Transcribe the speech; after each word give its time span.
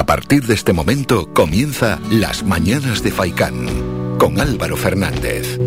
A 0.00 0.06
partir 0.06 0.46
de 0.46 0.54
este 0.54 0.72
momento 0.72 1.30
comienza 1.34 2.00
Las 2.10 2.42
Mañanas 2.42 3.02
de 3.02 3.10
Faicán 3.10 4.16
con 4.16 4.40
Álvaro 4.40 4.74
Fernández. 4.74 5.58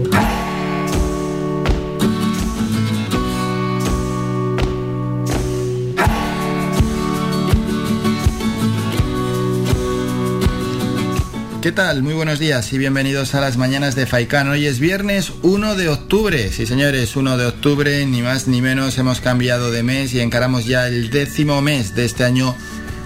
¿Qué 11.62 11.72
tal? 11.72 12.02
Muy 12.02 12.16
buenos 12.16 12.40
días 12.40 12.74
y 12.74 12.80
bienvenidos 12.80 13.36
a 13.36 13.40
las 13.40 13.58
mañanas 13.58 13.94
de 13.96 14.08
Faikán. 14.08 14.50
Hoy 14.50 14.66
es 14.66 14.80
viernes 14.80 15.32
1 15.44 15.76
de 15.76 15.90
octubre. 15.90 16.52
Sí, 16.52 16.66
señores, 16.66 17.16
1 17.16 17.38
de 17.38 17.46
octubre, 17.46 18.06
ni 18.08 18.24
más 18.24 18.48
ni 18.48 18.62
menos, 18.62 18.98
hemos 18.98 19.22
cambiado 19.22 19.70
de 19.70 19.84
mes 19.84 20.12
y 20.16 20.22
encaramos 20.22 20.66
ya 20.66 20.88
el 20.88 21.12
décimo 21.12 21.62
mes 21.62 21.94
de 21.94 22.06
este 22.06 22.26
año 22.26 22.56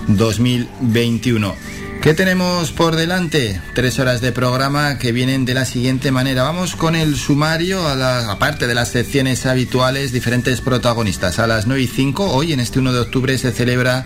2021. 0.07 1.55
¿Qué 2.01 2.13
tenemos 2.13 2.71
por 2.71 2.95
delante? 2.95 3.59
Tres 3.73 3.99
horas 3.99 4.21
de 4.21 4.31
programa 4.31 4.97
que 4.97 5.11
vienen 5.11 5.43
de 5.43 5.53
la 5.53 5.65
siguiente 5.65 6.11
manera. 6.11 6.43
Vamos 6.43 6.75
con 6.75 6.95
el 6.95 7.17
sumario, 7.17 7.85
a 7.85 7.95
la, 7.95 8.31
aparte 8.31 8.67
de 8.67 8.75
las 8.75 8.89
secciones 8.89 9.45
habituales, 9.45 10.13
diferentes 10.13 10.61
protagonistas. 10.61 11.39
A 11.39 11.47
las 11.47 11.67
9 11.67 11.81
y 11.81 11.87
5, 11.87 12.31
hoy 12.31 12.53
en 12.53 12.61
este 12.61 12.79
1 12.79 12.93
de 12.93 12.99
octubre 12.99 13.37
se 13.37 13.51
celebra 13.51 14.05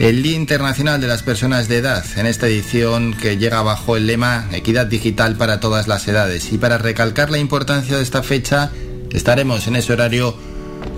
el 0.00 0.22
Día 0.22 0.34
Internacional 0.34 1.00
de 1.00 1.06
las 1.06 1.22
Personas 1.22 1.68
de 1.68 1.78
Edad, 1.78 2.04
en 2.16 2.26
esta 2.26 2.48
edición 2.48 3.14
que 3.14 3.36
llega 3.36 3.62
bajo 3.62 3.96
el 3.96 4.06
lema 4.06 4.48
Equidad 4.52 4.86
Digital 4.86 5.36
para 5.36 5.60
todas 5.60 5.86
las 5.86 6.08
edades. 6.08 6.52
Y 6.52 6.58
para 6.58 6.78
recalcar 6.78 7.30
la 7.30 7.38
importancia 7.38 7.96
de 7.96 8.02
esta 8.02 8.22
fecha, 8.22 8.72
estaremos 9.12 9.68
en 9.68 9.76
ese 9.76 9.92
horario 9.92 10.36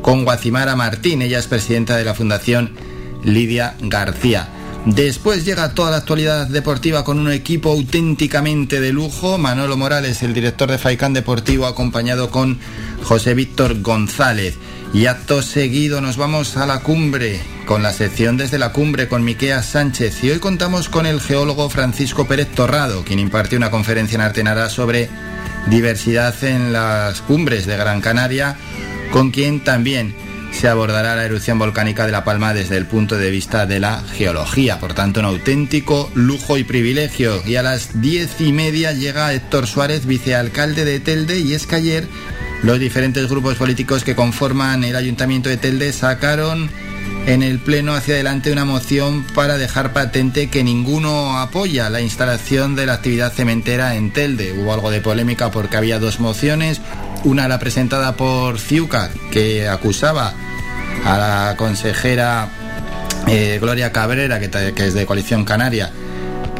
con 0.00 0.24
Guacimara 0.24 0.76
Martín, 0.76 1.20
ella 1.20 1.38
es 1.38 1.46
presidenta 1.46 1.96
de 1.96 2.04
la 2.04 2.14
Fundación 2.14 2.87
Lidia 3.24 3.74
García. 3.80 4.48
Después 4.86 5.44
llega 5.44 5.74
toda 5.74 5.90
la 5.90 5.98
actualidad 5.98 6.46
deportiva 6.46 7.04
con 7.04 7.18
un 7.18 7.30
equipo 7.30 7.70
auténticamente 7.70 8.80
de 8.80 8.92
lujo. 8.92 9.36
Manolo 9.36 9.76
Morales, 9.76 10.22
el 10.22 10.32
director 10.32 10.70
de 10.70 10.78
Faicán 10.78 11.12
Deportivo, 11.12 11.66
acompañado 11.66 12.30
con 12.30 12.58
José 13.02 13.34
Víctor 13.34 13.82
González. 13.82 14.56
Y 14.94 15.04
acto 15.04 15.42
seguido 15.42 16.00
nos 16.00 16.16
vamos 16.16 16.56
a 16.56 16.64
la 16.64 16.80
cumbre, 16.80 17.40
con 17.66 17.82
la 17.82 17.92
sección 17.92 18.38
desde 18.38 18.58
la 18.58 18.72
cumbre 18.72 19.08
con 19.08 19.24
Miquea 19.24 19.62
Sánchez. 19.62 20.24
Y 20.24 20.30
hoy 20.30 20.38
contamos 20.38 20.88
con 20.88 21.04
el 21.04 21.20
geólogo 21.20 21.68
Francisco 21.68 22.26
Pérez 22.26 22.48
Torrado, 22.54 23.04
quien 23.04 23.18
impartió 23.18 23.58
una 23.58 23.70
conferencia 23.70 24.16
en 24.16 24.22
Artenara 24.22 24.70
sobre 24.70 25.10
diversidad 25.68 26.42
en 26.42 26.72
las 26.72 27.20
cumbres 27.20 27.66
de 27.66 27.76
Gran 27.76 28.00
Canaria, 28.00 28.56
con 29.10 29.30
quien 29.30 29.62
también 29.62 30.14
se 30.52 30.68
abordará 30.68 31.14
la 31.14 31.24
erupción 31.24 31.58
volcánica 31.58 32.06
de 32.06 32.12
La 32.12 32.24
Palma 32.24 32.54
desde 32.54 32.76
el 32.76 32.86
punto 32.86 33.16
de 33.16 33.30
vista 33.30 33.66
de 33.66 33.80
la 33.80 34.02
geología. 34.02 34.80
Por 34.80 34.94
tanto, 34.94 35.20
un 35.20 35.26
auténtico 35.26 36.10
lujo 36.14 36.58
y 36.58 36.64
privilegio. 36.64 37.42
Y 37.46 37.56
a 37.56 37.62
las 37.62 38.00
diez 38.00 38.40
y 38.40 38.52
media 38.52 38.92
llega 38.92 39.32
Héctor 39.32 39.66
Suárez, 39.66 40.06
vicealcalde 40.06 40.84
de 40.84 41.00
Telde, 41.00 41.40
y 41.40 41.54
es 41.54 41.66
que 41.66 41.76
ayer 41.76 42.08
los 42.62 42.80
diferentes 42.80 43.28
grupos 43.28 43.56
políticos 43.56 44.02
que 44.02 44.16
conforman 44.16 44.82
el 44.82 44.96
Ayuntamiento 44.96 45.48
de 45.48 45.58
Telde 45.58 45.92
sacaron 45.92 46.68
en 47.26 47.42
el 47.42 47.58
Pleno 47.58 47.94
hacia 47.94 48.14
adelante 48.14 48.50
una 48.50 48.64
moción 48.64 49.24
para 49.34 49.58
dejar 49.58 49.92
patente 49.92 50.48
que 50.48 50.64
ninguno 50.64 51.38
apoya 51.38 51.90
la 51.90 52.00
instalación 52.00 52.74
de 52.74 52.86
la 52.86 52.94
actividad 52.94 53.32
cementera 53.32 53.96
en 53.96 54.12
Telde. 54.12 54.52
Hubo 54.52 54.72
algo 54.72 54.90
de 54.90 55.00
polémica 55.00 55.50
porque 55.50 55.76
había 55.76 55.98
dos 55.98 56.20
mociones, 56.20 56.80
una 57.28 57.46
la 57.46 57.58
presentada 57.58 58.16
por 58.16 58.58
Ciuca, 58.58 59.10
que 59.30 59.68
acusaba 59.68 60.32
a 61.04 61.18
la 61.18 61.54
consejera 61.58 62.48
eh, 63.26 63.58
Gloria 63.60 63.92
Cabrera, 63.92 64.40
que 64.40 64.86
es 64.86 64.94
de 64.94 65.04
Coalición 65.04 65.44
Canaria, 65.44 65.92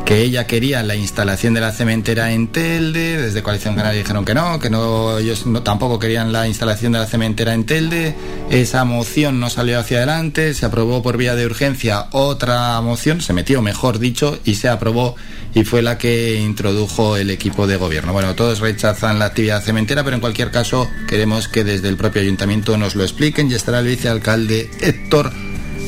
que 0.08 0.22
ella 0.22 0.46
quería 0.46 0.82
la 0.82 0.96
instalación 0.96 1.52
de 1.52 1.60
la 1.60 1.70
cementera 1.70 2.32
en 2.32 2.48
Telde, 2.48 3.20
desde 3.20 3.42
Coalición 3.42 3.74
Canaria 3.74 3.98
dijeron 3.98 4.24
que 4.24 4.32
no, 4.32 4.58
que 4.58 4.70
no 4.70 5.18
ellos 5.18 5.44
tampoco 5.62 5.98
querían 5.98 6.32
la 6.32 6.48
instalación 6.48 6.92
de 6.92 6.98
la 6.98 7.04
cementera 7.04 7.52
en 7.52 7.66
Telde, 7.66 8.14
esa 8.48 8.86
moción 8.86 9.38
no 9.38 9.50
salió 9.50 9.78
hacia 9.78 9.98
adelante, 9.98 10.54
se 10.54 10.64
aprobó 10.64 11.02
por 11.02 11.18
vía 11.18 11.34
de 11.34 11.44
urgencia 11.44 12.06
otra 12.12 12.80
moción, 12.80 13.20
se 13.20 13.34
metió 13.34 13.60
mejor 13.60 13.98
dicho, 13.98 14.38
y 14.46 14.54
se 14.54 14.70
aprobó 14.70 15.14
y 15.54 15.64
fue 15.64 15.82
la 15.82 15.98
que 15.98 16.36
introdujo 16.36 17.18
el 17.18 17.28
equipo 17.28 17.66
de 17.66 17.76
gobierno. 17.76 18.14
Bueno, 18.14 18.34
todos 18.34 18.60
rechazan 18.60 19.18
la 19.18 19.26
actividad 19.26 19.62
cementera, 19.62 20.04
pero 20.04 20.14
en 20.14 20.22
cualquier 20.22 20.50
caso 20.50 20.88
queremos 21.06 21.48
que 21.48 21.64
desde 21.64 21.90
el 21.90 21.98
propio 21.98 22.22
ayuntamiento 22.22 22.78
nos 22.78 22.94
lo 22.94 23.02
expliquen 23.02 23.50
y 23.50 23.54
estará 23.56 23.80
el 23.80 23.86
vicealcalde 23.86 24.70
Héctor 24.80 25.32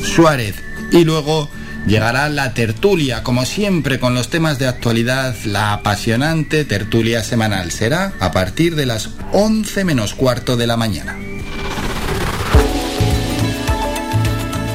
Suárez. 0.03 0.57
Y 0.91 1.05
luego 1.05 1.49
Llegará 1.87 2.29
la 2.29 2.53
tertulia, 2.53 3.23
como 3.23 3.45
siempre, 3.45 3.99
con 3.99 4.13
los 4.13 4.29
temas 4.29 4.59
de 4.59 4.67
actualidad, 4.67 5.35
la 5.45 5.73
apasionante 5.73 6.63
tertulia 6.63 7.23
semanal. 7.23 7.71
Será 7.71 8.13
a 8.19 8.31
partir 8.31 8.75
de 8.75 8.85
las 8.85 9.09
11 9.33 9.83
menos 9.83 10.13
cuarto 10.13 10.57
de 10.57 10.67
la 10.67 10.77
mañana. 10.77 11.17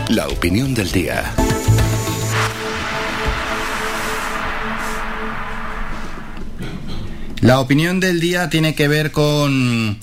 La 0.09 0.29
opinión 0.29 0.75
del 0.75 0.91
día. 0.91 1.33
La 7.41 7.61
opinión 7.61 8.01
del 8.01 8.19
día 8.19 8.51
tiene 8.51 8.75
que 8.75 8.89
ver 8.89 9.13
con 9.13 9.99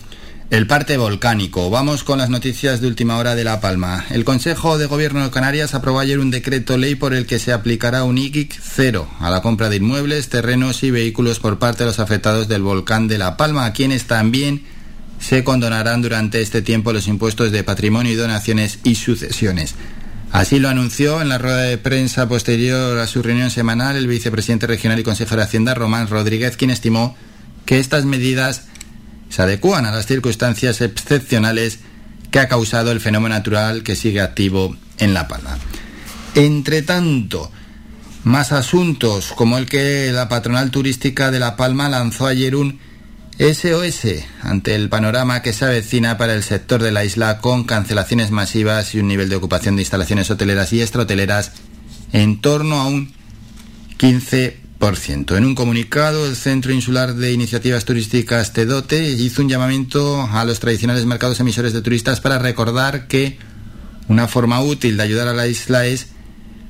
el 0.53 0.67
parte 0.67 0.97
volcánico. 0.97 1.71
Vamos 1.71 2.03
con 2.03 2.19
las 2.19 2.29
noticias 2.29 2.79
de 2.79 2.85
última 2.85 3.17
hora 3.17 3.33
de 3.33 3.43
La 3.43 3.59
Palma. 3.59 4.05
El 4.11 4.23
Consejo 4.23 4.77
de 4.77 4.85
Gobierno 4.85 5.23
de 5.23 5.31
Canarias 5.31 5.73
aprobó 5.73 5.99
ayer 5.99 6.19
un 6.19 6.29
decreto 6.29 6.77
ley 6.77 6.93
por 6.93 7.15
el 7.15 7.25
que 7.25 7.39
se 7.39 7.51
aplicará 7.51 8.03
un 8.03 8.19
IGIC 8.19 8.59
cero 8.61 9.09
a 9.19 9.31
la 9.31 9.41
compra 9.41 9.69
de 9.69 9.77
inmuebles, 9.77 10.29
terrenos 10.29 10.83
y 10.83 10.91
vehículos 10.91 11.39
por 11.39 11.57
parte 11.57 11.79
de 11.79 11.87
los 11.87 11.97
afectados 11.97 12.47
del 12.47 12.61
volcán 12.61 13.07
de 13.07 13.17
La 13.17 13.35
Palma, 13.35 13.65
a 13.65 13.73
quienes 13.73 14.05
también 14.05 14.63
se 15.19 15.43
condonarán 15.43 16.03
durante 16.03 16.39
este 16.39 16.61
tiempo 16.61 16.93
los 16.93 17.07
impuestos 17.07 17.51
de 17.51 17.63
patrimonio 17.63 18.11
y 18.11 18.15
donaciones 18.15 18.77
y 18.83 18.93
sucesiones. 18.93 19.73
Así 20.31 20.59
lo 20.59 20.69
anunció 20.69 21.19
en 21.19 21.29
la 21.29 21.39
rueda 21.39 21.61
de 21.61 21.79
prensa 21.79 22.29
posterior 22.29 22.99
a 22.99 23.07
su 23.07 23.23
reunión 23.23 23.49
semanal 23.49 23.95
el 23.95 24.05
vicepresidente 24.05 24.67
regional 24.67 24.99
y 24.99 25.03
consejero 25.03 25.37
de 25.37 25.45
Hacienda, 25.45 25.73
Román 25.73 26.09
Rodríguez, 26.09 26.57
quien 26.57 26.69
estimó 26.69 27.17
que 27.65 27.79
estas 27.79 28.05
medidas 28.05 28.65
se 29.33 29.41
adecúan 29.41 29.87
a 29.87 29.91
las 29.91 30.05
circunstancias 30.05 30.79
excepcionales 30.81 31.79
que 32.29 32.37
ha 32.37 32.47
causado 32.47 32.91
el 32.91 33.01
fenómeno 33.01 33.33
natural 33.33 33.81
que 33.81 33.95
sigue 33.95 34.21
activo 34.21 34.75
en 34.99 35.15
La 35.15 35.27
Palma. 35.27 35.57
Entre 36.35 36.83
tanto, 36.83 37.51
más 38.23 38.51
asuntos 38.51 39.33
como 39.35 39.57
el 39.57 39.67
que 39.67 40.11
la 40.13 40.29
patronal 40.29 40.69
turística 40.69 41.31
de 41.31 41.39
La 41.39 41.55
Palma 41.55 41.89
lanzó 41.89 42.27
ayer 42.27 42.55
un 42.55 42.79
SOS 43.39 44.23
ante 44.43 44.75
el 44.75 44.89
panorama 44.89 45.41
que 45.41 45.51
se 45.51 45.65
avecina 45.65 46.15
para 46.19 46.35
el 46.35 46.43
sector 46.43 46.83
de 46.83 46.91
la 46.91 47.03
isla 47.03 47.39
con 47.39 47.63
cancelaciones 47.63 48.29
masivas 48.29 48.93
y 48.93 48.99
un 48.99 49.07
nivel 49.07 49.29
de 49.29 49.37
ocupación 49.37 49.75
de 49.75 49.81
instalaciones 49.81 50.29
hoteleras 50.29 50.71
y 50.73 50.81
extrahoteleras 50.83 51.53
en 52.11 52.39
torno 52.39 52.79
a 52.79 52.85
un 52.85 53.11
15%. 53.97 54.62
En 54.85 55.45
un 55.45 55.55
comunicado, 55.55 56.27
el 56.27 56.35
Centro 56.35 56.73
Insular 56.73 57.15
de 57.15 57.31
Iniciativas 57.31 57.85
Turísticas 57.85 58.51
TEDOTE 58.51 59.11
hizo 59.11 59.41
un 59.41 59.47
llamamiento 59.47 60.23
a 60.29 60.43
los 60.43 60.59
tradicionales 60.59 61.05
mercados 61.05 61.39
emisores 61.39 61.71
de 61.71 61.81
turistas 61.81 62.19
para 62.19 62.37
recordar 62.37 63.07
que 63.07 63.37
una 64.09 64.27
forma 64.27 64.61
útil 64.61 64.97
de 64.97 65.03
ayudar 65.03 65.29
a 65.29 65.33
la 65.33 65.47
isla 65.47 65.85
es 65.85 66.07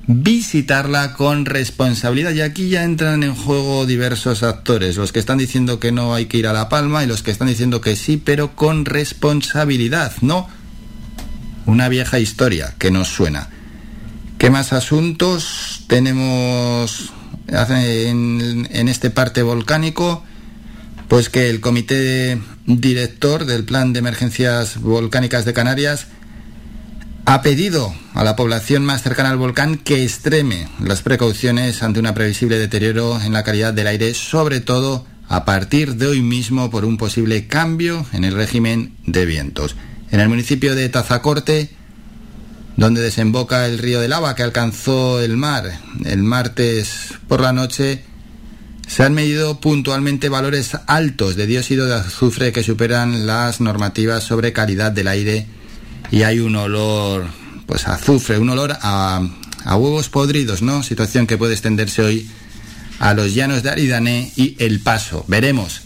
visitarla 0.05 1.15
con 1.15 1.45
responsabilidad. 1.45 2.33
Y 2.33 2.41
aquí 2.41 2.69
ya 2.69 2.83
entran 2.83 3.23
en 3.23 3.33
juego 3.33 3.87
diversos 3.87 4.43
actores, 4.43 4.95
los 4.95 5.11
que 5.11 5.17
están 5.17 5.39
diciendo 5.39 5.79
que 5.79 5.91
no 5.91 6.13
hay 6.13 6.27
que 6.27 6.37
ir 6.37 6.45
a 6.45 6.53
La 6.53 6.69
Palma 6.69 7.03
y 7.03 7.07
los 7.07 7.23
que 7.23 7.31
están 7.31 7.47
diciendo 7.47 7.81
que 7.81 7.95
sí, 7.95 8.21
pero 8.23 8.55
con 8.55 8.85
responsabilidad, 8.85 10.13
¿no? 10.21 10.47
Una 11.65 11.89
vieja 11.89 12.19
historia 12.19 12.75
que 12.77 12.91
nos 12.91 13.07
suena. 13.07 13.49
¿Qué 14.37 14.51
más 14.51 14.71
asuntos 14.71 15.85
tenemos 15.87 17.11
en, 17.47 18.87
este 18.87 19.09
parte 19.09 19.41
volcánico, 19.41 20.23
pues 21.07 21.29
que 21.29 21.49
el 21.49 21.59
comité 21.59 22.39
director 22.65 23.45
del 23.45 23.65
Plan 23.65 23.93
de 23.93 23.99
Emergencias 23.99 24.79
Volcánicas 24.79 25.45
de 25.45 25.53
Canarias 25.53 26.07
ha 27.25 27.41
pedido 27.41 27.93
a 28.13 28.23
la 28.23 28.35
población 28.35 28.83
más 28.83 29.01
cercana 29.01 29.29
al 29.29 29.37
volcán 29.37 29.77
que 29.77 30.03
extreme 30.03 30.67
las 30.81 31.01
precauciones 31.01 31.81
ante 31.83 31.99
una 31.99 32.13
previsible 32.13 32.57
deterioro 32.57 33.19
en 33.21 33.33
la 33.33 33.43
calidad 33.43 33.73
del 33.73 33.87
aire, 33.87 34.13
sobre 34.13 34.59
todo 34.59 35.05
a 35.29 35.45
partir 35.45 35.95
de 35.95 36.07
hoy 36.07 36.21
mismo 36.21 36.69
por 36.69 36.85
un 36.85 36.97
posible 36.97 37.47
cambio 37.47 38.05
en 38.11 38.23
el 38.23 38.35
régimen 38.35 38.95
de 39.05 39.25
vientos. 39.25 39.75
En 40.11 40.19
el 40.19 40.29
municipio 40.29 40.75
de 40.75 40.89
Tazacorte, 40.89 41.69
donde 42.77 43.01
desemboca 43.01 43.65
el 43.65 43.77
río 43.77 43.99
de 43.99 44.07
lava 44.07 44.35
que 44.35 44.43
alcanzó 44.43 45.21
el 45.21 45.37
mar 45.37 45.71
el 46.05 46.23
martes 46.23 47.13
por 47.27 47.41
la 47.41 47.53
noche, 47.53 48.03
se 48.87 49.03
han 49.03 49.13
medido 49.13 49.59
puntualmente 49.59 50.29
valores 50.29 50.77
altos 50.87 51.35
de 51.35 51.47
dióxido 51.47 51.85
de 51.85 51.95
azufre 51.95 52.51
que 52.51 52.63
superan 52.63 53.25
las 53.25 53.61
normativas 53.61 54.23
sobre 54.23 54.53
calidad 54.53 54.91
del 54.91 55.07
aire 55.07 55.47
y 56.11 56.23
hay 56.23 56.39
un 56.39 56.55
olor, 56.55 57.27
pues 57.65 57.87
azufre, 57.87 58.37
un 58.37 58.49
olor 58.49 58.77
a, 58.81 59.21
a 59.63 59.75
huevos 59.75 60.09
podridos, 60.09 60.61
¿no? 60.61 60.83
Situación 60.83 61.27
que 61.27 61.37
puede 61.37 61.53
extenderse 61.53 62.01
hoy 62.01 62.29
a 62.99 63.13
los 63.13 63.33
llanos 63.33 63.63
de 63.63 63.69
Aridané 63.69 64.31
y 64.35 64.55
El 64.59 64.79
Paso. 64.79 65.25
Veremos 65.27 65.81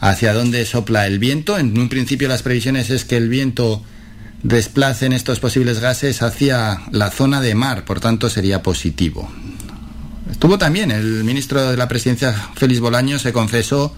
hacia 0.00 0.32
dónde 0.32 0.64
sopla 0.64 1.06
el 1.06 1.18
viento. 1.18 1.58
En 1.58 1.78
un 1.78 1.88
principio 1.88 2.28
las 2.28 2.42
previsiones 2.42 2.90
es 2.90 3.04
que 3.04 3.16
el 3.16 3.28
viento 3.28 3.82
desplace 4.42 5.06
en 5.06 5.12
estos 5.12 5.40
posibles 5.40 5.80
gases 5.80 6.22
hacia 6.22 6.82
la 6.90 7.10
zona 7.10 7.40
de 7.40 7.54
mar, 7.54 7.84
por 7.84 8.00
tanto 8.00 8.30
sería 8.30 8.62
positivo. 8.62 9.28
Estuvo 10.30 10.58
también 10.58 10.90
el 10.90 11.24
ministro 11.24 11.70
de 11.70 11.76
la 11.76 11.88
Presidencia, 11.88 12.32
Félix 12.54 12.80
Bolaño, 12.80 13.18
se 13.18 13.32
confesó 13.32 13.94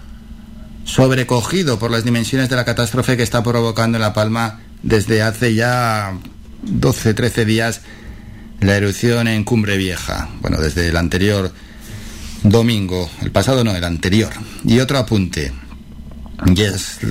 sobrecogido 0.85 1.77
por 1.77 1.91
las 1.91 2.03
dimensiones 2.03 2.49
de 2.49 2.55
la 2.55 2.65
catástrofe 2.65 3.17
que 3.17 3.23
está 3.23 3.43
provocando 3.43 3.97
en 3.97 4.01
La 4.01 4.13
Palma 4.13 4.61
desde 4.81 5.21
hace 5.21 5.53
ya 5.53 6.17
12, 6.63 7.13
13 7.13 7.45
días 7.45 7.81
la 8.59 8.77
erupción 8.77 9.27
en 9.27 9.43
Cumbre 9.43 9.77
Vieja. 9.77 10.29
Bueno, 10.41 10.57
desde 10.59 10.87
el 10.87 10.97
anterior 10.97 11.51
domingo, 12.43 13.09
el 13.21 13.31
pasado 13.31 13.63
no, 13.63 13.75
el 13.75 13.83
anterior. 13.83 14.31
Y 14.63 14.79
otro 14.79 14.97
apunte. 14.97 15.51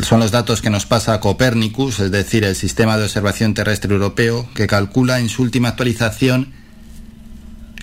Son 0.03 0.21
los 0.21 0.31
datos 0.31 0.61
que 0.61 0.71
nos 0.71 0.87
pasa 0.87 1.21
Copernicus, 1.21 2.00
es 2.00 2.11
decir, 2.11 2.44
el 2.44 2.56
sistema 2.56 2.97
de 2.97 3.05
observación 3.05 3.55
terrestre 3.55 3.93
europeo, 3.93 4.49
que 4.55 4.67
calcula 4.67 5.21
en 5.21 5.29
su 5.29 5.43
última 5.43 5.69
actualización 5.69 6.53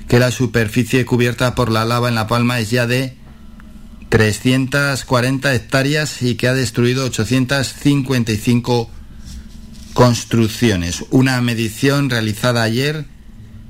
que 0.07 0.19
la 0.19 0.31
superficie 0.31 1.05
cubierta 1.05 1.55
por 1.55 1.71
la 1.71 1.85
lava 1.85 2.09
en 2.09 2.15
La 2.15 2.27
Palma 2.27 2.59
es 2.59 2.69
ya 2.69 2.88
de 2.88 3.17
340 4.09 5.53
hectáreas 5.53 6.21
y 6.21 6.35
que 6.35 6.47
ha 6.47 6.53
destruido 6.53 7.05
855 7.05 8.89
construcciones. 9.93 11.03
Una 11.09 11.41
medición 11.41 12.09
realizada 12.09 12.63
ayer 12.63 13.05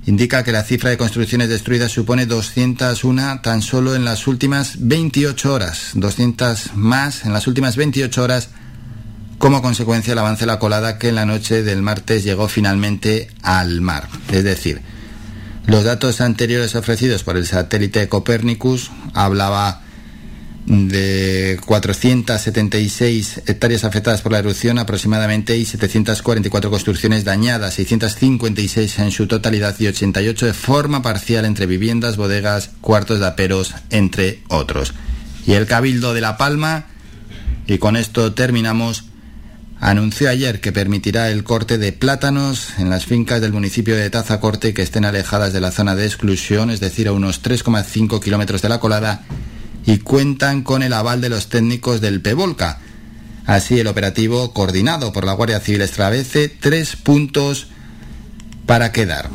indica 0.08 0.44
que 0.44 0.54
la 0.54 0.64
cifra 0.64 0.90
de 0.90 0.98
construcciones 0.98 1.50
destruidas 1.50 1.92
supone 1.92 2.26
201 2.26 3.42
tan 3.42 3.62
solo 3.62 3.94
en 3.94 4.06
las 4.06 4.26
últimas 4.26 4.78
28 4.80 5.54
horas, 5.54 5.92
200 5.94 6.76
más 6.76 7.26
en 7.26 7.34
las 7.34 7.46
últimas 7.46 7.76
28 7.76 8.24
horas 8.24 8.50
como 9.38 9.62
consecuencia 9.62 10.12
del 10.12 10.20
avance 10.20 10.42
de 10.42 10.48
la 10.48 10.60
colada 10.60 10.98
que 10.98 11.10
en 11.10 11.16
la 11.16 11.26
noche 11.26 11.62
del 11.62 11.82
martes 11.82 12.24
llegó 12.24 12.48
finalmente 12.48 13.28
al 13.44 13.82
mar. 13.82 14.08
Es 14.32 14.46
decir, 14.46 14.82
los 15.66 15.84
datos 15.84 16.22
anteriores 16.22 16.76
ofrecidos 16.76 17.24
por 17.24 17.36
el 17.36 17.46
satélite 17.46 18.08
Copernicus 18.08 18.90
hablaba 19.14 19.82
de 20.68 21.58
476 21.66 23.44
hectáreas 23.46 23.86
afectadas 23.86 24.22
por 24.22 24.34
la 24.34 24.40
erupción 24.40 24.80
aproximadamente 24.80 25.58
y 25.58 25.64
744 25.64 26.70
construcciones 26.70 27.24
dañadas, 27.24 27.76
656 27.76 29.00
en 29.00 29.12
su 29.12 29.28
totalidad 29.28 29.76
y 29.80 29.88
88 29.88 30.46
de 30.46 30.54
forma 30.54 31.02
parcial 31.02 31.46
entre 31.46 31.68
viviendas, 31.68 32.18
bodegas, 32.18 32.72
cuartos 32.82 33.22
de 33.22 33.28
aperos, 33.28 33.76
entre 33.92 34.44
otros. 34.50 34.94
Y 35.46 35.54
el 35.54 35.68
Cabildo 35.68 36.14
de 36.14 36.20
La 36.20 36.36
Palma, 36.36 36.88
y 37.66 37.78
con 37.78 37.96
esto 37.96 38.34
terminamos, 38.34 39.06
anunció 39.80 40.30
ayer 40.30 40.60
que 40.60 40.74
permitirá 40.74 41.32
el 41.32 41.46
corte 41.46 41.78
de 41.78 41.94
plátanos 41.94 42.78
en 42.78 42.90
las 42.90 43.06
fincas 43.06 43.40
del 43.40 43.54
municipio 43.54 43.96
de 43.96 44.10
Tazacorte 44.10 44.74
que 44.74 44.82
estén 44.82 45.06
alejadas 45.06 45.54
de 45.54 45.62
la 45.62 45.72
zona 45.72 45.96
de 45.96 46.06
exclusión, 46.06 46.72
es 46.72 46.82
decir, 46.82 47.08
a 47.08 47.14
unos 47.14 47.42
3,5 47.42 48.22
kilómetros 48.22 48.62
de 48.62 48.68
la 48.68 48.82
colada, 48.82 49.24
y 49.88 50.00
cuentan 50.00 50.64
con 50.64 50.84
el 50.84 50.92
aval 50.92 51.22
de 51.22 51.30
los 51.30 51.48
técnicos 51.48 52.02
del 52.02 52.22
PEVOLCA. 52.22 52.80
Así, 53.46 53.80
el 53.80 53.88
operativo, 53.88 54.54
coordinado 54.54 55.14
por 55.14 55.26
la 55.26 55.32
Guardia 55.32 55.62
Civil, 55.62 55.82
establece 55.82 56.50
tres 56.50 56.98
puntos 56.98 57.68
para 58.66 58.92
quedar. 58.92 59.30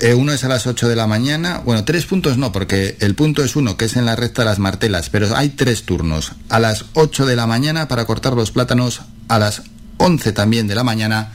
Eh, 0.00 0.14
uno 0.14 0.32
es 0.32 0.42
a 0.42 0.48
las 0.48 0.66
8 0.66 0.88
de 0.88 0.96
la 0.96 1.06
mañana. 1.06 1.62
Bueno, 1.64 1.84
tres 1.84 2.04
puntos 2.06 2.36
no, 2.36 2.50
porque 2.50 2.96
el 2.98 3.14
punto 3.14 3.44
es 3.44 3.54
uno, 3.54 3.76
que 3.76 3.84
es 3.84 3.94
en 3.94 4.04
la 4.04 4.16
recta 4.16 4.42
de 4.42 4.46
las 4.46 4.58
martelas, 4.58 5.08
pero 5.08 5.36
hay 5.36 5.50
tres 5.50 5.84
turnos. 5.84 6.32
A 6.48 6.58
las 6.58 6.86
8 6.94 7.24
de 7.24 7.36
la 7.36 7.46
mañana 7.46 7.86
para 7.86 8.04
cortar 8.04 8.32
los 8.32 8.50
plátanos, 8.50 9.02
a 9.28 9.38
las 9.38 9.62
11 9.98 10.32
también 10.32 10.66
de 10.66 10.74
la 10.74 10.82
mañana 10.82 11.30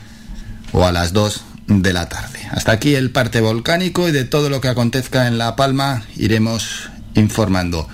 o 0.72 0.84
a 0.84 0.92
las 0.92 1.14
2 1.14 1.42
de 1.68 1.92
la 1.94 2.10
tarde. 2.10 2.40
Hasta 2.50 2.72
aquí 2.72 2.94
el 2.94 3.12
parte 3.12 3.40
volcánico 3.40 4.06
y 4.06 4.12
de 4.12 4.24
todo 4.24 4.50
lo 4.50 4.60
que 4.60 4.68
acontezca 4.68 5.26
en 5.26 5.38
La 5.38 5.56
Palma 5.56 6.02
iremos 6.18 6.90
informando. 7.14 7.88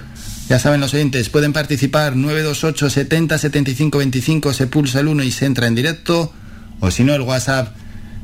Ya 0.49 0.59
saben 0.59 0.81
los 0.81 0.93
oyentes, 0.93 1.31
pueden 1.31 1.53
participar 1.53 2.17
928 2.17 2.91
70 2.91 3.39
75 3.39 3.99
25, 3.99 4.53
se 4.53 4.67
pulsa 4.67 5.01
el 5.01 5.09
1 5.09 5.23
y 5.23 5.31
se 5.31 5.47
entra 5.47 5.67
en 5.67 5.75
directo, 5.75 6.33
o 6.81 6.91
si 6.91 7.03
no 7.03 7.15
el 7.15 7.23
WhatsApp, 7.23 7.75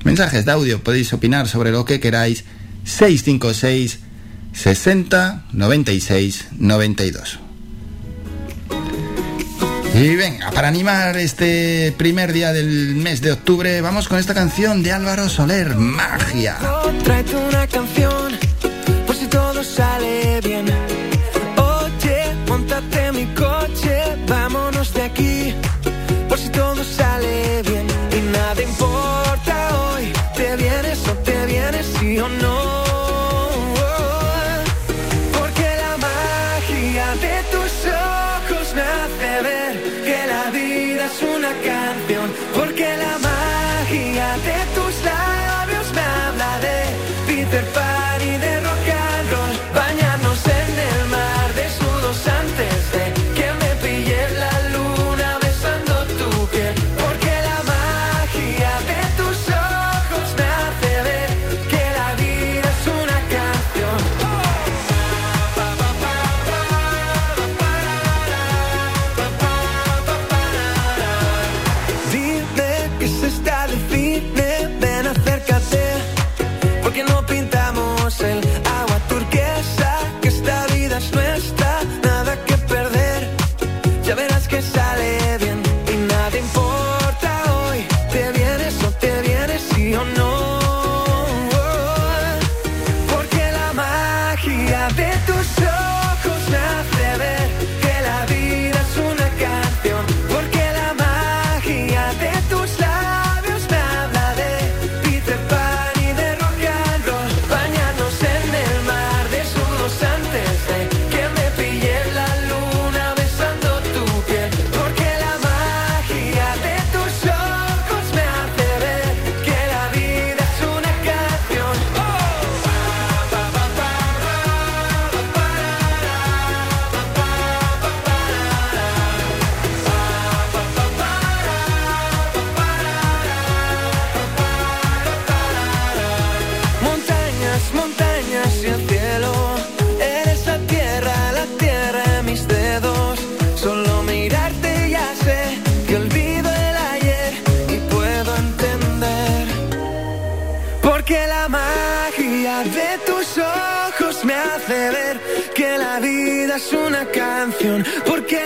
mensajes 0.05 0.45
de 0.45 0.53
audio, 0.53 0.83
podéis 0.83 1.13
opinar 1.15 1.49
sobre 1.49 1.71
lo 1.71 1.85
que 1.85 1.99
queráis, 1.99 2.45
656 2.85 4.01
60 4.53 5.45
96 5.53 6.49
92. 6.59 7.39
Y 9.95 10.15
venga, 10.15 10.51
para 10.53 10.69
animar 10.69 11.17
este 11.17 11.93
primer 11.97 12.33
día 12.33 12.53
del 12.53 12.95
mes 12.97 13.23
de 13.23 13.33
octubre, 13.33 13.81
vamos 13.81 14.09
con 14.09 14.19
esta 14.19 14.35
canción 14.35 14.83
de 14.83 14.93
Álvaro 14.93 15.29
Soler, 15.29 15.75
Magia. 15.75 16.59
Tráete 17.03 17.37
una 17.37 17.67
canción, 17.67 18.39
por 19.07 19.17
si 19.17 19.27
todo 19.27 19.65
sale 19.65 20.41
bien. 20.43 20.67
Montate 22.51 23.13
mi 23.13 23.27
coche, 23.27 23.95
vámonos 24.27 24.93
de 24.93 25.03
aquí, 25.03 25.40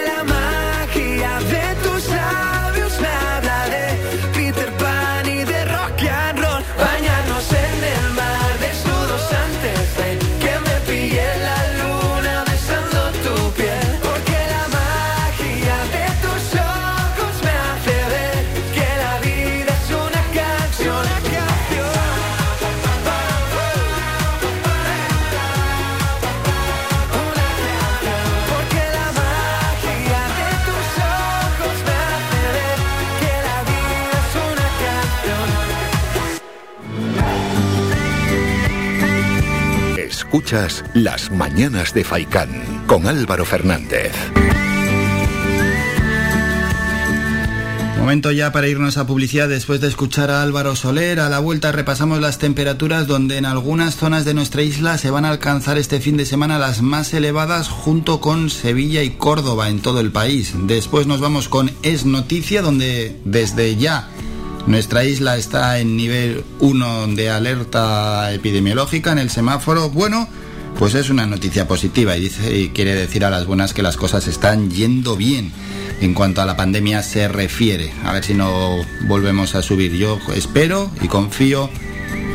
la 0.02 0.33
Escuchas 40.34 40.84
Las 40.94 41.30
Mañanas 41.30 41.94
de 41.94 42.02
Faicán 42.02 42.50
con 42.88 43.06
Álvaro 43.06 43.44
Fernández. 43.44 44.12
Momento 48.00 48.32
ya 48.32 48.50
para 48.50 48.66
irnos 48.66 48.98
a 48.98 49.06
publicidad 49.06 49.48
después 49.48 49.80
de 49.80 49.86
escuchar 49.86 50.32
a 50.32 50.42
Álvaro 50.42 50.74
Soler. 50.74 51.20
A 51.20 51.28
la 51.28 51.38
vuelta 51.38 51.70
repasamos 51.70 52.20
las 52.20 52.38
temperaturas 52.38 53.06
donde 53.06 53.38
en 53.38 53.46
algunas 53.46 53.94
zonas 53.94 54.24
de 54.24 54.34
nuestra 54.34 54.62
isla 54.62 54.98
se 54.98 55.08
van 55.08 55.24
a 55.24 55.30
alcanzar 55.30 55.78
este 55.78 56.00
fin 56.00 56.16
de 56.16 56.26
semana 56.26 56.58
las 56.58 56.82
más 56.82 57.14
elevadas 57.14 57.68
junto 57.68 58.20
con 58.20 58.50
Sevilla 58.50 59.04
y 59.04 59.10
Córdoba 59.10 59.68
en 59.68 59.78
todo 59.78 60.00
el 60.00 60.10
país. 60.10 60.52
Después 60.66 61.06
nos 61.06 61.20
vamos 61.20 61.48
con 61.48 61.70
Es 61.84 62.06
Noticia 62.06 62.60
donde 62.60 63.20
desde 63.24 63.76
ya 63.76 64.10
nuestra 64.66 65.04
isla 65.04 65.36
está 65.36 65.78
en 65.78 65.96
nivel 65.96 66.44
1 66.60 67.08
de 67.08 67.30
alerta 67.30 68.32
epidemiológica 68.32 69.12
en 69.12 69.18
el 69.18 69.30
semáforo. 69.30 69.90
Bueno, 69.90 70.28
pues 70.78 70.94
es 70.94 71.10
una 71.10 71.26
noticia 71.26 71.68
positiva 71.68 72.16
y, 72.16 72.20
dice, 72.20 72.58
y 72.58 72.68
quiere 72.70 72.94
decir 72.94 73.24
a 73.24 73.30
las 73.30 73.46
buenas 73.46 73.74
que 73.74 73.82
las 73.82 73.96
cosas 73.96 74.26
están 74.26 74.70
yendo 74.70 75.16
bien 75.16 75.52
en 76.00 76.14
cuanto 76.14 76.42
a 76.42 76.46
la 76.46 76.56
pandemia 76.56 77.02
se 77.02 77.28
refiere. 77.28 77.92
A 78.04 78.12
ver 78.12 78.24
si 78.24 78.34
no 78.34 78.84
volvemos 79.06 79.54
a 79.54 79.62
subir. 79.62 79.92
Yo 79.94 80.18
espero 80.34 80.90
y 81.02 81.08
confío 81.08 81.70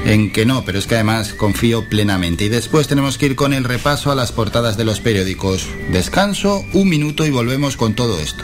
en 0.06 0.32
que 0.32 0.46
no, 0.46 0.64
pero 0.66 0.80
es 0.80 0.88
que 0.88 0.96
además 0.96 1.34
confío 1.34 1.88
plenamente. 1.90 2.46
Y 2.46 2.50
después 2.50 2.88
tenemos 2.88 3.18
que 3.18 3.28
ir 3.28 3.36
con 3.36 3.54
el 3.54 3.64
repaso 3.64 4.12
a 4.12 4.16
las 4.16 4.32
portadas 4.32 4.78
de 4.78 4.86
los 4.86 5.00
periódicos. 5.00 5.68
Descanso, 5.92 6.64
un 6.74 6.90
minuto 6.90 7.26
y 7.26 7.32
volvemos 7.32 7.76
con 7.76 7.96
todo 7.96 8.20
esto. 8.20 8.44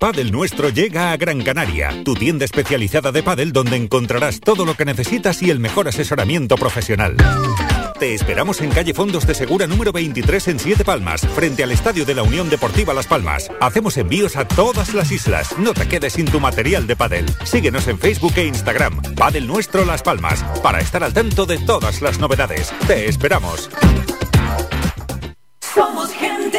Padel 0.00 0.32
Nuestro 0.32 0.70
llega 0.70 1.12
a 1.12 1.16
Gran 1.18 1.42
Canaria, 1.42 2.02
tu 2.04 2.14
tienda 2.14 2.46
especializada 2.46 3.12
de 3.12 3.22
pádel 3.22 3.52
donde 3.52 3.76
encontrarás 3.76 4.40
todo 4.40 4.64
lo 4.64 4.74
que 4.74 4.86
necesitas 4.86 5.42
y 5.42 5.50
el 5.50 5.58
mejor 5.60 5.88
asesoramiento 5.88 6.56
profesional. 6.56 7.18
Te 7.98 8.14
esperamos 8.14 8.62
en 8.62 8.70
calle 8.70 8.94
Fondos 8.94 9.26
de 9.26 9.34
Segura 9.34 9.66
número 9.66 9.92
23 9.92 10.48
en 10.48 10.58
Siete 10.58 10.86
Palmas, 10.86 11.20
frente 11.34 11.64
al 11.64 11.70
Estadio 11.70 12.06
de 12.06 12.14
la 12.14 12.22
Unión 12.22 12.48
Deportiva 12.48 12.94
Las 12.94 13.06
Palmas. 13.06 13.50
Hacemos 13.60 13.98
envíos 13.98 14.36
a 14.36 14.48
todas 14.48 14.94
las 14.94 15.12
islas. 15.12 15.58
No 15.58 15.74
te 15.74 15.86
quedes 15.86 16.14
sin 16.14 16.24
tu 16.24 16.40
material 16.40 16.86
de 16.86 16.96
pádel. 16.96 17.26
Síguenos 17.44 17.86
en 17.86 17.98
Facebook 17.98 18.32
e 18.36 18.46
Instagram. 18.46 19.02
Padel 19.16 19.46
Nuestro 19.46 19.84
Las 19.84 20.00
Palmas, 20.00 20.42
para 20.62 20.80
estar 20.80 21.04
al 21.04 21.12
tanto 21.12 21.44
de 21.44 21.58
todas 21.58 22.00
las 22.00 22.18
novedades. 22.18 22.72
Te 22.86 23.06
esperamos. 23.06 23.68
Somos 25.74 26.10
gente, 26.12 26.58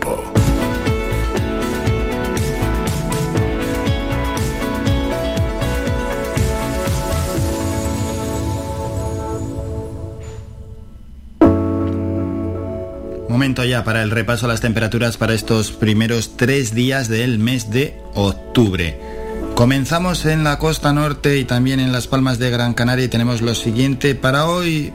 Momento 13.31 13.63
ya 13.63 13.85
para 13.85 14.03
el 14.03 14.11
repaso 14.11 14.45
a 14.45 14.49
las 14.49 14.59
temperaturas 14.59 15.15
para 15.15 15.33
estos 15.33 15.71
primeros 15.71 16.35
tres 16.35 16.75
días 16.75 17.07
del 17.07 17.39
mes 17.39 17.71
de 17.71 17.97
octubre. 18.13 18.99
Comenzamos 19.55 20.25
en 20.25 20.43
la 20.43 20.59
costa 20.59 20.91
norte 20.91 21.37
y 21.37 21.45
también 21.45 21.79
en 21.79 21.93
las 21.93 22.07
palmas 22.07 22.39
de 22.39 22.49
Gran 22.49 22.73
Canaria 22.73 23.05
y 23.05 23.07
tenemos 23.07 23.41
lo 23.41 23.55
siguiente. 23.55 24.15
Para 24.15 24.47
hoy 24.47 24.91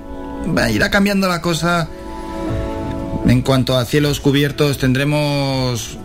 irá 0.70 0.90
cambiando 0.90 1.28
la 1.28 1.40
cosa. 1.40 1.88
En 3.26 3.40
cuanto 3.40 3.78
a 3.78 3.86
cielos 3.86 4.20
cubiertos 4.20 4.76
tendremos 4.76 5.96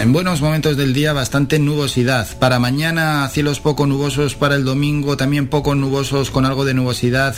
en 0.00 0.12
buenos 0.12 0.42
momentos 0.42 0.76
del 0.76 0.94
día 0.94 1.12
bastante 1.12 1.58
nubosidad. 1.58 2.28
Para 2.38 2.60
mañana 2.60 3.28
cielos 3.28 3.58
poco 3.58 3.88
nubosos, 3.88 4.36
para 4.36 4.54
el 4.54 4.64
domingo 4.64 5.16
también 5.16 5.48
poco 5.48 5.74
nubosos 5.74 6.30
con 6.30 6.46
algo 6.46 6.64
de 6.64 6.74
nubosidad. 6.74 7.34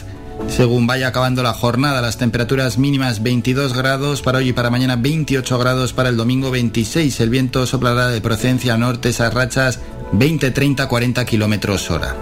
Según 0.46 0.86
vaya 0.86 1.08
acabando 1.08 1.42
la 1.42 1.52
jornada, 1.52 2.00
las 2.00 2.18
temperaturas 2.18 2.78
mínimas 2.78 3.22
22 3.22 3.74
grados 3.74 4.22
para 4.22 4.38
hoy 4.38 4.50
y 4.50 4.52
para 4.52 4.70
mañana 4.70 4.96
28 4.96 5.58
grados 5.58 5.92
para 5.92 6.08
el 6.08 6.16
domingo 6.16 6.50
26. 6.50 7.20
El 7.20 7.30
viento 7.30 7.66
soplará 7.66 8.08
de 8.08 8.20
procedencia 8.20 8.76
norte, 8.76 9.08
esas 9.08 9.34
rachas 9.34 9.80
20, 10.12 10.50
30, 10.50 10.88
40 10.88 11.24
kilómetros 11.24 11.90
hora. 11.90 12.16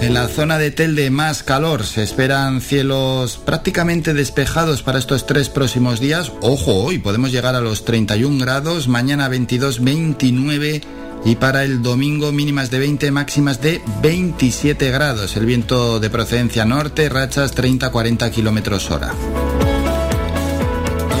En 0.00 0.14
la 0.14 0.28
zona 0.28 0.58
de 0.58 0.70
Telde 0.70 1.10
más 1.10 1.42
calor, 1.42 1.84
se 1.84 2.04
esperan 2.04 2.60
cielos 2.60 3.36
prácticamente 3.36 4.14
despejados 4.14 4.82
para 4.82 4.98
estos 4.98 5.26
tres 5.26 5.48
próximos 5.48 5.98
días. 5.98 6.32
Ojo, 6.40 6.84
hoy 6.84 6.98
podemos 6.98 7.32
llegar 7.32 7.56
a 7.56 7.60
los 7.60 7.84
31 7.84 8.38
grados, 8.38 8.86
mañana 8.86 9.28
22, 9.28 9.82
29 9.82 10.82
y 11.24 11.36
para 11.36 11.64
el 11.64 11.82
domingo 11.82 12.32
mínimas 12.32 12.70
de 12.70 12.78
20, 12.78 13.10
máximas 13.10 13.60
de 13.60 13.82
27 14.02 14.90
grados. 14.90 15.36
El 15.36 15.46
viento 15.46 16.00
de 16.00 16.10
procedencia 16.10 16.64
norte, 16.64 17.08
rachas 17.08 17.54
30-40 17.54 18.30
kilómetros 18.30 18.90
hora. 18.90 19.14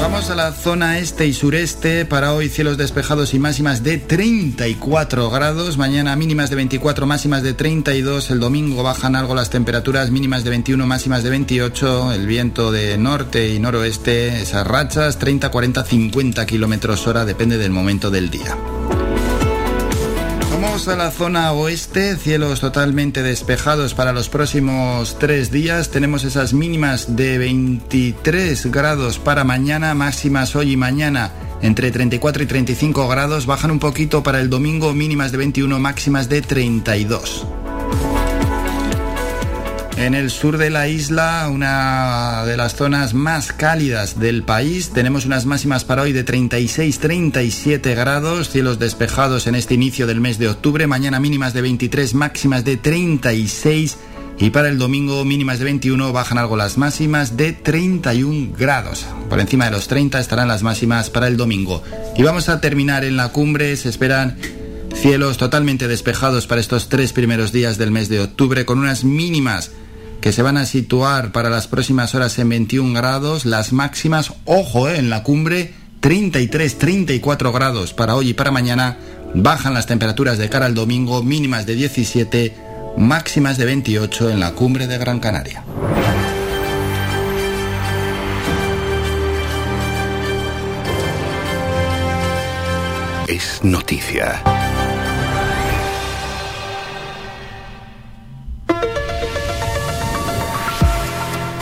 Vamos 0.00 0.30
a 0.30 0.34
la 0.34 0.52
zona 0.52 0.98
este 0.98 1.26
y 1.26 1.34
sureste. 1.34 2.06
Para 2.06 2.32
hoy 2.32 2.48
cielos 2.48 2.78
despejados 2.78 3.34
y 3.34 3.38
máximas 3.38 3.82
de 3.82 3.98
34 3.98 5.28
grados. 5.28 5.76
Mañana 5.76 6.16
mínimas 6.16 6.50
de 6.50 6.56
24, 6.56 7.06
máximas 7.06 7.42
de 7.42 7.52
32. 7.52 8.30
El 8.30 8.40
domingo 8.40 8.82
bajan 8.82 9.16
algo 9.16 9.34
las 9.34 9.50
temperaturas 9.50 10.10
mínimas 10.10 10.44
de 10.44 10.50
21, 10.50 10.86
máximas 10.86 11.22
de 11.22 11.30
28. 11.30 12.12
El 12.12 12.26
viento 12.26 12.72
de 12.72 12.96
norte 12.96 13.52
y 13.52 13.58
noroeste, 13.58 14.40
esas 14.40 14.66
rachas 14.66 15.18
30, 15.18 15.50
40, 15.50 15.84
50 15.84 16.46
kilómetros 16.46 17.06
hora, 17.06 17.24
depende 17.24 17.58
del 17.58 17.70
momento 17.70 18.10
del 18.10 18.30
día. 18.30 18.56
Vamos 20.60 20.88
a 20.88 20.96
la 20.96 21.12
zona 21.12 21.52
oeste, 21.52 22.16
cielos 22.16 22.58
totalmente 22.58 23.22
despejados 23.22 23.94
para 23.94 24.12
los 24.12 24.28
próximos 24.28 25.16
tres 25.16 25.52
días. 25.52 25.90
Tenemos 25.90 26.24
esas 26.24 26.52
mínimas 26.52 27.14
de 27.14 27.38
23 27.38 28.66
grados 28.66 29.20
para 29.20 29.44
mañana, 29.44 29.94
máximas 29.94 30.56
hoy 30.56 30.72
y 30.72 30.76
mañana 30.76 31.30
entre 31.62 31.92
34 31.92 32.42
y 32.42 32.46
35 32.46 33.06
grados. 33.06 33.46
Bajan 33.46 33.70
un 33.70 33.78
poquito 33.78 34.24
para 34.24 34.40
el 34.40 34.50
domingo, 34.50 34.92
mínimas 34.94 35.30
de 35.30 35.38
21, 35.38 35.78
máximas 35.78 36.28
de 36.28 36.42
32. 36.42 37.46
En 39.98 40.14
el 40.14 40.30
sur 40.30 40.58
de 40.58 40.70
la 40.70 40.86
isla, 40.86 41.48
una 41.52 42.44
de 42.46 42.56
las 42.56 42.76
zonas 42.76 43.14
más 43.14 43.52
cálidas 43.52 44.20
del 44.20 44.44
país, 44.44 44.90
tenemos 44.90 45.26
unas 45.26 45.44
máximas 45.44 45.84
para 45.84 46.02
hoy 46.02 46.12
de 46.12 46.24
36-37 46.24 47.96
grados, 47.96 48.48
cielos 48.48 48.78
despejados 48.78 49.48
en 49.48 49.56
este 49.56 49.74
inicio 49.74 50.06
del 50.06 50.20
mes 50.20 50.38
de 50.38 50.48
octubre, 50.48 50.86
mañana 50.86 51.18
mínimas 51.18 51.52
de 51.52 51.62
23, 51.62 52.14
máximas 52.14 52.64
de 52.64 52.76
36 52.76 53.96
y 54.38 54.50
para 54.50 54.68
el 54.68 54.78
domingo 54.78 55.24
mínimas 55.24 55.58
de 55.58 55.64
21 55.64 56.12
bajan 56.12 56.38
algo 56.38 56.56
las 56.56 56.78
máximas 56.78 57.36
de 57.36 57.52
31 57.52 58.54
grados. 58.56 59.04
Por 59.28 59.40
encima 59.40 59.64
de 59.64 59.72
los 59.72 59.88
30 59.88 60.20
estarán 60.20 60.46
las 60.46 60.62
máximas 60.62 61.10
para 61.10 61.26
el 61.26 61.36
domingo. 61.36 61.82
Y 62.16 62.22
vamos 62.22 62.48
a 62.48 62.60
terminar 62.60 63.04
en 63.04 63.16
la 63.16 63.30
cumbre, 63.30 63.76
se 63.76 63.88
esperan 63.88 64.38
cielos 64.94 65.38
totalmente 65.38 65.88
despejados 65.88 66.46
para 66.46 66.60
estos 66.60 66.88
tres 66.88 67.12
primeros 67.12 67.50
días 67.50 67.78
del 67.78 67.90
mes 67.90 68.08
de 68.08 68.20
octubre 68.20 68.64
con 68.64 68.78
unas 68.78 69.02
mínimas 69.02 69.72
que 70.20 70.32
se 70.32 70.42
van 70.42 70.56
a 70.56 70.66
situar 70.66 71.32
para 71.32 71.50
las 71.50 71.68
próximas 71.68 72.14
horas 72.14 72.38
en 72.38 72.48
21 72.48 72.94
grados, 72.94 73.46
las 73.46 73.72
máximas, 73.72 74.32
ojo, 74.44 74.88
eh, 74.88 74.98
en 74.98 75.10
la 75.10 75.22
cumbre 75.22 75.72
33, 76.00 76.78
34 76.78 77.52
grados 77.52 77.92
para 77.92 78.14
hoy 78.14 78.30
y 78.30 78.34
para 78.34 78.50
mañana, 78.50 78.98
bajan 79.34 79.74
las 79.74 79.86
temperaturas 79.86 80.38
de 80.38 80.48
cara 80.48 80.66
al 80.66 80.74
domingo, 80.74 81.22
mínimas 81.22 81.66
de 81.66 81.74
17, 81.74 82.54
máximas 82.96 83.58
de 83.58 83.64
28 83.64 84.30
en 84.30 84.40
la 84.40 84.52
cumbre 84.52 84.86
de 84.86 84.98
Gran 84.98 85.20
Canaria. 85.20 85.64
Es 93.28 93.62
noticia. 93.62 94.42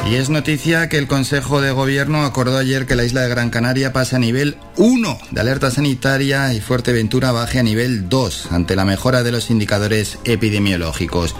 Y 0.08 0.14
es 0.14 0.30
noticia 0.30 0.88
que 0.88 0.98
el 0.98 1.08
Consejo 1.08 1.60
de 1.60 1.72
Gobierno 1.72 2.24
acordó 2.24 2.58
ayer 2.58 2.86
que 2.86 2.94
la 2.94 3.04
isla 3.04 3.22
de 3.22 3.28
Gran 3.28 3.50
Canaria 3.50 3.92
pase 3.92 4.14
a 4.14 4.20
nivel 4.20 4.56
1 4.76 5.18
de 5.32 5.40
alerta 5.40 5.72
sanitaria 5.72 6.54
y 6.54 6.60
Fuerteventura 6.60 7.32
baje 7.32 7.58
a 7.58 7.64
nivel 7.64 8.08
2 8.08 8.52
ante 8.52 8.76
la 8.76 8.84
mejora 8.84 9.24
de 9.24 9.32
los 9.32 9.50
indicadores 9.50 10.18
epidemiológicos. 10.24 11.34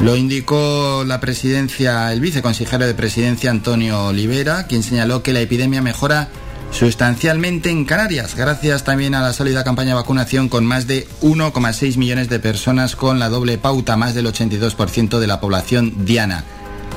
Lo 0.00 0.16
indicó 0.16 1.04
la 1.06 1.20
presidencia, 1.20 2.12
el 2.12 2.20
viceconsejero 2.20 2.88
de 2.88 2.94
presidencia 2.94 3.52
Antonio 3.52 4.06
Olivera, 4.06 4.66
quien 4.66 4.82
señaló 4.82 5.22
que 5.22 5.32
la 5.32 5.40
epidemia 5.40 5.80
mejora 5.80 6.28
sustancialmente 6.72 7.70
en 7.70 7.84
Canarias, 7.84 8.34
gracias 8.34 8.82
también 8.82 9.14
a 9.14 9.22
la 9.22 9.32
sólida 9.32 9.64
campaña 9.64 9.90
de 9.90 9.94
vacunación 9.94 10.48
con 10.48 10.66
más 10.66 10.88
de 10.88 11.06
1,6 11.22 11.96
millones 11.96 12.28
de 12.28 12.40
personas 12.40 12.96
con 12.96 13.20
la 13.20 13.28
doble 13.28 13.58
pauta, 13.58 13.96
más 13.96 14.14
del 14.14 14.26
82% 14.26 15.20
de 15.20 15.26
la 15.28 15.40
población 15.40 16.04
diana. 16.04 16.44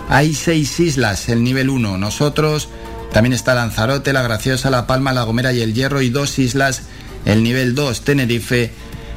Hay 0.09 0.33
seis 0.33 0.79
islas, 0.79 1.29
el 1.29 1.43
nivel 1.43 1.69
1. 1.69 1.97
Nosotros, 1.97 2.69
también 3.11 3.33
está 3.33 3.55
Lanzarote, 3.55 4.13
La 4.13 4.21
Graciosa, 4.21 4.69
La 4.69 4.87
Palma, 4.87 5.13
La 5.13 5.23
Gomera 5.23 5.53
y 5.53 5.61
El 5.61 5.73
Hierro 5.73 6.01
y 6.01 6.09
dos 6.09 6.39
islas, 6.39 6.83
el 7.25 7.43
nivel 7.43 7.75
2, 7.75 8.01
Tenerife 8.01 8.71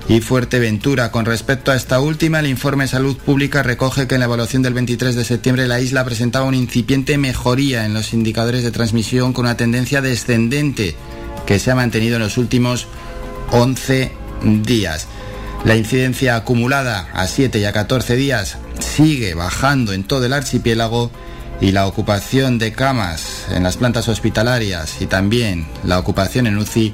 y 0.08 0.20
Fuerteventura. 0.20 1.10
Con 1.10 1.24
respecto 1.24 1.70
a 1.70 1.76
esta 1.76 2.00
última, 2.00 2.40
el 2.40 2.46
informe 2.46 2.88
Salud 2.88 3.16
Pública 3.16 3.62
recoge 3.62 4.06
que 4.06 4.14
en 4.14 4.20
la 4.20 4.26
evaluación 4.26 4.62
del 4.62 4.74
23 4.74 5.14
de 5.14 5.24
septiembre 5.24 5.66
la 5.66 5.80
isla 5.80 6.04
presentaba 6.04 6.46
una 6.46 6.56
incipiente 6.56 7.18
mejoría 7.18 7.86
en 7.86 7.94
los 7.94 8.12
indicadores 8.12 8.62
de 8.62 8.70
transmisión 8.70 9.32
con 9.32 9.46
una 9.46 9.56
tendencia 9.56 10.00
descendente 10.00 10.94
que 11.46 11.58
se 11.58 11.70
ha 11.70 11.74
mantenido 11.74 12.16
en 12.16 12.22
los 12.22 12.38
últimos 12.38 12.86
11 13.50 14.12
días. 14.64 15.08
La 15.64 15.76
incidencia 15.76 16.36
acumulada 16.36 17.08
a 17.14 17.26
7 17.26 17.58
y 17.58 17.64
a 17.64 17.72
14 17.72 18.16
días 18.16 18.58
sigue 18.80 19.32
bajando 19.32 19.94
en 19.94 20.04
todo 20.04 20.26
el 20.26 20.34
archipiélago 20.34 21.10
y 21.60 21.72
la 21.72 21.86
ocupación 21.86 22.58
de 22.58 22.72
camas 22.72 23.46
en 23.50 23.62
las 23.62 23.78
plantas 23.78 24.08
hospitalarias 24.08 25.00
y 25.00 25.06
también 25.06 25.66
la 25.82 25.98
ocupación 25.98 26.46
en 26.46 26.58
UCI 26.58 26.92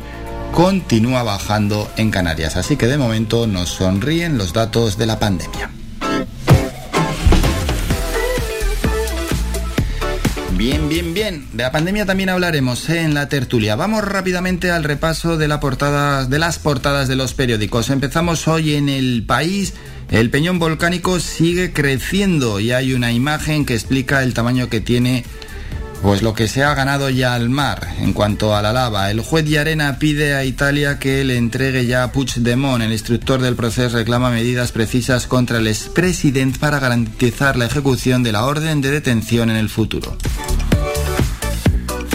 continúa 0.53 1.25
bajando 1.25 1.91
en 1.97 2.13
Canarias. 2.13 2.57
Así 2.57 2.77
que 2.77 2.87
de 2.87 2.99
momento 2.99 3.49
nos 3.49 3.71
sonríen 3.71 4.39
los 4.39 4.53
datos 4.53 4.97
de 4.97 5.07
la 5.07 5.19
pandemia. 5.19 5.80
Bien, 10.61 10.91
bien, 10.91 11.15
bien. 11.15 11.47
De 11.55 11.63
la 11.63 11.73
pandemia 11.73 12.05
también 12.05 12.29
hablaremos 12.29 12.91
¿eh? 12.91 13.01
en 13.01 13.15
la 13.15 13.31
tertulia. 13.31 13.77
Vamos 13.77 14.05
rápidamente 14.05 14.71
al 14.71 14.85
repaso 14.85 15.39
de, 15.39 15.49
la 15.49 15.59
portada, 15.59 16.27
de 16.27 16.39
las 16.39 16.59
portadas 16.59 17.09
de 17.09 17.17
los 17.17 17.33
periódicos. 17.33 17.89
Empezamos 17.89 18.47
hoy 18.47 18.75
en 18.75 18.91
el 18.91 19.25
país. 19.27 19.73
El 20.11 20.29
peñón 20.29 20.59
volcánico 20.59 21.19
sigue 21.19 21.73
creciendo 21.73 22.61
y 22.61 22.73
hay 22.73 22.93
una 22.93 23.11
imagen 23.11 23.65
que 23.65 23.73
explica 23.73 24.23
el 24.23 24.35
tamaño 24.35 24.69
que 24.69 24.83
tiene 24.83 25.25
pues 26.03 26.23
lo 26.23 26.35
que 26.35 26.47
se 26.47 26.63
ha 26.63 26.75
ganado 26.75 27.09
ya 27.09 27.35
al 27.35 27.49
mar 27.49 27.95
en 27.99 28.13
cuanto 28.13 28.55
a 28.55 28.61
la 28.61 28.75
lava. 28.75 29.11
El 29.11 29.21
juez 29.21 29.49
de 29.49 29.59
Arena 29.59 29.99
pide 29.99 30.35
a 30.35 30.45
Italia 30.45 30.99
que 30.99 31.25
le 31.25 31.39
entregue 31.39 31.87
ya 31.87 32.03
a 32.03 32.13
Puigdemont. 32.13 32.83
El 32.83 32.93
instructor 32.93 33.41
del 33.41 33.57
proceso 33.57 33.97
reclama 33.97 34.31
medidas 34.31 34.73
precisas 34.73 35.27
contra 35.27 35.57
el 35.57 35.69
expresidente 35.69 36.59
para 36.59 36.81
garantizar 36.81 37.57
la 37.57 37.65
ejecución 37.65 38.23
de 38.23 38.33
la 38.33 38.45
orden 38.45 38.83
de 38.83 38.91
detención 38.91 39.51
en 39.51 39.57
el 39.57 39.71
futuro. 39.71 40.19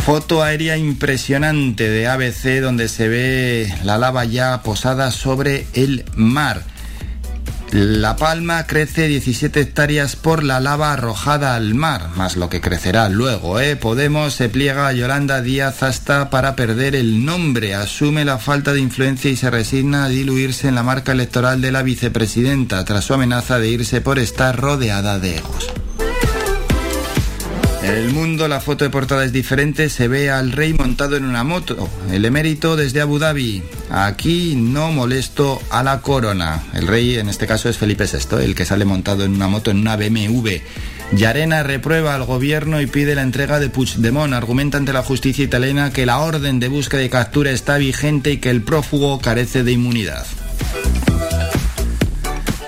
Foto 0.06 0.44
aérea 0.44 0.78
impresionante 0.78 1.90
de 1.90 2.08
ABC 2.08 2.62
donde 2.62 2.90
se 2.90 3.08
ve 3.10 3.74
la 3.84 3.98
lava 3.98 4.24
ya 4.24 4.62
posada 4.62 5.10
sobre 5.10 5.66
el 5.74 6.06
mar. 6.16 6.62
La 7.72 8.16
Palma 8.16 8.68
crece 8.68 9.08
17 9.08 9.60
hectáreas 9.60 10.16
por 10.16 10.44
la 10.44 10.60
lava 10.60 10.94
arrojada 10.94 11.56
al 11.56 11.74
mar, 11.74 12.10
más 12.16 12.38
lo 12.38 12.50
que 12.50 12.62
crecerá 12.62 13.10
luego. 13.10 13.60
¿eh? 13.60 13.78
Podemos 13.78 14.36
se 14.36 14.48
pliega 14.48 14.88
a 14.88 14.94
Yolanda 14.94 15.42
Díaz 15.42 15.82
hasta 15.82 16.30
para 16.30 16.56
perder 16.56 16.96
el 16.96 17.26
nombre, 17.26 17.74
asume 17.74 18.26
la 18.26 18.38
falta 18.38 18.74
de 18.74 18.82
influencia 18.82 19.32
y 19.32 19.36
se 19.36 19.50
resigna 19.50 20.06
a 20.06 20.10
diluirse 20.10 20.68
en 20.68 20.76
la 20.76 20.84
marca 20.84 21.14
electoral 21.14 21.62
de 21.62 21.72
la 21.72 21.82
vicepresidenta 21.82 22.86
tras 22.86 23.06
su 23.06 23.16
amenaza 23.16 23.58
de 23.58 23.70
irse 23.70 24.02
por 24.02 24.20
estar 24.20 24.56
rodeada 24.56 25.18
de 25.18 25.38
egos. 25.38 25.74
El 27.86 28.10
mundo 28.14 28.48
la 28.48 28.62
foto 28.62 28.84
de 28.84 28.90
portada 28.90 29.24
es 29.26 29.32
diferente, 29.32 29.90
se 29.90 30.08
ve 30.08 30.32
al 30.32 30.52
rey 30.52 30.74
montado 30.74 31.18
en 31.18 31.24
una 31.24 31.44
moto, 31.44 31.88
el 32.12 32.26
emérito 32.26 32.76
desde 32.76 33.00
Abu 33.00 33.20
Dhabi. 33.20 33.62
Aquí 33.92 34.56
no 34.56 34.92
molesto 34.92 35.62
a 35.70 35.84
la 35.84 36.02
corona. 36.02 36.64
El 36.74 36.88
rey 36.88 37.16
en 37.16 37.30
este 37.30 37.46
caso 37.46 37.70
es 37.70 37.78
Felipe 37.78 38.06
VI, 38.06 38.44
el 38.44 38.56
que 38.56 38.66
sale 38.66 38.86
montado 38.86 39.24
en 39.24 39.36
una 39.36 39.48
moto 39.48 39.70
en 39.70 39.78
una 39.78 39.98
BMW. 39.98 40.62
Yarena 41.12 41.62
reprueba 41.62 42.16
al 42.16 42.26
gobierno 42.26 42.82
y 42.82 42.88
pide 42.88 43.14
la 43.14 43.22
entrega 43.22 43.60
de 43.60 43.70
Puigdemont. 43.70 44.34
Argumenta 44.34 44.80
ante 44.80 44.92
la 44.92 45.04
justicia 45.04 45.46
italiana 45.46 45.92
que 45.92 46.08
la 46.08 46.18
orden 46.18 46.60
de 46.60 46.70
búsqueda 46.70 47.04
y 47.04 47.10
captura 47.10 47.52
está 47.52 47.78
vigente 47.78 48.32
y 48.32 48.38
que 48.38 48.50
el 48.50 48.64
prófugo 48.64 49.20
carece 49.20 49.64
de 49.64 49.74
inmunidad. 49.74 50.26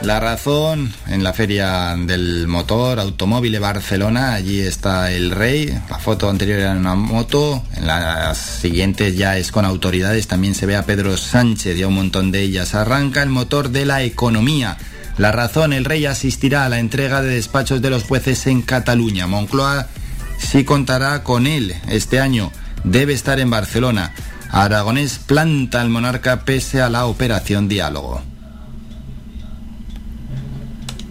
La 0.07 0.21
razón 0.21 0.93
en 1.07 1.21
la 1.21 1.33
feria 1.33 1.93
del 1.97 2.47
motor 2.47 2.97
automóvil 2.97 3.51
de 3.51 3.59
Barcelona, 3.59 4.35
allí 4.35 4.61
está 4.61 5.11
el 5.11 5.31
rey, 5.31 5.77
la 5.89 5.99
foto 5.99 6.29
anterior 6.29 6.59
era 6.59 6.71
una 6.71 6.95
moto, 6.95 7.61
en 7.75 7.87
las 7.87 8.37
siguientes 8.37 9.17
ya 9.17 9.37
es 9.37 9.51
con 9.51 9.65
autoridades, 9.65 10.25
también 10.27 10.55
se 10.55 10.65
ve 10.65 10.77
a 10.77 10.85
Pedro 10.85 11.17
Sánchez 11.17 11.77
y 11.77 11.83
a 11.83 11.89
un 11.89 11.95
montón 11.95 12.31
de 12.31 12.41
ellas. 12.41 12.73
Arranca 12.73 13.21
el 13.21 13.27
motor 13.27 13.69
de 13.69 13.85
la 13.85 14.01
economía. 14.01 14.77
La 15.17 15.33
razón, 15.33 15.73
el 15.73 15.83
rey 15.83 16.05
asistirá 16.05 16.63
a 16.63 16.69
la 16.69 16.79
entrega 16.79 17.21
de 17.21 17.35
despachos 17.35 17.81
de 17.81 17.89
los 17.89 18.05
jueces 18.05 18.47
en 18.47 18.61
Cataluña. 18.61 19.27
Moncloa 19.27 19.87
sí 20.39 20.63
contará 20.63 21.21
con 21.21 21.47
él 21.47 21.75
este 21.89 22.21
año, 22.21 22.53
debe 22.85 23.11
estar 23.11 23.41
en 23.41 23.49
Barcelona. 23.49 24.13
Aragonés 24.51 25.19
planta 25.19 25.81
al 25.81 25.89
monarca 25.89 26.45
pese 26.45 26.81
a 26.81 26.87
la 26.87 27.07
operación 27.07 27.67
diálogo. 27.67 28.36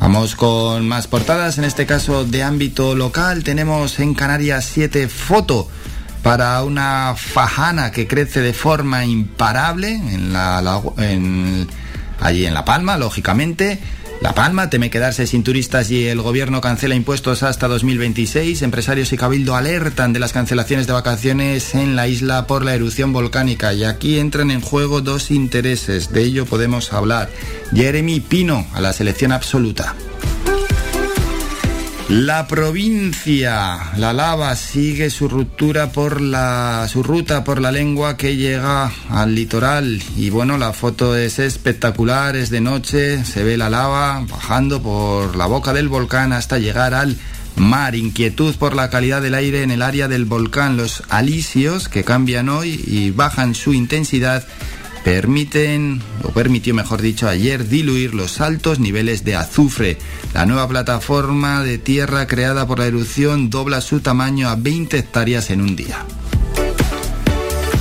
Vamos 0.06 0.36
con 0.36 0.86
más 0.86 1.08
portadas, 1.08 1.58
en 1.58 1.64
este 1.64 1.84
caso 1.84 2.24
de 2.24 2.44
ámbito 2.44 2.94
local. 2.94 3.42
Tenemos 3.42 3.98
en 3.98 4.14
Canarias 4.14 4.64
7 4.72 5.08
foto 5.08 5.68
para 6.22 6.62
una 6.62 7.16
fajana 7.16 7.90
que 7.90 8.06
crece 8.06 8.40
de 8.40 8.52
forma 8.52 9.04
imparable 9.04 10.00
allí 12.20 12.46
en 12.46 12.54
La 12.54 12.64
Palma, 12.64 12.96
lógicamente. 12.96 13.80
La 14.20 14.35
Palma 14.35 14.70
teme 14.70 14.90
quedarse 14.90 15.26
sin 15.26 15.44
turistas 15.44 15.90
y 15.90 16.07
el 16.07 16.20
gobierno 16.22 16.61
cancela 16.61 16.94
impuestos 16.94 17.42
hasta 17.42 17.68
2026. 17.68 18.62
Empresarios 18.62 19.12
y 19.12 19.16
Cabildo 19.16 19.55
alertan 19.55 20.12
de 20.12 20.18
las 20.18 20.33
cancelaciones 20.33 20.87
de 20.87 20.94
vacaciones 20.94 21.74
en 21.74 21.96
la 21.96 22.09
isla 22.09 22.46
por 22.46 22.64
la 22.64 22.74
erupción 22.74 23.12
volcánica 23.12 23.72
y 23.74 23.85
aquí 23.85 24.18
entran 24.18 24.50
en 24.50 24.61
juego 24.61 25.00
dos 25.00 25.31
intereses. 25.31 26.12
De 26.12 26.22
ello 26.22 26.46
podemos 26.46 26.92
hablar. 26.92 27.31
Jeremy 27.74 28.20
Pino 28.20 28.66
a 28.72 28.81
la 28.81 28.92
selección 28.92 29.33
absoluta. 29.33 29.94
La 32.08 32.46
provincia, 32.46 33.90
la 33.96 34.12
lava, 34.12 34.54
sigue 34.54 35.10
su 35.10 35.28
ruptura 35.28 35.90
por 35.90 36.20
la, 36.20 36.86
su 36.88 37.02
ruta 37.02 37.42
por 37.42 37.60
la 37.60 37.72
lengua 37.72 38.16
que 38.16 38.36
llega 38.36 38.92
al 39.10 39.34
litoral. 39.34 40.00
Y 40.16 40.30
bueno, 40.30 40.56
la 40.56 40.72
foto 40.72 41.16
es 41.16 41.40
espectacular, 41.40 42.36
es 42.36 42.50
de 42.50 42.60
noche, 42.60 43.24
se 43.24 43.42
ve 43.42 43.56
la 43.56 43.70
lava 43.70 44.24
bajando 44.30 44.80
por 44.80 45.34
la 45.34 45.46
boca 45.46 45.72
del 45.72 45.88
volcán 45.88 46.32
hasta 46.32 46.58
llegar 46.60 46.94
al 46.94 47.16
mar. 47.56 47.96
Inquietud 47.96 48.54
por 48.54 48.76
la 48.76 48.88
calidad 48.88 49.20
del 49.20 49.34
aire 49.34 49.64
en 49.64 49.72
el 49.72 49.82
área 49.82 50.06
del 50.06 50.26
volcán. 50.26 50.76
Los 50.76 51.02
alisios 51.08 51.88
que 51.88 52.04
cambian 52.04 52.48
hoy 52.48 52.84
y 52.86 53.10
bajan 53.10 53.56
su 53.56 53.74
intensidad 53.74 54.46
permiten, 55.06 56.02
o 56.24 56.30
permitió 56.30 56.74
mejor 56.74 57.00
dicho 57.00 57.28
ayer, 57.28 57.68
diluir 57.68 58.12
los 58.12 58.40
altos 58.40 58.80
niveles 58.80 59.22
de 59.22 59.36
azufre. 59.36 59.98
La 60.34 60.46
nueva 60.46 60.66
plataforma 60.66 61.62
de 61.62 61.78
tierra 61.78 62.26
creada 62.26 62.66
por 62.66 62.80
la 62.80 62.86
erupción 62.86 63.48
dobla 63.48 63.80
su 63.82 64.00
tamaño 64.00 64.48
a 64.48 64.56
20 64.56 64.98
hectáreas 64.98 65.50
en 65.50 65.60
un 65.60 65.76
día. 65.76 66.04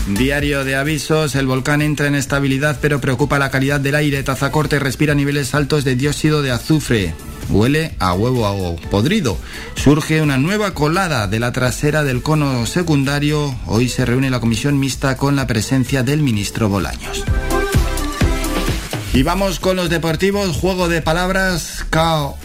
Diario 0.08 0.64
de 0.64 0.76
avisos, 0.76 1.34
el 1.34 1.48
volcán 1.48 1.82
entra 1.82 2.06
en 2.06 2.14
estabilidad 2.14 2.78
pero 2.80 3.02
preocupa 3.02 3.40
la 3.40 3.50
calidad 3.50 3.80
del 3.80 3.96
aire. 3.96 4.22
Tazacorte 4.22 4.78
respira 4.78 5.16
niveles 5.16 5.56
altos 5.56 5.84
de 5.84 5.96
dióxido 5.96 6.44
de 6.44 6.52
azufre. 6.52 7.16
Huele 7.50 7.96
a 8.00 8.14
huevo 8.14 8.46
a 8.46 8.90
podrido. 8.90 9.38
Surge 9.76 10.22
una 10.22 10.38
nueva 10.38 10.74
colada 10.74 11.28
de 11.28 11.40
la 11.40 11.52
trasera 11.52 12.04
del 12.04 12.22
cono 12.22 12.66
secundario. 12.66 13.56
Hoy 13.66 13.90
se 13.90 14.06
reúne 14.06 14.30
la 14.30 14.40
comisión 14.40 14.80
mixta 14.80 15.18
con 15.18 15.36
la 15.36 15.48
presencia 15.48 16.04
del 16.04 16.22
ministro 16.22 16.70
Bolaños. 16.70 17.24
Y 19.14 19.24
vamos 19.24 19.60
con 19.60 19.78
los 19.78 19.90
deportivos. 19.90 20.58
Juego 20.58 20.90
de 20.90 21.02
palabras. 21.02 21.86
Kao, 21.90 22.38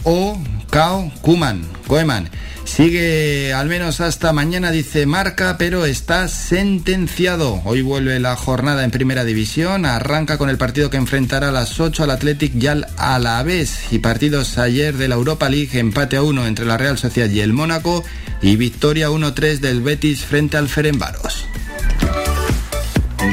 Kao, 0.69 1.11
Kuman, 1.21 1.63
Koeman. 1.87 2.29
Sigue 2.73 3.51
al 3.53 3.67
menos 3.67 3.99
hasta 3.99 4.31
mañana, 4.31 4.71
dice 4.71 5.05
Marca, 5.05 5.57
pero 5.59 5.85
está 5.85 6.29
sentenciado. 6.29 7.61
Hoy 7.65 7.81
vuelve 7.81 8.17
la 8.21 8.37
jornada 8.37 8.85
en 8.85 8.91
primera 8.91 9.25
división. 9.25 9.85
Arranca 9.85 10.37
con 10.37 10.49
el 10.49 10.57
partido 10.57 10.89
que 10.89 10.95
enfrentará 10.95 11.49
a 11.49 11.51
las 11.51 11.81
8 11.81 12.05
al 12.05 12.11
Athletic 12.11 12.55
y 12.55 12.67
al 12.67 12.87
Alavés. 12.95 13.91
Y 13.91 13.99
partidos 13.99 14.57
ayer 14.57 14.95
de 14.95 15.09
la 15.09 15.15
Europa 15.15 15.49
League, 15.49 15.77
empate 15.77 16.15
a 16.15 16.23
1 16.23 16.47
entre 16.47 16.65
la 16.65 16.77
Real 16.77 16.97
Sociedad 16.97 17.29
y 17.29 17.41
el 17.41 17.51
Mónaco. 17.51 18.05
Y 18.41 18.55
victoria 18.55 19.09
1-3 19.09 19.59
del 19.59 19.81
Betis 19.81 20.23
frente 20.23 20.55
al 20.55 20.69
Ferenbaros. 20.69 21.45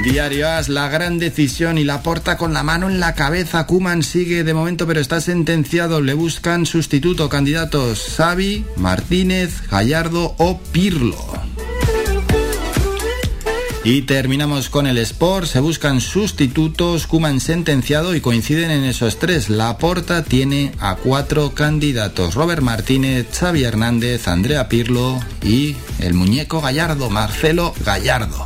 Diario 0.05 0.49
As, 0.49 0.69
la 0.69 0.89
gran 0.89 1.19
decisión 1.19 1.79
y 1.79 1.85
la 1.85 2.03
porta 2.03 2.37
con 2.37 2.53
la 2.53 2.63
mano 2.63 2.89
en 2.89 3.01
la 3.01 3.15
cabeza. 3.15 3.67
Kuman 3.67 4.03
sigue 4.03 4.45
de 4.45 4.55
momento, 4.55 4.87
pero 4.87 5.01
está 5.01 5.21
sentenciado. 5.21 6.01
Le 6.01 6.15
buscan 6.15 6.67
sustituto, 6.67 7.29
candidatos 7.29 8.15
Xavi, 8.17 8.65
Martínez, 8.77 9.63
Gallardo 9.71 10.35
o 10.39 10.59
Pirlo. 10.73 11.17
Y 13.85 14.03
terminamos 14.03 14.69
con 14.69 14.87
el 14.87 14.99
Sport. 14.99 15.47
Se 15.47 15.61
buscan 15.61 16.01
sustitutos. 16.01 17.07
Kuman 17.07 17.41
sentenciado 17.41 18.15
y 18.15 18.21
coinciden 18.21 18.71
en 18.71 18.85
esos 18.85 19.19
tres. 19.19 19.49
La 19.49 19.79
Porta 19.79 20.23
tiene 20.23 20.73
a 20.81 20.97
cuatro 20.97 21.55
candidatos: 21.55 22.35
Robert 22.35 22.63
Martínez, 22.63 23.27
Xavi 23.33 23.65
Hernández, 23.65 24.29
Andrea 24.29 24.69
Pirlo 24.69 25.19
y 25.43 25.77
el 26.01 26.15
muñeco 26.15 26.61
Gallardo, 26.61 27.09
Marcelo 27.09 27.73
Gallardo. 27.85 28.45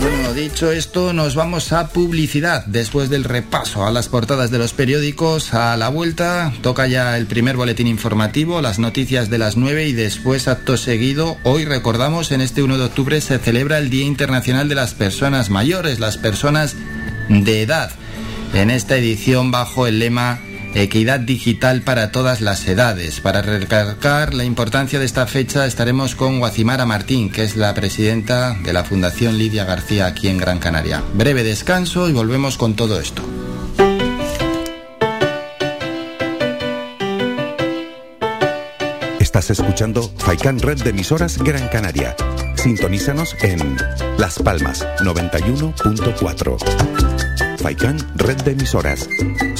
Bueno, 0.00 0.34
dicho 0.34 0.70
esto, 0.70 1.12
nos 1.12 1.34
vamos 1.34 1.72
a 1.72 1.88
publicidad. 1.88 2.66
Después 2.66 3.08
del 3.08 3.24
repaso 3.24 3.86
a 3.86 3.90
las 3.90 4.08
portadas 4.08 4.50
de 4.50 4.58
los 4.58 4.74
periódicos, 4.74 5.54
a 5.54 5.76
la 5.76 5.88
vuelta 5.88 6.52
toca 6.62 6.86
ya 6.86 7.16
el 7.16 7.26
primer 7.26 7.56
boletín 7.56 7.86
informativo, 7.86 8.60
las 8.60 8.78
noticias 8.78 9.30
de 9.30 9.38
las 9.38 9.56
9 9.56 9.86
y 9.86 9.92
después, 9.92 10.48
acto 10.48 10.76
seguido, 10.76 11.38
hoy 11.44 11.64
recordamos, 11.64 12.30
en 12.30 12.42
este 12.42 12.62
1 12.62 12.76
de 12.76 12.84
octubre 12.84 13.20
se 13.20 13.38
celebra 13.38 13.78
el 13.78 13.88
Día 13.88 14.04
Internacional 14.04 14.68
de 14.68 14.74
las 14.74 14.94
Personas 14.94 15.48
Mayores, 15.48 15.98
las 15.98 16.18
personas 16.18 16.76
de 17.28 17.62
edad. 17.62 17.90
En 18.54 18.70
esta 18.70 18.96
edición 18.96 19.50
bajo 19.50 19.86
el 19.86 19.98
lema 19.98 20.40
Equidad 20.76 21.20
digital 21.20 21.80
para 21.80 22.12
todas 22.12 22.42
las 22.42 22.68
edades. 22.68 23.20
Para 23.20 23.40
recalcar 23.40 24.34
la 24.34 24.44
importancia 24.44 24.98
de 24.98 25.06
esta 25.06 25.26
fecha 25.26 25.64
estaremos 25.64 26.14
con 26.14 26.38
Guacimara 26.38 26.84
Martín, 26.84 27.30
que 27.32 27.44
es 27.44 27.56
la 27.56 27.72
presidenta 27.72 28.52
de 28.62 28.74
la 28.74 28.84
Fundación 28.84 29.38
Lidia 29.38 29.64
García 29.64 30.04
aquí 30.04 30.28
en 30.28 30.36
Gran 30.36 30.58
Canaria. 30.58 31.02
Breve 31.14 31.44
descanso 31.44 32.10
y 32.10 32.12
volvemos 32.12 32.58
con 32.58 32.76
todo 32.76 33.00
esto. 33.00 33.22
Estás 39.18 39.48
escuchando 39.48 40.12
Faikan 40.18 40.58
Red 40.58 40.82
de 40.82 40.90
emisoras 40.90 41.38
Gran 41.38 41.68
Canaria. 41.68 42.14
Sintonízanos 42.54 43.34
en 43.40 43.78
Las 44.18 44.38
Palmas 44.40 44.86
91.4. 45.00 46.58
Faikan 47.62 47.96
Red 48.16 48.42
de 48.42 48.50
emisoras. 48.50 49.08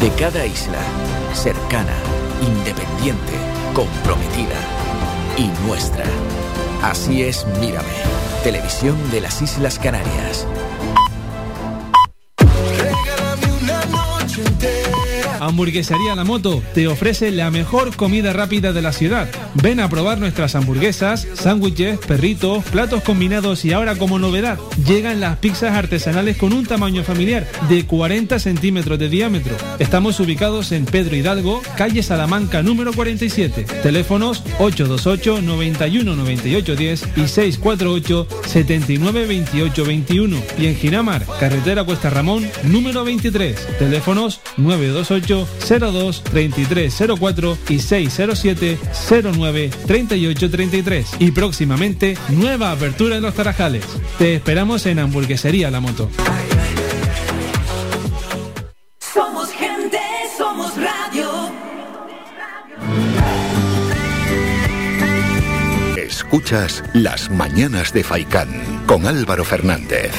De 0.00 0.10
cada 0.12 0.46
isla, 0.46 0.78
cercana, 1.34 1.96
independiente, 2.40 3.32
comprometida 3.74 4.54
y 5.36 5.48
nuestra. 5.66 6.04
Así 6.82 7.24
es 7.24 7.44
Mírame, 7.60 7.88
televisión 8.44 8.96
de 9.10 9.22
las 9.22 9.42
Islas 9.42 9.76
Canarias. 9.76 10.46
Hamburguesería 15.48 16.14
La 16.14 16.24
Moto 16.24 16.62
te 16.74 16.88
ofrece 16.88 17.30
la 17.30 17.50
mejor 17.50 17.96
comida 17.96 18.32
rápida 18.32 18.72
de 18.72 18.82
la 18.82 18.92
ciudad. 18.92 19.28
Ven 19.54 19.80
a 19.80 19.88
probar 19.88 20.18
nuestras 20.18 20.54
hamburguesas, 20.54 21.26
sándwiches, 21.34 21.98
perritos, 21.98 22.64
platos 22.64 23.02
combinados 23.02 23.64
y 23.64 23.72
ahora 23.72 23.96
como 23.96 24.18
novedad, 24.18 24.58
llegan 24.86 25.20
las 25.20 25.38
pizzas 25.38 25.74
artesanales 25.74 26.36
con 26.36 26.52
un 26.52 26.66
tamaño 26.66 27.02
familiar 27.02 27.46
de 27.68 27.86
40 27.86 28.38
centímetros 28.38 28.98
de 28.98 29.08
diámetro. 29.08 29.56
Estamos 29.78 30.20
ubicados 30.20 30.70
en 30.72 30.84
Pedro 30.84 31.16
Hidalgo, 31.16 31.62
calle 31.76 32.02
Salamanca 32.02 32.62
número 32.62 32.92
47. 32.92 33.64
Teléfonos 33.82 34.42
828 34.58 35.42
91 35.42 36.14
98 36.14 36.76
10 36.76 37.02
y 37.16 37.26
648 37.26 38.28
79 38.46 39.26
28 39.26 39.84
21. 39.84 40.36
Y 40.58 40.66
en 40.66 40.76
Ginamar, 40.76 41.24
carretera 41.40 41.84
Cuesta 41.84 42.10
Ramón 42.10 42.46
número 42.64 43.04
23. 43.04 43.78
Teléfonos 43.78 44.40
928 44.58 44.98
608 45.08 45.37
02 45.46 46.24
33 46.24 47.02
04 47.18 47.58
y 47.68 47.78
607 47.78 48.78
09 49.36 49.70
38 49.86 50.50
33. 50.50 51.08
Y 51.18 51.30
próximamente, 51.32 52.16
nueva 52.30 52.72
apertura 52.72 53.16
en 53.16 53.22
los 53.22 53.34
Tarajales. 53.34 53.84
Te 54.18 54.34
esperamos 54.34 54.86
en 54.86 54.98
Hamburguesería 54.98 55.70
La 55.70 55.80
Moto. 55.80 56.10
Somos 58.98 59.50
gente, 59.50 59.98
somos 60.36 60.72
radio. 60.76 61.52
Escuchas 65.96 66.82
Las 66.94 67.30
Mañanas 67.30 67.92
de 67.92 68.04
Faicán 68.04 68.48
con 68.86 69.06
Álvaro 69.06 69.44
Fernández. 69.44 70.12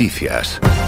Noticias. 0.00 0.79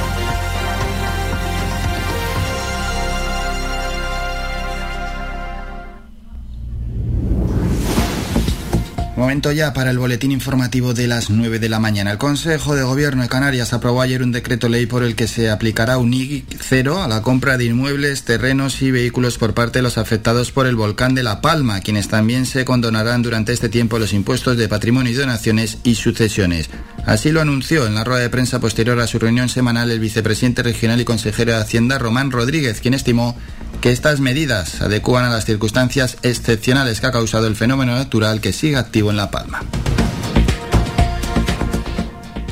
Momento 9.22 9.52
ya 9.52 9.72
para 9.72 9.92
el 9.92 10.00
boletín 10.00 10.32
informativo 10.32 10.94
de 10.94 11.06
las 11.06 11.30
9 11.30 11.60
de 11.60 11.68
la 11.68 11.78
mañana. 11.78 12.10
El 12.10 12.18
Consejo 12.18 12.74
de 12.74 12.82
Gobierno 12.82 13.22
de 13.22 13.28
Canarias 13.28 13.72
aprobó 13.72 14.02
ayer 14.02 14.20
un 14.20 14.32
decreto 14.32 14.68
ley 14.68 14.86
por 14.86 15.04
el 15.04 15.14
que 15.14 15.28
se 15.28 15.48
aplicará 15.48 15.96
un 15.98 16.12
IGI 16.12 16.44
cero 16.58 17.00
a 17.00 17.06
la 17.06 17.22
compra 17.22 17.56
de 17.56 17.66
inmuebles, 17.66 18.24
terrenos 18.24 18.82
y 18.82 18.90
vehículos 18.90 19.38
por 19.38 19.54
parte 19.54 19.78
de 19.78 19.84
los 19.84 19.96
afectados 19.96 20.50
por 20.50 20.66
el 20.66 20.74
volcán 20.74 21.14
de 21.14 21.22
La 21.22 21.40
Palma, 21.40 21.82
quienes 21.82 22.08
también 22.08 22.46
se 22.46 22.64
condonarán 22.64 23.22
durante 23.22 23.52
este 23.52 23.68
tiempo 23.68 24.00
los 24.00 24.12
impuestos 24.12 24.56
de 24.56 24.68
patrimonio 24.68 25.12
y 25.12 25.14
donaciones 25.14 25.78
y 25.84 25.94
sucesiones. 25.94 26.68
Así 27.06 27.30
lo 27.30 27.40
anunció 27.40 27.86
en 27.86 27.94
la 27.94 28.02
rueda 28.02 28.22
de 28.22 28.28
prensa 28.28 28.58
posterior 28.58 28.98
a 28.98 29.06
su 29.06 29.20
reunión 29.20 29.48
semanal 29.48 29.92
el 29.92 30.00
vicepresidente 30.00 30.64
regional 30.64 31.00
y 31.00 31.04
consejero 31.04 31.52
de 31.52 31.58
Hacienda 31.58 31.96
Román 31.96 32.32
Rodríguez, 32.32 32.80
quien 32.80 32.94
estimó 32.94 33.36
que 33.82 33.90
estas 33.90 34.20
medidas 34.20 34.80
adecuan 34.80 35.24
a 35.24 35.28
las 35.28 35.44
circunstancias 35.44 36.16
excepcionales 36.22 37.00
que 37.00 37.08
ha 37.08 37.12
causado 37.12 37.48
el 37.48 37.56
fenómeno 37.56 37.96
natural 37.96 38.40
que 38.40 38.52
sigue 38.52 38.76
activo 38.76 39.10
en 39.10 39.16
La 39.16 39.32
Palma. 39.32 39.60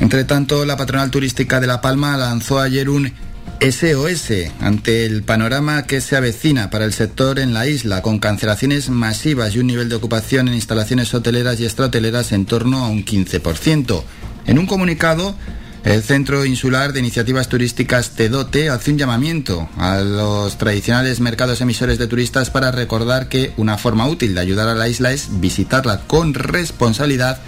Entre 0.01 0.25
tanto, 0.25 0.65
la 0.65 0.75
patronal 0.75 1.09
turística 1.09 1.61
de 1.61 1.67
La 1.67 1.79
Palma 1.79 2.17
lanzó 2.17 2.59
ayer 2.59 2.89
un 2.89 3.13
SOS 3.61 4.51
ante 4.59 5.05
el 5.05 5.23
panorama 5.23 5.87
que 5.87 6.01
se 6.01 6.17
avecina 6.17 6.69
para 6.69 6.83
el 6.83 6.91
sector 6.91 7.39
en 7.39 7.53
la 7.53 7.65
isla, 7.65 8.01
con 8.01 8.19
cancelaciones 8.19 8.89
masivas 8.89 9.55
y 9.55 9.59
un 9.59 9.67
nivel 9.67 9.87
de 9.87 9.95
ocupación 9.95 10.49
en 10.49 10.55
instalaciones 10.55 11.13
hoteleras 11.13 11.61
y 11.61 11.65
extrahoteleras 11.65 12.33
en 12.33 12.45
torno 12.45 12.83
a 12.83 12.89
un 12.89 13.05
15%. 13.05 14.03
En 14.47 14.59
un 14.59 14.65
comunicado, 14.65 15.35
el 15.83 16.03
Centro 16.03 16.45
Insular 16.45 16.93
de 16.93 16.99
Iniciativas 16.99 17.49
Turísticas 17.49 18.11
TEDOTE 18.11 18.69
hace 18.69 18.91
un 18.91 18.97
llamamiento 18.97 19.67
a 19.77 19.99
los 20.01 20.57
tradicionales 20.57 21.19
mercados 21.19 21.61
emisores 21.61 21.97
de 21.97 22.07
turistas 22.07 22.49
para 22.51 22.71
recordar 22.71 23.29
que 23.29 23.53
una 23.57 23.77
forma 23.77 24.07
útil 24.07 24.35
de 24.35 24.41
ayudar 24.41 24.67
a 24.67 24.75
la 24.75 24.87
isla 24.87 25.11
es 25.11 25.39
visitarla 25.39 26.01
con 26.07 26.33
responsabilidad, 26.33 27.39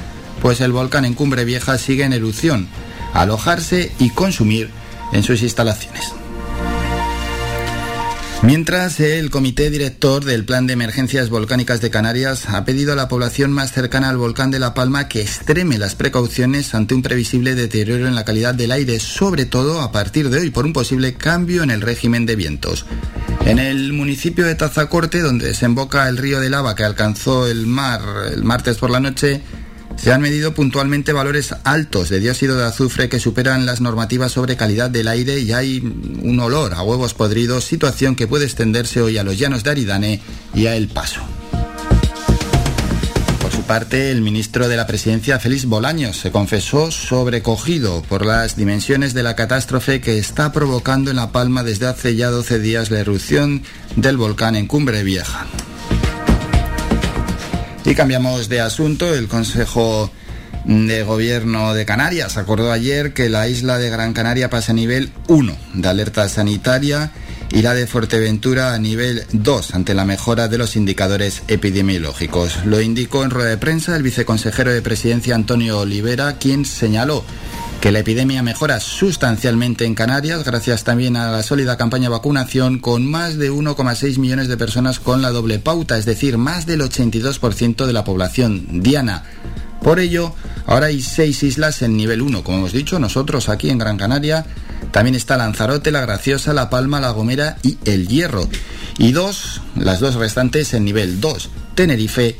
pues 0.41 0.61
el 0.61 0.71
volcán 0.71 1.05
en 1.05 1.13
Cumbre 1.13 1.45
Vieja 1.45 1.77
sigue 1.77 2.05
en 2.05 2.13
erupción, 2.13 2.67
alojarse 3.13 3.91
y 3.99 4.09
consumir 4.09 4.71
en 5.11 5.23
sus 5.23 5.43
instalaciones. 5.43 6.22
Mientras, 8.43 8.99
el 8.99 9.29
comité 9.29 9.69
director 9.69 10.25
del 10.25 10.43
Plan 10.43 10.67
de 10.67 10.73
Emergencias 10.73 11.29
Volcánicas 11.29 11.79
de 11.79 11.89
Canarias 11.89 12.49
ha 12.49 12.65
pedido 12.65 12.91
a 12.91 12.95
la 12.97 13.07
población 13.07 13.53
más 13.53 13.71
cercana 13.71 14.09
al 14.09 14.17
volcán 14.17 14.51
de 14.51 14.59
La 14.59 14.73
Palma 14.73 15.07
que 15.07 15.21
extreme 15.21 15.77
las 15.77 15.95
precauciones 15.95 16.75
ante 16.75 16.93
un 16.93 17.01
previsible 17.01 17.55
deterioro 17.55 18.05
en 18.05 18.15
la 18.15 18.25
calidad 18.25 18.53
del 18.53 18.73
aire, 18.73 18.99
sobre 18.99 19.45
todo 19.45 19.79
a 19.79 19.93
partir 19.93 20.29
de 20.29 20.39
hoy 20.39 20.49
por 20.49 20.65
un 20.65 20.73
posible 20.73 21.13
cambio 21.13 21.63
en 21.63 21.71
el 21.71 21.79
régimen 21.79 22.25
de 22.25 22.35
vientos. 22.35 22.85
En 23.45 23.59
el 23.59 23.93
municipio 23.93 24.45
de 24.45 24.55
Tazacorte, 24.55 25.21
donde 25.21 25.47
desemboca 25.47 26.09
el 26.09 26.17
río 26.17 26.41
de 26.41 26.49
lava 26.49 26.75
que 26.75 26.83
alcanzó 26.83 27.47
el 27.47 27.65
mar 27.65 28.01
el 28.29 28.43
martes 28.43 28.77
por 28.77 28.89
la 28.89 28.99
noche, 28.99 29.41
se 29.95 30.11
han 30.11 30.21
medido 30.21 30.53
puntualmente 30.53 31.13
valores 31.13 31.55
altos 31.63 32.09
de 32.09 32.19
dióxido 32.19 32.57
de 32.57 32.65
azufre 32.65 33.09
que 33.09 33.19
superan 33.19 33.65
las 33.65 33.81
normativas 33.81 34.31
sobre 34.31 34.57
calidad 34.57 34.89
del 34.89 35.07
aire 35.07 35.39
y 35.39 35.53
hay 35.53 35.79
un 35.79 36.39
olor 36.39 36.73
a 36.73 36.83
huevos 36.83 37.13
podridos, 37.13 37.63
situación 37.63 38.15
que 38.15 38.27
puede 38.27 38.45
extenderse 38.45 39.01
hoy 39.01 39.17
a 39.17 39.23
los 39.23 39.37
llanos 39.37 39.63
de 39.63 39.71
Aridane 39.71 40.21
y 40.53 40.67
a 40.67 40.75
El 40.75 40.87
Paso. 40.87 41.21
Por 43.41 43.51
su 43.51 43.63
parte, 43.63 44.11
el 44.11 44.21
ministro 44.21 44.67
de 44.67 44.77
la 44.77 44.87
Presidencia, 44.87 45.39
Félix 45.39 45.65
Bolaños, 45.65 46.17
se 46.17 46.31
confesó 46.31 46.91
sobrecogido 46.91 48.01
por 48.03 48.25
las 48.25 48.55
dimensiones 48.55 49.13
de 49.13 49.23
la 49.23 49.35
catástrofe 49.35 50.01
que 50.01 50.17
está 50.17 50.51
provocando 50.51 51.11
en 51.11 51.17
La 51.17 51.31
Palma 51.31 51.63
desde 51.63 51.87
hace 51.87 52.15
ya 52.15 52.29
12 52.29 52.59
días 52.59 52.91
la 52.91 52.99
erupción 52.99 53.63
del 53.95 54.17
volcán 54.17 54.55
en 54.55 54.67
Cumbre 54.67 55.03
Vieja. 55.03 55.45
Y 57.85 57.95
cambiamos 57.95 58.49
de 58.49 58.61
asunto. 58.61 59.13
El 59.13 59.27
Consejo 59.27 60.09
de 60.65 61.03
Gobierno 61.03 61.73
de 61.73 61.85
Canarias 61.85 62.37
acordó 62.37 62.71
ayer 62.71 63.13
que 63.13 63.29
la 63.29 63.47
isla 63.47 63.77
de 63.77 63.89
Gran 63.89 64.13
Canaria 64.13 64.49
pasa 64.49 64.71
a 64.71 64.75
nivel 64.75 65.11
1 65.27 65.55
de 65.73 65.87
alerta 65.87 66.29
sanitaria 66.29 67.11
y 67.51 67.61
la 67.61 67.73
de 67.73 67.85
Fuerteventura 67.85 68.73
a 68.73 68.79
nivel 68.79 69.25
2 69.33 69.75
ante 69.75 69.93
la 69.93 70.05
mejora 70.05 70.47
de 70.47 70.57
los 70.57 70.75
indicadores 70.75 71.43
epidemiológicos. 71.47 72.65
Lo 72.65 72.81
indicó 72.81 73.23
en 73.23 73.29
rueda 73.29 73.49
de 73.49 73.57
prensa 73.57 73.95
el 73.95 74.03
viceconsejero 74.03 74.71
de 74.71 74.81
Presidencia 74.81 75.35
Antonio 75.35 75.79
Olivera, 75.79 76.37
quien 76.37 76.65
señaló 76.65 77.23
que 77.83 77.91
la 77.91 77.99
epidemia 77.99 78.41
mejora 78.43 78.79
sustancialmente 78.79 79.83
en 79.83 79.93
Canarias 79.93 80.45
gracias 80.45 80.85
también 80.85 81.17
a 81.17 81.29
la 81.29 81.43
sólida 81.43 81.75
campaña 81.75 82.03
de 82.03 82.11
vacunación 82.11 82.79
con 82.79 83.05
más 83.05 83.37
de 83.37 83.51
1,6 83.51 84.19
millones 84.19 84.47
de 84.47 84.55
personas 84.55 85.01
con 85.01 85.21
la 85.21 85.31
doble 85.31 85.59
pauta, 85.59 85.97
es 85.97 86.05
decir, 86.05 86.37
más 86.37 86.65
del 86.65 86.79
82% 86.79 87.85
de 87.85 87.91
la 87.91 88.05
población 88.05 88.81
diana. 88.81 89.25
Por 89.81 89.99
ello, 89.99 90.33
ahora 90.65 90.85
hay 90.85 91.01
seis 91.01 91.43
islas 91.43 91.81
en 91.81 91.97
nivel 91.97 92.21
1, 92.21 92.45
como 92.45 92.59
hemos 92.59 92.71
dicho, 92.71 92.99
nosotros 92.99 93.49
aquí 93.49 93.69
en 93.69 93.79
Gran 93.79 93.97
Canaria. 93.97 94.45
También 94.91 95.15
está 95.15 95.35
Lanzarote, 95.35 95.91
La 95.91 95.99
Graciosa, 95.99 96.53
La 96.53 96.69
Palma, 96.69 97.01
La 97.01 97.11
Gomera 97.11 97.57
y 97.63 97.77
El 97.83 98.07
Hierro. 98.07 98.47
Y 98.97 99.11
dos, 99.11 99.59
las 99.75 99.99
dos 99.99 100.15
restantes 100.15 100.73
en 100.73 100.85
nivel 100.85 101.19
2, 101.19 101.49
Tenerife 101.75 102.37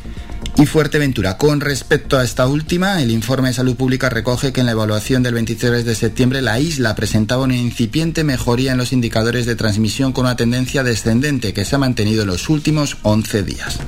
y 0.57 0.65
Fuerteventura. 0.65 1.37
Con 1.37 1.61
respecto 1.61 2.17
a 2.17 2.23
esta 2.23 2.47
última, 2.47 3.01
el 3.01 3.11
informe 3.11 3.49
de 3.49 3.53
salud 3.53 3.75
pública 3.75 4.09
recoge 4.09 4.53
que 4.53 4.59
en 4.59 4.65
la 4.65 4.73
evaluación 4.73 5.23
del 5.23 5.33
23 5.33 5.85
de 5.85 5.95
septiembre 5.95 6.41
la 6.41 6.59
isla 6.59 6.95
presentaba 6.95 7.43
una 7.43 7.55
incipiente 7.55 8.23
mejoría 8.23 8.71
en 8.71 8.77
los 8.77 8.93
indicadores 8.93 9.45
de 9.45 9.55
transmisión 9.55 10.13
con 10.13 10.25
una 10.25 10.35
tendencia 10.35 10.83
descendente 10.83 11.53
que 11.53 11.65
se 11.65 11.75
ha 11.75 11.79
mantenido 11.79 12.23
en 12.23 12.27
los 12.27 12.49
últimos 12.49 12.97
11 13.03 13.43
días. 13.43 13.79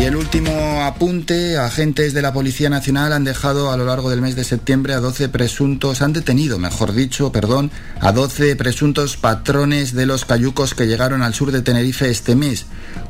Y 0.00 0.04
el 0.04 0.16
último 0.16 0.82
apunte, 0.82 1.58
agentes 1.58 2.12
de 2.12 2.22
la 2.22 2.32
Policía 2.32 2.68
Nacional 2.70 3.12
han 3.12 3.24
dejado 3.24 3.70
a 3.70 3.76
lo 3.76 3.84
largo 3.84 4.10
del 4.10 4.20
mes 4.20 4.34
de 4.34 4.44
septiembre 4.44 4.94
a 4.94 5.00
12 5.00 5.28
presuntos, 5.28 6.02
han 6.02 6.12
detenido, 6.12 6.58
mejor 6.58 6.92
dicho, 6.92 7.30
perdón, 7.30 7.70
a 8.00 8.10
12 8.12 8.56
presuntos 8.56 9.16
patrones 9.16 9.94
de 9.94 10.06
los 10.06 10.24
cayucos 10.24 10.74
que 10.74 10.86
llegaron 10.86 11.22
al 11.22 11.34
sur 11.34 11.52
de 11.52 11.62
Tenerife 11.62 12.10
este 12.10 12.34
mes. 12.34 12.66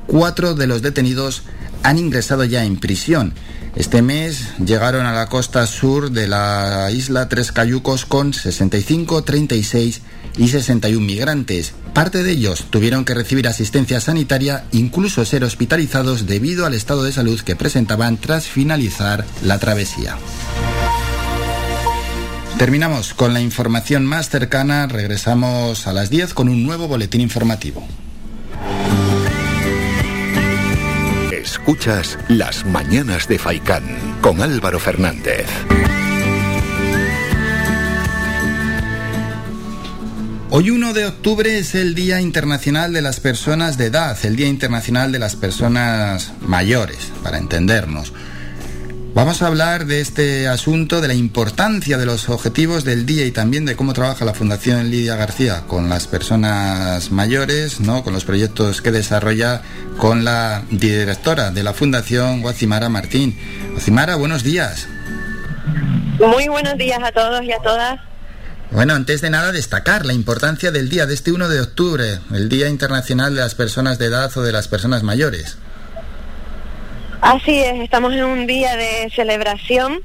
Cuatro 0.06 0.54
de 0.54 0.66
los 0.66 0.82
detenidos 0.82 1.44
han 1.82 1.98
ingresado 1.98 2.44
ya 2.44 2.64
en 2.64 2.78
prisión. 2.78 3.32
Este 3.74 4.02
mes 4.02 4.48
llegaron 4.58 5.06
a 5.06 5.14
la 5.14 5.28
costa 5.28 5.66
sur 5.66 6.10
de 6.10 6.28
la 6.28 6.90
isla 6.92 7.28
tres 7.28 7.52
cayucos 7.52 8.04
con 8.04 8.34
65, 8.34 9.24
36 9.24 10.02
y 10.36 10.48
61 10.48 11.04
migrantes. 11.04 11.74
Parte 11.94 12.22
de 12.22 12.32
ellos 12.32 12.66
tuvieron 12.70 13.04
que 13.04 13.14
recibir 13.14 13.48
asistencia 13.48 14.00
sanitaria, 14.00 14.64
incluso 14.72 15.24
ser 15.24 15.44
hospitalizados 15.44 16.26
debido 16.26 16.66
al 16.66 16.74
estado 16.74 17.04
de 17.04 17.12
salud 17.12 17.40
que 17.40 17.56
presentaban 17.56 18.16
tras 18.16 18.46
finalizar 18.46 19.24
la 19.42 19.58
travesía. 19.58 20.16
Terminamos 22.58 23.14
con 23.14 23.34
la 23.34 23.40
información 23.40 24.06
más 24.06 24.28
cercana, 24.28 24.86
regresamos 24.86 25.86
a 25.86 25.92
las 25.92 26.10
10 26.10 26.32
con 26.34 26.48
un 26.48 26.62
nuevo 26.62 26.86
boletín 26.86 27.20
informativo. 27.20 27.86
Escuchas 31.32 32.18
Las 32.28 32.64
Mañanas 32.64 33.26
de 33.26 33.38
Faicán 33.38 33.82
con 34.20 34.40
Álvaro 34.40 34.78
Fernández. 34.78 35.46
Hoy 40.54 40.68
1 40.68 40.92
de 40.92 41.06
octubre 41.06 41.56
es 41.56 41.74
el 41.74 41.94
Día 41.94 42.20
Internacional 42.20 42.92
de 42.92 43.00
las 43.00 43.20
Personas 43.20 43.78
de 43.78 43.86
Edad, 43.86 44.18
el 44.22 44.36
Día 44.36 44.48
Internacional 44.48 45.10
de 45.10 45.18
las 45.18 45.34
Personas 45.34 46.34
Mayores, 46.42 47.10
para 47.22 47.38
entendernos. 47.38 48.12
Vamos 49.14 49.40
a 49.40 49.46
hablar 49.46 49.86
de 49.86 50.02
este 50.02 50.48
asunto, 50.48 51.00
de 51.00 51.08
la 51.08 51.14
importancia 51.14 51.96
de 51.96 52.04
los 52.04 52.28
objetivos 52.28 52.84
del 52.84 53.06
día 53.06 53.24
y 53.24 53.30
también 53.30 53.64
de 53.64 53.76
cómo 53.76 53.94
trabaja 53.94 54.26
la 54.26 54.34
Fundación 54.34 54.90
Lidia 54.90 55.16
García 55.16 55.62
con 55.66 55.88
las 55.88 56.06
personas 56.06 57.10
mayores, 57.10 57.80
¿no? 57.80 58.04
con 58.04 58.12
los 58.12 58.26
proyectos 58.26 58.82
que 58.82 58.90
desarrolla 58.90 59.62
con 59.96 60.22
la 60.22 60.64
directora 60.70 61.50
de 61.50 61.62
la 61.62 61.72
Fundación, 61.72 62.42
Guacimara 62.42 62.90
Martín. 62.90 63.38
Guacimara, 63.70 64.16
buenos 64.16 64.42
días. 64.42 64.86
Muy 66.20 66.48
buenos 66.48 66.76
días 66.76 67.00
a 67.02 67.10
todos 67.10 67.42
y 67.42 67.52
a 67.52 67.58
todas. 67.60 68.11
Bueno, 68.72 68.94
antes 68.94 69.20
de 69.20 69.28
nada 69.28 69.52
destacar 69.52 70.06
la 70.06 70.14
importancia 70.14 70.70
del 70.70 70.88
día 70.88 71.04
de 71.04 71.12
este 71.12 71.30
1 71.30 71.50
de 71.50 71.60
octubre, 71.60 72.20
el 72.34 72.48
Día 72.48 72.70
Internacional 72.70 73.34
de 73.34 73.42
las 73.42 73.54
Personas 73.54 73.98
de 73.98 74.06
Edad 74.06 74.34
o 74.34 74.40
de 74.40 74.50
las 74.50 74.66
Personas 74.66 75.02
Mayores. 75.02 75.58
Así 77.20 77.60
es, 77.60 77.80
estamos 77.80 78.14
en 78.14 78.24
un 78.24 78.46
día 78.46 78.74
de 78.76 79.10
celebración, 79.14 80.00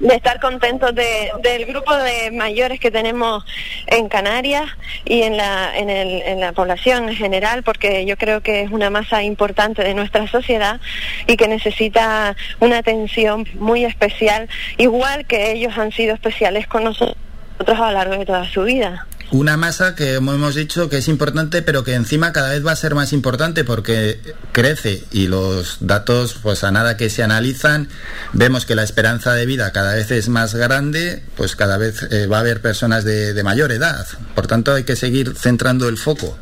de 0.00 0.14
estar 0.14 0.40
contentos 0.40 0.94
del 0.94 1.66
grupo 1.66 1.94
de 1.94 2.30
mayores 2.30 2.80
que 2.80 2.90
tenemos 2.90 3.44
en 3.86 4.08
Canarias 4.08 4.64
y 5.04 5.20
en 5.20 5.36
la, 5.36 5.76
en, 5.76 5.90
el, 5.90 6.22
en 6.22 6.40
la 6.40 6.52
población 6.52 7.10
en 7.10 7.16
general, 7.16 7.62
porque 7.62 8.06
yo 8.06 8.16
creo 8.16 8.40
que 8.40 8.62
es 8.62 8.70
una 8.70 8.88
masa 8.88 9.22
importante 9.22 9.84
de 9.84 9.92
nuestra 9.92 10.26
sociedad 10.26 10.80
y 11.26 11.36
que 11.36 11.48
necesita 11.48 12.34
una 12.60 12.78
atención 12.78 13.46
muy 13.56 13.84
especial, 13.84 14.48
igual 14.78 15.26
que 15.26 15.52
ellos 15.52 15.76
han 15.76 15.92
sido 15.92 16.14
especiales 16.14 16.66
con 16.66 16.84
nosotros 16.84 17.29
a 17.68 17.72
lo 17.72 17.92
largo 17.92 18.14
de 18.14 18.26
toda 18.26 18.50
su 18.50 18.62
vida. 18.62 19.06
Una 19.32 19.56
masa 19.56 19.94
que, 19.94 20.14
hemos 20.14 20.56
dicho, 20.56 20.88
que 20.88 20.98
es 20.98 21.06
importante, 21.06 21.62
pero 21.62 21.84
que 21.84 21.94
encima 21.94 22.32
cada 22.32 22.50
vez 22.50 22.66
va 22.66 22.72
a 22.72 22.76
ser 22.76 22.96
más 22.96 23.12
importante 23.12 23.62
porque 23.62 24.20
crece 24.50 25.04
y 25.12 25.28
los 25.28 25.76
datos, 25.78 26.36
pues 26.42 26.64
a 26.64 26.72
nada 26.72 26.96
que 26.96 27.10
se 27.10 27.22
analizan, 27.22 27.88
vemos 28.32 28.66
que 28.66 28.74
la 28.74 28.82
esperanza 28.82 29.32
de 29.32 29.46
vida 29.46 29.70
cada 29.70 29.94
vez 29.94 30.10
es 30.10 30.28
más 30.28 30.56
grande, 30.56 31.22
pues 31.36 31.54
cada 31.54 31.78
vez 31.78 32.02
eh, 32.10 32.26
va 32.26 32.38
a 32.38 32.40
haber 32.40 32.60
personas 32.60 33.04
de 33.04 33.40
mayor 33.44 33.70
edad. 33.70 34.04
Por 34.34 34.48
tanto, 34.48 34.74
hay 34.74 34.82
que 34.82 34.96
seguir 34.96 35.36
centrando 35.36 35.88
el 35.88 35.96
foco. 35.96 36.36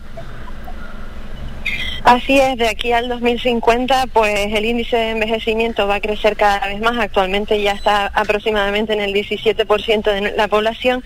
Así 2.09 2.41
es, 2.41 2.57
de 2.57 2.67
aquí 2.69 2.93
al 2.93 3.07
2050, 3.07 4.07
pues 4.15 4.51
el 4.55 4.65
índice 4.65 4.97
de 4.97 5.11
envejecimiento 5.11 5.87
va 5.87 5.97
a 5.97 6.01
crecer 6.01 6.37
cada 6.37 6.67
vez 6.67 6.81
más. 6.81 6.97
Actualmente 6.97 7.61
ya 7.61 7.73
está 7.73 8.07
aproximadamente 8.07 8.95
en 8.95 9.03
el 9.03 9.13
17% 9.13 10.03
de 10.15 10.35
la 10.35 10.49
población 10.49 11.05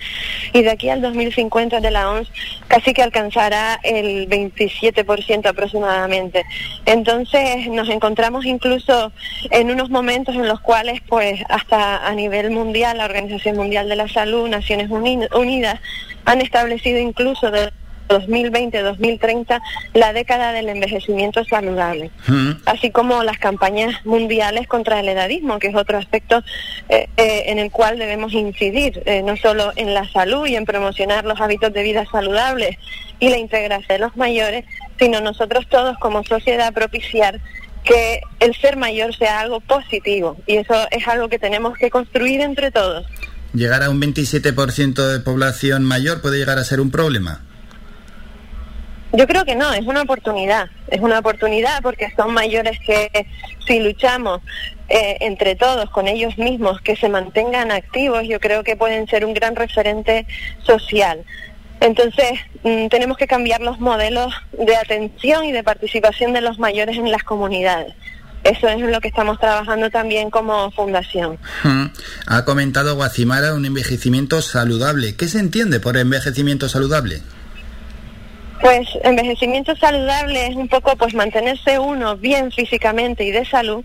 y 0.53 0.61
de 0.61 0.71
aquí 0.71 0.87
al 0.87 1.01
2050 1.01 1.81
de 1.81 1.91
la 1.91 2.09
OMS 2.09 2.31
casi 2.69 2.93
que 2.93 3.03
alcanzará 3.03 3.81
el 3.83 4.29
27% 4.29 5.45
aproximadamente. 5.45 6.45
Entonces 6.85 7.67
nos 7.67 7.89
encontramos 7.89 8.45
incluso 8.45 9.11
en 9.51 9.71
unos 9.71 9.89
momentos 9.89 10.35
en 10.35 10.47
los 10.47 10.61
cuales, 10.61 11.01
pues 11.09 11.41
hasta 11.49 12.07
a 12.07 12.13
nivel 12.13 12.51
mundial, 12.51 12.99
la 12.99 13.03
Organización 13.03 13.57
Mundial 13.57 13.89
de 13.89 13.97
la 13.97 14.07
Salud, 14.07 14.47
Naciones 14.47 14.89
Unidas, 14.89 15.81
han 16.23 16.39
establecido 16.39 16.97
incluso 16.97 17.51
de 17.51 17.73
2020-2030 18.07 19.61
la 19.93 20.13
década 20.13 20.51
del 20.51 20.69
envejecimiento 20.69 21.43
saludable, 21.45 22.11
mm. 22.27 22.51
así 22.65 22.91
como 22.91 23.23
las 23.23 23.37
campañas 23.37 24.05
mundiales 24.05 24.67
contra 24.67 24.99
el 24.99 25.09
edadismo, 25.09 25.59
que 25.59 25.67
es 25.67 25.75
otro 25.75 25.97
aspecto 25.97 26.43
eh, 26.89 27.07
eh, 27.17 27.43
en 27.47 27.59
el 27.59 27.71
cual 27.71 27.97
debemos 27.97 28.33
incidir, 28.33 29.01
eh, 29.05 29.21
no 29.23 29.37
solo 29.37 29.71
en 29.75 29.93
la 29.93 30.09
salud 30.11 30.45
y 30.45 30.55
en 30.55 30.65
promocionar 30.65 31.25
los 31.25 31.39
hábitos 31.39 31.73
de 31.73 31.83
vida 31.83 32.05
saludables 32.11 32.77
y 33.19 33.29
la 33.29 33.37
integración 33.37 33.97
de 33.97 33.99
los 33.99 34.15
mayores, 34.15 34.65
sino 34.99 35.21
nosotros 35.21 35.67
todos 35.69 35.97
como 35.97 36.23
sociedad 36.23 36.73
propiciar 36.73 37.39
que 37.83 38.21
el 38.39 38.55
ser 38.55 38.77
mayor 38.77 39.15
sea 39.15 39.41
algo 39.41 39.59
positivo 39.59 40.37
y 40.47 40.57
eso 40.57 40.73
es 40.91 41.07
algo 41.07 41.27
que 41.27 41.39
tenemos 41.39 41.77
que 41.77 41.89
construir 41.89 42.41
entre 42.41 42.71
todos. 42.71 43.05
¿Llegar 43.53 43.83
a 43.83 43.89
un 43.89 44.01
27% 44.01 45.07
de 45.07 45.19
población 45.19 45.83
mayor 45.83 46.21
puede 46.21 46.37
llegar 46.37 46.57
a 46.57 46.63
ser 46.63 46.79
un 46.79 46.89
problema? 46.89 47.41
Yo 49.15 49.27
creo 49.27 49.45
que 49.45 49.55
no, 49.55 49.71
es 49.73 49.85
una 49.85 50.01
oportunidad, 50.01 50.69
es 50.87 50.99
una 50.99 51.19
oportunidad 51.19 51.83
porque 51.83 52.11
son 52.15 52.33
mayores 52.33 52.79
que 52.79 53.27
si 53.67 53.79
luchamos 53.79 54.41
eh, 54.89 55.17
entre 55.21 55.55
todos, 55.55 55.89
con 55.91 56.07
ellos 56.07 56.35
mismos, 56.39 56.81
que 56.81 56.95
se 56.95 57.09
mantengan 57.09 57.71
activos, 57.71 58.23
yo 58.27 58.39
creo 58.39 58.63
que 58.63 58.75
pueden 58.75 59.07
ser 59.07 59.23
un 59.23 59.35
gran 59.35 59.55
referente 59.55 60.25
social. 60.63 61.23
Entonces, 61.79 62.31
mm, 62.63 62.87
tenemos 62.87 63.17
que 63.17 63.27
cambiar 63.27 63.61
los 63.61 63.79
modelos 63.79 64.33
de 64.51 64.75
atención 64.75 65.45
y 65.45 65.51
de 65.51 65.63
participación 65.63 66.33
de 66.33 66.41
los 66.41 66.57
mayores 66.57 66.97
en 66.97 67.11
las 67.11 67.23
comunidades. 67.23 67.93
Eso 68.43 68.67
es 68.67 68.81
lo 68.81 68.99
que 68.99 69.09
estamos 69.09 69.39
trabajando 69.39 69.89
también 69.89 70.29
como 70.29 70.69
fundación. 70.71 71.37
Ha 72.25 72.45
comentado 72.45 72.95
Guacimara 72.95 73.53
un 73.53 73.65
envejecimiento 73.65 74.41
saludable. 74.41 75.15
¿Qué 75.15 75.27
se 75.27 75.39
entiende 75.39 75.79
por 75.79 75.97
envejecimiento 75.97 76.67
saludable? 76.67 77.21
Pues 78.63 78.87
envejecimiento 79.03 79.75
saludable 79.75 80.47
es 80.47 80.55
un 80.55 80.69
poco 80.69 80.95
pues 80.95 81.13
mantenerse 81.13 81.79
uno 81.79 82.15
bien 82.15 82.49
físicamente 82.49 83.25
y 83.25 83.31
de 83.31 83.43
salud 83.43 83.83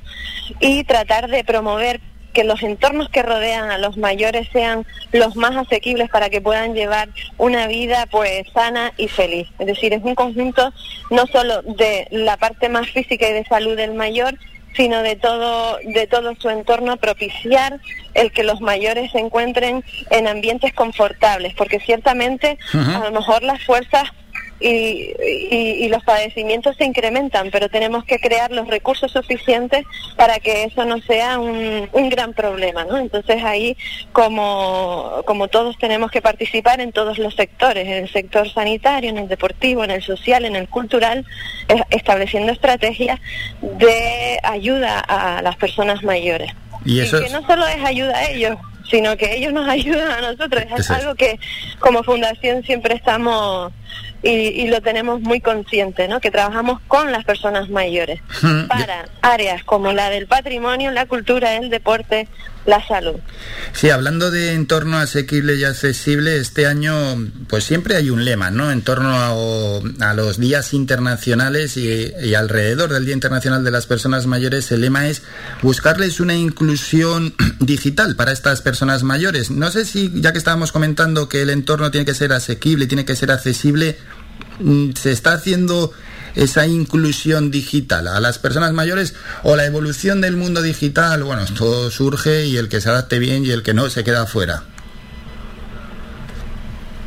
y 0.60 0.84
tratar 0.84 1.28
de 1.28 1.42
promover 1.42 2.00
que 2.32 2.44
los 2.44 2.62
entornos 2.62 3.08
que 3.08 3.24
rodean 3.24 3.72
a 3.72 3.78
los 3.78 3.96
mayores 3.96 4.48
sean 4.52 4.86
los 5.10 5.34
más 5.34 5.56
asequibles 5.56 6.08
para 6.10 6.30
que 6.30 6.40
puedan 6.40 6.74
llevar 6.74 7.08
una 7.38 7.66
vida 7.66 8.06
pues 8.08 8.46
sana 8.54 8.92
y 8.96 9.08
feliz. 9.08 9.48
Es 9.58 9.66
decir, 9.66 9.92
es 9.92 10.04
un 10.04 10.14
conjunto 10.14 10.72
no 11.10 11.26
solo 11.26 11.62
de 11.62 12.06
la 12.12 12.36
parte 12.36 12.68
más 12.68 12.88
física 12.88 13.28
y 13.28 13.32
de 13.32 13.44
salud 13.46 13.76
del 13.76 13.94
mayor, 13.94 14.38
sino 14.76 15.02
de 15.02 15.16
todo 15.16 15.78
de 15.82 16.06
todo 16.06 16.36
su 16.36 16.50
entorno 16.50 16.98
propiciar 16.98 17.80
el 18.14 18.30
que 18.30 18.44
los 18.44 18.60
mayores 18.60 19.10
se 19.10 19.18
encuentren 19.18 19.82
en 20.12 20.28
ambientes 20.28 20.72
confortables, 20.72 21.52
porque 21.54 21.80
ciertamente 21.80 22.58
a 22.74 23.00
lo 23.00 23.10
mejor 23.10 23.42
las 23.42 23.60
fuerzas 23.64 24.12
y, 24.60 25.14
y, 25.50 25.88
los 25.88 26.02
padecimientos 26.02 26.76
se 26.76 26.84
incrementan, 26.84 27.50
pero 27.50 27.68
tenemos 27.68 28.04
que 28.04 28.18
crear 28.18 28.50
los 28.50 28.66
recursos 28.66 29.12
suficientes 29.12 29.84
para 30.16 30.40
que 30.40 30.64
eso 30.64 30.84
no 30.84 31.00
sea 31.02 31.38
un, 31.38 31.88
un 31.92 32.08
gran 32.08 32.32
problema, 32.32 32.84
¿no? 32.84 32.98
Entonces 32.98 33.42
ahí, 33.44 33.76
como, 34.12 35.22
como 35.26 35.48
todos 35.48 35.78
tenemos 35.78 36.10
que 36.10 36.20
participar 36.20 36.80
en 36.80 36.92
todos 36.92 37.18
los 37.18 37.34
sectores, 37.34 37.86
en 37.86 38.04
el 38.04 38.12
sector 38.12 38.50
sanitario, 38.50 39.10
en 39.10 39.18
el 39.18 39.28
deportivo, 39.28 39.84
en 39.84 39.92
el 39.92 40.02
social, 40.02 40.44
en 40.44 40.56
el 40.56 40.68
cultural, 40.68 41.24
estableciendo 41.90 42.52
estrategias 42.52 43.20
de 43.62 44.38
ayuda 44.42 44.98
a 45.00 45.40
las 45.42 45.56
personas 45.56 46.02
mayores. 46.02 46.50
Y, 46.84 47.00
eso 47.00 47.20
que 47.20 47.30
no 47.30 47.46
solo 47.46 47.66
es 47.66 47.84
ayuda 47.84 48.16
a 48.16 48.30
ellos, 48.30 48.56
sino 48.90 49.16
que 49.16 49.36
ellos 49.36 49.52
nos 49.52 49.68
ayudan 49.68 50.10
a 50.10 50.32
nosotros. 50.32 50.64
Es 50.76 50.90
algo 50.90 51.14
que 51.14 51.38
como 51.78 52.02
fundación 52.02 52.62
siempre 52.64 52.94
estamos 52.94 53.72
y, 54.22 54.66
lo 54.68 54.80
tenemos 54.80 55.20
muy 55.20 55.40
consciente, 55.40 56.08
¿no? 56.08 56.20
Que 56.20 56.30
trabajamos 56.30 56.80
con 56.88 57.12
las 57.12 57.24
personas 57.24 57.68
mayores 57.68 58.20
para 58.68 59.08
áreas 59.22 59.62
como 59.62 59.92
la 59.92 60.10
del 60.10 60.26
patrimonio, 60.26 60.90
la 60.90 61.06
cultura, 61.06 61.54
el 61.54 61.70
deporte, 61.70 62.26
la 62.68 62.86
salud. 62.86 63.16
Sí, 63.72 63.88
hablando 63.88 64.30
de 64.30 64.52
entorno 64.52 64.98
asequible 64.98 65.56
y 65.56 65.64
accesible, 65.64 66.36
este 66.36 66.66
año 66.66 66.92
pues 67.48 67.64
siempre 67.64 67.96
hay 67.96 68.10
un 68.10 68.24
lema, 68.24 68.50
¿no? 68.50 68.70
En 68.70 68.82
torno 68.82 69.10
a, 69.10 70.14
los 70.14 70.38
días 70.38 70.74
internacionales 70.74 71.76
y, 71.76 72.12
y, 72.22 72.34
alrededor 72.34 72.92
del 72.92 73.06
Día 73.06 73.14
Internacional 73.14 73.64
de 73.64 73.70
las 73.70 73.86
Personas 73.86 74.26
Mayores, 74.26 74.70
el 74.70 74.82
lema 74.82 75.08
es 75.08 75.22
buscarles 75.62 76.20
una 76.20 76.34
inclusión 76.34 77.34
digital 77.60 78.16
para 78.16 78.32
estas 78.32 78.60
personas 78.60 79.02
mayores. 79.02 79.50
No 79.50 79.70
sé 79.70 79.86
si, 79.86 80.12
ya 80.14 80.32
que 80.32 80.38
estábamos 80.38 80.70
comentando 80.70 81.28
que 81.28 81.42
el 81.42 81.50
entorno 81.50 81.90
tiene 81.90 82.04
que 82.04 82.14
ser 82.14 82.32
asequible, 82.34 82.86
tiene 82.86 83.06
que 83.06 83.16
ser 83.16 83.30
accesible, 83.30 83.96
mm, 84.60 84.90
se 84.92 85.12
está 85.12 85.32
haciendo 85.32 85.92
esa 86.34 86.66
inclusión 86.66 87.50
digital 87.50 88.08
a 88.08 88.20
las 88.20 88.38
personas 88.38 88.72
mayores 88.72 89.14
o 89.42 89.56
la 89.56 89.66
evolución 89.66 90.20
del 90.20 90.36
mundo 90.36 90.62
digital, 90.62 91.24
bueno, 91.24 91.44
todo 91.56 91.90
surge 91.90 92.46
y 92.46 92.56
el 92.56 92.68
que 92.68 92.80
se 92.80 92.88
adapte 92.88 93.18
bien 93.18 93.44
y 93.44 93.50
el 93.50 93.62
que 93.62 93.74
no 93.74 93.90
se 93.90 94.04
queda 94.04 94.26
fuera. 94.26 94.62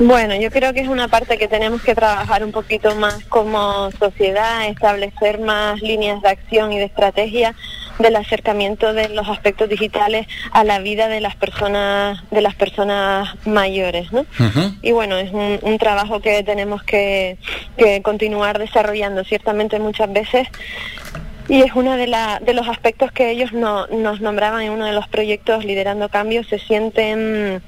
Bueno, 0.03 0.33
yo 0.35 0.49
creo 0.49 0.73
que 0.73 0.79
es 0.79 0.87
una 0.87 1.09
parte 1.09 1.37
que 1.37 1.47
tenemos 1.47 1.83
que 1.83 1.93
trabajar 1.93 2.43
un 2.43 2.51
poquito 2.51 2.95
más 2.95 3.23
como 3.25 3.91
sociedad, 3.91 4.67
establecer 4.67 5.39
más 5.39 5.79
líneas 5.79 6.23
de 6.23 6.29
acción 6.29 6.71
y 6.73 6.79
de 6.79 6.85
estrategia 6.85 7.53
del 7.99 8.15
acercamiento 8.15 8.93
de 8.93 9.09
los 9.09 9.29
aspectos 9.29 9.69
digitales 9.69 10.25
a 10.53 10.63
la 10.63 10.79
vida 10.79 11.07
de 11.07 11.21
las 11.21 11.35
personas 11.35 12.23
de 12.31 12.41
las 12.41 12.55
personas 12.55 13.29
mayores 13.45 14.11
¿no? 14.11 14.25
y 14.81 14.91
bueno 14.91 15.17
es 15.17 15.31
un, 15.33 15.77
trabajo 15.77 16.19
que 16.19 16.41
tenemos 16.41 16.81
que, 16.81 17.37
continuar 18.01 18.57
desarrollando 18.57 19.23
ciertamente 19.23 19.77
muchas 19.77 20.11
veces 20.11 20.47
y 21.47 21.61
es 21.61 21.73
uno 21.75 21.95
de, 21.95 22.07
la, 22.07 22.39
de 22.39 22.55
los 22.55 22.67
aspectos 22.67 23.11
que 23.11 23.29
ellos 23.29 23.53
nos 23.53 24.21
nombraban 24.21 24.63
en 24.63 24.71
uno 24.71 24.85
de 24.85 24.93
los 24.93 25.07
proyectos 25.07 25.63
liderando 25.63 26.09
cambios 26.09 26.47
se 26.47 26.57
sienten 26.57 27.61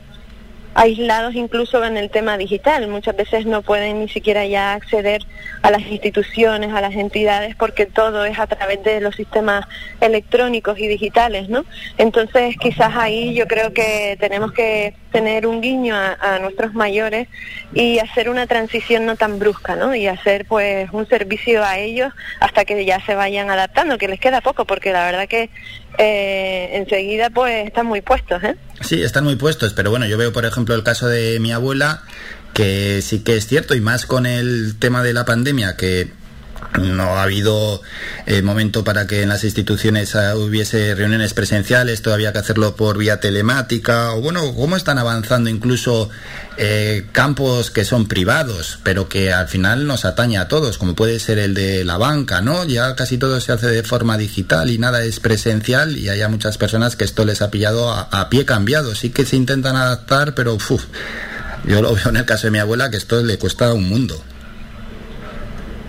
aislados 0.76 1.36
incluso 1.36 1.84
en 1.84 1.97
el 1.97 2.09
tema 2.09 2.38
digital. 2.38 2.88
Muchas 2.88 3.15
veces 3.15 3.45
no 3.45 3.61
pueden 3.61 3.99
ni 3.99 4.09
siquiera 4.09 4.45
ya 4.45 4.74
acceder 4.74 5.26
a 5.61 5.71
las 5.71 5.82
instituciones, 5.82 6.74
a 6.74 6.82
las 6.82 6.95
entidades, 6.95 7.55
porque 7.55 7.86
todo 7.86 8.26
es 8.26 8.39
a 8.39 8.47
través 8.47 8.84
de 8.84 9.01
los 9.01 9.15
sistemas 9.15 9.65
electrónicos 10.01 10.80
y 10.80 10.88
digitales, 10.88 11.49
¿no? 11.49 11.65
Entonces, 11.97 12.55
quizás 12.59 12.95
ahí 12.95 13.34
yo 13.34 13.47
creo 13.47 13.74
que 13.74 14.17
tenemos 14.19 14.51
que 14.51 14.95
tener 15.14 15.45
un 15.47 15.61
guiño 15.61 15.95
a, 15.95 16.39
nuestros 16.39 16.74
mayores 16.74 17.30
y 17.74 17.99
hacer 17.99 18.30
una 18.30 18.47
transición 18.47 19.05
no 19.05 19.16
tan 19.16 19.39
brusca, 19.39 19.76
¿no? 19.76 19.95
Y 19.95 20.07
hacer 20.07 20.45
pues 20.45 20.89
un 20.91 21.07
servicio 21.07 21.64
a 21.64 21.78
ellos 21.78 22.11
hasta 22.41 22.66
que 22.66 22.84
ya 22.84 22.99
se 23.05 23.16
vayan 23.16 23.49
adaptando, 23.49 23.97
que 23.97 24.07
les 24.07 24.20
queda 24.20 24.41
poco, 24.41 24.66
porque 24.66 24.91
la 24.91 25.05
verdad 25.05 25.28
que 25.30 25.49
eh, 25.99 26.72
enseguida 26.74 27.30
pues 27.30 27.68
están 27.68 27.86
muy 27.86 28.01
puestos, 28.01 28.43
¿eh? 28.43 28.57
Sí, 28.82 29.01
están 29.01 29.24
muy 29.24 29.36
puestos, 29.36 29.74
pero 29.74 29.91
bueno, 29.91 30.07
yo 30.07 30.18
veo 30.18 30.34
por 30.34 30.45
ejemplo 30.45 30.76
el 30.76 30.84
caso 30.84 31.07
de 31.07 31.39
mi 31.39 31.51
abuela, 31.53 32.01
que 32.53 33.01
sí 33.03 33.24
que 33.24 33.38
es 33.38 33.47
cierto, 33.47 33.76
y 33.76 33.82
más 33.82 34.07
con 34.07 34.26
el 34.26 34.78
tema 34.80 35.03
de 35.03 35.14
la 35.14 35.26
pandemia, 35.26 35.78
que 35.78 36.07
no 36.82 37.17
ha 37.17 37.24
habido 37.24 37.82
eh, 38.26 38.41
momento 38.41 38.84
para 38.84 39.05
que 39.07 39.21
en 39.21 39.30
las 39.30 39.43
instituciones 39.43 40.15
ah, 40.15 40.36
hubiese 40.36 40.95
reuniones 40.95 41.34
presenciales, 41.34 42.01
todavía 42.01 42.34
que 42.34 42.39
hacerlo 42.39 42.76
por 42.76 42.97
vía 42.97 43.19
telemática, 43.19 44.13
o 44.13 44.21
bueno, 44.21 44.53
cómo 44.55 44.76
están 44.76 44.97
avanzando 44.97 45.49
incluso 45.49 46.09
eh, 46.57 47.07
campos 47.11 47.71
que 47.71 47.86
son 47.86 48.07
privados, 48.07 48.80
pero 48.84 49.09
que 49.09 49.34
al 49.34 49.47
final 49.47 49.88
nos 49.88 50.05
atañe 50.05 50.38
a 50.38 50.47
todos, 50.47 50.78
como 50.78 50.95
puede 50.95 51.19
ser 51.19 51.39
el 51.39 51.53
de 51.53 51.84
la 51.84 51.97
banca, 51.97 52.41
¿no? 52.41 52.65
Ya 52.65 52.95
casi 52.95 53.17
todo 53.17 53.39
se 53.39 53.51
hace 53.51 53.67
de 53.67 53.84
forma 53.84 54.17
digital 54.17 54.69
y 54.69 54.78
nada 54.78 55.03
es 55.03 55.19
presencial 55.19 55.97
y 55.97 56.09
hay 56.09 56.28
muchas 56.30 56.57
personas 56.57 56.95
que 56.95 57.03
esto 57.03 57.26
les 57.26 57.41
ha 57.41 57.51
pillado 57.51 57.91
a, 57.91 58.30
pie 58.30 58.45
cambiado, 58.45 58.95
sí 58.95 59.09
que 59.09 59.26
se 59.26 59.36
intentan 59.36 59.76
adaptar, 59.76 60.34
pero 60.34 60.57
yo 61.65 61.82
lo 61.82 61.93
veo 61.93 62.09
en 62.09 62.17
el 62.17 62.26
caso 62.26 62.47
de 62.47 62.51
mi 62.51 62.59
abuela 62.59 62.89
que 62.89 62.97
esto 62.97 63.21
le 63.21 63.38
cuesta 63.38 63.74
un 63.74 63.88
mundo. 63.88 64.21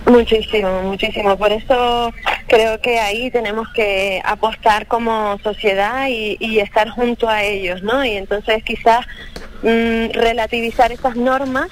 Muchísimo, 0.05 0.83
muchísimo. 0.83 1.37
Por 1.37 1.51
eso 1.51 2.13
creo 2.47 2.79
que 2.79 2.99
ahí 2.99 3.31
tenemos 3.31 3.67
que 3.73 4.21
apostar 4.23 4.87
como 4.87 5.39
sociedad 5.43 6.07
y, 6.09 6.59
estar 6.59 6.89
junto 6.89 7.27
a 7.27 7.43
ellos, 7.43 7.81
¿no? 7.83 8.05
Y 8.05 8.11
entonces 8.11 8.63
quizás 8.63 9.05
mm, 9.63 10.11
relativizar 10.13 10.91
esas 10.91 11.15
normas 11.15 11.69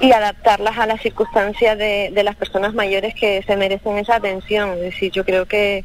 y 0.00 0.12
adaptarlas 0.12 0.76
a 0.78 0.86
las 0.86 1.00
circunstancias 1.00 1.78
de, 1.78 2.22
las 2.22 2.36
personas 2.36 2.74
mayores 2.74 3.14
que 3.14 3.42
se 3.46 3.56
merecen 3.56 3.98
esa 3.98 4.16
atención. 4.16 4.72
Es 4.74 4.80
decir, 4.80 5.12
yo 5.12 5.24
creo 5.24 5.46
que, 5.46 5.84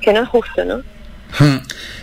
que 0.00 0.12
no 0.12 0.22
es 0.22 0.28
justo, 0.28 0.64
¿no? 0.64 0.78
Hmm. 1.38 1.58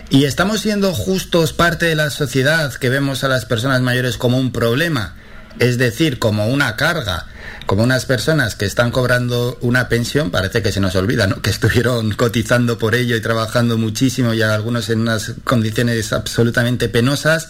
Y 0.09 0.23
estamos 0.23 0.61
siendo 0.61 0.93
justos 0.93 1.51
parte 1.51 1.85
de 1.85 1.95
la 1.95 2.09
sociedad 2.09 2.73
que 2.73 2.89
vemos 2.89 3.25
a 3.25 3.27
las 3.27 3.45
personas 3.45 3.81
mayores 3.81 4.17
como 4.17 4.37
un 4.37 4.53
problema, 4.53 5.17
es 5.59 5.77
decir, 5.77 6.19
como 6.19 6.47
una 6.47 6.75
carga 6.75 7.27
como 7.67 7.83
unas 7.83 8.05
personas 8.05 8.55
que 8.55 8.65
están 8.65 8.91
cobrando 8.91 9.57
una 9.61 9.89
pensión, 9.89 10.31
parece 10.31 10.61
que 10.61 10.71
se 10.71 10.79
nos 10.79 10.95
olvida, 10.95 11.27
¿no? 11.27 11.41
Que 11.41 11.49
estuvieron 11.49 12.11
cotizando 12.15 12.77
por 12.77 12.95
ello 12.95 13.15
y 13.15 13.21
trabajando 13.21 13.77
muchísimo 13.77 14.33
y 14.33 14.41
algunos 14.41 14.89
en 14.89 15.01
unas 15.01 15.33
condiciones 15.43 16.13
absolutamente 16.13 16.87
penosas 16.87 17.49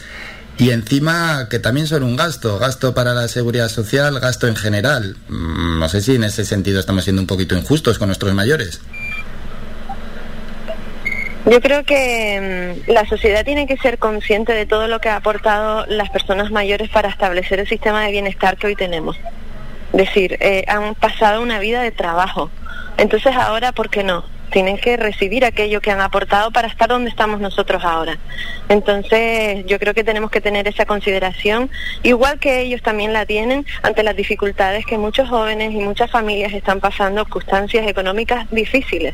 y 0.57 0.71
encima 0.71 1.47
que 1.49 1.59
también 1.59 1.85
son 1.85 2.01
un 2.01 2.15
gasto, 2.15 2.57
gasto 2.57 2.95
para 2.95 3.13
la 3.13 3.27
seguridad 3.27 3.69
social, 3.69 4.19
gasto 4.19 4.47
en 4.47 4.55
general. 4.55 5.15
Mm, 5.29 5.79
no 5.79 5.87
sé 5.87 6.01
si 6.01 6.15
en 6.15 6.23
ese 6.23 6.45
sentido 6.45 6.79
estamos 6.79 7.03
siendo 7.03 7.21
un 7.21 7.27
poquito 7.27 7.55
injustos 7.55 7.99
con 7.99 8.07
nuestros 8.07 8.33
mayores. 8.33 8.79
Yo 11.49 11.61
creo 11.61 11.83
que 11.83 12.75
mm, 12.87 12.91
la 12.91 13.05
sociedad 13.05 13.45
tiene 13.45 13.67
que 13.67 13.77
ser 13.77 13.97
consciente 13.99 14.53
de 14.53 14.65
todo 14.65 14.87
lo 14.87 14.99
que 14.99 15.09
ha 15.09 15.15
aportado 15.15 15.85
las 15.87 16.09
personas 16.09 16.51
mayores 16.51 16.89
para 16.89 17.09
establecer 17.09 17.59
el 17.59 17.67
sistema 17.67 18.03
de 18.03 18.11
bienestar 18.11 18.57
que 18.57 18.67
hoy 18.67 18.75
tenemos 18.75 19.17
decir, 19.93 20.37
eh, 20.39 20.63
han 20.67 20.95
pasado 20.95 21.41
una 21.41 21.59
vida 21.59 21.81
de 21.81 21.91
trabajo. 21.91 22.49
Entonces 22.97 23.35
ahora, 23.35 23.71
¿por 23.71 23.89
qué 23.89 24.03
no? 24.03 24.23
Tienen 24.51 24.77
que 24.77 24.95
recibir 24.95 25.43
aquello 25.43 25.81
que 25.81 25.91
han 25.91 25.99
aportado 25.99 26.51
para 26.51 26.69
estar 26.69 26.87
donde 26.87 27.09
estamos 27.09 27.41
nosotros 27.41 27.83
ahora. 27.83 28.17
Entonces, 28.69 29.65
yo 29.65 29.77
creo 29.77 29.93
que 29.93 30.05
tenemos 30.05 30.31
que 30.31 30.39
tener 30.39 30.67
esa 30.67 30.85
consideración, 30.85 31.69
igual 32.03 32.39
que 32.39 32.61
ellos 32.61 32.81
también 32.81 33.11
la 33.11 33.25
tienen 33.25 33.65
ante 33.83 34.03
las 34.03 34.15
dificultades 34.15 34.85
que 34.85 34.97
muchos 34.97 35.29
jóvenes 35.29 35.73
y 35.73 35.79
muchas 35.79 36.09
familias 36.09 36.53
están 36.53 36.79
pasando, 36.79 37.23
circunstancias 37.25 37.87
económicas 37.87 38.47
difíciles 38.51 39.13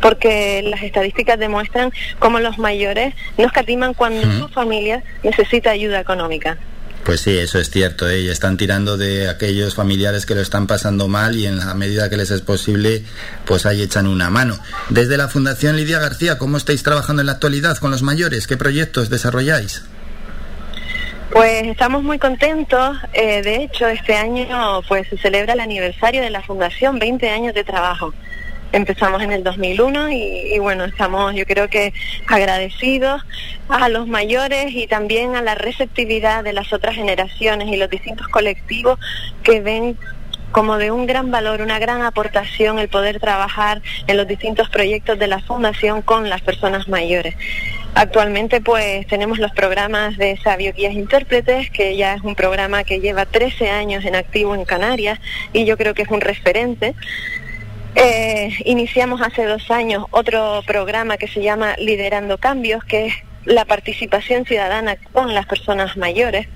porque 0.00 0.62
las 0.62 0.82
estadísticas 0.82 1.38
demuestran 1.38 1.92
cómo 2.18 2.38
los 2.40 2.58
mayores 2.58 3.14
no 3.36 3.46
escatiman 3.46 3.94
cuando 3.94 4.30
su 4.32 4.48
familia 4.48 5.02
necesita 5.22 5.70
ayuda 5.70 6.00
económica. 6.00 6.58
Pues 7.04 7.22
sí, 7.22 7.38
eso 7.38 7.58
es 7.58 7.70
cierto. 7.70 8.06
¿eh? 8.08 8.20
Y 8.20 8.28
están 8.28 8.58
tirando 8.58 8.98
de 8.98 9.30
aquellos 9.30 9.74
familiares 9.74 10.26
que 10.26 10.34
lo 10.34 10.42
están 10.42 10.66
pasando 10.66 11.08
mal 11.08 11.36
y 11.36 11.46
en 11.46 11.56
la 11.56 11.72
medida 11.72 12.10
que 12.10 12.18
les 12.18 12.30
es 12.30 12.42
posible, 12.42 13.02
pues 13.46 13.64
ahí 13.64 13.82
echan 13.82 14.06
una 14.06 14.28
mano. 14.28 14.58
Desde 14.90 15.16
la 15.16 15.28
Fundación 15.28 15.76
Lidia 15.76 16.00
García, 16.00 16.36
¿cómo 16.36 16.58
estáis 16.58 16.82
trabajando 16.82 17.22
en 17.22 17.26
la 17.26 17.32
actualidad 17.32 17.78
con 17.78 17.90
los 17.90 18.02
mayores? 18.02 18.46
¿Qué 18.46 18.58
proyectos 18.58 19.08
desarrolláis? 19.08 19.84
Pues 21.30 21.64
estamos 21.64 22.02
muy 22.02 22.18
contentos. 22.18 22.98
Eh, 23.14 23.42
de 23.42 23.62
hecho, 23.62 23.86
este 23.86 24.14
año 24.14 24.82
pues 24.86 25.08
se 25.08 25.16
celebra 25.16 25.54
el 25.54 25.60
aniversario 25.60 26.20
de 26.20 26.28
la 26.28 26.42
Fundación, 26.42 26.98
20 26.98 27.30
años 27.30 27.54
de 27.54 27.64
trabajo. 27.64 28.12
Empezamos 28.72 29.22
en 29.22 29.32
el 29.32 29.42
2001 29.44 30.10
y, 30.10 30.58
bueno, 30.58 30.84
estamos 30.84 31.34
yo 31.34 31.46
creo 31.46 31.68
que 31.68 31.94
agradecidos 32.26 33.22
a 33.68 33.88
los 33.88 34.06
mayores 34.06 34.72
y 34.74 34.86
también 34.86 35.36
a 35.36 35.42
la 35.42 35.54
receptividad 35.54 36.44
de 36.44 36.52
las 36.52 36.72
otras 36.72 36.94
generaciones 36.94 37.68
y 37.68 37.76
los 37.76 37.88
distintos 37.88 38.28
colectivos 38.28 38.98
que 39.42 39.60
ven 39.60 39.96
como 40.52 40.78
de 40.78 40.90
un 40.90 41.06
gran 41.06 41.30
valor, 41.30 41.60
una 41.60 41.78
gran 41.78 42.02
aportación 42.02 42.78
el 42.78 42.88
poder 42.88 43.20
trabajar 43.20 43.82
en 44.06 44.16
los 44.16 44.26
distintos 44.26 44.68
proyectos 44.70 45.18
de 45.18 45.26
la 45.26 45.40
Fundación 45.40 46.02
con 46.02 46.28
las 46.28 46.40
personas 46.40 46.88
mayores. 46.88 47.34
Actualmente 47.94 48.60
pues 48.60 49.06
tenemos 49.06 49.38
los 49.38 49.50
programas 49.52 50.16
de 50.16 50.36
Sabio 50.36 50.72
Guías 50.72 50.94
Intérpretes, 50.94 51.70
que 51.70 51.96
ya 51.96 52.14
es 52.14 52.22
un 52.22 52.34
programa 52.34 52.84
que 52.84 53.00
lleva 53.00 53.26
13 53.26 53.70
años 53.70 54.04
en 54.04 54.14
activo 54.14 54.54
en 54.54 54.64
Canarias 54.64 55.18
y 55.52 55.64
yo 55.64 55.76
creo 55.76 55.94
que 55.94 56.02
es 56.02 56.08
un 56.08 56.20
referente. 56.20 56.94
Eh, 57.94 58.52
iniciamos 58.64 59.20
hace 59.22 59.44
dos 59.44 59.70
años 59.70 60.04
otro 60.10 60.62
programa 60.66 61.16
que 61.16 61.28
se 61.28 61.42
llama 61.42 61.74
Liderando 61.78 62.38
Cambios, 62.38 62.84
que 62.84 63.06
es 63.06 63.14
la 63.44 63.64
participación 63.64 64.44
ciudadana 64.44 64.96
con 65.12 65.34
las 65.34 65.46
personas 65.46 65.96
mayores. 65.96 66.48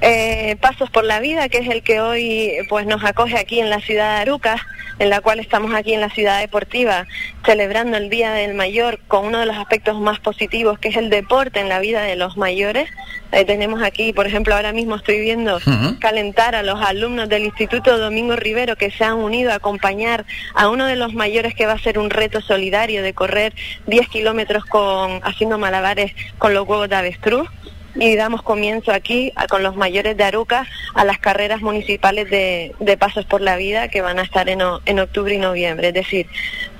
Eh, 0.00 0.56
Pasos 0.60 0.90
por 0.90 1.04
la 1.04 1.20
Vida, 1.20 1.48
que 1.48 1.58
es 1.58 1.68
el 1.68 1.82
que 1.82 2.00
hoy 2.00 2.52
pues 2.68 2.86
nos 2.86 3.04
acoge 3.04 3.38
aquí 3.38 3.60
en 3.60 3.70
la 3.70 3.80
ciudad 3.80 4.16
de 4.16 4.22
Arucas, 4.22 4.60
en 4.98 5.10
la 5.10 5.20
cual 5.20 5.40
estamos 5.40 5.74
aquí 5.74 5.94
en 5.94 6.00
la 6.00 6.10
ciudad 6.10 6.40
deportiva 6.40 7.06
celebrando 7.44 7.96
el 7.96 8.10
Día 8.10 8.32
del 8.32 8.54
Mayor 8.54 9.00
con 9.08 9.26
uno 9.26 9.40
de 9.40 9.46
los 9.46 9.56
aspectos 9.56 10.00
más 10.00 10.20
positivos 10.20 10.78
que 10.78 10.88
es 10.88 10.96
el 10.96 11.10
deporte 11.10 11.60
en 11.60 11.68
la 11.68 11.80
vida 11.80 12.02
de 12.02 12.16
los 12.16 12.36
mayores. 12.36 12.88
Eh, 13.32 13.44
tenemos 13.44 13.82
aquí, 13.82 14.12
por 14.12 14.26
ejemplo, 14.26 14.54
ahora 14.54 14.72
mismo 14.72 14.94
estoy 14.94 15.20
viendo 15.20 15.58
calentar 16.00 16.54
a 16.54 16.62
los 16.62 16.80
alumnos 16.80 17.28
del 17.28 17.44
Instituto 17.44 17.98
Domingo 17.98 18.36
Rivero 18.36 18.76
que 18.76 18.90
se 18.90 19.04
han 19.04 19.16
unido 19.16 19.50
a 19.50 19.56
acompañar 19.56 20.24
a 20.54 20.68
uno 20.68 20.86
de 20.86 20.96
los 20.96 21.14
mayores 21.14 21.54
que 21.54 21.66
va 21.66 21.72
a 21.72 21.78
ser 21.78 21.98
un 21.98 22.10
reto 22.10 22.40
solidario 22.40 23.02
de 23.02 23.12
correr 23.12 23.52
10 23.86 24.08
kilómetros 24.08 24.64
con, 24.64 25.20
haciendo 25.24 25.58
malabares 25.58 26.12
con 26.38 26.54
los 26.54 26.68
huevos 26.68 26.88
de 26.88 26.96
avestruz 26.96 27.48
y 27.96 28.16
damos 28.16 28.42
comienzo 28.42 28.92
aquí 28.92 29.32
con 29.48 29.62
los 29.62 29.76
mayores 29.76 30.16
de 30.16 30.24
Aruca 30.24 30.66
a 30.94 31.04
las 31.04 31.18
carreras 31.18 31.60
municipales 31.60 32.30
de, 32.30 32.96
Pasos 32.98 33.24
por 33.24 33.40
la 33.40 33.56
Vida 33.56 33.88
que 33.88 34.00
van 34.00 34.18
a 34.18 34.22
estar 34.22 34.48
en, 34.48 34.60
en 34.86 35.00
octubre 35.00 35.34
y 35.34 35.38
noviembre. 35.38 35.88
Es 35.88 35.94
decir, 35.94 36.26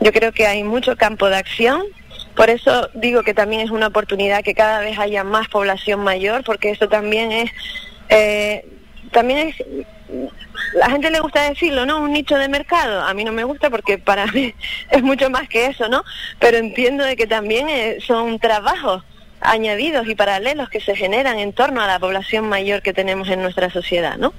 yo 0.01 0.13
creo 0.13 0.33
que 0.33 0.47
hay 0.47 0.63
mucho 0.63 0.97
campo 0.97 1.29
de 1.29 1.37
acción. 1.37 1.83
Por 2.37 2.51
eso 2.51 2.89
digo 2.95 3.23
que 3.23 3.35
también 3.35 3.63
es 3.63 3.71
una 3.71 3.89
oportunidad 3.89 4.43
que 4.43 4.55
cada 4.55 4.81
vez 4.81 4.99
haya 4.99 5.23
más 5.25 5.49
población 5.49 6.01
mayor, 6.01 6.43
porque 6.45 6.71
eso 6.71 6.89
también 6.89 7.31
es, 7.31 7.51
eh, 8.09 8.67
también 9.13 9.49
es, 9.49 9.57
la 10.75 10.91
gente 10.91 11.11
le 11.11 11.21
gusta 11.21 11.49
decirlo, 11.49 11.87
¿no? 11.87 12.01
Un 12.01 12.13
nicho 12.13 12.37
de 12.37 12.49
mercado. 12.49 13.03
A 13.03 13.15
mí 13.15 13.25
no 13.25 13.33
me 13.33 13.45
gusta 13.45 13.71
porque 13.71 13.99
para 13.99 14.27
mí 14.33 14.55
es 14.91 15.03
mucho 15.03 15.31
más 15.31 15.49
que 15.49 15.67
eso, 15.67 15.89
¿no? 15.89 16.03
Pero 16.39 16.57
entiendo 16.57 17.05
de 17.05 17.17
que 17.17 17.27
también 17.27 17.69
eh, 17.69 17.99
son 18.01 18.39
trabajos 18.39 19.05
añadidos 19.45 20.09
y 20.09 20.15
paralelos 20.15 20.69
que 20.69 20.81
se 20.81 20.97
generan 20.97 21.39
en 21.39 21.53
torno 21.53 21.81
a 21.81 21.87
la 21.87 21.99
población 21.99 22.49
mayor 22.49 22.83
que 22.83 22.93
tenemos 22.93 23.29
en 23.29 23.43
nuestra 23.43 23.71
sociedad, 23.71 24.17
¿no? 24.17 24.33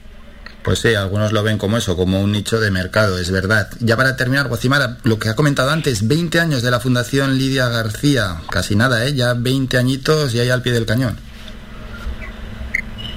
Pues 0.63 0.79
sí, 0.79 0.95
algunos 0.95 1.31
lo 1.31 1.43
ven 1.43 1.59
como 1.59 1.77
eso, 1.77 1.95
como 1.95 2.19
un 2.19 2.31
nicho 2.31 2.59
de 2.59 2.71
mercado, 2.71 3.19
es 3.19 3.29
verdad. 3.29 3.69
Ya 3.81 3.95
para 3.95 4.15
terminar, 4.17 4.47
Guacimara, 4.47 4.97
lo 5.03 5.19
que 5.19 5.29
ha 5.29 5.35
comentado 5.35 5.69
antes, 5.69 6.07
20 6.07 6.39
años 6.39 6.63
de 6.63 6.71
la 6.71 6.79
Fundación 6.79 7.37
Lidia 7.37 7.69
García, 7.69 8.37
casi 8.49 8.75
nada, 8.75 9.05
¿eh? 9.05 9.13
Ya 9.13 9.35
20 9.35 9.77
añitos 9.77 10.33
y 10.33 10.39
ahí 10.39 10.49
al 10.49 10.63
pie 10.63 10.73
del 10.73 10.87
cañón. 10.87 11.19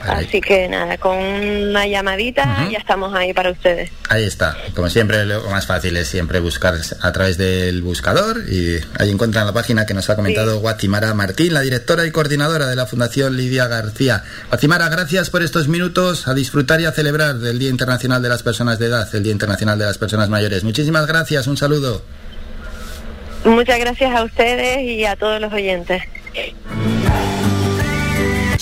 Así 0.00 0.40
que 0.40 0.68
nada, 0.68 0.96
con 0.98 1.18
una 1.18 1.86
llamadita 1.86 2.68
ya 2.70 2.78
estamos 2.78 3.14
ahí 3.14 3.32
para 3.32 3.50
ustedes. 3.50 3.90
Ahí 4.08 4.24
está. 4.24 4.56
Como 4.74 4.88
siempre, 4.88 5.24
lo 5.24 5.48
más 5.50 5.66
fácil 5.66 5.96
es 5.96 6.08
siempre 6.08 6.40
buscar 6.40 6.74
a 7.00 7.12
través 7.12 7.36
del 7.38 7.82
buscador 7.82 8.42
y 8.48 8.76
ahí 8.98 9.10
encuentran 9.10 9.46
la 9.46 9.52
página 9.52 9.86
que 9.86 9.94
nos 9.94 10.08
ha 10.10 10.16
comentado 10.16 10.60
Guatimara 10.60 11.12
Martín, 11.14 11.54
la 11.54 11.60
directora 11.60 12.06
y 12.06 12.10
coordinadora 12.10 12.66
de 12.66 12.76
la 12.76 12.86
Fundación 12.86 13.36
Lidia 13.36 13.66
García. 13.66 14.22
Guatimara, 14.48 14.88
gracias 14.88 15.30
por 15.30 15.42
estos 15.42 15.68
minutos 15.68 16.28
a 16.28 16.34
disfrutar 16.34 16.80
y 16.80 16.86
a 16.86 16.92
celebrar 16.92 17.36
del 17.36 17.58
Día 17.58 17.70
Internacional 17.70 18.22
de 18.22 18.28
las 18.28 18.42
Personas 18.42 18.78
de 18.78 18.86
Edad, 18.86 19.08
el 19.14 19.22
Día 19.22 19.32
Internacional 19.32 19.78
de 19.78 19.84
las 19.84 19.98
Personas 19.98 20.28
Mayores. 20.28 20.64
Muchísimas 20.64 21.06
gracias, 21.06 21.46
un 21.46 21.56
saludo. 21.56 22.02
Muchas 23.44 23.78
gracias 23.78 24.14
a 24.14 24.24
ustedes 24.24 24.82
y 24.82 25.04
a 25.04 25.16
todos 25.16 25.40
los 25.40 25.52
oyentes. 25.52 26.02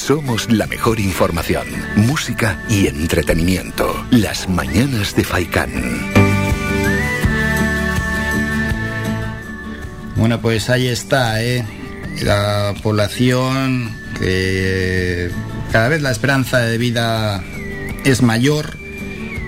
Somos 0.07 0.49
la 0.53 0.69
mejor 0.69 1.01
información, 1.01 1.67
música 1.97 2.63
y 2.69 2.87
entretenimiento. 2.87 4.07
Las 4.13 4.49
mañanas 4.49 5.17
de 5.17 5.25
Faikán. 5.25 5.73
Bueno, 10.15 10.41
pues 10.41 10.71
ahí 10.71 10.87
está, 10.87 11.43
¿eh? 11.43 11.65
La 12.23 12.73
población 12.85 13.91
que 14.21 15.29
cada 15.73 15.89
vez 15.89 16.03
la 16.03 16.13
esperanza 16.13 16.61
de 16.61 16.79
vida 16.79 17.43
es 18.05 18.23
mayor 18.23 18.77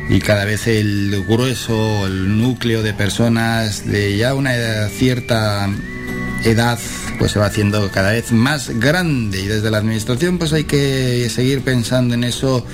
y 0.08 0.18
cada 0.18 0.44
vez 0.44 0.66
el 0.66 1.24
grueso, 1.28 2.04
el 2.04 2.36
núcleo 2.36 2.82
de 2.82 2.94
personas 2.94 3.86
de 3.86 4.16
ya 4.16 4.34
una 4.34 4.88
cierta 4.88 5.68
edad 6.44 6.78
pues 7.18 7.32
se 7.32 7.38
va 7.38 7.46
haciendo 7.46 7.90
cada 7.90 8.12
vez 8.12 8.32
más 8.32 8.70
grande. 8.78 9.40
Y 9.40 9.46
desde 9.46 9.70
la 9.70 9.78
administración 9.78 10.38
pues 10.38 10.52
hay 10.52 10.64
que 10.64 11.28
seguir 11.30 11.62
pensando 11.62 12.14
en 12.14 12.24
eso 12.24 12.64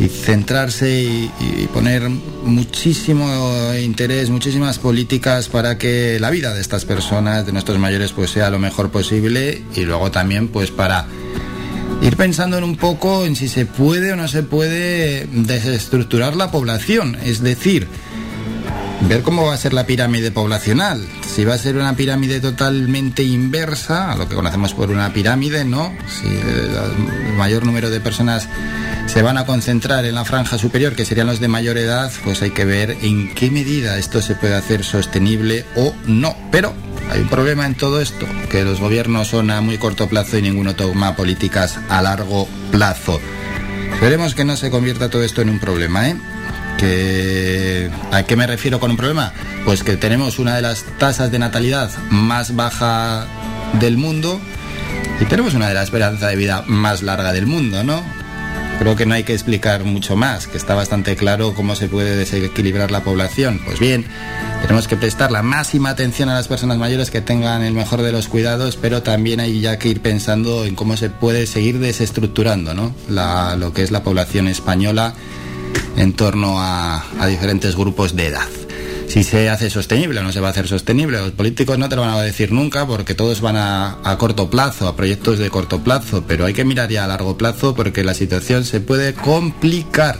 y 0.00 0.08
centrarse 0.08 1.02
y, 1.02 1.68
poner 1.72 2.08
muchísimo 2.08 3.28
interés, 3.74 4.30
muchísimas 4.30 4.78
políticas 4.78 5.48
para 5.48 5.76
que 5.76 6.18
la 6.20 6.30
vida 6.30 6.54
de 6.54 6.60
estas 6.60 6.84
personas, 6.84 7.46
de 7.46 7.52
nuestros 7.52 7.78
mayores, 7.78 8.12
pues 8.12 8.30
sea 8.30 8.48
lo 8.50 8.58
mejor 8.58 8.90
posible. 8.90 9.62
Y 9.74 9.82
luego 9.82 10.10
también 10.10 10.48
pues 10.48 10.70
para 10.70 11.06
ir 12.00 12.16
pensando 12.16 12.58
en 12.58 12.64
un 12.64 12.76
poco 12.76 13.26
en 13.26 13.34
si 13.36 13.48
se 13.48 13.66
puede 13.66 14.12
o 14.12 14.16
no 14.16 14.28
se 14.28 14.42
puede 14.42 15.26
desestructurar 15.26 16.36
la 16.36 16.50
población, 16.50 17.16
es 17.24 17.42
decir, 17.42 17.88
ver 19.02 19.22
cómo 19.22 19.46
va 19.46 19.54
a 19.54 19.58
ser 19.58 19.72
la 19.72 19.86
pirámide 19.86 20.30
poblacional. 20.30 21.06
Si 21.22 21.44
va 21.44 21.54
a 21.54 21.58
ser 21.58 21.76
una 21.76 21.94
pirámide 21.94 22.40
totalmente 22.40 23.22
inversa 23.22 24.12
a 24.12 24.16
lo 24.16 24.28
que 24.28 24.34
conocemos 24.34 24.74
por 24.74 24.90
una 24.90 25.12
pirámide, 25.12 25.64
¿no? 25.64 25.92
Si 26.08 26.26
el 26.26 27.34
mayor 27.36 27.64
número 27.64 27.90
de 27.90 28.00
personas 28.00 28.48
se 29.06 29.22
van 29.22 29.38
a 29.38 29.46
concentrar 29.46 30.04
en 30.04 30.14
la 30.14 30.24
franja 30.24 30.58
superior, 30.58 30.94
que 30.94 31.04
serían 31.04 31.28
los 31.28 31.40
de 31.40 31.48
mayor 31.48 31.78
edad, 31.78 32.12
pues 32.24 32.42
hay 32.42 32.50
que 32.50 32.64
ver 32.64 32.96
en 33.02 33.34
qué 33.34 33.50
medida 33.50 33.98
esto 33.98 34.20
se 34.20 34.34
puede 34.34 34.54
hacer 34.54 34.84
sostenible 34.84 35.64
o 35.76 35.94
no. 36.06 36.36
Pero 36.50 36.74
hay 37.10 37.20
un 37.20 37.28
problema 37.28 37.64
en 37.66 37.74
todo 37.74 38.00
esto, 38.00 38.26
que 38.50 38.64
los 38.64 38.80
gobiernos 38.80 39.28
son 39.28 39.50
a 39.50 39.60
muy 39.60 39.78
corto 39.78 40.08
plazo 40.08 40.36
y 40.36 40.42
ninguno 40.42 40.74
toma 40.74 41.16
políticas 41.16 41.78
a 41.88 42.02
largo 42.02 42.48
plazo. 42.70 43.20
Esperemos 43.94 44.34
que 44.34 44.44
no 44.44 44.56
se 44.56 44.70
convierta 44.70 45.08
todo 45.08 45.24
esto 45.24 45.40
en 45.40 45.50
un 45.50 45.58
problema, 45.58 46.08
¿eh? 46.08 46.16
Que 46.78 47.90
¿A 48.10 48.22
qué 48.22 48.36
me 48.36 48.46
refiero 48.46 48.80
con 48.80 48.90
un 48.90 48.96
problema? 48.96 49.32
Pues 49.64 49.82
que 49.82 49.96
tenemos 49.96 50.38
una 50.38 50.56
de 50.56 50.62
las 50.62 50.84
tasas 50.98 51.30
de 51.30 51.38
natalidad 51.38 51.90
más 52.10 52.56
baja 52.56 53.26
del 53.78 53.96
mundo 53.96 54.40
y 55.20 55.24
tenemos 55.26 55.54
una 55.54 55.68
de 55.68 55.74
las 55.74 55.84
esperanzas 55.84 56.30
de 56.30 56.36
vida 56.36 56.64
más 56.66 57.02
larga 57.02 57.32
del 57.32 57.46
mundo, 57.46 57.84
¿no? 57.84 58.02
Creo 58.78 58.96
que 58.96 59.06
no 59.06 59.14
hay 59.14 59.24
que 59.24 59.34
explicar 59.34 59.84
mucho 59.84 60.16
más, 60.16 60.46
que 60.46 60.56
está 60.56 60.74
bastante 60.74 61.16
claro 61.16 61.52
cómo 61.54 61.74
se 61.74 61.88
puede 61.88 62.16
desequilibrar 62.16 62.90
la 62.92 63.02
población. 63.02 63.60
Pues 63.64 63.80
bien, 63.80 64.06
tenemos 64.62 64.86
que 64.88 64.96
prestar 64.96 65.32
la 65.32 65.42
máxima 65.42 65.90
atención 65.90 66.28
a 66.28 66.34
las 66.34 66.48
personas 66.48 66.78
mayores 66.78 67.10
que 67.10 67.20
tengan 67.20 67.62
el 67.62 67.74
mejor 67.74 68.02
de 68.02 68.12
los 68.12 68.28
cuidados, 68.28 68.76
pero 68.76 69.02
también 69.02 69.40
hay 69.40 69.60
ya 69.60 69.78
que 69.78 69.88
ir 69.88 70.00
pensando 70.00 70.64
en 70.64 70.76
cómo 70.76 70.96
se 70.96 71.10
puede 71.10 71.46
seguir 71.46 71.80
desestructurando 71.80 72.72
¿no? 72.72 72.94
lo 73.08 73.72
que 73.72 73.82
es 73.82 73.90
la 73.90 74.02
población 74.02 74.46
española 74.46 75.14
en 75.96 76.12
torno 76.12 76.56
a, 76.58 77.04
diferentes 77.28 77.76
grupos 77.76 78.16
de 78.16 78.26
edad 78.26 78.48
si 79.08 79.24
se 79.24 79.48
hace 79.48 79.70
sostenible 79.70 80.20
o 80.20 80.22
no 80.22 80.32
se 80.32 80.40
va 80.40 80.48
a 80.48 80.50
hacer 80.50 80.68
sostenible. 80.68 81.16
Los 81.18 81.30
políticos 81.30 81.78
no 81.78 81.88
te 81.88 81.96
lo 81.96 82.02
van 82.02 82.10
a 82.10 82.20
decir 82.20 82.52
nunca 82.52 82.86
porque 82.86 83.14
todos 83.14 83.40
van 83.40 83.56
a, 83.56 83.96
a, 84.04 84.18
corto 84.18 84.50
plazo, 84.50 84.86
a 84.86 84.96
proyectos 84.96 85.38
de 85.38 85.48
corto 85.48 85.82
plazo, 85.82 86.24
pero 86.28 86.44
hay 86.44 86.52
que 86.52 86.66
mirar 86.66 86.90
ya 86.90 87.04
a 87.04 87.06
largo 87.06 87.38
plazo 87.38 87.74
porque 87.74 88.04
la 88.04 88.12
situación 88.12 88.66
se 88.66 88.80
puede 88.80 89.14
complicar. 89.14 90.18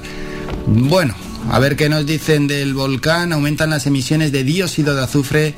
Bueno, 0.66 1.14
a 1.50 1.58
ver 1.58 1.76
qué 1.76 1.88
nos 1.88 2.04
dicen 2.04 2.46
del 2.46 2.74
volcán. 2.74 3.32
Aumentan 3.32 3.70
las 3.70 3.86
emisiones 3.86 4.32
de 4.32 4.44
dióxido 4.44 4.94
de 4.94 5.02
azufre 5.02 5.54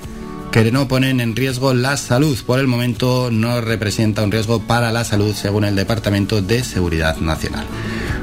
que 0.53 0.71
no 0.71 0.89
ponen 0.89 1.21
en 1.21 1.35
riesgo 1.35 1.75
la 1.75 1.97
salud. 1.97 2.39
Por 2.47 2.61
el 2.61 2.67
momento 2.67 3.31
no 3.33 3.61
representa 3.61 4.23
un 4.23 4.31
riesgo 4.31 4.61
para 4.61 4.93
la 4.93 5.05
salud 5.05 5.35
según 5.35 5.65
el 5.65 5.77
Departamento 5.77 6.43
de 6.43 6.63
Seguridad 6.63 7.17
Nacional. 7.17 7.67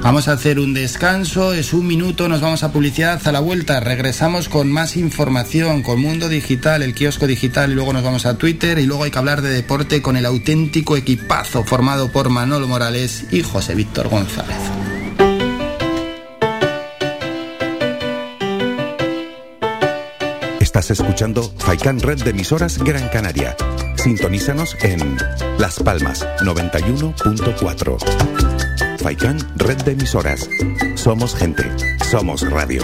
Vamos 0.02 0.28
a 0.28 0.34
hacer 0.34 0.60
un 0.60 0.74
descanso, 0.74 1.54
es 1.54 1.74
un 1.74 1.86
minuto, 1.86 2.30
nos 2.30 2.40
vamos 2.40 2.64
a 2.64 2.72
publicidad 2.72 3.20
a 3.28 3.32
la 3.32 3.40
vuelta, 3.40 3.80
regresamos 3.80 4.48
con 4.48 4.72
más 4.72 4.96
información, 4.96 5.84
con 5.84 6.00
Mundo 6.00 6.30
Digital, 6.30 6.82
el 6.82 6.94
kiosco 6.94 7.28
digital 7.28 7.72
y 7.72 7.76
luego 7.76 7.94
nos 7.94 8.04
vamos 8.04 8.26
a 8.26 8.38
Twitter 8.38 8.80
y 8.80 8.86
luego 8.86 9.04
hay 9.04 9.12
que 9.12 9.20
hablar 9.20 9.42
de 9.42 9.50
deporte 9.50 10.02
con 10.02 10.16
el 10.16 10.26
auténtico 10.26 10.96
equipazo 10.96 11.64
formado 11.64 12.12
por 12.12 12.30
Manolo 12.30 12.68
Morales 12.68 13.26
y 13.32 13.44
José 13.44 13.76
Víctor 13.76 14.08
González. 14.08 14.58
Estás 20.78 20.92
escuchando 20.92 21.42
Faikan 21.58 22.00
Red 22.00 22.24
de 22.24 22.30
emisoras 22.30 22.78
Gran 22.78 23.10
Canaria. 23.10 23.58
Sintonízanos 23.96 24.78
en 24.84 25.18
Las 25.58 25.80
Palmas 25.80 26.24
91.4. 26.42 28.47
Faikán, 28.98 29.38
red 29.56 29.78
de 29.84 29.92
emisoras. 29.92 30.50
Somos 30.96 31.36
gente, 31.36 31.64
somos 32.10 32.42
radio. 32.50 32.82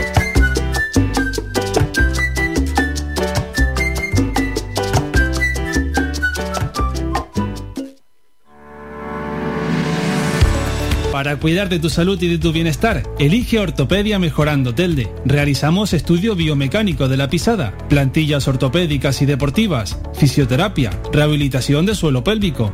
Para 11.24 11.38
cuidar 11.38 11.70
de 11.70 11.80
tu 11.80 11.90
salud 11.90 12.22
y 12.22 12.28
de 12.28 12.38
tu 12.38 12.52
bienestar, 12.52 13.04
elige 13.18 13.58
Ortopedia 13.58 14.20
Mejorando 14.20 14.76
Telde. 14.76 15.10
Realizamos 15.26 15.94
estudio 15.94 16.36
biomecánico 16.36 17.08
de 17.08 17.16
la 17.16 17.30
pisada, 17.30 17.78
plantillas 17.88 18.48
ortopédicas 18.48 19.22
y 19.22 19.26
deportivas, 19.26 20.00
fisioterapia, 20.16 20.90
rehabilitación 21.14 21.86
de 21.86 21.96
suelo 21.96 22.26
pélvico, 22.26 22.74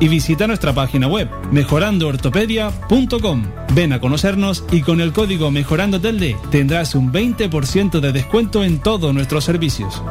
Y 0.00 0.08
visita 0.08 0.46
nuestra 0.46 0.72
página 0.72 1.06
web 1.06 1.28
mejorandoortopedia.com. 1.50 3.42
Ven 3.74 3.92
a 3.92 4.00
conocernos 4.00 4.64
y 4.72 4.82
con 4.82 5.00
el 5.00 5.12
código 5.12 5.50
MEJORANDOTELDE 5.50 6.36
tendrás 6.50 6.94
un 6.94 7.12
20% 7.12 8.00
de 8.00 8.12
descuento 8.12 8.64
en 8.64 8.80
todos 8.80 9.14
nuestros 9.14 9.44
servicios. 9.44 10.02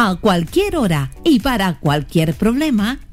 A 0.00 0.14
cualquier 0.14 0.76
hora 0.76 1.10
y 1.24 1.40
para 1.40 1.80
cualquier 1.80 2.34
problema, 2.34 3.00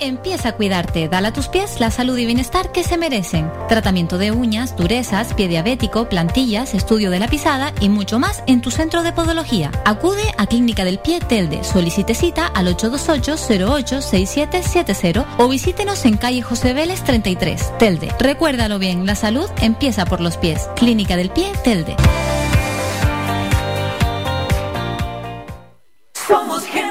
Empieza 0.00 0.50
a 0.50 0.52
cuidarte, 0.52 1.08
dale 1.08 1.26
a 1.28 1.32
tus 1.32 1.48
pies 1.48 1.80
la 1.80 1.90
salud 1.90 2.16
y 2.16 2.26
bienestar 2.26 2.70
que 2.70 2.84
se 2.84 2.96
merecen. 2.96 3.50
Tratamiento 3.68 4.16
de 4.16 4.30
uñas, 4.30 4.76
durezas, 4.76 5.34
pie 5.34 5.48
diabético, 5.48 6.08
plantillas, 6.08 6.72
estudio 6.74 7.10
de 7.10 7.18
la 7.18 7.26
pisada 7.28 7.72
y 7.80 7.88
mucho 7.88 8.20
más 8.20 8.44
en 8.46 8.60
tu 8.60 8.70
centro 8.70 9.02
de 9.02 9.12
podología. 9.12 9.72
Acude 9.84 10.22
a 10.36 10.46
Clínica 10.46 10.84
del 10.84 11.00
Pie 11.00 11.18
Telde, 11.20 11.64
solicite 11.64 12.14
cita 12.14 12.46
al 12.46 12.68
828-086770 12.76 15.26
o 15.38 15.48
visítenos 15.48 16.04
en 16.04 16.16
calle 16.16 16.42
José 16.42 16.74
Vélez 16.74 17.02
33, 17.02 17.76
Telde. 17.78 18.14
Recuérdalo 18.20 18.78
bien, 18.78 19.04
la 19.04 19.16
salud 19.16 19.50
empieza 19.60 20.04
por 20.04 20.20
los 20.20 20.36
pies. 20.36 20.68
Clínica 20.76 21.16
del 21.16 21.30
Pie 21.30 21.50
Telde. 21.64 21.96
Somos 26.14 26.64
gente, 26.66 26.87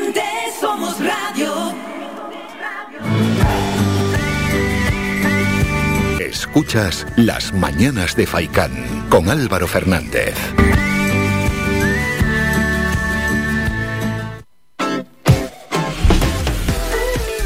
Escuchas 6.58 7.05
Las 7.16 7.53
Mañanas 7.53 8.16
de 8.16 8.26
Faicán 8.26 8.72
con 9.10 9.30
Álvaro 9.30 9.68
Fernández. 9.68 10.34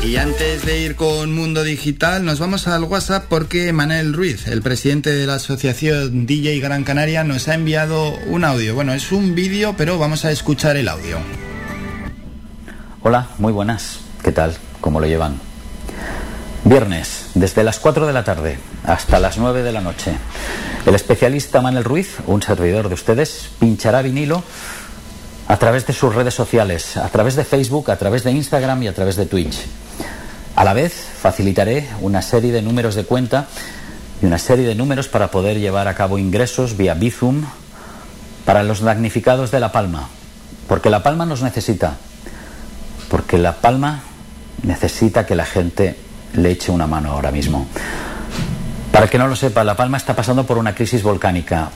Y 0.02 0.16
antes 0.16 0.66
de 0.66 0.80
ir 0.80 0.96
con 0.96 1.36
Mundo 1.36 1.64
Digital, 1.64 2.24
nos 2.24 2.40
vamos 2.40 2.70
al 2.70 2.86
WhatsApp 2.86 3.26
porque 3.28 3.74
Manel 3.74 4.14
Ruiz, 4.14 4.48
el 4.48 4.62
presidente 4.62 5.12
de 5.12 5.28
la 5.28 5.36
asociación 5.36 6.26
DJ 6.26 6.62
Gran 6.62 6.86
Canaria, 6.86 7.26
nos 7.26 7.50
ha 7.50 7.56
enviado 7.56 8.14
un 8.28 8.46
audio. 8.46 8.76
Bueno, 8.76 8.94
es 8.94 9.12
un 9.12 9.36
vídeo, 9.36 9.76
pero 9.78 10.00
vamos 10.00 10.24
a 10.24 10.32
escuchar 10.32 10.78
el 10.78 10.88
audio. 10.88 11.18
Hola, 13.02 13.28
muy 13.40 13.52
buenas. 13.52 14.00
¿Qué 14.24 14.32
tal? 14.32 14.56
¿Cómo 14.80 15.02
lo 15.02 15.08
llevan? 15.08 15.51
Viernes, 16.64 17.32
desde 17.34 17.64
las 17.64 17.80
4 17.80 18.06
de 18.06 18.14
la 18.14 18.24
tarde 18.24 18.60
hasta 18.86 19.20
las 19.20 19.40
9 19.40 19.64
de 19.64 19.72
la 19.72 19.82
noche. 19.82 20.14
El 20.86 20.94
especialista 20.94 21.60
Manel 21.60 21.84
Ruiz, 21.84 22.18
un 22.28 22.44
servidor 22.44 22.88
de 22.88 22.94
ustedes, 22.94 23.50
pinchará 23.60 24.04
vinilo 24.04 24.44
a 25.48 25.58
través 25.58 25.88
de 25.88 25.94
sus 25.94 26.14
redes 26.14 26.36
sociales, 26.36 26.98
a 26.98 27.10
través 27.10 27.36
de 27.36 27.46
Facebook, 27.46 27.90
a 27.90 27.96
través 27.96 28.24
de 28.24 28.32
Instagram 28.32 28.84
y 28.84 28.88
a 28.88 28.94
través 28.94 29.16
de 29.16 29.26
Twitch. 29.26 29.58
A 30.56 30.64
la 30.64 30.74
vez, 30.74 30.94
facilitaré 31.20 31.88
una 32.00 32.22
serie 32.22 32.52
de 32.52 32.62
números 32.62 32.94
de 32.94 33.06
cuenta 33.06 33.48
y 34.22 34.28
una 34.28 34.38
serie 34.38 34.68
de 34.68 34.76
números 34.76 35.08
para 35.08 35.32
poder 35.32 35.60
llevar 35.60 35.88
a 35.88 35.96
cabo 35.96 36.20
ingresos 36.20 36.78
vía 36.78 36.94
Bizum 36.94 37.44
para 38.46 38.62
los 38.62 38.82
damnificados 38.82 39.50
de 39.50 39.60
La 39.60 39.72
Palma. 39.72 40.10
Porque 40.68 40.92
La 40.92 41.02
Palma 41.02 41.26
nos 41.26 41.42
necesita. 41.42 41.96
Porque 43.10 43.40
La 43.40 43.56
Palma 43.56 44.04
necesita 44.62 45.26
que 45.26 45.36
la 45.36 45.46
gente 45.46 45.98
le 46.34 46.52
eche 46.52 46.72
una 46.72 46.88
mano 46.88 47.12
ahora 47.12 47.32
mismo. 47.32 47.68
Para 48.92 49.08
que 49.08 49.18
no 49.18 49.28
lo 49.28 49.36
sepa, 49.36 49.64
La 49.64 49.76
Palma 49.76 49.98
está 49.98 50.16
pasando 50.16 50.46
por 50.46 50.58
una 50.58 50.76
crisis 50.76 51.02
volcánica. 51.04 51.72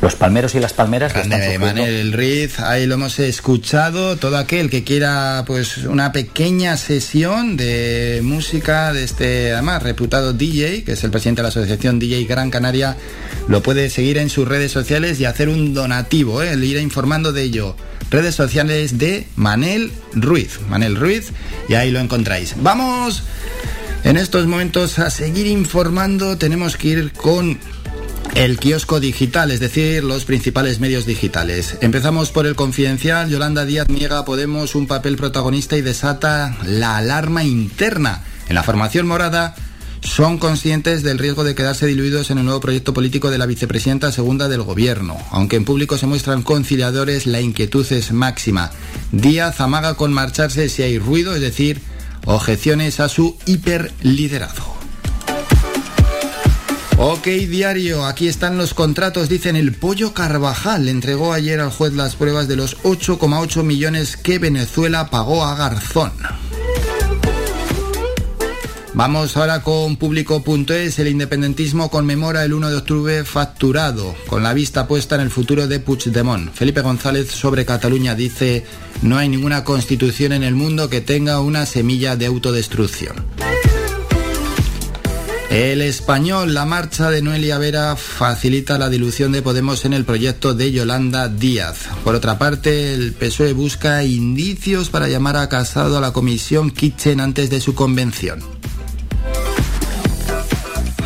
Los 0.00 0.16
palmeros 0.16 0.54
y 0.54 0.60
las 0.60 0.72
palmeras 0.72 1.12
Grande 1.12 1.36
están 1.36 1.52
sufriendo. 1.52 1.82
Manel 1.82 2.12
Ruiz, 2.14 2.58
ahí 2.58 2.86
lo 2.86 2.94
hemos 2.94 3.18
escuchado. 3.18 4.16
Todo 4.16 4.38
aquel 4.38 4.70
que 4.70 4.82
quiera 4.82 5.44
pues 5.46 5.76
una 5.76 6.10
pequeña 6.10 6.78
sesión 6.78 7.58
de 7.58 8.20
música 8.22 8.94
de 8.94 9.04
este 9.04 9.52
además 9.52 9.82
reputado 9.82 10.32
DJ, 10.32 10.84
que 10.84 10.92
es 10.92 11.04
el 11.04 11.10
presidente 11.10 11.40
de 11.40 11.42
la 11.42 11.48
asociación 11.50 11.98
DJ 11.98 12.24
Gran 12.24 12.50
Canaria, 12.50 12.96
lo 13.46 13.62
puede 13.62 13.90
seguir 13.90 14.16
en 14.16 14.30
sus 14.30 14.48
redes 14.48 14.72
sociales 14.72 15.20
y 15.20 15.26
hacer 15.26 15.50
un 15.50 15.74
donativo, 15.74 16.42
¿eh? 16.42 16.56
le 16.56 16.64
irá 16.64 16.80
informando 16.80 17.32
de 17.32 17.42
ello. 17.42 17.76
Redes 18.10 18.34
sociales 18.34 18.98
de 18.98 19.26
Manel 19.36 19.92
Ruiz, 20.14 20.60
Manel 20.68 20.96
Ruiz, 20.96 21.32
y 21.68 21.74
ahí 21.74 21.90
lo 21.90 22.00
encontráis. 22.00 22.54
Vamos 22.60 23.22
en 24.04 24.16
estos 24.16 24.46
momentos 24.46 24.98
a 24.98 25.10
seguir 25.10 25.46
informando. 25.46 26.36
Tenemos 26.36 26.76
que 26.76 26.88
ir 26.88 27.12
con 27.12 27.58
el 28.34 28.58
kiosco 28.58 29.00
digital, 29.00 29.50
es 29.50 29.60
decir, 29.60 30.04
los 30.04 30.24
principales 30.24 30.80
medios 30.80 31.06
digitales. 31.06 31.76
Empezamos 31.80 32.30
por 32.30 32.46
el 32.46 32.54
confidencial. 32.54 33.28
Yolanda 33.28 33.64
Díaz 33.64 33.88
niega 33.88 34.24
Podemos 34.24 34.74
un 34.74 34.86
papel 34.86 35.16
protagonista 35.16 35.76
y 35.76 35.82
desata 35.82 36.56
la 36.64 36.96
alarma 36.96 37.44
interna. 37.44 38.22
En 38.48 38.54
la 38.54 38.62
formación 38.62 39.06
morada 39.06 39.54
son 40.02 40.38
conscientes 40.38 41.02
del 41.02 41.18
riesgo 41.18 41.44
de 41.44 41.54
quedarse 41.54 41.86
diluidos 41.86 42.30
en 42.30 42.38
el 42.38 42.44
nuevo 42.44 42.60
proyecto 42.60 42.94
político 42.94 43.30
de 43.30 43.38
la 43.38 43.46
vicepresidenta 43.46 44.12
segunda 44.12 44.48
del 44.48 44.62
gobierno. 44.62 45.16
Aunque 45.30 45.56
en 45.56 45.64
público 45.64 45.98
se 45.98 46.06
muestran 46.06 46.42
conciliadores, 46.42 47.26
la 47.26 47.40
inquietud 47.40 47.86
es 47.92 48.12
máxima. 48.12 48.70
Díaz 49.12 49.60
amaga 49.60 49.94
con 49.94 50.12
marcharse 50.12 50.68
si 50.68 50.82
hay 50.82 50.98
ruido, 50.98 51.34
es 51.34 51.40
decir, 51.40 51.80
objeciones 52.26 53.00
a 53.00 53.08
su 53.08 53.36
hiperliderazgo. 53.46 54.80
Ok, 57.02 57.26
diario, 57.26 58.04
aquí 58.04 58.28
están 58.28 58.58
los 58.58 58.74
contratos, 58.74 59.30
dicen 59.30 59.56
el 59.56 59.72
Pollo 59.72 60.12
Carvajal. 60.12 60.86
Entregó 60.86 61.32
ayer 61.32 61.58
al 61.58 61.70
juez 61.70 61.94
las 61.94 62.14
pruebas 62.14 62.46
de 62.46 62.56
los 62.56 62.76
8,8 62.82 63.62
millones 63.62 64.18
que 64.18 64.38
Venezuela 64.38 65.08
pagó 65.08 65.44
a 65.44 65.54
Garzón. 65.54 66.12
Vamos 68.92 69.36
ahora 69.36 69.62
con 69.62 69.96
público.es. 69.96 70.98
El 70.98 71.08
independentismo 71.08 71.90
conmemora 71.90 72.44
el 72.44 72.52
1 72.52 72.70
de 72.70 72.76
octubre 72.76 73.24
facturado, 73.24 74.14
con 74.26 74.42
la 74.42 74.52
vista 74.52 74.88
puesta 74.88 75.14
en 75.14 75.20
el 75.20 75.30
futuro 75.30 75.68
de 75.68 75.78
Puigdemont. 75.78 76.52
Felipe 76.52 76.80
González 76.80 77.30
sobre 77.30 77.64
Cataluña 77.64 78.14
dice, 78.14 78.64
no 79.02 79.16
hay 79.16 79.28
ninguna 79.28 79.62
constitución 79.62 80.32
en 80.32 80.42
el 80.42 80.56
mundo 80.56 80.90
que 80.90 81.00
tenga 81.00 81.40
una 81.40 81.66
semilla 81.66 82.16
de 82.16 82.26
autodestrucción. 82.26 83.24
El 85.50 85.82
español, 85.82 86.54
la 86.54 86.64
marcha 86.64 87.10
de 87.10 87.22
Noelia 87.22 87.58
Vera 87.58 87.96
facilita 87.96 88.78
la 88.78 88.88
dilución 88.88 89.32
de 89.32 89.42
Podemos 89.42 89.84
en 89.84 89.94
el 89.94 90.04
proyecto 90.04 90.54
de 90.54 90.70
Yolanda 90.70 91.28
Díaz. 91.28 91.88
Por 92.04 92.14
otra 92.14 92.38
parte, 92.38 92.94
el 92.94 93.12
PSOE 93.12 93.52
busca 93.52 94.04
indicios 94.04 94.90
para 94.90 95.08
llamar 95.08 95.36
a 95.36 95.48
Casado 95.48 95.98
a 95.98 96.00
la 96.00 96.12
comisión 96.12 96.70
Kitchen 96.70 97.20
antes 97.20 97.50
de 97.50 97.60
su 97.60 97.74
convención. 97.74 98.59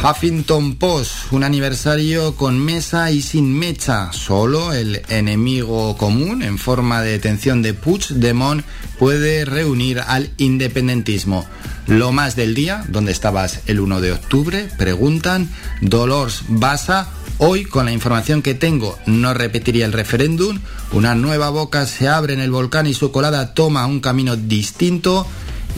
Huffington 0.05 0.75
Post, 0.75 1.33
un 1.33 1.45
aniversario 1.45 2.37
con 2.37 2.59
mesa 2.59 3.11
y 3.11 3.23
sin 3.23 3.59
mecha. 3.59 4.13
Solo 4.13 4.75
el 4.75 5.01
enemigo 5.09 5.97
común 5.97 6.43
en 6.43 6.59
forma 6.59 7.01
de 7.01 7.13
detención 7.13 7.63
de 7.63 7.73
Puigdemont 7.73 8.67
puede 8.99 9.47
reunir 9.47 10.01
al 10.01 10.31
independentismo. 10.37 11.47
Lo 11.87 12.13
más 12.13 12.37
del 12.37 12.55
día, 12.55 12.85
¿dónde 12.89 13.13
estabas 13.13 13.61
el 13.65 13.81
1 13.81 14.03
de 14.03 14.13
octubre? 14.13 14.69
Preguntan. 14.77 15.49
Dolors 15.81 16.43
Basa, 16.49 17.09
hoy 17.39 17.65
con 17.65 17.87
la 17.87 17.93
información 17.93 18.43
que 18.43 18.53
tengo 18.53 18.99
no 19.07 19.33
repetiría 19.33 19.87
el 19.87 19.95
referéndum. 19.95 20.61
Una 20.93 21.15
nueva 21.15 21.49
boca 21.49 21.87
se 21.87 22.09
abre 22.09 22.35
en 22.35 22.41
el 22.41 22.51
volcán 22.51 22.87
y 22.87 22.93
su 22.93 23.11
colada 23.11 23.55
toma 23.55 23.87
un 23.87 24.01
camino 24.01 24.37
distinto. 24.37 25.27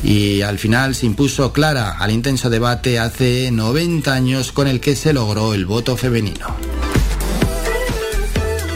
Y 0.02 0.42
al 0.42 0.58
final 0.58 0.94
se 0.94 1.06
impuso 1.06 1.52
clara 1.52 1.92
al 1.98 2.10
intenso 2.10 2.50
debate 2.50 2.98
hace 2.98 3.50
90 3.50 4.12
años 4.12 4.52
con 4.52 4.68
el 4.68 4.80
que 4.80 4.96
se 4.96 5.12
logró 5.12 5.54
el 5.54 5.66
voto 5.66 5.96
femenino. 5.96 6.56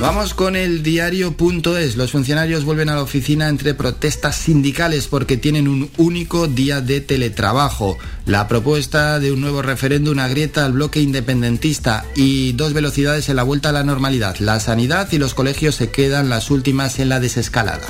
Vamos 0.01 0.33
con 0.33 0.57
el 0.57 0.83
diario.es. 0.83 1.97
Los 1.97 2.13
funcionarios 2.13 2.65
vuelven 2.65 2.89
a 2.89 2.95
la 2.95 3.03
oficina 3.03 3.51
entre 3.51 3.75
protestas 3.75 4.35
sindicales 4.35 5.09
porque 5.09 5.37
tienen 5.37 5.69
un 5.69 5.91
único 5.99 6.49
día 6.49 6.81
de 6.81 7.03
teletrabajo. 7.03 7.99
La 8.25 8.49
propuesta 8.49 9.19
de 9.19 9.31
un 9.31 9.43
nuevo 9.43 9.61
referéndum 9.61 10.19
agrieta 10.19 10.65
al 10.65 10.73
bloque 10.73 11.03
independentista 11.03 12.07
y 12.17 12.53
dos 12.53 12.73
velocidades 12.73 13.29
en 13.29 13.37
la 13.37 13.43
vuelta 13.43 13.69
a 13.69 13.73
la 13.73 13.85
normalidad. 13.85 14.37
La 14.39 14.59
sanidad 14.59 15.07
y 15.13 15.19
los 15.19 15.35
colegios 15.35 15.75
se 15.75 15.91
quedan 15.91 16.31
las 16.31 16.51
últimas 16.51 16.99
en 16.99 17.11
la 17.11 17.21
desescalada. 17.21 17.87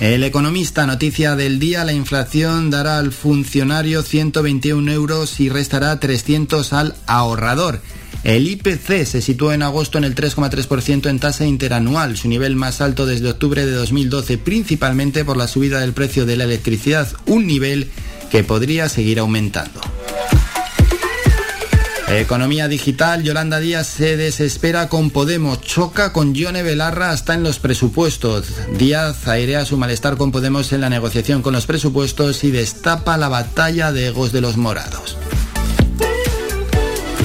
El 0.00 0.24
economista, 0.24 0.86
noticia 0.86 1.36
del 1.36 1.58
día, 1.58 1.84
la 1.84 1.92
inflación 1.92 2.70
dará 2.70 2.96
al 2.96 3.12
funcionario 3.12 4.02
121 4.02 4.90
euros 4.90 5.38
y 5.40 5.50
restará 5.50 6.00
300 6.00 6.72
al 6.72 6.94
ahorrador. 7.06 7.82
El 8.24 8.48
IPC 8.48 9.04
se 9.04 9.20
situó 9.20 9.52
en 9.52 9.62
agosto 9.62 9.98
en 9.98 10.04
el 10.04 10.14
3,3% 10.14 11.10
en 11.10 11.18
tasa 11.18 11.44
interanual, 11.44 12.16
su 12.16 12.28
nivel 12.28 12.56
más 12.56 12.80
alto 12.80 13.04
desde 13.04 13.28
octubre 13.28 13.66
de 13.66 13.72
2012, 13.72 14.38
principalmente 14.38 15.22
por 15.22 15.36
la 15.36 15.46
subida 15.46 15.80
del 15.80 15.92
precio 15.92 16.24
de 16.24 16.38
la 16.38 16.44
electricidad, 16.44 17.06
un 17.26 17.46
nivel 17.46 17.90
que 18.30 18.42
podría 18.42 18.88
seguir 18.88 19.18
aumentando. 19.18 19.82
Economía 22.18 22.66
digital, 22.66 23.22
Yolanda 23.22 23.60
Díaz 23.60 23.86
se 23.86 24.16
desespera 24.16 24.88
con 24.88 25.10
Podemos, 25.10 25.60
choca 25.60 26.12
con 26.12 26.34
Yone 26.34 26.64
Belarra 26.64 27.10
hasta 27.10 27.34
en 27.34 27.44
los 27.44 27.60
presupuestos. 27.60 28.48
Díaz 28.76 29.28
airea 29.28 29.64
su 29.64 29.76
malestar 29.76 30.16
con 30.16 30.32
Podemos 30.32 30.72
en 30.72 30.80
la 30.80 30.90
negociación 30.90 31.40
con 31.40 31.52
los 31.52 31.66
presupuestos 31.66 32.42
y 32.42 32.50
destapa 32.50 33.16
la 33.16 33.28
batalla 33.28 33.92
de 33.92 34.08
egos 34.08 34.32
de 34.32 34.40
los 34.40 34.56
morados. 34.56 35.16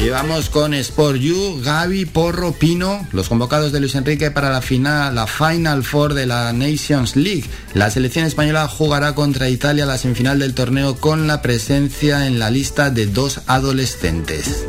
Y 0.06 0.10
vamos 0.10 0.52
con 0.52 0.76
Sport 0.76 1.18
You, 1.18 1.62
Gaby, 1.64 2.06
Porro, 2.06 2.52
Pino, 2.52 3.08
los 3.12 3.28
convocados 3.28 3.72
de 3.72 3.80
Luis 3.80 3.96
Enrique 3.96 4.30
para 4.30 4.52
la 4.52 4.62
final, 4.62 5.16
la 5.16 5.26
Final 5.26 5.84
Four 5.84 6.14
de 6.14 6.28
la 6.28 6.54
Nations 6.54 7.16
League. 7.16 7.46
La 7.74 7.90
selección 7.90 8.28
española 8.28 8.68
jugará 8.68 9.16
contra 9.16 9.50
Italia 9.50 9.88
la 9.88 9.98
semifinal 9.98 10.38
del 10.38 10.54
torneo 10.54 10.98
con 10.98 11.26
la 11.26 11.42
presencia 11.42 12.28
en 12.28 12.38
la 12.38 12.52
lista 12.52 12.92
de 12.92 13.08
dos 13.08 13.42
adolescentes. 13.48 14.68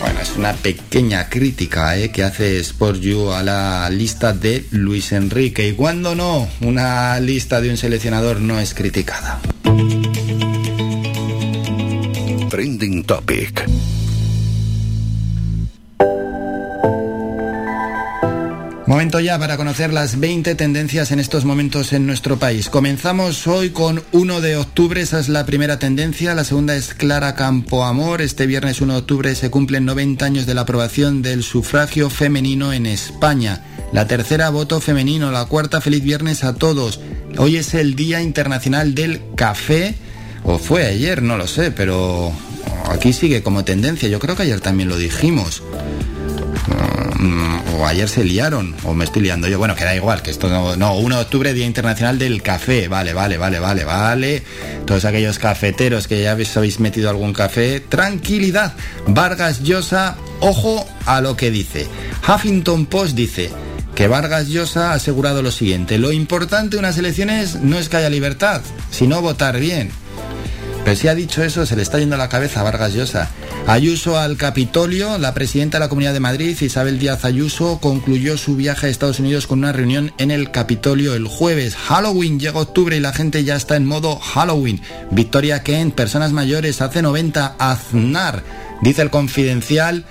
Bueno, 0.00 0.20
es 0.22 0.34
una 0.38 0.54
pequeña 0.54 1.28
crítica 1.28 1.98
¿eh? 1.98 2.10
que 2.10 2.24
hace 2.24 2.58
Sport 2.60 3.00
You 3.00 3.30
a 3.30 3.42
la 3.42 3.90
lista 3.90 4.32
de 4.32 4.64
Luis 4.70 5.12
Enrique. 5.12 5.68
Y 5.68 5.72
cuando 5.72 6.14
no, 6.14 6.48
una 6.62 7.20
lista 7.20 7.60
de 7.60 7.68
un 7.68 7.76
seleccionador 7.76 8.40
no 8.40 8.58
es 8.58 8.72
criticada. 8.72 9.38
Trending 12.56 13.04
Topic. 13.04 13.68
Momento 18.86 19.20
ya 19.20 19.38
para 19.38 19.58
conocer 19.58 19.92
las 19.92 20.18
20 20.18 20.54
tendencias 20.54 21.12
en 21.12 21.20
estos 21.20 21.44
momentos 21.44 21.92
en 21.92 22.06
nuestro 22.06 22.38
país. 22.38 22.70
Comenzamos 22.70 23.46
hoy 23.46 23.68
con 23.68 24.02
1 24.12 24.40
de 24.40 24.56
octubre, 24.56 25.02
esa 25.02 25.20
es 25.20 25.28
la 25.28 25.44
primera 25.44 25.78
tendencia. 25.78 26.34
La 26.34 26.44
segunda 26.44 26.74
es 26.74 26.94
Clara 26.94 27.34
Campoamor. 27.34 28.22
Este 28.22 28.46
viernes 28.46 28.80
1 28.80 28.90
de 28.94 28.98
octubre 29.00 29.34
se 29.34 29.50
cumplen 29.50 29.84
90 29.84 30.24
años 30.24 30.46
de 30.46 30.54
la 30.54 30.62
aprobación 30.62 31.20
del 31.20 31.42
sufragio 31.42 32.08
femenino 32.08 32.72
en 32.72 32.86
España. 32.86 33.66
La 33.92 34.06
tercera, 34.06 34.48
voto 34.48 34.80
femenino. 34.80 35.30
La 35.30 35.44
cuarta, 35.44 35.82
feliz 35.82 36.02
viernes 36.02 36.42
a 36.42 36.54
todos. 36.54 37.00
Hoy 37.36 37.58
es 37.58 37.74
el 37.74 37.96
Día 37.96 38.22
Internacional 38.22 38.94
del 38.94 39.20
Café. 39.36 40.05
O 40.44 40.58
fue 40.58 40.86
ayer, 40.86 41.22
no 41.22 41.36
lo 41.36 41.46
sé, 41.46 41.70
pero 41.70 42.32
aquí 42.90 43.12
sigue 43.12 43.42
como 43.42 43.64
tendencia. 43.64 44.08
Yo 44.08 44.18
creo 44.18 44.36
que 44.36 44.44
ayer 44.44 44.60
también 44.60 44.88
lo 44.88 44.96
dijimos. 44.96 45.62
Mm, 47.18 47.74
o 47.78 47.86
ayer 47.86 48.08
se 48.08 48.24
liaron, 48.24 48.74
o 48.84 48.92
me 48.92 49.04
estoy 49.04 49.22
liando 49.22 49.48
yo. 49.48 49.58
Bueno, 49.58 49.74
que 49.74 49.84
da 49.84 49.94
igual, 49.94 50.22
que 50.22 50.30
esto 50.30 50.48
no, 50.48 50.76
no. 50.76 50.94
1 50.96 51.16
de 51.16 51.22
octubre, 51.22 51.54
Día 51.54 51.66
Internacional 51.66 52.18
del 52.18 52.42
Café. 52.42 52.88
Vale, 52.88 53.14
vale, 53.14 53.38
vale, 53.38 53.58
vale, 53.58 53.84
vale. 53.84 54.42
Todos 54.84 55.04
aquellos 55.04 55.38
cafeteros 55.38 56.06
que 56.08 56.22
ya 56.22 56.32
habéis, 56.32 56.56
habéis 56.56 56.78
metido 56.78 57.08
algún 57.08 57.32
café, 57.32 57.80
tranquilidad. 57.80 58.74
Vargas 59.06 59.62
Llosa, 59.62 60.16
ojo 60.40 60.86
a 61.06 61.20
lo 61.20 61.36
que 61.36 61.50
dice. 61.50 61.86
Huffington 62.28 62.86
Post 62.86 63.14
dice 63.14 63.50
que 63.94 64.08
Vargas 64.08 64.48
Llosa 64.48 64.90
ha 64.90 64.94
asegurado 64.94 65.42
lo 65.42 65.50
siguiente: 65.50 65.98
lo 65.98 66.12
importante 66.12 66.76
de 66.76 66.80
unas 66.80 66.98
elecciones 66.98 67.56
no 67.56 67.78
es 67.78 67.88
que 67.88 67.96
haya 67.96 68.10
libertad, 68.10 68.60
sino 68.90 69.22
votar 69.22 69.58
bien. 69.58 69.90
Pero 70.86 70.94
si 70.94 71.08
ha 71.08 71.16
dicho 71.16 71.42
eso, 71.42 71.66
se 71.66 71.74
le 71.74 71.82
está 71.82 71.98
yendo 71.98 72.16
la 72.16 72.28
cabeza 72.28 72.60
a 72.60 72.62
Vargas 72.62 72.94
Llosa. 72.94 73.28
Ayuso 73.66 74.20
al 74.20 74.36
Capitolio, 74.36 75.18
la 75.18 75.34
presidenta 75.34 75.78
de 75.78 75.84
la 75.84 75.88
Comunidad 75.88 76.12
de 76.12 76.20
Madrid, 76.20 76.56
Isabel 76.60 77.00
Díaz 77.00 77.24
Ayuso, 77.24 77.80
concluyó 77.80 78.36
su 78.38 78.54
viaje 78.54 78.86
a 78.86 78.90
Estados 78.90 79.18
Unidos 79.18 79.48
con 79.48 79.58
una 79.58 79.72
reunión 79.72 80.12
en 80.18 80.30
el 80.30 80.52
Capitolio 80.52 81.16
el 81.16 81.26
jueves. 81.26 81.74
Halloween 81.74 82.38
llega 82.38 82.60
octubre 82.60 82.96
y 82.96 83.00
la 83.00 83.12
gente 83.12 83.42
ya 83.42 83.56
está 83.56 83.74
en 83.74 83.84
modo 83.84 84.14
Halloween. 84.20 84.80
Victoria 85.10 85.64
Kent, 85.64 85.92
personas 85.96 86.30
mayores, 86.30 86.80
hace 86.80 87.02
90, 87.02 87.56
Aznar, 87.58 88.44
dice 88.80 89.02
el 89.02 89.10
confidencial, 89.10 90.04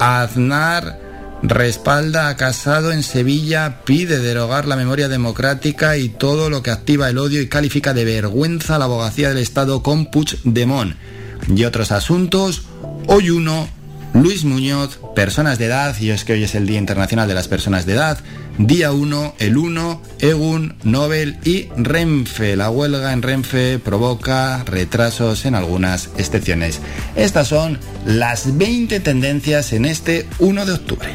Aznar 0.00 1.05
respalda 1.48 2.28
a 2.28 2.36
Casado 2.36 2.92
en 2.92 3.02
Sevilla, 3.02 3.82
pide 3.84 4.18
derogar 4.18 4.66
la 4.66 4.76
memoria 4.76 5.08
democrática 5.08 5.96
y 5.96 6.08
todo 6.08 6.50
lo 6.50 6.62
que 6.62 6.70
activa 6.70 7.08
el 7.08 7.18
odio 7.18 7.40
y 7.40 7.48
califica 7.48 7.94
de 7.94 8.04
vergüenza 8.04 8.78
la 8.78 8.86
abogacía 8.86 9.28
del 9.28 9.38
Estado 9.38 9.82
con 9.82 10.06
Puigdemont. 10.06 10.96
Y 11.54 11.64
otros 11.64 11.92
asuntos, 11.92 12.62
hoy 13.06 13.30
uno, 13.30 13.68
Luis 14.14 14.44
Muñoz, 14.44 14.98
personas 15.14 15.58
de 15.58 15.66
edad, 15.66 15.94
y 16.00 16.10
es 16.10 16.24
que 16.24 16.32
hoy 16.32 16.44
es 16.44 16.54
el 16.54 16.66
Día 16.66 16.78
Internacional 16.78 17.28
de 17.28 17.34
las 17.34 17.48
Personas 17.48 17.86
de 17.86 17.92
Edad, 17.92 18.18
día 18.58 18.92
1, 18.92 19.34
el 19.38 19.56
1, 19.56 20.02
Egun, 20.20 20.76
Nobel 20.84 21.38
y 21.44 21.68
Renfe. 21.76 22.56
La 22.56 22.70
huelga 22.70 23.12
en 23.12 23.22
Renfe 23.22 23.78
provoca 23.78 24.64
retrasos 24.64 25.44
en 25.44 25.54
algunas 25.54 26.10
excepciones. 26.16 26.80
Estas 27.16 27.48
son 27.48 27.78
las 28.04 28.56
20 28.56 29.00
tendencias 29.00 29.72
en 29.72 29.84
este 29.84 30.26
1 30.38 30.66
de 30.66 30.72
octubre. 30.72 31.08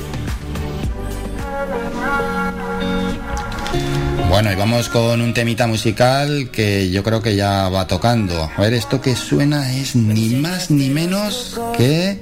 Bueno, 4.32 4.50
y 4.50 4.56
vamos 4.56 4.88
con 4.88 5.20
un 5.20 5.34
temita 5.34 5.68
musical 5.68 6.52
que 6.52 6.90
yo 6.90 7.04
creo 7.04 7.22
que 7.22 7.36
ya 7.36 7.68
va 7.68 7.86
tocando. 7.86 8.50
A 8.56 8.62
ver, 8.62 8.74
esto 8.74 9.02
que 9.02 9.14
suena 9.14 9.76
es 9.76 9.94
ni 9.94 10.30
más 10.30 10.72
ni 10.72 10.90
menos 10.90 11.60
que... 11.78 12.18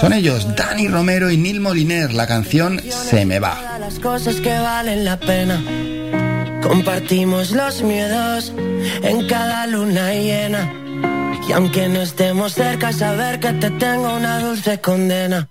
Son 0.00 0.12
ellos, 0.12 0.46
Dani 0.54 0.86
Romero 0.86 1.28
y 1.28 1.36
Neil 1.36 1.60
Moliner. 1.60 2.14
La 2.14 2.28
canción 2.28 2.80
Se 2.80 3.26
me 3.26 3.40
va. 3.40 3.76
Las 3.80 3.98
cosas 3.98 4.36
que 4.36 4.56
valen 4.56 5.04
la 5.04 5.18
pena. 5.18 5.60
Compartimos 6.62 7.50
los 7.50 7.82
miedos 7.82 8.52
en 9.02 9.26
cada 9.26 9.66
luna 9.66 10.12
llena. 10.12 10.72
Y 11.48 11.52
aunque 11.52 11.88
no 11.88 12.02
estemos 12.02 12.54
cerca, 12.54 12.92
saber 12.92 13.40
que 13.40 13.52
te 13.54 13.70
tengo 13.72 14.14
una 14.14 14.38
dulce 14.38 14.80
condena. 14.80 15.49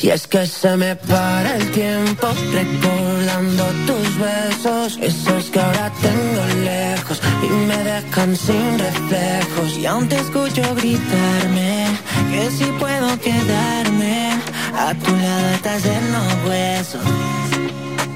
Y 0.00 0.10
es 0.10 0.28
que 0.28 0.46
se 0.46 0.76
me 0.76 0.94
para 0.94 1.56
el 1.56 1.72
tiempo 1.72 2.28
recordando 2.52 3.64
tus 3.84 4.18
besos, 4.20 4.96
esos 5.02 5.50
que 5.50 5.58
ahora 5.58 5.90
tengo 6.00 6.44
lejos 6.62 7.20
y 7.42 7.48
me 7.66 7.76
dejan 7.78 8.36
sin 8.36 8.78
reflejos. 8.78 9.76
Y 9.76 9.86
aún 9.86 10.08
te 10.08 10.14
escucho 10.14 10.62
gritarme 10.76 11.86
que 12.30 12.48
si 12.52 12.66
puedo 12.78 13.18
quedarme 13.18 14.38
a 14.72 14.94
tu 14.94 15.16
lado 15.16 15.48
estás 15.56 15.84
en 15.84 16.12
los 16.12 16.48
huesos. 16.48 17.04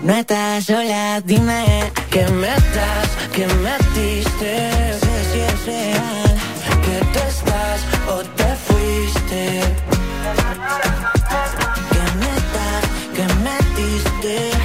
No 0.04 0.14
estás 0.14 0.64
sola, 0.64 1.20
dime 1.24 1.90
que 2.12 2.24
me 2.28 2.46
das, 2.46 3.10
que 3.34 3.44
me 3.48 3.74
diste, 4.00 4.70
sé 5.00 5.14
si 5.32 5.40
es 5.40 5.66
real, 5.66 6.36
que 6.84 7.04
tú 7.12 7.18
estás 7.28 7.80
o 8.06 8.22
te 8.36 8.54
fuiste. 8.66 9.81
Diste, 14.22 14.61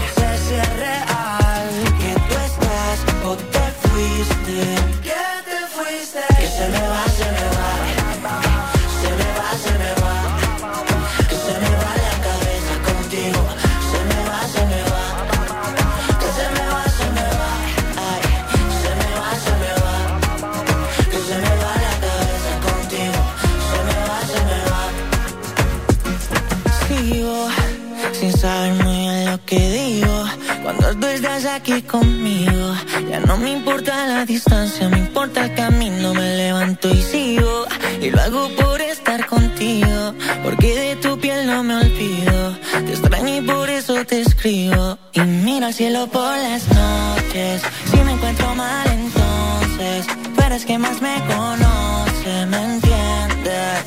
aquí 31.57 31.81
conmigo. 31.81 32.73
Ya 33.09 33.19
no 33.19 33.37
me 33.37 33.51
importa 33.51 34.07
la 34.07 34.25
distancia, 34.25 34.87
me 34.89 34.99
importa 34.99 35.45
el 35.45 35.53
camino. 35.55 36.13
Me 36.13 36.37
levanto 36.37 36.89
y 36.89 37.01
sigo. 37.01 37.65
Y 38.01 38.09
lo 38.11 38.21
hago 38.21 38.49
por 38.55 38.79
estar 38.81 39.25
contigo. 39.25 40.13
Porque 40.43 40.67
de 40.79 40.95
tu 40.97 41.19
piel 41.19 41.47
no 41.47 41.63
me 41.63 41.75
olvido. 41.75 42.57
Te 42.85 42.91
extraño 42.93 43.37
y 43.37 43.41
por 43.41 43.69
eso 43.69 43.93
te 44.05 44.21
escribo. 44.21 44.97
Y 45.13 45.21
mira 45.21 45.67
el 45.69 45.73
cielo 45.73 46.07
por 46.07 46.35
las 46.47 46.63
noches. 46.67 47.61
Si 47.89 47.97
me 47.97 48.11
encuentro 48.13 48.55
mal, 48.55 48.87
entonces. 48.87 50.07
Eres 50.47 50.65
que 50.65 50.77
más 50.77 51.01
me 51.01 51.15
conoce, 51.27 52.45
¿me 52.45 52.63
entiendes? 52.71 53.83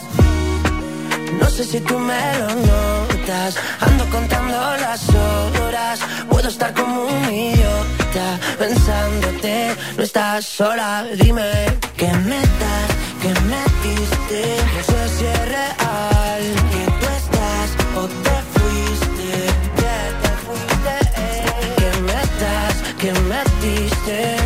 No 1.41 1.49
sé 1.49 1.65
si 1.65 1.81
tú 1.81 1.99
me 1.99 2.39
lo 2.39 3.10
Ando 3.31 4.05
contando 4.11 4.59
las 4.81 5.09
horas. 5.15 6.01
Puedo 6.29 6.49
estar 6.49 6.75
como 6.75 7.05
un 7.05 7.33
idiota 7.33 8.41
pensándote. 8.59 9.77
No 9.97 10.03
estás 10.03 10.45
sola, 10.47 11.05
dime 11.15 11.49
que 11.97 12.09
me 12.09 12.41
das, 12.41 12.91
que 13.23 13.29
me 13.49 13.63
diste. 13.85 14.57
No 14.75 14.83
sé 14.83 15.09
si 15.17 15.27
es 15.27 15.49
real 15.49 16.43
que 16.73 16.85
tú 16.99 17.07
estás 17.21 17.69
o 17.99 18.09
te 18.25 18.37
fuiste. 18.55 19.29
Que 19.81 19.97
te 20.23 20.33
fuiste. 20.45 20.95
Que 21.79 21.91
me 22.03 22.21
das, 22.43 22.77
que 22.99 23.13
me 23.29 23.41
diste. 23.63 24.40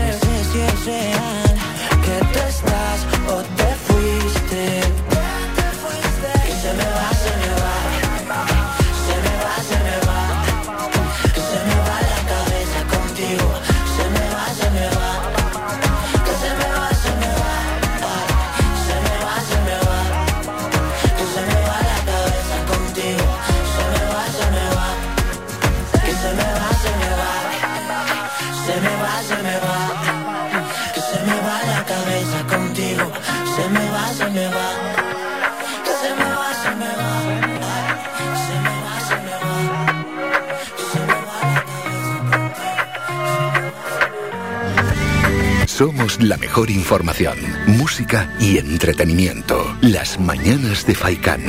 Somos 45.77 46.23
la 46.23 46.37
mejor 46.37 46.71
información, 46.71 47.37
música 47.67 48.33
y 48.39 48.59
entretenimiento. 48.59 49.77
Las 49.81 50.21
mañanas 50.21 50.87
de 50.87 50.95
Faikán. 50.95 51.43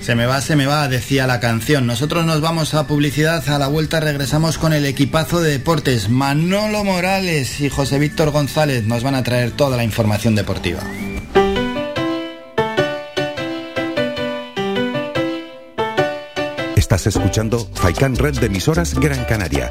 Se 0.00 0.14
me 0.14 0.24
va, 0.24 0.40
se 0.40 0.56
me 0.56 0.64
va, 0.64 0.88
decía 0.88 1.26
la 1.26 1.40
canción. 1.40 1.86
Nosotros 1.86 2.24
nos 2.24 2.40
vamos 2.40 2.72
a 2.72 2.86
publicidad, 2.86 3.46
a 3.50 3.58
la 3.58 3.66
vuelta 3.66 4.00
regresamos 4.00 4.56
con 4.56 4.72
el 4.72 4.86
equipazo 4.86 5.42
de 5.42 5.50
deportes. 5.50 6.08
Manolo 6.08 6.84
Morales 6.84 7.60
y 7.60 7.68
José 7.68 7.98
Víctor 7.98 8.30
González 8.30 8.86
nos 8.86 9.02
van 9.02 9.14
a 9.14 9.22
traer 9.22 9.50
toda 9.50 9.76
la 9.76 9.84
información 9.84 10.34
deportiva. 10.36 10.80
Estás 16.76 17.06
escuchando 17.06 17.68
Faikan 17.74 18.16
Red 18.16 18.38
de 18.38 18.46
emisoras 18.46 18.94
Gran 18.94 19.22
Canaria. 19.26 19.70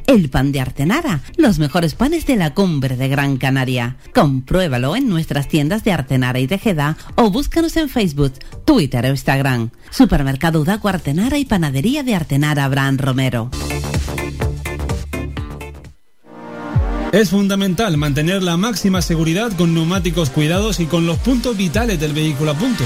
el 0.07 0.29
pan 0.29 0.51
de 0.51 0.61
Artenara, 0.61 1.21
los 1.37 1.59
mejores 1.59 1.95
panes 1.95 2.25
de 2.25 2.35
la 2.35 2.53
cumbre 2.53 2.95
de 2.95 3.07
Gran 3.07 3.37
Canaria. 3.37 3.97
Compruébalo 4.13 4.95
en 4.95 5.09
nuestras 5.09 5.47
tiendas 5.47 5.83
de 5.83 5.91
Artenara 5.91 6.39
y 6.39 6.47
Tejeda 6.47 6.97
o 7.15 7.29
búscanos 7.31 7.77
en 7.77 7.89
Facebook, 7.89 8.33
Twitter 8.65 9.05
o 9.05 9.09
Instagram. 9.09 9.71
Supermercado 9.89 10.61
Udaco 10.61 10.87
Artenara 10.87 11.37
y 11.37 11.45
Panadería 11.45 12.03
de 12.03 12.15
Artenara 12.15 12.65
Abraham 12.65 12.97
Romero. 12.97 13.49
Es 17.11 17.29
fundamental 17.29 17.97
mantener 17.97 18.41
la 18.41 18.55
máxima 18.55 19.01
seguridad 19.01 19.51
con 19.57 19.73
neumáticos 19.73 20.29
cuidados 20.29 20.79
y 20.79 20.85
con 20.85 21.05
los 21.05 21.17
puntos 21.17 21.57
vitales 21.57 21.99
del 21.99 22.13
vehículo 22.13 22.51
a 22.51 22.53
punto. 22.53 22.85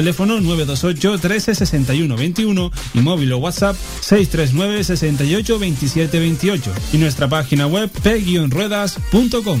Teléfono 0.00 0.40
928 0.40 1.18
13 1.18 1.54
61 1.54 2.16
21 2.16 2.72
y 2.94 3.00
móvil 3.00 3.34
o 3.34 3.36
WhatsApp 3.36 3.76
639 4.00 4.82
68 4.82 5.58
27 5.58 6.18
28 6.18 6.72
y 6.94 6.96
nuestra 6.96 7.28
página 7.28 7.66
web 7.66 7.90
p-ruedas.com. 8.02 9.60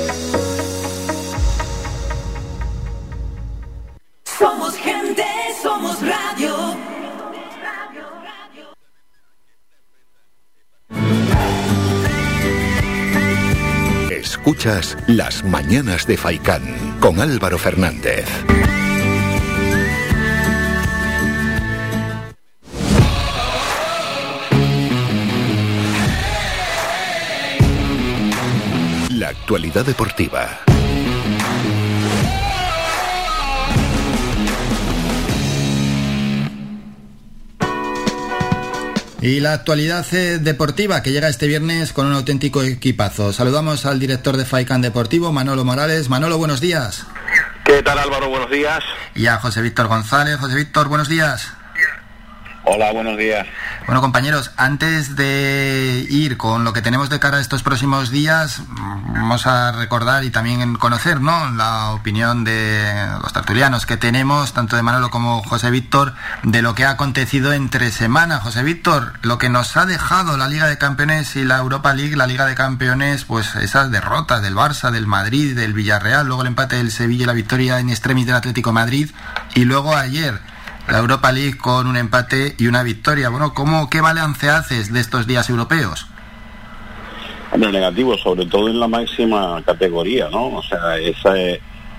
Escuchas 14.51 14.97
Las 15.07 15.45
Mañanas 15.45 16.05
de 16.05 16.17
Faicán 16.17 16.99
con 16.99 17.21
Álvaro 17.21 17.57
Fernández. 17.57 18.25
La 29.09 29.29
actualidad 29.29 29.85
deportiva. 29.85 30.70
Y 39.21 39.39
la 39.39 39.53
actualidad 39.53 40.03
eh, 40.15 40.39
deportiva 40.39 41.03
que 41.03 41.11
llega 41.11 41.29
este 41.29 41.45
viernes 41.45 41.93
con 41.93 42.07
un 42.07 42.13
auténtico 42.13 42.63
equipazo. 42.63 43.31
Saludamos 43.31 43.85
al 43.85 43.99
director 43.99 44.35
de 44.35 44.45
FAICAN 44.45 44.81
Deportivo, 44.81 45.31
Manolo 45.31 45.63
Morales. 45.63 46.09
Manolo, 46.09 46.39
buenos 46.39 46.59
días. 46.59 47.05
¿Qué 47.63 47.83
tal 47.83 47.99
Álvaro? 47.99 48.29
Buenos 48.29 48.49
días. 48.49 48.83
Y 49.13 49.27
a 49.27 49.37
José 49.37 49.61
Víctor 49.61 49.87
González. 49.87 50.37
José 50.37 50.55
Víctor, 50.55 50.87
buenos 50.87 51.07
días. 51.07 51.53
Hola, 52.73 52.93
buenos 52.93 53.17
días. 53.17 53.45
Bueno, 53.85 53.99
compañeros, 53.99 54.51
antes 54.55 55.17
de 55.17 56.07
ir 56.09 56.37
con 56.37 56.63
lo 56.63 56.71
que 56.71 56.81
tenemos 56.81 57.09
de 57.09 57.19
cara 57.19 57.39
a 57.39 57.41
estos 57.41 57.63
próximos 57.63 58.11
días, 58.11 58.61
vamos 58.69 59.45
a 59.45 59.73
recordar 59.73 60.23
y 60.23 60.29
también 60.29 60.75
conocer 60.75 61.19
¿no? 61.19 61.51
la 61.51 61.91
opinión 61.91 62.45
de 62.45 62.81
los 63.21 63.33
tertulianos 63.33 63.85
que 63.85 63.97
tenemos, 63.97 64.53
tanto 64.53 64.77
de 64.77 64.83
Manolo 64.83 65.09
como 65.09 65.43
José 65.43 65.69
Víctor, 65.69 66.13
de 66.43 66.61
lo 66.61 66.73
que 66.73 66.85
ha 66.85 66.91
acontecido 66.91 67.51
entre 67.51 67.91
semana. 67.91 68.39
José 68.39 68.63
Víctor, 68.63 69.15
lo 69.21 69.37
que 69.37 69.49
nos 69.49 69.75
ha 69.75 69.85
dejado 69.85 70.37
la 70.37 70.47
Liga 70.47 70.67
de 70.67 70.77
Campeones 70.77 71.35
y 71.35 71.43
la 71.43 71.57
Europa 71.57 71.93
League, 71.93 72.15
la 72.15 72.25
Liga 72.25 72.45
de 72.45 72.55
Campeones, 72.55 73.25
pues 73.25 73.53
esas 73.55 73.91
derrotas 73.91 74.41
del 74.41 74.55
Barça, 74.55 74.91
del 74.91 75.07
Madrid, 75.07 75.57
del 75.57 75.73
Villarreal, 75.73 76.25
luego 76.25 76.43
el 76.43 76.47
empate 76.47 76.77
del 76.77 76.91
Sevilla 76.91 77.23
y 77.23 77.27
la 77.27 77.33
victoria 77.33 77.79
en 77.79 77.89
extremis 77.89 78.27
del 78.27 78.35
Atlético 78.35 78.71
Madrid, 78.71 79.11
y 79.55 79.65
luego 79.65 79.93
ayer 79.93 80.39
la 80.91 80.99
Europa 80.99 81.31
League 81.31 81.57
con 81.57 81.87
un 81.87 81.95
empate 81.95 82.53
y 82.57 82.67
una 82.67 82.83
victoria. 82.83 83.29
Bueno, 83.29 83.53
¿cómo, 83.53 83.89
¿qué 83.89 84.01
balance 84.01 84.49
haces 84.49 84.91
de 84.91 84.99
estos 84.99 85.25
días 85.25 85.49
europeos? 85.49 86.05
Hombre, 87.51 87.71
negativo, 87.71 88.17
sobre 88.17 88.45
todo 88.45 88.67
en 88.67 88.79
la 88.79 88.87
máxima 88.87 89.61
categoría, 89.65 90.29
¿no? 90.29 90.47
O 90.47 90.63
sea, 90.63 90.97
esa, 90.97 91.33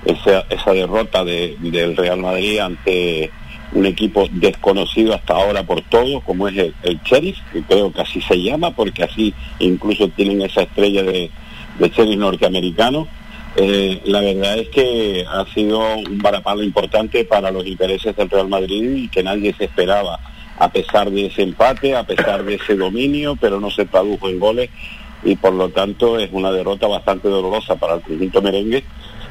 esa, 0.04 0.40
esa 0.50 0.72
derrota 0.72 1.24
de, 1.24 1.56
del 1.60 1.96
Real 1.96 2.20
Madrid 2.20 2.58
ante 2.58 3.30
un 3.72 3.86
equipo 3.86 4.28
desconocido 4.30 5.14
hasta 5.14 5.34
ahora 5.34 5.62
por 5.62 5.80
todos, 5.82 6.22
como 6.24 6.48
es 6.48 6.56
el, 6.58 6.74
el 6.82 7.00
que 7.00 7.34
creo 7.66 7.90
que 7.92 8.02
así 8.02 8.20
se 8.20 8.36
llama, 8.42 8.72
porque 8.72 9.04
así 9.04 9.32
incluso 9.58 10.08
tienen 10.08 10.42
esa 10.42 10.62
estrella 10.62 11.02
de, 11.02 11.30
de 11.78 11.88
Sheriff 11.88 12.18
norteamericano 12.18 13.08
eh, 13.56 14.00
la 14.04 14.20
verdad 14.20 14.58
es 14.58 14.68
que 14.70 15.26
ha 15.28 15.44
sido 15.52 15.96
un 15.96 16.18
varapalo 16.18 16.62
importante 16.62 17.24
para 17.24 17.50
los 17.50 17.66
intereses 17.66 18.16
del 18.16 18.30
Real 18.30 18.48
Madrid 18.48 18.96
y 18.96 19.08
que 19.08 19.22
nadie 19.22 19.54
se 19.54 19.64
esperaba, 19.64 20.18
a 20.58 20.70
pesar 20.70 21.10
de 21.10 21.26
ese 21.26 21.42
empate, 21.42 21.94
a 21.94 22.04
pesar 22.04 22.44
de 22.44 22.54
ese 22.54 22.76
dominio, 22.76 23.36
pero 23.36 23.60
no 23.60 23.70
se 23.70 23.84
tradujo 23.84 24.28
en 24.28 24.38
goles 24.38 24.70
y 25.24 25.36
por 25.36 25.52
lo 25.52 25.68
tanto 25.68 26.18
es 26.18 26.30
una 26.32 26.50
derrota 26.50 26.86
bastante 26.86 27.28
dolorosa 27.28 27.76
para 27.76 27.94
el 27.94 28.00
conjunto 28.02 28.42
merengue 28.42 28.84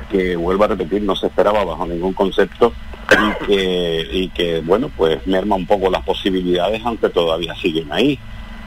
que 0.10 0.36
vuelvo 0.36 0.66
a 0.66 0.68
repetir 0.68 1.02
no 1.02 1.16
se 1.16 1.28
esperaba 1.28 1.64
bajo 1.64 1.86
ningún 1.86 2.14
concepto 2.14 2.74
y 3.12 3.46
que, 3.46 4.08
y 4.12 4.30
que 4.30 4.62
bueno 4.62 4.90
pues 4.96 5.26
merma 5.28 5.56
un 5.56 5.66
poco 5.66 5.90
las 5.90 6.04
posibilidades 6.04 6.82
aunque 6.86 7.10
todavía 7.10 7.56
siguen 7.56 7.92
ahí 7.92 8.18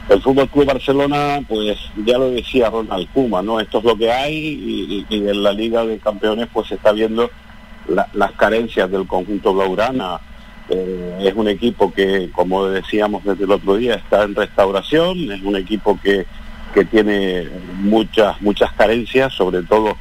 el 0.09 0.21
Fútbol 0.21 0.47
Club 0.49 0.65
Barcelona, 0.65 1.39
pues 1.47 1.77
ya 2.05 2.17
lo 2.17 2.29
decía 2.29 2.69
Ronald 2.69 3.07
Kuma, 3.11 3.41
¿no? 3.41 3.59
Esto 3.59 3.79
es 3.79 3.83
lo 3.85 3.97
que 3.97 4.11
hay 4.11 5.05
y, 5.09 5.15
en 5.15 5.43
la 5.43 5.51
Liga 5.51 5.85
de 5.85 5.97
Campeones 5.97 6.47
pues 6.53 6.67
se 6.67 6.75
está 6.75 6.91
viendo 6.91 7.29
las 8.13 8.31
carencias 8.33 8.89
del 8.89 9.07
conjunto 9.07 9.53
Blaugrana. 9.53 10.19
Eh, 10.69 11.19
es 11.21 11.33
un 11.35 11.47
equipo 11.47 11.91
que, 11.93 12.29
como 12.33 12.65
decíamos 12.67 13.23
desde 13.23 13.45
el 13.45 13.51
otro 13.51 13.77
día, 13.77 13.95
está 13.95 14.23
en 14.23 14.35
restauración, 14.35 15.31
es 15.31 15.41
un 15.43 15.55
equipo 15.55 15.99
que, 16.01 16.25
que 16.73 16.85
tiene 16.85 17.47
muchas, 17.79 18.41
muchas 18.41 18.71
carencias, 18.73 19.33
sobre 19.33 19.61
todo 19.63 19.95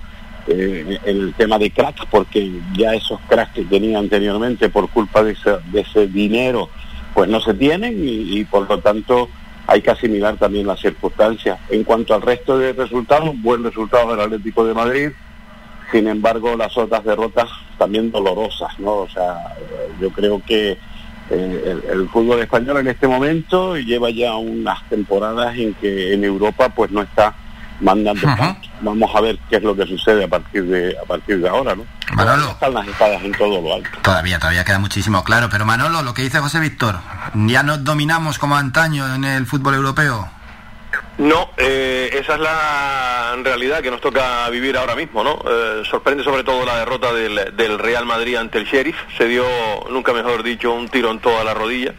eh, 0.46 0.98
en 1.04 1.16
el 1.20 1.34
tema 1.34 1.58
de 1.58 1.70
cracks, 1.70 2.06
porque 2.10 2.50
ya 2.74 2.94
esos 2.94 3.20
cracks 3.28 3.52
que 3.54 3.64
tenía 3.64 3.98
anteriormente 3.98 4.68
por 4.70 4.88
culpa 4.90 5.22
de 5.22 5.32
ese, 5.32 5.56
de 5.70 5.80
ese 5.80 6.06
dinero, 6.08 6.70
pues 7.14 7.28
no 7.28 7.40
se 7.40 7.54
tienen 7.54 7.94
y 8.02 8.44
por 8.44 8.68
lo 8.68 8.78
tanto 8.80 9.28
hay 9.66 9.80
que 9.82 9.90
asimilar 9.90 10.36
también 10.36 10.66
las 10.66 10.80
circunstancias. 10.80 11.58
En 11.70 11.84
cuanto 11.84 12.14
al 12.14 12.22
resto 12.22 12.58
de 12.58 12.72
resultados, 12.72 13.34
buen 13.40 13.64
resultado 13.64 14.10
del 14.10 14.20
Atlético 14.20 14.64
de 14.64 14.74
Madrid, 14.74 15.08
sin 15.90 16.08
embargo 16.08 16.56
las 16.56 16.76
otras 16.76 17.04
derrotas 17.04 17.48
también 17.78 18.10
dolorosas, 18.10 18.78
¿no? 18.78 18.92
O 18.98 19.08
sea, 19.08 19.54
yo 20.00 20.10
creo 20.10 20.42
que 20.44 20.76
eh, 21.30 21.80
el, 21.90 22.08
fútbol 22.08 22.40
español 22.40 22.78
en 22.78 22.88
este 22.88 23.08
momento 23.08 23.76
lleva 23.76 24.10
ya 24.10 24.36
unas 24.36 24.86
temporadas 24.90 25.56
en 25.56 25.72
que 25.74 26.12
en 26.12 26.22
Europa 26.22 26.68
pues 26.68 26.90
no 26.90 27.00
está 27.00 27.34
mandando 27.84 28.26
Vamos 28.80 29.10
a 29.14 29.20
ver 29.20 29.38
qué 29.48 29.56
es 29.56 29.62
lo 29.62 29.76
que 29.76 29.86
sucede 29.86 30.24
a 30.24 30.28
partir 30.28 30.64
de 30.64 30.96
a 30.98 31.06
partir 31.06 31.38
de 31.38 31.48
ahora, 31.48 31.74
¿no? 31.74 31.84
Manolo. 32.14 32.50
Están 32.50 32.74
las 32.74 32.86
espadas 32.86 33.22
en 33.22 33.32
todo 33.32 33.60
lo 33.60 33.74
alto. 33.74 33.90
Todavía, 34.02 34.38
todavía 34.38 34.64
queda 34.64 34.78
muchísimo 34.78 35.22
claro, 35.22 35.48
pero 35.50 35.64
Manolo, 35.64 36.02
lo 36.02 36.14
que 36.14 36.22
dice 36.22 36.38
José 36.38 36.60
Víctor, 36.60 36.98
ya 37.34 37.62
no 37.62 37.78
dominamos 37.78 38.38
como 38.38 38.56
antaño 38.56 39.14
en 39.14 39.24
el 39.24 39.46
fútbol 39.46 39.74
europeo. 39.74 40.28
No, 41.16 41.50
eh, 41.56 42.10
esa 42.12 42.34
es 42.34 42.40
la 42.40 43.36
realidad 43.44 43.82
que 43.82 43.90
nos 43.90 44.00
toca 44.00 44.48
vivir 44.50 44.76
ahora 44.76 44.96
mismo, 44.96 45.22
¿no? 45.22 45.38
Eh, 45.48 45.82
sorprende 45.88 46.24
sobre 46.24 46.42
todo 46.42 46.66
la 46.66 46.78
derrota 46.78 47.12
del, 47.12 47.78
Real 47.78 48.04
Madrid 48.04 48.34
ante 48.34 48.58
el 48.58 48.64
Sheriff. 48.64 48.96
Se 49.16 49.26
dio, 49.26 49.44
nunca 49.90 50.12
mejor 50.12 50.42
dicho, 50.42 50.72
un 50.72 50.88
tiro 50.88 51.12
en 51.12 51.20
toda 51.20 51.44
la 51.44 51.54
rodilla. 51.54 51.94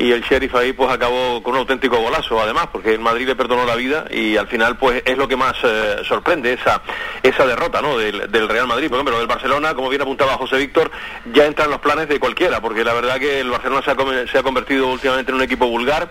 Y 0.00 0.10
el 0.10 0.22
Sheriff 0.22 0.52
ahí 0.56 0.72
pues 0.72 0.90
acabó 0.90 1.44
con 1.44 1.54
un 1.54 1.60
auténtico 1.60 1.98
golazo, 1.98 2.40
además, 2.40 2.66
porque 2.72 2.94
el 2.94 2.98
Madrid 2.98 3.28
le 3.28 3.36
perdonó 3.36 3.64
la 3.66 3.76
vida 3.76 4.06
y 4.10 4.36
al 4.36 4.48
final 4.48 4.76
pues 4.78 5.00
es 5.04 5.16
lo 5.16 5.28
que 5.28 5.36
más 5.36 5.56
eh, 5.62 5.98
sorprende, 6.04 6.52
esa, 6.52 6.82
esa 7.22 7.46
derrota, 7.46 7.80
¿no? 7.80 7.96
Del, 7.96 8.48
Real 8.48 8.66
Madrid. 8.66 8.88
Por 8.88 8.96
ejemplo, 8.96 9.18
del 9.18 9.28
Barcelona, 9.28 9.74
como 9.74 9.88
bien 9.88 10.02
apuntaba 10.02 10.36
José 10.38 10.56
Víctor, 10.56 10.90
ya 11.32 11.46
entra 11.46 11.66
en 11.66 11.70
los 11.70 11.80
planes 11.80 12.08
de 12.08 12.18
cualquiera, 12.18 12.60
porque 12.60 12.82
la 12.82 12.94
verdad 12.94 13.18
que 13.18 13.40
el 13.40 13.50
Barcelona 13.50 13.82
se 13.82 13.90
ha, 13.92 14.26
se 14.26 14.38
ha 14.38 14.42
convertido 14.42 14.88
últimamente 14.88 15.30
en 15.30 15.36
un 15.36 15.42
equipo 15.42 15.66
vulgar 15.66 16.10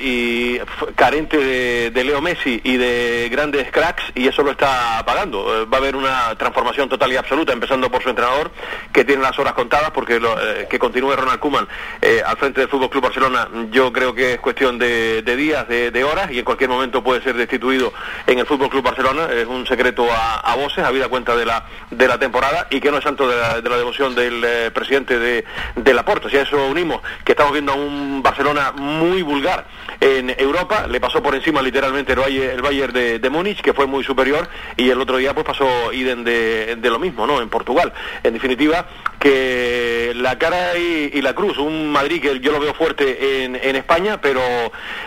y 0.00 0.58
carente 0.94 1.31
de, 1.38 2.04
Leo 2.04 2.20
Messi 2.20 2.60
y 2.64 2.76
de 2.76 3.28
grandes 3.30 3.70
cracks 3.70 4.04
y 4.14 4.26
eso 4.26 4.42
lo 4.42 4.50
está 4.50 5.02
pagando. 5.06 5.62
Eh, 5.62 5.66
va 5.66 5.78
a 5.78 5.80
haber 5.80 5.96
una 5.96 6.34
transformación 6.36 6.88
total 6.88 7.12
y 7.12 7.16
absoluta, 7.16 7.52
empezando 7.52 7.90
por 7.90 8.02
su 8.02 8.10
entrenador, 8.10 8.50
que 8.92 9.04
tiene 9.04 9.22
las 9.22 9.38
horas 9.38 9.54
contadas, 9.54 9.90
porque 9.90 10.16
eh, 10.16 10.66
que 10.68 10.78
continúe 10.78 11.14
Ronald 11.14 11.40
Koeman 11.40 11.68
eh, 12.00 12.22
al 12.24 12.36
frente 12.36 12.60
del 12.60 12.68
Fútbol 12.68 12.90
Club 12.90 13.04
Barcelona, 13.04 13.48
yo 13.70 13.92
creo 13.92 14.14
que 14.14 14.34
es 14.34 14.40
cuestión 14.40 14.78
de, 14.78 15.22
días, 15.22 15.68
de, 15.68 16.04
horas, 16.04 16.30
y 16.32 16.38
en 16.38 16.44
cualquier 16.44 16.70
momento 16.70 17.02
puede 17.02 17.22
ser 17.22 17.36
destituido 17.36 17.92
en 18.26 18.38
el 18.38 18.46
Fútbol 18.46 18.68
Club 18.68 18.82
Barcelona. 18.82 19.28
Es 19.32 19.46
un 19.46 19.66
secreto 19.66 20.06
a, 20.10 20.54
voces, 20.56 20.84
habida 20.84 21.08
cuenta 21.08 21.34
de 21.36 21.46
la, 21.46 21.64
de 21.90 22.08
la 22.08 22.18
temporada, 22.18 22.66
y 22.70 22.80
que 22.80 22.90
no 22.90 22.98
es 22.98 23.04
santo 23.04 23.28
de 23.28 23.36
la, 23.36 23.76
devoción 23.76 24.14
del 24.14 24.72
presidente 24.72 25.18
de, 25.18 25.44
de 25.76 25.94
Laporta. 25.94 26.28
Si 26.28 26.36
a 26.36 26.42
eso 26.42 26.66
unimos 26.66 27.00
que 27.24 27.32
estamos 27.32 27.52
viendo 27.52 27.72
a 27.72 27.76
un 27.76 28.22
Barcelona 28.22 28.72
muy 28.72 29.22
vulgar 29.22 29.66
en 30.00 30.34
Europa, 30.38 30.86
le 30.88 31.00
pasó 31.00 31.21
por 31.22 31.34
encima 31.34 31.62
literalmente 31.62 32.12
el 32.12 32.18
Bayern, 32.18 32.50
el 32.50 32.62
Bayern 32.62 32.92
de, 32.92 33.30
Múnich, 33.30 33.60
que 33.60 33.72
fue 33.72 33.86
muy 33.86 34.04
superior, 34.04 34.48
y 34.76 34.90
el 34.90 35.00
otro 35.00 35.16
día 35.16 35.34
pues 35.34 35.46
pasó 35.46 35.92
Iden 35.92 36.24
de, 36.24 36.78
lo 36.82 36.98
mismo, 36.98 37.26
¿no? 37.26 37.40
En 37.40 37.48
Portugal. 37.48 37.92
En 38.22 38.34
definitiva, 38.34 38.86
que 39.18 40.12
la 40.16 40.38
cara 40.38 40.76
y, 40.76 41.20
la 41.22 41.34
cruz, 41.34 41.58
un 41.58 41.90
Madrid 41.90 42.20
que 42.20 42.40
yo 42.40 42.52
lo 42.52 42.60
veo 42.60 42.74
fuerte 42.74 43.44
en, 43.44 43.76
España, 43.76 44.20
pero 44.20 44.40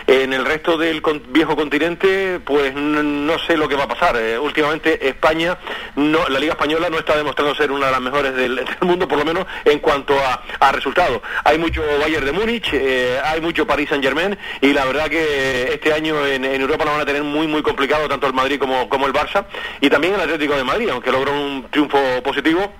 en 0.06 0.32
el 0.32 0.44
resto 0.44 0.76
del 0.76 1.02
viejo 1.28 1.54
continente, 1.54 2.40
pues 2.44 2.74
no, 2.74 3.38
sé 3.38 3.56
lo 3.56 3.68
que 3.68 3.76
va 3.76 3.84
a 3.84 3.88
pasar. 3.88 4.16
Eh, 4.16 4.38
últimamente 4.38 5.08
España, 5.08 5.58
no, 5.96 6.28
la 6.28 6.38
Liga 6.38 6.52
Española 6.52 6.88
no 6.90 6.98
está 6.98 7.16
demostrando 7.16 7.54
ser 7.54 7.70
una 7.70 7.86
de 7.86 7.92
las 7.92 8.00
mejores 8.00 8.34
del, 8.34 8.64
mundo, 8.80 9.06
por 9.06 9.18
lo 9.18 9.24
menos 9.24 9.46
en 9.64 9.78
cuanto 9.78 10.14
a, 10.18 10.72
resultados. 10.72 11.20
Hay 11.44 11.58
mucho 11.58 11.82
Bayern 12.00 12.26
de 12.26 12.32
Múnich, 12.32 12.70
eh, 12.72 13.18
hay 13.22 13.40
mucho 13.40 13.66
Paris 13.66 13.88
Saint 13.88 14.04
Germain, 14.04 14.36
y 14.60 14.72
la 14.72 14.84
verdad 14.84 15.08
que 15.08 15.72
este 15.72 15.92
año 15.92 16.05
en, 16.08 16.44
Europa 16.44 16.84
lo 16.84 16.92
van 16.92 17.00
a 17.00 17.06
tener 17.06 17.22
muy, 17.22 17.46
muy 17.46 17.62
complicado, 17.62 18.08
tanto 18.08 18.26
el 18.26 18.32
Madrid 18.32 18.58
como, 18.58 18.88
como 18.88 19.06
el 19.06 19.12
Barça, 19.12 19.44
y 19.80 19.90
también 19.90 20.14
el 20.14 20.20
Atlético 20.20 20.56
de 20.56 20.64
Madrid, 20.64 20.88
aunque 20.90 21.10
logró 21.10 21.32
un 21.32 21.66
triunfo 21.70 21.98
positivo 22.22 22.72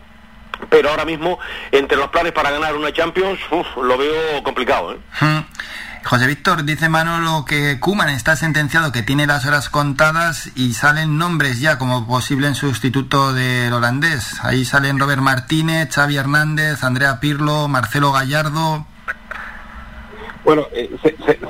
pero 0.70 0.90
ahora 0.90 1.04
mismo 1.04 1.38
entre 1.70 1.96
los 1.96 2.08
planes 2.08 2.32
para 2.32 2.50
ganar 2.50 2.74
una 2.74 2.92
Champions 2.92 3.38
lo 3.50 3.98
veo 3.98 4.42
complicado. 4.42 4.94
¿eh? 4.94 4.98
Hmm. 5.20 5.44
José 6.04 6.28
Víctor, 6.28 6.64
dice 6.64 6.88
Manolo 6.88 7.44
que 7.44 7.80
Kuman 7.80 8.10
está 8.10 8.36
sentenciado, 8.36 8.92
que 8.92 9.02
tiene 9.02 9.26
las 9.26 9.44
horas 9.44 9.68
contadas 9.68 10.50
y 10.54 10.72
salen 10.74 11.18
nombres 11.18 11.58
ya 11.58 11.78
como 11.78 12.06
posible 12.06 12.46
en 12.46 12.54
sustituto 12.54 13.32
del 13.32 13.72
holandés. 13.72 14.36
Ahí 14.44 14.64
salen 14.64 15.00
Robert 15.00 15.20
Martínez, 15.20 15.92
Xavi 15.92 16.16
Hernández, 16.16 16.84
Andrea 16.84 17.18
Pirlo, 17.18 17.66
Marcelo 17.66 18.12
Gallardo. 18.12 18.86
Bueno, 20.46 20.68
eh, 20.72 20.88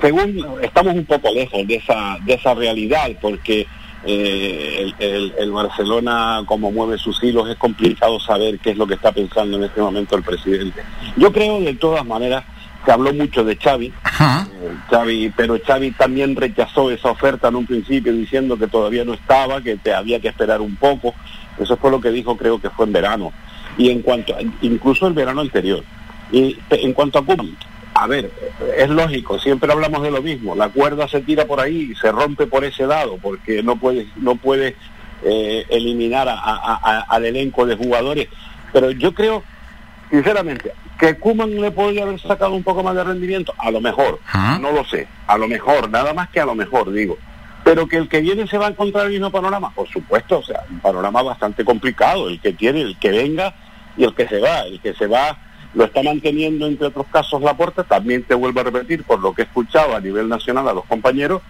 según 0.01 0.43
estamos 0.63 0.95
un 0.95 1.05
poco 1.05 1.31
lejos 1.31 1.67
de 1.67 1.75
esa, 1.75 2.17
de 2.25 2.33
esa 2.33 2.55
realidad, 2.55 3.11
porque 3.21 3.67
eh, 4.07 4.91
el, 4.99 5.53
Barcelona, 5.53 6.43
como 6.47 6.73
mueve 6.73 6.97
sus 6.97 7.23
hilos, 7.23 7.47
es 7.51 7.57
complicado 7.57 8.19
saber 8.19 8.59
qué 8.59 8.71
es 8.71 8.79
lo 8.79 8.87
que 8.87 8.95
está 8.95 9.13
pensando 9.13 9.59
en 9.59 9.65
este 9.65 9.83
momento 9.83 10.17
el 10.17 10.23
presidente. 10.23 10.83
Yo 11.15 11.31
creo 11.31 11.61
de 11.61 11.75
todas 11.75 12.07
maneras 12.07 12.45
se 12.87 12.91
habló 12.91 13.13
mucho 13.13 13.45
de 13.45 13.57
Xavi, 13.57 13.89
eh, 13.89 13.93
Xavi, 14.89 15.31
pero 15.37 15.59
Xavi 15.63 15.91
también 15.91 16.35
rechazó 16.35 16.91
esa 16.91 17.11
oferta 17.11 17.49
en 17.49 17.57
un 17.57 17.67
principio 17.67 18.15
diciendo 18.15 18.57
que 18.57 18.67
todavía 18.67 19.05
no 19.05 19.13
estaba, 19.13 19.61
que 19.61 19.77
te 19.77 19.93
había 19.93 20.21
que 20.21 20.29
esperar 20.29 20.63
un 20.63 20.75
poco. 20.77 21.15
Eso 21.59 21.77
fue 21.77 21.91
lo 21.91 22.01
que 22.01 22.11
dijo, 22.13 22.35
creo 22.39 22.59
que 22.59 22.71
fue 22.71 22.87
en 22.87 22.95
verano. 22.95 23.31
Y 23.77 23.91
en 23.91 24.01
cuanto, 24.01 24.35
incluso 24.63 25.07
el 25.07 25.13
verano 25.13 25.43
anterior. 25.43 25.85
Y 26.33 26.57
en 26.71 26.95
cuanto 26.95 27.19
a 27.19 27.27
Koeman, 27.27 27.55
a 27.99 28.07
ver, 28.07 28.31
es 28.77 28.89
lógico, 28.89 29.39
siempre 29.39 29.73
hablamos 29.73 30.03
de 30.03 30.11
lo 30.11 30.23
mismo. 30.23 30.55
La 30.55 30.69
cuerda 30.69 31.09
se 31.09 31.21
tira 31.23 31.47
por 31.47 31.61
ahí, 31.61 31.95
se 32.01 32.13
rompe 32.13 32.47
por 32.47 32.65
ese 32.65 32.87
lado, 32.87 33.19
porque 33.21 33.63
no 33.63 33.77
puede, 33.77 34.07
no 34.17 34.37
puede 34.37 34.77
eh, 35.25 35.65
eliminar 35.71 36.29
al 36.29 37.25
elenco 37.25 37.65
de 37.65 37.77
jugadores. 37.77 38.29
Pero 38.73 38.91
yo 38.91 39.15
creo, 39.15 39.43
sinceramente, 40.11 40.73
¿Que 40.99 41.19
Kuman 41.19 41.61
le 41.61 41.71
podría 41.71 42.05
haber 42.05 42.19
sacado 42.21 42.55
un 42.55 42.63
poco 42.63 42.83
más 42.83 42.95
de 42.95 43.05
rendimiento? 43.05 43.55
A 43.59 43.71
lo 43.71 43.81
mejor, 43.81 44.19
no 44.61 44.73
lo 44.73 44.85
sé, 44.85 45.07
a 45.27 45.37
lo 45.37 45.47
mejor, 45.47 45.91
nada 45.91 46.15
más 46.15 46.31
que 46.31 46.41
a 46.41 46.47
lo 46.47 46.55
mejor, 46.55 46.91
digo. 46.91 47.19
Pero 47.65 47.87
que 47.87 47.97
el 47.97 48.09
que 48.09 48.21
viene 48.21 48.47
se 48.47 48.57
va 48.57 48.67
a 48.67 48.71
encontrar 48.71 49.07
el 49.07 49.13
mismo 49.13 49.31
panorama, 49.31 49.71
por 49.75 49.89
supuesto, 49.89 50.39
o 50.39 50.43
sea, 50.43 50.65
un 50.71 50.81
panorama 50.81 51.23
bastante 51.23 51.65
complicado, 51.65 52.29
el 52.29 52.41
que 52.41 52.53
tiene, 52.53 52.81
el 52.81 52.99
que 52.99 53.11
venga 53.11 53.55
y 53.97 54.05
el 54.05 54.15
que 54.15 54.27
se 54.27 54.41
va, 54.41 54.61
el 54.61 54.81
que 54.81 54.95
se 54.95 55.07
va 55.07 55.37
lo 55.77 55.85
está 55.85 56.03
manteniendo 56.03 56.67
entre 56.67 56.89
otros 56.89 57.07
casos 57.13 57.41
la 57.41 57.57
puerta, 57.57 57.85
también 57.85 58.25
te 58.25 58.35
vuelvo 58.35 58.61
a 58.61 58.65
repetir, 58.65 59.05
por 59.05 59.21
lo 59.21 59.33
que 59.33 59.43
he 59.43 59.45
escuchado 59.45 59.95
a 59.95 60.01
nivel 60.01 60.29
nacional 60.29 60.67
a 60.69 60.73
los 60.73 60.85
compañeros, 60.87 61.43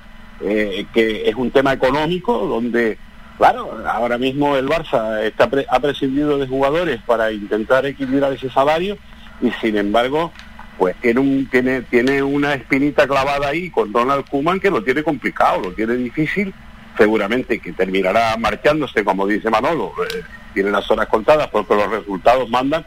eh, 0.42 0.84
que 0.92 1.26
es 1.26 1.34
un 1.34 1.50
tema 1.50 1.72
económico 1.72 2.46
donde 2.46 2.98
Claro, 3.38 3.82
ahora 3.86 4.16
mismo 4.16 4.56
el 4.56 4.66
Barça 4.66 5.22
está 5.22 5.48
ha 5.68 5.80
prescindido 5.80 6.38
de 6.38 6.46
jugadores 6.46 7.00
para 7.04 7.32
intentar 7.32 7.84
equilibrar 7.84 8.32
ese 8.32 8.48
salario 8.48 8.96
y 9.42 9.50
sin 9.60 9.76
embargo 9.76 10.32
pues 10.78 10.96
tiene 11.02 11.20
un 11.20 11.46
tiene 11.50 11.82
tiene 11.82 12.22
una 12.22 12.54
espinita 12.54 13.06
clavada 13.06 13.48
ahí 13.48 13.68
con 13.68 13.92
Donald 13.92 14.24
Kuman 14.30 14.58
que 14.58 14.70
lo 14.70 14.82
tiene 14.82 15.02
complicado, 15.02 15.60
lo 15.60 15.72
tiene 15.72 15.94
difícil, 15.96 16.54
seguramente 16.96 17.58
que 17.58 17.72
terminará 17.72 18.34
marchándose 18.38 19.04
como 19.04 19.26
dice 19.26 19.50
Manolo, 19.50 19.92
eh, 20.02 20.22
tiene 20.54 20.70
las 20.70 20.90
horas 20.90 21.06
contadas 21.06 21.48
porque 21.48 21.74
los 21.74 21.90
resultados 21.90 22.48
mandan, 22.48 22.86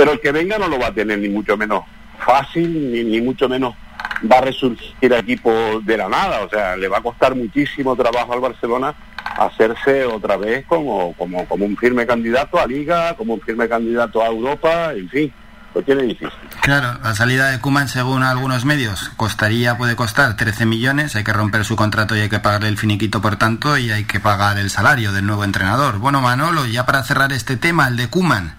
pero 0.00 0.12
el 0.12 0.20
que 0.20 0.32
venga 0.32 0.56
no 0.56 0.66
lo 0.66 0.78
va 0.78 0.86
a 0.86 0.94
tener 0.94 1.18
ni 1.18 1.28
mucho 1.28 1.58
menos 1.58 1.84
fácil 2.24 2.90
ni, 2.90 3.04
ni 3.04 3.20
mucho 3.20 3.50
menos 3.50 3.74
va 4.32 4.38
a 4.38 4.40
resurgir 4.40 5.12
equipo 5.12 5.52
de 5.82 5.94
la 5.98 6.08
nada, 6.08 6.40
o 6.40 6.48
sea, 6.48 6.74
le 6.74 6.88
va 6.88 6.96
a 6.96 7.02
costar 7.02 7.34
muchísimo 7.34 7.94
trabajo 7.94 8.32
al 8.32 8.40
Barcelona 8.40 8.94
hacerse 9.36 10.06
otra 10.06 10.38
vez 10.38 10.64
como, 10.64 11.12
como, 11.18 11.44
como 11.46 11.66
un 11.66 11.76
firme 11.76 12.06
candidato 12.06 12.58
a 12.58 12.66
Liga, 12.66 13.14
como 13.14 13.34
un 13.34 13.42
firme 13.42 13.68
candidato 13.68 14.22
a 14.22 14.28
Europa, 14.28 14.94
en 14.94 15.10
fin 15.10 15.32
lo 15.74 15.82
tiene 15.82 16.02
difícil. 16.02 16.32
Claro, 16.62 16.98
la 17.02 17.14
salida 17.14 17.50
de 17.50 17.60
Kuman, 17.60 17.88
según 17.88 18.22
algunos 18.22 18.64
medios, 18.64 19.10
costaría, 19.16 19.76
puede 19.78 19.96
costar 19.96 20.36
13 20.36 20.66
millones, 20.66 21.16
hay 21.16 21.24
que 21.24 21.32
romper 21.32 21.64
su 21.64 21.76
contrato 21.76 22.16
y 22.16 22.20
hay 22.20 22.28
que 22.28 22.40
pagarle 22.40 22.68
el 22.68 22.78
finiquito, 22.78 23.20
por 23.20 23.36
tanto, 23.36 23.78
y 23.78 23.90
hay 23.90 24.04
que 24.04 24.20
pagar 24.20 24.58
el 24.58 24.70
salario 24.70 25.12
del 25.12 25.26
nuevo 25.26 25.44
entrenador. 25.44 25.98
Bueno, 25.98 26.20
Manolo, 26.20 26.66
ya 26.66 26.86
para 26.86 27.02
cerrar 27.02 27.32
este 27.32 27.56
tema, 27.56 27.88
el 27.88 27.96
de 27.96 28.08
Kuman. 28.08 28.56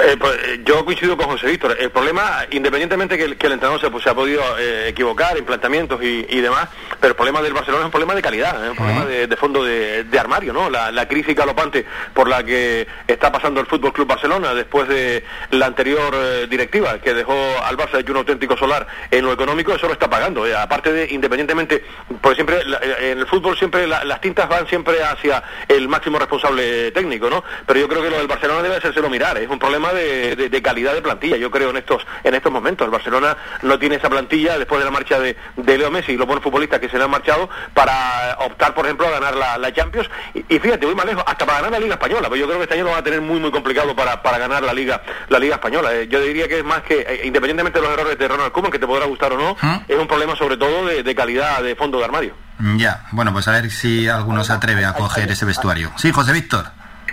Eh, 0.00 0.16
pues, 0.18 0.32
eh, 0.44 0.60
yo 0.64 0.84
coincido 0.84 1.16
con 1.16 1.26
José 1.26 1.46
Víctor. 1.46 1.76
El 1.78 1.90
problema, 1.90 2.46
independientemente 2.50 3.16
que 3.16 3.24
el, 3.24 3.36
que 3.36 3.46
el 3.46 3.54
entrenador 3.54 3.80
se, 3.80 3.90
pues, 3.90 4.04
se 4.04 4.10
ha 4.10 4.14
podido 4.14 4.42
eh, 4.58 4.88
equivocar 4.88 5.36
en 5.36 5.44
planteamientos 5.44 6.00
y, 6.02 6.40
demás, 6.40 6.68
pero 7.00 7.12
el 7.12 7.16
problema 7.16 7.42
del 7.42 7.52
Barcelona 7.52 7.82
es 7.82 7.86
un 7.86 7.90
problema 7.90 8.14
de 8.14 8.22
calidad, 8.22 8.64
es 8.64 8.70
un 8.70 8.76
problema 8.76 9.04
de, 9.04 9.36
fondo 9.36 9.64
de, 9.64 10.06
armario, 10.18 10.52
¿no? 10.52 10.70
La, 10.70 10.90
la, 10.92 11.06
crisis 11.08 11.34
galopante 11.34 11.84
por 12.14 12.28
la 12.28 12.44
que 12.44 12.86
está 13.06 13.32
pasando 13.32 13.60
el 13.60 13.66
Fútbol 13.66 13.92
Club 13.92 14.08
Barcelona 14.08 14.54
después 14.54 14.88
de 14.88 15.24
la 15.50 15.66
anterior 15.66 16.14
directiva 16.48 16.98
que 16.98 17.14
dejó 17.14 17.34
al 17.64 17.76
Barça 17.76 17.98
hecho 17.98 18.12
un 18.12 18.18
auténtico 18.18 18.56
solar 18.56 18.86
en 19.10 19.24
lo 19.24 19.32
económico, 19.32 19.72
eso 19.74 19.86
lo 19.86 19.92
está 19.92 20.08
pagando. 20.08 20.44
aparte 20.56 20.92
de, 20.92 21.12
independientemente, 21.12 21.84
porque 22.20 22.36
siempre 22.36 22.62
en 23.00 23.18
el 23.18 23.26
fútbol 23.26 23.56
siempre 23.56 23.86
las 23.86 24.20
tintas 24.20 24.48
van 24.48 24.66
siempre 24.68 25.02
hacia 25.02 25.42
el 25.66 25.88
máximo 25.88 26.18
responsable 26.18 26.90
técnico, 26.92 27.28
¿no? 27.30 27.42
Pero 27.66 27.80
yo 27.80 27.88
creo 27.88 28.02
que 28.02 28.10
lo 28.10 28.18
del 28.18 28.28
Barcelona 28.28 28.62
debe 28.62 28.76
hacérselo 28.76 29.10
mirar, 29.10 29.38
es 29.38 29.48
un 29.48 29.58
problema 29.58 29.87
de, 29.92 30.62
calidad 30.62 30.94
de 30.94 31.02
plantilla, 31.02 31.36
yo 31.36 31.50
creo, 31.50 31.70
en 31.70 31.76
estos, 31.76 32.06
en 32.24 32.34
estos 32.34 32.52
momentos. 32.52 32.84
El 32.84 32.90
Barcelona 32.90 33.36
no 33.62 33.78
tiene 33.78 33.96
esa 33.96 34.08
plantilla 34.08 34.58
después 34.58 34.80
de 34.80 34.84
la 34.84 34.90
marcha 34.90 35.18
de, 35.20 35.36
Leo 35.56 35.90
Messi 35.90 36.12
y 36.12 36.16
los 36.16 36.26
buenos 36.26 36.42
futbolistas 36.42 36.80
que 36.80 36.88
se 36.88 36.98
le 36.98 37.04
han 37.04 37.10
marchado 37.10 37.48
para 37.74 38.36
optar, 38.40 38.74
por 38.74 38.84
ejemplo, 38.84 39.06
a 39.06 39.10
ganar 39.10 39.34
la, 39.36 39.72
Champions. 39.72 40.08
Y, 40.34 40.58
fíjate, 40.58 40.86
voy 40.86 40.94
más 40.94 41.06
lejos, 41.06 41.22
hasta 41.26 41.44
para 41.44 41.58
ganar 41.58 41.72
la 41.72 41.80
Liga 41.80 41.94
Española, 41.94 42.28
pues 42.28 42.40
yo 42.40 42.46
creo 42.46 42.58
que 42.58 42.64
este 42.64 42.74
año 42.74 42.84
lo 42.84 42.90
va 42.90 42.98
a 42.98 43.04
tener 43.04 43.20
muy, 43.20 43.38
muy 43.38 43.50
complicado 43.50 43.94
para, 43.94 44.22
para 44.22 44.38
ganar 44.38 44.62
la 44.62 44.72
Liga, 44.72 45.02
la 45.28 45.38
Liga 45.38 45.56
Española. 45.56 45.94
Eh, 45.94 46.08
yo 46.08 46.20
diría 46.20 46.48
que 46.48 46.58
es 46.58 46.64
más 46.64 46.82
que, 46.82 47.00
eh, 47.00 47.20
independientemente 47.24 47.78
de 47.78 47.86
los 47.86 47.92
errores 47.92 48.18
de 48.18 48.28
Ronald 48.28 48.52
Koeman, 48.52 48.72
que 48.72 48.78
te 48.78 48.86
podrá 48.86 49.06
gustar 49.06 49.32
o 49.32 49.38
no, 49.38 49.56
¿Ah? 49.60 49.82
es 49.86 49.98
un 49.98 50.06
problema 50.06 50.34
sobre 50.36 50.56
todo 50.56 50.86
de, 50.86 51.14
calidad 51.14 51.62
de 51.62 51.76
fondo 51.76 51.98
de 51.98 52.04
armario. 52.04 52.34
Ya, 52.76 53.04
bueno, 53.12 53.32
pues 53.32 53.46
a 53.46 53.52
ver 53.52 53.70
si 53.70 54.08
alguno 54.08 54.42
se 54.42 54.52
atreve 54.52 54.84
a 54.84 54.92
coger 54.92 55.30
ese 55.30 55.44
vestuario. 55.44 55.92
Sí, 55.96 56.10
José 56.10 56.32
Víctor. 56.32 56.66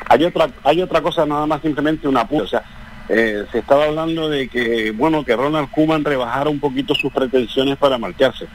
Hay 0.08 0.24
otra, 0.24 0.50
hay 0.64 0.82
otra 0.82 1.02
cosa 1.02 1.26
nada 1.26 1.46
más 1.46 1.62
simplemente 1.62 2.08
una 2.08 2.28
O 2.30 2.48
sea, 2.48 2.64
eh, 3.10 3.46
se 3.52 3.60
estaba 3.60 3.86
hablando 3.86 4.30
de 4.30 4.48
que, 4.48 4.92
bueno, 4.92 5.24
que 5.24 5.36
Ronald 5.36 5.70
Koeman 5.72 6.04
rebajara 6.04 6.50
un 6.50 6.60
poquito 6.60 6.96
sus 6.96 7.12
pretensiones 7.12 7.78
para 7.78 7.98
marcharse. 7.98 8.48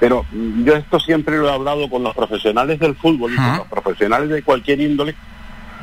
Pero 0.00 0.26
mm, 0.32 0.64
yo 0.64 0.74
esto 0.74 0.98
siempre 0.98 1.38
lo 1.38 1.48
he 1.48 1.52
hablado 1.52 1.88
con 1.88 2.02
los 2.02 2.14
profesionales 2.14 2.78
del 2.80 2.96
fútbol 2.96 3.32
y 3.32 3.36
con 3.36 3.56
los 3.58 3.68
profesionales 3.68 4.28
de 4.28 4.42
cualquier 4.42 4.80
índole. 4.80 5.14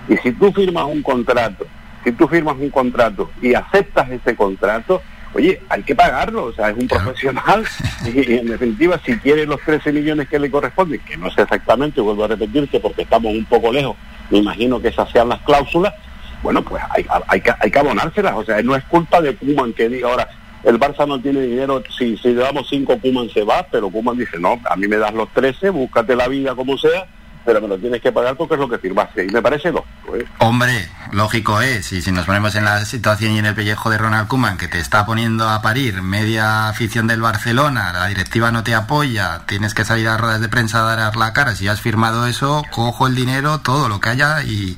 Y 0.08 0.18
si 0.18 0.32
tú 0.34 0.52
firmas 0.52 0.86
un 0.86 1.02
contrato, 1.02 1.66
si 2.04 2.12
tú 2.12 2.28
firmas 2.28 2.56
un 2.60 2.70
contrato 2.70 3.30
y 3.42 3.54
aceptas 3.54 4.10
ese 4.10 4.36
contrato, 4.36 5.02
oye, 5.34 5.62
hay 5.70 5.84
que 5.84 5.96
pagarlo, 5.96 6.46
o 6.46 6.54
sea, 6.54 6.70
es 6.70 6.78
un 6.78 6.88
profesional 6.88 7.64
y, 8.06 8.34
en 8.34 8.48
definitiva 8.48 9.00
si 9.06 9.18
quiere 9.20 9.46
los 9.46 9.62
13 9.62 9.92
millones 9.92 10.28
que 10.28 10.40
le 10.40 10.50
corresponden, 10.50 11.00
que 11.02 11.18
no 11.18 11.30
sé 11.32 11.44
exactamente, 11.44 12.02
vuelvo 12.02 12.24
a 12.24 12.30
repetirte 12.30 12.80
porque 12.80 13.04
estamos 13.04 13.34
un 13.34 13.46
poco 13.46 13.72
lejos, 13.72 13.96
me 14.30 14.40
imagino 14.40 14.82
que 14.82 14.90
esas 14.90 15.10
sean 15.10 15.30
las 15.30 15.40
cláusulas, 15.42 15.94
bueno, 16.42 16.64
pues 16.64 16.82
hay, 16.90 17.06
hay, 17.28 17.42
que, 17.42 17.52
hay 17.60 17.72
que 17.72 17.80
abonárselas. 17.80 18.36
O 18.36 18.44
sea, 18.44 18.62
no 18.62 18.76
es 18.76 18.84
culpa 18.86 19.22
de 19.22 19.36
Kuman 19.36 19.74
que 19.74 19.90
diga 19.90 20.10
ahora, 20.10 20.30
el 20.64 20.80
Barça 20.80 21.08
no 21.08 21.20
tiene 21.20 21.42
dinero, 21.42 21.84
si, 21.98 22.18
si 22.18 22.30
le 22.30 22.42
damos 22.42 22.68
cinco, 22.70 22.98
Kuman 23.00 23.30
se 23.30 23.44
va, 23.44 23.66
pero 23.70 23.90
Kuman 23.90 24.18
dice, 24.18 24.40
no, 24.40 24.60
a 24.70 24.76
mí 24.76 24.88
me 24.88 24.98
das 24.98 25.14
los 25.14 25.30
13, 25.34 25.70
búscate 25.70 26.16
la 26.16 26.28
vida 26.28 26.56
como 26.56 26.78
sea, 26.78 27.08
pero 27.46 27.62
me 27.62 27.68
lo 27.68 27.78
tienes 27.78 28.02
que 28.02 28.12
pagar 28.12 28.36
porque 28.36 28.56
es 28.56 28.60
lo 28.60 28.70
que 28.70 28.78
firmaste. 28.78 29.26
Y 29.26 29.30
me 29.30 29.42
parece 29.42 29.72
lógico. 29.72 30.16
¿eh? 30.16 30.26
Hombre, 30.40 30.90
lógico 31.12 31.62
es. 31.62 31.92
Y 31.92 32.02
si 32.02 32.12
nos 32.12 32.26
ponemos 32.26 32.56
en 32.56 32.66
la 32.66 32.86
situación 32.86 33.32
y 33.32 33.40
en 33.40 33.46
el 33.46 33.56
pellejo 33.56 33.90
de 33.90 33.98
Ronald 33.98 34.28
Koeman, 34.28 34.58
que 34.58 34.68
te 34.68 34.80
está 34.80 35.06
poniendo 35.06 35.50
a 35.50 35.62
parir 35.62 36.02
media 36.02 36.70
afición 36.70 37.08
del 37.08 37.22
Barcelona, 37.22 37.92
la 37.94 38.08
directiva 38.08 38.52
no 38.52 38.64
te 38.64 38.76
apoya, 38.76 39.46
tienes 39.48 39.74
que 39.74 39.86
salir 39.86 40.08
a 40.08 40.18
ruedas 40.18 40.42
de 40.42 40.50
prensa 40.50 40.80
a 40.80 40.96
dar 40.96 41.16
la 41.16 41.34
cara. 41.34 41.56
Si 41.56 41.68
has 41.68 41.82
firmado 41.82 42.28
eso, 42.28 42.64
cojo 42.72 43.08
el 43.08 43.16
dinero, 43.16 43.60
todo 43.60 43.90
lo 43.90 44.00
que 44.00 44.10
haya 44.10 44.44
y, 44.44 44.78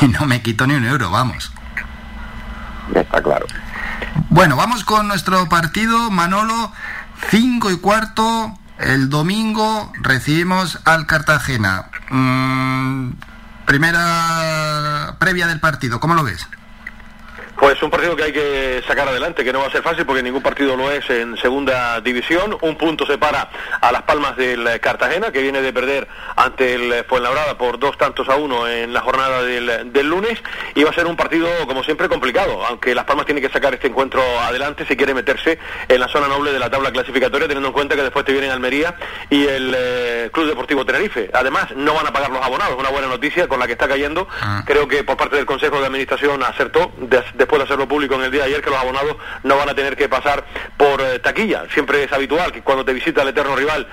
y 0.00 0.08
no 0.08 0.26
me 0.26 0.42
quito 0.42 0.66
ni 0.66 0.74
un 0.74 0.84
euro, 0.86 1.10
vamos. 1.10 1.52
Está 2.94 3.22
claro. 3.22 3.46
Bueno, 4.30 4.56
vamos 4.56 4.84
con 4.84 5.08
nuestro 5.08 5.48
partido, 5.48 6.10
Manolo, 6.10 6.72
cinco 7.30 7.70
y 7.70 7.78
cuarto. 7.78 8.54
El 8.78 9.10
domingo 9.10 9.92
recibimos 10.00 10.78
al 10.84 11.06
Cartagena. 11.06 11.90
Mm, 12.10 13.10
primera 13.66 15.16
previa 15.18 15.46
del 15.46 15.60
partido, 15.60 16.00
¿cómo 16.00 16.14
lo 16.14 16.24
ves? 16.24 16.46
Pues 17.58 17.82
un 17.82 17.90
partido 17.90 18.14
que 18.14 18.22
hay 18.22 18.32
que 18.32 18.84
sacar 18.86 19.08
adelante, 19.08 19.42
que 19.44 19.52
no 19.52 19.58
va 19.58 19.66
a 19.66 19.70
ser 19.70 19.82
fácil 19.82 20.06
porque 20.06 20.22
ningún 20.22 20.42
partido 20.42 20.76
lo 20.76 20.92
es 20.92 21.10
en 21.10 21.36
segunda 21.36 22.00
división. 22.00 22.56
Un 22.60 22.76
punto 22.76 23.04
separa 23.04 23.50
a 23.80 23.90
Las 23.90 24.02
Palmas 24.02 24.36
del 24.36 24.78
Cartagena, 24.78 25.32
que 25.32 25.42
viene 25.42 25.60
de 25.60 25.72
perder 25.72 26.06
ante 26.36 26.74
el 26.74 27.04
Fuenlabrada 27.06 27.58
por 27.58 27.80
dos 27.80 27.98
tantos 27.98 28.28
a 28.28 28.36
uno 28.36 28.68
en 28.68 28.92
la 28.92 29.00
jornada 29.00 29.42
del, 29.42 30.08
lunes. 30.08 30.40
Y 30.76 30.84
va 30.84 30.90
a 30.90 30.92
ser 30.92 31.06
un 31.06 31.16
partido, 31.16 31.48
como 31.66 31.82
siempre, 31.82 32.08
complicado, 32.08 32.64
aunque 32.64 32.94
Las 32.94 33.06
Palmas 33.06 33.26
tiene 33.26 33.40
que 33.40 33.48
sacar 33.48 33.74
este 33.74 33.88
encuentro 33.88 34.22
adelante 34.40 34.86
si 34.86 34.96
quiere 34.96 35.12
meterse 35.12 35.58
en 35.88 35.98
la 35.98 36.06
zona 36.06 36.28
noble 36.28 36.52
de 36.52 36.60
la 36.60 36.70
tabla 36.70 36.92
clasificatoria, 36.92 37.48
teniendo 37.48 37.68
en 37.68 37.74
cuenta 37.74 37.96
que 37.96 38.02
después 38.02 38.24
te 38.24 38.30
vienen 38.30 38.52
Almería 38.52 38.94
y 39.30 39.46
el 39.46 39.74
eh, 39.76 40.30
Club 40.32 40.46
Deportivo 40.46 40.86
Tenerife. 40.86 41.28
Además, 41.32 41.74
no 41.74 41.92
van 41.94 42.06
a 42.06 42.12
pagar 42.12 42.30
los 42.30 42.40
abonados, 42.40 42.76
una 42.78 42.90
buena 42.90 43.08
noticia 43.08 43.48
con 43.48 43.58
la 43.58 43.66
que 43.66 43.72
está 43.72 43.88
cayendo. 43.88 44.28
Ah. 44.40 44.62
Creo 44.64 44.86
que 44.86 45.02
por 45.02 45.16
parte 45.16 45.34
del 45.34 45.44
Consejo 45.44 45.80
de 45.80 45.86
Administración 45.86 46.40
acertó. 46.44 46.92
De, 46.98 47.47
puede 47.48 47.64
hacerlo 47.64 47.88
público 47.88 48.14
en 48.14 48.22
el 48.22 48.30
día 48.30 48.42
de 48.42 48.48
ayer 48.48 48.62
que 48.62 48.70
los 48.70 48.78
abonados 48.78 49.16
no 49.42 49.56
van 49.56 49.68
a 49.68 49.74
tener 49.74 49.96
que 49.96 50.08
pasar 50.08 50.44
por 50.76 51.00
eh, 51.00 51.18
taquilla. 51.18 51.64
Siempre 51.72 52.04
es 52.04 52.12
habitual 52.12 52.52
que 52.52 52.62
cuando 52.62 52.84
te 52.84 52.92
visita 52.92 53.22
el 53.22 53.28
eterno 53.28 53.56
rival 53.56 53.88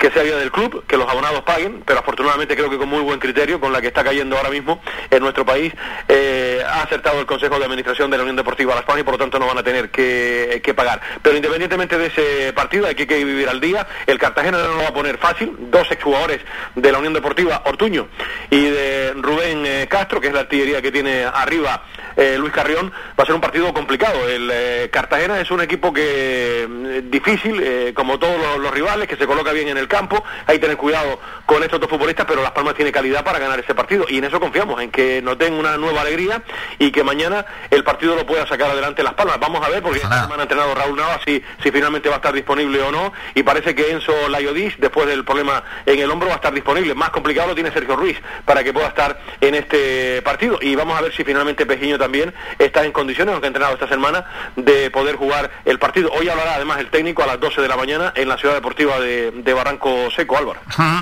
que 0.00 0.10
sea 0.10 0.22
vía 0.22 0.36
del 0.36 0.50
club, 0.50 0.84
que 0.86 0.96
los 0.96 1.06
abonados 1.06 1.42
paguen, 1.42 1.82
pero 1.84 2.00
afortunadamente 2.00 2.56
creo 2.56 2.70
que 2.70 2.78
con 2.78 2.88
muy 2.88 3.02
buen 3.02 3.20
criterio, 3.20 3.60
con 3.60 3.70
la 3.70 3.82
que 3.82 3.88
está 3.88 4.02
cayendo 4.02 4.34
ahora 4.34 4.48
mismo 4.48 4.80
en 5.10 5.22
nuestro 5.22 5.44
país, 5.44 5.74
eh, 6.08 6.49
ha 6.64 6.82
acertado 6.82 7.20
el 7.20 7.26
Consejo 7.26 7.58
de 7.58 7.64
Administración 7.64 8.10
de 8.10 8.16
la 8.16 8.22
Unión 8.22 8.36
Deportiva 8.36 8.74
Las 8.74 8.84
Palmas 8.84 9.02
y 9.02 9.04
por 9.04 9.14
lo 9.14 9.18
tanto 9.18 9.38
no 9.38 9.46
van 9.46 9.58
a 9.58 9.62
tener 9.62 9.90
que, 9.90 10.60
que 10.62 10.74
pagar. 10.74 11.00
Pero 11.22 11.36
independientemente 11.36 11.98
de 11.98 12.06
ese 12.06 12.52
partido 12.52 12.86
hay 12.86 12.94
que, 12.94 13.06
vivir 13.06 13.48
al 13.48 13.60
día. 13.60 13.86
El 14.06 14.18
Cartagena 14.18 14.58
no 14.58 14.74
lo 14.74 14.82
va 14.82 14.88
a 14.88 14.94
poner 14.94 15.18
fácil. 15.18 15.56
Dos 15.70 15.90
exjugadores 15.90 16.40
de 16.74 16.92
la 16.92 16.98
Unión 16.98 17.12
Deportiva, 17.12 17.62
Ortuño 17.66 18.08
y 18.50 18.62
de 18.62 19.12
Rubén 19.16 19.64
eh, 19.66 19.86
Castro, 19.88 20.20
que 20.20 20.28
es 20.28 20.34
la 20.34 20.40
artillería 20.40 20.80
que 20.82 20.92
tiene 20.92 21.24
arriba 21.24 21.82
eh, 22.16 22.36
Luis 22.38 22.52
Carrión, 22.52 22.92
va 23.18 23.22
a 23.22 23.26
ser 23.26 23.34
un 23.34 23.40
partido 23.40 23.72
complicado. 23.72 24.28
El 24.28 24.50
eh, 24.52 24.88
Cartagena 24.92 25.40
es 25.40 25.50
un 25.50 25.60
equipo 25.62 25.92
que 25.92 26.66
mm, 26.68 27.10
difícil, 27.10 27.60
eh, 27.62 27.92
como 27.94 28.18
todos 28.18 28.38
los, 28.38 28.58
los 28.58 28.70
rivales, 28.72 29.08
que 29.08 29.16
se 29.16 29.26
coloca 29.26 29.52
bien 29.52 29.68
en 29.68 29.78
el 29.78 29.88
campo. 29.88 30.22
Hay 30.46 30.56
que 30.56 30.62
tener 30.62 30.76
cuidado 30.76 31.18
con 31.46 31.62
estos 31.62 31.80
dos 31.80 31.88
futbolistas, 31.88 32.26
pero 32.26 32.42
Las 32.42 32.52
Palmas 32.52 32.74
tiene 32.74 32.92
calidad 32.92 33.24
para 33.24 33.38
ganar 33.38 33.58
ese 33.60 33.74
partido. 33.74 34.04
Y 34.08 34.18
en 34.18 34.24
eso 34.24 34.38
confiamos, 34.38 34.80
en 34.82 34.90
que 34.90 35.22
nos 35.22 35.38
den 35.38 35.54
una 35.54 35.76
nueva 35.76 36.02
alegría 36.02 36.42
y 36.78 36.90
que 36.90 37.04
mañana 37.04 37.44
el 37.70 37.84
partido 37.84 38.16
lo 38.16 38.26
pueda 38.26 38.46
sacar 38.46 38.70
adelante 38.70 39.02
Las 39.02 39.14
Palmas. 39.14 39.38
Vamos 39.40 39.64
a 39.64 39.68
ver, 39.68 39.82
porque 39.82 39.98
esta 39.98 40.22
semana 40.22 40.42
ha 40.42 40.42
entrenado 40.42 40.74
Raúl 40.74 40.96
Nava 40.96 41.20
si, 41.24 41.42
si 41.62 41.70
finalmente 41.70 42.08
va 42.08 42.16
a 42.16 42.18
estar 42.18 42.32
disponible 42.32 42.80
o 42.82 42.92
no. 42.92 43.12
Y 43.34 43.42
parece 43.42 43.74
que 43.74 43.90
Enzo 43.90 44.28
Layodis, 44.28 44.74
después 44.78 45.06
del 45.06 45.24
problema 45.24 45.62
en 45.86 45.98
el 45.98 46.10
hombro, 46.10 46.28
va 46.28 46.34
a 46.34 46.36
estar 46.36 46.52
disponible. 46.52 46.94
Más 46.94 47.10
complicado 47.10 47.48
lo 47.48 47.54
tiene 47.54 47.72
Sergio 47.72 47.96
Ruiz 47.96 48.18
para 48.44 48.64
que 48.64 48.72
pueda 48.72 48.88
estar 48.88 49.20
en 49.40 49.54
este 49.54 50.22
partido. 50.22 50.58
Y 50.60 50.74
vamos 50.74 50.98
a 50.98 51.02
ver 51.02 51.14
si 51.14 51.24
finalmente 51.24 51.66
Pejiño 51.66 51.98
también 51.98 52.32
está 52.58 52.84
en 52.84 52.92
condiciones, 52.92 53.32
aunque 53.32 53.46
ha 53.46 53.48
entrenado 53.48 53.74
esta 53.74 53.88
semana, 53.88 54.24
de 54.56 54.90
poder 54.90 55.16
jugar 55.16 55.50
el 55.64 55.78
partido. 55.78 56.10
Hoy 56.12 56.28
hablará 56.28 56.54
además 56.54 56.78
el 56.78 56.90
técnico 56.90 57.22
a 57.22 57.26
las 57.26 57.40
12 57.40 57.60
de 57.60 57.68
la 57.68 57.76
mañana 57.76 58.12
en 58.16 58.28
la 58.28 58.36
ciudad 58.36 58.54
deportiva 58.54 58.98
de, 59.00 59.30
de 59.30 59.52
Barranco 59.52 60.10
Seco, 60.14 60.36
Álvaro. 60.36 60.60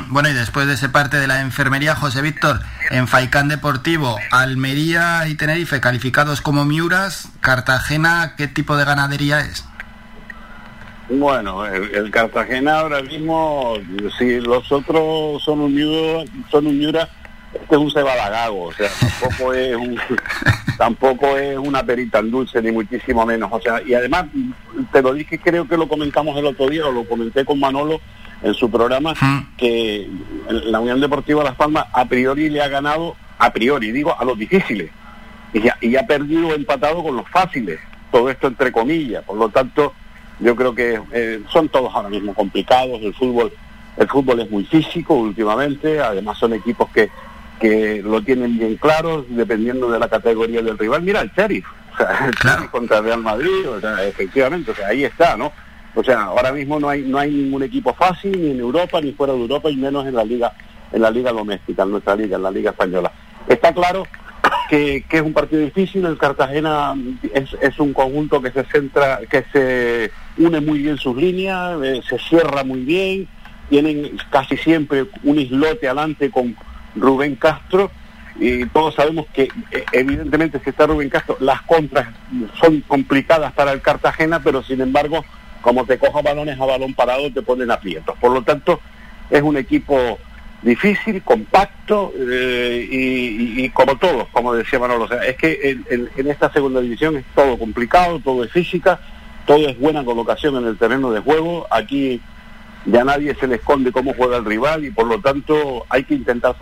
Bueno, 0.09 0.29
y 0.29 0.33
después 0.33 0.67
de 0.67 0.75
ese 0.75 0.89
parte 0.89 1.19
de 1.19 1.27
la 1.27 1.41
enfermería, 1.41 1.95
José 1.95 2.23
Víctor, 2.23 2.61
en 2.91 3.09
Faicán 3.09 3.49
Deportivo, 3.49 4.19
Almería 4.31 5.27
y 5.27 5.35
Tenerife 5.39 5.81
calificados 5.81 6.43
como 6.43 6.67
Miuras, 6.67 7.31
Cartagena, 7.41 8.35
¿qué 8.37 8.49
tipo 8.49 8.77
de 8.77 8.85
ganadería 8.85 9.41
es? 9.41 9.65
Bueno, 11.09 11.65
el, 11.65 11.95
el 11.95 12.11
Cartagena 12.11 12.81
ahora 12.81 13.01
mismo, 13.01 13.75
si 14.19 14.41
los 14.41 14.71
otros 14.71 15.43
son 15.43 15.61
un 15.61 15.75
Miura, 15.75 16.31
son 16.51 16.67
un 16.67 16.79
Miura, 16.79 17.09
este 17.55 17.75
es 17.75 17.81
un 17.81 17.91
cebalagago, 17.91 18.65
o 18.65 18.73
sea, 18.73 18.91
tampoco 19.01 19.55
es 19.55 19.75
un, 19.75 19.99
tampoco 20.77 21.39
es 21.39 21.57
una 21.57 21.83
perita 21.83 22.19
en 22.19 22.31
dulce 22.31 22.61
ni 22.61 22.73
muchísimo 22.73 23.25
menos, 23.25 23.49
o 23.51 23.61
sea, 23.61 23.81
y 23.83 23.95
además 23.95 24.27
te 24.93 25.01
lo 25.01 25.15
dije, 25.15 25.39
creo 25.39 25.67
que 25.67 25.79
lo 25.79 25.89
comentamos 25.89 26.37
el 26.37 26.45
otro 26.45 26.69
día, 26.69 26.87
o 26.87 26.93
lo 26.93 27.09
comenté 27.09 27.45
con 27.47 27.59
Manolo 27.59 28.03
en 28.43 28.53
su 28.53 28.71
programa, 28.71 29.15
que 29.57 30.11
la 30.47 30.79
Unión 30.79 31.01
Deportiva 31.01 31.43
Las 31.43 31.57
Palmas 31.57 31.87
a 31.93 32.05
priori 32.05 32.51
le 32.51 32.61
ha 32.61 32.69
ganado, 32.69 33.17
a 33.39 33.51
priori 33.51 33.93
digo, 33.93 34.15
a 34.19 34.25
los 34.27 34.39
difíciles, 34.39 34.91
y, 35.53 35.61
ya- 35.63 35.77
y 35.81 35.97
ha 35.97 36.07
perdido 36.07 36.49
o 36.49 36.55
empatado 36.55 37.03
con 37.03 37.17
los 37.17 37.29
fáciles, 37.29 37.79
todo 38.11 38.31
esto 38.31 38.47
entre 38.47 38.73
comillas, 38.73 39.23
por 39.25 39.37
lo 39.37 39.49
tanto 39.49 39.93
yo 40.41 40.55
creo 40.55 40.75
que 40.75 41.01
eh, 41.13 41.41
son 41.53 41.69
todos 41.69 41.95
ahora 41.95 42.09
mismo 42.09 42.33
complicados, 42.35 43.01
el 43.03 43.13
fútbol, 43.15 43.53
el 43.97 44.09
fútbol 44.09 44.41
es 44.41 44.51
muy 44.51 44.65
físico 44.65 45.15
últimamente, 45.15 46.01
además 46.01 46.39
son 46.39 46.55
equipos 46.55 46.89
que, 46.91 47.11
que 47.61 48.01
lo 48.05 48.23
tienen 48.23 48.57
bien 48.59 48.77
claro, 48.77 49.27
dependiendo 49.29 49.91
de 49.91 49.99
la 49.99 50.09
categoría 50.09 50.63
del 50.63 50.79
rival. 50.79 51.03
Mira 51.03 51.21
el 51.23 51.31
Sheriff, 51.37 51.67
o 51.93 51.97
sea, 51.97 52.27
el 52.29 52.35
Sheriff 52.35 52.71
contra 52.71 53.01
Real 53.01 53.21
Madrid, 53.21 53.69
o 53.69 53.81
sea, 53.81 54.05
efectivamente, 54.07 54.71
o 54.71 54.75
sea, 54.77 54.89
ahí 54.89 55.03
está, 55.05 55.37
¿no? 55.37 55.53
O 55.97 56.05
sea, 56.05 56.23
ahora 56.23 56.53
mismo 56.53 56.79
no 56.79 56.89
hay, 56.89 57.03
no 57.03 57.19
hay 57.19 57.33
ningún 57.33 57.65
equipo 57.65 57.93
fácil, 57.93 58.41
ni 58.41 58.53
en 58.53 58.61
Europa, 58.61 59.01
ni 59.01 59.11
fuera 59.13 59.33
de 59.33 59.41
Europa, 59.41 59.69
y 59.71 59.77
menos 59.77 60.07
en 60.07 60.15
la 60.15 60.23
liga, 60.23 60.53
en 60.93 61.03
la 61.03 61.11
liga 61.11 61.33
doméstica, 61.33 61.83
en 61.83 61.91
nuestra 61.91 62.15
liga, 62.15 62.37
en 62.37 62.43
la 62.45 62.51
liga 62.53 62.71
española. 62.71 63.11
Está 63.49 63.73
claro 63.73 64.05
que, 64.69 65.05
que 65.09 65.17
es 65.17 65.23
un 65.23 65.33
partido 65.33 65.63
difícil, 65.63 66.05
el 66.05 66.19
Cartagena 66.19 66.95
es, 67.33 67.79
un 67.79 67.93
conjunto 67.93 68.41
que 68.43 68.51
se 68.51 68.65
centra, 68.65 69.21
que 69.29 69.45
se 69.53 70.11
une 70.37 70.61
muy 70.61 70.81
bien 70.81 70.99
sus 70.99 71.17
líneas, 71.17 71.79
eh, 71.83 72.01
se 72.09 72.19
cierra 72.19 72.65
muy 72.65 72.81
bien, 72.81 73.29
tienen 73.69 74.17
casi 74.31 74.57
siempre 74.57 75.07
un 75.25 75.39
islote 75.39 75.87
adelante 75.87 76.31
con 76.31 76.57
Rubén 76.95 77.37
Castro, 77.37 77.91
y 78.39 78.67
todos 78.67 78.95
sabemos 78.95 79.27
que 79.33 79.49
eh, 79.71 79.85
evidentemente 79.93 80.61
si 80.63 80.71
está 80.71 80.87
Rubén 80.87 81.09
Castro, 81.09 81.37
las 81.41 81.63
contras 81.63 82.09
son 82.61 82.83
complicadas 82.83 83.53
para 83.53 83.73
el 83.73 83.81
Cartagena, 83.81 84.41
pero 84.41 84.63
sin 84.63 84.81
embargo, 84.81 85.25
como 85.61 85.85
te 85.87 85.99
coja 85.99 86.23
balones 86.23 86.61
a 86.61 86.65
balón 86.65 86.95
parado, 86.95 87.33
te 87.33 87.43
ponen 87.43 87.71
aprietos. 87.71 88.17
Por 88.21 88.33
lo 88.33 88.43
tanto, 88.43 88.81
es 89.31 89.43
un 89.43 89.57
equipo 89.57 90.19
difícil, 90.63 91.23
compacto 91.23 92.13
eh, 92.19 92.87
y, 92.91 93.69
como 93.71 93.97
todos, 93.97 94.27
como 94.33 94.55
decía 94.55 94.79
Manolo, 94.79 95.05
o 95.05 95.09
sea, 95.09 95.25
es 95.25 95.37
que 95.37 95.59
en, 95.63 95.85
en- 95.91 96.09
en 96.17 96.27
esta 96.31 96.53
segunda 96.53 96.81
división 96.81 97.17
es 97.17 97.25
todo 97.35 97.59
complicado, 97.59 98.19
todo 98.21 98.43
es 98.45 98.51
física, 98.51 98.99
todo 99.47 99.69
es 99.69 99.79
buena 99.79 100.05
colocación 100.05 100.57
en 100.57 100.67
el 100.67 100.77
terreno 100.77 101.11
de 101.13 101.21
juego, 101.21 101.67
aquí 101.71 102.21
ya 102.87 103.05
nadie 103.05 103.35
se 103.37 103.47
le 103.47 103.57
esconde 103.57 103.93
cómo 103.93 104.15
juega 104.15 104.37
el 104.37 104.45
rival 104.45 104.85
y 104.85 104.91
por 104.91 105.07
lo 105.07 105.21
tanto 105.21 105.85
hay 105.89 106.05
que 106.05 106.15
intentar, 106.15 106.57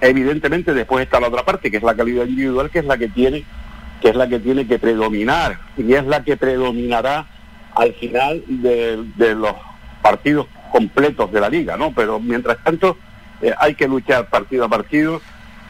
evidentemente 0.00 0.74
después 0.74 1.04
está 1.04 1.18
la 1.20 1.28
otra 1.28 1.44
parte, 1.44 1.70
que 1.70 1.76
es 1.78 1.82
la 1.82 1.94
calidad 1.94 2.26
individual, 2.26 2.70
que 2.70 2.80
es 2.80 2.84
la 2.84 2.98
que 2.98 3.08
tiene, 3.08 3.44
que 4.00 4.10
es 4.10 4.16
la 4.16 4.28
que 4.28 4.38
tiene 4.38 4.66
que 4.66 4.78
predominar 4.78 5.58
y 5.76 5.92
es 5.94 6.04
la 6.06 6.22
que 6.24 6.36
predominará 6.36 7.26
al 7.74 7.92
final 7.94 8.42
de, 8.48 9.02
de 9.16 9.34
los 9.34 9.54
partidos 10.02 10.46
completos 10.72 11.30
de 11.32 11.40
la 11.40 11.48
liga, 11.48 11.76
¿no? 11.76 11.92
Pero 11.92 12.18
mientras 12.20 12.58
tanto 12.64 12.96
eh, 13.42 13.52
hay 13.58 13.74
que 13.74 13.88
luchar 13.88 14.28
partido 14.28 14.64
a 14.64 14.68
partido 14.68 15.20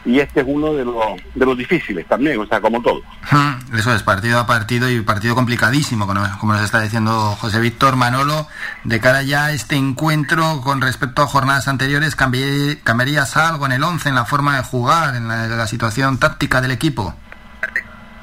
y 0.03 0.19
este 0.19 0.41
es 0.41 0.45
uno 0.49 0.73
de 0.73 0.83
los, 0.83 0.95
de 1.35 1.45
los 1.45 1.57
difíciles 1.57 2.07
también, 2.07 2.39
o 2.39 2.45
sea, 2.47 2.59
como 2.59 2.81
todo. 2.81 3.01
Mm, 3.31 3.75
Eso 3.75 3.93
es, 3.93 4.01
partido 4.01 4.39
a 4.39 4.47
partido 4.47 4.89
y 4.89 4.99
partido 5.01 5.35
complicadísimo, 5.35 6.07
como 6.07 6.53
nos 6.53 6.63
está 6.63 6.81
diciendo 6.81 7.37
José 7.39 7.59
Víctor 7.59 7.95
Manolo. 7.95 8.47
De 8.83 8.99
cara 8.99 9.21
ya 9.21 9.45
a 9.45 9.51
este 9.51 9.75
encuentro, 9.75 10.61
con 10.61 10.81
respecto 10.81 11.21
a 11.21 11.27
jornadas 11.27 11.67
anteriores, 11.67 12.15
¿cambiarías 12.15 13.37
algo 13.37 13.65
en 13.67 13.73
el 13.73 13.83
11, 13.83 14.09
en 14.09 14.15
la 14.15 14.25
forma 14.25 14.57
de 14.57 14.63
jugar, 14.63 15.15
en 15.15 15.27
la 15.27 15.67
situación 15.67 16.17
táctica 16.17 16.61
del 16.61 16.71
equipo? 16.71 17.15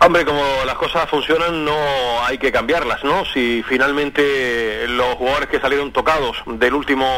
Hombre, 0.00 0.24
como 0.24 0.42
las 0.64 0.76
cosas 0.76 1.10
funcionan, 1.10 1.64
no 1.64 1.76
hay 2.24 2.38
que 2.38 2.52
cambiarlas, 2.52 3.02
¿no? 3.02 3.24
Si 3.24 3.64
finalmente 3.66 4.86
los 4.86 5.16
jugadores 5.16 5.48
que 5.48 5.58
salieron 5.58 5.92
tocados 5.92 6.36
del 6.46 6.74
último 6.74 7.10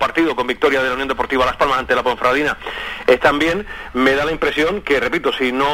partido 0.00 0.34
con 0.34 0.48
victoria 0.48 0.82
de 0.82 0.88
la 0.88 0.94
Unión 0.94 1.06
Deportiva 1.06 1.46
Las 1.46 1.56
Palmas 1.56 1.78
ante 1.78 1.94
la 1.94 2.02
Ponfradina 2.02 2.58
están 3.06 3.38
bien, 3.38 3.64
me 3.92 4.16
da 4.16 4.24
la 4.24 4.32
impresión 4.32 4.82
que, 4.82 4.98
repito, 4.98 5.32
si 5.32 5.52
no 5.52 5.68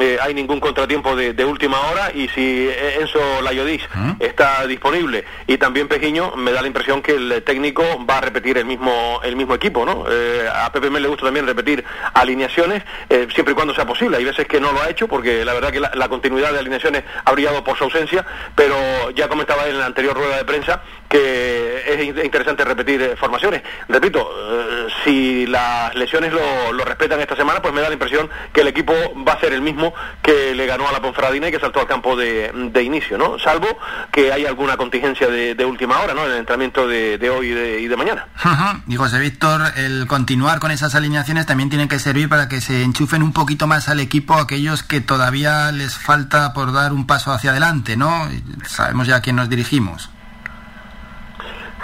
eh, 0.00 0.18
hay 0.20 0.34
ningún 0.34 0.58
contratiempo 0.58 1.14
de, 1.14 1.32
de 1.32 1.44
última 1.44 1.80
hora 1.82 2.10
y 2.12 2.28
si 2.28 2.68
Enzo 2.98 3.42
Layodis 3.42 3.82
está 4.18 4.66
disponible 4.66 5.24
y 5.46 5.58
también 5.58 5.86
Pejiño, 5.86 6.34
me 6.34 6.50
da 6.50 6.60
la 6.60 6.66
impresión 6.66 7.02
que 7.02 7.12
el 7.12 7.42
técnico 7.44 7.84
va 8.04 8.18
a 8.18 8.20
repetir 8.22 8.58
el 8.58 8.64
mismo 8.64 9.20
el 9.22 9.36
mismo 9.36 9.54
equipo, 9.54 9.86
¿no? 9.86 10.06
Eh, 10.10 10.48
a 10.52 10.72
Pepe 10.72 10.90
Mel 10.90 11.02
le 11.02 11.08
gusta 11.08 11.26
también 11.26 11.46
repetir 11.46 11.84
alineaciones, 12.14 12.82
eh, 13.08 13.28
siempre 13.32 13.52
y 13.52 13.54
cuando 13.54 13.74
sea 13.74 13.86
posible. 13.86 14.16
Hay 14.16 14.24
veces 14.24 14.48
que 14.48 14.58
no 14.58 14.72
lo 14.72 14.82
ha 14.82 14.90
hecho 14.90 15.06
porque 15.06 15.44
la 15.44 15.54
verdad 15.54 15.70
que 15.70 15.83
la, 15.94 16.08
continuidad 16.08 16.52
de 16.52 16.58
alineaciones 16.58 17.04
ha 17.24 17.32
brillado 17.32 17.62
por 17.64 17.76
su 17.76 17.84
ausencia, 17.84 18.24
pero 18.54 19.10
ya 19.10 19.28
comentaba 19.28 19.66
en 19.66 19.78
la 19.78 19.86
anterior 19.86 20.14
rueda 20.14 20.36
de 20.36 20.44
prensa 20.44 20.82
que 21.14 21.94
es 21.94 22.04
in- 22.04 22.24
interesante 22.24 22.64
repetir 22.64 23.00
eh, 23.00 23.16
formaciones. 23.16 23.62
Repito, 23.88 24.28
eh, 24.50 24.86
si 25.04 25.46
las 25.46 25.94
lesiones 25.94 26.32
lo, 26.32 26.84
respetan 26.84 27.20
esta 27.20 27.36
semana, 27.36 27.62
pues 27.62 27.72
me 27.72 27.80
da 27.80 27.86
la 27.88 27.94
impresión 27.94 28.28
que 28.52 28.62
el 28.62 28.66
equipo 28.68 28.92
va 29.26 29.34
a 29.34 29.40
ser 29.40 29.52
el 29.52 29.62
mismo 29.62 29.94
que 30.22 30.54
le 30.56 30.66
ganó 30.66 30.88
a 30.88 30.92
la 30.92 31.00
Ponfradina 31.00 31.48
y 31.48 31.52
que 31.52 31.60
saltó 31.60 31.78
al 31.80 31.86
campo 31.86 32.16
de, 32.16 32.50
de 32.52 32.82
inicio, 32.82 33.16
¿no? 33.16 33.38
Salvo 33.38 33.68
que 34.10 34.32
hay 34.32 34.44
alguna 34.44 34.76
contingencia 34.76 35.28
de, 35.28 35.64
última 35.64 36.00
hora, 36.00 36.14
¿no? 36.14 36.24
En 36.26 36.32
el 36.32 36.38
entrenamiento 36.38 36.86
de, 36.88 37.16
de 37.16 37.30
hoy 37.30 37.52
y 37.52 37.86
de, 37.88 37.96
mañana. 37.96 38.26
Ujú. 38.44 38.92
Y 38.92 38.96
José 38.96 39.20
Víctor, 39.20 39.62
el 39.76 40.08
continuar 40.08 40.58
con 40.58 40.72
esas 40.72 40.96
alineaciones 40.96 41.46
también 41.46 41.70
tiene 41.70 41.86
que 41.86 42.00
servir 42.00 42.28
para 42.28 42.48
que 42.48 42.60
se 42.60 42.82
enchufen 42.82 43.22
un 43.22 43.32
poquito 43.32 43.68
más 43.68 43.88
al 43.88 44.00
equipo 44.00 44.34
aquellos 44.34 44.82
que 44.82 45.00
todavía 45.00 45.70
les 45.70 45.96
falta 45.96 46.52
por 46.52 46.72
dar 46.72 46.92
un 46.92 47.06
paso 47.06 47.30
hacia 47.32 47.52
adelante, 47.52 47.96
¿no? 47.96 48.28
Sabemos 48.66 49.06
ya 49.06 49.16
a 49.16 49.20
quién 49.22 49.36
nos 49.36 49.48
dirigimos. 49.48 50.10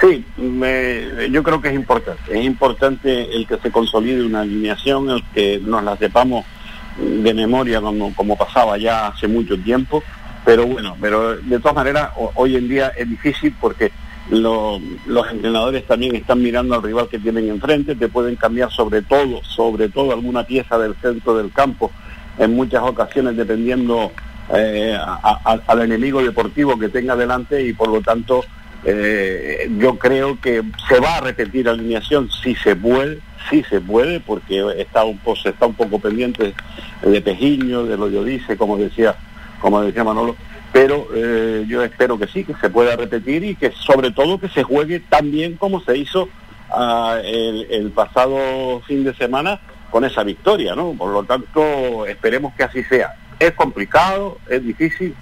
Sí, 0.00 0.24
me- 0.38 1.28
yo 1.30 1.42
creo 1.42 1.60
que 1.60 1.68
es 1.68 1.74
importante. 1.74 2.38
Es 2.38 2.44
importante 2.44 3.34
el 3.36 3.46
que 3.46 3.58
se 3.58 3.70
consolide 3.70 4.24
una 4.24 4.40
alineación, 4.40 5.10
el 5.10 5.22
que 5.34 5.60
nos 5.62 5.84
la 5.84 5.96
sepamos 5.96 6.46
de 6.98 7.34
memoria 7.34 7.80
como, 7.80 8.14
como 8.14 8.36
pasaba 8.36 8.78
ya 8.78 9.08
hace 9.08 9.28
mucho 9.28 9.58
tiempo. 9.58 10.02
Pero 10.44 10.66
bueno, 10.66 10.96
pero 11.00 11.36
de 11.36 11.58
todas 11.58 11.74
maneras 11.74 12.10
ho- 12.16 12.32
hoy 12.34 12.56
en 12.56 12.66
día 12.68 12.92
es 12.96 13.08
difícil 13.10 13.54
porque 13.60 13.92
lo- 14.30 14.80
los 15.06 15.30
entrenadores 15.30 15.86
también 15.86 16.16
están 16.16 16.40
mirando 16.42 16.74
al 16.74 16.82
rival 16.82 17.08
que 17.08 17.18
tienen 17.18 17.50
enfrente, 17.50 17.94
te 17.94 18.08
pueden 18.08 18.36
cambiar 18.36 18.70
sobre 18.70 19.02
todo, 19.02 19.42
sobre 19.44 19.90
todo 19.90 20.12
alguna 20.12 20.44
pieza 20.44 20.78
del 20.78 20.94
centro 21.02 21.36
del 21.36 21.52
campo 21.52 21.90
en 22.38 22.54
muchas 22.54 22.82
ocasiones 22.82 23.36
dependiendo 23.36 24.12
eh, 24.52 24.98
al 25.66 25.80
enemigo 25.82 26.22
deportivo 26.22 26.76
que 26.78 26.88
tenga 26.88 27.14
delante 27.14 27.62
y 27.64 27.72
por 27.72 27.88
lo 27.88 28.00
tanto 28.00 28.44
Eh, 28.84 29.70
yo 29.78 29.98
creo 29.98 30.40
que 30.40 30.62
se 30.88 31.00
va 31.00 31.16
a 31.16 31.20
repetir 31.20 31.66
la 31.66 31.72
alineación 31.72 32.30
si 32.30 32.54
se 32.54 32.74
puede, 32.74 33.18
si 33.50 33.62
se 33.64 33.80
puede, 33.80 34.20
porque 34.20 34.64
está 34.78 35.04
un 35.04 35.18
poco, 35.18 35.38
está 35.44 35.66
un 35.66 35.74
poco 35.74 35.98
pendiente 35.98 36.54
de 37.02 37.20
Pejiño, 37.20 37.84
de 37.84 37.96
lo 37.96 38.08
yo 38.08 38.24
dice, 38.24 38.56
como 38.56 38.78
decía, 38.78 39.16
como 39.60 39.82
decía 39.82 40.04
Manolo, 40.04 40.36
pero 40.72 41.08
eh, 41.14 41.64
yo 41.68 41.82
espero 41.82 42.18
que 42.18 42.26
sí, 42.26 42.44
que 42.44 42.54
se 42.54 42.70
pueda 42.70 42.96
repetir 42.96 43.44
y 43.44 43.54
que 43.54 43.72
sobre 43.72 44.12
todo 44.12 44.38
que 44.38 44.48
se 44.48 44.62
juegue 44.62 45.00
tan 45.00 45.30
bien 45.30 45.56
como 45.56 45.80
se 45.80 45.98
hizo 45.98 46.28
ah, 46.70 47.18
el, 47.22 47.66
el 47.70 47.90
pasado 47.90 48.80
fin 48.86 49.04
de 49.04 49.14
semana 49.14 49.60
con 49.90 50.04
esa 50.04 50.22
victoria, 50.22 50.74
¿no? 50.74 50.94
Por 50.96 51.12
lo 51.12 51.24
tanto, 51.24 52.06
esperemos 52.06 52.54
que 52.54 52.62
así 52.62 52.82
sea. 52.84 53.14
Es 53.38 53.52
complicado, 53.52 54.38
es 54.48 54.64
difícil, 54.64 55.14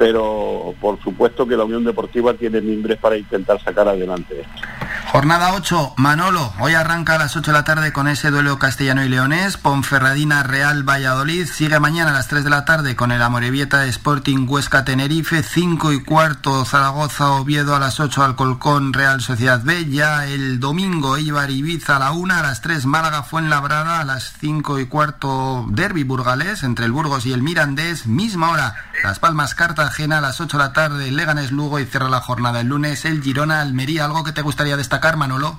pero 0.00 0.74
por 0.80 0.98
supuesto 1.02 1.46
que 1.46 1.58
la 1.58 1.64
Unión 1.64 1.84
Deportiva 1.84 2.32
tiene 2.32 2.62
mimbres 2.62 2.98
para 2.98 3.18
intentar 3.18 3.62
sacar 3.62 3.86
adelante 3.86 4.40
esto. 4.40 4.66
Jornada 5.12 5.54
8, 5.54 5.94
Manolo. 5.96 6.52
Hoy 6.60 6.72
arranca 6.72 7.16
a 7.16 7.18
las 7.18 7.36
8 7.36 7.50
de 7.50 7.58
la 7.58 7.64
tarde 7.64 7.92
con 7.92 8.06
ese 8.06 8.30
duelo 8.30 8.58
castellano 8.58 9.04
y 9.04 9.08
leonés. 9.08 9.56
Ponferradina 9.56 10.44
Real 10.44 10.88
Valladolid. 10.88 11.46
Sigue 11.46 11.80
mañana 11.80 12.12
a 12.12 12.14
las 12.14 12.28
3 12.28 12.44
de 12.44 12.50
la 12.50 12.64
tarde 12.64 12.94
con 12.94 13.10
el 13.10 13.20
Amorebieta 13.20 13.84
Sporting 13.86 14.46
Huesca 14.48 14.84
Tenerife. 14.84 15.42
5 15.42 15.92
y 15.92 16.04
cuarto 16.04 16.64
Zaragoza 16.64 17.32
Oviedo 17.32 17.74
a 17.74 17.80
las 17.80 17.98
8 17.98 18.22
Alcolcón 18.22 18.92
Real 18.92 19.20
Sociedad 19.20 19.60
B. 19.62 19.90
Ya 19.90 20.26
el 20.26 20.60
domingo 20.60 21.18
Ibar 21.18 21.50
Ibiza 21.50 21.96
a 21.96 21.98
la 21.98 22.12
1. 22.12 22.32
A 22.32 22.42
las 22.42 22.62
3 22.62 22.86
Málaga 22.86 23.24
Fuenlabrada. 23.24 24.00
A 24.00 24.04
las 24.04 24.32
5 24.38 24.78
y 24.78 24.86
cuarto 24.86 25.66
Derby 25.70 26.04
Burgalés 26.04 26.62
entre 26.62 26.86
el 26.86 26.92
Burgos 26.92 27.26
y 27.26 27.32
el 27.32 27.42
Mirandés. 27.42 28.06
Misma 28.06 28.50
hora 28.50 28.76
Las 29.02 29.18
Palmas 29.18 29.56
Cartagena 29.90 30.18
a 30.18 30.20
las 30.20 30.40
8 30.40 30.56
de 30.56 30.62
la 30.62 30.72
tarde. 30.72 31.10
Leganes 31.10 31.50
Lugo 31.50 31.80
y 31.80 31.84
cierra 31.84 32.08
la 32.08 32.20
jornada 32.20 32.60
el 32.60 32.68
lunes 32.68 33.04
el 33.04 33.24
Girona 33.24 33.60
Almería. 33.60 34.04
¿Algo 34.04 34.22
que 34.22 34.30
te 34.30 34.40
gustaría 34.40 34.76
destacar? 34.76 35.16
Manolo? 35.16 35.58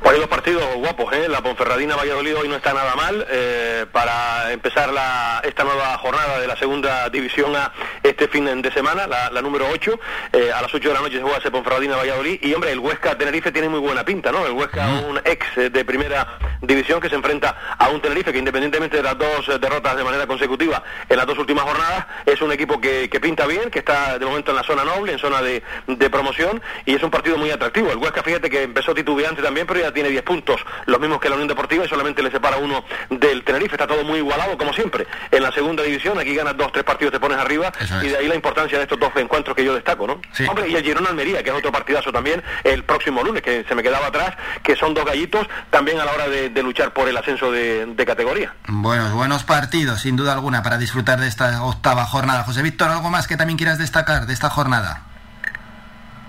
Pues 0.00 0.14
hay 0.14 0.20
dos 0.20 0.28
partidos 0.28 0.64
guapos, 0.76 1.12
¿eh? 1.12 1.28
La 1.28 1.42
Ponferradina 1.42 1.96
Valladolid 1.96 2.36
hoy 2.36 2.48
no 2.48 2.56
está 2.56 2.72
nada 2.72 2.94
mal 2.94 3.26
eh, 3.30 3.84
para 3.90 4.52
empezar 4.52 4.92
la, 4.92 5.42
esta 5.44 5.64
nueva 5.64 5.98
jornada 5.98 6.38
de 6.38 6.46
la 6.46 6.56
segunda 6.56 7.08
división 7.10 7.54
A 7.56 7.72
este 8.02 8.28
fin 8.28 8.62
de 8.62 8.70
semana, 8.70 9.06
la, 9.06 9.30
la 9.30 9.42
número 9.42 9.66
8. 9.70 10.00
Eh, 10.32 10.52
a 10.52 10.62
las 10.62 10.72
8 10.72 10.88
de 10.88 10.94
la 10.94 11.00
noche 11.00 11.16
se 11.16 11.22
juega 11.22 11.38
ese 11.38 11.50
Ponferradina 11.50 11.96
Valladolid. 11.96 12.38
Y 12.42 12.54
hombre, 12.54 12.72
el 12.72 12.78
Huesca 12.78 13.18
Tenerife 13.18 13.50
tiene 13.50 13.68
muy 13.68 13.80
buena 13.80 14.04
pinta, 14.04 14.30
¿no? 14.30 14.46
El 14.46 14.52
Huesca, 14.52 14.86
un 15.08 15.18
ex 15.24 15.72
de 15.72 15.84
primera 15.84 16.38
división 16.62 17.00
que 17.00 17.08
se 17.08 17.16
enfrenta 17.16 17.76
a 17.76 17.88
un 17.88 18.00
Tenerife 18.00 18.32
que 18.32 18.38
independientemente 18.38 18.98
de 18.98 19.02
las 19.02 19.18
dos 19.18 19.60
derrotas 19.60 19.96
de 19.96 20.04
manera 20.04 20.26
consecutiva 20.26 20.82
en 21.08 21.16
las 21.16 21.26
dos 21.26 21.38
últimas 21.38 21.64
jornadas, 21.64 22.06
es 22.24 22.40
un 22.40 22.52
equipo 22.52 22.80
que, 22.80 23.10
que 23.10 23.20
pinta 23.20 23.46
bien, 23.46 23.70
que 23.70 23.80
está 23.80 24.18
de 24.18 24.24
momento 24.26 24.52
en 24.52 24.56
la 24.56 24.62
zona 24.62 24.84
noble, 24.84 25.12
en 25.12 25.18
zona 25.18 25.42
de, 25.42 25.62
de 25.86 26.10
promoción, 26.10 26.62
y 26.86 26.94
es 26.94 27.02
un 27.02 27.10
partido 27.10 27.36
muy 27.36 27.50
atractivo. 27.50 27.90
El 27.90 27.98
Huesca, 27.98 28.22
fíjate 28.22 28.48
que 28.48 28.62
empezó 28.62 28.94
titubeante 28.94 29.42
también, 29.42 29.66
pero 29.66 29.80
ya 29.80 29.87
tiene 29.92 30.08
10 30.10 30.22
puntos, 30.22 30.60
los 30.86 31.00
mismos 31.00 31.20
que 31.20 31.28
la 31.28 31.34
Unión 31.34 31.48
Deportiva, 31.48 31.84
y 31.84 31.88
solamente 31.88 32.22
le 32.22 32.30
separa 32.30 32.56
uno 32.58 32.84
del 33.10 33.44
Tenerife. 33.44 33.74
Está 33.74 33.86
todo 33.86 34.04
muy 34.04 34.18
igualado, 34.18 34.56
como 34.58 34.72
siempre. 34.72 35.06
En 35.30 35.42
la 35.42 35.52
segunda 35.52 35.82
división, 35.82 36.18
aquí 36.18 36.34
ganas 36.34 36.56
dos, 36.56 36.72
tres 36.72 36.84
partidos, 36.84 37.12
te 37.12 37.20
pones 37.20 37.38
arriba, 37.38 37.72
y 38.02 38.08
de 38.08 38.16
ahí 38.16 38.28
la 38.28 38.34
importancia 38.34 38.78
de 38.78 38.84
estos 38.84 38.98
dos 38.98 39.12
encuentros 39.16 39.56
que 39.56 39.64
yo 39.64 39.74
destaco, 39.74 40.06
¿no? 40.06 40.20
Hombre, 40.48 40.68
y 40.68 40.74
el 40.76 40.82
Girona 40.82 41.10
Almería, 41.10 41.42
que 41.42 41.50
es 41.50 41.56
otro 41.56 41.72
partidazo 41.72 42.12
también, 42.12 42.42
el 42.64 42.84
próximo 42.84 43.22
lunes, 43.22 43.42
que 43.42 43.64
se 43.64 43.74
me 43.74 43.82
quedaba 43.82 44.06
atrás, 44.06 44.34
que 44.62 44.76
son 44.76 44.94
dos 44.94 45.04
gallitos 45.04 45.46
también 45.70 46.00
a 46.00 46.04
la 46.04 46.12
hora 46.12 46.28
de, 46.28 46.50
de 46.50 46.62
luchar 46.62 46.92
por 46.92 47.08
el 47.08 47.16
ascenso 47.16 47.50
de, 47.52 47.86
de 47.86 48.06
categoría. 48.06 48.54
Buenos, 48.66 49.12
buenos 49.12 49.44
partidos, 49.44 50.00
sin 50.00 50.16
duda 50.16 50.32
alguna, 50.32 50.62
para 50.62 50.78
disfrutar 50.78 51.20
de 51.20 51.28
esta 51.28 51.62
octava 51.64 52.04
jornada. 52.06 52.44
José 52.44 52.62
Víctor, 52.62 52.90
¿algo 52.90 53.10
más 53.10 53.26
que 53.26 53.36
también 53.36 53.56
quieras 53.56 53.78
destacar 53.78 54.26
de 54.26 54.32
esta 54.34 54.50
jornada? 54.50 55.02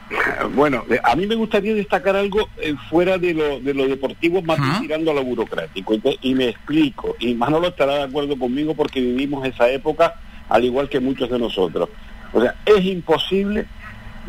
Bueno, 0.55 0.83
eh, 0.89 0.99
a 1.03 1.15
mí 1.15 1.27
me 1.27 1.35
gustaría 1.35 1.73
destacar 1.73 2.15
algo 2.15 2.49
eh, 2.57 2.75
fuera 2.89 3.17
de 3.17 3.33
lo, 3.33 3.59
de 3.59 3.73
lo 3.73 3.87
deportivo, 3.87 4.41
más 4.41 4.59
bien 4.59 4.81
tirando 4.81 5.11
a 5.11 5.13
lo 5.13 5.23
burocrático. 5.23 5.95
Y, 6.21 6.33
me 6.33 6.49
explico, 6.49 7.15
y 7.19 7.33
Manolo 7.35 7.67
estará 7.67 7.95
de 7.95 8.03
acuerdo 8.03 8.37
conmigo 8.37 8.75
porque 8.75 9.01
vivimos 9.01 9.45
esa 9.45 9.69
época 9.69 10.15
al 10.49 10.65
igual 10.65 10.89
que 10.89 10.99
muchos 10.99 11.29
de 11.29 11.39
nosotros. 11.39 11.89
O 12.33 12.41
sea, 12.41 12.55
es 12.65 12.83
imposible 12.85 13.67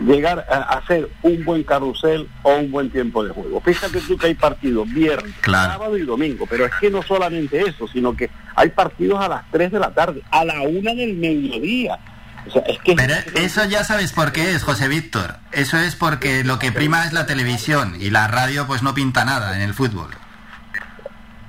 llegar 0.06 0.46
a 0.48 0.78
hacer 0.78 1.10
un 1.22 1.44
buen 1.44 1.62
carrusel 1.62 2.28
o 2.42 2.54
un 2.54 2.70
buen 2.70 2.90
tiempo 2.90 3.24
de 3.24 3.30
juego. 3.32 3.60
Fíjate 3.60 4.00
tú 4.00 4.16
que 4.16 4.28
hay 4.28 4.34
partidos 4.34 4.88
viernes, 4.92 5.34
sábado 5.44 5.96
y 5.96 6.02
domingo, 6.02 6.46
pero 6.48 6.66
es 6.66 6.72
que 6.80 6.90
no 6.90 7.02
solamente 7.02 7.60
eso, 7.60 7.86
sino 7.88 8.16
que 8.16 8.30
hay 8.54 8.70
partidos 8.70 9.20
a 9.20 9.28
las 9.28 9.50
3 9.50 9.72
de 9.72 9.78
la 9.78 9.92
tarde, 9.92 10.22
a 10.30 10.44
la 10.44 10.62
una 10.62 10.94
del 10.94 11.16
mediodía. 11.16 11.98
O 12.46 12.50
sea, 12.50 12.62
es 12.62 12.78
que 12.80 12.94
Pero 12.94 13.14
eso 13.34 13.64
ya 13.66 13.84
sabes 13.84 14.12
por 14.12 14.32
qué 14.32 14.54
es, 14.54 14.62
José 14.62 14.88
Víctor. 14.88 15.36
Eso 15.52 15.78
es 15.78 15.94
porque 15.96 16.42
lo 16.44 16.58
que 16.58 16.72
prima 16.72 17.04
es 17.04 17.12
la 17.12 17.26
televisión 17.26 17.96
y 18.00 18.10
la 18.10 18.28
radio 18.28 18.66
pues 18.66 18.82
no 18.82 18.94
pinta 18.94 19.24
nada 19.24 19.54
en 19.56 19.62
el 19.62 19.74
fútbol. 19.74 20.10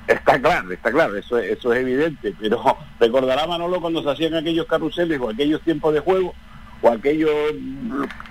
Está 0.08 0.40
claro, 0.42 0.72
está 0.72 0.92
claro, 0.92 1.16
eso, 1.16 1.38
es- 1.38 1.58
eso 1.58 1.74
es 1.74 1.80
evidente, 1.82 2.34
pero 2.40 2.78
recordará 3.00 3.48
Manolo 3.48 3.80
cuando 3.80 4.04
se 4.04 4.10
hacían 4.12 4.36
aquellos 4.36 4.66
carruseles 4.66 5.20
o 5.22 5.30
aquellos 5.30 5.62
tiempos 5.62 5.94
de 5.94 6.02
juego 6.02 6.34
o 6.82 6.90
aquellos 6.92 7.30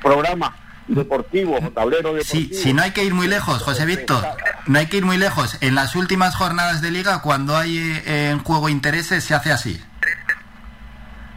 programas 0.02 0.50
deportivos 0.88 1.60
o 1.64 1.70
tableros 1.70 2.16
deportivos. 2.16 2.58
Si 2.62 2.72
no 2.74 2.82
hay 2.82 2.90
que 2.90 3.04
ir 3.04 3.14
muy 3.14 3.28
lejos, 3.28 3.62
José 3.62 3.86
Víctor, 3.86 4.26
no 4.66 4.78
hay 4.78 4.86
que 4.88 4.98
ir 4.98 5.06
muy 5.06 5.16
lejos. 5.16 5.56
En 5.62 5.74
las 5.74 5.94
últimas 5.96 6.34
jornadas 6.34 6.82
de 6.82 6.90
liga, 6.90 7.22
cuando 7.22 7.56
hay 7.56 7.78
eh, 7.78 8.30
en 8.30 8.40
juego 8.40 8.68
intereses, 8.68 9.24
se 9.24 9.34
hace 9.34 9.52
así. 9.52 9.80
Este, 10.02 10.34
oh, 10.34 10.34
ah, 10.34 11.22
es 11.22 11.28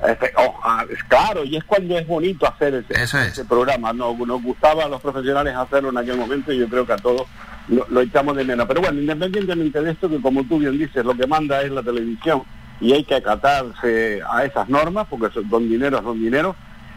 claro, 1.07 1.43
y 1.43 1.55
es 1.55 1.63
cuando 1.63 1.97
es 1.97 2.07
bonito 2.07 2.47
hacer 2.47 2.85
ese, 2.89 3.03
ese 3.03 3.45
programa. 3.45 3.93
No, 3.93 4.15
nos 4.25 4.41
gustaba 4.41 4.85
a 4.85 4.87
los 4.89 5.01
profesionales 5.01 5.55
hacerlo 5.55 5.89
en 5.89 5.97
aquel 5.97 6.17
momento 6.17 6.51
y 6.51 6.59
yo 6.59 6.67
creo 6.67 6.85
que 6.85 6.93
a 6.93 6.97
todos 6.97 7.27
lo, 7.67 7.85
lo 7.89 8.01
echamos 8.01 8.35
de 8.35 8.43
menos. 8.43 8.67
Pero 8.67 8.81
bueno, 8.81 8.99
independientemente 8.99 9.81
de 9.81 9.91
esto, 9.91 10.09
que 10.09 10.21
como 10.21 10.43
tú 10.43 10.59
bien 10.59 10.77
dices, 10.77 11.05
lo 11.05 11.15
que 11.15 11.27
manda 11.27 11.61
es 11.61 11.71
la 11.71 11.83
televisión 11.83 12.43
y 12.81 12.93
hay 12.93 13.03
que 13.03 13.15
acatarse 13.15 14.21
a 14.29 14.43
esas 14.43 14.67
normas, 14.69 15.07
porque 15.09 15.33
son, 15.33 15.49
don 15.49 15.69
dinero 15.69 16.01
son 16.03 16.19
dinero, 16.19 16.55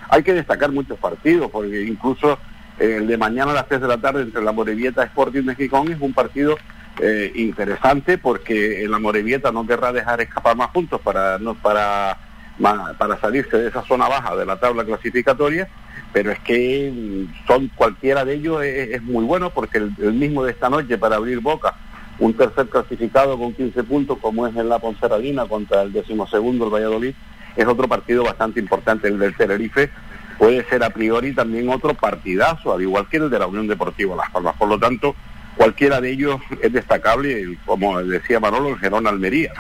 hay 0.09 0.23
que 0.23 0.35
destacar 0.35 0.73
muchos 0.73 0.99
partidos, 0.99 1.51
porque 1.51 1.83
incluso 1.83 2.39
eh, 2.79 2.97
el 2.99 3.07
de 3.07 3.17
mañana 3.17 3.53
a 3.53 3.55
las 3.55 3.69
3 3.69 3.81
de 3.81 3.89
la 3.89 3.99
tarde 3.99 4.23
entre 4.23 4.43
la 4.43 4.53
Morevieta 4.53 5.03
Sporting 5.05 5.43
de 5.43 5.55
Gijón 5.55 5.93
es 5.93 6.01
un 6.01 6.13
partido 6.13 6.57
eh, 7.01 7.33
interesante 7.35 8.19
porque 8.19 8.87
la 8.89 8.99
Morevieta 8.99 9.53
no 9.53 9.67
querrá 9.67 9.93
dejar 9.93 10.21
escapar 10.21 10.57
más 10.57 10.71
puntos 10.71 11.01
para 11.01 11.39
no 11.39 11.55
para 11.55 12.19
para 12.59 13.21
salirse 13.21 13.57
de 13.57 13.69
esa 13.69 13.83
zona 13.83 14.09
baja 14.09 14.35
de 14.37 14.47
la 14.47 14.59
tabla 14.59 14.85
clasificatoria 14.85 15.69
pero 16.13 16.31
es 16.31 16.39
que 16.41 16.91
mm, 16.95 17.47
son 17.47 17.71
cualquiera 17.75 18.25
de 18.25 18.35
ellos 18.35 18.63
es, 18.63 18.91
es 18.95 19.03
muy 19.03 19.25
bueno 19.25 19.51
porque 19.51 19.79
el, 19.79 19.93
el 19.99 20.15
mismo 20.15 20.45
de 20.45 20.53
esta 20.53 20.71
noche 20.71 20.97
para 20.97 21.17
abrir 21.17 21.41
boca 21.41 21.75
un 22.19 22.33
tercer 22.35 22.69
clasificado 22.69 23.39
con 23.39 23.53
15 23.53 23.85
puntos 23.85 24.19
como 24.19 24.47
es 24.47 24.57
en 24.57 24.69
la 24.69 24.79
Ponferradina 24.79 25.47
contra 25.47 25.83
el 25.83 25.93
decimosegundo 25.93 26.67
el 26.67 26.73
Valladolid 26.73 27.15
es 27.57 27.67
otro 27.67 27.89
partido 27.89 28.25
bastante 28.25 28.61
importante 28.61 29.09
el 29.09 29.19
del 29.19 29.37
Tenerife 29.37 29.91
puede 30.39 30.65
ser 30.69 30.85
a 30.85 30.91
priori 30.91 31.35
también 31.35 31.69
otro 31.69 31.95
partidazo 31.95 32.73
al 32.73 32.83
igual 32.83 33.09
que 33.09 33.19
el 33.19 33.31
de 33.31 33.39
la 33.39 33.47
Unión 33.47 33.67
Deportiva 33.67 34.17
Las 34.17 34.31
Palmas. 34.31 34.55
Por 34.57 34.69
lo 34.69 34.79
tanto 34.79 35.15
cualquiera 35.57 36.01
de 36.01 36.13
ellos 36.13 36.41
es 36.63 36.73
destacable 36.73 37.59
como 37.65 37.99
decía 38.03 38.39
Manolo 38.39 38.71
el 38.71 38.79
Gerón 38.79 39.07
Almería 39.07 39.53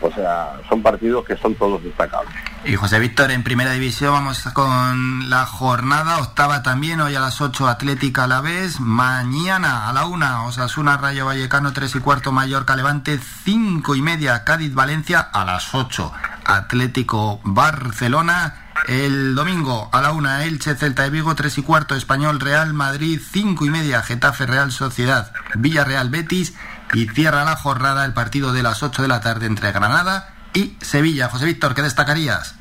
o 0.00 0.10
sea 0.10 0.56
son 0.68 0.82
partidos 0.82 1.24
que 1.24 1.36
son 1.36 1.54
todos 1.54 1.82
destacables. 1.82 2.34
Y 2.64 2.76
José 2.76 2.98
Víctor, 2.98 3.30
en 3.30 3.42
primera 3.42 3.72
división 3.72 4.12
vamos 4.12 4.42
con 4.54 5.28
la 5.28 5.44
jornada 5.44 6.18
octava 6.18 6.62
también, 6.62 7.00
hoy 7.00 7.14
a 7.14 7.20
las 7.20 7.40
8 7.40 7.68
Atlética 7.68 8.24
a 8.24 8.26
la 8.26 8.40
vez, 8.40 8.80
mañana 8.80 9.88
a 9.88 9.92
la 9.92 10.06
1 10.06 10.46
Osasuna 10.46 10.96
Rayo 10.96 11.26
Vallecano 11.26 11.72
3 11.72 11.96
y 11.96 12.00
cuarto 12.00 12.32
Mallorca 12.32 12.74
Levante 12.74 13.18
5 13.18 13.94
y 13.94 14.02
media 14.02 14.44
Cádiz 14.44 14.74
Valencia 14.74 15.20
a 15.20 15.44
las 15.44 15.74
8 15.74 16.12
Atlético 16.46 17.40
Barcelona 17.44 18.63
el 18.88 19.34
domingo 19.34 19.88
a 19.92 20.02
la 20.02 20.12
1 20.12 20.40
Elche 20.40 20.74
Celta 20.74 21.04
de 21.04 21.10
Vigo 21.10 21.34
3 21.34 21.58
y 21.58 21.62
cuarto 21.62 21.94
Español 21.94 22.40
Real 22.40 22.74
Madrid 22.74 23.18
5 23.22 23.64
y 23.64 23.70
media 23.70 24.02
Getafe 24.02 24.46
Real 24.46 24.72
Sociedad 24.72 25.32
Villarreal 25.54 26.10
Betis 26.10 26.54
y 26.92 27.06
cierra 27.08 27.44
la 27.44 27.56
jornada 27.56 28.04
el 28.04 28.12
partido 28.12 28.52
de 28.52 28.62
las 28.62 28.82
8 28.82 29.02
de 29.02 29.08
la 29.08 29.20
tarde 29.20 29.46
entre 29.46 29.72
Granada 29.72 30.34
y 30.52 30.74
Sevilla. 30.80 31.28
José 31.28 31.46
Víctor, 31.46 31.74
¿qué 31.74 31.82
destacarías? 31.82 32.56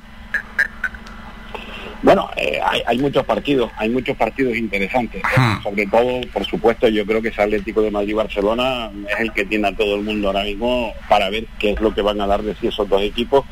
Bueno, 2.01 2.29
eh, 2.35 2.59
hay, 2.65 2.81
hay 2.85 2.97
muchos 2.97 3.25
partidos, 3.25 3.71
hay 3.77 3.89
muchos 3.89 4.17
partidos 4.17 4.57
interesantes. 4.57 5.21
Sobre 5.63 5.85
todo, 5.87 6.19
por 6.33 6.45
supuesto, 6.45 6.87
yo 6.89 7.05
creo 7.05 7.21
que 7.21 7.29
ese 7.29 7.41
Atlético 7.41 7.81
de 7.81 7.91
Madrid-Barcelona 7.91 8.91
es 9.09 9.19
el 9.19 9.31
que 9.31 9.45
tiene 9.45 9.69
a 9.69 9.75
todo 9.75 9.95
el 9.95 10.01
mundo 10.01 10.27
ahora 10.27 10.43
mismo 10.43 10.93
para 11.07 11.29
ver 11.29 11.47
qué 11.59 11.71
es 11.71 11.79
lo 11.79 11.93
que 11.93 12.01
van 12.01 12.19
a 12.19 12.27
dar 12.27 12.41
de 12.41 12.55
sí 12.55 12.67
esos 12.67 12.89
dos 12.89 13.01
equipos 13.01 13.45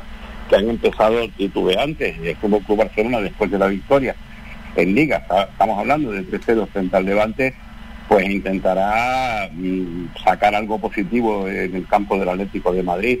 que 0.52 0.58
han 0.58 0.68
empezado 0.68 1.26
titubeantes. 1.30 2.14
Fútbol 2.38 2.62
Club 2.62 2.78
Barcelona, 2.78 3.20
después 3.20 3.50
de 3.50 3.58
la 3.58 3.68
victoria 3.68 4.14
en 4.76 4.94
Liga, 4.94 5.24
estamos 5.50 5.78
hablando 5.78 6.12
de 6.12 6.26
3-0 6.26 6.68
frente 6.68 6.94
al 6.94 7.06
Levante, 7.06 7.54
pues 8.06 8.28
intentará 8.28 9.48
mm, 9.50 10.08
sacar 10.22 10.54
algo 10.54 10.78
positivo 10.78 11.48
en 11.48 11.74
el 11.74 11.86
campo 11.86 12.18
del 12.18 12.28
Atlético 12.28 12.72
de 12.72 12.82
Madrid. 12.82 13.18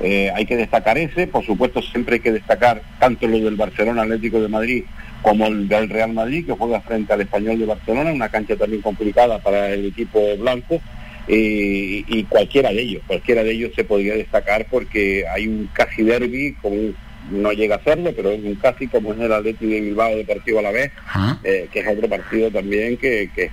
Eh, 0.00 0.30
hay 0.32 0.46
que 0.46 0.56
destacar 0.56 0.96
ese, 0.98 1.26
por 1.26 1.44
supuesto 1.44 1.82
siempre 1.82 2.14
hay 2.14 2.20
que 2.20 2.30
destacar 2.30 2.82
tanto 3.00 3.26
lo 3.26 3.38
del 3.38 3.56
Barcelona 3.56 4.02
Atlético 4.02 4.40
de 4.40 4.46
Madrid 4.46 4.84
como 5.22 5.48
el 5.48 5.66
del 5.66 5.88
Real 5.88 6.12
Madrid, 6.12 6.46
que 6.46 6.52
juega 6.52 6.80
frente 6.80 7.12
al 7.12 7.22
Español 7.22 7.58
de 7.58 7.66
Barcelona, 7.66 8.12
una 8.12 8.28
cancha 8.28 8.54
también 8.54 8.82
complicada 8.82 9.40
para 9.40 9.70
el 9.70 9.86
equipo 9.86 10.20
blanco, 10.38 10.80
eh, 11.28 12.04
y 12.06 12.24
cualquiera 12.24 12.70
de 12.70 12.80
ellos, 12.80 13.02
cualquiera 13.06 13.44
de 13.44 13.52
ellos 13.52 13.72
se 13.76 13.84
podría 13.84 14.14
destacar 14.14 14.66
porque 14.70 15.24
hay 15.28 15.46
un 15.46 15.68
casi 15.72 16.02
derby 16.02 16.54
con 16.60 16.94
no 17.30 17.52
llega 17.52 17.76
a 17.76 17.84
serlo, 17.84 18.12
pero 18.16 18.30
es 18.30 18.42
un 18.42 18.54
casi 18.54 18.88
como 18.88 19.12
es 19.12 19.20
el 19.20 19.32
Atlético 19.32 19.70
de 19.70 19.80
Bilbao 19.80 20.16
Deportivo 20.16 20.60
a 20.60 20.62
la 20.62 20.70
vez, 20.70 20.92
eh, 21.44 21.68
que 21.70 21.80
es 21.80 21.86
otro 21.86 22.08
partido 22.08 22.50
también 22.50 22.96
que, 22.96 23.30
que, 23.34 23.50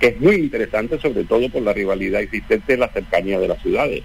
que, 0.00 0.06
es 0.06 0.20
muy 0.20 0.36
interesante, 0.36 0.98
sobre 0.98 1.24
todo 1.24 1.48
por 1.50 1.62
la 1.62 1.72
rivalidad 1.72 2.22
existente 2.22 2.74
en 2.74 2.80
la 2.80 2.88
cercanía 2.88 3.38
de 3.38 3.48
las 3.48 3.60
ciudades. 3.60 4.02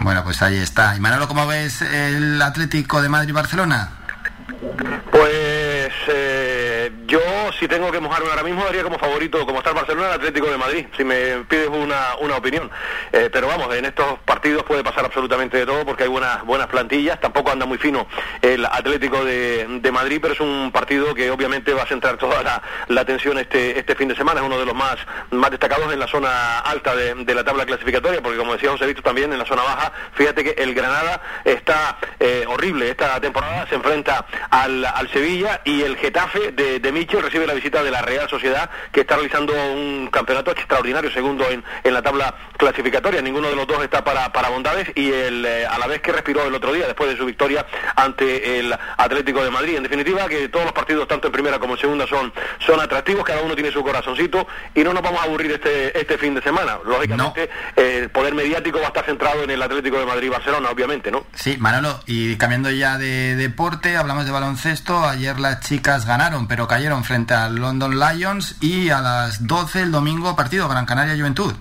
Bueno, 0.00 0.22
pues 0.24 0.42
ahí 0.42 0.56
está. 0.56 0.94
Y 0.96 1.00
Manolo, 1.00 1.28
¿cómo 1.28 1.46
ves 1.46 1.82
el 1.82 2.40
Atlético 2.42 3.00
de 3.00 3.08
Madrid-Barcelona? 3.08 3.92
Pues 5.10 5.90
eh, 6.08 6.71
yo, 7.06 7.20
si 7.58 7.68
tengo 7.68 7.90
que 7.92 8.00
mojarme 8.00 8.30
ahora 8.30 8.42
mismo, 8.42 8.64
daría 8.64 8.82
como 8.82 8.98
favorito, 8.98 9.44
como 9.46 9.58
está 9.58 9.70
el 9.70 9.76
Barcelona, 9.76 10.08
el 10.08 10.14
Atlético 10.14 10.46
de 10.50 10.56
Madrid, 10.56 10.86
si 10.96 11.04
me 11.04 11.44
pides 11.48 11.68
una, 11.68 12.16
una 12.20 12.36
opinión. 12.36 12.70
Eh, 13.12 13.28
pero 13.32 13.46
vamos, 13.46 13.74
en 13.74 13.84
estos 13.84 14.18
partidos 14.20 14.62
puede 14.64 14.82
pasar 14.82 15.04
absolutamente 15.04 15.56
de 15.58 15.66
todo 15.66 15.84
porque 15.84 16.04
hay 16.04 16.08
buenas, 16.08 16.44
buenas 16.44 16.68
plantillas, 16.68 17.20
tampoco 17.20 17.50
anda 17.50 17.66
muy 17.66 17.78
fino 17.78 18.06
el 18.40 18.64
Atlético 18.64 19.24
de, 19.24 19.80
Madrid, 19.92 20.20
pero 20.22 20.32
es 20.32 20.40
un 20.40 20.70
partido 20.72 21.14
que 21.14 21.30
obviamente 21.30 21.74
va 21.74 21.82
a 21.82 21.86
centrar 21.86 22.16
toda 22.16 22.42
la, 22.42 23.00
atención 23.00 23.36
este, 23.36 23.78
este 23.78 23.94
fin 23.94 24.08
de 24.08 24.16
semana, 24.16 24.40
es 24.40 24.46
uno 24.46 24.58
de 24.58 24.64
los 24.64 24.74
más, 24.74 24.96
más 25.30 25.50
destacados 25.50 25.92
en 25.92 25.98
la 25.98 26.06
zona 26.06 26.60
alta 26.60 26.96
de, 26.96 27.34
la 27.34 27.44
tabla 27.44 27.66
clasificatoria, 27.66 28.22
porque 28.22 28.38
como 28.38 28.54
decíamos, 28.54 28.80
he 28.80 28.86
visto 28.86 29.02
también 29.02 29.32
en 29.32 29.38
la 29.38 29.44
zona 29.44 29.62
baja, 29.62 29.92
fíjate 30.14 30.44
que 30.44 30.62
el 30.62 30.74
Granada 30.74 31.20
está 31.44 31.98
eh, 32.18 32.44
horrible 32.48 32.88
esta 32.88 33.20
temporada, 33.20 33.66
se 33.68 33.74
enfrenta 33.74 34.24
al, 34.50 34.84
al 34.84 35.10
Sevilla 35.10 35.60
y 35.64 35.82
el 35.82 35.96
Getafe 35.96 36.52
de, 36.52 36.71
de 36.80 36.92
Michel 36.92 37.22
recibe 37.22 37.46
la 37.46 37.54
visita 37.54 37.82
de 37.82 37.90
la 37.90 38.02
Real 38.02 38.28
Sociedad 38.28 38.70
que 38.92 39.00
está 39.00 39.16
realizando 39.16 39.52
un 39.52 40.08
campeonato 40.10 40.50
extraordinario 40.50 41.10
segundo 41.10 41.48
en, 41.50 41.64
en 41.84 41.94
la 41.94 42.02
tabla 42.02 42.34
clasificatoria. 42.56 43.20
Ninguno 43.22 43.48
de 43.48 43.56
los 43.56 43.66
dos 43.66 43.82
está 43.82 44.04
para, 44.04 44.32
para 44.32 44.48
bondades 44.48 44.90
y 44.94 45.10
el, 45.10 45.44
eh, 45.44 45.66
a 45.66 45.78
la 45.78 45.86
vez 45.86 46.00
que 46.00 46.12
respiró 46.12 46.46
el 46.46 46.54
otro 46.54 46.72
día 46.72 46.86
después 46.86 47.10
de 47.10 47.16
su 47.16 47.24
victoria 47.24 47.66
ante 47.96 48.58
el 48.58 48.74
Atlético 48.96 49.42
de 49.44 49.50
Madrid. 49.50 49.76
En 49.76 49.82
definitiva 49.82 50.28
que 50.28 50.48
todos 50.48 50.64
los 50.64 50.72
partidos 50.72 51.08
tanto 51.08 51.28
en 51.28 51.32
primera 51.32 51.58
como 51.58 51.74
en 51.74 51.80
segunda 51.80 52.06
son, 52.06 52.32
son 52.64 52.80
atractivos, 52.80 53.24
cada 53.24 53.42
uno 53.42 53.54
tiene 53.54 53.70
su 53.70 53.82
corazoncito 53.82 54.46
y 54.74 54.82
no 54.82 54.92
nos 54.92 55.02
vamos 55.02 55.20
a 55.20 55.24
aburrir 55.24 55.52
este, 55.52 55.98
este 55.98 56.18
fin 56.18 56.34
de 56.34 56.42
semana. 56.42 56.78
Lógicamente 56.84 57.50
el 57.76 58.10
poder 58.10 58.34
mediático 58.34 58.78
va 58.78 58.86
a 58.86 58.88
estar 58.88 59.04
centrado 59.04 59.42
en 59.42 59.50
el 59.50 59.62
Atlético 59.62 59.98
de 59.98 60.06
Madrid-Barcelona, 60.06 60.70
obviamente, 60.70 61.10
¿no? 61.10 61.24
Sí, 61.34 61.56
Manolo, 61.58 62.00
y 62.06 62.36
cambiando 62.36 62.70
ya 62.70 62.98
de 62.98 63.36
deporte, 63.36 63.96
hablamos 63.96 64.24
de 64.24 64.32
baloncesto 64.32 65.02
Ayer 65.04 65.38
las 65.38 65.60
chicas 65.60 66.06
ganaron, 66.06 66.46
pero 66.48 66.61
cayeron 66.66 67.04
frente 67.04 67.34
al 67.34 67.56
London 67.56 67.98
Lions 67.98 68.56
y 68.60 68.90
a 68.90 69.00
las 69.00 69.46
12 69.46 69.82
el 69.82 69.92
domingo 69.92 70.34
partido 70.36 70.68
Gran 70.68 70.86
Canaria 70.86 71.16
Juventud. 71.16 71.52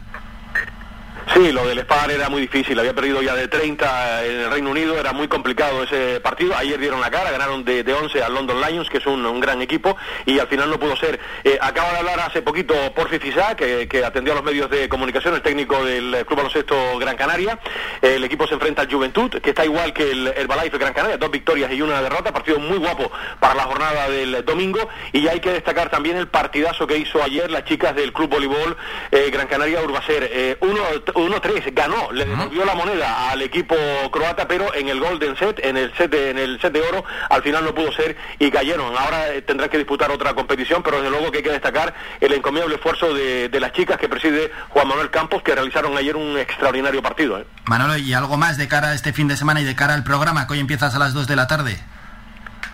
Sí, 1.34 1.50
lo 1.54 1.66
del 1.66 1.80
Spar 1.80 2.12
era 2.12 2.28
muy 2.28 2.42
difícil, 2.42 2.78
había 2.78 2.94
perdido 2.94 3.22
ya 3.22 3.34
de 3.34 3.48
30 3.48 4.26
en 4.26 4.40
el 4.42 4.52
Reino 4.52 4.70
Unido, 4.70 5.00
era 5.00 5.14
muy 5.14 5.30
complicado 5.30 5.82
ese 5.84 6.20
partido, 6.20 6.58
ayer 6.58 6.78
dieron 6.78 7.00
la 7.00 7.10
cara, 7.10 7.32
ganaron 7.32 7.64
de, 7.64 7.86
de 7.86 7.94
11 7.94 8.22
al 8.22 8.34
London 8.34 8.60
Lions, 8.60 8.90
que 8.90 8.98
es 8.98 9.06
un, 9.06 9.40
gran 9.40 9.62
equipo, 9.62 9.96
y 10.26 10.40
al 10.40 10.48
final 10.48 10.70
no 10.70 10.78
pudo 10.78 10.98
ser. 10.98 11.22
Eh, 11.46 11.58
acaba 11.62 11.94
de 11.94 12.00
hablar 12.00 12.20
hace 12.20 12.42
poquito 12.42 12.74
Porfi 12.94 13.18
Fisá, 13.18 13.56
que, 13.56 14.04
atendió 14.06 14.34
a 14.34 14.36
los 14.36 14.44
medios 14.44 14.70
de 14.70 14.90
comunicación, 14.90 15.34
el 15.34 15.42
técnico 15.42 15.86
del 15.86 16.26
Club 16.26 16.38
Baloncesto 16.38 16.76
Gran 17.00 17.16
Canaria, 17.16 17.58
el 18.02 18.24
equipo 18.26 18.46
se 18.46 18.56
enfrenta 18.56 18.82
al 18.82 18.92
Juventud, 18.92 19.32
que 19.42 19.52
está 19.52 19.64
igual 19.64 19.94
que 19.94 20.12
el, 20.12 20.28
el 20.28 20.48
Gran 20.48 20.94
Canaria, 20.94 21.18
dos 21.18 21.32
victorias 21.32 21.72
y 21.72 21.82
una 21.82 22.02
derrota, 22.02 22.34
partido 22.34 22.60
muy 22.60 22.78
guapo 22.78 23.10
para 23.40 23.56
la 23.56 23.64
jornada 23.64 24.10
del 24.10 24.44
domingo, 24.44 24.90
y 25.14 25.30
hay 25.30 25.40
que 25.40 25.54
destacar 25.54 25.90
también 25.90 26.18
el 26.18 26.28
partidazo 26.28 26.86
que 26.88 26.98
hizo 26.98 27.24
ayer 27.24 27.50
las 27.50 27.64
chicas 27.64 27.96
del 27.96 28.12
Club 28.12 28.32
Voleibol 28.32 28.76
eh, 29.12 29.30
Gran 29.32 29.48
Canaria 29.48 29.82
Urbacer, 29.82 30.30
eh, 30.30 30.58
uno 30.60 30.82
1-3, 31.24 31.74
ganó, 31.74 32.12
le 32.12 32.26
devolvió 32.26 32.66
la 32.66 32.76
moneda 32.76 33.30
al 33.30 33.42
equipo 33.42 33.76
croata, 34.12 34.48
pero 34.48 34.74
en 34.74 34.90
el 34.90 35.00
Golden 35.00 35.36
Set, 35.38 35.60
en 35.64 35.78
el 35.78 35.94
set 35.96 36.12
de, 36.12 36.32
en 36.32 36.38
el 36.38 36.60
set 36.60 36.74
de 36.74 36.82
oro, 36.82 37.04
al 37.30 37.42
final 37.44 37.64
no 37.64 37.74
pudo 37.74 37.92
ser 37.92 38.18
y 38.40 38.52
cayeron. 38.52 38.96
Ahora 38.98 39.34
eh, 39.34 39.42
tendrán 39.42 39.70
que 39.70 39.78
disputar 39.78 40.12
otra 40.12 40.34
competición, 40.34 40.84
pero 40.84 40.98
desde 40.98 41.10
luego 41.10 41.32
que 41.32 41.38
hay 41.38 41.44
que 41.44 41.52
destacar 41.52 41.94
el 42.20 42.34
encomiable 42.34 42.76
esfuerzo 42.76 43.14
de, 43.14 43.50
las 43.62 43.74
chicas 43.74 43.98
que 43.98 44.10
preside 44.10 44.52
Juan 44.70 44.88
Manuel 44.88 45.12
Campos, 45.12 45.44
que 45.44 45.54
realizaron 45.54 45.96
ayer 45.98 46.16
un 46.16 46.38
extraordinario 46.38 47.02
partido. 47.02 47.40
¿eh? 47.40 47.46
Manolo, 47.66 47.98
¿y 47.98 48.14
algo 48.14 48.38
más 48.38 48.58
de 48.58 48.68
cara 48.68 48.90
a 48.90 48.94
este 48.96 49.14
fin 49.14 49.28
de 49.28 49.38
semana 49.38 49.62
y 49.62 49.64
de 49.64 49.76
cara 49.76 49.94
al 49.94 50.04
programa 50.04 50.48
que 50.48 50.54
hoy 50.54 50.60
empiezas 50.60 50.96
a 50.96 51.00
las 51.00 51.14
2 51.14 51.28
de 51.28 51.36
la 51.36 51.48
tarde? 51.48 51.78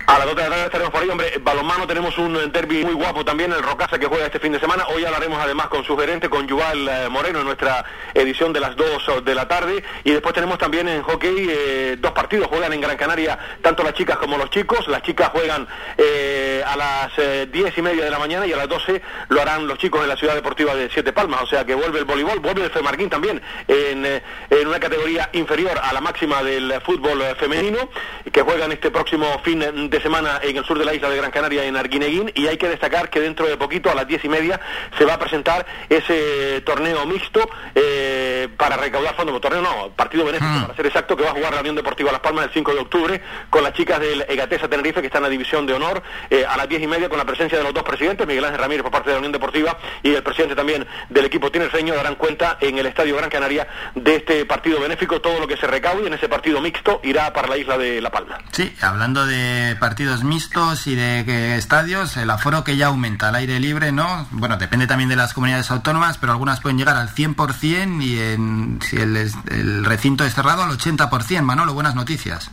A 0.08 0.20
las 0.20 0.26
2 0.26 0.38
de 0.38 0.44
la 0.44 0.50
tarde 0.50 0.66
estaremos 0.68 0.94
por 0.94 1.04
ahí, 1.04 1.10
hombre. 1.10 1.34
Balonmano 1.42 1.86
tenemos 1.86 2.18
un 2.18 2.50
derby 2.54 2.86
muy 2.86 2.94
guapo 2.94 3.26
también, 3.26 3.52
el 3.52 3.62
Rocasa 3.62 4.00
que 4.00 4.06
juega 4.06 4.26
este 4.26 4.40
fin 4.40 4.54
de 4.54 4.60
semana. 4.62 4.86
Hoy 4.88 5.04
hablaremos 5.04 5.38
además 5.38 5.68
con 5.68 5.84
su 5.84 5.98
gerente, 5.98 6.30
con 6.30 6.48
Yuval 6.48 6.88
eh, 6.88 7.10
Moreno, 7.10 7.40
en 7.40 7.46
nuestra 7.46 7.84
edición 8.14 8.54
de 8.54 8.62
las 8.62 8.78
2 8.78 9.26
de 9.26 9.36
la 9.36 9.50
tarde. 9.50 9.84
Y 10.06 10.12
después 10.12 10.34
tenemos 10.34 10.60
también 10.60 10.88
en 10.88 11.04
hockey 11.04 11.48
eh, 11.50 11.98
dos 12.00 12.14
partidos. 12.14 12.48
Juegan 12.48 12.72
en 12.72 12.80
Gran 12.80 12.96
Canaria 12.96 13.38
tanto 13.62 13.84
las 13.84 13.96
chicas 13.96 14.16
como 14.18 14.38
los 14.38 14.50
chicos. 14.50 14.88
Las 14.88 15.02
chicas 15.02 15.28
juegan 15.28 15.68
eh, 15.98 16.64
a 16.66 16.78
las 16.78 17.52
10 17.52 17.78
y 17.78 17.82
media 17.82 18.06
de 18.06 18.10
la 18.10 18.18
mañana 18.18 18.48
y 18.48 18.54
a 18.54 18.58
las 18.58 18.70
12 18.70 19.02
lo 19.28 19.42
harán 19.42 19.68
los 19.68 19.78
chicos 19.78 20.02
en 20.04 20.08
la 20.08 20.16
ciudad 20.16 20.36
deportiva 20.36 20.74
de 20.74 20.90
Siete 20.90 21.12
Palmas. 21.12 21.42
O 21.42 21.48
sea 21.48 21.66
que 21.66 21.76
vuelve 21.76 22.00
el 22.00 22.06
voleibol, 22.06 22.40
vuelve 22.40 22.64
el 22.64 22.72
Femarquín 22.72 23.10
también 23.10 23.42
en, 23.68 24.06
en 24.06 24.68
una 24.68 24.80
categoría 24.80 25.30
inferior 25.34 25.78
a 25.84 25.92
la 25.92 26.00
máxima 26.00 26.44
del 26.44 26.80
fútbol 26.80 27.22
femenino, 27.38 27.90
que 28.32 28.42
juegan 28.42 28.72
este 28.72 28.90
próximo 28.90 29.42
fin 29.44 29.90
de 29.90 29.97
semana 30.02 30.40
en 30.42 30.58
el 30.58 30.66
sur 30.66 30.78
de 30.78 30.86
la 30.86 30.94
isla 30.94 31.10
de 31.10 31.18
Gran 31.18 31.32
Canaria, 31.32 31.66
en 31.66 31.76
Arguineguín, 31.76 32.32
y 32.36 32.48
hay 32.48 32.58
que 32.58 32.68
destacar 32.68 33.10
que 33.10 33.20
dentro 33.20 33.48
de 33.48 33.58
poquito, 33.58 33.90
a 33.92 33.96
las 33.96 34.08
diez 34.08 34.24
y 34.24 34.30
media, 34.30 34.60
se 34.98 35.06
va 35.06 35.16
a 35.16 35.20
presentar 35.20 35.66
ese 35.90 36.62
torneo 36.62 37.06
mixto 37.06 37.50
eh, 37.76 38.48
para 38.58 38.78
recaudar 38.78 39.16
fondos, 39.16 39.40
torneo 39.42 39.62
no, 39.62 39.90
partido 39.96 40.26
benéfico, 40.26 40.52
mm. 40.52 40.62
para 40.62 40.76
ser 40.76 40.86
exacto, 40.86 41.16
que 41.16 41.24
va 41.24 41.32
a 41.32 41.34
jugar 41.34 41.54
la 41.54 41.62
Unión 41.62 41.76
Deportiva 41.76 42.12
Las 42.12 42.22
Palmas 42.22 42.46
el 42.46 42.52
5 42.52 42.74
de 42.74 42.80
octubre 42.80 43.22
con 43.50 43.64
las 43.64 43.74
chicas 43.74 44.00
del 44.00 44.26
Egatesa 44.28 44.68
Tenerife, 44.68 45.02
que 45.02 45.08
está 45.08 45.20
en 45.20 45.24
la 45.24 45.30
división 45.30 45.66
de 45.66 45.74
honor, 45.74 46.02
eh, 46.30 46.46
a 46.48 46.58
las 46.58 46.68
diez 46.70 46.82
y 46.82 46.88
media 46.88 47.10
con 47.10 47.18
la 47.18 47.26
presencia 47.26 47.58
de 47.58 47.64
los 47.64 47.74
dos 47.74 47.84
presidentes, 47.84 48.28
Miguel 48.28 48.46
Ángel 48.46 48.60
Ramírez 48.60 48.84
por 48.84 48.92
parte 48.92 49.10
de 49.10 49.16
la 49.16 49.20
Unión 49.20 49.32
Deportiva 49.32 49.78
y 50.04 50.14
el 50.14 50.24
presidente 50.24 50.56
también 50.56 50.86
del 51.10 51.26
equipo 51.26 51.52
tinerfeño, 51.52 51.96
darán 51.96 52.16
cuenta 52.16 52.58
en 52.62 52.78
el 52.78 52.86
Estadio 52.86 53.16
Gran 53.16 53.30
Canaria 53.30 53.68
de 53.96 54.16
este 54.16 54.46
partido 54.46 54.80
benéfico, 54.80 55.22
todo 55.22 55.40
lo 55.40 55.48
que 55.48 55.58
se 55.58 55.68
recaude 55.68 56.08
en 56.08 56.14
ese 56.14 56.30
partido 56.30 56.62
mixto 56.62 57.00
irá 57.04 57.34
para 57.34 57.48
la 57.48 57.58
isla 57.58 57.78
de 57.78 58.02
La 58.02 58.12
Palma. 58.12 58.40
Sí, 58.52 58.76
hablando 58.82 59.26
de 59.26 59.76
partidos 59.88 60.22
mixtos 60.22 60.86
y 60.88 60.96
de 60.96 61.56
estadios, 61.56 62.18
el 62.18 62.30
aforo 62.30 62.66
que 62.66 62.76
ya 62.76 62.88
aumenta 62.88 63.30
al 63.30 63.36
aire 63.36 63.58
libre, 63.58 63.94
¿no? 63.94 64.28
Bueno, 64.32 64.58
depende 64.58 64.86
también 64.86 65.08
de 65.08 65.16
las 65.16 65.34
comunidades 65.34 65.72
autónomas, 65.72 66.18
pero 66.18 66.34
algunas 66.34 66.60
pueden 66.60 66.78
llegar 66.78 66.98
al 66.98 67.08
100% 67.08 68.04
y 68.04 68.20
en, 68.20 68.80
si 68.82 68.98
el, 68.98 69.16
el 69.16 69.86
recinto 69.86 70.26
es 70.26 70.34
cerrado 70.34 70.64
al 70.64 70.78
80%. 70.78 71.42
Manolo, 71.42 71.74
buenas 71.74 71.96
noticias. 71.96 72.52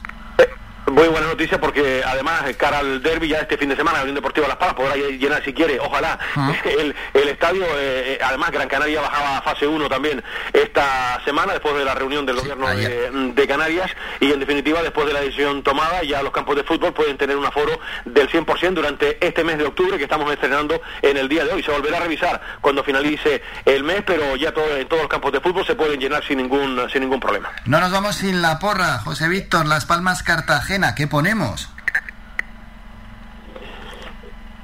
Muy 0.87 1.09
buena 1.09 1.27
noticia 1.27 1.59
porque 1.59 2.03
además 2.05 2.43
cara 2.59 2.79
al 2.79 3.03
derby 3.03 3.29
ya 3.29 3.39
este 3.39 3.57
fin 3.57 3.69
de 3.69 3.77
semana 3.77 3.99
la 3.99 4.03
Unión 4.03 4.17
Deportiva 4.17 4.47
Las 4.47 4.57
Palmas 4.57 4.77
podrá 4.77 4.97
llenar 4.97 5.43
si 5.43 5.53
quiere, 5.53 5.81
ojalá 5.81 6.19
el, 6.65 6.95
el, 7.15 7.29
estadio, 7.29 7.65
eh, 7.77 8.19
además 8.23 8.51
Gran 8.51 8.69
Canaria 8.69 9.01
bajaba 9.01 9.39
a 9.39 9.43
fase 9.43 9.67
1 9.67 9.89
también 9.89 10.23
esta 10.53 11.21
semana 11.25 11.53
después 11.53 11.75
de 11.77 11.85
la 11.85 11.95
reunión 11.95 12.27
del 12.27 12.37
gobierno 12.37 12.69
de, 12.69 13.45
Canarias 13.45 13.91
y 14.21 14.33
en 14.33 14.41
definitiva 14.41 14.83
después 14.83 15.07
de 15.07 15.13
la 15.13 15.21
decisión 15.21 15.63
tomada 15.63 16.03
ya 16.03 16.23
los 16.23 16.33
campos 16.33 16.57
de 16.57 16.65
fútbol 16.65 16.95
pueden 16.95 17.19
tener 17.19 17.37
un 17.37 17.45
aforo 17.45 17.79
del 18.07 18.29
100% 18.29 18.73
durante 18.73 19.25
este 19.25 19.45
mes 19.45 19.59
de 19.59 19.67
octubre 19.67 19.99
que 19.99 20.05
estamos 20.05 20.33
estrenando 20.33 20.81
en 21.03 21.19
el 21.19 21.29
día 21.29 21.45
de 21.45 21.53
hoy. 21.53 21.63
Se 21.63 21.71
volverá 21.71 21.99
a 21.99 22.01
revisar 22.01 22.41
cuando 22.63 22.83
finalice 22.83 23.43
el 23.67 23.85
mes, 23.85 24.03
pero 24.07 24.35
ya 24.37 24.53
todo, 24.53 24.77
en 24.77 24.89
todos 24.89 25.03
los 25.03 25.11
campos 25.11 25.31
de 25.33 25.41
fútbol 25.41 25.67
se 25.67 25.75
pueden 25.75 26.01
llenar 26.01 26.25
sin 26.25 26.39
ningún, 26.39 26.89
sin 26.91 27.03
ningún 27.03 27.21
problema. 27.21 27.51
No 27.67 27.81
nos 27.81 27.93
vamos 27.93 28.17
sin 28.17 28.41
la 28.41 28.59
porra, 28.59 28.99
José 29.01 29.29
Víctor, 29.29 29.67
Las 29.67 29.85
Palmas 29.85 30.23
Cartagena 30.23 30.74
¿qué 30.97 31.07
ponemos? 31.07 31.71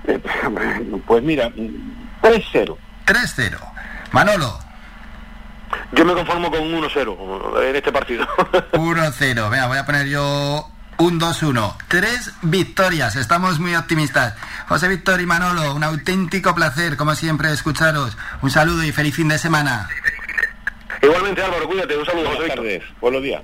Eh, 0.07 0.19
pues 1.07 1.23
mira, 1.23 1.51
3-0. 2.23 2.77
3-0. 3.07 3.59
Manolo. 4.13 4.59
Yo 5.93 6.05
me 6.05 6.15
conformo 6.15 6.51
con 6.51 6.63
1-0 6.63 7.63
en 7.69 7.77
este 7.77 7.93
partido. 7.93 8.27
1-0. 8.73 9.51
Venga, 9.51 9.67
voy 9.69 9.79
a 9.79 9.87
poner 9.87 10.09
yo 10.09 10.69
un 10.99 11.21
2-1. 11.21 11.77
Tres 11.87 12.33
victorias. 12.43 13.15
Estamos 13.15 13.61
muy 13.61 13.77
optimistas. 13.77 14.35
José 14.69 14.89
Víctor 14.89 15.21
y 15.21 15.27
Manolo, 15.27 15.75
un 15.75 15.85
auténtico 15.85 16.55
placer, 16.55 16.97
como 16.97 17.15
siempre, 17.15 17.53
escucharos. 17.53 18.17
Un 18.43 18.51
saludo 18.51 18.83
y 18.83 18.91
feliz 18.91 19.15
fin 19.15 19.29
de 19.29 19.39
semana. 19.39 19.89
Igualmente, 21.03 21.43
Álvaro, 21.43 21.69
cuídate. 21.69 21.97
Un 21.97 22.07
saludo. 22.07 22.31
Buenas 22.31 22.57
tardes. 22.57 22.83
Buenos 23.01 23.23
días. 23.23 23.43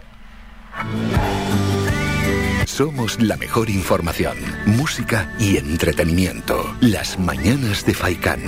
Somos 2.76 3.18
la 3.22 3.38
mejor 3.38 3.70
información, 3.70 4.36
música 4.66 5.34
y 5.38 5.56
entretenimiento. 5.56 6.76
Las 6.82 7.18
mañanas 7.18 7.86
de 7.86 7.94
Faikán. 7.94 8.42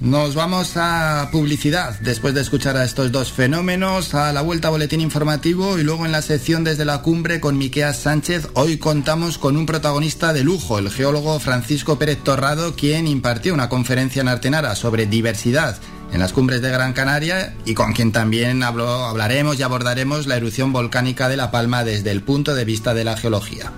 Nos 0.00 0.34
vamos 0.34 0.72
a 0.76 1.28
publicidad 1.30 2.00
después 2.00 2.32
de 2.32 2.40
escuchar 2.40 2.78
a 2.78 2.86
estos 2.86 3.12
dos 3.12 3.32
fenómenos, 3.32 4.14
a 4.14 4.32
la 4.32 4.40
vuelta 4.40 4.70
boletín 4.70 5.02
informativo 5.02 5.78
y 5.78 5.82
luego 5.82 6.06
en 6.06 6.12
la 6.12 6.22
sección 6.22 6.64
desde 6.64 6.86
la 6.86 7.02
cumbre 7.02 7.38
con 7.38 7.58
Miqueas 7.58 7.98
Sánchez. 7.98 8.48
Hoy 8.54 8.78
contamos 8.78 9.36
con 9.36 9.58
un 9.58 9.66
protagonista 9.66 10.32
de 10.32 10.42
lujo, 10.42 10.78
el 10.78 10.90
geólogo 10.90 11.38
Francisco 11.38 11.98
Pérez 11.98 12.24
Torrado, 12.24 12.76
quien 12.76 13.06
impartió 13.06 13.52
una 13.52 13.68
conferencia 13.68 14.22
en 14.22 14.28
Artenara 14.28 14.74
sobre 14.74 15.04
diversidad 15.04 15.78
en 16.12 16.20
las 16.20 16.32
cumbres 16.32 16.62
de 16.62 16.70
Gran 16.70 16.92
Canaria 16.92 17.54
y 17.64 17.74
con 17.74 17.92
quien 17.92 18.12
también 18.12 18.62
hablaremos 18.62 19.58
y 19.58 19.62
abordaremos 19.62 20.26
la 20.26 20.36
erupción 20.36 20.72
volcánica 20.72 21.28
de 21.28 21.36
La 21.36 21.50
Palma 21.50 21.84
desde 21.84 22.10
el 22.10 22.22
punto 22.22 22.54
de 22.54 22.64
vista 22.64 22.94
de 22.94 23.04
la 23.04 23.16
geología. 23.16 23.72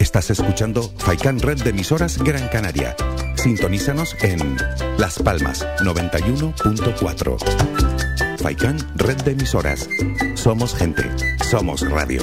Estás 0.00 0.30
escuchando 0.30 0.90
Faikan 0.96 1.40
Red 1.40 1.62
de 1.62 1.70
emisoras 1.70 2.16
Gran 2.16 2.48
Canaria. 2.48 2.96
Sintonízanos 3.34 4.16
en 4.22 4.56
Las 4.96 5.18
Palmas 5.18 5.66
91.4. 5.80 8.38
Faikan 8.38 8.78
Red 8.94 9.22
de 9.24 9.32
emisoras. 9.32 9.88
Somos 10.34 10.74
gente. 10.74 11.04
Somos 11.50 11.86
radio. 11.90 12.22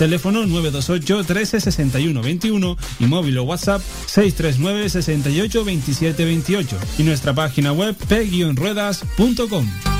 teléfono 0.00 0.46
928 0.46 1.24
13 1.24 1.60
61 1.60 2.22
21 2.22 2.76
y 3.00 3.04
móvil 3.04 3.36
o 3.36 3.42
WhatsApp 3.42 3.82
639 4.06 4.88
68 4.88 5.62
27 5.62 6.24
28 6.24 6.78
y 6.98 7.02
nuestra 7.02 7.34
página 7.34 7.74
web 7.74 7.94
p-ruedas.com. 8.08 9.99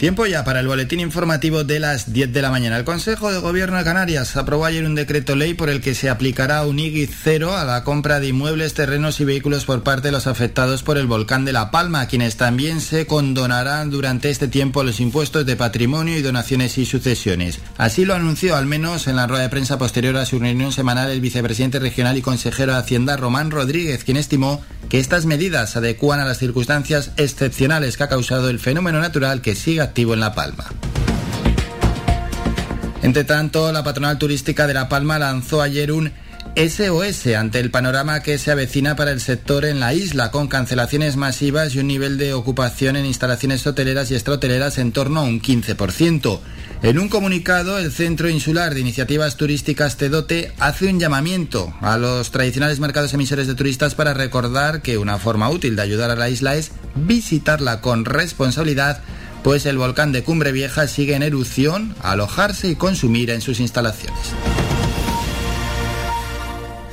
Tiempo 0.00 0.24
ya 0.24 0.44
para 0.44 0.60
el 0.60 0.66
boletín 0.66 0.98
informativo 0.98 1.62
de 1.62 1.78
las 1.78 2.10
10 2.10 2.32
de 2.32 2.40
la 2.40 2.50
mañana. 2.50 2.78
El 2.78 2.84
Consejo 2.84 3.30
de 3.30 3.38
Gobierno 3.38 3.76
de 3.76 3.84
Canarias 3.84 4.34
aprobó 4.34 4.64
ayer 4.64 4.86
un 4.86 4.94
decreto 4.94 5.36
ley 5.36 5.52
por 5.52 5.68
el 5.68 5.82
que 5.82 5.94
se 5.94 6.08
aplicará 6.08 6.64
un 6.64 6.78
IGI 6.78 7.06
cero 7.06 7.54
a 7.54 7.66
la 7.66 7.84
compra 7.84 8.18
de 8.18 8.28
inmuebles, 8.28 8.72
terrenos 8.72 9.20
y 9.20 9.26
vehículos 9.26 9.66
por 9.66 9.82
parte 9.82 10.08
de 10.08 10.12
los 10.12 10.26
afectados 10.26 10.82
por 10.82 10.96
el 10.96 11.06
volcán 11.06 11.44
de 11.44 11.52
La 11.52 11.70
Palma, 11.70 12.08
quienes 12.08 12.38
también 12.38 12.80
se 12.80 13.06
condonarán 13.06 13.90
durante 13.90 14.30
este 14.30 14.48
tiempo 14.48 14.84
los 14.84 15.00
impuestos 15.00 15.44
de 15.44 15.56
patrimonio 15.56 16.16
y 16.16 16.22
donaciones 16.22 16.78
y 16.78 16.86
sucesiones. 16.86 17.58
Así 17.76 18.06
lo 18.06 18.14
anunció 18.14 18.56
al 18.56 18.64
menos 18.64 19.06
en 19.06 19.16
la 19.16 19.26
rueda 19.26 19.42
de 19.42 19.48
prensa 19.50 19.76
posterior 19.76 20.16
a 20.16 20.24
su 20.24 20.38
reunión 20.38 20.72
semanal 20.72 21.10
el 21.10 21.20
vicepresidente 21.20 21.78
regional 21.78 22.16
y 22.16 22.22
consejero 22.22 22.72
de 22.72 22.78
Hacienda 22.78 23.18
Román 23.18 23.50
Rodríguez, 23.50 24.04
quien 24.04 24.16
estimó 24.16 24.62
que 24.88 24.98
estas 24.98 25.26
medidas 25.26 25.70
se 25.70 25.78
adecúan 25.78 26.20
a 26.20 26.24
las 26.24 26.38
circunstancias 26.38 27.12
excepcionales 27.18 27.98
que 27.98 28.04
ha 28.04 28.08
causado 28.08 28.48
el 28.48 28.58
fenómeno 28.58 28.98
natural 28.98 29.42
que 29.42 29.54
sigue 29.54 29.89
en 29.96 30.20
La 30.20 30.34
Palma. 30.34 30.64
Entre 33.02 33.24
tanto, 33.24 33.72
la 33.72 33.82
patronal 33.82 34.18
turística 34.18 34.66
de 34.66 34.74
La 34.74 34.88
Palma 34.88 35.18
lanzó 35.18 35.62
ayer 35.62 35.90
un 35.90 36.12
SOS 36.56 37.28
ante 37.36 37.60
el 37.60 37.70
panorama 37.70 38.22
que 38.22 38.38
se 38.38 38.50
avecina 38.50 38.96
para 38.96 39.12
el 39.12 39.20
sector 39.20 39.64
en 39.64 39.80
la 39.80 39.94
isla, 39.94 40.30
con 40.30 40.48
cancelaciones 40.48 41.16
masivas 41.16 41.74
y 41.74 41.78
un 41.78 41.86
nivel 41.86 42.18
de 42.18 42.34
ocupación 42.34 42.96
en 42.96 43.06
instalaciones 43.06 43.66
hoteleras 43.66 44.10
y 44.10 44.14
extrahoteleras 44.14 44.78
en 44.78 44.92
torno 44.92 45.20
a 45.20 45.24
un 45.24 45.40
15%. 45.40 46.40
En 46.82 46.98
un 46.98 47.08
comunicado, 47.08 47.78
el 47.78 47.92
Centro 47.92 48.28
Insular 48.28 48.74
de 48.74 48.80
Iniciativas 48.80 49.36
Turísticas 49.36 49.96
Tedote 49.96 50.52
hace 50.58 50.88
un 50.88 50.98
llamamiento 50.98 51.74
a 51.82 51.98
los 51.98 52.30
tradicionales 52.30 52.80
mercados 52.80 53.12
emisores 53.14 53.46
de 53.46 53.54
turistas 53.54 53.94
para 53.94 54.14
recordar 54.14 54.82
que 54.82 54.98
una 54.98 55.18
forma 55.18 55.50
útil 55.50 55.76
de 55.76 55.82
ayudar 55.82 56.10
a 56.10 56.16
la 56.16 56.30
isla 56.30 56.56
es 56.56 56.72
visitarla 56.94 57.80
con 57.80 58.04
responsabilidad 58.04 59.02
pues 59.42 59.66
el 59.66 59.78
volcán 59.78 60.12
de 60.12 60.22
Cumbre 60.22 60.52
Vieja 60.52 60.86
sigue 60.86 61.14
en 61.14 61.22
erupción, 61.22 61.94
alojarse 62.02 62.68
y 62.68 62.76
consumir 62.76 63.30
en 63.30 63.40
sus 63.40 63.60
instalaciones. 63.60 64.34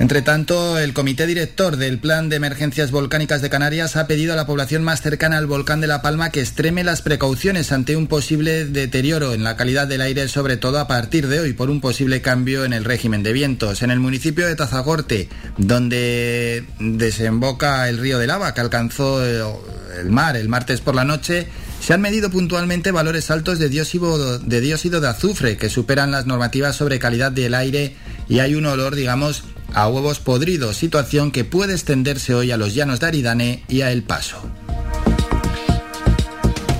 Entre 0.00 0.22
tanto, 0.22 0.78
el 0.78 0.92
comité 0.92 1.26
director 1.26 1.76
del 1.76 1.98
Plan 1.98 2.28
de 2.28 2.36
Emergencias 2.36 2.92
Volcánicas 2.92 3.42
de 3.42 3.50
Canarias 3.50 3.96
ha 3.96 4.06
pedido 4.06 4.32
a 4.32 4.36
la 4.36 4.46
población 4.46 4.84
más 4.84 5.02
cercana 5.02 5.38
al 5.38 5.48
volcán 5.48 5.80
de 5.80 5.88
La 5.88 6.02
Palma 6.02 6.30
que 6.30 6.40
extreme 6.40 6.84
las 6.84 7.02
precauciones 7.02 7.72
ante 7.72 7.96
un 7.96 8.06
posible 8.06 8.64
deterioro 8.64 9.34
en 9.34 9.42
la 9.42 9.56
calidad 9.56 9.88
del 9.88 10.00
aire, 10.00 10.28
sobre 10.28 10.56
todo 10.56 10.78
a 10.78 10.86
partir 10.86 11.26
de 11.26 11.40
hoy, 11.40 11.52
por 11.52 11.68
un 11.68 11.80
posible 11.80 12.22
cambio 12.22 12.64
en 12.64 12.72
el 12.74 12.84
régimen 12.84 13.24
de 13.24 13.32
vientos. 13.32 13.82
En 13.82 13.90
el 13.90 13.98
municipio 13.98 14.46
de 14.46 14.54
Tazagorte, 14.54 15.28
donde 15.56 16.64
desemboca 16.78 17.88
el 17.88 17.98
río 17.98 18.20
de 18.20 18.28
lava 18.28 18.54
que 18.54 18.60
alcanzó 18.60 19.24
el 19.24 20.10
mar 20.10 20.36
el 20.36 20.48
martes 20.48 20.80
por 20.80 20.94
la 20.94 21.04
noche, 21.04 21.48
se 21.80 21.94
han 21.94 22.00
medido 22.00 22.30
puntualmente 22.30 22.90
valores 22.90 23.30
altos 23.30 23.58
de 23.58 23.68
dióxido, 23.68 24.38
de 24.38 24.60
dióxido 24.60 25.00
de 25.00 25.08
azufre 25.08 25.56
que 25.56 25.70
superan 25.70 26.10
las 26.10 26.26
normativas 26.26 26.76
sobre 26.76 26.98
calidad 26.98 27.32
del 27.32 27.54
aire 27.54 27.96
y 28.28 28.40
hay 28.40 28.54
un 28.54 28.66
olor, 28.66 28.94
digamos, 28.94 29.44
a 29.72 29.88
huevos 29.88 30.18
podridos, 30.18 30.76
situación 30.76 31.30
que 31.30 31.44
puede 31.44 31.74
extenderse 31.74 32.34
hoy 32.34 32.50
a 32.50 32.56
los 32.56 32.74
llanos 32.74 33.00
de 33.00 33.06
Aridane 33.06 33.64
y 33.68 33.82
a 33.82 33.92
El 33.92 34.02
Paso. 34.02 34.42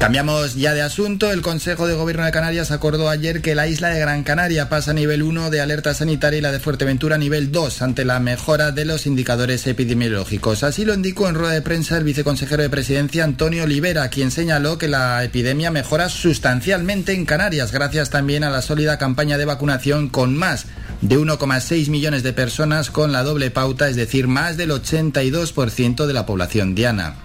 Cambiamos 0.01 0.55
ya 0.55 0.75
de 0.75 0.83
asunto. 0.83 1.33
El 1.33 1.43
Consejo 1.43 1.89
de 1.89 1.95
Gobierno 1.95 2.25
de 2.25 2.31
Canarias 2.31 2.71
acordó 2.71 3.09
ayer 3.09 3.43
que 3.43 3.57
la 3.57 3.67
isla 3.67 3.89
de 3.89 3.99
Gran 3.99 4.23
Canaria 4.23 4.69
pasa 4.69 4.93
a 4.93 4.95
nivel 4.95 5.25
1 5.25 5.51
de 5.51 5.61
alerta 5.61 5.93
sanitaria 5.93 6.39
y 6.39 6.41
la 6.41 6.53
de 6.53 6.61
Fuerteventura 6.61 7.17
a 7.17 7.19
nivel 7.19 7.51
2 7.51 7.83
ante 7.83 8.05
la 8.05 8.21
mejora 8.21 8.71
de 8.71 8.85
los 8.85 9.07
indicadores 9.07 9.67
epidemiológicos. 9.67 10.63
Así 10.63 10.85
lo 10.85 10.95
indicó 10.95 11.29
en 11.29 11.35
rueda 11.35 11.53
de 11.53 11.63
prensa 11.63 11.99
el 11.99 12.05
viceconsejero 12.05 12.63
de 12.63 12.71
Presidencia 12.71 13.25
Antonio 13.25 13.65
Olivera, 13.65 14.09
quien 14.09 14.31
señaló 14.31 14.79
que 14.79 14.87
la 14.87 15.25
epidemia 15.25 15.73
mejora 15.73 16.09
sustancialmente 16.09 17.13
en 17.13 17.27
Canarias 17.27 17.73
gracias 17.73 18.09
también 18.09 18.45
a 18.45 18.51
la 18.51 18.63
sólida 18.63 18.99
campaña 18.99 19.37
de 19.37 19.47
vacunación 19.47 20.09
con 20.09 20.37
más 20.37 20.67
de 21.01 21.19
1,6 21.19 21.91
millones 21.91 22.23
de 22.23 22.33
personas 22.33 22.93
con 22.93 23.11
la 23.11 23.25
doble 23.25 23.51
pauta, 23.51 23.89
es 23.89 23.97
decir, 23.97 24.29
más 24.29 24.57
del 24.57 24.71
82% 24.71 26.07
de 26.07 26.13
la 26.13 26.25
población 26.25 26.77
diana. 26.77 27.17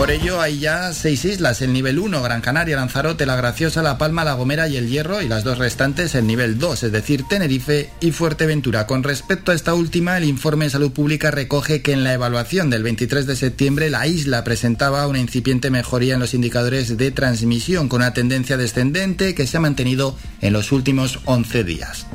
Por 0.00 0.10
ello 0.10 0.40
hay 0.40 0.60
ya 0.60 0.94
seis 0.94 1.26
islas, 1.26 1.60
el 1.60 1.74
nivel 1.74 1.98
1, 1.98 2.22
Gran 2.22 2.40
Canaria, 2.40 2.74
Lanzarote, 2.74 3.26
La 3.26 3.36
Graciosa, 3.36 3.82
La 3.82 3.98
Palma, 3.98 4.24
La 4.24 4.32
Gomera 4.32 4.66
y 4.66 4.78
El 4.78 4.88
Hierro, 4.88 5.20
y 5.20 5.28
las 5.28 5.44
dos 5.44 5.58
restantes 5.58 6.14
el 6.14 6.26
nivel 6.26 6.58
2, 6.58 6.84
es 6.84 6.90
decir, 6.92 7.24
Tenerife 7.28 7.90
y 8.00 8.10
Fuerteventura. 8.10 8.86
Con 8.86 9.02
respecto 9.02 9.52
a 9.52 9.54
esta 9.54 9.74
última, 9.74 10.16
el 10.16 10.24
informe 10.24 10.64
de 10.64 10.70
salud 10.70 10.90
pública 10.90 11.30
recoge 11.30 11.82
que 11.82 11.92
en 11.92 12.02
la 12.02 12.14
evaluación 12.14 12.70
del 12.70 12.82
23 12.82 13.26
de 13.26 13.36
septiembre 13.36 13.90
la 13.90 14.06
isla 14.06 14.42
presentaba 14.42 15.06
una 15.06 15.18
incipiente 15.18 15.68
mejoría 15.68 16.14
en 16.14 16.20
los 16.20 16.32
indicadores 16.32 16.96
de 16.96 17.10
transmisión 17.10 17.90
con 17.90 18.00
una 18.00 18.14
tendencia 18.14 18.56
descendente 18.56 19.34
que 19.34 19.46
se 19.46 19.58
ha 19.58 19.60
mantenido 19.60 20.16
en 20.40 20.54
los 20.54 20.72
últimos 20.72 21.20
11 21.26 21.62
días. 21.62 22.06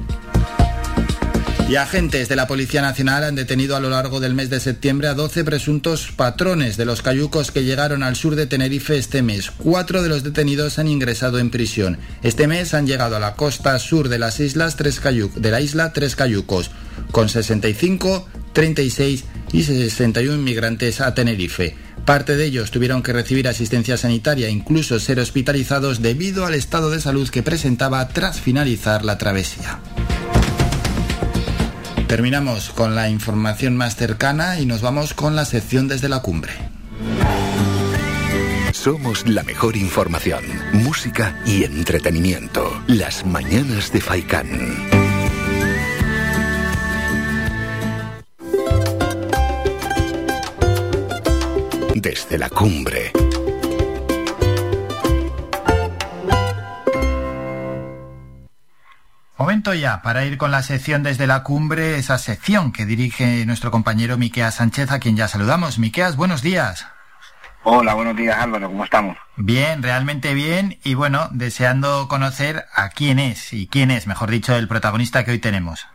Y 1.67 1.77
agentes 1.77 2.29
de 2.29 2.35
la 2.35 2.45
Policía 2.45 2.83
Nacional 2.83 3.23
han 3.23 3.33
detenido 3.33 3.75
a 3.75 3.79
lo 3.79 3.89
largo 3.89 4.19
del 4.19 4.35
mes 4.35 4.51
de 4.51 4.59
septiembre 4.59 5.07
a 5.07 5.15
12 5.15 5.43
presuntos 5.43 6.11
patrones 6.15 6.77
de 6.77 6.85
los 6.85 7.01
cayucos 7.01 7.49
que 7.49 7.63
llegaron 7.63 8.03
al 8.03 8.15
sur 8.15 8.35
de 8.35 8.45
Tenerife 8.45 8.95
este 8.97 9.23
mes. 9.23 9.49
Cuatro 9.49 10.03
de 10.03 10.09
los 10.09 10.21
detenidos 10.21 10.77
han 10.77 10.87
ingresado 10.87 11.39
en 11.39 11.49
prisión. 11.49 11.97
Este 12.21 12.45
mes 12.45 12.75
han 12.75 12.85
llegado 12.85 13.15
a 13.15 13.19
la 13.19 13.33
costa 13.33 13.79
sur 13.79 14.09
de 14.09 14.19
las 14.19 14.39
islas 14.39 14.75
tres 14.75 15.01
de 15.03 15.51
la 15.51 15.59
isla 15.59 15.91
tres 15.91 16.15
cayucos, 16.15 16.69
con 17.11 17.29
65, 17.29 18.27
36 18.53 19.23
y 19.51 19.63
61 19.63 20.37
migrantes 20.37 21.01
a 21.01 21.15
Tenerife. 21.15 21.75
Parte 22.05 22.37
de 22.37 22.45
ellos 22.45 22.69
tuvieron 22.69 23.01
que 23.01 23.11
recibir 23.11 23.47
asistencia 23.47 23.97
sanitaria, 23.97 24.49
incluso 24.49 24.99
ser 24.99 25.19
hospitalizados 25.19 26.03
debido 26.03 26.45
al 26.45 26.53
estado 26.53 26.91
de 26.91 27.01
salud 27.01 27.27
que 27.29 27.41
presentaba 27.41 28.07
tras 28.09 28.39
finalizar 28.39 29.03
la 29.03 29.17
travesía. 29.17 29.79
Terminamos 32.07 32.69
con 32.69 32.93
la 32.93 33.09
información 33.09 33.75
más 33.75 33.95
cercana 33.95 34.59
y 34.59 34.65
nos 34.67 34.81
vamos 34.81 35.13
con 35.13 35.35
la 35.35 35.43
sección 35.43 35.87
desde 35.87 36.07
la 36.07 36.21
cumbre. 36.21 36.53
Somos 38.73 39.27
la 39.27 39.41
mejor 39.41 39.75
información, 39.75 40.43
música 40.73 41.41
y 41.47 41.63
entretenimiento. 41.63 42.83
Las 42.85 43.25
mañanas 43.25 43.91
de 43.91 44.01
Faikán. 44.01 44.47
Desde 51.95 52.37
la 52.37 52.49
cumbre. 52.49 53.11
Momento 59.45 59.75
ya 59.75 60.01
para 60.01 60.25
ir 60.25 60.39
con 60.39 60.49
la 60.49 60.63
sección 60.63 61.03
desde 61.03 61.27
la 61.27 61.43
cumbre, 61.43 61.99
esa 61.99 62.17
sección 62.17 62.71
que 62.71 62.83
dirige 62.83 63.45
nuestro 63.45 63.69
compañero 63.69 64.17
Miqueas 64.17 64.55
Sánchez, 64.55 64.89
a 64.89 64.99
quien 64.99 65.15
ya 65.15 65.27
saludamos. 65.27 65.77
Miqueas, 65.77 66.15
buenos 66.15 66.41
días. 66.41 66.87
Hola, 67.61 67.93
buenos 67.93 68.15
días 68.15 68.39
Álvaro, 68.39 68.69
¿cómo 68.69 68.83
estamos? 68.85 69.15
Bien, 69.35 69.83
realmente 69.83 70.33
bien 70.33 70.79
y 70.83 70.95
bueno, 70.95 71.29
deseando 71.29 72.07
conocer 72.07 72.65
a 72.73 72.89
quién 72.89 73.19
es 73.19 73.53
y 73.53 73.67
quién 73.67 73.91
es, 73.91 74.07
mejor 74.07 74.31
dicho, 74.31 74.55
el 74.55 74.67
protagonista 74.67 75.23
que 75.23 75.29
hoy 75.29 75.39
tenemos. 75.39 75.85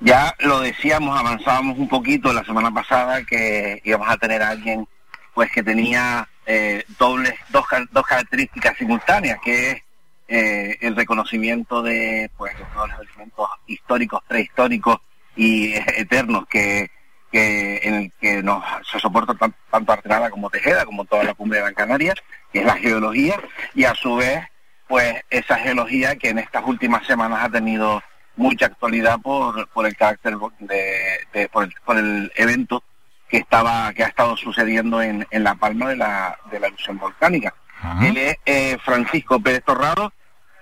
Ya 0.00 0.34
lo 0.40 0.60
decíamos, 0.60 1.18
avanzábamos 1.18 1.78
un 1.78 1.88
poquito 1.88 2.34
la 2.34 2.44
semana 2.44 2.70
pasada 2.74 3.24
que 3.24 3.80
íbamos 3.84 4.10
a 4.10 4.18
tener 4.18 4.42
a 4.42 4.50
alguien 4.50 4.86
pues 5.32 5.50
que 5.50 5.62
tenía 5.62 6.28
eh, 6.44 6.84
dobles, 6.98 7.32
dos, 7.48 7.64
dos 7.90 8.06
características 8.06 8.76
simultáneas, 8.76 9.38
que 9.42 9.70
es 9.70 9.82
eh, 10.28 10.76
el 10.80 10.94
reconocimiento 10.94 11.82
de 11.82 12.30
pues 12.36 12.54
todos 12.74 12.88
los 12.90 13.00
elementos 13.00 13.48
históricos, 13.66 14.22
prehistóricos 14.28 14.98
y 15.34 15.74
eternos 15.74 16.46
que, 16.46 16.90
que 17.32 17.80
en 17.82 17.94
el 17.94 18.12
que 18.20 18.42
nos 18.42 18.62
se 18.90 19.00
soporta 19.00 19.34
tanto 19.34 19.92
Artenara 19.92 20.30
como 20.30 20.50
Tejeda, 20.50 20.84
como 20.84 21.04
toda 21.04 21.24
la 21.24 21.34
cumbre 21.34 21.58
de 21.58 21.62
Gran 21.62 21.74
Canaria, 21.74 22.14
que 22.52 22.60
es 22.60 22.66
la 22.66 22.76
geología, 22.76 23.40
y 23.74 23.84
a 23.84 23.94
su 23.94 24.16
vez, 24.16 24.44
pues 24.86 25.22
esa 25.30 25.56
geología 25.56 26.16
que 26.16 26.28
en 26.28 26.38
estas 26.38 26.64
últimas 26.66 27.06
semanas 27.06 27.40
ha 27.42 27.48
tenido 27.50 28.02
mucha 28.36 28.66
actualidad 28.66 29.18
por, 29.20 29.68
por 29.68 29.86
el 29.86 29.96
carácter 29.96 30.36
de, 30.60 31.48
por, 31.48 31.64
el, 31.64 31.74
por 31.84 31.96
el 31.98 32.32
evento 32.36 32.82
que 33.28 33.38
estaba 33.38 33.92
que 33.92 34.04
ha 34.04 34.08
estado 34.08 34.36
sucediendo 34.36 35.02
en, 35.02 35.26
en 35.30 35.44
la 35.44 35.54
palma 35.54 35.90
de 35.90 35.96
la, 35.96 36.38
de 36.50 36.60
la 36.60 36.68
erupción 36.68 36.98
volcánica. 36.98 37.54
Él 38.02 38.16
es 38.16 38.36
eh, 38.44 38.76
Francisco 38.84 39.38
Pérez 39.38 39.62
Torrado, 39.64 40.12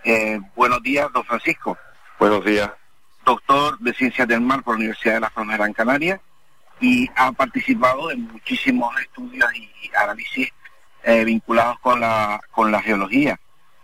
eh, 0.07 0.41
buenos 0.55 0.83
días, 0.83 1.13
don 1.13 1.25
Francisco. 1.25 1.77
Buenos 2.19 2.45
días. 2.45 2.71
Doctor 3.25 3.77
de 3.81 3.93
Ciencias 3.93 4.29
del 4.29 4.41
Mar 4.41 4.63
por 4.63 4.75
la 4.75 4.79
Universidad 4.79 5.15
de 5.15 5.21
la 5.21 5.31
Palma 5.31 5.53
de 5.53 5.59
Gran 5.59 5.73
Canaria 5.73 6.21
y 6.81 7.11
ha 7.17 7.33
participado 7.33 8.13
en 8.13 8.23
muchísimos 8.29 8.95
estudios 9.01 9.53
y 9.55 9.91
análisis 9.97 10.49
eh, 11.03 11.25
vinculados 11.25 11.81
con 11.81 12.01
la, 12.01 12.41
con 12.53 12.71
la 12.71 12.81
geología. 12.81 13.39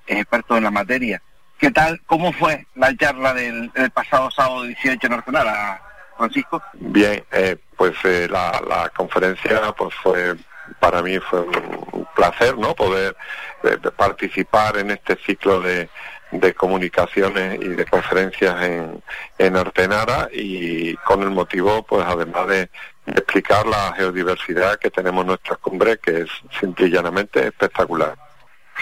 Es 0.06 0.18
experto 0.18 0.56
en 0.56 0.64
la 0.64 0.70
materia. 0.70 1.20
¿Qué 1.58 1.72
tal? 1.72 2.00
¿Cómo 2.06 2.32
fue 2.32 2.66
la 2.76 2.96
charla 2.96 3.34
del, 3.34 3.72
pasado 3.92 4.30
sábado 4.30 4.62
18 4.62 5.06
en 5.06 5.12
Artenara, 5.12 5.82
Francisco? 6.16 6.62
Bien, 6.74 7.24
eh, 7.32 7.56
pues 7.76 7.96
la, 8.04 8.62
la 8.68 8.88
conferencia 8.90 9.72
pues 9.76 9.92
fue 10.02 10.36
para 10.82 11.00
mí 11.00 11.16
fue 11.20 11.42
un 11.42 12.08
placer 12.16 12.58
no 12.58 12.74
poder 12.74 13.16
eh, 13.62 13.78
participar 13.96 14.78
en 14.78 14.90
este 14.90 15.16
ciclo 15.24 15.60
de, 15.60 15.88
de 16.32 16.54
comunicaciones 16.54 17.60
y 17.62 17.68
de 17.68 17.84
conferencias 17.86 18.60
en, 18.64 19.00
en 19.38 19.56
Artenara 19.56 20.28
y 20.32 20.96
con 20.96 21.22
el 21.22 21.30
motivo, 21.30 21.84
pues 21.84 22.04
además 22.04 22.48
de, 22.48 22.68
explicar 23.06 23.64
la 23.64 23.92
geodiversidad 23.96 24.76
que 24.80 24.90
tenemos 24.90 25.22
en 25.22 25.28
nuestra 25.28 25.54
cumbre, 25.56 25.98
que 25.98 26.22
es 26.22 26.30
simple 26.58 26.86
y 26.86 26.90
llanamente 26.90 27.46
espectacular. 27.46 28.16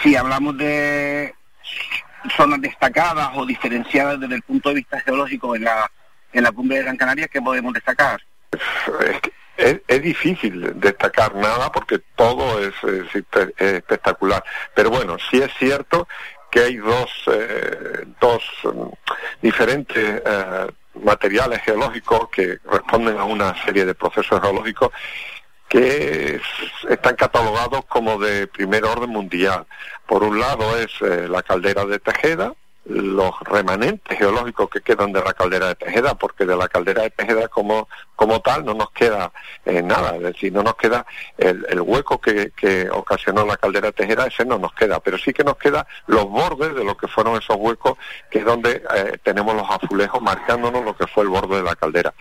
Si 0.01 0.15
hablamos 0.15 0.57
de 0.57 1.35
zonas 2.35 2.61
destacadas 2.61 3.29
o 3.35 3.45
diferenciadas 3.45 4.19
desde 4.19 4.35
el 4.35 4.41
punto 4.41 4.69
de 4.69 4.75
vista 4.75 4.99
geológico 5.01 5.55
en 5.55 5.65
la, 5.65 5.91
en 6.33 6.43
la 6.43 6.51
cumbre 6.51 6.77
de 6.77 6.83
Gran 6.83 6.97
Canaria, 6.97 7.27
¿qué 7.27 7.41
podemos 7.41 7.73
destacar? 7.73 8.21
Es, 9.57 10.01
difícil 10.01 10.79
destacar 10.79 11.35
nada 11.35 11.71
porque 11.71 11.99
todo 12.15 12.59
es, 12.59 12.73
espectacular. 13.57 14.43
Pero 14.73 14.89
bueno, 14.89 15.17
sí 15.29 15.41
es 15.41 15.53
cierto 15.59 16.07
que 16.49 16.61
hay 16.61 16.77
dos, 16.77 17.09
eh, 17.27 18.05
dos 18.19 18.43
mm, 18.63 18.87
diferentes 19.41 20.21
eh, 20.25 20.67
materiales 20.95 21.61
geológicos 21.61 22.29
que 22.29 22.59
responden 22.65 23.17
a 23.17 23.23
una 23.23 23.55
serie 23.63 23.85
de 23.85 23.95
procesos 23.95 24.41
geológicos 24.41 24.91
que 25.69 26.41
están 26.89 27.15
catalogados 27.15 27.85
como 27.85 28.19
de 28.19 28.47
primer 28.47 28.83
orden 28.83 29.09
mundial. 29.09 29.65
Por 30.05 30.23
un 30.23 30.37
lado 30.37 30.77
es 30.77 30.91
eh, 31.01 31.29
la 31.29 31.41
caldera 31.43 31.85
de 31.85 31.99
Tejeda, 31.99 32.53
los 32.85 33.39
remanentes 33.41 34.17
geológicos 34.17 34.69
que 34.69 34.81
quedan 34.81 35.11
de 35.11 35.21
la 35.21 35.33
caldera 35.33 35.67
de 35.67 35.75
Tejeda, 35.75 36.15
porque 36.15 36.45
de 36.45 36.55
la 36.55 36.67
caldera 36.67 37.03
de 37.03 37.11
Tejeda 37.11 37.47
como, 37.47 37.87
como 38.15 38.41
tal 38.41 38.65
no 38.65 38.73
nos 38.73 38.91
queda 38.91 39.31
eh, 39.65 39.83
nada, 39.83 40.15
es 40.15 40.23
decir, 40.23 40.51
no 40.51 40.63
nos 40.63 40.75
queda 40.75 41.05
el, 41.37 41.65
el 41.69 41.81
hueco 41.81 42.19
que, 42.19 42.51
que, 42.55 42.89
ocasionó 42.89 43.45
la 43.45 43.57
caldera 43.57 43.87
de 43.87 43.93
Tejeda, 43.93 44.25
ese 44.25 44.45
no 44.45 44.57
nos 44.57 44.73
queda, 44.73 44.99
pero 44.99 45.17
sí 45.17 45.31
que 45.31 45.43
nos 45.43 45.57
queda 45.57 45.85
los 46.07 46.27
bordes 46.27 46.73
de 46.73 46.83
lo 46.83 46.97
que 46.97 47.07
fueron 47.07 47.37
esos 47.37 47.57
huecos, 47.57 47.97
que 48.31 48.39
es 48.39 48.45
donde 48.45 48.83
eh, 48.95 49.17
tenemos 49.23 49.55
los 49.55 49.69
azulejos 49.69 50.21
marcándonos 50.21 50.83
lo 50.83 50.97
que 50.97 51.05
fue 51.05 51.23
el 51.23 51.29
borde 51.29 51.57
de 51.57 51.63
la 51.63 51.75
caldera. 51.75 52.13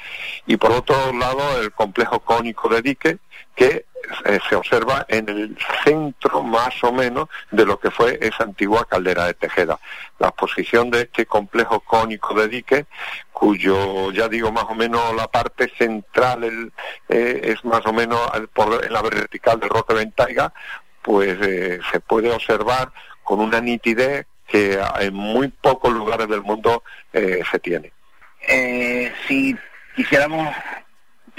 Y 0.47 0.57
por 0.59 0.73
otro 0.73 0.95
lado, 1.15 1.61
el 1.61 1.73
complejo 1.73 2.21
cónico 2.21 2.69
de 2.69 2.83
dique, 2.83 3.19
que 3.61 3.85
eh, 4.25 4.39
se 4.49 4.57
observa 4.57 5.05
en 5.07 5.29
el 5.29 5.59
centro 5.85 6.43
más 6.43 6.83
o 6.83 6.93
menos 6.93 7.29
de 7.51 7.67
lo 7.67 7.79
que 7.79 7.91
fue 7.91 8.19
esa 8.23 8.45
antigua 8.45 8.87
caldera 8.89 9.27
de 9.27 9.35
Tejeda. 9.35 9.79
La 10.19 10.31
posición 10.31 10.91
de 10.91 11.03
este 11.03 11.27
complejo 11.27 11.81
cónico 11.81 12.33
de 12.33 12.49
dique, 12.49 12.87
cuyo 13.35 14.13
ya 14.13 14.29
digo 14.29 14.51
más 14.51 14.65
o 14.65 14.75
menos 14.75 15.15
la 15.15 15.29
parte 15.29 15.71
central 15.77 16.73
eh, 17.11 17.41
es 17.43 17.63
más 17.67 17.85
o 17.85 17.93
menos 17.93 18.19
por, 18.55 18.83
en 18.83 18.95
la 18.95 19.03
vertical 19.03 19.61
de 19.61 19.69
Roque 19.69 19.93
Ventaiga, 19.93 20.55
pues 21.03 21.37
eh, 21.43 21.81
se 21.93 22.01
puede 22.01 22.33
observar 22.33 22.91
con 23.23 23.41
una 23.41 23.61
nitidez 23.61 24.27
que 24.49 24.81
en 25.01 25.13
muy 25.13 25.49
pocos 25.49 25.93
lugares 25.93 26.29
del 26.29 26.41
mundo 26.41 26.83
se 27.13 27.59
tiene. 27.61 27.93
si 29.29 29.55
quisiéramos 29.95 30.49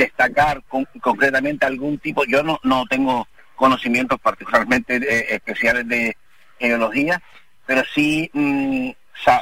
destacar 0.02 0.64
concretamente 1.00 1.66
algún 1.66 2.00
tipo, 2.00 2.24
yo 2.26 2.42
no, 2.42 2.60
no 2.64 2.86
tengo 2.88 3.28
conocimientos 3.56 4.20
particularmente 4.20 4.96
eh, 4.96 5.36
especiales 5.36 5.88
de 5.88 6.18
geología, 6.60 7.22
pero 7.68 7.84
sí 7.94 8.30
mm, 8.34 8.90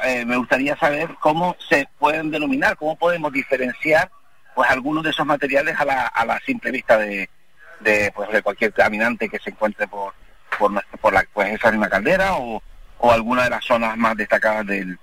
eh, 0.04 0.24
me 0.26 0.36
gustaría 0.36 0.76
saber 0.76 1.16
cómo 1.18 1.56
se 1.68 1.88
pueden 1.98 2.30
denominar, 2.30 2.76
cómo 2.76 2.96
podemos 2.96 3.32
diferenciar 3.32 4.10
pues 4.54 4.70
algunos 4.70 5.02
de 5.02 5.10
esos 5.10 5.24
materiales 5.24 5.80
a 5.80 5.84
la, 5.86 6.06
a 6.06 6.26
la 6.26 6.38
simple 6.40 6.70
vista 6.70 6.98
de, 6.98 7.30
de, 7.80 8.12
pues, 8.14 8.30
de 8.30 8.42
cualquier 8.42 8.72
caminante 8.74 9.30
que 9.30 9.38
se 9.38 9.50
encuentre 9.50 9.88
por, 9.88 10.12
por, 10.58 10.70
por 11.00 11.12
la, 11.14 11.24
pues, 11.32 11.54
esa 11.54 11.70
misma 11.70 11.88
caldera 11.88 12.34
o, 12.34 12.62
o 12.98 13.12
alguna 13.12 13.44
de 13.44 13.50
las 13.50 13.64
zonas 13.64 13.96
más 13.96 14.14
destacadas 14.14 14.66
del, 14.66 14.98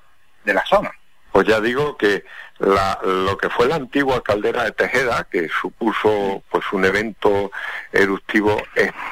de 0.45 0.53
la 0.53 0.63
zona 0.65 0.91
pues 1.31 1.47
ya 1.47 1.61
digo 1.61 1.97
que 1.97 2.25
la, 2.59 2.99
lo 3.03 3.37
que 3.37 3.49
fue 3.49 3.67
la 3.67 3.75
antigua 3.75 4.23
caldera 4.23 4.63
de 4.63 4.71
Tejeda, 4.71 5.27
que 5.29 5.47
supuso 5.49 6.43
pues 6.49 6.65
un 6.71 6.85
evento 6.85 7.51
eruptivo 7.91 8.61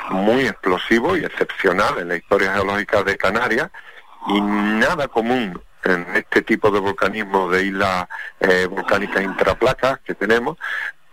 muy 0.10 0.48
explosivo 0.48 1.16
y 1.16 1.26
excepcional 1.26 2.00
en 2.00 2.10
la 2.10 2.16
historia 2.16 2.54
geológica 2.54 3.04
de 3.04 3.18
Canarias 3.18 3.70
y 4.28 4.42
nada 4.42 5.08
común 5.08 5.62
en 5.84 6.08
este 6.16 6.42
tipo 6.42 6.72
de 6.72 6.80
volcanismo 6.80 7.50
de 7.50 7.66
islas 7.66 8.08
eh, 8.40 8.66
volcánicas 8.66 9.24
intraplacas 9.24 10.00
que 10.00 10.16
tenemos, 10.16 10.58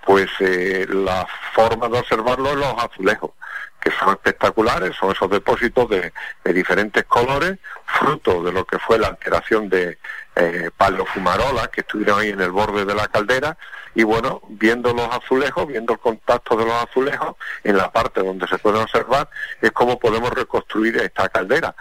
pues 0.05 0.31
eh, 0.41 0.87
la 0.89 1.27
forma 1.53 1.89
de 1.89 1.99
observarlo 1.99 2.51
es 2.51 2.57
los 2.57 2.74
azulejos 2.83 3.33
que 3.83 3.91
son 3.91 4.11
espectaculares, 4.11 4.95
son 4.97 5.11
esos 5.11 5.29
depósitos 5.29 5.89
de, 5.91 6.12
diferentes 6.53 7.03
colores, 7.05 7.59
fruto 7.85 8.43
de 8.43 8.53
lo 8.53 8.65
que 8.65 8.79
fue 8.79 8.97
la 8.97 9.09
alteración 9.09 9.69
de 9.69 9.99
eh, 10.36 10.70
paleofumarolas 10.76 11.68
que 11.68 11.82
estuvieron 11.82 12.20
ahí 12.20 12.30
en 12.30 12.40
el 12.40 12.50
borde 12.50 12.84
de 12.84 12.94
la 12.94 13.09
caldera, 13.09 13.56
y 13.94 14.04
bueno, 14.04 14.40
viendo 14.48 14.94
los 14.94 15.09
azulejos, 15.14 15.66
viendo 15.66 15.92
el 15.92 15.98
contacto 15.98 16.56
de 16.56 16.64
los 16.64 16.74
azulejos, 16.74 17.36
en 17.62 17.76
la 17.76 17.90
parte 17.90 18.22
donde 18.22 18.46
se 18.46 18.59
pueden 18.59 18.82
observar, 18.82 19.28
es 19.60 19.70
como 19.72 19.98
podemos 19.98 20.30
reconstruir 20.30 20.96
esta 20.96 21.28
caldera. 21.28 21.74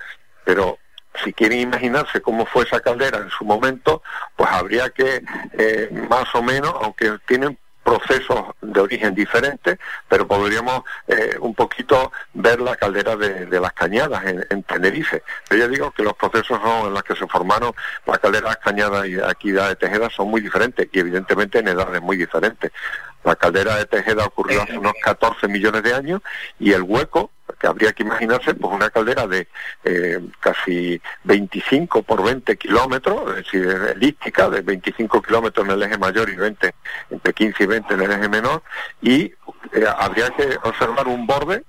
Pero 0.43 0.77
si 1.23 1.33
quieren 1.33 1.59
imaginarse 1.59 2.21
cómo 2.21 2.45
fue 2.45 2.63
esa 2.63 2.79
caldera 2.79 3.19
en 3.19 3.29
su 3.29 3.45
momento, 3.45 4.01
pues 4.35 4.49
habría 4.49 4.89
que 4.89 5.23
eh, 5.57 5.89
más 6.09 6.33
o 6.35 6.41
menos, 6.41 6.73
aunque 6.81 7.17
tienen 7.27 7.57
procesos 7.91 8.45
de 8.61 8.79
origen 8.79 9.13
diferentes, 9.13 9.77
pero 10.07 10.25
podríamos 10.25 10.83
eh, 11.07 11.35
un 11.41 11.53
poquito 11.53 12.11
ver 12.33 12.61
la 12.61 12.77
caldera 12.77 13.17
de, 13.17 13.59
las 13.59 13.73
cañadas 13.73 14.23
en, 14.25 14.63
Tenerife. 14.63 15.23
Pero 15.49 15.61
ya 15.61 15.67
digo 15.67 15.91
que 15.91 16.03
los 16.03 16.13
procesos 16.13 16.61
son 16.61 16.87
en 16.87 16.93
los 16.93 17.03
que 17.03 17.15
se 17.15 17.27
formaron 17.27 17.73
la 18.05 18.17
caldera 18.17 18.45
de 18.45 18.55
las 18.55 18.63
cañadas 18.63 19.07
y 19.07 19.19
aquí 19.19 19.51
de 19.51 19.75
Tejeda 19.75 20.09
son 20.09 20.29
muy 20.29 20.39
diferentes 20.39 20.87
y 20.89 20.99
evidentemente 20.99 21.59
en 21.59 21.67
edades 21.67 22.01
muy 22.01 22.15
diferentes. 22.15 22.71
La 23.25 23.35
caldera 23.35 23.75
de 23.75 23.85
Tejeda 23.85 24.25
ocurrió 24.25 24.63
hace 24.63 24.77
unos 24.77 24.93
14 25.03 25.49
millones 25.49 25.83
de 25.83 25.93
años 25.93 26.21
y 26.59 26.71
el 26.71 26.83
hueco 26.83 27.29
que 27.59 27.67
habría 27.67 27.93
que 27.93 28.03
imaginarse 28.03 28.53
pues 28.53 28.73
una 28.73 28.89
caldera 28.89 29.27
de 29.27 29.47
eh, 29.83 30.19
casi 30.39 31.01
25 31.23 32.03
por 32.03 32.23
20 32.23 32.57
kilómetros, 32.57 33.29
es 33.29 33.45
decir, 33.45 33.67
elíptica, 33.95 34.49
de 34.49 34.61
25 34.61 35.21
kilómetros 35.21 35.65
en 35.65 35.73
el 35.73 35.83
eje 35.83 35.97
mayor 35.97 36.29
y 36.29 36.35
20, 36.35 36.73
entre 37.09 37.33
15 37.33 37.63
y 37.63 37.67
20 37.67 37.93
en 37.93 38.01
el 38.01 38.11
eje 38.11 38.29
menor, 38.29 38.63
y 39.01 39.23
eh, 39.23 39.85
habría 39.97 40.29
que 40.31 40.57
observar 40.63 41.07
un 41.07 41.25
borde 41.25 41.63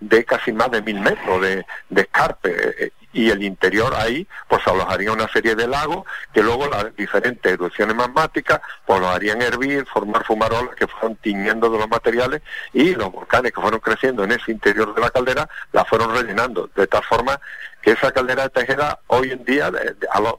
de 0.00 0.24
casi 0.24 0.52
más 0.52 0.70
de 0.70 0.82
mil 0.82 1.00
metros 1.00 1.40
de, 1.40 1.66
de 1.88 2.00
escarpe. 2.02 2.84
Eh, 2.84 2.92
y 3.12 3.30
el 3.30 3.42
interior 3.42 3.94
ahí 3.96 4.26
pues 4.48 4.66
alojaría 4.66 5.12
una 5.12 5.28
serie 5.28 5.54
de 5.54 5.66
lagos 5.66 6.04
que 6.32 6.42
luego 6.42 6.66
las 6.68 6.94
diferentes 6.94 7.50
erupciones 7.50 7.96
magmáticas 7.96 8.60
pues 8.86 9.00
los 9.00 9.08
harían 9.08 9.40
hervir, 9.40 9.86
formar 9.86 10.24
fumarolas 10.24 10.74
que 10.76 10.86
fueron 10.86 11.16
tiñendo 11.16 11.70
de 11.70 11.78
los 11.78 11.88
materiales 11.88 12.42
y 12.72 12.94
los 12.94 13.10
volcanes 13.10 13.52
que 13.52 13.60
fueron 13.60 13.80
creciendo 13.80 14.24
en 14.24 14.32
ese 14.32 14.52
interior 14.52 14.94
de 14.94 15.00
la 15.00 15.10
caldera 15.10 15.48
la 15.72 15.84
fueron 15.84 16.14
rellenando, 16.14 16.70
de 16.76 16.86
tal 16.86 17.02
forma 17.02 17.40
que 17.80 17.92
esa 17.92 18.12
caldera 18.12 18.42
de 18.44 18.50
Tejeda 18.50 18.98
hoy 19.06 19.30
en 19.30 19.44
día, 19.44 19.70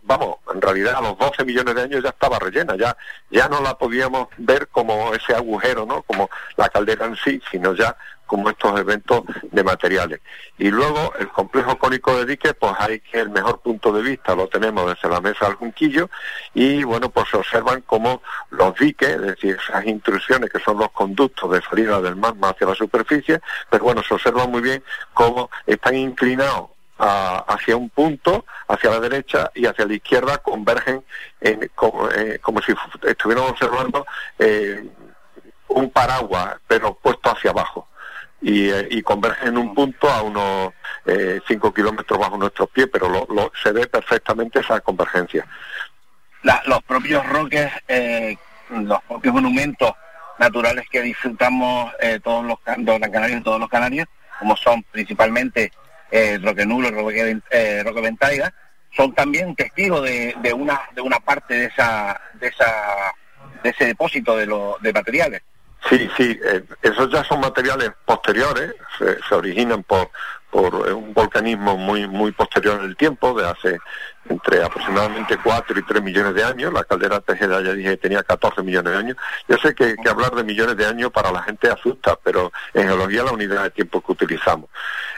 vamos, 0.04 0.38
en 0.54 0.62
realidad 0.62 0.96
a 0.98 1.02
los 1.02 1.18
12 1.18 1.46
millones 1.46 1.74
de 1.74 1.82
años 1.84 2.04
ya 2.04 2.10
estaba 2.10 2.38
rellena, 2.38 2.76
ya, 2.76 2.96
ya 3.32 3.48
no 3.48 3.62
la 3.62 3.78
podíamos 3.78 4.28
ver 4.38 4.68
como 4.68 5.14
ese 5.14 5.34
agujero, 5.34 5.86
¿no? 5.86 6.04
Como 6.04 6.30
la 6.58 6.68
caldera 6.70 7.06
en 7.06 7.16
sí, 7.16 7.42
sino 7.50 7.74
ya 7.74 7.96
como 8.30 8.52
estos 8.52 8.80
eventos 8.80 9.24
de 9.52 9.64
materiales. 9.64 10.22
Y 10.60 10.70
luego 10.70 11.14
el 11.18 11.30
complejo 11.30 11.80
cónico 11.80 12.16
de 12.16 12.26
dique, 12.28 12.54
pues 12.54 12.74
hay 12.78 13.00
que 13.00 13.20
el 13.20 13.32
mejor 13.32 13.60
punto 13.60 13.92
de 13.92 14.04
vista 14.04 14.36
lo 14.36 14.48
tenemos 14.48 14.88
desde 14.88 15.10
la 15.10 15.20
mesa 15.20 15.48
del 15.48 15.56
Junquillo 15.56 16.12
y 16.54 16.84
bueno, 16.84 17.10
pues 17.10 17.28
se 17.30 17.38
observan 17.38 17.82
como 17.82 18.22
los 18.52 18.76
diques, 18.76 19.10
es 19.10 19.22
decir, 19.22 19.58
esas 19.60 19.84
intrusiones 19.88 20.52
que 20.52 20.60
son 20.60 20.78
los 20.78 20.92
conductos 20.92 21.52
de 21.52 21.62
salida 21.64 22.00
del 22.02 22.16
magma 22.16 22.50
hacia 22.50 22.68
la 22.68 22.76
superficie, 22.76 23.42
pues 23.68 23.82
bueno, 23.82 24.04
se 24.04 24.14
observa 24.14 24.46
muy 24.46 24.62
bien 24.62 24.84
cómo 25.16 25.50
están 25.66 25.96
inclinados 25.96 26.70
hacia 27.00 27.78
un 27.78 27.90
punto, 27.90 28.46
hacia 28.68 28.92
la 28.92 29.00
derecha 29.00 29.50
y 29.56 29.66
hacia 29.66 29.86
la 29.86 29.94
izquierda 29.94 30.38
convergen 30.38 31.04
en, 31.42 31.72
como, 31.74 32.10
eh, 32.12 32.40
si 32.64 32.74
estuviéramos 33.08 33.52
observando 33.52 34.06
eh, 34.38 34.86
un 35.70 35.90
paraguas, 35.90 36.58
pero 36.68 36.94
puesto 36.94 37.32
hacia 37.32 37.52
abajo 37.52 37.89
y, 38.42 38.70
eh, 38.70 38.88
y 38.90 39.02
convergen 39.02 39.50
en 39.50 39.58
un 39.58 39.74
punto 39.74 40.10
a 40.10 40.22
unos 40.22 40.74
5 41.06 41.68
eh, 41.68 41.74
kilómetros 41.76 42.20
bajo 42.20 42.38
nuestros 42.38 42.70
pies, 42.70 42.88
pero 42.92 43.10
lo, 43.10 43.52
se 43.62 43.72
ve 43.72 43.88
perfectamente 43.88 44.60
esa 44.60 44.80
convergencia. 44.82 45.46
los 46.66 46.84
propios 46.84 47.26
roques, 47.28 47.72
eh, 47.88 48.38
los 48.70 49.02
propios 49.04 49.34
monumentos 49.34 49.94
naturales 50.38 50.86
que 50.90 51.02
disfrutamos 51.02 51.92
todos 52.24 52.46
los, 52.46 52.58
los 52.78 53.00
canarios 53.00 53.44
todos 53.44 53.60
los 53.60 53.70
canarios, 53.70 54.08
como 54.40 54.56
son 54.56 54.84
principalmente 54.84 55.72
eh, 56.12 56.40
Roque 56.42 56.66
Nulo, 56.66 56.92
Roque, 56.92 57.40
Roque 57.84 58.02
Ventaiga, 58.02 58.54
son 58.96 59.14
también 59.14 59.56
testigos 59.56 60.04
de, 60.04 60.34
de, 60.42 60.54
una 60.54 60.80
de 60.96 61.02
una 61.02 61.20
parte 61.20 61.56
de 61.56 61.66
esa 61.66 62.20
de 62.36 62.48
esa 62.48 63.14
de 63.64 63.70
ese 63.70 63.86
depósito 63.86 64.38
de, 64.38 64.46
lo, 64.46 64.78
de 64.82 64.94
materiales. 64.94 65.42
Sí, 65.88 66.10
sí, 66.18 66.40
eh, 66.44 66.64
esos 66.82 67.10
ya 67.12 67.24
son 67.24 67.40
materiales 67.40 67.92
posteriores, 68.06 68.76
se, 68.98 69.36
originan 69.36 69.82
por, 69.84 70.10
por 70.52 70.76
un 70.76 71.14
volcanismo 71.14 71.78
muy, 71.78 72.08
muy 72.08 72.32
posterior 72.32 72.80
en 72.80 72.86
el 72.86 72.98
tiempo, 72.98 73.34
de 73.34 73.48
hace 73.48 73.80
entre 74.30 74.64
aproximadamente 74.64 75.38
4 75.44 75.80
y 75.80 75.84
3 75.84 76.04
millones 76.04 76.36
de 76.36 76.44
años. 76.44 76.72
La 76.74 76.84
caldera 76.84 77.20
Tejeda, 77.20 77.62
ya 77.62 77.74
dije, 77.74 77.98
tenía 77.98 78.24
14 78.24 78.62
millones 78.62 78.94
de 78.94 79.00
años. 79.00 79.18
Yo 79.48 79.58
sé 79.58 79.74
que, 79.74 79.96
hablar 80.08 80.36
de 80.36 80.44
millones 80.44 80.78
de 80.78 80.86
años 80.86 81.12
para 81.12 81.32
la 81.32 81.42
gente 81.42 81.70
asusta, 81.70 82.18
pero 82.24 82.52
en 82.74 82.88
geología 82.88 83.24
la 83.24 83.32
unidad 83.32 83.64
de 83.64 83.72
tiempo 83.72 84.02
que 84.02 84.12
utilizamos, 84.12 84.70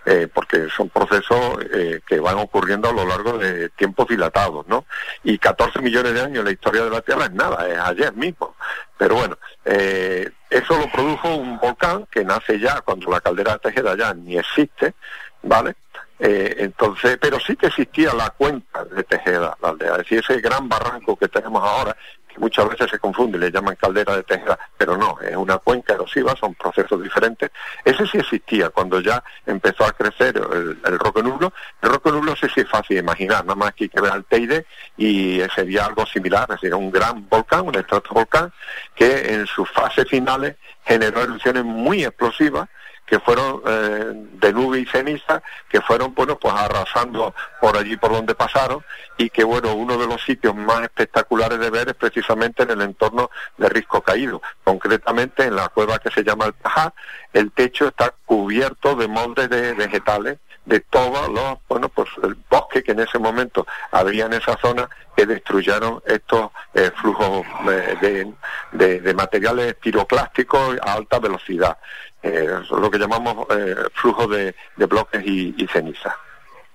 eh, 0.06 0.28
porque 0.34 0.68
son 0.76 0.90
procesos 0.90 1.58
eh, 1.74 2.02
que 2.06 2.20
van 2.20 2.38
ocurriendo 2.38 2.90
a 2.90 2.94
lo 2.94 3.06
largo 3.06 3.38
de 3.38 3.70
tiempos 3.70 4.08
dilatados, 4.08 4.66
¿no? 4.68 4.86
Y 5.24 5.38
14 5.38 5.80
millones 5.82 6.14
de 6.14 6.22
años 6.22 6.40
en 6.40 6.46
la 6.46 6.52
historia 6.52 6.84
de 6.84 6.90
la 6.90 7.02
Tierra 7.02 7.26
es 7.26 7.32
nada, 7.32 7.68
es 7.68 7.80
ayer 7.80 8.14
mismo. 8.14 8.56
Pero 8.98 9.16
bueno, 9.16 9.38
eh, 9.66 10.30
eso 10.52 10.78
lo 10.78 10.92
produjo 10.92 11.34
un 11.34 11.58
volcán 11.58 12.06
que 12.12 12.26
nace 12.26 12.60
ya 12.60 12.82
cuando 12.82 13.10
la 13.10 13.22
caldera 13.22 13.54
de 13.54 13.60
Tejeda 13.60 13.96
ya 13.98 14.14
ni 14.14 14.38
existe, 14.38 14.94
¿vale? 15.42 15.76
Eh, 16.20 16.56
entonces, 16.60 17.18
pero 17.20 17.40
sí 17.40 17.56
que 17.56 17.68
existía 17.68 18.14
la 18.14 18.30
cuenca 18.30 18.84
de 18.86 19.02
Tejeda, 19.04 19.58
la 19.62 19.70
aldea, 19.70 19.92
es 19.94 19.98
decir, 20.00 20.20
ese 20.20 20.42
gran 20.42 20.68
barranco 20.68 21.16
que 21.16 21.30
tenemos 21.30 21.64
ahora, 21.64 21.96
muchas 22.38 22.70
veces 22.70 22.90
se 22.90 23.00
confunde, 23.00 23.38
le 23.38 23.52
llaman 23.52 23.76
caldera 23.76 24.16
de 24.16 24.24
Tejeda, 24.24 24.58
pero 24.78 24.98
no, 24.98 25.18
es 25.22 25.36
una 25.36 25.58
cuenca 25.58 25.94
erosiva, 25.94 26.36
son 26.36 26.54
procesos 26.56 27.02
diferentes. 27.02 27.52
Ese 27.84 28.06
sí 28.08 28.18
existía 28.18 28.70
cuando 28.70 29.00
ya 29.00 29.24
empezó 29.46 29.86
a 29.86 29.92
crecer 29.92 30.38
el, 30.38 30.80
el 30.86 31.00
roque 31.00 31.24
nublo. 31.24 31.54
El 31.82 31.90
roque 31.90 32.12
nublo 32.12 32.36
sí, 32.36 32.48
sí 32.54 32.62
es 32.62 32.70
fácil 32.70 32.96
de 32.96 33.02
imaginar, 33.02 33.44
nada 33.44 33.56
más 33.56 33.74
que 33.74 33.86
hay 33.86 33.90
que 33.90 34.02
ver 34.02 34.12
al 34.12 34.26
Teide 34.26 34.66
y 34.98 35.42
sería 35.56 35.86
algo 35.86 36.06
similar, 36.06 36.48
decir, 36.48 36.74
un 36.74 36.92
gran 36.92 37.28
volcán, 37.28 37.68
un 37.68 37.76
estratovolcán, 37.76 38.52
que 38.96 39.34
en 39.34 39.48
sus 39.48 39.70
fases 39.70 40.08
finales 40.08 40.56
generó 40.86 41.22
erupciones 41.22 41.64
muy 41.64 42.04
explosivas 42.04 42.70
que 43.06 43.20
fueron 43.20 43.62
eh, 43.66 44.14
de 44.14 44.54
nube 44.54 44.80
y 44.80 44.86
ceniza, 44.86 45.44
que 45.70 45.82
fueron 45.82 46.14
bueno 46.14 46.38
pues 46.38 46.54
arrasando 46.54 47.36
por 47.60 47.78
allí 47.78 47.98
por 47.98 48.12
donde 48.12 48.36
pasaron 48.36 48.84
y 49.18 49.30
que 49.30 49.44
bueno 49.44 49.74
uno 49.74 49.98
de 49.98 50.08
los 50.08 50.24
sitios 50.24 50.56
más 50.56 50.82
espectaculares 50.84 51.60
de 51.60 51.70
ver 51.70 51.90
es 51.90 51.96
precisamente 51.96 52.64
en 52.64 52.72
el 52.72 52.82
entorno 52.82 53.30
de 53.58 53.70
Risco 53.70 54.02
Caído, 54.02 54.42
concretamente 54.64 55.44
en 55.44 55.56
la 55.56 55.70
cueva 55.70 56.00
que 56.00 56.10
se 56.10 56.24
llama 56.24 56.46
el 56.46 56.54
Tajá, 56.54 56.94
el 57.34 57.52
techo 57.52 57.88
está 57.88 58.14
cubierto 58.26 58.96
de 58.96 59.08
moldes 59.08 59.50
de 59.50 59.74
vegetales 59.74 60.40
de 60.66 60.80
todos 60.80 61.30
los, 61.30 61.58
bueno, 61.68 61.90
pues 61.90 62.10
el 62.24 62.36
bosque 62.50 62.84
que 62.84 62.92
en 62.92 63.00
ese 63.00 63.18
momento 63.18 63.66
había 63.92 64.26
en 64.26 64.34
esa 64.34 64.58
zona 64.58 64.88
que 65.16 65.26
destruyeron 65.26 66.02
estos 66.06 66.52
eh, 66.74 66.92
flujos 66.96 67.46
eh, 67.70 68.34
de, 68.72 69.02
de, 69.02 69.14
materiales 69.14 69.76
piroclásticos 69.76 70.78
a 70.82 70.94
alta 70.94 71.20
velocidad. 71.20 71.78
Eh, 72.24 72.48
lo 72.70 72.92
que 72.92 73.00
llamamos 73.00 73.48
eh, 73.50 73.76
flujo 73.94 74.28
de, 74.28 74.54
bloques 74.78 75.24
y, 75.26 75.68
ceniza. 75.72 76.16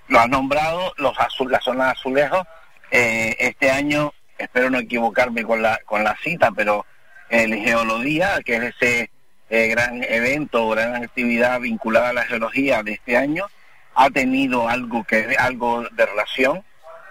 Lo 0.09 0.19
has 0.19 0.29
nombrado, 0.29 0.93
los 0.97 1.19
azul, 1.21 1.51
la 1.51 1.61
zona 1.61 1.87
de 1.87 1.91
azulejos. 1.93 2.43
Eh, 2.91 3.37
este 3.39 3.71
año, 3.71 4.13
espero 4.39 4.71
no 4.71 4.79
equivocarme 4.79 5.45
con 5.45 5.63
la, 5.63 5.79
con 5.85 6.03
la 6.03 6.17
cita, 6.17 6.51
pero 6.51 6.85
el 7.29 7.55
Geología, 7.55 8.41
que 8.45 8.57
es 8.57 8.75
ese 8.81 9.11
gran 9.49 10.03
evento, 10.03 10.69
gran 10.71 10.97
actividad 10.97 11.61
vinculada 11.61 12.09
a 12.09 12.15
la 12.15 12.25
geología 12.25 12.83
de 12.83 12.95
este 12.95 13.17
año, 13.17 13.47
ha 13.95 14.11
tenido 14.11 14.69
algo 14.69 15.05
que 15.05 15.37
algo 15.39 15.85
de 15.93 16.07
relación 16.07 16.65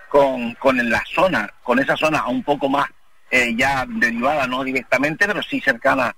con, 0.09 0.53
con 0.55 0.89
la 0.89 1.03
zona, 1.05 1.53
con 1.63 1.79
esa 1.79 1.95
zona 1.95 2.27
un 2.27 2.43
poco 2.43 2.67
más 2.67 2.89
ya 3.55 3.85
derivada, 3.87 4.47
no 4.47 4.63
directamente, 4.63 5.25
pero 5.27 5.41
sí 5.41 5.59
cercana 5.59 6.15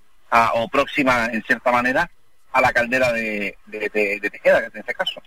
o 0.54 0.68
próxima 0.68 1.26
en 1.28 1.44
cierta 1.44 1.72
manera 1.72 2.10
a 2.52 2.62
la 2.62 2.74
caldera 2.74 3.12
de, 3.12 3.58
de, 3.66 4.20
de, 4.22 4.30
Tejeda, 4.30 4.60
en 4.60 4.72
este 4.74 4.94
caso. 4.94 5.22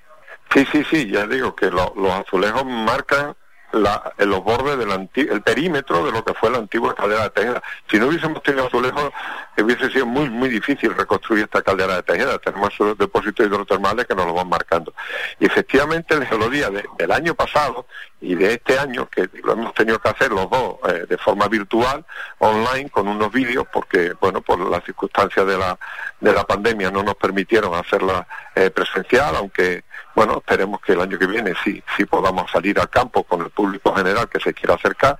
Sí, 0.52 0.66
sí, 0.72 0.84
sí, 0.90 1.08
ya 1.10 1.26
digo 1.26 1.54
que 1.54 1.70
los 1.70 1.92
azulejos 2.12 2.64
marcan 2.64 3.36
la, 3.72 4.12
en 4.18 4.30
los 4.30 4.42
bordes 4.42 4.78
del 4.78 4.90
el 5.14 5.42
perímetro 5.42 6.04
de 6.04 6.12
lo 6.12 6.24
que 6.24 6.34
fue 6.34 6.50
la 6.50 6.58
antigua 6.58 6.94
caldera 6.94 7.24
de 7.24 7.30
Tejeda. 7.30 7.62
Si 7.90 7.98
no 7.98 8.06
hubiésemos 8.06 8.42
tenido 8.42 8.66
azulejos, 8.66 9.10
hubiese 9.56 9.90
sido 9.90 10.06
muy, 10.06 10.28
muy 10.28 10.48
difícil 10.48 10.94
reconstruir 10.94 11.44
esta 11.44 11.62
caldera 11.62 11.96
de 11.96 12.02
Tejeda. 12.02 12.38
Tenemos 12.38 12.72
esos 12.74 12.98
depósitos 12.98 13.46
hidrotermales 13.46 14.06
que 14.06 14.14
nos 14.14 14.26
lo 14.26 14.34
van 14.34 14.48
marcando. 14.48 14.92
Y 15.38 15.46
efectivamente, 15.46 16.14
el 16.14 16.26
geología 16.26 16.70
del 16.70 17.12
año 17.12 17.34
pasado 17.34 17.86
y 18.20 18.34
de 18.34 18.54
este 18.54 18.78
año, 18.78 19.08
que 19.08 19.28
lo 19.42 19.52
hemos 19.52 19.72
tenido 19.74 19.98
que 19.98 20.08
hacer 20.08 20.30
los 20.30 20.50
dos 20.50 20.76
eh, 20.88 21.06
de 21.08 21.16
forma 21.16 21.48
virtual, 21.48 22.04
online, 22.38 22.90
con 22.90 23.08
unos 23.08 23.32
vídeos, 23.32 23.66
porque, 23.72 24.12
bueno, 24.20 24.42
por 24.42 24.58
las 24.60 24.84
circunstancias 24.84 25.46
de 25.46 25.56
la, 25.56 25.78
de 26.20 26.32
la 26.32 26.44
pandemia 26.44 26.90
no 26.90 27.02
nos 27.02 27.14
permitieron 27.14 27.74
hacerla 27.74 28.26
eh, 28.60 28.70
presencial, 28.70 29.36
aunque 29.36 29.84
bueno, 30.14 30.38
esperemos 30.38 30.80
que 30.80 30.92
el 30.92 31.00
año 31.00 31.18
que 31.18 31.26
viene 31.26 31.54
sí, 31.64 31.82
sí 31.96 32.04
podamos 32.04 32.50
salir 32.50 32.78
al 32.78 32.90
campo 32.90 33.24
con 33.24 33.40
el 33.40 33.50
público 33.50 33.94
general 33.94 34.28
que 34.28 34.40
se 34.40 34.52
quiera 34.52 34.74
acercar, 34.74 35.18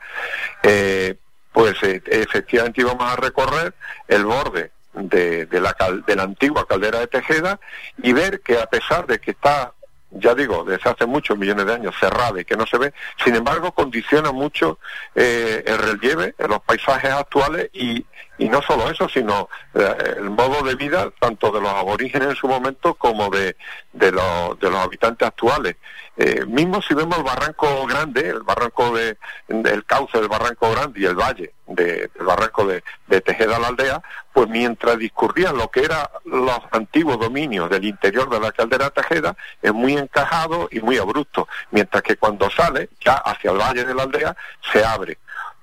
eh, 0.63 1.17
pues 1.53 1.83
eh, 1.83 2.03
efectivamente 2.07 2.83
íbamos 2.83 3.11
a 3.11 3.17
recorrer 3.17 3.75
el 4.09 4.25
borde 4.25 4.73
de, 4.93 5.47
de, 5.47 5.61
la, 5.61 5.75
de 6.07 6.17
la 6.17 6.25
antigua 6.25 6.67
caldera 6.67 6.99
de 6.99 7.07
Tejeda 7.07 7.59
y 8.03 8.13
ver 8.13 8.41
que 8.41 8.59
a 8.59 8.67
pesar 8.67 9.07
de 9.07 9.19
que 9.21 9.31
está 9.31 9.73
ya 10.11 10.35
digo, 10.35 10.65
desde 10.65 10.91
hace 10.91 11.07
muchos 11.07 11.39
millones 11.39 11.67
de 11.67 11.75
años 11.75 11.95
cerrada 11.99 12.41
y 12.41 12.45
que 12.45 12.57
no 12.57 12.67
se 12.67 12.79
ve, 12.79 12.93
sin 13.23 13.37
embargo 13.37 13.73
condiciona 13.73 14.33
mucho 14.33 14.81
eh, 15.15 15.63
el 15.65 15.79
relieve 15.79 16.35
los 16.39 16.61
paisajes 16.63 17.13
actuales 17.13 17.71
y, 17.73 18.05
y 18.41 18.49
no 18.49 18.63
solo 18.63 18.91
eso, 18.91 19.07
sino 19.07 19.51
eh, 19.75 20.15
el 20.17 20.31
modo 20.31 20.63
de 20.63 20.75
vida 20.75 21.11
tanto 21.21 21.53
de 21.53 21.61
los 21.61 21.71
aborígenes 21.71 22.31
en 22.31 22.35
su 22.35 22.49
momento 22.49 22.95
como 22.95 23.29
de, 23.29 23.55
de, 23.93 24.11
los, 24.11 24.59
de 24.59 24.79
habitantes 24.79 25.29
actuales. 25.29 25.77
Eh, 26.17 26.47
mismo 26.47 26.81
si 26.81 26.95
vemos 26.95 27.19
el 27.19 27.25
barranco 27.25 27.87
grande, 27.87 28.29
el 28.29 28.43
barranco 28.43 28.97
de, 28.97 29.19
el 29.49 29.85
cauce 29.85 30.19
del 30.19 30.29
barranco 30.29 30.71
grande 30.71 31.01
y 31.01 31.05
el 31.05 31.15
valle 31.15 31.53
del 31.67 32.11
barranco 32.19 32.67
de, 32.67 32.83
de 33.09 33.21
Tejeda 33.21 33.59
la 33.59 33.69
aldea, 33.69 34.03
pues 34.33 34.49
mientras 34.49 34.99
discurrían 34.99 35.57
lo 35.57 35.71
que 35.71 35.85
eran 35.85 36.07
los 36.25 36.61
antiguos 36.73 37.19
dominios 37.19 37.69
del 37.69 37.85
interior 37.85 38.29
de 38.31 38.41
la 38.41 38.53
caldera 38.53 38.89
Tejeda, 38.89 39.37
es 39.61 39.73
muy 39.73 39.99
encajado 39.99 40.69
y 40.73 40.81
muy 40.81 40.97
abrupto, 40.97 41.47
mientras 41.71 42.03
que 42.03 42.17
cuando 42.17 42.51
sale 42.51 42.89
ya 43.05 43.15
hacia 43.15 43.51
el 43.51 43.59
valle 43.59 43.85
de 43.85 43.95
la 43.95 44.05
aldea 44.05 44.37
se 44.73 44.83
abre. 44.83 45.19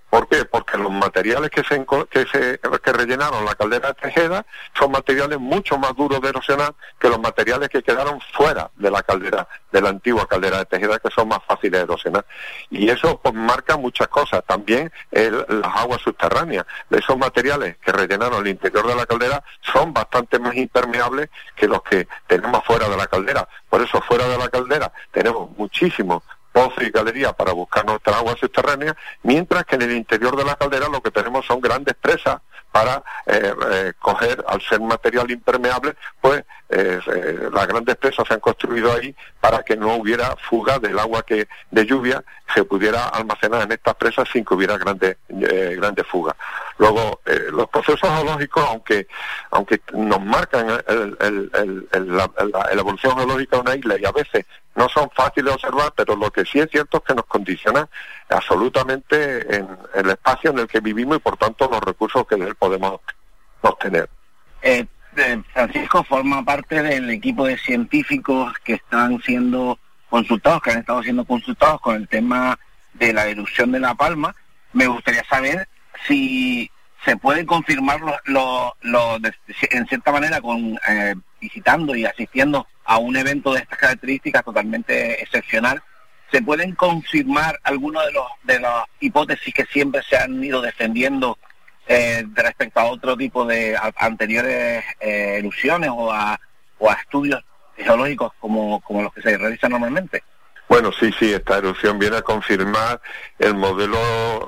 ¿Por 0.10 0.28
qué? 0.30 0.46
Porque 0.46 0.78
los 0.78 0.92
materiales 0.92 1.50
que 1.50 1.64
se, 1.64 1.86
que 2.10 2.26
que 2.26 2.94
rellenaron 2.94 3.44
la 3.44 3.56
caldera 3.56 3.90
de 3.90 3.94
Tejeda 3.96 4.46
son 4.78 4.92
materiales 4.92 5.38
mucho 5.38 5.78
más 5.78 5.94
duros 5.96 6.22
de 6.22 6.30
erosionar 6.30 6.74
que 6.98 7.10
los 7.10 7.20
materiales 7.20 7.68
que 7.68 7.84
quedaron 7.84 8.20
fuera 8.34 8.72
de 8.76 8.90
la 8.90 9.04
caldera, 9.04 9.48
de 9.72 9.82
la 9.82 9.90
antigua 9.90 10.26
caldera 10.26 10.60
de 10.60 10.66
Tejeda, 10.66 11.00
que 11.00 11.10
son 11.12 11.28
más 11.28 11.40
fáciles 11.46 11.80
de 11.80 11.84
erosionar. 11.84 12.26
Y 12.70 12.90
eso 12.90 13.20
pues, 13.20 13.34
marca 13.34 13.76
muchas 13.76 14.08
cosas. 14.08 14.44
También 14.46 14.92
las 15.12 15.76
aguas 15.76 16.02
subterráneas. 16.02 16.66
Esos 16.90 17.18
materiales 17.18 17.78
que 17.78 17.92
rellenaron 17.92 18.42
el 18.42 18.52
interior 18.52 18.88
de 18.88 18.96
la 18.96 19.06
caldera 19.06 19.44
son 19.62 19.94
bastante 19.94 20.40
más 20.40 20.56
impermeables 20.56 21.30
que 21.56 21.68
los 21.68 21.82
que 21.84 22.08
tenemos 22.28 22.64
fuera 22.64 22.88
de 22.88 22.96
la 22.96 23.08
caldera. 23.08 23.48
Por 23.70 23.82
eso 23.82 24.02
fuera 24.02 24.28
de 24.28 24.38
la 24.38 24.48
caldera 24.48 24.92
tenemos 25.12 25.50
muchísimos 25.58 26.24
y 26.80 26.90
galería 26.90 27.34
para 27.34 27.54
buscar 27.54 27.86
nuestra 27.86 28.18
agua 28.18 28.36
subterránea, 28.40 28.96
mientras 29.24 29.64
que 29.66 29.76
en 29.76 29.84
el 29.84 29.92
interior 29.92 30.36
de 30.36 30.44
la 30.44 30.56
caldera 30.56 30.88
lo 30.90 31.02
que 31.02 31.12
tenemos 31.12 31.46
son 31.46 31.62
grandes 31.62 31.96
presas 31.96 32.42
para 32.72 33.04
eh, 33.26 33.54
eh, 33.72 33.94
coger, 34.00 34.44
al 34.48 34.62
ser 34.62 34.82
material 34.82 35.30
impermeable, 35.30 35.96
pues 36.20 36.44
eh, 36.69 36.99
las 37.52 37.68
grandes 37.68 37.95
presas 37.95 38.27
se 38.27 38.34
han 38.34 38.39
construido 38.39 38.91
ahí 38.94 39.15
para 39.39 39.64
que 39.64 39.77
no 39.77 39.95
hubiera 39.95 40.35
fuga 40.35 40.80
del 40.80 40.99
agua 40.99 41.23
que 41.23 41.48
de 41.72 41.85
lluvia 41.85 42.23
se 42.53 42.64
pudiera 42.64 43.07
almacenar 43.07 43.64
en 43.64 43.72
estas 43.72 43.95
presas 43.95 44.27
sin 44.31 44.44
que 44.44 44.53
hubiera 44.53 44.77
grandes 44.77 45.18
grandes 45.27 46.06
fugas. 46.07 46.35
Luego, 46.77 47.22
los 47.52 47.69
procesos 47.69 48.10
geológicos, 48.10 48.64
aunque 48.68 49.07
aunque 49.52 49.81
nos 49.94 50.22
marcan 50.22 50.68
la, 50.68 52.31
la, 52.38 52.72
evolución 52.72 53.18
geológica 53.18 53.57
de 53.57 53.61
una 53.61 53.76
isla 53.76 53.98
y 53.99 54.06
a 54.06 54.11
veces 54.11 54.45
no 54.77 54.88
son 54.89 55.10
fáciles 55.10 55.45
de 55.45 55.56
observar, 55.56 55.91
pero 55.95 56.15
lo 56.15 56.31
que 56.31 56.45
sí 56.45 56.60
es 56.60 56.69
cierto 56.69 56.98
es 56.98 57.03
que 57.03 57.15
nos 57.15 57.26
condiciona 57.26 57.89
absolutamente 58.30 59.56
en, 59.56 59.68
el 59.95 60.10
espacio 60.11 60.52
en 60.52 60.60
el 60.60 60.68
que 60.68 60.80
vivimos 60.80 61.18
y 61.18 61.19
por 61.19 61.35
tanto 61.35 61.68
los 61.69 61.81
recursos 61.81 62.26
que 62.27 62.35
de 62.35 62.48
él 62.48 62.56
podemos 62.56 63.02
obtener. 63.61 64.07
Eh, 64.61 64.85
eh, 65.18 65.41
Francisco 65.53 66.03
forma 66.03 66.44
parte 66.44 66.81
del 66.81 67.10
equipo 67.10 67.45
de 67.45 67.57
científicos 67.57 68.53
que 68.64 68.73
están 68.73 69.22
siendo 69.22 69.80
consultados, 70.10 70.61
que 70.61 70.72
han 70.72 70.80
estado 70.80 71.03
siendo 71.03 71.26
consultados 71.26 71.81
con 71.81 71.95
el 71.95 72.07
tema 72.07 72.57
de 72.94 73.14
la 73.14 73.27
erupción 73.27 73.72
de 73.72 73.80
La 73.80 73.95
Palma. 73.95 74.35
Me 74.73 74.88
gustaría 74.88 75.23
saber 75.26 75.68
si 76.07 76.69
se 77.06 77.18
puede 77.18 77.45
confirmar 77.45 77.99
en 78.26 79.88
cierta 79.88 80.11
manera 80.11 80.41
con 80.41 80.80
eh, 80.88 81.15
visitando 81.39 81.95
y 81.95 82.06
asistiendo 82.06 82.68
a 82.85 82.98
un 82.98 83.15
evento 83.15 83.53
de 83.53 83.61
estas 83.61 83.77
características 83.77 84.44
totalmente 84.44 85.22
excepcional, 85.22 85.81
¿se 86.31 86.41
pueden 86.41 86.76
confirmar 86.76 87.60
algunas 87.64 88.06
de, 88.06 88.11
los, 88.14 88.27
de 88.44 88.60
las 88.60 88.85
hipótesis 88.99 89.53
que 89.53 89.65
siempre 89.65 90.02
se 90.03 90.18
han 90.18 90.44
ido 90.44 90.61
defendiendo 90.61 91.38
eh, 91.88 92.26
respecto 92.34 92.80
a 92.80 92.86
otro 92.86 93.16
tipo 93.16 93.46
de 93.46 93.78
anteriores 93.98 94.84
eh, 95.00 95.38
ilusiones 95.40 95.90
o 95.94 96.12
a, 96.12 96.40
o 96.80 96.90
a 96.90 96.94
estudios 96.94 97.44
geológicos 97.78 98.32
como, 98.40 98.82
como 98.82 99.04
los 99.04 99.14
que 99.14 99.22
se 99.22 99.38
realizan 99.38 99.72
normalmente? 99.72 100.24
Bueno, 100.68 100.92
sí, 100.92 101.12
sí, 101.18 101.34
esta 101.34 101.58
erupción 101.58 101.98
viene 101.98 102.18
a 102.18 102.22
confirmar 102.22 103.00
el 103.40 103.54
modelo 103.56 103.98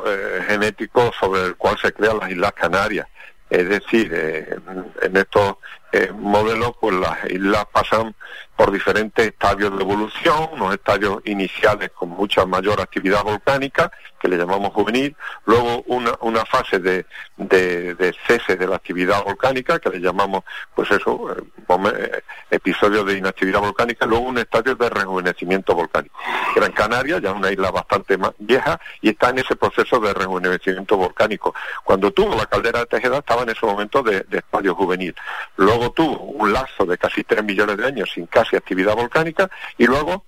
eh, 0.06 0.44
genético 0.48 1.14
sobre 1.18 1.46
el 1.46 1.56
cual 1.56 1.78
se 1.82 1.94
crean 1.94 2.20
las 2.20 2.32
Islas 2.32 2.52
Canarias. 2.54 3.08
Es 3.50 3.68
decir, 3.70 4.12
eh, 4.14 4.58
en 5.02 5.18
estos 5.18 5.56
eh, 5.92 6.12
modelo, 6.16 6.76
pues 6.80 6.96
las 6.96 7.26
islas 7.30 7.66
pasan 7.72 8.16
por 8.60 8.72
diferentes 8.72 9.26
estadios 9.26 9.76
de 9.78 9.82
evolución, 9.82 10.50
unos 10.52 10.74
estadios 10.74 11.20
iniciales 11.24 11.92
con 11.92 12.10
mucha 12.10 12.46
mayor 12.46 12.82
actividad 12.82 13.24
volcánica, 13.24 13.90
que 14.20 14.28
le 14.28 14.36
llamamos 14.36 14.74
juvenil, 14.74 15.16
luego 15.46 15.82
una, 15.88 16.12
una 16.20 16.44
fase 16.44 16.80
de, 16.80 17.06
de, 17.38 18.14
cese 18.28 18.58
de 18.58 18.68
la 18.68 18.76
actividad 18.76 19.24
volcánica, 19.24 19.80
que 19.80 19.90
le 19.90 20.00
llamamos, 20.00 20.44
pues 20.76 20.92
eso, 20.92 21.32
eh, 21.32 21.42
eh, 21.70 22.22
episodio 22.52 23.06
de 23.06 23.18
inactividad 23.18 23.62
volcánica, 23.62 24.06
luego 24.06 24.26
un 24.26 24.40
estadio 24.40 24.76
de 24.76 24.90
rejuvenecimiento 24.90 25.74
volcánico. 25.74 26.20
Gran 26.54 26.74
Canaria 26.74 27.20
ya 27.20 27.30
es 27.30 27.36
una 27.36 27.52
isla 27.52 27.72
bastante 27.72 28.18
más 28.18 28.34
vieja 28.40 28.78
y 29.02 29.08
está 29.08 29.30
en 29.30 29.40
ese 29.40 29.56
proceso 29.56 30.02
de 30.02 30.14
rejuvenecimiento 30.14 30.98
volcánico. 30.98 31.56
Cuando 31.86 32.12
tuvo 32.12 32.36
la 32.36 32.46
caldera 32.46 32.80
de 32.80 32.88
Tejeda 32.88 33.20
estaba 33.20 33.44
en 33.44 33.50
ese 33.50 33.66
momento 33.66 34.04
de, 34.04 34.22
de 34.24 34.40
estadio 34.40 34.76
juvenil. 34.76 35.16
Luego 35.56 35.79
tuvo 35.92 36.20
un 36.24 36.54
lazo 36.54 36.86
de 36.86 36.98
casi 36.98 37.24
3 37.24 37.44
millones 37.44 37.78
de 37.78 37.86
años 37.86 38.10
sin 38.14 38.26
casi 38.28 38.56
actividad 38.56 38.96
volcánica 38.96 39.50
y 39.78 39.86
luego 39.86 40.26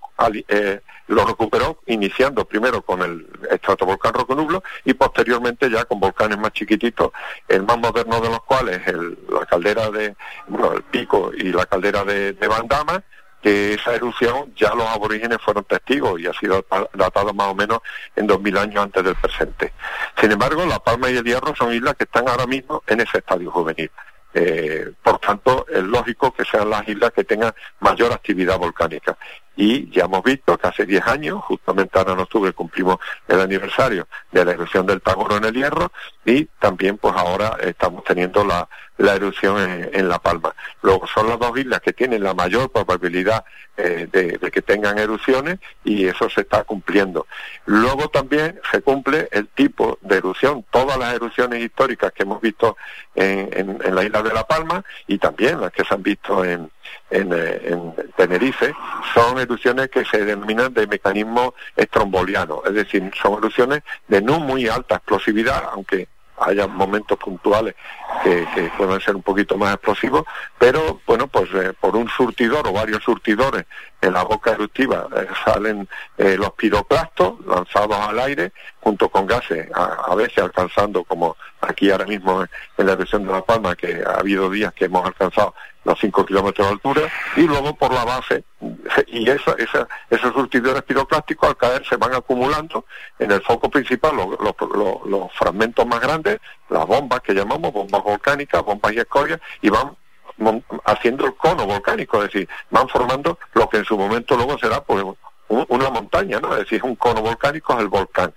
eh, 0.47 0.81
lo 1.07 1.25
recuperó 1.25 1.79
iniciando 1.87 2.45
primero 2.45 2.81
con 2.81 3.01
el 3.01 3.27
estratovolcán 3.49 4.13
Roconublo 4.13 4.63
y 4.85 4.93
posteriormente 4.93 5.69
ya 5.69 5.85
con 5.85 5.99
volcanes 5.99 6.37
más 6.37 6.53
chiquititos, 6.53 7.11
el 7.47 7.63
más 7.63 7.77
moderno 7.77 8.21
de 8.21 8.29
los 8.29 8.41
cuales 8.43 8.85
el, 8.87 9.17
la 9.29 9.45
caldera 9.45 9.89
de, 9.89 10.15
bueno, 10.47 10.73
el 10.73 10.83
pico 10.83 11.31
y 11.35 11.51
la 11.51 11.65
caldera 11.65 12.03
de, 12.03 12.33
de 12.33 12.47
Bandama, 12.47 13.03
que 13.41 13.73
esa 13.73 13.95
erupción 13.95 14.53
ya 14.55 14.73
los 14.75 14.87
aborígenes 14.87 15.39
fueron 15.43 15.63
testigos 15.63 16.19
y 16.19 16.27
ha 16.27 16.33
sido 16.33 16.65
datado 16.93 17.33
más 17.33 17.47
o 17.47 17.55
menos 17.55 17.79
en 18.15 18.27
2000 18.27 18.57
años 18.57 18.83
antes 18.83 19.03
del 19.03 19.15
presente. 19.15 19.73
Sin 20.19 20.31
embargo, 20.31 20.65
La 20.65 20.79
Palma 20.79 21.09
y 21.09 21.17
el 21.17 21.23
Hierro 21.23 21.55
son 21.55 21.73
islas 21.73 21.95
que 21.95 22.03
están 22.03 22.29
ahora 22.29 22.45
mismo 22.45 22.83
en 22.87 23.01
ese 23.01 23.17
estadio 23.17 23.49
juvenil. 23.51 23.89
Eh, 24.33 24.91
por 25.03 25.19
tanto, 25.19 25.65
es 25.69 25.83
lógico 25.83 26.33
que 26.33 26.45
sean 26.45 26.69
las 26.69 26.87
islas 26.87 27.11
que 27.11 27.23
tengan 27.23 27.53
mayor 27.79 28.13
actividad 28.13 28.57
volcánica. 28.57 29.17
Y 29.55 29.89
ya 29.91 30.05
hemos 30.05 30.23
visto 30.23 30.57
que 30.57 30.67
hace 30.67 30.85
10 30.85 31.07
años, 31.07 31.43
justamente 31.43 31.97
ahora 31.97 32.13
en 32.13 32.19
octubre 32.19 32.53
cumplimos 32.53 32.97
el 33.27 33.41
aniversario 33.41 34.07
de 34.31 34.45
la 34.45 34.51
erupción 34.53 34.85
del 34.85 35.01
Tagoro 35.01 35.37
en 35.37 35.45
el 35.45 35.53
Hierro 35.53 35.91
y 36.25 36.45
también 36.59 36.97
pues 36.97 37.13
ahora 37.15 37.57
estamos 37.61 38.03
teniendo 38.03 38.45
la, 38.45 38.67
la 39.01 39.15
erupción 39.15 39.57
en, 39.93 40.07
La 40.07 40.19
Palma. 40.19 40.53
Luego 40.81 41.07
son 41.07 41.27
las 41.27 41.39
dos 41.39 41.57
islas 41.57 41.81
que 41.81 41.93
tienen 41.93 42.23
la 42.23 42.33
mayor 42.33 42.71
probabilidad 42.71 43.43
eh, 43.77 44.07
de, 44.11 44.51
que 44.51 44.61
tengan 44.61 44.97
erupciones 44.99 45.59
y 45.83 46.05
eso 46.05 46.29
se 46.29 46.41
está 46.41 46.63
cumpliendo. 46.63 47.27
Luego 47.65 48.09
también 48.09 48.59
se 48.71 48.81
cumple 48.81 49.27
el 49.31 49.47
tipo 49.47 49.97
de 50.01 50.17
erupción, 50.17 50.65
todas 50.69 50.97
las 50.97 51.13
erupciones 51.13 51.63
históricas 51.63 52.11
que 52.11 52.23
hemos 52.23 52.41
visto 52.41 52.77
en, 53.15 53.79
en, 53.83 53.95
la 53.95 54.03
isla 54.03 54.21
de 54.21 54.33
La 54.33 54.45
Palma 54.45 54.83
y 55.07 55.17
también 55.17 55.59
las 55.61 55.71
que 55.71 55.83
se 55.83 55.93
han 55.93 56.03
visto 56.03 56.45
en, 56.45 56.69
en, 57.09 57.33
eh, 57.33 57.61
en 57.65 57.93
Tenerife 58.15 58.73
son 59.13 59.39
erupciones 59.39 59.89
que 59.89 60.05
se 60.05 60.23
denominan 60.25 60.73
de 60.73 60.87
mecanismo 60.87 61.53
estromboliano, 61.75 62.61
es 62.65 62.73
decir, 62.73 63.11
son 63.21 63.33
erupciones 63.33 63.83
de 64.07 64.21
no 64.21 64.39
muy 64.39 64.67
alta 64.67 64.95
explosividad, 64.95 65.63
aunque 65.73 66.07
haya 66.41 66.65
momentos 66.67 67.19
puntuales 67.19 67.75
que, 68.23 68.47
que, 68.55 68.71
puedan 68.77 68.99
ser 68.99 69.15
un 69.15 69.21
poquito 69.21 69.57
más 69.57 69.75
explosivos, 69.75 70.23
pero 70.57 70.99
bueno, 71.05 71.27
pues 71.27 71.49
eh, 71.53 71.73
por 71.79 71.95
un 71.95 72.09
surtidor 72.09 72.67
o 72.67 72.73
varios 72.73 73.03
surtidores 73.03 73.65
en 74.01 74.13
la 74.13 74.23
boca 74.23 74.51
eruptiva 74.51 75.07
eh, 75.15 75.27
salen 75.45 75.87
los 76.17 76.51
piroplastos 76.53 77.45
lanzados 77.45 77.97
al 77.97 78.19
aire 78.19 78.51
junto 78.79 79.09
con 79.09 79.27
gases, 79.27 79.69
a, 79.73 80.15
veces 80.15 80.39
alcanzando, 80.39 81.03
como 81.03 81.37
aquí 81.61 81.91
ahora 81.91 82.05
mismo 82.05 82.43
en 82.77 82.85
la 82.85 82.93
erupción 82.93 83.25
de 83.25 83.31
La 83.31 83.41
Palma, 83.43 83.75
que 83.75 84.03
ha 84.05 84.19
habido 84.19 84.49
días 84.49 84.73
que 84.73 84.85
hemos 84.85 85.05
alcanzado 85.05 85.53
los 85.83 85.99
5 85.99 86.25
kilómetros 86.25 86.67
de 86.67 86.73
altura, 86.73 87.01
y 87.35 87.41
luego 87.41 87.75
por 87.75 87.93
la 87.93 88.05
base, 88.05 88.43
y 89.07 89.29
esa, 89.29 89.53
esa, 89.53 89.87
esos 90.09 90.33
surtidores 90.33 90.83
piroclásticos 90.83 91.49
al 91.49 91.57
caer 91.57 91.85
se 91.85 91.97
van 91.97 92.13
acumulando 92.13 92.85
en 93.17 93.31
el 93.31 93.41
foco 93.41 93.69
principal, 93.69 94.15
los, 94.15 95.31
fragmentos 95.33 95.85
más 95.87 95.99
grandes, 95.99 96.39
las 96.69 96.85
bombas 96.85 97.21
que 97.21 97.33
llamamos 97.33 97.73
bombas 97.73 98.03
volcánicas, 98.03 98.63
bombas 98.63 98.93
y 98.93 98.99
escorias, 98.99 99.39
y 99.61 99.69
van 99.69 99.95
haciendo 100.85 101.25
el 101.25 101.35
cono 101.35 101.65
volcánico, 101.65 102.17
es 102.17 102.31
decir, 102.31 102.49
van 102.69 102.87
formando 102.87 103.37
lo 103.53 103.69
que 103.69 103.77
en 103.77 103.85
su 103.85 103.97
momento 103.97 104.35
luego 104.35 104.57
será 104.57 104.81
pues, 104.81 105.03
una 105.47 105.89
montaña, 105.89 106.39
¿no? 106.39 106.53
Es 106.53 106.59
decir, 106.59 106.81
un 106.83 106.95
cono 106.95 107.21
volcánico 107.21 107.73
es 107.73 107.79
el 107.79 107.87
volcán. 107.89 108.33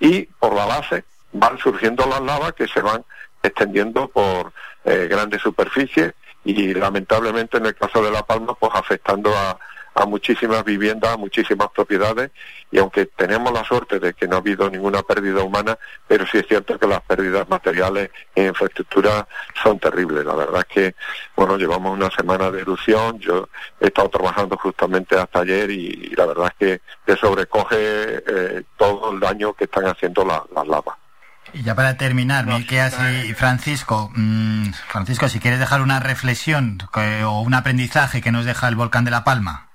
Y 0.00 0.22
por 0.22 0.54
la 0.54 0.66
base 0.66 1.04
van 1.32 1.58
surgiendo 1.58 2.06
las 2.06 2.20
lavas 2.20 2.54
que 2.54 2.66
se 2.66 2.80
van 2.80 3.04
extendiendo 3.42 4.08
por 4.08 4.52
eh, 4.84 5.06
grandes 5.08 5.42
superficies 5.42 6.14
y 6.44 6.74
lamentablemente 6.74 7.56
en 7.56 7.66
el 7.66 7.74
caso 7.74 8.02
de 8.02 8.10
La 8.10 8.24
Palma 8.24 8.54
pues 8.54 8.72
afectando 8.74 9.30
a, 9.34 9.58
muchísimas 10.06 10.64
viviendas, 10.64 11.14
a 11.14 11.16
muchísimas 11.16 11.70
propiedades 11.70 12.32
y 12.72 12.78
aunque 12.78 13.06
tenemos 13.06 13.52
la 13.52 13.62
suerte 13.62 14.00
de 14.00 14.12
que 14.12 14.26
no 14.26 14.34
ha 14.34 14.38
habido 14.40 14.68
ninguna 14.68 15.04
pérdida 15.04 15.44
humana, 15.44 15.78
pero 16.08 16.26
sí 16.26 16.38
es 16.38 16.48
cierto 16.48 16.76
que 16.78 16.88
las 16.88 17.00
pérdidas 17.02 17.48
materiales 17.48 18.10
en 18.34 18.48
infraestructura 18.48 19.28
son 19.62 19.78
terribles. 19.78 20.24
La 20.24 20.34
verdad 20.34 20.66
es 20.68 20.74
que, 20.74 20.94
bueno, 21.36 21.56
llevamos 21.56 21.96
una 21.96 22.10
semana 22.10 22.50
de 22.50 22.62
erupción, 22.62 23.20
yo 23.20 23.48
he 23.80 23.86
estado 23.86 24.08
trabajando 24.08 24.56
justamente 24.56 25.16
hasta 25.16 25.40
ayer 25.40 25.70
y, 25.70 26.12
la 26.16 26.26
verdad 26.26 26.46
es 26.48 26.54
que 26.58 26.80
te 27.04 27.16
sobrecoge 27.16 27.76
eh, 27.78 28.62
todo 28.76 29.12
el 29.12 29.20
daño 29.20 29.52
que 29.52 29.64
están 29.64 29.86
haciendo 29.86 30.24
las 30.24 30.66
lavas. 30.66 31.03
Y 31.54 31.62
ya 31.62 31.76
para 31.76 31.96
terminar, 31.96 32.46
y 32.48 33.32
Francisco, 33.34 34.10
mm, 34.12 34.72
Francisco, 34.88 35.28
si 35.28 35.38
quieres 35.38 35.60
dejar 35.60 35.82
una 35.82 36.00
reflexión 36.00 36.78
o 37.26 37.40
un 37.42 37.54
aprendizaje 37.54 38.20
que 38.20 38.32
nos 38.32 38.44
deja 38.44 38.66
el 38.66 38.74
volcán 38.74 39.04
de 39.04 39.12
La 39.12 39.22
Palma. 39.22 39.68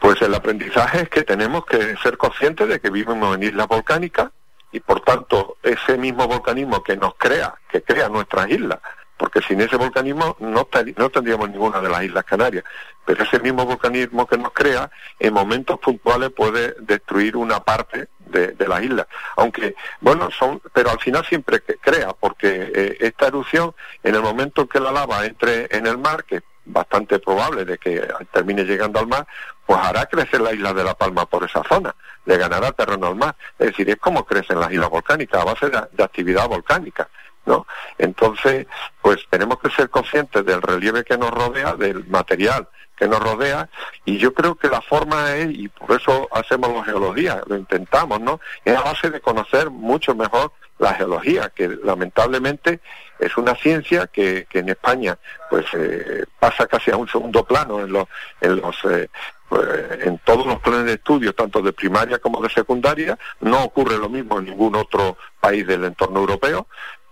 Pues 0.00 0.20
el 0.22 0.34
aprendizaje 0.34 1.02
es 1.02 1.08
que 1.08 1.22
tenemos 1.22 1.64
que 1.66 1.96
ser 2.02 2.16
conscientes 2.16 2.68
de 2.68 2.80
que 2.80 2.90
vivimos 2.90 3.36
en 3.36 3.44
islas 3.44 3.68
volcánicas 3.68 4.30
y 4.72 4.80
por 4.80 5.02
tanto 5.02 5.56
ese 5.62 5.96
mismo 5.96 6.26
volcanismo 6.26 6.82
que 6.82 6.96
nos 6.96 7.14
crea, 7.14 7.54
que 7.70 7.82
crea 7.82 8.08
nuestras 8.08 8.50
islas, 8.50 8.80
porque 9.16 9.40
sin 9.42 9.60
ese 9.60 9.76
volcanismo 9.76 10.36
no, 10.40 10.68
no 10.96 11.10
tendríamos 11.10 11.50
ninguna 11.50 11.80
de 11.80 11.90
las 11.90 12.02
Islas 12.02 12.24
Canarias. 12.24 12.64
Pero 13.04 13.22
ese 13.22 13.38
mismo 13.38 13.66
volcanismo 13.66 14.26
que 14.26 14.38
nos 14.38 14.52
crea, 14.52 14.90
en 15.18 15.34
momentos 15.34 15.78
puntuales 15.78 16.30
puede 16.30 16.74
destruir 16.80 17.36
una 17.36 17.60
parte 17.60 18.08
de, 18.30 18.68
la 18.68 18.82
isla. 18.82 19.06
Aunque, 19.36 19.74
bueno, 20.00 20.30
son, 20.30 20.60
pero 20.72 20.90
al 20.90 20.98
final 20.98 21.24
siempre 21.26 21.60
crea, 21.60 22.12
porque 22.12 22.70
eh, 22.74 22.96
esta 23.00 23.26
erupción, 23.26 23.74
en 24.02 24.14
el 24.14 24.22
momento 24.22 24.62
en 24.62 24.68
que 24.68 24.80
la 24.80 24.92
lava 24.92 25.24
entre 25.26 25.68
en 25.70 25.86
el 25.86 25.98
mar, 25.98 26.24
que 26.24 26.36
es 26.36 26.42
bastante 26.64 27.18
probable 27.18 27.64
de 27.64 27.78
que 27.78 28.06
termine 28.32 28.64
llegando 28.64 29.00
al 29.00 29.06
mar, 29.06 29.26
pues 29.66 29.78
hará 29.80 30.06
crecer 30.06 30.40
la 30.40 30.52
isla 30.52 30.72
de 30.72 30.84
La 30.84 30.94
Palma 30.94 31.26
por 31.26 31.44
esa 31.44 31.62
zona, 31.64 31.94
le 32.24 32.36
ganará 32.36 32.72
terreno 32.72 33.08
al 33.08 33.16
mar. 33.16 33.36
Es 33.58 33.68
decir, 33.68 33.88
es 33.90 33.96
como 33.96 34.24
crecen 34.24 34.60
las 34.60 34.72
islas 34.72 34.90
volcánicas, 34.90 35.40
a 35.40 35.44
base 35.44 35.68
de 35.68 36.04
actividad 36.04 36.48
volcánica. 36.48 37.08
¿no? 37.46 37.66
Entonces, 37.98 38.66
pues 39.00 39.26
tenemos 39.30 39.58
que 39.60 39.70
ser 39.70 39.90
conscientes 39.90 40.44
del 40.44 40.62
relieve 40.62 41.04
que 41.04 41.16
nos 41.16 41.30
rodea, 41.30 41.74
del 41.74 42.06
material 42.06 42.68
que 43.00 43.08
nos 43.08 43.18
rodea, 43.18 43.70
y 44.04 44.18
yo 44.18 44.34
creo 44.34 44.56
que 44.56 44.68
la 44.68 44.82
forma 44.82 45.34
es, 45.34 45.48
y 45.50 45.68
por 45.68 45.98
eso 45.98 46.28
hacemos 46.32 46.70
la 46.74 46.84
geología, 46.84 47.40
lo 47.46 47.56
intentamos, 47.56 48.20
¿no? 48.20 48.40
Es 48.62 48.76
a 48.76 48.82
base 48.82 49.08
de 49.08 49.22
conocer 49.22 49.70
mucho 49.70 50.14
mejor 50.14 50.52
la 50.78 50.92
geología, 50.92 51.48
que 51.48 51.66
lamentablemente 51.82 52.80
es 53.18 53.34
una 53.38 53.54
ciencia 53.54 54.06
que, 54.06 54.46
que 54.50 54.58
en 54.58 54.68
España 54.68 55.18
pues 55.48 55.64
eh, 55.72 56.26
pasa 56.38 56.66
casi 56.66 56.90
a 56.90 56.98
un 56.98 57.08
segundo 57.08 57.42
plano 57.42 57.80
en 57.80 57.90
los, 57.90 58.06
en 58.42 58.56
los 58.56 58.76
eh, 58.84 59.08
pues, 59.48 59.66
en 60.02 60.18
todos 60.18 60.46
los 60.46 60.60
planes 60.60 60.84
de 60.84 60.92
estudio, 60.94 61.34
tanto 61.34 61.62
de 61.62 61.72
primaria 61.72 62.18
como 62.18 62.42
de 62.42 62.50
secundaria, 62.50 63.18
no 63.40 63.64
ocurre 63.64 63.96
lo 63.96 64.10
mismo 64.10 64.38
en 64.38 64.44
ningún 64.44 64.76
otro 64.76 65.16
país 65.40 65.66
del 65.66 65.84
entorno 65.84 66.20
europeo, 66.20 66.66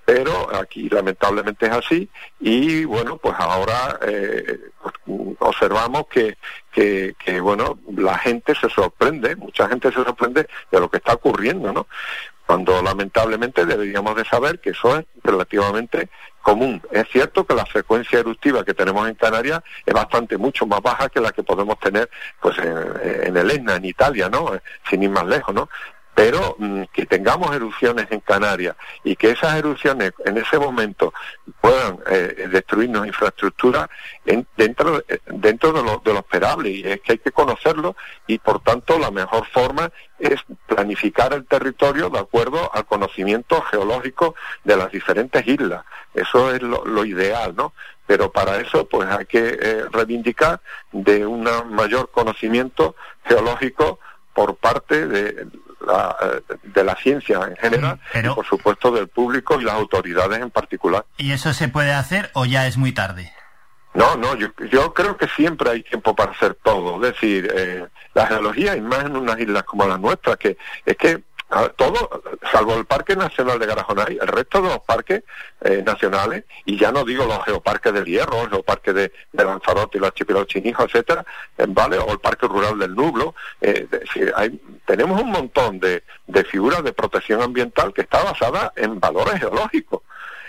pero 0.09 0.48
aquí 0.56 0.89
lamentablemente 0.89 1.66
es 1.66 1.72
así 1.72 2.09
y 2.40 2.86
bueno 2.86 3.18
pues 3.18 3.35
ahora 3.39 3.98
eh, 4.01 4.59
observamos 5.40 6.06
que, 6.06 6.39
que, 6.72 7.14
que, 7.22 7.39
bueno 7.40 7.78
la 7.94 8.16
gente 8.16 8.55
se 8.55 8.70
sorprende 8.70 9.36
mucha 9.36 9.68
gente 9.68 9.93
se 9.93 10.02
sorprende 10.02 10.48
de 10.72 10.80
lo 10.80 10.89
que 10.89 10.97
está 10.97 11.12
ocurriendo 11.12 11.74
no 11.74 11.89
cuando 12.47 12.80
lamentablemente 12.80 13.66
deberíamos 13.66 14.16
de 14.16 14.24
saber 14.24 14.60
que 14.60 14.70
eso 14.70 14.98
es 14.98 15.05
relativamente 15.22 16.09
común. 16.40 16.80
Es 16.90 17.06
cierto 17.10 17.47
que 17.47 17.55
la 17.55 17.66
frecuencia 17.66 18.20
eruptiva 18.20 18.64
que 18.64 18.72
tenemos 18.72 19.06
en 19.06 19.16
Canarias 19.16 19.60
es 19.85 19.93
bastante 19.93 20.39
mucho 20.39 20.66
más 20.66 20.80
baja 20.80 21.10
que 21.10 21.20
la 21.20 21.32
que 21.32 21.43
podemos 21.43 21.78
tener 21.78 22.09
pues 22.40 22.56
en, 22.56 23.26
en 23.26 23.36
el 23.36 23.51
Etna, 23.51 23.76
en 23.76 23.85
Italia, 23.85 24.30
¿no? 24.30 24.52
Sin 24.89 25.02
ir 25.02 25.10
más 25.10 25.26
lejos, 25.26 25.55
¿no? 25.55 25.68
Pero 26.18 26.56
mm, 26.58 26.82
que 26.92 27.06
tengamos 27.06 27.54
erupciones 27.54 28.08
en 28.10 28.18
Canarias 28.18 28.74
y 29.04 29.14
que 29.14 29.30
esas 29.30 29.54
erupciones 29.54 30.12
en 30.24 30.36
ese 30.36 30.58
momento 30.58 31.14
puedan 31.60 32.00
eh, 32.10 32.48
destruirnos 32.50 33.06
infraestructura 33.06 33.88
dentro, 34.56 35.00
dentro 35.26 35.72
de 35.72 35.82
lo, 35.84 36.02
de 36.04 36.12
lo 36.12 36.18
esperable 36.18 36.70
y 36.70 36.82
es 36.82 37.00
que 37.02 37.12
hay 37.12 37.18
que 37.18 37.30
conocerlo 37.30 37.94
y 38.26 38.38
por 38.38 38.60
tanto 38.64 38.98
la 38.98 39.12
mejor 39.12 39.46
forma 39.46 39.92
es 40.18 40.40
planificar 40.66 41.34
el 41.34 41.46
territorio 41.46 42.10
de 42.10 42.18
acuerdo 42.18 42.68
al 42.74 42.84
conocimiento 42.84 43.62
geológico 43.62 44.34
de 44.64 44.76
las 44.76 44.90
diferentes 44.90 45.46
islas. 45.46 45.84
Eso 46.14 46.52
es 46.52 46.60
lo, 46.62 46.84
lo 46.84 47.04
ideal, 47.04 47.54
¿no? 47.54 47.74
pero 48.08 48.32
para 48.32 48.58
eso 48.58 48.88
pues 48.88 49.08
hay 49.08 49.26
que 49.26 49.56
eh, 49.60 49.84
reivindicar 49.92 50.60
de 50.90 51.24
un 51.24 51.48
mayor 51.70 52.10
conocimiento 52.10 52.96
geológico 53.24 54.00
por 54.34 54.56
parte 54.56 55.06
de 55.06 55.46
la, 55.86 56.16
eh, 56.20 56.56
de 56.62 56.84
la 56.84 56.96
ciencia 56.96 57.40
en 57.48 57.56
general 57.56 58.00
y 58.14 58.28
por 58.28 58.46
supuesto 58.46 58.90
del 58.90 59.09
público 59.09 59.60
y 59.60 59.64
las 59.64 59.74
autoridades 59.74 60.40
en 60.40 60.50
particular. 60.50 61.05
¿Y 61.16 61.32
eso 61.32 61.52
se 61.52 61.68
puede 61.68 61.92
hacer 61.92 62.30
o 62.34 62.44
ya 62.46 62.66
es 62.66 62.76
muy 62.76 62.92
tarde? 62.92 63.32
No, 63.94 64.16
no, 64.16 64.36
yo, 64.36 64.48
yo 64.70 64.92
creo 64.92 65.16
que 65.16 65.26
siempre 65.28 65.70
hay 65.70 65.82
tiempo 65.82 66.14
para 66.14 66.32
hacer 66.32 66.55
todo. 66.62 66.96
Es 66.96 67.14
decir, 67.14 67.50
eh, 67.52 67.86
la 68.14 68.26
geología, 68.26 68.76
y 68.76 68.80
más 68.80 69.05
en 69.05 69.16
unas 69.16 69.38
islas 69.40 69.64
como 69.64 69.86
las 69.86 69.98
nuestras, 69.98 70.36
que 70.36 70.56
es 70.84 70.96
que 70.96 71.22
todo, 71.76 72.22
salvo 72.52 72.74
el 72.74 72.84
Parque 72.84 73.16
Nacional 73.16 73.58
de 73.58 73.66
Garajonay, 73.66 74.18
el 74.20 74.28
resto 74.28 74.60
de 74.60 74.68
los 74.68 74.80
parques 74.80 75.22
eh, 75.62 75.82
nacionales, 75.84 76.44
y 76.66 76.76
ya 76.78 76.92
no 76.92 77.04
digo 77.04 77.24
los 77.24 77.42
geoparques 77.44 77.92
del 77.92 78.04
Hierro, 78.04 78.42
el 78.42 78.50
geoparque 78.50 78.92
de, 78.92 79.12
de 79.32 79.44
Lanzarote 79.44 79.96
y 79.96 80.00
los 80.00 80.08
archipiélagos 80.08 80.48
chinijos, 80.48 80.86
etcétera, 80.86 81.24
eh, 81.56 81.64
¿vale? 81.68 81.98
O 81.98 82.12
el 82.12 82.18
Parque 82.18 82.46
Rural 82.46 82.78
del 82.78 82.94
Nublo, 82.94 83.34
eh, 83.62 83.86
hay, 84.36 84.60
tenemos 84.86 85.20
un 85.20 85.30
montón 85.30 85.80
de, 85.80 86.02
de 86.26 86.44
figuras 86.44 86.84
de 86.84 86.92
protección 86.92 87.40
ambiental 87.40 87.94
que 87.94 88.02
está 88.02 88.22
basada 88.22 88.72
en 88.76 89.00
valores 89.00 89.40
geológicos 89.40 90.02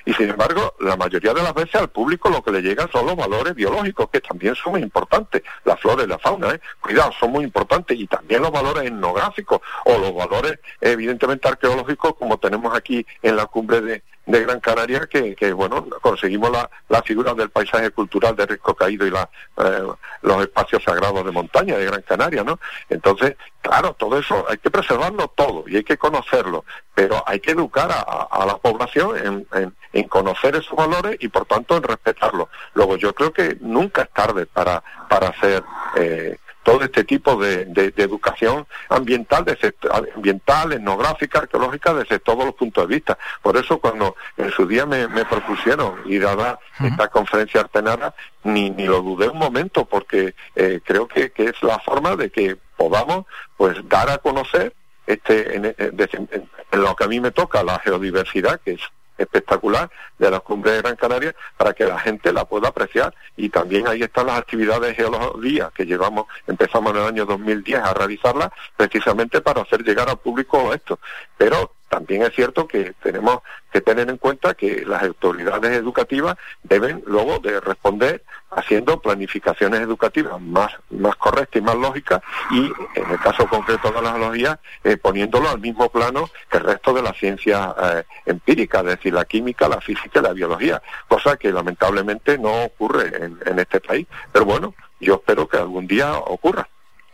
y 0.10 0.14
sin 0.16 0.32
embargo 0.32 0.74
la 0.80 0.98
mayoría 0.98 1.36
de 1.36 1.44
las 1.44 1.54
veces 1.54 1.76
al 1.76 1.90
público 1.90 2.30
lo 2.30 2.42
que 2.42 2.52
le 2.52 2.64
llegan 2.64 2.92
son 2.92 3.06
los 3.06 3.16
valores 3.16 3.54
biológicos 3.54 4.10
que 4.10 4.20
también 4.20 4.56
son 4.56 4.72
muy 4.72 4.82
importantes, 4.82 5.44
la 5.66 5.78
flora 5.78 6.04
y 6.04 6.08
la 6.08 6.18
fauna, 6.18 6.50
¿eh? 6.50 6.60
cuidado, 6.80 7.12
son 7.20 7.32
muy 7.32 7.44
importantes 7.44 7.96
y 7.96 8.08
también 8.08 8.42
los 8.42 8.52
valores 8.52 8.86
etnográficos 8.86 9.62
o 9.86 9.98
los 10.00 10.16
valores 10.16 10.60
evidentemente 10.82 11.48
arqueológicos 11.48 12.16
como 12.16 12.40
tenemos 12.40 12.76
aquí 12.76 13.06
en 13.22 13.36
la 13.36 13.46
cumbre 13.46 13.82
de, 13.82 14.04
de 14.30 14.42
Gran 14.42 14.60
Canaria 14.60 15.08
que, 15.08 15.36
que 15.36 15.52
bueno, 15.54 15.88
conseguimos 16.02 16.52
la, 16.52 16.70
la, 16.88 17.02
figura 17.02 17.34
del 17.34 17.50
paisaje 17.50 17.90
cultural 17.90 18.36
de 18.36 18.46
Risco 18.46 18.76
Caído 18.76 19.08
y 19.08 19.10
la, 19.10 19.28
eh, 19.58 19.88
los 20.22 20.42
espacios 20.42 20.84
sagrados 20.84 21.26
de 21.26 21.32
montaña 21.32 21.76
de 21.76 21.86
Gran 21.86 22.04
Canaria, 22.04 22.44
¿no? 22.44 22.60
Entonces, 22.90 23.36
claro, 23.62 23.94
todo 23.94 24.20
eso 24.20 24.46
hay 24.48 24.58
que 24.60 24.70
preservarlo 24.70 25.30
todo 25.30 25.64
y 25.68 25.78
hay 25.78 25.84
que 25.84 25.98
conocerlo, 25.98 26.64
pero 26.94 27.24
hay 27.26 27.40
que 27.40 27.52
educar 27.52 27.92
a, 27.92 28.02
a 28.30 28.46
la 28.46 28.58
población 28.58 29.18
en, 29.18 29.48
en, 29.60 29.76
en, 29.94 30.08
conocer 30.08 30.56
esos 30.56 30.76
valores 30.76 31.18
y 31.20 31.28
por 31.28 31.46
tanto 31.46 31.76
en 31.76 31.84
respetarlos. 31.84 32.50
Luego 32.76 32.98
yo 32.98 33.16
creo 33.16 33.34
que 33.34 33.58
nunca 33.62 34.04
es 34.04 34.10
tarde 34.12 34.46
para, 34.46 34.84
para 35.10 35.30
hacer 35.30 35.64
eh, 35.96 36.38
todo 36.70 36.84
este 36.84 37.04
tipo 37.04 37.36
de, 37.36 37.66
de, 37.66 37.92
educación 37.98 38.68
ambiental, 38.90 39.44
de, 39.44 39.74
ambiental, 40.16 40.74
etnográfica, 40.74 41.40
arqueológica, 41.40 41.96
desde 41.96 42.20
todos 42.20 42.46
los 42.46 42.54
puntos 42.54 42.88
de 42.88 42.96
vista. 42.96 43.18
Por 43.42 43.58
eso 43.58 43.80
cuando 43.80 44.16
en 44.38 44.52
su 44.52 44.68
día 44.68 44.86
me, 44.86 45.08
propusieron 45.26 45.96
ir 46.06 46.26
a 46.28 46.36
dar 46.36 46.60
esta 46.80 47.08
conferencia 47.08 47.62
artenara, 47.62 48.14
ni, 48.44 48.70
ni 48.70 48.86
lo 48.86 49.02
dudé 49.02 49.30
un 49.30 49.40
momento, 49.40 49.86
porque 49.86 50.36
eh, 50.56 50.80
creo 50.84 51.08
que, 51.08 51.32
que 51.32 51.46
es 51.46 51.64
la 51.64 51.80
forma 51.80 52.16
de 52.16 52.30
que 52.30 52.58
podamos 52.78 53.26
pues 53.58 53.78
dar 53.90 54.10
a 54.12 54.20
conocer 54.20 54.74
este 55.08 55.56
en, 55.56 55.66
en, 55.66 56.50
lo 56.72 56.96
que 56.96 57.04
a 57.04 57.08
mí 57.08 57.20
me 57.20 57.32
toca 57.32 57.64
la 57.64 57.80
geodiversidad, 57.80 58.62
que 58.62 58.74
es 58.74 58.82
espectacular 59.20 59.90
de 60.18 60.32
la 60.32 60.40
cumbre 60.40 60.72
de 60.72 60.82
Gran 60.82 60.96
Canaria 60.96 61.36
para 61.58 61.74
que 61.74 61.86
la 61.86 62.00
gente 62.00 62.34
la 62.34 62.46
pueda 62.46 62.70
apreciar 62.70 63.14
y 63.38 63.50
también 63.50 63.88
ahí 63.88 64.02
están 64.02 64.28
las 64.28 64.40
actividades 64.40 64.82
de 64.82 64.96
geología 64.96 65.72
que 65.76 65.86
llevamos, 65.86 66.26
empezamos 66.48 66.92
en 66.94 66.98
el 66.98 67.08
año 67.08 67.26
2010 67.26 67.80
a 67.80 67.94
realizarlas 67.94 68.50
precisamente 68.76 69.42
para 69.42 69.62
hacer 69.62 69.84
llegar 69.84 70.10
al 70.10 70.18
público 70.18 70.74
esto. 70.74 71.00
Pero 71.38 71.74
también 71.90 72.22
es 72.22 72.34
cierto 72.34 72.68
que 72.68 72.94
tenemos 73.02 73.40
que 73.72 73.82
tener 73.82 74.10
en 74.10 74.18
cuenta 74.18 74.54
que 74.54 74.86
las 74.86 75.04
autoridades 75.04 75.72
educativas 75.72 76.38
deben 76.64 77.04
luego 77.06 77.40
de 77.40 77.60
responder 77.60 78.24
haciendo 78.52 79.00
planificaciones 79.00 79.82
educativas 79.82 80.42
más, 80.42 80.72
más 80.90 81.16
correctas 81.18 81.62
y 81.62 81.66
más 81.66 81.76
lógicas 81.76 82.22
y 82.52 82.72
en 82.96 83.12
el 83.12 83.20
caso 83.20 83.48
concreto 83.48 83.92
de 83.92 84.02
la 84.02 84.14
geología 84.14 84.60
eh, 84.84 84.98
poniéndolo 84.98 85.50
al 85.50 85.60
mismo 85.60 85.90
plano 85.90 86.30
que 86.50 86.58
el 86.58 86.64
resto 86.64 86.94
de 86.94 87.02
la 87.02 87.14
ciencia 87.14 87.76
eh, 87.82 88.04
empírica, 88.26 88.80
es 88.80 88.86
decir, 88.86 89.14
la 89.14 89.26
química, 89.26 89.68
la 89.68 89.82
física 89.82 90.20
y 90.20 90.24
la 90.24 90.34
biología, 90.34 90.82
cosa 91.08 91.38
que 91.38 91.52
lamentablemente 91.52 92.38
no 92.38 92.64
ocurre 92.64 93.24
en, 93.24 93.38
en 93.46 93.60
este 93.60 93.80
país. 93.82 94.08
Pero 94.32 94.46
bueno, 94.46 94.74
yo 95.00 95.16
espero 95.16 95.48
que 95.48 95.58
algún 95.58 95.88
día 95.88 96.14
ocurra. 96.14 96.68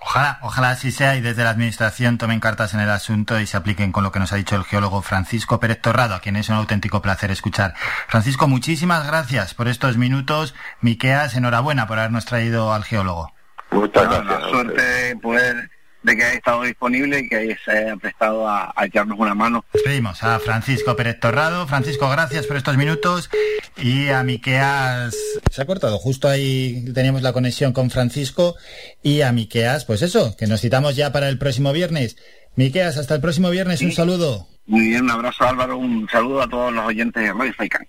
Ojalá, 0.08 0.38
ojalá 0.42 0.70
así 0.70 0.92
sea 0.92 1.16
y 1.16 1.22
desde 1.22 1.44
la 1.44 1.50
Administración 1.50 2.20
tomen 2.20 2.40
cartas 2.40 2.76
en 2.76 2.80
el 2.80 2.92
asunto 2.92 3.40
y 3.40 3.48
se 3.48 3.58
apliquen 3.58 3.92
con 3.92 4.04
lo 4.04 4.12
que 4.12 4.20
nos 4.20 4.32
ha 4.32 4.36
dicho 4.36 4.56
el 4.56 4.64
geólogo 4.64 5.02
Francisco 5.02 5.60
Pérez 5.60 5.82
Torrado, 5.82 6.14
a 6.14 6.20
quien 6.20 6.36
es 6.36 6.48
un 6.48 6.56
auténtico 6.56 7.02
placer 7.02 7.32
escuchar. 7.32 7.74
Francisco, 8.08 8.48
muchísimas 8.48 9.08
gracias 9.08 9.56
por 9.56 9.68
estos 9.68 9.98
minutos. 9.98 10.54
Miqueas, 10.80 11.36
enhorabuena 11.36 11.88
por 11.88 11.98
habernos 11.98 12.26
traído 12.26 12.72
al 12.72 12.84
geólogo. 12.84 13.34
Muchas 13.72 14.04
gracias. 14.04 14.28
La 14.28 14.48
suerte 14.48 15.18
poder 15.24 15.72
de 16.06 16.16
que 16.16 16.24
haya 16.24 16.36
estado 16.36 16.62
disponible 16.62 17.20
y 17.20 17.28
que 17.28 17.58
se 17.66 17.72
haya 17.72 17.96
prestado 17.98 18.48
a, 18.48 18.74
echarnos 18.84 19.18
una 19.18 19.34
mano. 19.34 19.66
Pedimos 19.84 20.22
a 20.24 20.40
Francisco 20.40 20.96
Pérez 20.96 21.20
Torrado. 21.20 21.68
Francisco, 21.68 22.08
gracias 22.10 22.46
por 22.46 22.58
estos 22.58 22.78
minutos. 22.78 23.30
Y 23.78 24.10
a 24.10 24.24
Miqueas... 24.24 25.16
Se 25.52 25.62
ha 25.62 25.66
cortado, 25.66 25.98
justo 25.98 26.28
ahí 26.28 26.86
teníamos 26.94 27.24
la 27.24 27.34
conexión 27.34 27.74
con 27.74 27.90
Francisco. 27.90 28.56
Y 29.02 29.22
a 29.22 29.32
Miqueas, 29.32 29.86
pues 29.86 30.04
eso, 30.04 30.36
que 30.38 30.46
nos 30.46 30.62
citamos 30.62 30.96
ya 30.96 31.12
para 31.12 31.28
el 31.28 31.40
próximo 31.40 31.74
viernes. 31.74 32.18
Miqueas, 32.56 32.98
hasta 32.98 33.16
el 33.16 33.22
próximo 33.22 33.50
viernes, 33.50 33.82
un 33.82 33.92
saludo. 33.92 34.48
Muy 34.68 34.90
bien, 34.90 35.04
un 35.04 35.12
abrazo 35.12 35.44
Álvaro, 35.44 35.78
un 35.78 36.08
saludo 36.10 36.44
a 36.44 36.48
todos 36.48 36.72
los 36.72 36.86
oyentes 36.86 37.24
de 37.24 37.34
Radio 37.34 37.54
Faikan. 37.54 37.88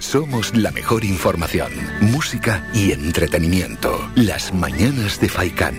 Somos 0.00 0.56
la 0.56 0.70
mejor 0.70 1.04
información, 1.04 1.70
música 2.00 2.66
y 2.72 2.92
entretenimiento. 2.92 4.10
Las 4.14 4.54
mañanas 4.54 5.20
de 5.20 5.28
Faikán. 5.28 5.76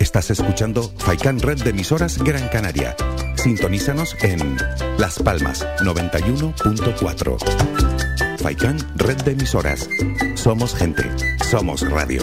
Estás 0.00 0.30
escuchando 0.30 0.90
Faikan 0.98 1.38
Red 1.38 1.62
de 1.62 1.70
emisoras 1.70 2.18
Gran 2.18 2.48
Canaria. 2.48 2.96
Sintonízanos 3.36 4.16
en 4.22 4.56
Las 4.98 5.18
Palmas 5.18 5.66
91.4. 5.80 8.38
Faikan 8.38 8.78
Red 8.96 9.22
de 9.22 9.32
emisoras. 9.32 9.88
Somos 10.34 10.74
gente, 10.74 11.04
somos 11.50 11.88
radio. 11.90 12.22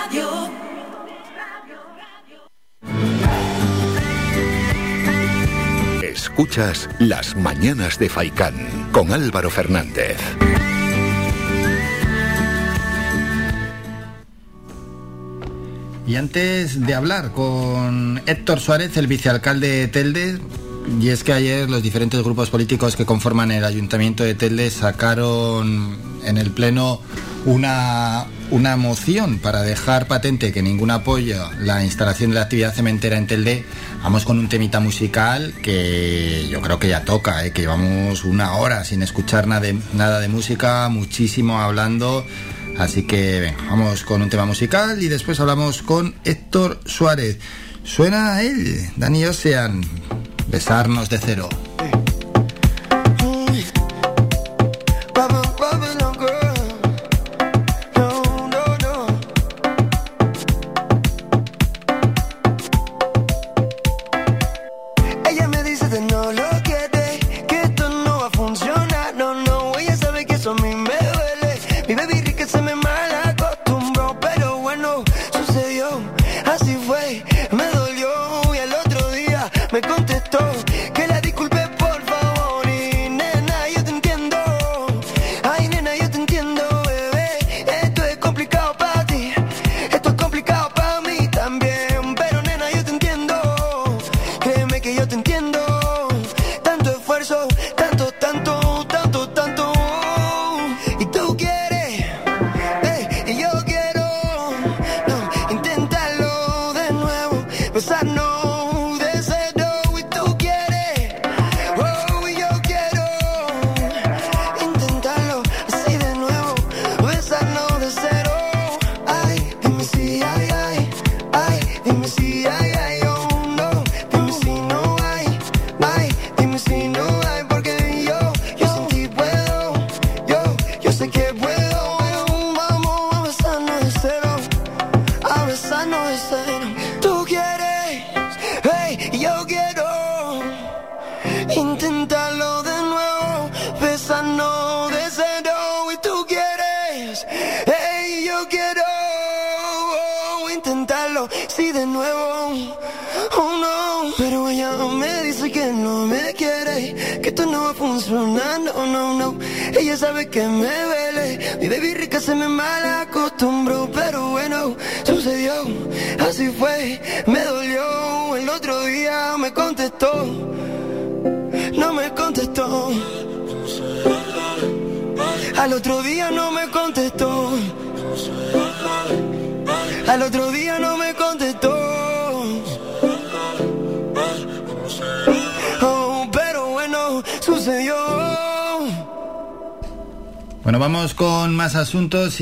Escuchas 6.31 6.87
Las 6.97 7.35
Mañanas 7.35 7.99
de 7.99 8.07
Faicán 8.07 8.55
con 8.93 9.11
Álvaro 9.11 9.49
Fernández. 9.49 10.17
Y 16.07 16.15
antes 16.15 16.87
de 16.87 16.93
hablar 16.93 17.33
con 17.33 18.21
Héctor 18.25 18.61
Suárez, 18.61 18.95
el 18.95 19.07
vicealcalde 19.07 19.67
de 19.67 19.87
Telde, 19.89 20.39
y 20.99 21.09
es 21.09 21.23
que 21.23 21.33
ayer 21.33 21.69
los 21.69 21.81
diferentes 21.83 22.21
grupos 22.21 22.49
políticos 22.49 22.95
que 22.95 23.05
conforman 23.05 23.51
el 23.51 23.65
Ayuntamiento 23.65 24.23
de 24.23 24.35
Telde 24.35 24.69
sacaron 24.69 25.97
en 26.23 26.37
el 26.37 26.51
Pleno 26.51 27.01
una, 27.45 28.25
una 28.51 28.77
moción 28.77 29.39
para 29.39 29.61
dejar 29.61 30.07
patente 30.07 30.51
que 30.51 30.61
ningún 30.61 30.91
apoyo 30.91 31.49
la 31.59 31.83
instalación 31.83 32.31
de 32.31 32.35
la 32.35 32.43
actividad 32.43 32.73
cementera 32.73 33.17
en 33.17 33.27
Telde. 33.27 33.65
Vamos 34.03 34.25
con 34.25 34.37
un 34.37 34.49
temita 34.49 34.79
musical 34.79 35.53
que 35.61 36.47
yo 36.49 36.61
creo 36.61 36.77
que 36.79 36.89
ya 36.89 37.03
toca, 37.03 37.45
¿eh? 37.45 37.51
que 37.51 37.61
llevamos 37.61 38.23
una 38.23 38.53
hora 38.53 38.83
sin 38.83 39.01
escuchar 39.01 39.47
nada 39.47 39.61
de, 39.61 39.77
nada 39.93 40.19
de 40.19 40.27
música, 40.27 40.87
muchísimo 40.89 41.59
hablando. 41.59 42.25
Así 42.77 43.03
que 43.03 43.39
venga, 43.39 43.63
vamos 43.69 44.03
con 44.03 44.21
un 44.21 44.29
tema 44.29 44.45
musical 44.45 45.01
y 45.01 45.07
después 45.07 45.39
hablamos 45.39 45.81
con 45.81 46.15
Héctor 46.23 46.79
Suárez. 46.85 47.39
Suena 47.83 48.35
a 48.35 48.43
él, 48.43 48.89
Dani 48.95 49.25
Ocean, 49.25 49.81
besarnos 50.51 51.09
de 51.09 51.17
cero. 51.17 51.60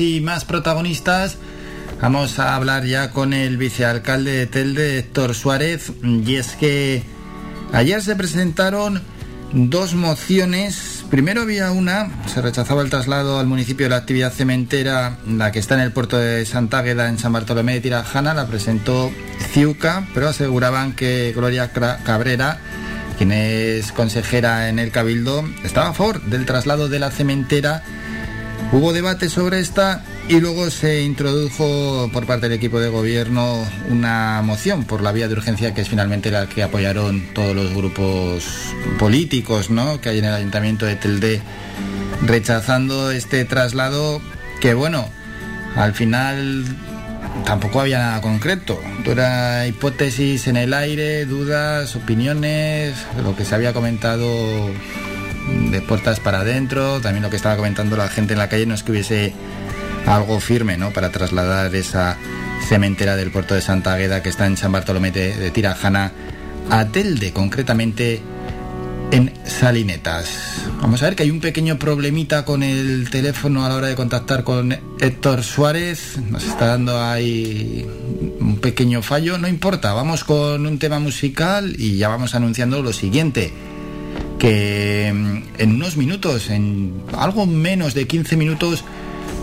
Y 0.00 0.20
más 0.20 0.44
protagonistas. 0.44 1.36
Vamos 2.02 2.40
a 2.40 2.56
hablar 2.56 2.86
ya 2.86 3.12
con 3.12 3.32
el 3.32 3.56
vicealcalde 3.56 4.32
de 4.32 4.46
Telde, 4.48 4.98
Héctor 4.98 5.32
Suárez. 5.32 5.92
Y 6.02 6.34
es 6.34 6.56
que 6.56 7.04
ayer 7.72 8.02
se 8.02 8.16
presentaron 8.16 9.00
dos 9.52 9.94
mociones. 9.94 11.04
Primero 11.08 11.42
había 11.42 11.70
una, 11.70 12.10
se 12.26 12.42
rechazaba 12.42 12.82
el 12.82 12.90
traslado 12.90 13.38
al 13.38 13.46
municipio 13.46 13.86
de 13.86 13.90
la 13.90 13.98
actividad 13.98 14.32
cementera, 14.32 15.18
la 15.28 15.52
que 15.52 15.60
está 15.60 15.76
en 15.76 15.82
el 15.82 15.92
puerto 15.92 16.18
de 16.18 16.44
Santa 16.46 16.84
en 16.84 17.18
San 17.18 17.32
Bartolomé 17.32 17.74
de 17.74 17.80
Tirajana, 17.80 18.34
la 18.34 18.48
presentó 18.48 19.12
Ciuca, 19.52 20.08
pero 20.14 20.28
aseguraban 20.28 20.94
que 20.94 21.32
Gloria 21.32 21.70
Cabrera, 21.70 22.58
quien 23.18 23.30
es 23.30 23.92
consejera 23.92 24.68
en 24.68 24.80
el 24.80 24.90
Cabildo, 24.90 25.44
estaba 25.62 25.90
a 25.90 25.94
favor 25.94 26.20
del 26.22 26.44
traslado 26.44 26.88
de 26.88 26.98
la 26.98 27.12
cementera 27.12 27.84
Hubo 28.72 28.92
debate 28.92 29.28
sobre 29.28 29.58
esta 29.58 30.04
y 30.28 30.40
luego 30.40 30.70
se 30.70 31.02
introdujo 31.02 32.08
por 32.12 32.26
parte 32.26 32.48
del 32.48 32.56
equipo 32.56 32.78
de 32.78 32.88
gobierno 32.88 33.66
una 33.88 34.42
moción 34.42 34.84
por 34.84 35.02
la 35.02 35.10
vía 35.10 35.26
de 35.26 35.34
urgencia 35.34 35.74
que 35.74 35.80
es 35.80 35.88
finalmente 35.88 36.30
la 36.30 36.48
que 36.48 36.62
apoyaron 36.62 37.34
todos 37.34 37.56
los 37.56 37.74
grupos 37.74 38.44
políticos 39.00 39.70
¿no? 39.70 40.00
que 40.00 40.10
hay 40.10 40.18
en 40.20 40.26
el 40.26 40.34
ayuntamiento 40.34 40.86
de 40.86 40.94
Telde 40.94 41.42
rechazando 42.24 43.10
este 43.10 43.44
traslado 43.44 44.22
que 44.60 44.74
bueno, 44.74 45.08
al 45.74 45.94
final 45.94 46.64
tampoco 47.44 47.80
había 47.80 47.98
nada 47.98 48.20
concreto. 48.20 48.78
Era 49.04 49.66
hipótesis 49.66 50.46
en 50.46 50.56
el 50.56 50.74
aire, 50.74 51.24
dudas, 51.24 51.96
opiniones, 51.96 52.94
lo 53.22 53.34
que 53.34 53.44
se 53.44 53.54
había 53.54 53.72
comentado 53.72 54.26
de 55.70 55.80
puertas 55.80 56.20
para 56.20 56.40
adentro, 56.40 57.00
también 57.00 57.22
lo 57.22 57.30
que 57.30 57.36
estaba 57.36 57.56
comentando 57.56 57.96
la 57.96 58.08
gente 58.08 58.32
en 58.34 58.38
la 58.38 58.48
calle 58.48 58.66
no 58.66 58.74
es 58.74 58.82
que 58.82 58.92
hubiese 58.92 59.32
algo 60.06 60.40
firme, 60.40 60.76
¿no? 60.76 60.90
Para 60.90 61.10
trasladar 61.10 61.74
esa 61.74 62.16
cementera 62.68 63.16
del 63.16 63.30
puerto 63.30 63.54
de 63.54 63.60
Santa 63.60 63.94
Agueda 63.94 64.22
que 64.22 64.28
está 64.28 64.46
en 64.46 64.56
San 64.56 64.72
Bartolomé 64.72 65.10
de, 65.10 65.36
de 65.36 65.50
Tirajana 65.50 66.12
a 66.70 66.86
Telde, 66.86 67.32
concretamente 67.32 68.20
en 69.10 69.32
Salinetas. 69.44 70.64
Vamos 70.80 71.02
a 71.02 71.06
ver 71.06 71.16
que 71.16 71.24
hay 71.24 71.30
un 71.30 71.40
pequeño 71.40 71.78
problemita 71.78 72.44
con 72.44 72.62
el 72.62 73.10
teléfono 73.10 73.64
a 73.64 73.68
la 73.68 73.76
hora 73.76 73.88
de 73.88 73.96
contactar 73.96 74.44
con 74.44 74.76
Héctor 75.00 75.42
Suárez. 75.42 76.18
Nos 76.30 76.44
está 76.44 76.66
dando 76.66 77.02
ahí 77.02 77.86
un 78.40 78.58
pequeño 78.58 79.02
fallo. 79.02 79.36
No 79.36 79.48
importa, 79.48 79.92
vamos 79.92 80.24
con 80.24 80.64
un 80.64 80.78
tema 80.78 80.98
musical 81.00 81.74
y 81.78 81.96
ya 81.96 82.08
vamos 82.08 82.34
anunciando 82.34 82.82
lo 82.82 82.92
siguiente. 82.92 83.52
Que 84.40 85.12
mm, 85.14 85.42
en 85.58 85.74
unos 85.76 85.96
minutos, 85.96 86.50
en 86.50 87.04
algo 87.16 87.46
menos 87.46 87.94
de 87.94 88.08
15 88.08 88.36
minutos, 88.36 88.84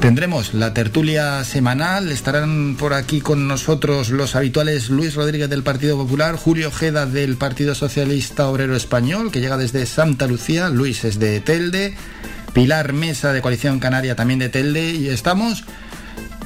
Tendremos 0.01 0.53
la 0.53 0.75
tertulia 0.75 1.43
semanal, 1.43 2.11
estarán 2.11 2.75
por 2.75 2.93
aquí 2.93 3.19
con 3.19 3.47
nosotros 3.47 4.11
los 4.11 4.35
habituales 4.35 4.91
Luis 4.91 5.15
Rodríguez 5.15 5.49
del 5.49 5.63
Partido 5.63 5.97
Popular, 5.97 6.35
Julio 6.35 6.67
Ojeda 6.67 7.07
del 7.07 7.35
Partido 7.35 7.73
Socialista 7.73 8.47
Obrero 8.47 8.75
Español, 8.75 9.31
que 9.31 9.41
llega 9.41 9.57
desde 9.57 9.87
Santa 9.87 10.27
Lucía, 10.27 10.69
Luis 10.69 11.03
es 11.03 11.17
de 11.17 11.39
Telde, 11.39 11.95
Pilar 12.53 12.93
Mesa 12.93 13.33
de 13.33 13.41
Coalición 13.41 13.79
Canaria 13.79 14.15
también 14.15 14.37
de 14.37 14.49
Telde, 14.49 14.91
y 14.91 15.07
estamos 15.07 15.65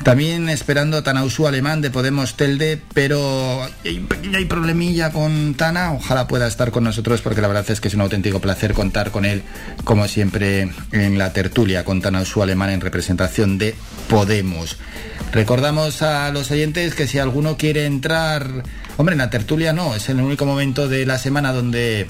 también 0.04 0.50
esperando 0.50 0.98
a 0.98 1.04
Tanausú 1.04 1.48
Alemán 1.48 1.82
de 1.82 1.92
Podemos 1.92 2.36
Telde, 2.36 2.82
pero 2.94 3.62
hay 3.84 4.46
problemilla 4.46 5.12
con 5.12 5.54
Tana. 5.56 5.94
Ojalá 5.94 6.28
pueda 6.28 6.48
estar 6.48 6.72
con 6.72 6.84
nosotros 6.84 7.22
porque 7.22 7.42
la 7.42 7.48
verdad 7.48 7.70
es 7.70 7.82
que 7.82 7.88
es 7.88 7.94
un 7.94 8.02
auténtico 8.02 8.40
placer 8.40 8.74
contar 8.74 9.12
con 9.12 9.26
él, 9.26 9.44
como 9.84 10.08
siempre, 10.08 10.72
en 10.92 11.18
la 11.18 11.34
tertulia 11.34 11.86
con 11.86 12.02
Tanausú 12.02 12.42
Alemán 12.42 12.72
en 12.72 12.82
representación 12.82 13.58
de 13.58 13.76
Podemos. 14.10 14.78
Recordamos 15.32 16.02
a 16.02 16.32
los 16.32 16.52
oyentes 16.52 16.96
que 16.96 17.08
si 17.08 17.20
alguno 17.20 17.58
quiere 17.58 17.86
entrar, 17.86 18.64
hombre, 18.98 19.14
en 19.14 19.20
la 19.20 19.30
tertulia 19.30 19.74
no, 19.74 19.96
es 19.96 20.10
el 20.10 20.20
único 20.20 20.46
momento 20.46 20.88
de 20.88 21.06
la 21.06 21.18
semana 21.18 21.54
donde 21.54 22.08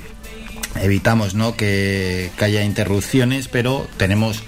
evitamos 0.81 1.35
¿no? 1.35 1.55
que 1.55 2.31
haya 2.39 2.63
interrupciones, 2.63 3.47
pero 3.47 3.88
tenemos 3.97 4.43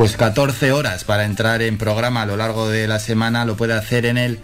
pues 0.00 0.16
14 0.16 0.72
horas 0.72 1.04
para 1.04 1.26
entrar 1.26 1.60
en 1.60 1.76
programa 1.76 2.22
a 2.22 2.24
lo 2.24 2.38
largo 2.38 2.70
de 2.70 2.88
la 2.88 2.98
semana. 2.98 3.44
Lo 3.44 3.58
puede 3.58 3.74
hacer 3.74 4.06
en 4.06 4.16
el 4.16 4.38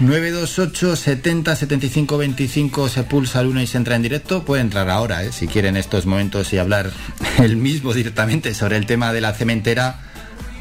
928 0.00 0.96
70 0.96 1.54
75 1.54 2.18
25 2.18 2.88
se 2.88 3.04
pulsa 3.04 3.40
el 3.40 3.46
1 3.46 3.62
y 3.62 3.66
se 3.68 3.76
entra 3.76 3.94
en 3.94 4.02
directo. 4.02 4.44
Puede 4.44 4.62
entrar 4.62 4.90
ahora, 4.90 5.22
¿eh? 5.22 5.30
si 5.30 5.46
quiere 5.46 5.68
en 5.68 5.76
estos 5.76 6.06
momentos 6.06 6.52
y 6.52 6.58
hablar 6.58 6.90
el 7.38 7.56
mismo 7.56 7.94
directamente 7.94 8.52
sobre 8.52 8.78
el 8.78 8.86
tema 8.86 9.12
de 9.12 9.20
la 9.20 9.32
cementera. 9.32 10.00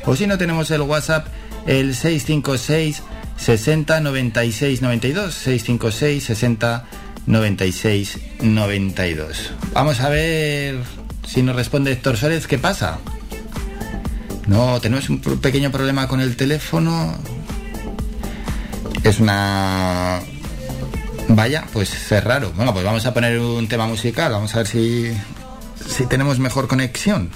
O 0.05 0.15
si 0.15 0.27
no 0.27 0.37
tenemos 0.37 0.69
el 0.69 0.81
WhatsApp, 0.81 1.25
el 1.65 1.95
656 1.95 3.01
60 3.37 3.99
96 3.99 4.81
92. 4.83 5.33
656 5.33 6.23
60 6.23 6.85
96 7.25 8.19
92. 8.43 9.53
Vamos 9.73 10.01
a 10.01 10.09
ver 10.09 10.77
si 11.27 11.41
nos 11.41 11.55
responde 11.55 11.93
Héctor 11.93 12.15
Suárez 12.15 12.45
qué 12.45 12.59
pasa. 12.59 12.99
No, 14.47 14.79
tenemos 14.79 15.09
un 15.09 15.19
pequeño 15.19 15.71
problema 15.71 16.07
con 16.07 16.21
el 16.21 16.35
teléfono. 16.35 17.15
Es 19.03 19.19
una... 19.19 20.19
Vaya, 21.29 21.65
pues 21.73 22.11
es 22.11 22.23
raro. 22.23 22.51
Bueno, 22.55 22.71
pues 22.73 22.85
vamos 22.85 23.05
a 23.05 23.13
poner 23.13 23.39
un 23.39 23.67
tema 23.67 23.87
musical. 23.87 24.31
Vamos 24.31 24.53
a 24.53 24.59
ver 24.59 24.67
si, 24.67 25.11
si 25.87 26.05
tenemos 26.05 26.37
mejor 26.39 26.67
conexión. 26.67 27.29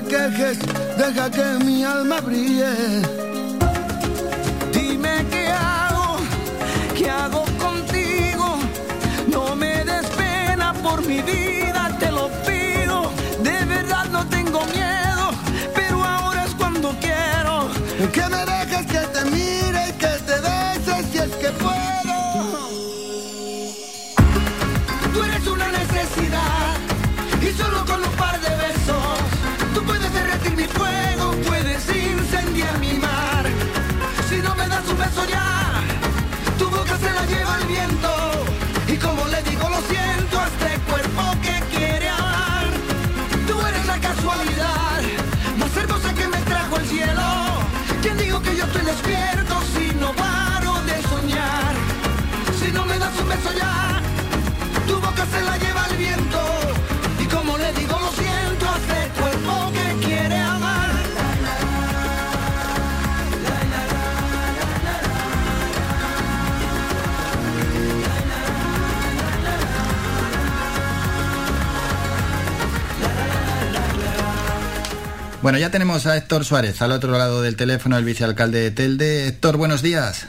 deja 0.00 1.30
que 1.30 1.64
mi 1.64 1.84
alma 1.84 2.20
brille. 2.20 3.07
Bueno, 75.48 75.60
ya 75.60 75.70
tenemos 75.70 76.06
a 76.06 76.14
Héctor 76.14 76.44
Suárez 76.44 76.82
al 76.82 76.92
otro 76.92 77.10
lado 77.12 77.40
del 77.40 77.56
teléfono, 77.56 77.96
el 77.96 78.04
vicealcalde 78.04 78.60
de 78.60 78.70
Telde. 78.70 79.28
Héctor, 79.28 79.56
buenos 79.56 79.80
días. 79.80 80.28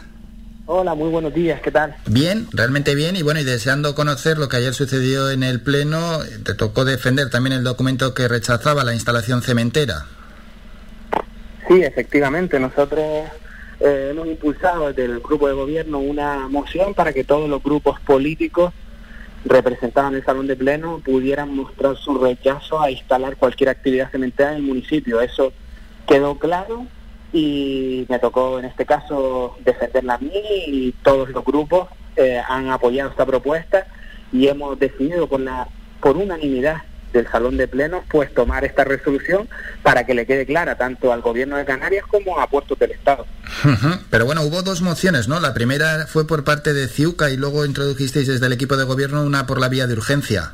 Hola, 0.66 0.96
muy 0.96 1.10
buenos 1.10 1.34
días, 1.34 1.60
¿qué 1.60 1.72
tal? 1.72 1.94
Bien, 2.08 2.48
realmente 2.54 2.96
bien 2.96 3.18
y 3.18 3.22
bueno, 3.22 3.42
y 3.42 3.44
deseando 3.44 3.96
conocer 3.96 4.38
lo 4.38 4.48
que 4.48 4.56
ayer 4.56 4.74
sucedió 4.74 5.30
en 5.30 5.44
el 5.44 5.60
Pleno, 5.60 6.20
te 6.46 6.54
tocó 6.54 6.86
defender 6.86 7.30
también 7.30 7.52
el 7.52 7.66
documento 7.66 8.14
que 8.14 8.30
rechazaba 8.30 8.86
la 8.86 8.94
instalación 8.94 9.42
cementera. 9.42 10.06
Sí, 11.68 11.84
efectivamente, 11.84 12.58
nosotros 12.58 13.28
eh, 13.82 14.12
hemos 14.12 14.26
impulsado 14.26 14.88
desde 14.88 15.04
el 15.04 15.20
grupo 15.20 15.50
de 15.50 15.54
gobierno 15.54 16.00
una 16.00 16.48
moción 16.48 16.94
para 16.94 17.12
que 17.12 17.26
todos 17.26 17.50
los 17.50 17.62
grupos 17.62 18.00
políticos 18.00 18.74
representados 19.46 20.12
en 20.12 20.18
el 20.18 20.26
salón 20.26 20.48
de 20.48 20.56
pleno 20.56 21.02
pudieran 21.04 21.56
mostrar 21.56 21.96
su 21.98 22.18
rechazo 22.18 22.82
a 22.82 22.92
instalar 22.92 23.38
cualquier 23.38 23.70
actividad 23.70 24.12
cementera 24.12 24.52
en 24.52 24.58
el 24.58 24.64
municipio. 24.64 25.22
Eso 25.22 25.54
quedó 26.08 26.38
claro 26.38 26.86
y 27.32 28.06
me 28.10 28.20
tocó 28.20 28.60
en 28.60 28.66
este 28.66 28.86
caso 28.86 29.58
defenderla 29.64 30.16
a 30.16 30.18
mí 30.18 30.32
y 30.68 30.92
todos 31.04 31.30
los 31.30 31.46
grupos 31.46 31.88
eh, 32.16 32.42
han 32.48 32.70
apoyado 32.70 33.10
esta 33.10 33.26
propuesta 33.26 33.88
y 34.32 34.48
hemos 34.48 34.78
decidido 34.80 35.28
por, 35.28 35.40
la, 35.40 35.68
por 36.02 36.18
unanimidad 36.18 36.84
del 37.12 37.28
Salón 37.28 37.58
de 37.58 37.68
Plenos, 37.68 38.04
pues 38.10 38.34
tomar 38.34 38.66
esta 38.66 38.84
resolución 38.84 39.48
para 39.84 40.06
que 40.06 40.14
le 40.14 40.26
quede 40.26 40.46
clara 40.46 40.78
tanto 40.78 41.12
al 41.12 41.22
Gobierno 41.22 41.58
de 41.58 41.66
Canarias 41.66 42.06
como 42.08 42.40
a 42.40 42.48
puertos 42.48 42.78
del 42.80 42.92
Estado. 42.92 43.26
Pero 44.10 44.26
bueno, 44.26 44.42
hubo 44.44 44.62
dos 44.62 44.82
mociones, 44.82 45.28
¿no? 45.28 45.40
La 45.40 45.54
primera 45.54 46.08
fue 46.08 46.26
por 46.28 46.44
parte 46.44 46.74
de 46.74 46.88
Ciuca 46.88 47.30
y 47.30 47.38
luego 47.38 47.66
introdujisteis 47.66 48.28
desde 48.28 48.46
el 48.46 48.54
equipo 48.54 48.78
de 48.78 48.84
gobierno 48.86 49.24
una 49.24 49.46
por 49.46 49.60
la 49.60 49.70
vía 49.70 49.88
de 49.88 49.94
urgencia. 49.94 50.54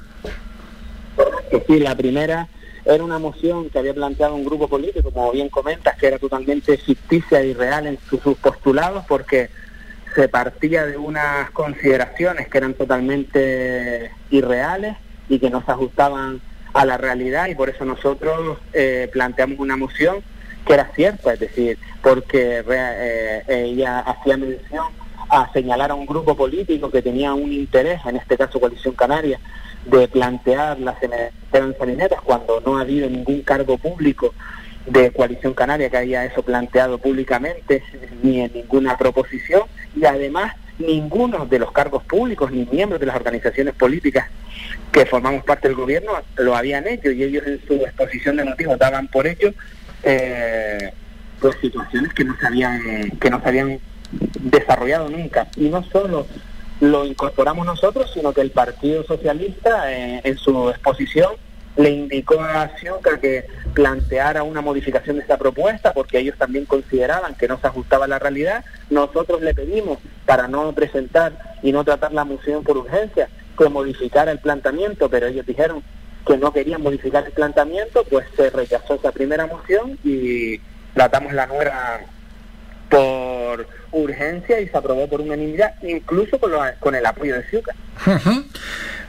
Sí, 1.67 1.79
la 1.79 1.95
primera 1.95 2.47
era 2.85 3.03
una 3.03 3.17
moción 3.17 3.69
que 3.69 3.79
había 3.79 3.93
planteado 3.93 4.35
un 4.35 4.45
grupo 4.45 4.67
político, 4.67 5.11
como 5.11 5.31
bien 5.31 5.49
comentas, 5.49 5.97
que 5.97 6.07
era 6.07 6.19
totalmente 6.19 6.77
ficticia 6.77 7.41
y 7.43 7.53
real 7.53 7.87
en 7.87 7.97
sus 8.09 8.37
postulados, 8.37 9.05
porque 9.07 9.49
se 10.13 10.29
partía 10.29 10.85
de 10.85 10.97
unas 10.97 11.49
consideraciones 11.51 12.47
que 12.47 12.57
eran 12.57 12.73
totalmente 12.73 14.11
irreales 14.29 14.95
y 15.29 15.39
que 15.39 15.49
no 15.49 15.63
se 15.65 15.71
ajustaban 15.71 16.41
a 16.73 16.85
la 16.85 16.97
realidad 16.97 17.47
y 17.47 17.55
por 17.55 17.69
eso 17.69 17.85
nosotros 17.85 18.57
eh, 18.73 19.09
planteamos 19.11 19.59
una 19.59 19.77
moción 19.77 20.17
que 20.65 20.73
era 20.73 20.91
cierta, 20.95 21.33
es 21.33 21.39
decir, 21.39 21.77
porque 22.01 22.63
eh, 22.67 23.43
ella 23.47 23.99
hacía 23.99 24.35
mención 24.35 24.85
a 25.29 25.51
señalar 25.53 25.91
a 25.91 25.95
un 25.95 26.05
grupo 26.05 26.35
político 26.35 26.89
que 26.89 27.01
tenía 27.01 27.33
un 27.33 27.51
interés, 27.53 28.01
en 28.05 28.17
este 28.17 28.37
caso 28.37 28.59
Coalición 28.59 28.95
Canaria, 28.95 29.39
de 29.85 30.07
plantear 30.07 30.79
las 30.79 30.97
salinetas 31.77 32.21
cuando 32.21 32.61
no 32.61 32.77
ha 32.77 32.81
habido 32.81 33.09
ningún 33.09 33.41
cargo 33.41 33.77
público 33.77 34.33
de 34.85 35.11
Coalición 35.11 35.53
Canaria 35.53 35.89
que 35.89 35.97
haya 35.97 36.25
eso 36.25 36.43
planteado 36.43 36.97
públicamente, 36.97 37.83
ni 38.21 38.41
en 38.41 38.53
ninguna 38.53 38.97
proposición, 38.97 39.63
y 39.95 40.05
además 40.05 40.55
ninguno 40.79 41.45
de 41.45 41.59
los 41.59 41.71
cargos 41.71 42.03
públicos 42.03 42.51
ni 42.51 42.65
miembros 42.65 42.99
de 42.99 43.05
las 43.05 43.15
organizaciones 43.15 43.73
políticas 43.75 44.27
que 44.91 45.05
formamos 45.05 45.43
parte 45.43 45.67
del 45.67 45.77
gobierno 45.77 46.11
lo 46.37 46.55
habían 46.55 46.87
hecho 46.87 47.11
y 47.11 47.23
ellos 47.23 47.43
en 47.45 47.65
su 47.65 47.73
exposición 47.75 48.37
de 48.37 48.45
motivos 48.45 48.77
daban 48.77 49.07
por 49.07 49.27
hecho 49.27 49.53
eh, 50.03 50.91
pues 51.39 51.55
situaciones 51.61 52.13
que 52.13 52.23
no 52.23 52.35
se 52.37 52.47
habían 52.47 53.09
que 53.19 53.29
no 53.29 53.41
se 53.41 53.49
habían 53.49 53.79
desarrollado 54.39 55.09
nunca. 55.09 55.47
Y 55.57 55.69
no 55.69 55.83
solo 55.83 56.27
lo 56.81 57.05
incorporamos 57.05 57.65
nosotros 57.65 58.11
sino 58.13 58.33
que 58.33 58.41
el 58.41 58.51
Partido 58.51 59.03
Socialista 59.03 59.91
eh, 59.91 60.21
en 60.23 60.37
su 60.37 60.69
exposición 60.69 61.31
le 61.77 61.89
indicó 61.89 62.39
a 62.39 62.69
Ciuca 62.79 63.19
que 63.19 63.45
planteara 63.73 64.43
una 64.43 64.61
modificación 64.61 65.17
de 65.17 65.23
esta 65.23 65.37
propuesta 65.37 65.93
porque 65.93 66.19
ellos 66.19 66.37
también 66.37 66.65
consideraban 66.65 67.35
que 67.35 67.47
no 67.47 67.59
se 67.59 67.67
ajustaba 67.67 68.05
a 68.05 68.07
la 68.07 68.19
realidad. 68.19 68.63
Nosotros 68.89 69.41
le 69.41 69.53
pedimos 69.53 69.99
para 70.25 70.47
no 70.47 70.71
presentar 70.73 71.33
y 71.61 71.71
no 71.71 71.83
tratar 71.83 72.13
la 72.13 72.23
moción 72.23 72.63
por 72.63 72.77
urgencia 72.77 73.29
que 73.57 73.69
modificara 73.69 74.31
el 74.31 74.39
planteamiento, 74.39 75.09
pero 75.09 75.27
ellos 75.27 75.45
dijeron 75.45 75.83
que 76.25 76.37
no 76.37 76.51
querían 76.51 76.81
modificar 76.81 77.25
el 77.25 77.31
planteamiento, 77.31 78.03
pues 78.09 78.25
se 78.35 78.49
rechazó 78.49 78.95
esa 78.95 79.11
primera 79.11 79.45
moción 79.45 79.97
y 80.03 80.59
tratamos 80.93 81.33
la 81.33 81.45
nueva 81.45 81.99
por 82.89 83.67
urgencia 83.91 84.59
y 84.59 84.67
se 84.67 84.77
aprobó 84.77 85.07
por 85.07 85.21
unanimidad, 85.21 85.75
incluso 85.83 86.39
con, 86.39 86.51
con 86.79 86.95
el 86.95 87.05
apoyo 87.05 87.35
de 87.35 87.43
Ciuca. 87.43 87.75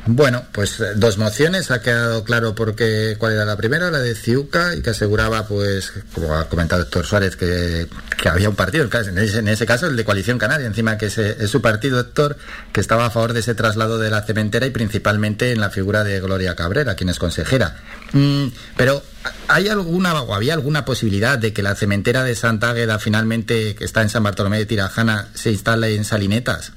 Bueno, 0.08 0.44
pues 0.52 0.78
eh, 0.78 0.92
dos 0.94 1.18
mociones, 1.18 1.72
ha 1.72 1.82
quedado 1.82 2.22
claro 2.22 2.54
porque 2.54 3.16
cuál 3.18 3.32
era 3.32 3.44
la 3.44 3.56
primera, 3.56 3.90
la 3.90 3.98
de 3.98 4.14
Ciuca, 4.14 4.76
y 4.76 4.80
que 4.80 4.90
aseguraba, 4.90 5.48
pues, 5.48 5.92
como 6.14 6.32
ha 6.32 6.48
comentado 6.48 6.82
el 6.82 6.84
doctor 6.84 7.04
Suárez, 7.04 7.34
que, 7.34 7.88
había 8.24 8.48
un 8.48 8.54
partido, 8.54 8.84
en 8.84 9.18
ese, 9.18 9.40
en 9.40 9.48
ese, 9.48 9.66
caso 9.66 9.88
el 9.88 9.96
de 9.96 10.04
Coalición 10.04 10.38
Canaria, 10.38 10.66
encima 10.66 10.96
que 10.96 11.06
es, 11.06 11.50
su 11.50 11.60
partido, 11.60 11.96
doctor, 11.96 12.36
que 12.72 12.80
estaba 12.80 13.06
a 13.06 13.10
favor 13.10 13.32
de 13.32 13.40
ese 13.40 13.56
traslado 13.56 13.98
de 13.98 14.10
la 14.10 14.22
cementera 14.22 14.64
y 14.66 14.70
principalmente 14.70 15.50
en 15.50 15.60
la 15.60 15.70
figura 15.70 16.04
de 16.04 16.20
Gloria 16.20 16.54
Cabrera, 16.54 16.94
quien 16.94 17.08
es 17.08 17.18
consejera. 17.18 17.76
Mm, 18.12 18.46
pero, 18.76 19.02
¿hay 19.48 19.68
alguna 19.68 20.20
o 20.22 20.34
había 20.36 20.54
alguna 20.54 20.84
posibilidad 20.84 21.36
de 21.36 21.52
que 21.52 21.64
la 21.64 21.74
cementera 21.74 22.22
de 22.22 22.36
Santa 22.36 22.70
Águeda 22.70 23.00
finalmente, 23.00 23.74
que 23.74 23.84
está 23.84 24.02
en 24.02 24.10
San 24.10 24.22
Bartolomé 24.22 24.58
de 24.58 24.66
Tirajana, 24.66 25.28
se 25.34 25.50
instale 25.50 25.96
en 25.96 26.04
Salinetas? 26.04 26.72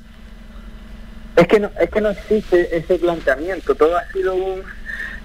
Es 1.35 1.47
que 1.47 1.60
no, 1.60 1.72
es 1.80 1.89
que 1.89 2.01
no 2.01 2.10
existe 2.10 2.76
ese 2.76 2.99
planteamiento, 2.99 3.76
todo 3.76 3.97
ha 3.97 4.06
sido 4.11 4.35
un, 4.35 4.64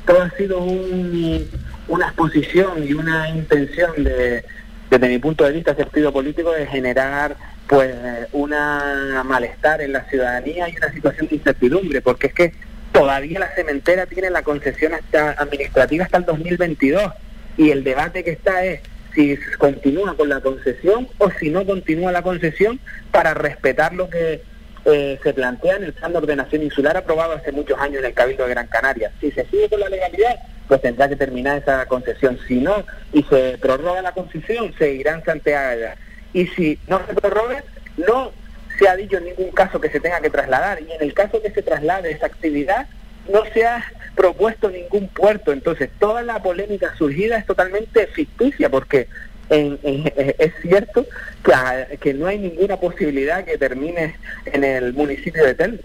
todo 0.06 0.22
ha 0.22 0.30
sido 0.30 0.58
un, 0.60 1.48
una 1.88 2.06
exposición 2.06 2.84
y 2.86 2.92
una 2.92 3.28
intención 3.30 4.04
de, 4.04 4.44
desde 4.90 5.08
mi 5.08 5.18
punto 5.18 5.44
de 5.44 5.52
vista, 5.52 5.74
sentido 5.74 6.12
político, 6.12 6.52
de 6.52 6.66
generar 6.66 7.36
pues 7.66 7.94
una 8.32 9.22
malestar 9.24 9.80
en 9.80 9.92
la 9.92 10.04
ciudadanía 10.04 10.68
y 10.68 10.76
una 10.76 10.92
situación 10.92 11.28
de 11.28 11.36
incertidumbre, 11.36 12.02
porque 12.02 12.28
es 12.28 12.34
que 12.34 12.52
todavía 12.92 13.40
la 13.40 13.48
cementera 13.54 14.06
tiene 14.06 14.30
la 14.30 14.42
concesión 14.42 14.94
hasta 14.94 15.32
administrativa 15.32 16.04
hasta 16.04 16.18
el 16.18 16.24
2022 16.26 17.12
y 17.56 17.70
el 17.70 17.82
debate 17.82 18.22
que 18.22 18.30
está 18.30 18.64
es 18.64 18.80
si 19.14 19.36
continúa 19.58 20.16
con 20.16 20.28
la 20.28 20.40
concesión 20.40 21.08
o 21.18 21.30
si 21.30 21.50
no 21.50 21.64
continúa 21.64 22.12
la 22.12 22.22
concesión 22.22 22.80
para 23.10 23.32
respetar 23.32 23.94
lo 23.94 24.10
que 24.10 24.42
eh, 24.86 25.18
se 25.22 25.32
plantea 25.32 25.76
en 25.76 25.84
el 25.84 25.92
plan 25.92 26.12
de 26.12 26.18
ordenación 26.18 26.62
insular 26.62 26.96
aprobado 26.96 27.32
hace 27.32 27.52
muchos 27.52 27.78
años 27.78 27.98
en 28.00 28.06
el 28.06 28.14
Cabildo 28.14 28.44
de 28.44 28.50
Gran 28.50 28.66
Canaria. 28.66 29.10
Si 29.20 29.30
se 29.30 29.46
sigue 29.46 29.68
con 29.68 29.80
la 29.80 29.88
legalidad, 29.88 30.36
pues 30.68 30.80
tendrá 30.82 31.08
que 31.08 31.16
terminar 31.16 31.58
esa 31.58 31.86
concesión. 31.86 32.38
Si 32.46 32.56
no, 32.56 32.84
y 33.12 33.22
se 33.24 33.58
prorroga 33.58 34.02
la 34.02 34.12
concesión, 34.12 34.74
se 34.78 34.92
irá 34.92 35.14
en 35.14 35.24
Santiago. 35.24 35.86
Y 36.32 36.46
si 36.48 36.78
no 36.86 37.00
se 37.06 37.14
prorroga, 37.14 37.64
no 37.96 38.32
se 38.78 38.88
ha 38.88 38.96
dicho 38.96 39.18
en 39.18 39.24
ningún 39.24 39.50
caso 39.52 39.80
que 39.80 39.90
se 39.90 40.00
tenga 40.00 40.20
que 40.20 40.30
trasladar. 40.30 40.82
Y 40.82 40.92
en 40.92 41.02
el 41.02 41.14
caso 41.14 41.40
que 41.40 41.50
se 41.50 41.62
traslade 41.62 42.10
esa 42.10 42.26
actividad, 42.26 42.86
no 43.28 43.42
se 43.52 43.64
ha 43.64 43.84
propuesto 44.14 44.70
ningún 44.70 45.08
puerto. 45.08 45.52
Entonces, 45.52 45.90
toda 45.98 46.22
la 46.22 46.42
polémica 46.42 46.94
surgida 46.96 47.38
es 47.38 47.46
totalmente 47.46 48.06
ficticia, 48.08 48.68
porque 48.68 49.08
es 49.50 50.52
cierto 50.62 51.06
que, 51.44 51.98
que, 51.98 52.14
no 52.14 52.26
hay 52.26 52.38
ninguna 52.38 52.78
posibilidad 52.78 53.44
que 53.44 53.58
termine 53.58 54.16
en 54.46 54.64
el 54.64 54.92
municipio 54.92 55.44
de 55.44 55.54
Telde. 55.54 55.84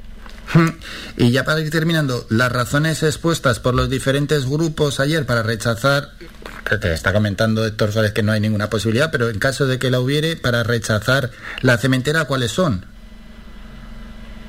Y 1.17 1.31
ya 1.31 1.43
para 1.43 1.59
ir 1.59 1.69
terminando, 1.69 2.25
las 2.29 2.51
razones 2.51 3.03
expuestas 3.03 3.59
por 3.59 3.75
los 3.75 3.89
diferentes 3.89 4.49
grupos 4.49 4.99
ayer 4.99 5.25
para 5.25 5.43
rechazar, 5.43 6.09
que 6.67 6.77
te 6.77 6.93
está 6.93 7.13
comentando 7.13 7.65
Héctor 7.65 7.91
Suárez 7.91 8.13
que 8.13 8.23
no 8.23 8.31
hay 8.31 8.39
ninguna 8.39 8.69
posibilidad, 8.69 9.11
pero 9.11 9.29
en 9.29 9.37
caso 9.37 9.67
de 9.67 9.77
que 9.77 9.91
la 9.91 9.99
hubiere, 9.99 10.37
para 10.37 10.63
rechazar 10.63 11.29
la 11.61 11.77
cementera, 11.77 12.25
¿cuáles 12.25 12.51
son? 12.51 12.85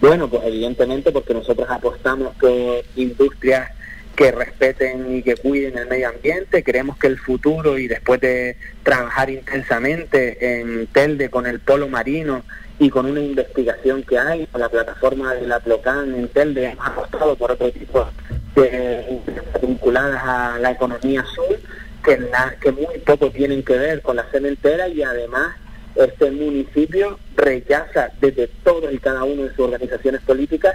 Bueno, 0.01 0.31
pues 0.31 0.43
evidentemente 0.47 1.13
porque 1.13 1.35
nosotros 1.35 1.69
apostamos 1.69 2.35
por 2.37 2.83
industrias 2.97 3.71
que 4.17 4.33
respeten 4.33 5.17
y 5.17 5.23
que 5.23 5.37
cuiden 5.37 5.79
el 5.79 5.89
medio 5.89 6.09
ambiente. 6.09 6.63
Creemos 6.63 6.99
que 6.99 7.07
el 7.07 7.19
futuro 7.19 7.79
y 7.79 7.89
después 7.89 8.21
de 8.21 8.57
trabajar 8.83 9.31
intensamente 9.31 10.61
en 10.61 10.87
Telde 10.89 11.31
con 11.31 11.47
el 11.47 11.61
polo 11.61 11.89
marino 11.89 12.43
y 12.79 12.91
con 12.91 13.07
una 13.07 13.21
investigación 13.21 14.03
que 14.03 14.19
hay 14.19 14.47
con 14.47 14.61
la 14.61 14.69
plataforma 14.69 15.35
de 15.35 15.47
la 15.47 15.61
Plocan 15.61 16.15
en 16.15 16.29
Telde, 16.29 16.71
hemos 16.71 16.87
apostado 16.87 17.37
por 17.37 17.53
otro 17.53 17.71
tipo 17.71 18.09
de 18.55 19.21
vinculadas 19.63 20.23
a 20.25 20.59
la 20.59 20.73
economía 20.73 21.21
azul 21.21 21.59
que, 22.03 22.19
que 22.61 22.73
muy 22.73 22.99
poco 23.05 23.31
tienen 23.31 23.63
que 23.63 23.77
ver 23.77 24.03
con 24.03 24.17
la 24.17 24.25
cementera 24.31 24.89
y 24.89 25.03
además 25.03 25.57
este 25.95 26.31
municipio 26.31 27.19
rechaza 27.37 28.11
desde 28.21 28.49
todos 28.65 28.93
y 28.93 28.99
cada 28.99 29.25
uno 29.25 29.43
de 29.43 29.51
sus 29.51 29.61
organizaciones 29.61 30.21
políticas 30.23 30.75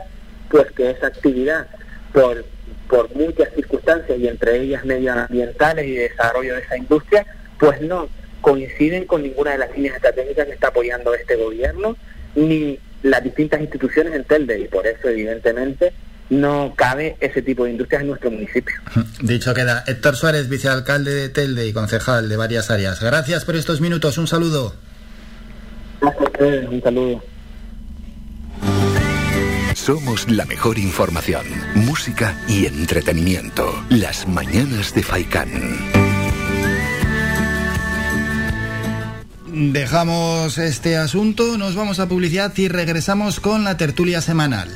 pues 0.50 0.72
que 0.74 0.92
esa 0.92 1.08
actividad 1.08 1.68
por 2.14 2.46
por 2.90 3.14
muchas 3.16 3.54
circunstancias 3.54 4.18
y 4.20 4.28
entre 4.28 4.62
ellas 4.62 4.86
medioambientales 4.86 5.86
y 5.86 5.96
desarrollo 5.96 6.56
de 6.56 6.62
esa 6.62 6.78
industria, 6.78 7.26
pues 7.60 7.82
no 7.82 8.10
coinciden 8.42 9.06
con 9.06 9.24
ninguna 9.24 9.52
de 9.52 9.58
las 9.58 9.76
líneas 9.76 9.96
estratégicas 9.96 10.46
que 10.46 10.54
está 10.54 10.68
apoyando 10.68 11.14
este 11.14 11.36
gobierno 11.36 11.98
ni 12.36 12.80
las 13.02 13.24
distintas 13.24 13.62
instituciones 13.62 14.14
en 14.14 14.24
Telde 14.24 14.60
y 14.60 14.68
por 14.68 14.86
eso 14.86 15.10
evidentemente 15.10 15.94
no 16.30 16.74
cabe 16.76 17.18
ese 17.20 17.42
tipo 17.42 17.66
de 17.66 17.72
industrias 17.72 18.02
en 18.02 18.10
nuestro 18.10 18.32
municipio. 18.32 18.76
Dicho 19.22 19.54
queda, 19.54 19.84
Héctor 19.88 20.16
Suárez, 20.16 20.50
vicealcalde 20.50 21.14
de 21.14 21.30
Telde 21.30 21.68
y 21.68 21.74
concejal 21.74 22.30
de 22.30 22.38
varias 22.38 22.72
áreas. 22.72 23.02
Gracias 23.02 23.46
por 23.46 23.56
estos 23.56 23.82
minutos, 23.82 24.18
un 24.18 24.28
saludo. 24.28 24.76
Gracias 26.02 26.70
un 26.70 26.82
saludo. 26.82 27.35
Somos 29.76 30.32
la 30.32 30.46
mejor 30.46 30.80
información, 30.80 31.46
música 31.76 32.42
y 32.48 32.66
entretenimiento. 32.66 33.84
Las 33.90 34.26
mañanas 34.26 34.96
de 34.96 35.04
Faikán. 35.04 35.50
Dejamos 39.48 40.58
este 40.60 40.96
asunto, 40.96 41.58
nos 41.58 41.76
vamos 41.76 42.00
a 42.00 42.08
publicidad 42.08 42.54
y 42.56 42.70
regresamos 42.70 43.42
con 43.42 43.66
la 43.66 43.76
tertulia 43.76 44.22
semanal. 44.22 44.70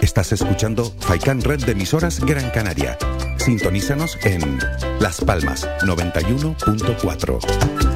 Estás 0.00 0.32
escuchando 0.32 0.94
Faikan 1.00 1.42
Red 1.42 1.66
de 1.66 1.72
emisoras 1.72 2.20
Gran 2.20 2.48
Canaria. 2.50 2.96
Sintonízanos 3.36 4.16
en 4.24 4.58
Las 4.98 5.20
Palmas 5.20 5.68
91.4. 5.82 7.95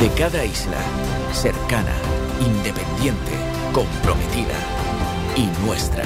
De 0.00 0.08
cada 0.12 0.42
isla, 0.46 0.78
cercana, 1.30 1.94
independiente, 2.40 3.32
comprometida 3.74 4.56
y 5.36 5.44
nuestra. 5.66 6.04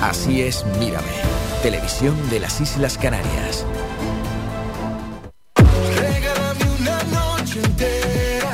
Así 0.00 0.40
es 0.40 0.64
Mírame, 0.78 1.12
televisión 1.62 2.16
de 2.30 2.40
las 2.40 2.62
Islas 2.62 2.96
Canarias. 2.96 3.66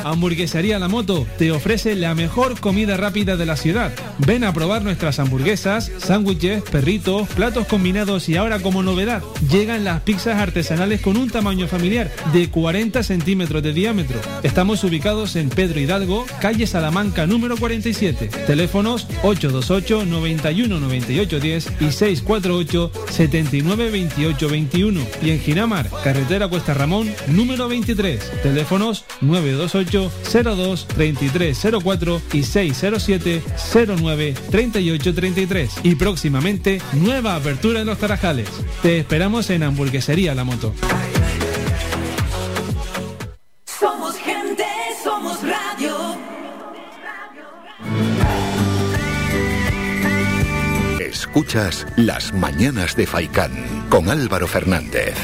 Hamburguesería 0.07 0.79
La 0.79 0.87
Moto 0.87 1.27
te 1.37 1.51
ofrece 1.51 1.97
la 1.97 2.15
mejor 2.15 2.61
comida 2.61 2.97
rápida 2.97 3.37
de 3.37 3.45
la 3.45 3.57
ciudad. 3.57 3.93
Ven 4.19 4.45
a 4.45 4.53
probar 4.53 4.83
nuestras 4.83 5.19
hamburguesas, 5.19 5.91
sándwiches, 5.99 6.63
perritos, 6.63 7.29
platos 7.31 7.67
combinados 7.67 8.29
y 8.29 8.37
ahora 8.37 8.61
como 8.61 8.85
novedad, 8.85 9.25
llegan 9.51 9.83
las 9.83 10.03
pizzas 10.03 10.41
artesanales 10.41 11.01
con 11.01 11.17
un 11.17 11.29
tamaño 11.29 11.67
familiar 11.67 12.13
de 12.33 12.49
40 12.49 13.03
centímetros 13.03 13.65
de 13.65 13.73
diámetro. 13.73 14.21
Estamos 14.45 14.85
ubicados 14.85 15.35
en 15.35 15.49
Pedro 15.49 15.81
Hidalgo, 15.81 16.25
calle 16.41 16.69
Salamanca 16.69 17.27
número 17.27 17.57
47. 17.57 18.29
Teléfonos 18.47 19.09
828 19.25 20.05
91 20.05 20.79
98 20.79 21.41
10 21.41 21.73
y 21.81 21.91
648 21.91 22.93
79 23.11 23.91
28 23.91 24.49
21. 24.49 25.01
Y 25.21 25.31
en 25.31 25.41
Ginamar, 25.41 25.91
carretera 26.05 26.47
Cuesta 26.47 26.75
Ramón 26.75 27.13
número 27.27 27.67
23. 27.67 28.43
Teléfonos 28.45 29.05
928 29.21 29.96
02 30.33 30.87
33 30.89 31.67
04 31.83 32.23
y 32.33 32.43
607 32.43 33.43
09 33.99 34.35
38 34.51 35.15
33. 35.15 35.73
Y 35.83 35.95
próximamente, 35.95 36.81
nueva 36.93 37.37
apertura 37.37 37.81
en 37.81 37.87
los 37.87 37.99
Tarajales. 37.99 38.49
Te 38.83 38.99
esperamos 38.99 39.51
en 39.51 39.63
Hamburguesería 39.63 40.35
La 40.35 40.45
Moto. 40.45 40.75
Somos 43.65 44.17
gente, 44.17 44.65
somos 45.03 45.39
radio. 45.43 46.17
Escuchas 51.01 51.87
Las 51.97 52.33
Mañanas 52.33 52.97
de 52.97 53.07
Faicán 53.07 53.87
con 53.89 54.09
Álvaro 54.09 54.47
Fernández. 54.47 55.15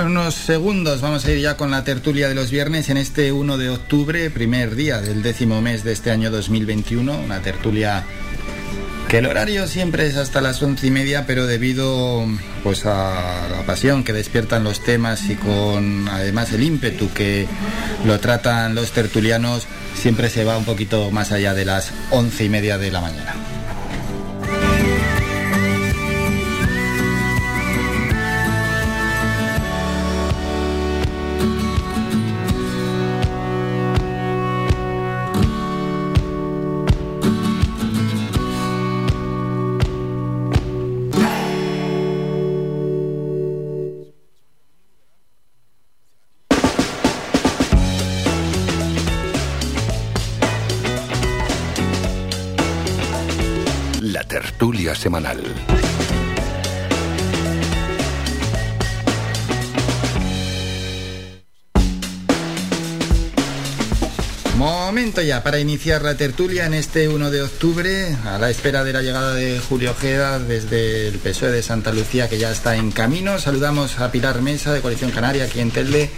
En 0.00 0.06
unos 0.06 0.34
segundos 0.34 1.02
vamos 1.02 1.26
a 1.26 1.30
ir 1.30 1.40
ya 1.40 1.58
con 1.58 1.70
la 1.70 1.84
tertulia 1.84 2.26
de 2.26 2.34
los 2.34 2.50
viernes 2.50 2.88
en 2.88 2.96
este 2.96 3.32
1 3.32 3.58
de 3.58 3.68
octubre, 3.68 4.30
primer 4.30 4.74
día 4.74 4.98
del 4.98 5.22
décimo 5.22 5.60
mes 5.60 5.84
de 5.84 5.92
este 5.92 6.10
año 6.10 6.30
2021. 6.30 7.18
Una 7.18 7.42
tertulia 7.42 8.04
que 9.08 9.18
el 9.18 9.26
horario 9.26 9.66
siempre 9.66 10.06
es 10.06 10.16
hasta 10.16 10.40
las 10.40 10.62
once 10.62 10.86
y 10.86 10.90
media, 10.90 11.26
pero 11.26 11.46
debido 11.46 12.24
pues 12.62 12.86
a 12.86 13.46
la 13.50 13.62
pasión 13.66 14.02
que 14.02 14.14
despiertan 14.14 14.64
los 14.64 14.82
temas 14.82 15.28
y 15.28 15.34
con 15.34 16.08
además 16.08 16.50
el 16.54 16.62
ímpetu 16.62 17.12
que 17.12 17.46
lo 18.06 18.18
tratan 18.20 18.74
los 18.74 18.92
tertulianos, 18.92 19.66
siempre 19.94 20.30
se 20.30 20.44
va 20.44 20.56
un 20.56 20.64
poquito 20.64 21.10
más 21.10 21.30
allá 21.30 21.52
de 21.52 21.66
las 21.66 21.92
once 22.10 22.44
y 22.44 22.48
media 22.48 22.78
de 22.78 22.90
la 22.90 23.02
mañana. 23.02 23.39
Semanal. 55.00 55.40
Momento 64.56 65.22
ya 65.22 65.42
para 65.42 65.58
iniciar 65.58 66.02
la 66.02 66.16
tertulia 66.16 66.66
en 66.66 66.74
este 66.74 67.08
1 67.08 67.30
de 67.30 67.42
octubre, 67.42 68.14
a 68.26 68.38
la 68.38 68.50
espera 68.50 68.84
de 68.84 68.92
la 68.92 69.00
llegada 69.00 69.32
de 69.34 69.58
Julio 69.58 69.92
Ojeda 69.92 70.38
desde 70.38 71.08
el 71.08 71.18
PSOE 71.18 71.50
de 71.50 71.62
Santa 71.62 71.92
Lucía, 71.92 72.28
que 72.28 72.36
ya 72.36 72.50
está 72.50 72.76
en 72.76 72.90
camino. 72.90 73.38
Saludamos 73.38 73.98
a 74.00 74.12
Pilar 74.12 74.42
Mesa 74.42 74.74
de 74.74 74.82
Coalición 74.82 75.12
Canaria, 75.12 75.44
aquí 75.44 75.60
en 75.60 75.70
Telde. 75.70 76.10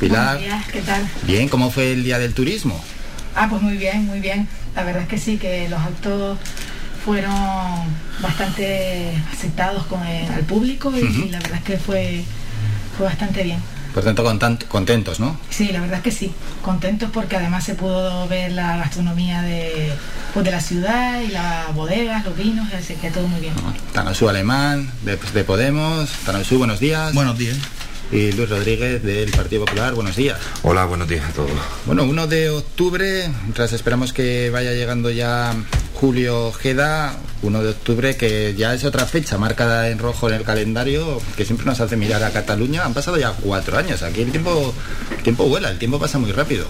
Pilar, 0.00 0.38
Buenos 0.38 0.42
días, 0.42 0.70
¿qué 0.72 0.80
tal? 0.80 1.06
bien, 1.26 1.48
¿cómo 1.48 1.70
fue 1.70 1.92
el 1.92 2.02
Día 2.02 2.18
del 2.18 2.32
Turismo? 2.32 2.82
Ah, 3.36 3.46
pues 3.50 3.60
muy 3.60 3.76
bien, 3.76 4.06
muy 4.06 4.20
bien. 4.20 4.48
La 4.74 4.84
verdad 4.84 5.02
es 5.02 5.08
que 5.08 5.18
sí, 5.18 5.36
que 5.36 5.68
los 5.68 5.80
actos 5.80 6.38
fueron 7.04 7.34
bastante 8.20 9.12
aceptados 9.32 9.86
con 9.86 10.06
el, 10.06 10.30
al 10.30 10.44
público 10.44 10.92
y, 10.96 11.28
la 11.28 11.38
verdad 11.40 11.58
es 11.58 11.64
que 11.64 11.76
fue, 11.76 12.24
fue 12.96 13.06
bastante 13.06 13.42
bien. 13.42 13.58
Por 13.94 14.04
tanto, 14.04 14.24
contentos, 14.68 15.20
¿no? 15.20 15.36
Sí, 15.50 15.70
la 15.70 15.80
verdad 15.80 15.98
es 15.98 16.02
que 16.02 16.12
sí. 16.12 16.32
Contentos 16.62 17.10
porque 17.12 17.36
además 17.36 17.64
se 17.64 17.74
pudo 17.74 18.26
ver 18.26 18.52
la 18.52 18.78
gastronomía 18.78 19.42
de, 19.42 19.92
pues, 20.32 20.46
de 20.46 20.50
la 20.50 20.60
ciudad 20.60 21.20
y 21.20 21.28
las 21.28 21.74
bodegas, 21.74 22.24
los 22.24 22.34
vinos, 22.34 22.72
así 22.72 22.94
que 22.94 23.10
todo 23.10 23.28
muy 23.28 23.40
bien. 23.40 23.52
Tanosu 23.92 24.30
Alemán, 24.30 24.90
de, 25.04 25.16
de 25.16 25.44
Podemos. 25.44 26.08
Tanosu, 26.24 26.56
buenos 26.56 26.80
días. 26.80 27.12
Buenos 27.12 27.36
días. 27.36 27.58
Y 28.12 28.30
Luis 28.32 28.50
Rodríguez, 28.50 29.02
del 29.02 29.30
Partido 29.30 29.64
Popular, 29.64 29.94
buenos 29.94 30.16
días. 30.16 30.38
Hola, 30.62 30.84
buenos 30.84 31.08
días 31.08 31.24
a 31.24 31.32
todos. 31.32 31.50
Bueno, 31.86 32.04
1 32.04 32.26
de 32.26 32.50
octubre, 32.50 33.30
mientras 33.44 33.72
esperamos 33.72 34.12
que 34.12 34.50
vaya 34.50 34.72
llegando 34.72 35.10
ya 35.10 35.54
Julio 35.94 36.48
Ojeda, 36.48 37.16
1 37.40 37.62
de 37.62 37.70
octubre, 37.70 38.14
que 38.16 38.54
ya 38.54 38.74
es 38.74 38.84
otra 38.84 39.06
fecha 39.06 39.38
marcada 39.38 39.88
en 39.88 39.98
rojo 39.98 40.28
en 40.28 40.34
el 40.34 40.42
calendario, 40.42 41.22
que 41.38 41.46
siempre 41.46 41.64
nos 41.64 41.80
hace 41.80 41.96
mirar 41.96 42.22
a 42.22 42.30
Cataluña. 42.32 42.84
Han 42.84 42.92
pasado 42.92 43.16
ya 43.16 43.32
cuatro 43.32 43.78
años, 43.78 44.02
aquí 44.02 44.20
el 44.20 44.30
tiempo, 44.30 44.74
el 45.16 45.22
tiempo 45.22 45.48
vuela, 45.48 45.70
el 45.70 45.78
tiempo 45.78 45.98
pasa 45.98 46.18
muy 46.18 46.32
rápido. 46.32 46.66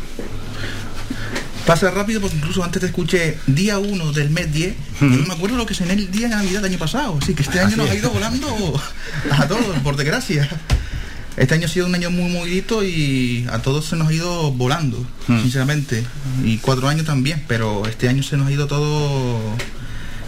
Pasa 1.66 1.90
rápido 1.90 2.20
porque 2.20 2.36
incluso 2.36 2.62
antes 2.62 2.80
te 2.80 2.86
escuché 2.86 3.38
día 3.48 3.78
1 3.80 4.12
del 4.12 4.30
mes 4.30 4.52
10 4.52 4.74
y 5.00 5.04
no 5.04 5.26
me 5.26 5.34
acuerdo 5.34 5.56
lo 5.56 5.66
que 5.66 5.74
cené 5.74 5.94
el 5.94 6.10
día 6.10 6.28
de 6.28 6.36
Navidad 6.36 6.60
del 6.62 6.70
año 6.70 6.78
pasado. 6.78 7.18
Así 7.20 7.34
que 7.34 7.42
este 7.42 7.58
año 7.58 7.68
Así 7.68 7.76
nos 7.76 7.88
ha 7.90 7.94
es. 7.94 7.98
ido 7.98 8.10
volando 8.10 8.80
a 9.30 9.48
todos, 9.48 9.76
por 9.82 9.96
desgracia. 9.96 10.48
Este 11.36 11.54
año 11.54 11.66
ha 11.66 11.68
sido 11.68 11.86
un 11.86 11.94
año 11.94 12.10
muy 12.10 12.30
movidito 12.30 12.84
y 12.84 13.46
a 13.50 13.60
todos 13.60 13.86
se 13.86 13.96
nos 13.96 14.08
ha 14.08 14.12
ido 14.12 14.52
volando, 14.52 15.04
sinceramente. 15.26 16.04
Y 16.44 16.58
cuatro 16.58 16.88
años 16.88 17.06
también, 17.06 17.44
pero 17.48 17.86
este 17.86 18.08
año 18.08 18.22
se 18.22 18.36
nos 18.36 18.48
ha 18.48 18.52
ido 18.52 18.66
todo... 18.66 19.38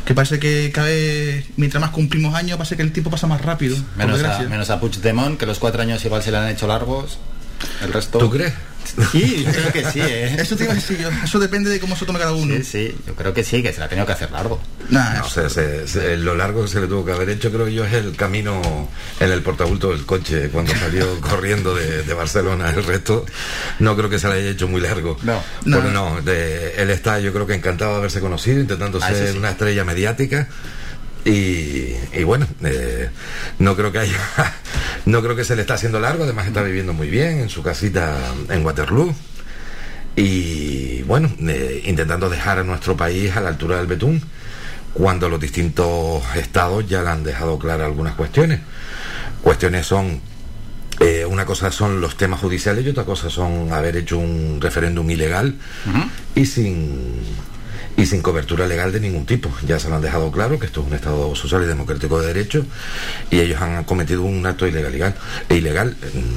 Que 0.04 0.12
parece 0.12 0.38
que 0.38 0.70
cada 0.72 0.88
vez, 0.88 1.46
mientras 1.56 1.80
más 1.80 1.90
cumplimos 1.90 2.34
años, 2.34 2.58
parece 2.58 2.76
que 2.76 2.82
el 2.82 2.92
tiempo 2.92 3.10
pasa 3.10 3.26
más 3.26 3.40
rápido. 3.40 3.76
Menos 3.96 4.22
a, 4.22 4.40
menos 4.42 4.68
a 4.68 4.78
Puigdemont, 4.78 5.38
que 5.38 5.46
los 5.46 5.58
cuatro 5.58 5.80
años 5.80 6.04
igual 6.04 6.22
se 6.22 6.30
le 6.30 6.36
han 6.36 6.48
hecho 6.48 6.66
largos. 6.66 7.18
El 7.82 7.92
resto... 7.92 8.18
¿Tú 8.18 8.30
crees? 8.30 8.52
Sí, 9.10 9.44
yo 9.46 9.52
creo 9.52 9.72
que 9.72 9.84
sí, 9.90 10.00
¿eh? 10.00 10.36
Eso 10.38 10.56
te 10.56 10.64
iba 10.64 10.72
a 10.72 10.76
decir 10.76 10.98
yo. 10.98 11.08
Eso 11.24 11.38
depende 11.38 11.70
de 11.70 11.80
cómo 11.80 11.96
se 11.96 12.04
tome 12.06 12.18
cada 12.18 12.32
uno. 12.32 12.54
Sí, 12.56 12.64
sí, 12.64 12.96
yo 13.06 13.14
creo 13.14 13.34
que 13.34 13.42
sí, 13.44 13.62
que 13.62 13.72
se 13.72 13.80
la 13.80 13.86
ha 13.86 13.88
tenido 13.88 14.06
que 14.06 14.12
hacer 14.12 14.30
largo. 14.30 14.60
No, 14.90 15.00
o 15.24 15.28
sea, 15.28 15.48
se- 15.48 15.88
se- 15.88 16.16
lo 16.16 16.34
largo 16.34 16.62
que 16.62 16.68
se 16.68 16.80
le 16.80 16.86
tuvo 16.86 17.04
que 17.04 17.12
haber 17.12 17.28
hecho, 17.30 17.50
creo 17.50 17.68
yo, 17.68 17.84
es 17.84 17.92
el 17.94 18.14
camino 18.16 18.88
en 19.20 19.30
el 19.32 19.42
portabulto 19.42 19.90
del 19.90 20.04
coche 20.06 20.48
cuando 20.50 20.72
salió 20.76 21.20
corriendo 21.20 21.74
de, 21.74 22.02
de 22.02 22.14
Barcelona. 22.14 22.70
El 22.70 22.84
resto 22.84 23.24
no 23.78 23.96
creo 23.96 24.08
que 24.10 24.18
se 24.18 24.28
le 24.28 24.34
haya 24.34 24.50
hecho 24.50 24.68
muy 24.68 24.80
largo. 24.80 25.16
No, 25.22 25.42
No. 25.64 25.80
no, 25.90 26.20
de- 26.22 26.74
él 26.76 26.90
está, 26.90 27.18
yo 27.20 27.32
creo 27.32 27.46
que 27.46 27.54
encantado 27.54 27.92
de 27.92 27.98
haberse 27.98 28.20
conocido, 28.20 28.60
intentando 28.60 28.98
Ah, 29.02 29.08
ser 29.10 29.32
sí. 29.32 29.38
una 29.38 29.50
estrella 29.50 29.84
mediática. 29.84 30.48
Y, 31.24 31.94
y 32.12 32.22
bueno, 32.24 32.46
eh, 32.62 33.08
no 33.58 33.74
creo 33.76 33.90
que 33.90 33.98
haya, 33.98 34.18
no 35.06 35.22
creo 35.22 35.34
que 35.34 35.44
se 35.44 35.56
le 35.56 35.62
está 35.62 35.74
haciendo 35.74 35.98
largo, 35.98 36.24
además 36.24 36.46
está 36.46 36.62
viviendo 36.62 36.92
muy 36.92 37.08
bien 37.08 37.40
en 37.40 37.48
su 37.48 37.62
casita 37.62 38.16
en 38.50 38.64
Waterloo. 38.64 39.14
y 40.16 41.02
bueno, 41.02 41.30
eh, 41.48 41.82
intentando 41.86 42.28
dejar 42.28 42.58
a 42.58 42.62
nuestro 42.64 42.96
país 42.96 43.34
a 43.36 43.40
la 43.40 43.48
altura 43.48 43.78
del 43.78 43.86
betún, 43.86 44.22
cuando 44.92 45.28
los 45.28 45.40
distintos 45.40 46.22
estados 46.36 46.86
ya 46.88 47.02
le 47.02 47.10
han 47.10 47.24
dejado 47.24 47.58
claras 47.58 47.86
algunas 47.86 48.14
cuestiones. 48.14 48.60
Cuestiones 49.42 49.86
son, 49.86 50.20
eh, 51.00 51.24
una 51.24 51.44
cosa 51.44 51.70
son 51.72 52.00
los 52.00 52.16
temas 52.16 52.40
judiciales 52.40 52.86
y 52.86 52.90
otra 52.90 53.04
cosa 53.04 53.28
son 53.28 53.72
haber 53.72 53.96
hecho 53.96 54.18
un 54.18 54.58
referéndum 54.60 55.10
ilegal 55.10 55.56
y 56.34 56.46
sin 56.46 57.18
y 57.96 58.06
sin 58.06 58.22
cobertura 58.22 58.66
legal 58.66 58.92
de 58.92 59.00
ningún 59.00 59.26
tipo. 59.26 59.50
Ya 59.66 59.78
se 59.78 59.88
lo 59.88 59.96
han 59.96 60.02
dejado 60.02 60.30
claro 60.30 60.58
que 60.58 60.66
esto 60.66 60.80
es 60.80 60.86
un 60.86 60.94
Estado 60.94 61.34
social 61.34 61.62
y 61.62 61.66
democrático 61.66 62.20
de 62.20 62.28
derecho 62.28 62.64
y 63.30 63.40
ellos 63.40 63.60
han 63.60 63.84
cometido 63.84 64.22
un 64.22 64.44
acto 64.46 64.66
ilegal. 64.66 65.14
E 65.48 65.56
ilegal. 65.56 65.96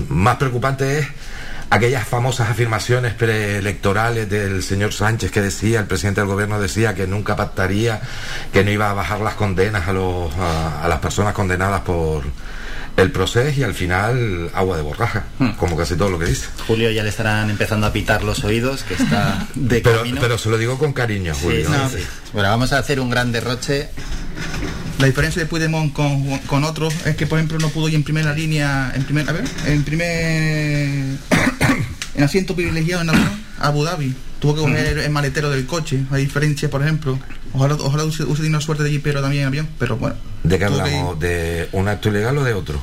Más 0.09 0.37
preocupante 0.37 0.99
es 0.99 1.07
aquellas 1.69 2.07
famosas 2.07 2.49
afirmaciones 2.49 3.13
preelectorales 3.13 4.29
del 4.29 4.63
señor 4.63 4.93
Sánchez 4.93 5.31
que 5.31 5.41
decía, 5.41 5.81
el 5.81 5.87
presidente 5.87 6.21
del 6.21 6.29
gobierno 6.29 6.59
decía 6.59 6.93
que 6.95 7.07
nunca 7.07 7.35
pactaría, 7.35 8.01
que 8.53 8.63
no 8.63 8.71
iba 8.71 8.89
a 8.89 8.93
bajar 8.93 9.19
las 9.19 9.35
condenas 9.35 9.87
a, 9.87 9.93
los, 9.93 10.33
a 10.35 10.87
las 10.87 10.99
personas 10.99 11.33
condenadas 11.33 11.81
por 11.81 12.23
el 12.97 13.11
proceso 13.11 13.59
y 13.59 13.63
al 13.63 13.73
final 13.75 14.49
agua 14.53 14.75
de 14.75 14.81
borraja, 14.83 15.25
como 15.57 15.77
casi 15.77 15.95
todo 15.95 16.09
lo 16.09 16.19
que 16.19 16.25
dice. 16.25 16.47
Julio 16.67 16.89
ya 16.91 17.03
le 17.03 17.09
estarán 17.09 17.49
empezando 17.49 17.85
a 17.87 17.93
pitar 17.93 18.23
los 18.23 18.43
oídos, 18.43 18.83
que 18.83 18.95
está 18.95 19.47
de 19.55 19.81
Pero, 19.81 19.99
camino. 19.99 20.17
pero 20.19 20.37
se 20.37 20.49
lo 20.49 20.57
digo 20.57 20.77
con 20.77 20.93
cariño, 20.93 21.33
Julio. 21.41 21.69
sí, 21.91 21.97
sí. 21.99 22.03
Bueno, 22.33 22.49
vamos 22.49 22.73
a 22.73 22.79
hacer 22.79 22.99
un 22.99 23.09
gran 23.09 23.31
derroche. 23.31 23.89
La 24.99 25.05
diferencia 25.05 25.39
de 25.41 25.45
Puigdemont 25.47 25.93
con, 25.93 26.39
con 26.47 26.63
otros 26.63 26.93
es 27.05 27.15
que, 27.15 27.27
por 27.27 27.37
ejemplo, 27.37 27.59
no 27.59 27.69
pudo 27.69 27.87
ir 27.87 27.93
en 27.95 28.03
primera 28.03 28.33
línea, 28.33 28.91
en 28.95 29.03
primer, 29.03 29.29
a 29.29 29.31
ver, 29.33 29.43
en 29.67 29.83
primer, 29.83 30.07
en 32.15 32.23
asiento 32.23 32.55
privilegiado 32.55 33.03
en 33.03 33.11
Abu 33.59 33.83
Dhabi. 33.83 34.15
Tuvo 34.39 34.55
que 34.55 34.61
coger 34.61 34.99
el 34.99 35.09
maletero 35.09 35.49
del 35.49 35.65
coche, 35.65 35.99
a 36.11 36.17
diferencia, 36.17 36.69
por 36.69 36.81
ejemplo. 36.83 37.17
Ojalá, 37.53 37.75
ojalá 37.75 38.03
use, 38.03 38.23
use 38.23 38.47
una 38.47 38.61
suerte 38.61 38.83
de 38.83 38.99
pero 38.99 39.21
también 39.21 39.43
en 39.43 39.47
avión, 39.47 39.69
pero 39.79 39.97
bueno. 39.97 40.15
¿De 40.43 40.59
qué 40.59 40.65
hablamos? 40.65 41.19
¿De 41.19 41.69
un 41.71 41.87
acto 41.87 42.09
ilegal 42.09 42.37
o 42.37 42.43
de 42.43 42.53
otro? 42.53 42.79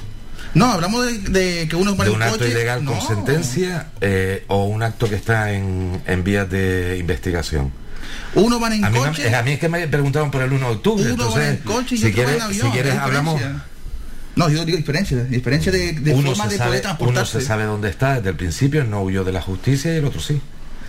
No, 0.55 0.67
hablamos 0.67 1.05
de, 1.07 1.19
de 1.19 1.69
que 1.69 1.77
uno 1.77 1.95
¿De 1.95 2.11
un 2.11 2.17
el 2.17 2.23
acto 2.23 2.39
coche. 2.39 2.51
ilegal 2.51 2.85
con 2.85 3.01
sentencia 3.01 3.89
eh, 4.01 4.45
o 4.49 4.65
un 4.65 4.83
acto 4.83 5.09
que 5.09 5.17
está 5.17 5.53
en, 5.53 6.01
en 6.07 6.23
vías 6.25 6.49
de 6.49 6.97
investigación? 6.99 7.73
Uno 8.35 8.61
va 8.61 8.73
en 8.75 8.85
a 8.85 8.91
mí, 8.91 8.99
a 8.99 9.43
mí 9.43 9.53
es 9.53 9.59
que 9.59 9.69
me 9.69 9.87
preguntaron 9.89 10.31
por 10.31 10.43
el 10.43 10.53
1 10.53 10.67
de 10.67 10.75
octubre. 10.75 11.05
Uno 11.05 11.13
entonces, 11.25 11.49
en 11.49 11.57
coche 11.59 11.95
y 11.97 11.99
si 11.99 12.13
quieres, 12.13 12.37
en 12.37 12.43
avión. 12.43 12.67
si 12.67 12.73
quieres 12.73 12.93
¿qué 12.93 12.99
hablamos. 12.99 13.41
No, 14.37 14.49
yo 14.49 14.65
digo 14.65 14.77
diferencia, 14.77 15.23
diferencia 15.25 15.71
de, 15.71 15.93
de 15.93 16.13
forma 16.15 16.49
de 16.49 16.57
sabe, 16.57 16.81
poder 16.81 16.99
uno 17.13 17.25
se 17.25 17.41
sabe 17.41 17.65
dónde 17.65 17.89
está 17.89 18.17
desde 18.17 18.31
el 18.31 18.37
principio, 18.37 18.83
no 18.85 19.03
huyó 19.03 19.23
de 19.23 19.31
la 19.33 19.41
justicia 19.41 19.93
y 19.95 19.99
el 19.99 20.05
otro 20.05 20.21
sí. 20.21 20.41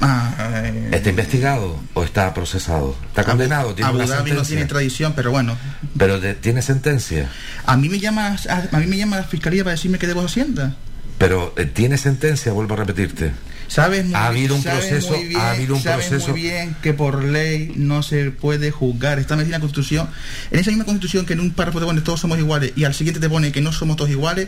Ah, 0.01 0.34
eh, 0.65 0.89
¿Está 0.91 1.09
investigado 1.09 1.80
o 1.93 2.03
está 2.03 2.34
procesado? 2.34 2.95
¿Está 3.07 3.23
condenado? 3.23 3.73
¿Tiene 3.73 3.89
Abu 3.89 3.99
Dhabi 3.99 4.31
no 4.31 4.41
tiene 4.43 4.65
tradición, 4.65 5.13
pero 5.15 5.31
bueno. 5.31 5.57
¿Pero 5.97 6.19
de- 6.19 6.34
tiene 6.35 6.61
sentencia? 6.61 7.30
A 7.65 7.77
mí 7.77 7.88
me 7.89 7.99
llama 7.99 8.35
a, 8.49 8.63
a 8.76 8.80
mí 8.80 8.88
me 8.88 8.97
llama 8.97 9.17
la 9.17 9.23
fiscalía 9.23 9.63
para 9.63 9.72
decirme 9.76 9.97
que 9.97 10.07
debo 10.07 10.22
Hacienda. 10.22 10.76
¿Pero 11.17 11.53
eh, 11.57 11.65
tiene 11.65 11.97
sentencia? 11.97 12.51
Vuelvo 12.51 12.73
a 12.73 12.77
repetirte. 12.77 13.31
Sabes 13.67 14.05
muy 14.05 14.13
Ha 14.15 14.29
bien- 14.29 14.43
habido 14.43 14.55
un 14.55 14.63
sabes 14.63 14.85
proceso- 14.85 15.11
muy 15.17 15.27
bien- 15.27 15.41
ha 15.41 15.51
habido 15.51 15.75
un 15.75 15.81
sabes 15.81 16.05
proceso- 16.07 16.31
muy 16.31 16.41
bien 16.41 16.75
que 16.81 16.93
por 16.93 17.23
ley 17.23 17.73
no 17.75 18.03
se 18.03 18.31
puede 18.31 18.71
juzgar. 18.71 19.19
Está 19.19 19.35
metida 19.35 19.55
en 19.55 19.61
la 19.61 19.67
Constitución. 19.67 20.09
En 20.51 20.59
esa 20.59 20.69
misma 20.71 20.85
Constitución 20.85 21.25
que 21.25 21.33
en 21.33 21.39
un 21.39 21.51
párrafo 21.51 21.79
te 21.79 21.85
pone 21.85 22.01
todos 22.01 22.19
somos 22.19 22.37
iguales 22.37 22.73
y 22.75 22.83
al 22.83 22.93
siguiente 22.93 23.19
te 23.19 23.29
pone 23.29 23.51
que 23.51 23.61
no 23.61 23.71
somos 23.73 23.97
todos 23.97 24.09
iguales. 24.11 24.47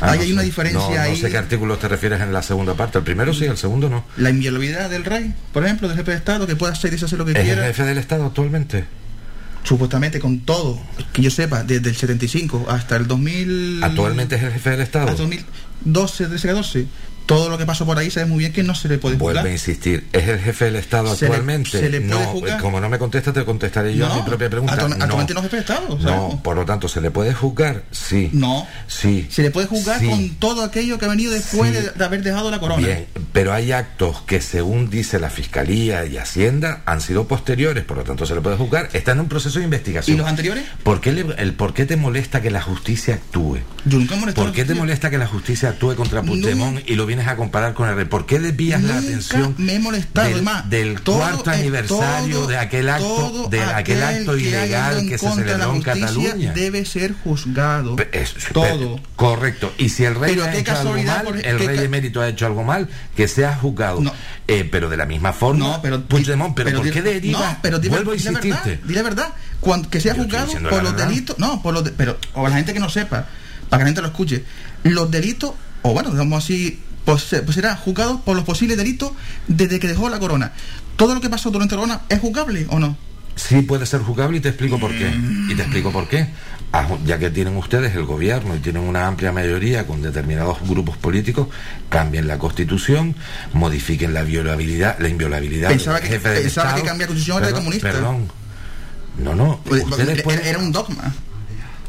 Ah, 0.00 0.10
ahí 0.12 0.18
no 0.18 0.24
hay 0.24 0.32
una 0.32 0.40
sé. 0.42 0.46
diferencia 0.46 0.80
No, 0.80 0.94
no 0.94 1.00
ahí. 1.00 1.16
sé 1.20 1.30
qué 1.30 1.38
artículo 1.38 1.78
te 1.78 1.88
refieres 1.88 2.20
en 2.20 2.32
la 2.32 2.42
segunda 2.42 2.74
parte. 2.74 2.98
El 2.98 3.04
primero 3.04 3.32
sí, 3.32 3.44
el 3.46 3.56
segundo 3.56 3.88
no. 3.88 4.04
La 4.16 4.30
inviolabilidad 4.30 4.90
del 4.90 5.04
rey, 5.04 5.32
por 5.52 5.64
ejemplo, 5.64 5.88
del 5.88 5.96
jefe 5.96 6.10
de 6.10 6.16
Estado, 6.18 6.46
que 6.46 6.56
pueda 6.56 6.72
hacer 6.72 6.88
y 6.88 6.92
deshacer 6.96 7.18
lo 7.18 7.24
que 7.24 7.32
¿Es 7.32 7.38
el 7.38 7.44
quiera. 7.44 7.62
jefe 7.64 7.84
del 7.84 7.98
Estado 7.98 8.26
actualmente? 8.26 8.84
Supuestamente 9.62 10.20
con 10.20 10.40
todo, 10.40 10.78
que 11.14 11.22
yo 11.22 11.30
sepa, 11.30 11.62
desde 11.64 11.88
el 11.88 11.96
75 11.96 12.66
hasta 12.68 12.96
el 12.96 13.06
2000. 13.06 13.80
¿Actualmente 13.82 14.36
es 14.36 14.42
el 14.42 14.52
jefe 14.52 14.70
del 14.70 14.82
Estado? 14.82 15.08
Hasta 15.08 15.22
2012, 15.22 16.26
13, 16.26 16.48
14. 16.48 16.86
Todo 17.26 17.48
lo 17.48 17.56
que 17.58 17.64
pasó 17.66 17.86
por 17.86 17.98
ahí 17.98 18.10
sabes 18.10 18.28
muy 18.28 18.38
bien 18.40 18.52
que 18.52 18.62
no 18.62 18.74
se 18.74 18.88
le 18.88 18.98
puede 18.98 19.16
Vuelve 19.16 19.38
a 19.40 19.42
juzgar. 19.42 19.52
insistir, 19.52 20.06
¿es 20.12 20.28
el 20.28 20.38
jefe 20.40 20.66
del 20.66 20.76
Estado 20.76 21.14
¿Se 21.14 21.24
le- 21.24 21.30
actualmente? 21.30 21.70
se 21.70 21.88
le 21.88 22.00
puede 22.00 22.10
no, 22.20 22.26
juzgar? 22.26 22.60
como 22.60 22.80
no 22.80 22.88
me 22.88 22.98
contesta, 22.98 23.32
te 23.32 23.44
contestaré 23.44 23.94
yo 23.96 24.06
a 24.06 24.14
mi 24.16 24.22
propia 24.22 24.50
pregunta. 24.50 24.76
no, 24.76 24.82
actualmente 24.94 25.32
no 25.34 25.40
es 25.40 25.44
jefe 25.44 25.56
de 25.56 25.60
Estado. 25.62 25.98
no, 26.00 26.40
por 26.42 26.54
lo 26.56 26.64
tanto, 26.66 26.86
¿se 26.88 27.00
le 27.00 27.10
puede 27.10 27.32
juzgar? 27.32 27.84
Sí. 27.90 28.28
No. 28.32 28.66
Sí. 28.88 29.26
Se 29.30 29.42
le 29.42 29.50
puede 29.50 29.66
juzgar 29.66 30.00
Sí. 30.00 30.08
con 30.08 30.28
todo 30.36 30.62
aquello 30.64 30.98
que 30.98 31.06
ha 31.06 31.08
venido 31.08 31.32
después 31.32 31.70
Sí. 31.70 31.76
de, 31.82 31.90
de 31.90 32.04
haber 32.04 32.22
dejado 32.22 32.50
la 32.50 32.60
corona. 32.60 32.86
Bien, 32.86 33.06
pero 33.32 33.52
hay 33.52 33.72
actos 33.72 34.20
que 34.26 34.40
según 34.40 34.90
dice 34.90 35.18
la 35.18 35.30
Fiscalía 35.30 36.04
y 36.04 36.18
Hacienda 36.18 36.82
han 36.84 37.00
sido 37.00 37.26
posteriores, 37.26 37.84
por 37.84 37.96
lo 37.96 38.04
tanto 38.04 38.26
se 38.26 38.34
le 38.34 38.40
puede 38.42 38.56
juzgar. 38.56 38.90
Está 38.92 39.12
en 39.12 39.20
un 39.20 39.28
proceso 39.28 39.58
de 39.58 39.64
investigación. 39.64 40.14
¿Y 40.14 40.18
los 40.18 40.28
anteriores? 40.28 40.64
¿Por 40.82 41.00
qué, 41.00 41.12
le- 41.12 41.34
el, 41.38 41.54
¿Por 41.54 41.72
qué 41.74 41.86
te 41.86 41.96
molesta 41.96 42.42
que 42.42 42.50
la 42.50 42.60
justicia 42.60 43.14
actúe? 43.14 43.58
Yo 43.86 43.98
nunca 43.98 44.14
¿Por 44.34 44.52
qué 44.52 44.64
te 44.64 44.74
molesta 44.74 45.10
que 45.10 45.18
la 45.18 45.26
justicia 45.26 45.70
actúe 45.70 45.94
contra 45.94 46.22
Puigdemont 46.22 46.80
y 46.88 46.94
lo 46.94 47.06
vienes 47.14 47.28
a 47.32 47.36
comparar 47.36 47.74
con 47.74 47.88
el 47.88 47.94
rey? 47.96 48.04
¿Por 48.06 48.26
qué 48.26 48.38
desvías 48.40 48.82
la 48.82 48.94
Nunca 48.94 49.06
atención 49.08 49.54
me 49.58 49.74
he 49.74 49.78
molestado, 49.78 50.26
del, 50.26 50.34
además, 50.36 50.68
del 50.70 51.00
cuarto 51.00 51.50
aniversario 51.50 52.38
todo- 52.40 52.46
de 52.48 52.58
aquel 52.58 52.88
acto, 52.88 53.48
de 53.50 53.62
aquel 53.62 54.02
acto 54.02 54.32
aquel 54.32 54.42
que 54.42 54.56
haya 54.56 54.64
ilegal 54.64 55.08
que 55.08 55.18
se 55.18 55.26
la 55.26 55.34
celebró 55.34 55.74
en 55.74 55.82
Cataluña? 55.82 56.52
Debe 56.52 56.84
ser 56.84 57.14
juzgado. 57.22 57.96
Es- 58.12 58.34
todo. 58.52 59.00
correcto. 59.16 59.72
Y 59.78 59.88
si 59.90 60.04
el 60.04 60.14
rey 60.16 60.34
Pero 60.34 60.44
ha 60.44 60.54
hecho 60.54 60.76
algo 60.76 61.02
mal, 61.02 61.24
por- 61.24 61.36
el 61.46 61.58
rey 61.58 61.78
emérito 61.78 62.20
ha 62.20 62.28
hecho 62.28 62.46
algo 62.46 62.64
mal, 62.64 62.88
que 63.16 63.28
sea 63.28 63.54
juzgado. 63.56 64.02
Eh, 64.48 64.68
pero 64.70 64.88
de 64.90 64.96
la 64.96 65.06
misma 65.06 65.32
forma, 65.32 65.66
No, 65.66 65.82
pero 65.82 66.02
Puigdemont, 66.04 66.54
pero, 66.54 66.70
¿por 66.76 66.84
di- 66.84 66.90
qué 66.90 67.00
deriva? 67.02 67.38
No, 67.38 67.58
pero 67.62 67.78
dile, 67.78 67.90
Vuelvo 67.94 68.10
a 68.10 68.14
la 68.14 68.20
insistirte. 68.20 68.80
dile 68.84 68.94
la 68.96 69.02
verdad. 69.02 69.28
Cuando, 69.60 69.88
que 69.88 70.00
sea 70.00 70.14
juzgado 70.14 70.52
por 70.52 70.62
la 70.62 70.82
los 70.82 70.92
verdad. 70.92 71.08
delitos, 71.08 71.38
no, 71.38 71.62
por 71.62 71.72
los 71.72 71.84
de- 71.84 71.92
pero 71.92 72.18
o 72.34 72.46
la 72.48 72.56
gente 72.56 72.74
que 72.74 72.80
no 72.80 72.90
sepa, 72.90 73.26
para 73.70 73.78
que 73.80 73.84
la 73.84 73.86
gente 73.86 74.02
lo 74.02 74.08
escuche, 74.08 74.44
los 74.82 75.10
delitos 75.10 75.52
o 75.80 75.92
bueno, 75.92 76.10
digamos 76.10 76.44
así, 76.44 76.82
pues, 77.04 77.24
pues 77.44 77.54
será 77.54 77.76
juzgado 77.76 78.20
por 78.20 78.36
los 78.36 78.44
posibles 78.44 78.76
delitos 78.76 79.12
desde 79.48 79.78
que 79.80 79.88
dejó 79.88 80.08
la 80.08 80.18
corona. 80.18 80.52
Todo 80.96 81.14
lo 81.14 81.20
que 81.20 81.28
pasó 81.28 81.50
durante 81.50 81.74
la 81.74 81.80
corona 81.82 82.00
es 82.08 82.20
juzgable 82.20 82.66
o 82.70 82.78
no? 82.78 82.96
Sí 83.36 83.62
puede 83.62 83.84
ser 83.84 84.00
juzgable 84.00 84.38
y 84.38 84.40
te 84.40 84.48
explico 84.50 84.78
por 84.78 84.92
qué. 84.92 85.12
Y 85.48 85.54
te 85.54 85.62
explico 85.62 85.90
por 85.90 86.08
qué. 86.08 86.28
Ah, 86.72 86.86
Ya 87.04 87.18
que 87.18 87.30
tienen 87.30 87.56
ustedes 87.56 87.94
el 87.94 88.04
gobierno 88.04 88.54
y 88.56 88.58
tienen 88.58 88.82
una 88.82 89.06
amplia 89.06 89.30
mayoría 89.32 89.86
con 89.86 90.02
determinados 90.02 90.58
grupos 90.68 90.96
políticos, 90.96 91.48
cambien 91.88 92.26
la 92.28 92.38
constitución, 92.38 93.14
modifiquen 93.52 94.12
la 94.14 94.22
violabilidad, 94.22 94.96
la 94.98 95.08
inviolabilidad 95.08 95.68
Pensaba 95.70 95.98
del 95.98 96.08
que- 96.08 96.14
jefe 96.14 96.28
del 96.30 96.42
pensaba 96.42 96.74
que 96.76 96.82
cambiar 96.82 97.08
la 97.10 97.14
constitución 97.14 97.38
era 97.38 97.46
de 97.46 97.52
Perdón, 97.52 97.64
comunista. 97.64 97.90
Perdón. 97.90 98.28
No, 99.18 99.34
no. 99.34 99.60
Pues, 99.64 99.84
ustedes 99.84 100.08
era, 100.08 100.22
pueden- 100.24 100.44
era 100.46 100.58
un 100.58 100.72
dogma. 100.72 101.14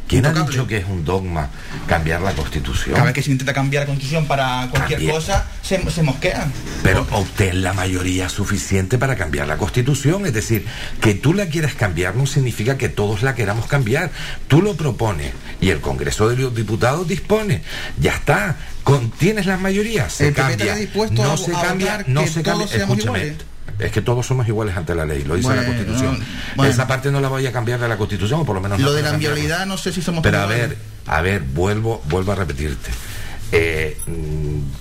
¿Quién 0.08 0.26
ha 0.28 0.34
dicho 0.34 0.68
que 0.68 0.78
es 0.78 0.86
un 0.86 1.04
dogma 1.04 1.50
cambiar 1.88 2.22
la 2.22 2.34
constitución? 2.34 2.94
Cada 2.94 3.06
vez 3.06 3.14
que 3.16 3.24
se 3.24 3.32
intenta 3.32 3.54
cambiar 3.54 3.84
la 3.84 3.88
constitución 3.88 4.28
para 4.28 4.68
cualquier 4.70 5.00
Cambia. 5.00 5.14
cosa, 5.16 5.48
se, 5.64 5.90
se 5.90 6.04
mosquean. 6.04 6.52
Pero 6.84 7.08
obtén 7.12 7.64
la 7.64 7.74
mayoría 7.74 8.30
suficiente 8.30 9.00
para 9.00 9.16
cambiar 9.16 9.48
la 9.48 9.58
constitución. 9.58 10.26
Es 10.28 10.34
decir, 10.34 10.66
que 11.02 11.16
tú 11.16 11.34
la 11.34 11.48
quieras 11.48 11.74
cambiar 11.74 12.16
no 12.16 12.28
significa 12.28 12.78
que 12.78 12.88
todos 12.88 13.24
la 13.24 13.34
queramos 13.34 13.66
cambiar. 13.66 14.12
Tú 14.48 14.62
lo 14.62 14.76
propones 14.76 15.34
y 15.60 15.70
el 15.72 15.82
Congreso 15.82 16.30
de 16.30 16.38
los 16.38 16.54
Diputados 16.54 17.08
dispone. 17.08 17.64
Ya 18.00 18.12
está. 18.14 18.58
Con, 18.84 19.10
¿Tienes 19.10 19.48
las 19.48 19.60
mayorías? 19.60 20.14
Se 20.14 20.28
El 20.28 20.34
PP 20.36 20.48
cambia. 20.50 20.66
está 20.68 20.76
dispuesto 20.80 21.24
no 21.24 21.32
a- 21.34 21.38
se 21.38 21.56
a 21.56 21.62
cambia, 21.62 22.04
no 22.06 22.22
que 22.22 22.28
se 22.28 22.44
todos 22.44 22.60
cambia. 22.60 22.78
seamos 22.78 22.98
Escúchame. 23.00 23.20
iguales. 23.26 23.46
Es 23.78 23.92
que 23.92 24.02
todos 24.02 24.26
somos 24.26 24.48
iguales 24.48 24.76
ante 24.78 24.96
la 24.96 25.06
ley, 25.06 25.24
lo 25.24 25.36
dice 25.36 25.48
Bueno, 25.48 25.62
la 25.62 25.68
Constitución. 25.68 26.20
bueno. 26.56 26.72
Esa 26.72 26.88
parte 26.88 27.12
no 27.12 27.20
la 27.20 27.28
voy 27.28 27.46
a 27.46 27.52
cambiar 27.52 27.80
de 27.80 27.88
la 27.88 27.98
Constitución, 27.98 28.42
o 28.42 28.46
por 28.46 28.56
lo 28.56 28.62
menos 28.62 28.80
no 28.80 28.86
Lo 28.86 28.94
de 28.94 29.02
la 29.02 29.14
inviolabilidad 29.14 29.66
no 29.66 29.78
sé 29.78 29.92
si 29.92 30.02
somos 30.02 30.24
Pero 30.24 30.40
a 30.40 30.46
ver, 30.46 30.78
a 31.08 31.22
ver, 31.22 31.42
vuelvo, 31.42 32.02
vuelvo 32.06 32.32
a 32.32 32.36
repetirte. 32.36 32.92
Eh, 33.52 33.98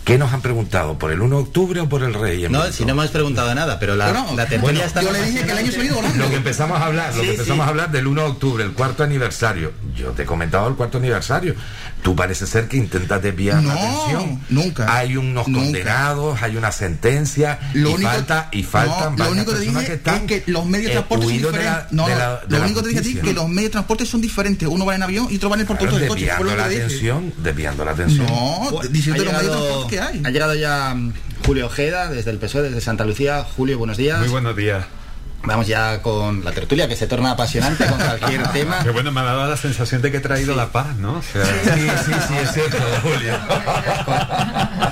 ¿Qué 0.05 0.19
nos 0.19 0.33
han 0.33 0.43
preguntado? 0.43 0.99
¿Por 0.99 1.11
el 1.13 1.21
1 1.21 1.37
de 1.37 1.43
octubre 1.43 1.81
o 1.81 1.89
por 1.89 2.03
el 2.03 2.13
Rey? 2.15 2.47
No, 2.51 2.71
si 2.73 2.85
no 2.85 2.91
hemos 2.93 3.09
preguntado 3.09 3.55
nada, 3.55 3.79
pero 3.79 3.95
la, 3.97 4.07
tertulia 4.13 4.61
bueno, 4.61 4.81
está 4.83 5.03
yo 5.03 5.13
le 5.13 5.23
dije 5.25 5.45
que 5.45 5.53
el 5.53 5.59
año 5.59 5.73
se 5.73 5.81
ha 5.81 5.85
ido 5.85 5.95
volando. 5.97 6.25
Lo 6.25 6.31
que 6.31 6.37
empezamos 6.37 6.79
a 6.81 6.85
hablar, 6.87 7.15
lo 7.15 7.23
que 7.23 7.31
empezamos 7.31 7.65
sí. 7.65 7.67
a 7.67 7.71
hablar 7.71 7.91
del 7.91 8.07
1 8.07 8.23
de 8.23 8.29
octubre, 8.29 8.65
el 8.65 8.73
cuarto 8.73 9.03
aniversario. 9.03 9.73
Yo 9.97 10.11
te 10.11 10.23
he 10.23 10.27
comentado 10.27 10.69
el 10.69 10.75
cuarto 10.75 10.99
aniversario. 10.99 11.55
Tú 12.03 12.15
parece 12.15 12.47
ser 12.47 12.69
que 12.69 12.77
intentas 12.77 13.23
desviar 13.23 13.63
la 13.63 13.75
No, 13.75 13.81
atención. 13.81 14.41
nunca. 14.51 14.95
Hay 14.95 15.17
unos 15.17 15.49
Nunca. 15.49 15.65
condenados, 15.65 16.43
hay 16.43 16.57
una 16.57 16.71
sentencia 16.71 17.59
Lo 17.73 17.91
y 17.91 17.95
único- 17.95 18.11
falta 18.11 18.49
y 18.53 18.63
No, 18.63 18.69
faltan 18.69 18.99
lo 19.05 19.11
varias 19.25 19.29
único 19.31 19.51
que 19.53 19.57
personas 19.57 19.81
dije 19.83 19.87
que 19.87 19.97
están 19.97 20.15
es 20.17 20.23
que 20.45 20.53
los 20.53 20.67
medios 20.67 20.89
de 20.89 20.93
transporte 20.93 21.25
son 21.25 21.33
de 21.33 21.39
diferentes. 21.39 21.65
la- 21.73 21.87
no, 21.93 22.07
de 22.07 22.13
no, 22.13 22.19
la- 22.19 22.41
de 22.47 22.59
lo 22.59 22.65
único 22.65 22.81
que 22.81 22.83
te 22.83 22.89
dije 22.91 23.01
a 23.01 23.03
ti 23.03 23.19
es 23.19 23.25
que 23.25 23.33
los 23.33 23.49
medios 23.49 23.65
de 23.65 23.71
transporte 23.71 24.05
son 24.07 24.21
diferentes. 24.21 24.69
Uno 24.69 24.85
va 24.85 24.95
en 24.95 25.03
avión 25.03 25.29
y 25.31 25.37
otro 25.37 25.49
va 25.49 25.55
en 25.57 25.61
el 25.63 25.67
Claro, 25.67 25.81
portón 25.81 25.99
del 26.01 26.09
coche. 26.09 26.27
Fue 26.27 26.45
desviando 26.45 26.57
la 26.57 26.65
atención, 26.67 27.33
desviando 27.39 27.85
la 27.87 27.91
atención. 27.93 28.27
No, 28.27 28.81
diciendo 28.91 29.25
los 29.25 29.33
medios 29.33 29.55
de 29.55 29.61
llegado- 29.75 29.89
transporte 29.89 29.97
que 29.97 30.01
hay. 30.01 30.23
Ha 30.25 30.31
llegado 30.31 30.55
ya 30.55 30.95
mm, 30.95 31.13
Julio 31.47 31.67
Ojeda 31.67 32.09
desde 32.09 32.31
el 32.31 32.39
PSOE, 32.39 32.63
desde 32.63 32.81
Santa 32.81 33.05
Lucía. 33.05 33.45
Julio, 33.57 33.79
buenos 33.79 33.97
días. 33.97 34.21
Muy 34.21 34.29
buenos 34.29 34.57
días. 34.57 34.85
Vamos 35.47 35.67
ya 35.67 36.01
con 36.03 36.45
la 36.45 36.53
tertulia 36.53 36.89
que 36.89 36.97
se 36.97 37.07
torna 37.07 37.33
apasionante 37.33 37.85
con 37.87 37.99
cualquier 37.99 38.47
tema. 38.53 38.79
Qué 38.83 38.91
bueno, 38.91 39.13
me 39.13 39.21
ha 39.21 39.25
dado 39.25 39.49
la 39.49 39.57
sensación 39.57 40.01
de 40.03 40.11
que 40.11 40.17
he 40.19 40.21
traído 40.21 40.55
la 40.55 40.73
paz, 40.73 40.97
¿no? 40.97 41.19
O 41.19 41.23
sea, 41.23 41.45
Sí, 41.45 41.89
sí, 42.07 42.13
sí, 42.29 42.35
es 42.43 42.53
cierto, 42.53 42.79
Julio. 43.03 43.35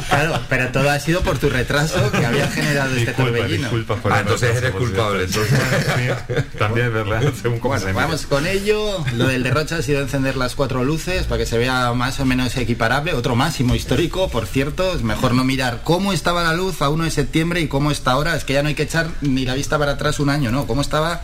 Claro, 0.08 0.40
pero 0.48 0.68
todo 0.68 0.90
ha 0.90 0.98
sido 1.00 1.22
por 1.22 1.39
tu 1.39 1.48
retraso 1.48 2.10
que 2.10 2.24
había 2.26 2.47
generado 2.48 2.89
este 2.94 3.06
Disculpa, 3.06 3.31
torbellino. 3.32 3.62
disculpa 3.62 3.97
por 3.97 4.12
Ah, 4.12 4.20
entonces 4.20 4.55
retraso, 4.60 4.66
eres 4.76 4.89
culpable. 4.89 5.28
Sí, 5.32 6.58
También 6.58 6.86
es 6.89 6.92
verdad, 6.92 7.22
según 7.40 7.58
cómo 7.58 7.74
Bueno, 7.74 7.86
se 7.86 7.92
vamos 7.92 8.26
con 8.26 8.47
ello. 8.47 9.05
Lo 9.14 9.28
del 9.28 9.42
derroche 9.42 9.74
ha 9.74 9.82
sido 9.82 10.00
encender 10.02 10.36
las 10.36 10.55
cuatro 10.55 10.84
luces 10.84 11.24
para 11.24 11.39
que 11.39 11.47
se 11.47 11.58
vea 11.58 11.92
más 11.94 12.20
o 12.20 12.24
menos 12.24 12.56
equiparable. 12.56 13.14
Otro 13.14 13.36
máximo 13.36 13.74
histórico, 13.74 14.28
por 14.28 14.47
cierto. 14.47 14.94
Es 14.94 15.02
mejor 15.02 15.34
no 15.34 15.44
mirar 15.44 15.81
cómo 15.84 16.12
estaba 16.12 16.42
la 16.42 16.52
luz 16.55 16.82
a 16.82 16.89
1 16.89 17.05
de 17.05 17.10
septiembre 17.10 17.60
y 17.60 17.68
cómo 17.68 17.90
está 17.90 18.12
ahora. 18.12 18.36
Es 18.36 18.44
que 18.44 18.52
ya 18.55 18.62
no 18.62 18.68
hay 18.68 18.74
que 18.74 18.82
echar 18.82 19.08
ni 19.20 19.44
la 19.44 19.55
vista 19.55 19.78
para 19.78 19.92
atrás 19.92 20.20
un 20.20 20.28
año, 20.31 20.41
¿no? 20.50 20.66
Cómo 20.66 20.80
estaba 20.80 21.20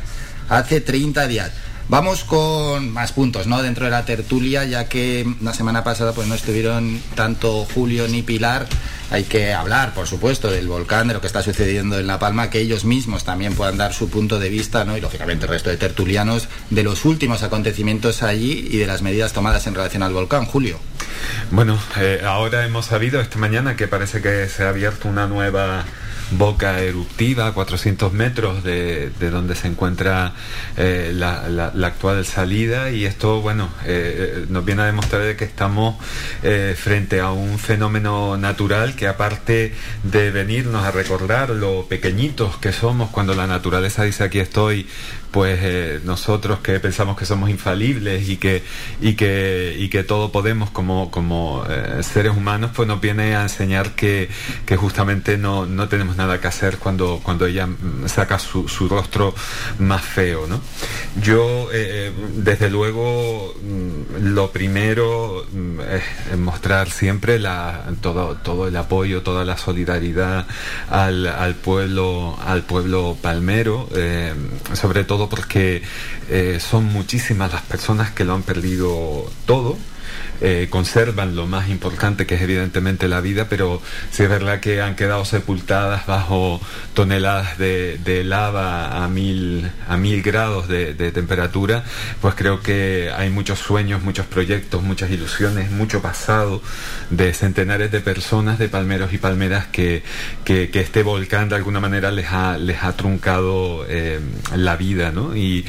hace 0.49 0.81
30 0.81 1.27
días. 1.27 1.51
Vamos 1.91 2.23
con 2.25 2.93
más 2.93 3.13
puntos, 3.13 3.47
¿no? 3.47 3.63
Dentro 3.63 3.87
de 3.87 3.91
la 3.91 4.05
tertulia, 4.05 4.65
ya 4.65 4.91
que 4.91 5.27
la 5.41 5.55
semana 5.55 5.85
pasada 5.85 6.13
pues 6.13 6.29
no 6.29 6.35
estuvieron 6.35 7.01
tanto 7.15 7.67
Julio 7.75 8.07
ni 8.09 8.21
Pilar. 8.21 8.67
Hay 9.11 9.25
que 9.25 9.55
hablar, 9.55 9.95
por 9.95 10.07
supuesto, 10.07 10.51
del 10.51 10.69
volcán, 10.69 11.09
de 11.09 11.15
lo 11.15 11.23
que 11.23 11.27
está 11.27 11.43
sucediendo 11.43 11.99
en 11.99 12.07
La 12.07 12.19
Palma, 12.19 12.51
que 12.51 12.61
ellos 12.61 12.85
mismos 12.85 13.25
también 13.25 13.55
puedan 13.55 13.79
dar 13.79 13.95
su 13.95 14.11
punto 14.11 14.39
de 14.39 14.51
vista, 14.51 14.85
¿no? 14.85 14.99
Y 14.99 15.01
lógicamente 15.01 15.47
el 15.47 15.51
resto 15.51 15.71
de 15.71 15.79
tertulianos 15.79 16.49
de 16.69 16.83
los 16.83 17.07
últimos 17.07 17.43
acontecimientos 17.43 18.23
allí 18.23 18.69
y 18.71 18.77
de 18.77 18.87
las 18.87 19.01
medidas 19.01 19.33
tomadas 19.33 19.67
en 19.67 19.75
relación 19.75 20.03
al 20.03 20.13
volcán. 20.13 20.45
Julio. 20.45 20.79
Bueno, 21.51 21.79
eh, 21.97 22.21
ahora 22.23 22.67
hemos 22.67 22.85
sabido 22.85 23.19
esta 23.23 23.39
mañana 23.39 23.77
que 23.77 23.89
parece 23.89 24.21
que 24.21 24.47
se 24.51 24.65
ha 24.65 24.69
abierto 24.69 25.09
una 25.09 25.27
nueva 25.27 25.87
boca 26.31 26.81
eruptiva 26.81 27.47
a 27.47 27.53
400 27.53 28.13
metros 28.13 28.63
de, 28.65 29.11
de 29.19 29.31
donde 29.31 29.55
se 29.55 29.69
encuentra 29.69 30.35
eh, 30.77 31.13
la, 31.15 31.49
la- 31.49 31.73
actual 31.87 32.25
salida. 32.25 32.91
Y 32.91 33.05
esto, 33.07 33.41
bueno, 33.41 33.69
eh, 33.87 34.43
eh, 34.43 34.47
nos 34.49 34.65
viene 34.65 34.83
a 34.83 34.87
demostrar 34.87 35.23
de 35.23 35.37
que 35.37 35.45
estamos 35.45 35.97
frente 36.77 37.21
a 37.21 37.31
un 37.31 37.59
fenómeno 37.59 38.37
natural 38.37 38.95
que 38.95 39.07
aparte 39.09 39.75
de 40.03 40.31
venirnos 40.31 40.85
a 40.85 40.91
recordar 40.91 41.51
lo 41.51 41.87
pequeñitos 41.87 42.57
que 42.59 42.73
somos 42.73 43.11
cuando 43.11 43.35
la 43.35 43.47
naturaleza 43.47 44.05
dice 44.05 44.25
aquí 44.25 44.39
estoy, 44.39 44.87
pues 45.31 45.59
eh, 45.63 46.01
nosotros 46.05 46.61
que 46.61 46.81
pensamos 46.81 47.17
que 47.17 47.27
somos 47.27 47.51
infalibles 47.51 48.29
y 48.29 48.37
que 48.37 48.63
y 49.01 49.15
que 49.15 49.77
y 49.79 49.89
que 49.89 50.05
todo 50.05 50.33
podemos 50.33 50.71
como 50.71 51.11
como 51.11 51.65
eh, 51.69 52.03
seres 52.03 52.37
humanos 52.37 52.71
pues 52.75 52.89
nos 52.89 53.01
viene 53.01 53.37
a 53.37 53.43
enseñar 53.43 53.95
que, 53.95 54.29
que 54.65 54.77
justamente 54.77 55.37
no, 55.37 55.67
no 55.67 55.89
tenemos 55.89 56.17
nada 56.17 56.41
que 56.41 56.47
hacer 56.47 56.79
cuando 56.79 57.21
cuando 57.23 57.47
ella 57.47 57.67
mm, 57.67 58.07
saca 58.07 58.39
su, 58.39 58.69
su 58.69 58.89
rostro 58.89 59.35
más 59.79 60.03
feo 60.03 60.47
¿no? 60.47 60.61
yo 61.23 61.69
eh, 61.73 62.13
desde 62.37 62.71
luego 62.71 63.55
mm, 63.63 64.33
lo 64.35 64.51
primero 64.51 65.45
mm, 65.53 65.81
es 65.81 66.39
mostrar 66.39 66.91
siempre 66.91 67.39
la, 67.39 67.85
todo, 68.01 68.37
todo 68.37 68.69
el 68.69 68.77
apoyo 68.77 69.23
toda 69.23 69.45
la 69.45 69.57
solidaridad 69.57 70.47
al, 70.89 71.27
al 71.27 71.55
pueblo 71.55 72.39
al 72.47 72.63
pueblo 72.63 73.17
palmero 73.21 73.89
eh, 73.95 74.33
sobre 74.75 75.05
todo 75.05 75.18
porque 75.27 75.83
eh, 76.29 76.59
son 76.61 76.85
muchísimas 76.85 77.51
las 77.51 77.63
personas 77.63 78.11
que 78.11 78.25
lo 78.25 78.35
han 78.35 78.43
perdido 78.43 79.31
todo 79.47 79.79
eh, 80.41 80.69
conservan 80.71 81.35
lo 81.35 81.47
más 81.47 81.69
importante 81.69 82.27
que 82.27 82.37
es 82.37 82.43
evidentemente 82.43 83.09
la 83.09 83.21
vida, 83.21 83.47
pero 83.49 83.83
sí 84.11 84.23
es 84.23 84.29
verdad 84.29 84.61
que 84.61 84.81
han 84.81 84.95
quedado 84.95 85.25
sepultadas 85.25 86.07
bajo 86.07 86.61
toneladas 86.95 87.59
de, 87.59 87.99
de 88.05 88.25
lava 88.25 89.05
a 89.05 89.09
mil, 89.09 89.71
a 89.89 89.97
mil 89.97 90.23
grados 90.23 90.69
de, 90.69 90.95
temperatura, 91.13 91.85
pues 92.21 92.35
creo 92.35 92.61
que 92.61 93.11
hay 93.17 93.31
muchos 93.31 93.59
sueños, 93.59 94.03
muchos 94.03 94.27
proyectos, 94.27 94.83
muchas 94.83 95.11
ilusiones, 95.11 95.71
mucho 95.71 96.03
pasado 96.03 96.63
de 97.11 97.33
centenares 97.33 97.91
de 97.91 98.01
personas, 98.01 98.59
de 98.59 98.69
palmeros 98.69 99.13
y 99.13 99.19
palmeras 99.19 99.67
que, 99.67 100.03
que, 100.45 100.71
este 100.75 101.03
volcán 101.03 101.49
de 101.49 101.57
alguna 101.57 101.81
manera 101.81 102.11
les 102.11 102.27
ha, 102.31 102.57
les 102.59 102.83
ha 102.83 102.93
truncado 102.93 103.85
eh, 103.89 104.21
la 104.55 104.77
vida, 104.77 105.11
¿no? 105.11 105.35
Y, 105.35 105.65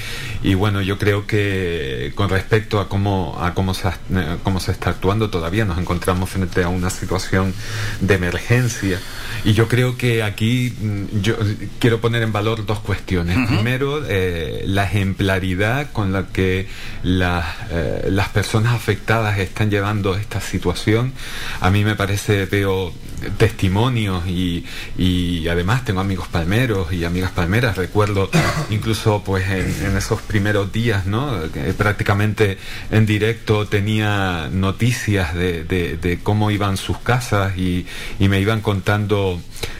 bueno, 0.55 0.81
yo 0.81 0.97
creo 0.97 1.25
que 1.25 2.11
con 2.15 2.29
respecto 2.29 2.79
a 2.79 2.89
cómo, 2.89 3.37
a 3.41 3.53
cómo 3.53 3.73
se, 3.73 3.87
eh, 3.87 4.37
cómo 4.59 4.65
se 4.65 4.71
está 4.73 4.89
actuando, 4.89 5.29
todavía 5.29 5.63
nos 5.63 5.77
encontramos 5.77 6.31
frente 6.31 6.63
a 6.63 6.67
una 6.67 6.89
situación 6.89 7.53
de 8.01 8.15
emergencia. 8.15 8.99
Y 9.45 9.53
yo 9.53 9.69
creo 9.69 9.95
que 9.95 10.21
aquí 10.21 10.75
mm, 10.77 11.21
yo 11.21 11.37
quiero 11.79 12.01
poner 12.01 12.23
en 12.23 12.33
valor 12.33 12.65
dos 12.65 12.79
cuestiones. 12.79 13.37
Primero, 13.47 14.03
eh, 14.05 14.63
la 14.65 14.83
ejemplaridad 14.83 15.91
con 15.93 16.11
la 16.11 16.27
que 16.27 16.67
las, 17.03 17.45
eh, 17.71 18.07
las 18.09 18.27
personas 18.29 18.73
afectadas 18.73 19.39
están 19.39 19.69
llevando 19.69 20.15
esta 20.15 20.41
situación. 20.41 21.13
A 21.61 21.69
mí 21.69 21.85
me 21.85 21.95
parece, 21.95 22.45
veo 22.45 22.91
testimonios 23.37 24.25
y, 24.27 24.65
y 24.97 25.47
además 25.47 25.85
tengo 25.85 25.99
amigos 25.99 26.27
palmeros 26.27 26.91
y 26.91 27.05
amigas 27.05 27.31
palmeras. 27.31 27.77
Recuerdo 27.77 28.29
incluso 28.69 29.23
pues 29.23 29.49
en, 29.49 29.85
en 29.85 29.97
esos 29.97 30.21
primeros 30.21 30.71
días, 30.73 31.05
¿no? 31.05 31.49
Que 31.51 31.73
prácticamente 31.73 32.57
en 32.91 33.05
directo 33.05 33.67
tenía 33.67 34.48
noticias 34.51 35.33
de, 35.35 35.63
de- 35.63 35.97
de 35.97 36.19
cómo 36.19 36.51
iban 36.51 36.77
sus 36.77 36.97
casas 36.97 37.57
y, 37.57 37.85
y 38.19 38.27
me 38.29 38.39
iban 38.39 38.61
contando 38.61 39.39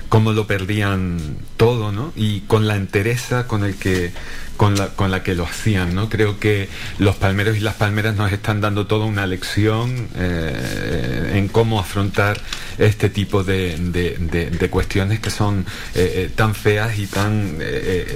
cómo 0.10 0.32
lo 0.34 0.48
perdían 0.48 1.20
todo, 1.58 1.92
¿no? 1.92 2.12
Y 2.16 2.42
con 2.42 2.68
la 2.68 2.76
entereza 2.76 3.48
con 3.48 3.64
el 3.64 3.76
que 3.76 4.12
con 4.58 4.76
la, 4.76 4.88
con 4.90 5.10
la 5.10 5.24
que 5.24 5.36
lo 5.36 5.46
hacían, 5.46 5.96
¿no? 5.96 6.10
Creo 6.10 6.38
que 6.38 6.68
los 6.98 7.16
palmeros 7.16 7.56
y 7.56 7.62
las 7.62 7.76
palmeras 7.76 8.18
nos 8.18 8.30
están 8.34 8.60
dando 8.60 8.88
toda 8.88 9.06
una 9.06 9.26
lección 9.26 10.10
eh, 10.16 11.32
en 11.36 11.48
cómo 11.48 11.80
afrontar 11.80 12.42
este 12.78 13.10
tipo 13.10 13.46
de, 13.46 13.78
de- 13.78 14.70
cuestiones 14.70 15.22
que 15.22 15.30
son 15.30 15.66
eh, 15.96 16.26
eh, 16.28 16.32
tan 16.36 16.56
feas 16.56 17.00
y 17.00 17.08
tan 17.08 17.58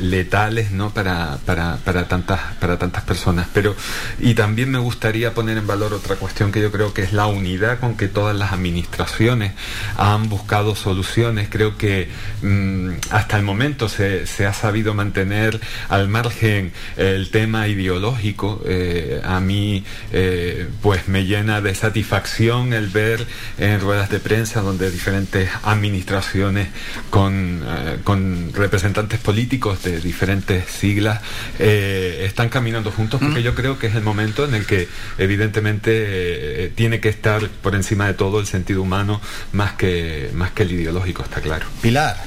letales, 0.01 0.71
¿no? 0.71 0.89
Para, 0.93 1.37
para, 1.45 1.77
para 1.77 2.07
tantas 2.09 2.39
para 2.59 2.77
tantas 2.77 3.03
personas. 3.03 3.47
Pero 3.53 3.73
y 4.19 4.33
también 4.33 4.69
me 4.69 4.79
gustaría 4.79 5.33
poner 5.33 5.57
en 5.57 5.65
valor 5.65 5.93
otra 5.93 6.17
cuestión 6.17 6.51
que 6.51 6.61
yo 6.61 6.71
creo 6.73 6.93
que 6.93 7.03
es 7.03 7.13
la 7.13 7.25
unidad 7.27 7.79
con 7.79 7.95
que 7.95 8.07
todas 8.09 8.35
las 8.35 8.51
administraciones 8.51 9.53
han 9.97 10.27
buscado 10.27 10.75
soluciones. 10.75 11.47
Creo 11.53 11.77
que 11.77 12.07
mm, 12.41 12.89
hasta 13.11 13.37
el 13.37 13.43
momento 13.43 13.87
se, 13.87 14.25
se 14.25 14.47
ha 14.47 14.53
sabido 14.53 14.95
mantener 14.95 15.59
al 15.87 16.07
margen 16.07 16.71
el 16.97 17.29
tema 17.29 17.67
ideológico. 17.67 18.63
Eh, 18.65 19.21
a 19.23 19.39
mí, 19.39 19.83
eh, 20.11 20.67
pues 20.81 21.07
me 21.07 21.25
llena 21.25 21.61
de 21.61 21.75
satisfacción 21.75 22.73
el 22.73 22.87
ver 22.87 23.27
en 23.59 23.79
ruedas 23.79 24.09
de 24.09 24.19
prensa 24.19 24.61
donde 24.61 24.89
diferentes 24.89 25.47
administraciones 25.61 26.69
con, 27.11 27.61
eh, 27.63 27.97
con 28.03 28.51
representantes 28.51 29.19
políticos 29.19 29.83
de 29.83 29.99
diferentes 29.99 30.65
siglas 30.65 31.21
están 31.59 32.49
caminando 32.49 32.89
juntos 32.89 33.19
porque 33.21 33.43
yo 33.43 33.53
creo 33.53 33.77
que 33.77 33.87
es 33.87 33.95
el 33.95 34.01
momento 34.01 34.43
en 34.45 34.55
el 34.55 34.65
que 34.65 34.87
evidentemente 35.19 36.71
tiene 36.75 36.99
que 36.99 37.09
estar 37.09 37.47
por 37.61 37.75
encima 37.75 38.07
de 38.07 38.15
todo 38.15 38.39
el 38.39 38.47
sentido 38.47 38.81
humano 38.81 39.21
más 39.51 39.73
que 39.73 40.31
más 40.33 40.51
que 40.51 40.63
el 40.63 40.71
ideológico 40.71 41.21
está 41.23 41.42
claro 41.43 41.67
Pilar 41.81 42.17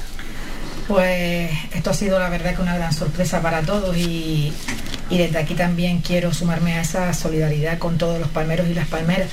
Pues 0.87 1.51
esto 1.73 1.89
ha 1.89 1.93
sido 1.93 2.17
la 2.19 2.29
verdad 2.29 2.55
que 2.55 2.61
una 2.61 2.75
gran 2.75 2.93
sorpresa 2.93 3.41
para 3.41 3.61
todos 3.63 3.97
y, 3.97 4.53
y 5.09 5.17
desde 5.17 5.37
aquí 5.39 5.53
también 5.53 5.99
quiero 6.01 6.33
sumarme 6.33 6.75
a 6.75 6.81
esa 6.81 7.13
solidaridad 7.13 7.77
con 7.77 7.97
todos 7.97 8.19
los 8.19 8.29
palmeros 8.29 8.67
y 8.69 8.73
las 8.73 8.87
palmeras. 8.87 9.27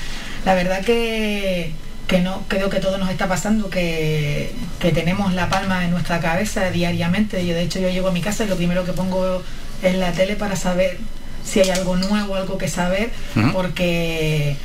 La 0.45 0.55
verdad 0.55 0.83
que, 0.83 1.73
que 2.09 2.21
no 2.21 2.43
creo 2.49 2.71
que 2.71 2.81
todo 2.81 2.99
nos 2.99 3.11
está 3.11 3.29
pasando, 3.29 3.71
que, 3.71 4.53
que 4.81 4.91
tenemos 4.91 5.33
la 5.33 5.49
palma 5.49 5.85
en 5.85 5.93
nuestra 5.93 6.19
cabeza 6.19 6.71
diariamente. 6.71 7.47
Yo 7.47 7.55
de 7.55 7.63
hecho 7.63 7.79
yo 7.79 7.89
llego 7.89 8.09
a 8.09 8.13
mi 8.13 8.21
casa 8.21 8.45
y 8.45 8.49
lo 8.49 8.57
primero 8.57 8.85
que 8.85 8.93
pongo 8.93 9.43
es 9.83 9.95
la 9.95 10.13
tele 10.13 10.35
para 10.35 10.57
saber 10.57 10.99
si 11.45 11.61
hay 11.61 11.71
algo 11.71 11.97
nuevo, 11.97 12.35
algo 12.37 12.59
que 12.59 12.69
saber, 12.69 13.11
porque 13.53 14.57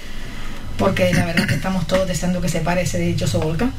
porque 0.77 1.14
la 1.14 1.25
verdad 1.25 1.45
que 1.45 1.56
estamos 1.56 1.85
todos 1.88 2.07
deseando 2.07 2.39
que 2.41 2.48
se 2.48 2.61
pare 2.61 2.81
ese 2.83 2.98
dichoso 2.99 3.39
volcán. 3.39 3.73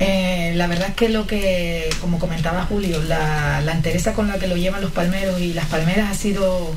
Eh, 0.00 0.54
la 0.56 0.66
verdad 0.66 0.88
es 0.88 0.94
que 0.94 1.10
lo 1.10 1.26
que, 1.26 1.90
como 2.00 2.18
comentaba 2.18 2.64
Julio, 2.64 3.02
la, 3.02 3.60
la 3.60 3.72
entereza 3.72 4.14
con 4.14 4.28
la 4.28 4.38
que 4.38 4.48
lo 4.48 4.56
llevan 4.56 4.80
los 4.80 4.92
palmeros 4.92 5.40
y 5.40 5.52
las 5.52 5.66
palmeras 5.66 6.10
ha 6.10 6.14
sido 6.14 6.74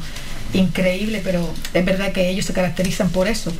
increíble, 0.53 1.21
pero 1.23 1.51
es 1.73 1.85
verdad 1.85 2.11
que 2.11 2.29
ellos 2.29 2.45
se 2.45 2.53
caracterizan 2.53 3.09
por 3.09 3.27
eso. 3.27 3.51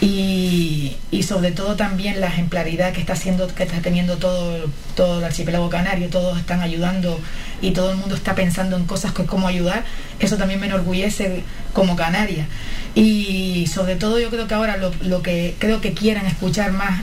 Y, 0.00 0.96
y 1.10 1.22
sobre 1.22 1.50
todo 1.52 1.76
también 1.76 2.20
la 2.20 2.26
ejemplaridad 2.26 2.92
que 2.92 3.00
está 3.00 3.14
haciendo, 3.14 3.48
que 3.48 3.62
está 3.62 3.80
teniendo 3.80 4.18
todo, 4.18 4.66
todo 4.94 5.18
el 5.18 5.24
archipiélago 5.24 5.70
canario, 5.70 6.08
todos 6.08 6.38
están 6.38 6.60
ayudando 6.60 7.18
y 7.62 7.70
todo 7.70 7.92
el 7.92 7.96
mundo 7.96 8.14
está 8.14 8.34
pensando 8.34 8.76
en 8.76 8.84
cosas 8.84 9.12
que 9.12 9.24
cómo 9.24 9.48
ayudar, 9.48 9.84
eso 10.20 10.36
también 10.36 10.60
me 10.60 10.66
enorgullece 10.66 11.42
como 11.72 11.96
canaria. 11.96 12.46
Y 12.94 13.66
sobre 13.72 13.96
todo 13.96 14.20
yo 14.20 14.28
creo 14.28 14.46
que 14.46 14.54
ahora 14.54 14.76
lo, 14.76 14.92
lo 15.00 15.22
que 15.22 15.54
creo 15.58 15.80
que 15.80 15.94
quieran 15.94 16.26
escuchar 16.26 16.72
más 16.72 17.02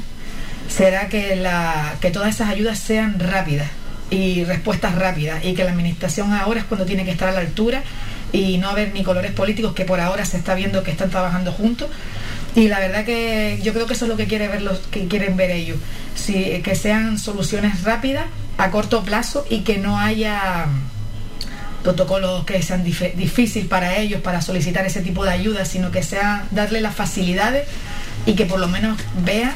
será 0.67 1.09
que, 1.09 1.35
la, 1.35 1.95
que 2.01 2.11
todas 2.11 2.29
esas 2.29 2.49
ayudas 2.49 2.79
sean 2.79 3.19
rápidas 3.19 3.69
y 4.09 4.43
respuestas 4.43 4.95
rápidas 4.95 5.43
y 5.43 5.53
que 5.53 5.63
la 5.63 5.71
administración 5.71 6.33
ahora 6.33 6.59
es 6.59 6.65
cuando 6.65 6.85
tiene 6.85 7.05
que 7.05 7.11
estar 7.11 7.29
a 7.29 7.31
la 7.31 7.39
altura 7.39 7.83
y 8.31 8.57
no 8.57 8.69
haber 8.69 8.93
ni 8.93 9.03
colores 9.03 9.31
políticos 9.31 9.73
que 9.73 9.85
por 9.85 9.99
ahora 9.99 10.25
se 10.25 10.37
está 10.37 10.55
viendo 10.55 10.83
que 10.83 10.91
están 10.91 11.09
trabajando 11.09 11.51
juntos 11.51 11.89
Y 12.55 12.67
la 12.67 12.79
verdad 12.79 13.05
que 13.05 13.59
yo 13.63 13.73
creo 13.73 13.87
que 13.87 13.93
eso 13.93 14.05
es 14.05 14.09
lo 14.09 14.17
que, 14.17 14.25
quiere 14.25 14.47
ver 14.47 14.61
los, 14.61 14.79
que 14.79 15.07
quieren 15.07 15.35
ver 15.37 15.51
ellos. 15.51 15.77
Si, 16.15 16.61
que 16.61 16.75
sean 16.75 17.17
soluciones 17.17 17.83
rápidas, 17.83 18.25
a 18.57 18.69
corto 18.69 19.03
plazo 19.03 19.45
y 19.49 19.61
que 19.61 19.77
no 19.77 19.97
haya 19.97 20.67
protocolos 21.81 22.45
que 22.45 22.61
sean 22.61 22.83
difíciles 22.83 23.67
para 23.67 23.97
ellos 23.97 24.21
para 24.21 24.41
solicitar 24.41 24.85
ese 24.85 25.01
tipo 25.01 25.25
de 25.25 25.31
ayuda, 25.31 25.65
sino 25.65 25.91
que 25.91 26.01
sea 26.01 26.45
darle 26.51 26.79
las 26.79 26.95
facilidades 26.95 27.67
y 28.25 28.35
que 28.35 28.45
por 28.45 28.59
lo 28.59 28.67
menos 28.67 28.97
vean 29.25 29.53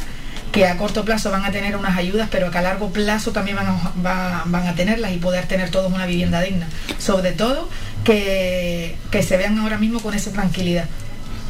que 0.52 0.66
a 0.66 0.78
corto 0.78 1.06
plazo 1.06 1.32
van 1.32 1.46
a 1.46 1.52
tener 1.52 1.76
unas 1.76 1.98
ayudas, 1.98 2.30
pero 2.32 2.52
que 2.52 2.58
a 2.58 2.62
largo 2.62 2.92
plazo 2.92 3.32
también 3.32 3.58
van 3.58 3.68
a, 3.68 4.44
van 4.46 4.68
a 4.68 4.76
tenerlas 4.76 5.12
y 5.12 5.18
poder 5.18 5.46
tener 5.46 5.70
todos 5.70 5.92
una 5.92 6.06
vivienda 6.06 6.42
digna. 6.42 6.68
Sobre 6.98 7.32
todo 7.32 7.70
que, 8.04 8.96
que 9.12 9.24
se 9.24 9.38
vean 9.38 9.58
ahora 9.60 9.78
mismo 9.78 10.00
con 10.00 10.14
esa 10.14 10.32
tranquilidad. 10.32 10.86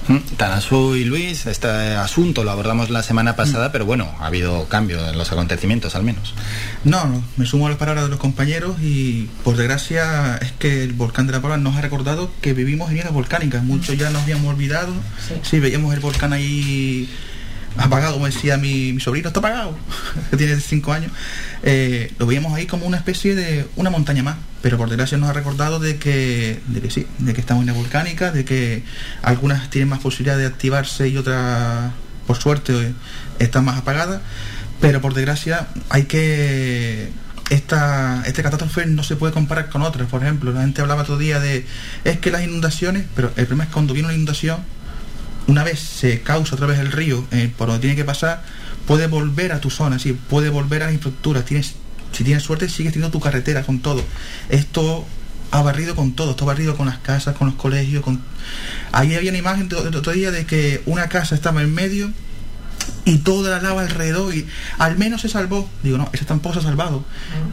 Mm, 0.08 0.20
Tanasú 0.38 0.96
y 0.96 1.04
Luis, 1.04 1.46
este 1.48 1.68
asunto 1.68 2.46
lo 2.46 2.52
abordamos 2.52 2.90
la 2.90 3.04
semana 3.04 3.36
pasada, 3.36 3.74
pero 3.74 3.86
bueno, 3.86 4.10
ha 4.20 4.28
habido 4.28 4.66
cambio 4.70 5.06
en 5.06 5.18
los 5.18 5.32
acontecimientos 5.34 5.96
al 5.96 6.04
menos. 6.04 6.34
No, 6.86 7.06
no, 7.06 7.22
me 7.36 7.46
sumo 7.46 7.68
a 7.68 7.70
las 7.70 7.78
palabras 7.78 8.06
de 8.06 8.10
los 8.10 8.20
compañeros 8.20 8.78
y 8.82 9.24
por 9.44 9.58
desgracia 9.58 10.38
es 10.38 10.54
que 10.54 10.84
el 10.84 10.94
volcán 10.94 11.28
de 11.28 11.34
la 11.34 11.42
Palma 11.42 11.58
nos 11.58 11.76
ha 11.76 11.82
recordado 11.82 12.32
que 12.42 12.54
vivimos 12.54 12.90
en 12.90 12.98
islas 12.98 13.12
volcánicas, 13.12 13.64
muchos 13.64 13.98
ya 13.98 14.10
nos 14.10 14.24
habíamos 14.24 14.54
olvidado, 14.54 14.94
sí, 15.44 15.60
veíamos 15.60 15.94
el 15.94 16.00
volcán 16.00 16.32
ahí 16.32 17.10
apagado, 17.78 18.14
como 18.14 18.26
decía 18.26 18.58
mi, 18.58 19.00
sobrino, 19.00 19.28
está 19.28 19.40
apagado, 19.40 19.78
que 20.30 20.38
tiene 20.38 20.60
5 20.60 20.94
años, 20.94 21.12
eh, 21.64 22.14
lo 22.20 22.26
veíamos 22.26 22.54
ahí 22.54 22.66
como 22.66 22.86
una 22.86 22.98
especie 22.98 23.36
de 23.36 23.68
una 23.76 23.90
montaña 23.90 24.24
más, 24.24 24.38
pero 24.62 24.78
por 24.78 24.90
desgracia 24.90 25.18
nos 25.18 25.30
ha 25.30 25.34
recordado 25.34 25.80
de 25.80 25.98
que, 25.98 26.60
de 26.68 26.82
que 26.82 26.90
sí, 26.90 27.08
de 27.20 27.34
que 27.34 27.42
estamos 27.42 27.62
en 27.62 27.68
la 27.68 27.74
volcánica, 27.74 28.32
de 28.32 28.46
que 28.46 28.84
algunas 29.22 29.70
tienen 29.70 29.90
más 29.90 30.00
posibilidad 30.00 30.38
de 30.38 30.46
activarse 30.46 31.08
y 31.10 31.18
otras, 31.18 31.92
por 32.26 32.38
suerte, 32.38 32.94
están 33.40 33.66
más 33.66 33.78
apagadas, 33.78 34.22
pero 34.82 35.02
por 35.02 35.14
desgracia 35.14 35.68
hay 35.90 36.04
que 36.04 37.10
esta, 37.50 38.24
este 38.26 38.44
catástrofe 38.44 38.86
no 38.86 39.04
se 39.04 39.16
puede 39.16 39.34
comparar 39.34 39.70
con 39.70 39.82
otras. 39.82 40.10
Por 40.10 40.22
ejemplo, 40.22 40.52
la 40.52 40.62
gente 40.62 40.82
hablaba 40.82 41.04
otro 41.04 41.18
día 41.18 41.40
de 41.40 41.66
es 42.04 42.20
que 42.20 42.32
las 42.32 42.44
inundaciones, 42.44 43.06
pero 43.16 43.30
el 43.30 43.46
problema 43.46 43.66
es 43.66 43.70
cuando 43.70 43.94
viene 43.94 44.08
una 44.08 44.16
inundación, 44.16 44.58
una 45.48 45.64
vez 45.64 45.80
se 45.80 46.22
causa 46.22 46.56
otra 46.56 46.68
vez 46.68 46.80
el 46.80 46.92
río 46.92 47.26
eh, 47.32 47.52
por 47.58 47.68
donde 47.68 47.82
tiene 47.82 47.96
que 47.96 48.06
pasar, 48.06 48.44
puede 48.86 49.08
volver 49.08 49.52
a 49.54 49.60
tu 49.60 49.70
zona, 49.70 49.98
sí, 50.00 50.14
puede 50.14 50.50
volver 50.50 50.84
a 50.84 50.86
las 50.86 50.94
infraestructuras. 50.94 51.46
Tienes, 51.46 51.76
si 52.12 52.24
tienes 52.24 52.44
suerte, 52.44 52.70
sigues 52.70 52.94
teniendo 52.94 53.12
tu 53.12 53.24
carretera 53.24 53.64
con 53.64 53.80
todo. 53.80 54.04
Esto 54.50 55.06
ha 55.52 55.62
barrido 55.62 55.96
con 55.96 56.14
todo, 56.14 56.32
esto 56.32 56.44
ha 56.44 56.48
barrido 56.48 56.76
con 56.76 56.88
las 56.88 56.98
casas, 56.98 57.36
con 57.36 57.48
los 57.48 57.56
colegios. 57.56 58.04
Con... 58.04 58.22
Ahí 58.92 59.16
había 59.16 59.30
una 59.32 59.40
imagen 59.40 59.70
el 59.72 59.96
otro 59.96 60.14
día 60.14 60.32
de 60.32 60.46
que 60.46 60.82
una 60.86 61.10
casa 61.10 61.36
estaba 61.36 61.62
en 61.62 61.74
medio 61.74 62.12
y 63.06 63.20
toda 63.20 63.50
la 63.50 63.62
lava 63.62 63.82
alrededor 63.82 64.36
y 64.36 64.48
al 64.78 64.98
menos 64.98 65.22
se 65.22 65.30
salvó. 65.30 65.70
Digo, 65.84 65.98
no, 65.98 66.10
ese 66.12 66.26
tampoco 66.26 66.54
se 66.54 66.60
ha 66.60 66.64
salvado. 66.64 67.06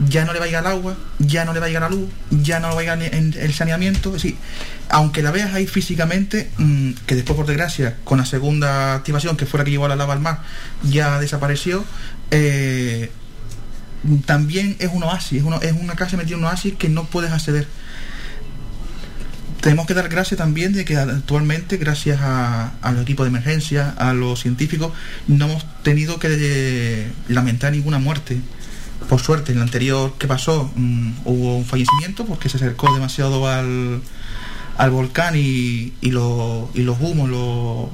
Ya 0.09 0.25
no 0.25 0.33
le 0.33 0.39
va 0.39 0.45
a 0.45 0.49
llegar 0.49 0.65
el 0.65 0.71
agua, 0.71 0.97
ya 1.19 1.45
no 1.45 1.53
le 1.53 1.61
va 1.61 1.67
a 1.67 1.69
llegar 1.69 1.83
la 1.83 1.97
luz, 1.97 2.09
ya 2.31 2.61
no 2.61 2.69
le 2.69 2.75
va 2.75 2.81
a 2.81 2.97
llegar 2.97 3.13
el 3.13 3.55
saneamiento. 3.55 4.09
Es 4.11 4.23
decir, 4.23 4.37
aunque 4.89 5.23
la 5.23 5.31
veas 5.31 5.55
ahí 5.55 5.67
físicamente, 5.67 6.51
mm, 6.59 6.93
que 7.07 7.15
después 7.15 7.37
por 7.37 7.47
desgracia, 7.47 7.97
con 8.05 8.19
la 8.19 8.27
segunda 8.27 8.95
activación, 8.95 9.37
que 9.37 9.47
fue 9.47 9.59
la 9.59 9.65
que 9.65 9.71
llevó 9.71 9.87
a 9.87 9.89
la 9.89 9.97
lava 9.97 10.13
al 10.13 10.21
mar, 10.21 10.43
ya 10.83 11.19
desapareció, 11.21 11.85
eh, 12.31 13.11
también 14.27 14.77
es 14.81 14.91
un 14.93 15.03
oasis, 15.03 15.43
es, 15.43 15.63
es 15.63 15.73
una 15.73 15.95
casa 15.95 16.17
metida 16.17 16.35
en 16.35 16.41
un 16.41 16.47
oasis 16.47 16.75
que 16.75 16.89
no 16.89 17.05
puedes 17.05 17.33
acceder 17.33 17.67
tenemos 19.65 19.87
que 19.87 19.95
dar 19.95 20.11
gracias 20.11 20.37
también 20.37 20.75
de 20.75 20.85
que 20.85 20.99
actualmente, 20.99 21.79
gracias 21.79 22.21
a, 22.21 22.75
los 22.93 23.01
equipos 23.01 23.25
de 23.25 23.31
emergencia, 23.31 23.95
a 23.97 24.13
los 24.13 24.41
científicos, 24.41 24.93
no 25.27 25.47
hemos 25.47 25.65
tenido 25.83 26.19
que 26.19 27.09
lamentar 27.29 27.73
ninguna 27.73 27.99
muerte. 27.99 28.43
Por 29.09 29.23
suerte, 29.23 29.53
en 29.53 29.59
el 29.59 29.63
anterior 29.63 30.17
que 30.19 30.27
pasó 30.27 30.71
mm, 30.77 31.13
hubo 31.25 31.57
un 31.57 31.65
fallecimiento 31.65 32.27
porque 32.27 32.51
se 32.51 32.59
acercó 32.59 32.93
demasiado 32.93 33.49
al, 33.49 34.03
volcán 34.91 35.35
y, 35.35 35.95
y, 36.03 36.11
los 36.11 37.01
humos 37.01 37.31
lo, 37.31 37.91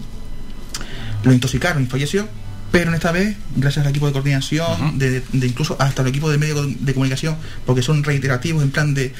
lo 1.23 1.32
intoxicaron 1.32 1.84
y 1.84 1.86
falleció. 1.86 2.28
Pero 2.73 2.89
en 2.89 2.97
esta 2.97 3.12
vez, 3.12 3.36
gracias 3.55 3.84
al 3.84 3.90
equipo 3.90 4.08
de 4.08 4.12
coordinación, 4.12 4.99
de, 4.99 5.23
incluso 5.34 5.76
hasta 5.78 6.02
el 6.02 6.08
equipo 6.08 6.32
de 6.32 6.39
medios 6.39 6.84
de 6.84 6.94
comunicación, 6.94 7.36
porque 7.65 7.82
son 7.82 8.02
reiterativos 8.02 8.65
en 8.65 8.73
plan 8.73 8.92
de 8.92 9.15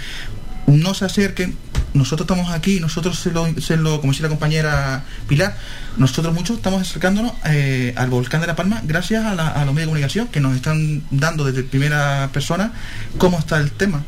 no 0.67 0.95
se 0.95 1.05
acerquen, 1.05 1.57
nosotros 1.95 2.27
estamos 2.29 2.53
aquí, 2.53 2.81
nosotros 2.81 3.19
se 3.19 3.33
lo, 3.33 3.47
se 3.61 3.77
lo 3.77 4.01
como 4.01 4.13
decía 4.13 4.25
la 4.25 4.29
compañera 4.29 5.05
Pilar, 5.29 5.57
nosotros 5.97 6.35
muchos 6.35 6.57
estamos 6.57 6.83
acercándonos 6.83 7.33
eh, 7.45 7.93
al 7.97 8.11
volcán 8.11 8.41
de 8.41 8.47
La 8.47 8.57
Palma 8.57 8.81
gracias 8.85 9.25
a, 9.25 9.65
los 9.65 9.75
medios 9.75 9.77
de 9.77 9.87
comunicación 9.87 10.29
que 10.29 10.41
nos 10.41 10.55
están 10.55 11.03
dando 11.11 11.45
desde 11.45 11.63
primera 11.63 12.31
persona 12.33 12.73
cómo 13.19 13.39
está 13.39 13.59
el 13.59 13.71
tema. 13.71 14.05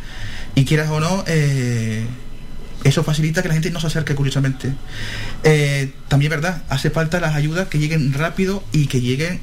Y 0.55 0.65
quieras 0.65 0.91
o 0.91 1.01
no, 1.01 1.25
eh, 1.27 2.07
eso 2.85 3.02
facilita 3.05 3.43
que 3.43 3.49
la 3.49 3.55
gente 3.55 3.70
no 3.70 3.81
se 3.81 3.86
acerque 3.86 4.15
curiosamente. 4.15 4.75
Eh, 5.44 5.93
también 6.09 6.31
verdad, 6.31 6.62
hace 6.69 6.91
falta 6.91 7.20
las 7.20 7.35
ayudas 7.35 7.69
que 7.69 7.78
lleguen 7.78 8.12
rápido 8.12 8.62
y 8.73 8.86
que 8.86 9.01
lleguen 9.01 9.41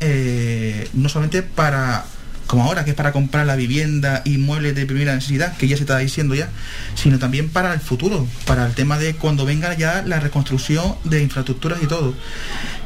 no 0.93 1.09
solamente 1.09 1.41
para 1.41 2.05
como 2.49 2.63
ahora, 2.63 2.83
que 2.83 2.89
es 2.89 2.95
para 2.95 3.11
comprar 3.11 3.45
la 3.45 3.55
vivienda 3.55 4.23
y 4.25 4.39
muebles 4.39 4.73
de 4.73 4.87
primera 4.87 5.13
necesidad, 5.13 5.55
que 5.55 5.67
ya 5.67 5.77
se 5.77 5.83
está 5.83 5.99
diciendo 5.99 6.33
ya, 6.33 6.49
sino 6.95 7.19
también 7.19 7.47
para 7.49 7.71
el 7.75 7.79
futuro, 7.79 8.27
para 8.47 8.65
el 8.65 8.73
tema 8.73 8.97
de 8.97 9.13
cuando 9.13 9.45
venga 9.45 9.75
ya 9.75 10.01
la 10.01 10.19
reconstrucción 10.19 10.95
de 11.03 11.21
infraestructuras 11.21 11.77
y 11.83 11.85
todo. 11.85 12.15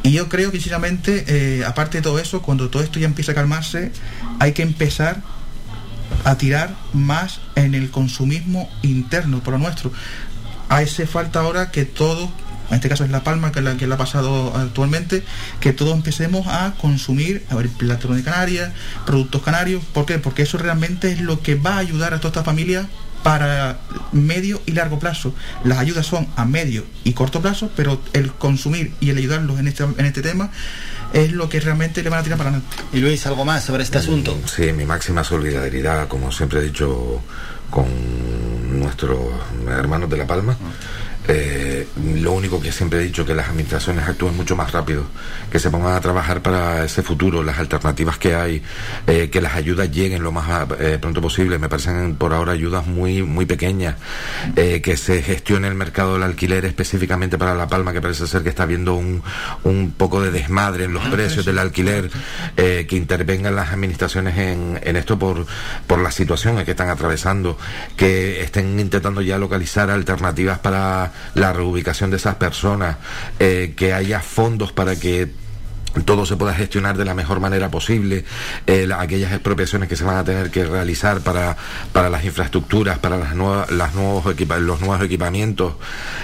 Y 0.03 0.11
yo 0.11 0.27
creo 0.27 0.51
que 0.51 0.57
sinceramente, 0.57 1.23
eh, 1.27 1.63
aparte 1.63 1.99
de 1.99 2.01
todo 2.01 2.19
eso, 2.19 2.41
cuando 2.41 2.69
todo 2.69 2.83
esto 2.83 2.99
ya 2.99 3.05
empieza 3.05 3.31
a 3.31 3.35
calmarse, 3.35 3.93
hay 4.39 4.51
que 4.51 4.63
empezar 4.63 5.21
a 6.25 6.37
tirar 6.37 6.75
más 6.91 7.39
en 7.55 7.73
el 7.73 7.89
consumismo 7.89 8.69
interno, 8.81 9.39
por 9.39 9.53
lo 9.53 9.59
nuestro. 9.59 9.93
Hace 10.67 11.07
falta 11.07 11.39
ahora 11.39 11.71
que 11.71 11.85
todos 11.85 12.29
en 12.69 12.75
este 12.75 12.89
caso 12.89 13.03
es 13.03 13.11
La 13.11 13.23
Palma, 13.23 13.51
que 13.51 13.59
es 13.59 13.65
la 13.65 13.77
que 13.77 13.87
le 13.87 13.93
ha 13.93 13.97
pasado 13.97 14.55
actualmente, 14.55 15.23
que 15.59 15.73
todos 15.73 15.95
empecemos 15.95 16.47
a 16.47 16.73
consumir 16.79 17.45
a 17.49 17.55
ver, 17.55 17.69
plátano 17.69 18.15
de 18.15 18.23
Canarias, 18.23 18.71
productos 19.05 19.41
canarios. 19.41 19.83
¿Por 19.93 20.05
qué? 20.05 20.19
Porque 20.19 20.43
eso 20.43 20.57
realmente 20.57 21.11
es 21.11 21.21
lo 21.21 21.41
que 21.41 21.55
va 21.55 21.75
a 21.75 21.77
ayudar 21.79 22.13
a 22.13 22.17
toda 22.17 22.29
esta 22.29 22.43
familia 22.43 22.87
para 23.23 23.79
medio 24.11 24.61
y 24.65 24.73
largo 24.73 24.99
plazo. 24.99 25.33
Las 25.63 25.79
ayudas 25.79 26.05
son 26.05 26.27
a 26.35 26.45
medio 26.45 26.85
y 27.03 27.13
corto 27.13 27.41
plazo, 27.41 27.71
pero 27.75 28.01
el 28.11 28.31
consumir 28.33 28.93
y 28.99 29.09
el 29.09 29.17
ayudarlos 29.17 29.59
en 29.59 29.67
este, 29.67 29.83
en 29.83 30.05
este 30.05 30.21
tema 30.21 30.51
es 31.13 31.31
lo 31.31 31.47
que 31.47 31.59
realmente 31.59 32.03
le 32.03 32.09
van 32.09 32.19
a 32.19 32.23
tirar 32.23 32.37
para 32.37 32.49
adelante. 32.49 32.75
Y 32.91 32.99
Luis, 32.99 33.25
¿algo 33.25 33.45
más 33.45 33.63
sobre 33.63 33.83
este 33.83 33.99
asunto? 33.99 34.37
Sí, 34.45 34.73
mi 34.73 34.85
máxima 34.85 35.23
solidaridad, 35.23 36.07
como 36.07 36.31
siempre 36.31 36.59
he 36.59 36.63
dicho, 36.63 37.21
con 37.69 38.79
nuestros 38.79 39.19
hermanos 39.67 40.09
de 40.09 40.17
La 40.17 40.27
Palma. 40.27 40.57
Eh, 41.27 41.87
lo 42.21 42.33
único 42.33 42.59
que 42.59 42.71
siempre 42.71 42.99
he 42.99 43.03
dicho 43.03 43.25
que 43.25 43.33
las 43.33 43.47
administraciones 43.47 44.07
actúen 44.07 44.35
mucho 44.35 44.55
más 44.55 44.71
rápido, 44.71 45.05
que 45.51 45.59
se 45.59 45.69
pongan 45.69 45.93
a 45.93 46.01
trabajar 46.01 46.41
para 46.41 46.83
ese 46.83 47.01
futuro, 47.01 47.43
las 47.43 47.59
alternativas 47.59 48.17
que 48.17 48.35
hay, 48.35 48.61
eh, 49.07 49.29
que 49.29 49.39
las 49.39 49.55
ayudas 49.55 49.89
lleguen 49.89 50.23
lo 50.23 50.31
más 50.31 50.67
eh, 50.79 50.97
pronto 50.99 51.21
posible. 51.21 51.57
Me 51.59 51.69
parecen 51.69 52.15
por 52.15 52.33
ahora 52.33 52.51
ayudas 52.51 52.85
muy 52.85 53.23
muy 53.23 53.45
pequeñas, 53.45 53.95
que 54.55 54.97
se 54.97 55.21
gestione 55.21 55.67
el 55.67 55.75
mercado 55.75 56.13
del 56.13 56.23
alquiler 56.23 56.65
específicamente 56.65 57.37
para 57.37 57.55
La 57.55 57.67
Palma, 57.67 57.93
que 57.93 58.01
parece 58.01 58.27
ser 58.27 58.43
que 58.43 58.49
está 58.49 58.63
habiendo 58.63 58.95
un, 58.95 59.23
un 59.63 59.91
poco 59.91 60.21
de 60.21 60.31
desmadre 60.31 60.85
en 60.85 60.93
los 60.93 61.05
ah, 61.05 61.11
precios 61.11 61.45
del 61.45 61.59
alquiler, 61.59 62.09
que 62.55 62.95
intervengan 62.95 63.55
las 63.55 63.71
administraciones 63.71 64.37
en, 64.37 64.79
en 64.83 64.95
esto 64.95 65.17
por, 65.17 65.45
por 65.87 65.99
la 65.99 66.11
situación 66.11 66.63
que 66.65 66.71
están 66.71 66.89
atravesando, 66.89 67.57
que 67.95 68.41
estén 68.41 68.79
intentando 68.79 69.21
ya 69.21 69.37
localizar 69.37 69.89
alternativas 69.89 70.59
para 70.59 71.12
la 71.35 71.53
reubicación 71.53 72.11
de 72.11 72.17
esas 72.17 72.35
personas, 72.35 72.97
eh, 73.39 73.73
que 73.75 73.93
haya 73.93 74.19
fondos 74.21 74.71
para 74.71 74.95
que 74.95 75.42
todo 76.01 76.25
se 76.25 76.35
pueda 76.35 76.53
gestionar 76.53 76.97
de 76.97 77.05
la 77.05 77.13
mejor 77.13 77.39
manera 77.39 77.69
posible, 77.69 78.25
eh, 78.65 78.89
aquellas 78.97 79.31
expropiaciones 79.31 79.87
que 79.87 79.95
se 79.95 80.03
van 80.03 80.17
a 80.17 80.23
tener 80.23 80.49
que 80.49 80.65
realizar 80.65 81.21
para, 81.21 81.55
para 81.91 82.09
las 82.09 82.25
infraestructuras, 82.25 82.97
para 82.97 83.17
las 83.17 83.35
nuevas, 83.35 83.69
las 83.71 83.93
nuevos 83.93 84.25
los 84.25 84.81
nuevos 84.81 85.01
equipamientos, 85.01 85.73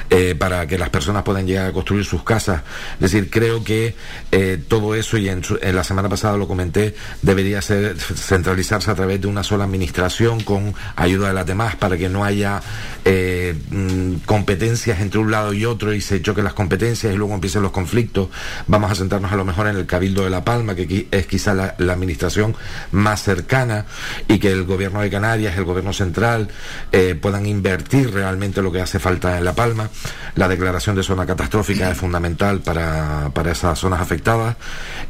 eh, 0.10 0.36
para 0.36 0.66
que 0.66 0.78
las 0.78 0.90
personas 0.90 1.24
puedan 1.24 1.46
llegar 1.46 1.68
a 1.68 1.72
construir 1.72 2.04
sus 2.04 2.24
casas. 2.24 2.64
Es 2.96 3.12
decir, 3.12 3.30
creo 3.30 3.64
que 3.64 3.96
eh, 4.32 4.60
todo 4.68 4.96
eso, 4.96 5.18
y 5.18 5.30
en, 5.30 5.44
la 5.62 5.84
semana 5.84 6.10
pasada 6.10 6.36
lo 6.38 6.48
comenté, 6.48 6.96
debería 7.22 7.62
ser 7.62 7.98
centralizarse 7.98 8.90
a 8.90 8.96
través 8.96 9.22
de 9.22 9.28
una 9.28 9.44
sola 9.44 9.66
administración 9.66 10.42
con 10.42 10.74
ayuda 10.96 11.28
de 11.28 11.34
las 11.34 11.46
demás 11.46 11.76
para 11.76 11.98
que 11.98 12.10
no 12.10 12.24
haya 12.24 12.62
mm, 13.06 14.16
competencias 14.26 15.00
entre 15.00 15.20
un 15.20 15.32
lado 15.32 15.54
y 15.54 15.66
otro 15.66 15.94
y 15.94 16.02
se 16.02 16.22
choquen 16.22 16.44
las 16.44 16.54
competencias 16.54 17.14
y 17.14 17.18
luego 17.18 17.36
empiecen 17.36 17.62
los 17.62 17.72
conflictos. 17.72 18.30
Vamos 18.68 18.92
a 18.92 18.96
sentarnos 18.96 19.32
a 19.32 19.36
lo 19.36 19.46
mejor 19.46 19.59
en 19.68 19.76
el 19.76 19.86
Cabildo 19.86 20.24
de 20.24 20.30
La 20.30 20.44
Palma, 20.44 20.76
que 20.76 21.08
es 21.12 21.28
quizá 21.28 21.54
la, 21.54 21.76
administración 21.78 22.56
más 22.92 23.24
cercana, 23.24 23.86
y 24.28 24.40
que 24.40 24.52
el 24.52 24.64
gobierno 24.64 25.02
de 25.02 25.10
Canarias, 25.10 25.58
el 25.58 25.66
gobierno 25.66 25.94
central, 25.94 26.50
eh, 26.92 27.16
puedan 27.20 27.46
invertir 27.46 28.14
realmente 28.14 28.62
lo 28.62 28.72
que 28.72 28.82
hace 28.82 29.00
falta 29.00 29.38
en 29.38 29.46
La 29.46 29.54
Palma. 29.54 29.90
La 30.36 30.48
declaración 30.48 30.96
de 30.96 31.04
zona 31.04 31.26
catastrófica 31.26 31.92
es 31.92 31.98
fundamental 31.98 32.62
para, 32.62 33.32
para 33.34 33.52
esas 33.52 33.78
zonas 33.80 34.02
afectadas 34.02 34.56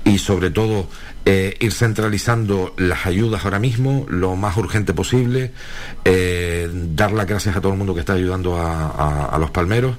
y 0.04 0.18
sobre 0.18 0.52
todo 0.52 0.88
eh, 1.32 1.56
ir 1.60 1.72
centralizando 1.72 2.74
las 2.78 3.06
ayudas 3.06 3.46
ahora 3.46 3.60
mismo 3.60 4.08
lo 4.10 4.36
más 4.36 4.58
urgente 4.58 4.96
posible, 4.96 5.52
eh, 6.04 6.68
dar 6.74 7.12
las 7.12 7.28
gracias 7.28 7.56
a 7.56 7.62
todo 7.62 7.74
el 7.74 7.78
mundo 7.78 7.94
que 7.94 8.00
está 8.00 8.14
ayudando 8.14 8.58
a, 8.60 9.38
los 9.40 9.52
palmeros 9.52 9.98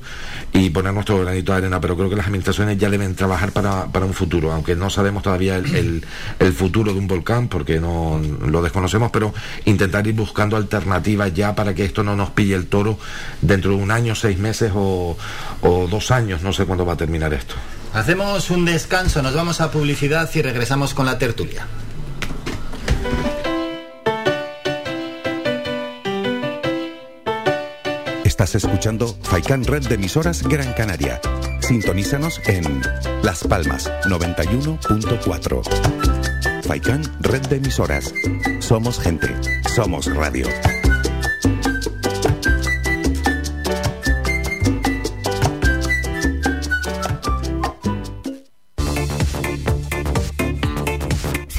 y 0.52 0.70
poner 0.70 0.92
nuestro 0.92 1.20
granito 1.20 1.52
de 1.52 1.58
arena, 1.58 1.80
pero 1.80 1.96
creo 1.96 2.10
que 2.10 2.16
las 2.16 2.26
administraciones 2.26 2.78
ya 2.78 2.90
deben 2.90 3.14
trabajar 3.14 3.52
para, 3.52 4.04
un 4.04 4.12
futuro, 4.12 4.50
aunque 4.50 4.74
no 4.74 4.90
sabemos 4.90 5.22
todavía 5.22 5.54
el, 5.56 6.04
futuro 6.52 6.92
de 6.92 6.98
un 6.98 7.06
volcán 7.06 7.46
porque 7.46 7.78
no 7.78 8.20
lo 8.44 8.60
desconocemos, 8.60 9.12
pero 9.12 9.32
intentar 9.66 10.04
ir 10.08 10.14
buscando 10.14 10.56
alternativas 10.56 11.32
ya 11.32 11.54
para 11.54 11.76
que 11.76 11.84
esto 11.84 12.02
no 12.02 12.16
nos 12.16 12.30
pille 12.30 12.56
el 12.56 12.66
toro 12.66 12.98
dentro 13.40 13.70
de 13.70 13.76
un 13.80 13.92
año, 13.92 14.16
seis 14.16 14.36
meses 14.36 14.72
o, 14.74 15.16
o 15.60 15.86
dos 15.86 16.10
años, 16.10 16.42
no 16.42 16.52
sé 16.52 16.64
cuándo 16.64 16.84
va 16.84 16.94
a 16.94 16.96
terminar 16.96 17.32
esto. 17.32 17.54
Hacemos 17.92 18.50
un 18.50 18.64
descanso, 18.64 19.20
nos 19.20 19.34
vamos 19.34 19.60
a 19.60 19.72
publicidad 19.72 20.30
y 20.34 20.42
regresamos 20.42 20.94
con 20.94 21.06
la 21.06 21.18
tertulia. 21.18 21.66
Estás 28.24 28.54
escuchando 28.54 29.18
Faikan 29.22 29.64
Red 29.64 29.88
de 29.88 29.96
emisoras 29.96 30.44
Gran 30.44 30.72
Canaria. 30.72 31.20
Sintonízanos 31.60 32.40
en 32.46 32.80
Las 33.22 33.42
Palmas 33.44 33.90
91.4. 34.04 36.64
Faikan 36.64 37.02
Red 37.20 37.48
de 37.48 37.56
emisoras. 37.56 38.14
Somos 38.60 39.00
gente, 39.00 39.28
somos 39.74 40.06
radio. 40.14 40.46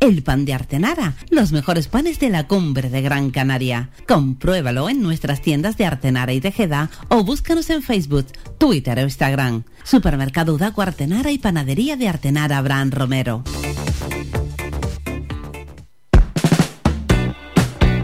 el 0.00 0.22
pan 0.22 0.44
de 0.44 0.54
Artenara, 0.54 1.14
los 1.30 1.52
mejores 1.52 1.88
panes 1.88 2.18
de 2.18 2.30
la 2.30 2.46
cumbre 2.46 2.90
de 2.90 3.02
Gran 3.02 3.30
Canaria. 3.30 3.90
Compruébalo 4.06 4.88
en 4.88 5.02
nuestras 5.02 5.40
tiendas 5.40 5.76
de 5.76 5.86
Artenara 5.86 6.32
y 6.32 6.40
Tejeda 6.40 6.90
o 7.08 7.24
búscanos 7.24 7.70
en 7.70 7.82
Facebook, 7.82 8.26
Twitter 8.58 8.98
o 8.98 9.02
Instagram. 9.02 9.64
Supermercado 9.84 10.54
Udaco 10.54 10.82
Artenara 10.82 11.30
y 11.30 11.38
Panadería 11.38 11.96
de 11.96 12.08
Artenara 12.08 12.58
Abraham 12.58 12.90
Romero. 12.90 13.44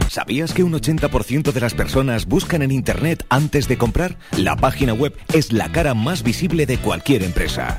¿Sabías 0.08 0.52
que 0.52 0.62
un 0.62 0.72
80% 0.72 1.50
de 1.50 1.60
las 1.60 1.74
personas 1.74 2.26
buscan 2.26 2.62
en 2.62 2.70
Internet 2.70 3.26
antes 3.30 3.66
de 3.66 3.76
comprar? 3.76 4.16
La 4.36 4.54
página 4.54 4.92
web 4.94 5.12
es 5.32 5.52
la 5.52 5.72
cara 5.72 5.92
más 5.94 6.22
visible 6.22 6.66
de 6.66 6.78
cualquier 6.78 7.24
empresa. 7.24 7.78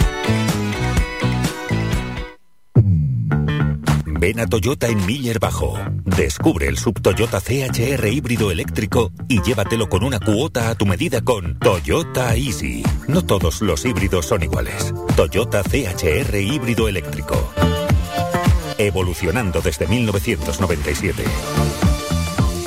Ven 4.21 4.39
a 4.39 4.45
Toyota 4.45 4.87
en 4.87 5.03
Miller 5.07 5.39
Bajo. 5.39 5.79
Descubre 6.05 6.67
el 6.67 6.77
sub 6.77 7.01
Toyota 7.01 7.41
CHR 7.41 8.05
híbrido 8.07 8.51
eléctrico 8.51 9.11
y 9.27 9.41
llévatelo 9.41 9.89
con 9.89 10.03
una 10.03 10.19
cuota 10.19 10.69
a 10.69 10.75
tu 10.75 10.85
medida 10.85 11.21
con 11.21 11.57
Toyota 11.57 12.35
Easy. 12.35 12.83
No 13.07 13.25
todos 13.25 13.63
los 13.63 13.83
híbridos 13.83 14.27
son 14.27 14.43
iguales. 14.43 14.93
Toyota 15.15 15.63
CHR 15.63 16.35
híbrido 16.39 16.87
eléctrico. 16.87 17.51
Evolucionando 18.77 19.59
desde 19.59 19.87
1997. 19.87 21.23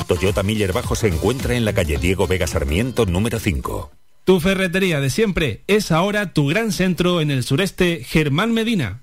Toyota 0.08 0.42
Miller 0.42 0.72
Bajo 0.72 0.96
se 0.96 1.06
encuentra 1.06 1.54
en 1.54 1.64
la 1.64 1.72
calle 1.72 1.98
Diego 1.98 2.26
Vega 2.26 2.48
Sarmiento 2.48 3.06
número 3.06 3.38
5. 3.38 3.92
Tu 4.24 4.40
ferretería 4.40 5.00
de 5.00 5.10
siempre 5.10 5.62
es 5.66 5.92
ahora 5.92 6.32
tu 6.32 6.48
gran 6.48 6.72
centro 6.72 7.20
en 7.20 7.30
el 7.30 7.44
sureste, 7.44 8.02
Germán 8.02 8.52
Medina. 8.52 9.02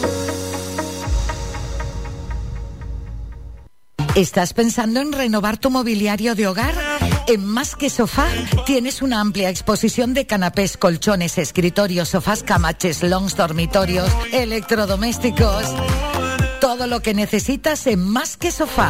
¿Estás 4.15 4.53
pensando 4.53 4.99
en 4.99 5.13
renovar 5.13 5.57
tu 5.57 5.69
mobiliario 5.69 6.35
de 6.35 6.45
hogar? 6.45 6.75
En 7.27 7.45
Más 7.45 7.77
que 7.77 7.89
Sofá 7.89 8.27
tienes 8.65 9.01
una 9.01 9.21
amplia 9.21 9.49
exposición 9.49 10.13
de 10.13 10.27
canapés, 10.27 10.75
colchones, 10.75 11.37
escritorios, 11.37 12.09
sofás, 12.09 12.43
camaches, 12.43 13.03
longs, 13.03 13.37
dormitorios, 13.37 14.11
electrodomésticos. 14.33 15.63
Todo 16.59 16.87
lo 16.87 17.01
que 17.01 17.13
necesitas 17.13 17.87
en 17.87 18.05
Más 18.05 18.35
que 18.35 18.51
Sofá. 18.51 18.89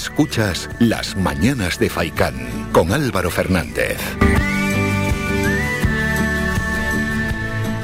Escuchas 0.00 0.70
Las 0.78 1.14
Mañanas 1.14 1.78
de 1.78 1.90
Faicán 1.90 2.70
con 2.72 2.90
Álvaro 2.90 3.30
Fernández. 3.30 3.98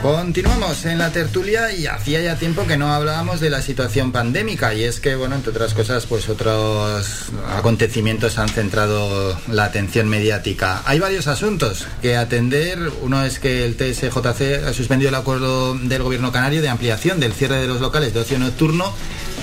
Continuamos 0.00 0.86
en 0.86 0.96
la 0.96 1.12
tertulia 1.12 1.72
y 1.72 1.86
hacía 1.86 2.22
ya 2.22 2.36
tiempo 2.36 2.66
que 2.66 2.78
no 2.78 2.94
hablábamos 2.94 3.40
de 3.40 3.50
la 3.50 3.60
situación 3.60 4.12
pandémica 4.12 4.72
y 4.72 4.84
es 4.84 4.98
que, 4.98 5.14
bueno, 5.14 5.34
entre 5.34 5.50
otras 5.50 5.74
cosas, 5.74 6.06
pues 6.06 6.30
otros 6.30 7.26
acontecimientos 7.54 8.38
han 8.38 8.48
centrado 8.48 9.38
la 9.48 9.64
atención 9.64 10.08
mediática. 10.08 10.82
Hay 10.86 10.98
varios 10.98 11.26
asuntos 11.26 11.86
que 12.00 12.16
atender. 12.16 12.78
Uno 13.02 13.24
es 13.24 13.38
que 13.38 13.66
el 13.66 13.76
TSJC 13.76 14.64
ha 14.66 14.72
suspendido 14.72 15.10
el 15.10 15.16
acuerdo 15.16 15.74
del 15.74 16.02
gobierno 16.02 16.32
canario 16.32 16.62
de 16.62 16.70
ampliación 16.70 17.20
del 17.20 17.34
cierre 17.34 17.60
de 17.60 17.66
los 17.66 17.82
locales 17.82 18.14
de 18.14 18.20
ocio 18.20 18.38
nocturno 18.38 18.94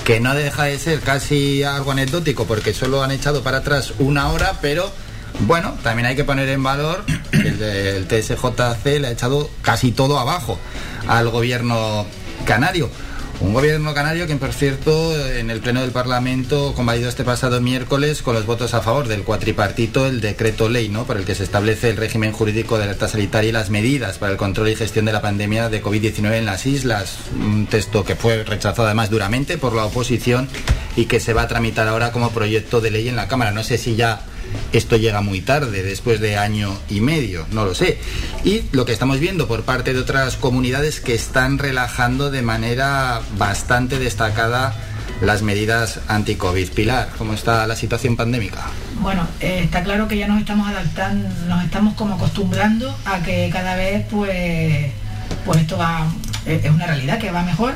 que 0.04 0.20
no 0.20 0.34
deja 0.34 0.64
de 0.64 0.78
ser 0.80 1.00
casi 1.00 1.64
algo 1.64 1.92
anecdótico 1.92 2.46
porque 2.46 2.74
solo 2.74 3.04
han 3.04 3.12
echado 3.12 3.42
para 3.42 3.60
atrás 3.60 3.94
una 4.00 4.30
hora, 4.30 4.60
pero 4.62 4.92
bueno, 5.42 5.78
también 5.82 6.06
hay 6.06 6.16
que 6.16 6.24
poner 6.24 6.50
en 6.50 6.62
valor 6.62 7.06
que 7.32 7.48
el, 7.48 7.62
el 7.62 8.08
TSJC 8.08 8.86
le 9.00 9.08
ha 9.08 9.12
echado 9.12 9.50
casi 9.62 9.92
todo 9.92 10.20
abajo 10.20 10.60
al 11.08 11.30
gobierno 11.30 12.06
canario. 12.46 12.90
Un 13.44 13.54
gobierno 13.54 13.94
canario 13.94 14.26
que, 14.26 14.38
por 14.38 14.54
cierto, 14.54 15.14
en 15.28 15.50
el 15.50 15.60
Pleno 15.60 15.82
del 15.82 15.92
Parlamento 15.92 16.74
convalidó 16.74 17.10
este 17.10 17.26
pasado 17.26 17.60
miércoles 17.60 18.22
con 18.22 18.36
los 18.36 18.46
votos 18.46 18.74
a 18.74 18.82
favor 18.82 19.10
del 19.10 19.24
cuatripartito 19.24 20.08
el 20.08 20.22
decreto 20.22 20.70
ley, 20.70 20.88
¿no? 20.88 21.04
Por 21.04 21.18
el 21.18 21.26
que 21.26 21.36
se 21.36 21.44
establece 21.44 21.90
el 21.90 21.98
régimen 21.98 22.32
jurídico 22.32 22.78
de 22.78 22.86
alerta 22.86 23.10
sanitaria 23.10 23.50
y 23.50 23.52
las 23.52 23.70
medidas 23.70 24.18
para 24.18 24.32
el 24.32 24.38
control 24.38 24.70
y 24.70 24.76
gestión 24.76 25.04
de 25.04 25.12
la 25.12 25.22
pandemia 25.22 25.68
de 25.68 25.84
COVID-19 25.84 26.38
en 26.38 26.46
las 26.46 26.66
islas. 26.66 27.18
Un 27.36 27.68
texto 27.68 28.06
que 28.06 28.16
fue 28.16 28.46
rechazado 28.46 28.86
además 28.86 29.10
duramente 29.10 29.58
por 29.58 29.76
la 29.76 29.86
oposición 29.86 30.48
y 30.96 31.06
que 31.06 31.20
se 31.20 31.34
va 31.34 31.42
a 31.42 31.48
tramitar 31.50 31.90
ahora 31.90 32.14
como 32.14 32.32
proyecto 32.32 32.80
de 32.80 32.92
ley 32.92 33.10
en 33.10 33.18
la 33.18 33.28
Cámara. 33.28 33.52
No 33.52 33.64
sé 33.64 33.78
si 33.78 33.98
ya 33.98 34.22
esto 34.72 34.98
llega 34.98 35.22
muy 35.22 35.42
tarde, 35.42 35.84
después 35.84 36.20
de 36.20 36.38
año 36.38 36.76
y 36.90 37.00
medio, 37.02 37.46
no 37.52 37.66
lo 37.66 37.76
sé. 37.76 37.98
Y 38.44 38.64
lo 38.72 38.86
que 38.86 38.94
estamos 38.94 39.20
viendo 39.20 39.48
por 39.48 39.64
parte 39.64 39.94
de 39.94 40.00
otras 40.00 40.36
comunidades 40.36 41.00
que 41.00 41.14
están 41.14 41.60
relajando 41.60 42.32
de 42.32 42.42
manera 42.42 43.22
bastante 43.38 44.00
destacada 44.00 44.74
las 45.22 45.42
medidas 45.42 46.00
anti-COVID. 46.08 46.72
Pilar, 46.72 47.10
¿cómo 47.18 47.34
está 47.34 47.66
la 47.68 47.76
situación 47.76 48.16
pandémica? 48.16 48.66
Bueno, 49.00 49.28
eh, 49.40 49.62
está 49.64 49.84
claro 49.84 50.08
que 50.08 50.18
ya 50.18 50.28
nos 50.28 50.40
estamos 50.40 50.68
adaptando, 50.68 51.30
nos 51.48 51.64
estamos 51.64 51.94
como 51.94 52.16
acostumbrando 52.16 52.96
a 53.06 53.22
que 53.22 53.50
cada 53.52 53.76
vez 53.76 54.06
pues, 54.10 54.92
pues 55.46 55.62
esto 55.62 55.78
va, 55.78 56.08
es 56.46 56.70
una 56.70 56.88
realidad 56.88 57.20
que 57.20 57.32
va 57.32 57.44
mejor 57.44 57.74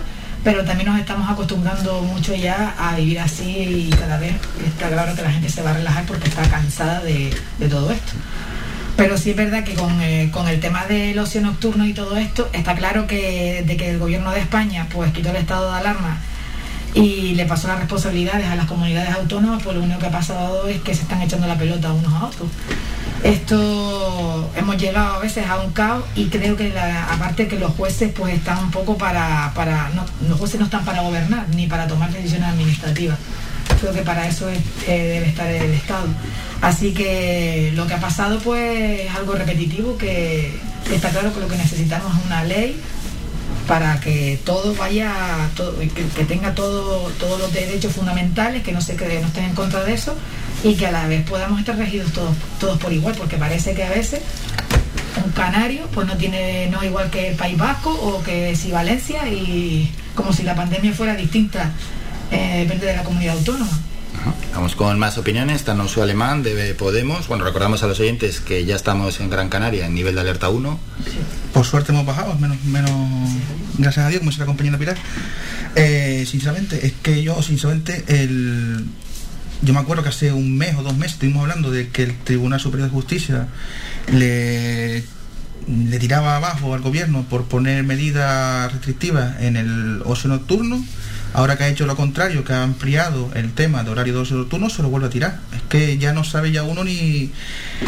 pero 0.48 0.64
también 0.64 0.90
nos 0.90 0.98
estamos 0.98 1.30
acostumbrando 1.30 2.04
mucho 2.04 2.34
ya 2.34 2.74
a 2.80 2.96
vivir 2.96 3.20
así 3.20 3.90
y 3.90 3.90
cada 3.90 4.18
vez 4.18 4.34
está 4.66 4.88
claro 4.88 5.14
que 5.14 5.22
la 5.22 5.30
gente 5.30 5.50
se 5.50 5.62
va 5.62 5.72
a 5.72 5.74
relajar 5.74 6.06
porque 6.06 6.30
está 6.30 6.42
cansada 6.50 7.02
de, 7.02 7.36
de 7.60 7.68
todo 7.68 7.92
esto. 7.92 8.14
Pero 8.96 9.18
sí 9.18 9.32
es 9.32 9.36
verdad 9.36 9.66
que 9.66 9.74
con, 9.74 10.02
eh, 10.02 10.30
con, 10.32 10.48
el 10.48 10.62
tema 10.62 10.86
del 10.86 11.20
ocio 11.20 11.42
nocturno 11.42 11.86
y 11.86 11.92
todo 11.92 12.16
esto, 12.16 12.48
está 12.54 12.76
claro 12.76 13.08
que 13.08 13.62
de 13.68 13.76
que 13.76 13.90
el 13.90 14.00
gobierno 14.00 14.32
de 14.32 14.40
España 14.40 14.88
pues 14.90 15.12
quitó 15.12 15.32
el 15.32 15.36
estado 15.36 15.70
de 15.70 15.80
alarma 15.80 16.18
y 16.94 17.36
le 17.36 17.46
pasó 17.46 17.68
las 17.68 17.80
responsabilidades 17.80 18.48
a 18.48 18.56
las 18.56 18.68
comunidades 18.68 19.10
autónomas, 19.16 19.62
pues 19.62 19.76
lo 19.76 19.84
único 19.84 20.00
que 20.00 20.06
ha 20.06 20.12
pasado 20.12 20.66
es 20.70 20.80
que 20.80 20.96
se 20.96 21.02
están 21.02 21.22
echando 21.22 21.46
la 21.46 21.58
pelota 21.58 21.92
unos 21.92 22.14
a 22.14 22.26
otros. 22.26 22.48
Esto 23.24 24.50
hemos 24.56 24.78
llegado 24.78 25.16
a 25.16 25.20
veces 25.20 25.48
a 25.48 25.58
un 25.58 25.72
caos 25.72 26.04
y 26.16 26.26
creo 26.26 26.56
que 26.56 26.70
la, 26.70 27.12
aparte 27.12 27.48
que 27.48 27.58
los 27.58 27.72
jueces 27.74 28.12
pues 28.16 28.36
están 28.36 28.60
un 28.66 28.72
poco 28.72 28.98
para, 28.98 29.52
para 29.56 29.90
no, 29.90 30.06
los 30.28 30.38
jueces 30.38 30.60
no 30.60 30.66
están 30.66 30.86
para 30.86 31.02
gobernar 31.02 31.48
ni 31.50 31.68
para 31.68 31.88
tomar 31.88 32.12
decisiones 32.12 32.50
administrativas. 32.50 33.18
Creo 33.80 33.94
que 33.94 34.02
para 34.02 34.28
eso 34.28 34.50
es, 34.50 34.60
eh, 34.88 35.04
debe 35.14 35.30
estar 35.30 35.50
el 35.50 35.74
Estado. 35.74 36.08
Así 36.62 36.94
que 36.94 37.72
lo 37.76 37.88
que 37.88 37.96
ha 37.96 38.00
pasado 38.00 38.40
pues 38.40 39.02
es 39.02 39.16
algo 39.16 39.34
repetitivo 39.34 39.98
que, 39.98 40.56
está 40.92 41.10
claro 41.10 41.34
que 41.34 41.40
lo 41.40 41.48
que 41.48 41.58
necesitamos 41.58 42.16
es 42.18 42.26
una 42.26 42.44
ley 42.44 42.80
para 43.68 44.00
que 44.00 44.40
todo 44.46 44.74
vaya, 44.76 45.12
todo, 45.56 45.78
que, 45.80 45.90
que, 45.90 46.24
tenga 46.24 46.56
todo, 46.56 47.10
todos 47.20 47.40
los 47.40 47.52
derechos 47.52 47.94
fundamentales, 47.94 48.64
que 48.64 48.72
no 48.72 48.80
se 48.80 48.96
que 48.96 49.20
no 49.20 49.28
estén 49.28 49.46
en 49.46 49.56
contra 49.56 49.84
de 49.84 49.94
eso 49.94 50.16
y 50.64 50.76
que 50.76 50.88
a 50.88 50.92
la 50.92 51.08
vez 51.08 51.28
podamos 51.28 51.60
estar 51.60 51.78
regidos 51.78 52.12
todos, 52.12 52.36
todos 52.60 52.80
por 52.80 52.92
igual, 52.92 53.16
porque 53.18 53.38
parece 53.38 53.74
que 53.74 53.84
a 53.84 53.90
veces 53.90 54.22
un 55.24 55.32
canario 55.32 55.88
pues 55.94 56.08
no 56.08 56.16
tiene 56.18 56.68
no 56.70 56.84
igual 56.84 57.10
que 57.10 57.30
el 57.30 57.36
País 57.36 57.58
Vasco 57.58 57.92
o 57.92 58.24
que 58.24 58.56
si 58.56 58.72
Valencia 58.72 59.28
y 59.28 59.92
como 60.16 60.34
si 60.34 60.44
la 60.44 60.56
pandemia 60.56 60.94
fuera 60.94 61.16
distinta 61.16 61.72
eh, 62.32 62.60
depende 62.60 62.88
de 62.88 62.96
la 62.96 63.04
comunidad 63.04 63.38
autónoma. 63.38 63.72
Vamos 64.54 64.76
con 64.76 64.98
más 65.00 65.18
opiniones. 65.18 65.64
Tanosu 65.64 66.02
Alemán 66.02 66.44
de 66.44 66.74
Podemos. 66.74 67.28
Bueno, 67.28 67.44
recordamos 67.46 67.84
a 67.84 67.88
los 67.88 68.00
oyentes 68.00 68.42
que 68.42 68.66
ya 68.66 68.76
estamos 68.76 69.20
en 69.20 69.30
Gran 69.30 69.50
Canaria 69.50 69.86
en 69.86 69.94
nivel 69.94 70.16
de 70.16 70.22
alerta 70.22 70.50
1. 70.50 70.80
Sí. 71.06 71.12
Por 71.54 71.66
suerte 71.66 71.92
hemos 71.92 72.06
bajado, 72.06 72.36
menos, 72.36 72.62
menos 72.66 72.92
gracias 73.78 74.06
a 74.06 74.10
Dios, 74.10 74.20
como 74.20 74.32
se 74.32 74.40
la 74.40 74.46
compañera 74.46 74.78
Pilar. 74.78 74.98
Eh, 75.76 76.26
sinceramente, 76.28 76.86
es 76.86 76.94
que 77.02 77.22
yo, 77.22 77.42
sinceramente, 77.42 78.04
el, 78.08 78.86
yo 79.62 79.74
me 79.74 79.80
acuerdo 79.80 80.04
que 80.04 80.10
hace 80.10 80.32
un 80.32 80.58
mes 80.58 80.76
o 80.76 80.84
dos 80.84 80.96
meses 80.98 81.14
estuvimos 81.14 81.42
hablando 81.42 81.72
de 81.72 81.90
que 81.90 82.04
el 82.04 82.16
Tribunal 82.18 82.60
Superior 82.60 82.90
de 82.90 82.94
Justicia 82.94 83.48
le, 84.12 85.04
tiraba 86.00 86.36
abajo 86.36 86.74
al 86.74 86.82
gobierno 86.82 87.24
por 87.24 87.46
poner 87.46 87.84
medidas 87.84 88.72
restrictivas 88.72 89.42
en 89.42 89.58
el 89.58 90.02
ocio 90.06 90.30
nocturno. 90.30 90.84
Ahora 91.34 91.58
que 91.58 91.66
ha 91.66 91.68
hecho 91.68 91.86
lo 91.86 91.96
contrario, 91.96 92.44
que 92.44 92.54
ha 92.54 92.64
ampliado 92.64 93.30
el 93.36 93.52
tema 93.52 93.84
de 93.84 93.92
horario 93.92 94.14
de 94.14 94.20
ocio 94.20 94.38
nocturno, 94.38 94.70
se 94.70 94.82
lo 94.82 94.90
vuelve 94.90 95.08
a 95.08 95.10
tirar. 95.10 95.40
Es 95.56 95.62
que 95.64 95.98
ya 95.98 96.14
no 96.14 96.24
sabe 96.24 96.52
ya 96.52 96.64
uno 96.64 96.84
ni, 96.84 97.32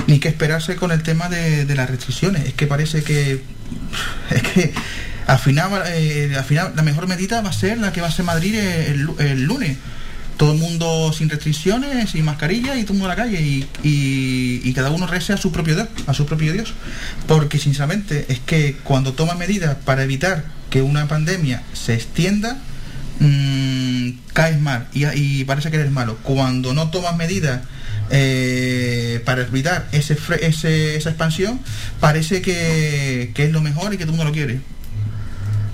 ni 0.08 0.20
qué 0.20 0.28
esperarse 0.28 0.76
con 0.76 0.92
el 0.92 1.04
tema 1.04 1.30
de, 1.30 1.66
las 1.76 1.90
restricciones. 1.90 2.46
Es 2.46 2.54
que 2.54 2.68
parece 2.68 3.04
que. 3.04 3.42
Es 4.30 4.42
que 4.44 4.74
al 5.28 5.38
final, 5.38 5.84
eh, 5.86 6.36
la 6.76 6.82
mejor 6.82 7.08
medida 7.08 7.42
va 7.42 7.50
a 7.50 7.54
ser 7.54 7.78
la 7.78 7.94
que 7.94 8.02
va 8.02 8.08
a 8.08 8.12
ser 8.12 8.26
Madrid 8.26 8.56
el 8.56 9.44
lunes 9.44 9.78
todo 10.40 10.54
el 10.54 10.58
mundo 10.58 11.12
sin 11.12 11.30
restricciones, 11.30 12.12
sin 12.12 12.24
mascarilla 12.24 12.78
y 12.78 12.84
todo 12.84 12.94
el 12.94 13.00
mundo 13.00 13.12
a 13.12 13.16
la 13.18 13.22
calle 13.22 13.42
y, 13.42 13.68
y, 13.84 14.62
y, 14.64 14.74
cada 14.74 14.90
uno 14.90 15.06
rece 15.06 15.34
a 15.34 15.38
su 15.38 15.52
propio 15.52 15.76
Dios, 15.76 15.90
a 16.08 16.14
su 16.14 16.26
propio 16.26 16.54
Dios. 16.54 16.74
Porque 17.28 17.60
sinceramente 17.60 18.26
es 18.30 18.40
que 18.40 18.78
cuando 18.86 19.12
toma 19.12 19.36
medidas 19.36 19.76
para 19.84 20.02
evitar 20.02 20.46
que 20.70 20.82
una 20.82 21.10
pandemia 21.10 21.62
se 21.74 21.94
extienda, 21.94 22.58
mmm, 23.20 24.12
caes 24.32 24.62
mal 24.62 24.88
y, 24.94 25.06
y, 25.08 25.44
parece 25.44 25.72
que 25.72 25.76
eres 25.76 25.92
malo. 25.92 26.16
Cuando 26.24 26.74
no 26.74 26.90
tomas 26.90 27.18
medidas 27.18 27.60
eh, 28.10 29.22
para 29.26 29.42
evitar 29.42 29.90
ese, 29.92 30.18
ese, 30.40 30.96
esa 30.96 31.10
expansión, 31.10 31.60
parece 32.00 32.42
que, 32.42 33.32
que 33.36 33.44
es 33.44 33.52
lo 33.52 33.60
mejor 33.60 33.94
y 33.94 33.98
que 33.98 34.06
todo 34.06 34.14
el 34.14 34.18
mundo 34.20 34.32
lo 34.32 34.34
quiere. 34.34 34.62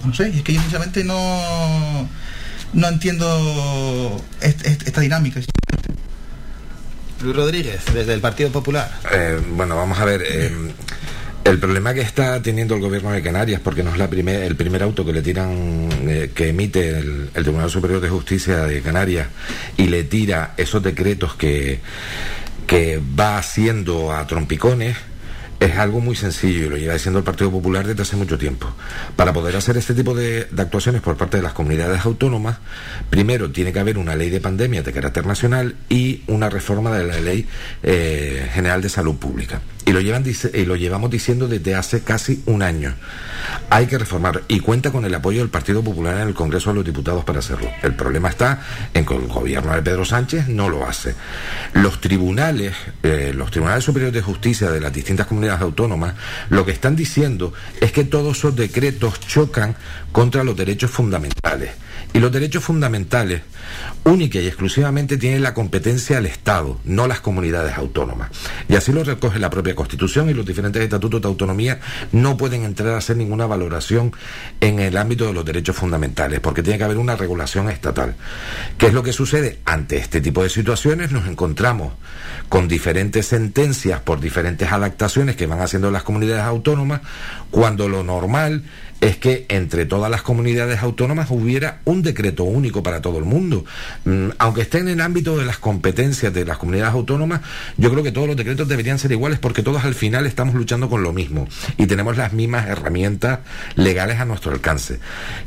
No 0.03 0.11
sé, 0.15 0.29
es 0.29 0.41
que 0.41 0.53
yo 0.53 0.61
sinceramente 0.61 1.03
no 1.03 2.09
no 2.75 2.87
entiendo 2.87 4.21
est 4.41 4.65
est 4.67 4.87
esta 4.87 5.01
dinámica. 5.01 5.39
Luis 7.21 7.35
Rodríguez, 7.35 7.79
desde 7.93 8.13
el 8.13 8.19
Partido 8.19 8.51
Popular. 8.51 8.91
Eh, 9.11 9.39
bueno, 9.55 9.75
vamos 9.75 9.97
a 9.97 10.05
ver. 10.05 10.21
Eh, 10.27 10.51
el 11.45 11.59
problema 11.59 11.93
que 11.93 12.01
está 12.01 12.41
teniendo 12.41 12.75
el 12.75 12.81
gobierno 12.81 13.11
de 13.11 13.21
Canarias, 13.21 13.61
porque 13.63 13.83
no 13.83 13.91
es 13.91 13.97
la 13.97 14.09
primer, 14.09 14.43
el 14.43 14.55
primer 14.55 14.83
auto 14.83 15.05
que 15.05 15.13
le 15.13 15.21
tiran, 15.21 15.89
eh, 16.07 16.31
que 16.33 16.49
emite 16.49 16.89
el, 16.89 17.29
el, 17.33 17.43
Tribunal 17.43 17.69
Superior 17.69 18.01
de 18.01 18.09
Justicia 18.09 18.65
de 18.65 18.81
Canarias 18.81 19.27
y 19.77 19.87
le 19.87 20.03
tira 20.03 20.53
esos 20.57 20.81
decretos 20.81 21.35
que, 21.35 21.79
que 22.65 22.99
va 23.17 23.37
haciendo 23.37 24.11
a 24.11 24.25
trompicones, 24.25 24.97
es 25.59 25.77
algo 25.77 25.99
muy 25.99 26.15
sencillo 26.15 26.65
y 26.65 26.69
lo 26.69 26.77
lleva 26.77 26.93
diciendo 26.93 27.19
el 27.19 27.25
Partido 27.25 27.51
Popular 27.51 27.85
desde 27.85 28.01
hace 28.01 28.15
mucho 28.15 28.37
tiempo. 28.37 28.67
Para 29.15 29.33
poder 29.33 29.55
hacer 29.55 29.77
este 29.77 29.93
tipo 29.93 30.13
de, 30.13 30.45
de, 30.45 30.61
actuaciones 30.61 31.01
por 31.01 31.17
parte 31.17 31.37
de 31.37 31.43
las 31.43 31.53
comunidades 31.53 32.05
autónomas, 32.05 32.57
primero 33.09 33.51
tiene 33.51 33.71
que 33.71 33.79
haber 33.79 33.97
una 33.97 34.15
ley 34.15 34.29
de 34.29 34.41
pandemia 34.41 34.83
de 34.83 34.93
carácter 34.93 35.25
nacional 35.25 35.75
y 35.89 36.23
una 36.27 36.49
reforma 36.49 36.91
de 36.91 37.05
la 37.05 37.19
ley 37.19 37.47
eh, 37.83 38.49
general 38.53 38.81
de 38.81 38.89
salud 38.89 39.15
pública. 39.15 39.61
Y 39.85 39.91
lo, 39.91 40.01
llevan, 40.01 40.23
y 40.25 40.65
lo 40.65 40.75
llevamos 40.75 41.11
diciendo 41.11 41.47
desde 41.47 41.75
hace 41.75 42.01
casi 42.01 42.41
un 42.47 42.63
año. 42.63 42.95
Hay 43.69 43.85
que 43.85 43.99
reformar 43.99 44.41
y 44.47 44.59
cuenta 44.59 44.91
con 44.91 45.05
el 45.05 45.13
apoyo 45.13 45.41
del 45.41 45.49
Partido 45.49 45.83
Popular 45.83 46.15
en 46.17 46.27
el 46.27 46.33
Congreso 46.33 46.71
de 46.71 46.77
los 46.77 46.85
Diputados 46.85 47.23
para 47.23 47.37
hacerlo. 47.37 47.69
El 47.83 47.93
problema 47.93 48.29
está 48.29 48.61
en 48.95 49.05
que 49.05 49.15
el 49.15 49.27
gobierno 49.27 49.75
de 49.75 49.83
Pedro 49.83 50.03
Sánchez 50.03 50.47
no 50.47 50.69
lo 50.69 50.87
hace. 50.87 51.13
Los 51.73 52.01
tribunales, 52.01 52.73
eh, 53.03 53.31
los 53.35 53.51
tribunales 53.51 53.83
superiores 53.83 54.15
de 54.15 54.23
justicia 54.23 54.71
de 54.71 54.79
las 54.79 54.91
distintas 54.91 55.27
comunidades 55.27 55.44
autónomas, 55.49 56.15
lo 56.49 56.65
que 56.65 56.71
están 56.71 56.95
diciendo 56.95 57.53
es 57.81 57.91
que 57.91 58.03
todos 58.03 58.37
esos 58.37 58.55
decretos 58.55 59.19
chocan 59.19 59.75
contra 60.11 60.43
los 60.43 60.55
derechos 60.55 60.91
fundamentales 60.91 61.71
Y 62.15 62.21
los 62.21 62.31
derechos 62.31 62.63
fundamentales, 62.63 63.41
única 64.05 64.39
y 64.39 64.47
exclusivamente, 64.47 65.17
tienen 65.17 65.43
la 65.43 65.53
competencia 65.53 66.15
del 66.15 66.27
Estado, 66.27 66.79
no 66.85 67.07
las 67.07 67.19
comunidades 67.19 67.77
autónomas. 67.77 68.29
Y 68.69 68.75
así 68.77 68.93
lo 68.93 69.03
recoge 69.03 69.37
la 69.37 69.49
propia 69.49 69.75
Constitución 69.75 70.29
y 70.29 70.33
los 70.33 70.45
diferentes 70.45 70.81
estatutos 70.81 71.21
de 71.21 71.27
autonomía 71.27 71.81
no 72.13 72.37
pueden 72.37 72.63
entrar 72.63 72.93
a 72.93 72.99
hacer 72.99 73.17
ninguna 73.17 73.47
valoración 73.47 74.13
en 74.61 74.79
el 74.79 74.95
ámbito 74.95 75.25
de 75.25 75.33
los 75.33 75.43
derechos 75.43 75.75
fundamentales, 75.75 76.39
porque 76.39 76.63
tiene 76.63 76.77
que 76.77 76.85
haber 76.85 76.99
una 76.99 77.17
regulación 77.17 77.69
estatal. 77.69 78.15
¿Qué 78.77 78.85
es 78.87 78.93
lo 78.93 79.03
que 79.03 79.11
sucede? 79.11 79.59
Ante 79.65 79.97
este 79.97 80.21
tipo 80.21 80.41
de 80.41 80.47
situaciones 80.47 81.11
nos 81.11 81.27
encontramos 81.27 81.95
con 82.47 82.69
diferentes 82.69 83.25
sentencias 83.25 83.99
por 83.99 84.21
diferentes 84.21 84.71
adaptaciones 84.71 85.35
que 85.35 85.47
van 85.47 85.59
haciendo 85.59 85.91
las 85.91 86.03
comunidades 86.03 86.45
autónomas, 86.45 87.01
cuando 87.51 87.89
lo 87.89 88.05
normal 88.05 88.63
es 89.01 89.17
que 89.17 89.45
entre 89.49 89.85
todas 89.85 90.09
las 90.09 90.21
comunidades 90.21 90.81
autónomas 90.81 91.27
hubiera 91.29 91.81
un 91.85 92.01
decreto 92.01 92.43
único 92.43 92.81
para 92.81 93.01
todo 93.01 93.19
el 93.19 93.25
mundo. 93.25 93.65
Mm, 94.05 94.29
aunque 94.37 94.61
esté 94.61 94.79
en 94.79 94.87
el 94.87 95.01
ámbito 95.01 95.37
de 95.37 95.45
las 95.45 95.57
competencias 95.57 96.33
de 96.33 96.45
las 96.45 96.57
comunidades 96.57 96.93
autónomas, 96.93 97.41
yo 97.77 97.91
creo 97.91 98.03
que 98.03 98.11
todos 98.11 98.27
los 98.27 98.37
decretos 98.37 98.67
deberían 98.67 98.97
ser 98.97 99.11
iguales 99.11 99.39
porque 99.39 99.63
todos 99.63 99.83
al 99.83 99.95
final 99.95 100.25
estamos 100.25 100.55
luchando 100.55 100.89
con 100.89 101.03
lo 101.03 101.11
mismo 101.11 101.47
y 101.77 101.87
tenemos 101.87 102.17
las 102.17 102.33
mismas 102.33 102.67
herramientas 102.67 103.39
legales 103.75 104.19
a 104.19 104.25
nuestro 104.25 104.51
alcance. 104.51 104.99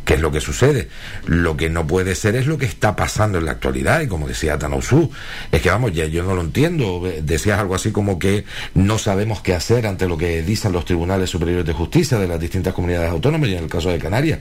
¿Qué 0.05 0.15
es 0.15 0.20
lo 0.20 0.31
que 0.31 0.41
sucede? 0.41 0.89
Lo 1.27 1.57
que 1.57 1.70
no 1.70 1.86
puede 1.86 2.15
ser 2.15 2.36
es 2.36 2.47
lo 2.47 2.59
que 2.59 2.67
está 2.67 2.97
pasando 2.97 3.39
en 3.39 3.47
la 3.47 3.52
actualidad 3.52 4.02
y 4.02 4.09
como 4.09 4.28
decía 4.28 4.59
Tanausú, 4.59 5.10
es 5.51 5.62
que 5.62 5.70
vamos, 5.70 5.93
ya 5.93 6.05
yo 6.05 6.23
no 6.23 6.35
lo 6.35 6.43
entiendo. 6.43 7.02
Decías 7.23 7.59
algo 7.59 7.75
así 7.75 7.93
como 7.93 8.18
que 8.18 8.44
no 8.75 8.99
sabemos 8.99 9.41
qué 9.41 9.55
hacer 9.55 9.86
ante 9.86 10.07
lo 10.07 10.18
que 10.18 10.43
dicen 10.43 10.73
los 10.73 10.85
tribunales 10.85 11.31
superiores 11.31 11.65
de 11.65 11.73
justicia 11.73 12.18
de 12.18 12.28
las 12.28 12.39
distintas 12.39 12.75
comunidades 12.75 13.10
autónomas 13.10 13.38
y 13.47 13.55
en 13.55 13.65
el 13.65 13.70
caso 13.70 13.91
de 13.91 13.99
Canarias. 13.99 14.41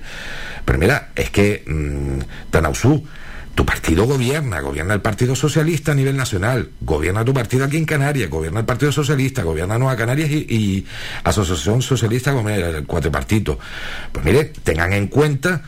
Pero 0.65 0.79
mira, 0.79 1.09
es 1.15 1.29
que 1.29 1.63
mmm, 1.65 2.19
Tanausú, 2.49 3.05
tu 3.55 3.65
partido 3.65 4.05
gobierna, 4.05 4.59
gobierna 4.59 4.93
el 4.93 5.01
Partido 5.01 5.35
Socialista 5.35 5.91
a 5.91 5.95
nivel 5.95 6.15
nacional, 6.15 6.69
gobierna 6.81 7.25
tu 7.25 7.33
partido 7.33 7.65
aquí 7.65 7.77
en 7.77 7.85
Canarias, 7.85 8.29
gobierna 8.29 8.59
el 8.59 8.65
Partido 8.67 8.91
Socialista, 8.91 9.41
gobierna 9.41 9.79
Nueva 9.79 9.95
Canarias 9.95 10.29
y, 10.29 10.45
y 10.47 10.85
Asociación 11.23 11.81
Socialista 11.81 12.33
como 12.33 12.49
el 12.49 12.85
cuatripartito. 12.85 13.57
Pues 14.11 14.23
mire, 14.23 14.45
tengan 14.63 14.93
en 14.93 15.07
cuenta 15.07 15.63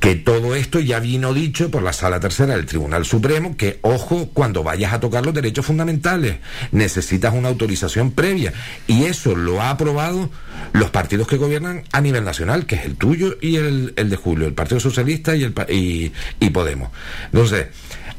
que 0.00 0.16
todo 0.16 0.54
esto 0.54 0.80
ya 0.80 1.00
vino 1.00 1.32
dicho 1.32 1.70
por 1.70 1.82
la 1.82 1.92
Sala 1.92 2.20
Tercera 2.20 2.54
del 2.54 2.66
Tribunal 2.66 3.04
Supremo, 3.04 3.56
que 3.56 3.78
ojo 3.82 4.28
cuando 4.34 4.62
vayas 4.62 4.92
a 4.92 5.00
tocar 5.00 5.24
los 5.24 5.34
derechos 5.34 5.64
fundamentales, 5.64 6.36
necesitas 6.72 7.32
una 7.32 7.48
autorización 7.48 8.10
previa. 8.10 8.52
Y 8.86 9.04
eso 9.04 9.34
lo 9.34 9.62
ha 9.62 9.70
aprobado 9.70 10.30
los 10.72 10.90
partidos 10.90 11.26
que 11.26 11.36
gobiernan 11.36 11.84
a 11.92 12.00
nivel 12.00 12.24
nacional, 12.24 12.66
que 12.66 12.74
es 12.74 12.84
el 12.84 12.96
tuyo 12.96 13.36
y 13.40 13.56
el, 13.56 13.94
el 13.96 14.10
de 14.10 14.16
Julio, 14.16 14.46
el 14.46 14.54
Partido 14.54 14.80
Socialista 14.80 15.34
y, 15.36 15.44
el, 15.44 15.54
y, 15.70 16.12
y 16.38 16.50
Podemos. 16.50 16.90
Entonces, 17.26 17.66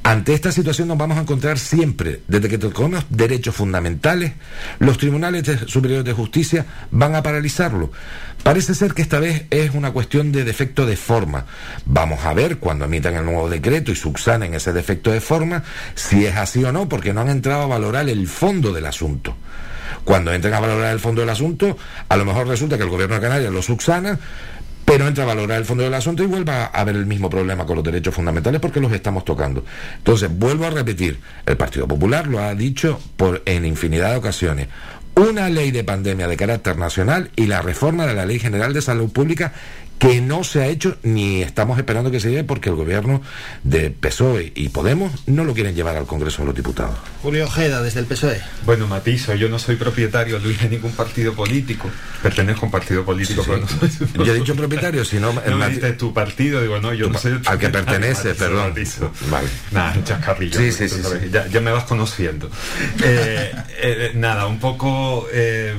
ante 0.05 0.35
esta 0.35 0.51
situación 0.51 0.87
nos 0.87 0.99
vamos 0.99 1.17
a 1.17 1.21
encontrar 1.21 1.57
siempre, 1.57 2.21
desde 2.27 2.47
que 2.47 2.59
tocamos 2.59 3.03
derechos 3.09 3.55
fundamentales, 3.55 4.33
los 4.77 4.99
tribunales 4.99 5.43
superiores 5.65 6.05
de 6.05 6.13
justicia 6.13 6.67
van 6.91 7.15
a 7.15 7.23
paralizarlo. 7.23 7.91
Parece 8.43 8.75
ser 8.75 8.93
que 8.93 9.01
esta 9.01 9.17
vez 9.17 9.47
es 9.49 9.73
una 9.73 9.93
cuestión 9.93 10.31
de 10.31 10.43
defecto 10.43 10.85
de 10.85 10.95
forma. 10.95 11.47
Vamos 11.85 12.23
a 12.23 12.35
ver 12.35 12.59
cuando 12.59 12.85
emitan 12.85 13.15
el 13.15 13.25
nuevo 13.25 13.49
decreto 13.49 13.91
y 13.91 13.95
subsanen 13.95 14.53
ese 14.53 14.73
defecto 14.73 15.09
de 15.09 15.21
forma, 15.21 15.63
si 15.95 16.23
es 16.23 16.35
así 16.35 16.63
o 16.63 16.71
no, 16.71 16.87
porque 16.87 17.11
no 17.11 17.21
han 17.21 17.29
entrado 17.29 17.63
a 17.63 17.65
valorar 17.65 18.07
el 18.07 18.27
fondo 18.27 18.73
del 18.73 18.85
asunto. 18.85 19.35
Cuando 20.03 20.31
entren 20.31 20.53
a 20.53 20.59
valorar 20.59 20.93
el 20.93 20.99
fondo 20.99 21.21
del 21.21 21.31
asunto, 21.31 21.77
a 22.09 22.15
lo 22.15 22.25
mejor 22.25 22.47
resulta 22.47 22.77
que 22.77 22.83
el 22.83 22.89
gobierno 22.89 23.15
de 23.15 23.21
Canarias 23.21 23.51
lo 23.51 23.63
subsana, 23.63 24.19
pero 24.85 25.07
entra 25.07 25.23
a 25.23 25.27
valorar 25.27 25.57
el 25.57 25.65
fondo 25.65 25.83
del 25.83 25.93
asunto 25.93 26.23
y 26.23 26.27
vuelva 26.27 26.65
a 26.65 26.81
haber 26.81 26.95
el 26.95 27.07
mismo 27.07 27.29
problema 27.29 27.65
con 27.65 27.75
los 27.75 27.83
derechos 27.83 28.13
fundamentales 28.13 28.61
porque 28.61 28.79
los 28.79 28.93
estamos 28.93 29.25
tocando. 29.25 29.65
Entonces, 29.97 30.29
vuelvo 30.31 30.65
a 30.65 30.69
repetir, 30.69 31.19
el 31.45 31.57
Partido 31.57 31.87
Popular 31.87 32.27
lo 32.27 32.39
ha 32.39 32.53
dicho 32.53 32.99
por, 33.17 33.41
en 33.45 33.65
infinidad 33.65 34.11
de 34.11 34.17
ocasiones. 34.17 34.67
Una 35.15 35.49
ley 35.49 35.71
de 35.71 35.83
pandemia 35.83 36.27
de 36.27 36.37
carácter 36.37 36.77
nacional 36.77 37.31
y 37.35 37.47
la 37.47 37.61
reforma 37.61 38.05
de 38.05 38.13
la 38.13 38.25
Ley 38.25 38.37
General 38.37 38.73
de 38.73 38.81
Salud 38.81 39.09
Pública 39.09 39.53
que 39.99 40.19
no 40.21 40.43
se 40.43 40.61
ha 40.61 40.67
hecho 40.67 40.97
ni 41.03 41.41
estamos 41.41 41.77
esperando 41.77 42.11
que 42.11 42.19
se 42.19 42.29
lleve 42.29 42.43
porque 42.43 42.69
el 42.69 42.75
gobierno 42.75 43.21
de 43.63 43.89
PSOE 43.91 44.51
y 44.55 44.69
Podemos 44.69 45.11
no 45.25 45.43
lo 45.45 45.53
quieren 45.53 45.73
llevar 45.73 45.95
al 45.95 46.05
Congreso 46.05 46.41
de 46.41 46.47
los 46.47 46.55
Diputados. 46.55 46.95
Julio 47.23 47.45
Ojeda, 47.45 47.81
desde 47.81 48.01
el 48.01 48.05
PSOE. 48.05 48.41
Bueno, 48.65 48.87
matizo, 48.87 49.33
yo 49.35 49.47
no 49.49 49.57
soy 49.57 49.77
propietario, 49.77 50.37
Luis, 50.39 50.61
de 50.61 50.69
ningún 50.69 50.91
partido 50.91 51.33
político. 51.33 51.89
Pertenezco 52.21 52.61
a 52.61 52.65
un 52.65 52.71
partido 52.71 53.05
político, 53.05 53.43
Sí, 53.43 53.49
pero 53.53 53.67
sí. 53.67 53.75
no 53.81 54.07
soy... 54.15 54.25
Yo 54.27 54.33
he 54.35 54.39
dicho 54.39 54.55
propietario, 54.57 55.05
si 55.05 55.17
no... 55.17 55.33
Mati- 55.33 55.65
dijiste 55.67 55.93
tu 55.93 56.13
partido, 56.13 56.61
digo, 56.61 56.79
no, 56.79 56.93
yo 56.93 57.09
no 57.09 57.17
soy 57.17 57.31
el 57.33 57.41
Al 57.45 57.57
que 57.57 57.69
pertenece, 57.69 58.27
matizo, 58.29 58.45
perdón. 58.45 58.69
matizo. 58.69 59.11
Vale. 59.31 59.47
Nada, 59.71 59.93
un 59.95 60.03
chascarrillo. 60.03 60.59
Sí, 60.59 60.71
sí, 60.71 60.89
sí, 60.89 61.01
sabes, 61.01 61.21
sí. 61.23 61.29
Ya, 61.31 61.47
ya 61.47 61.61
me 61.61 61.71
vas 61.71 61.85
conociendo. 61.85 62.49
Eh, 63.03 63.51
eh, 63.81 64.11
nada, 64.15 64.45
un 64.47 64.59
poco... 64.59 65.27
eh, 65.31 65.73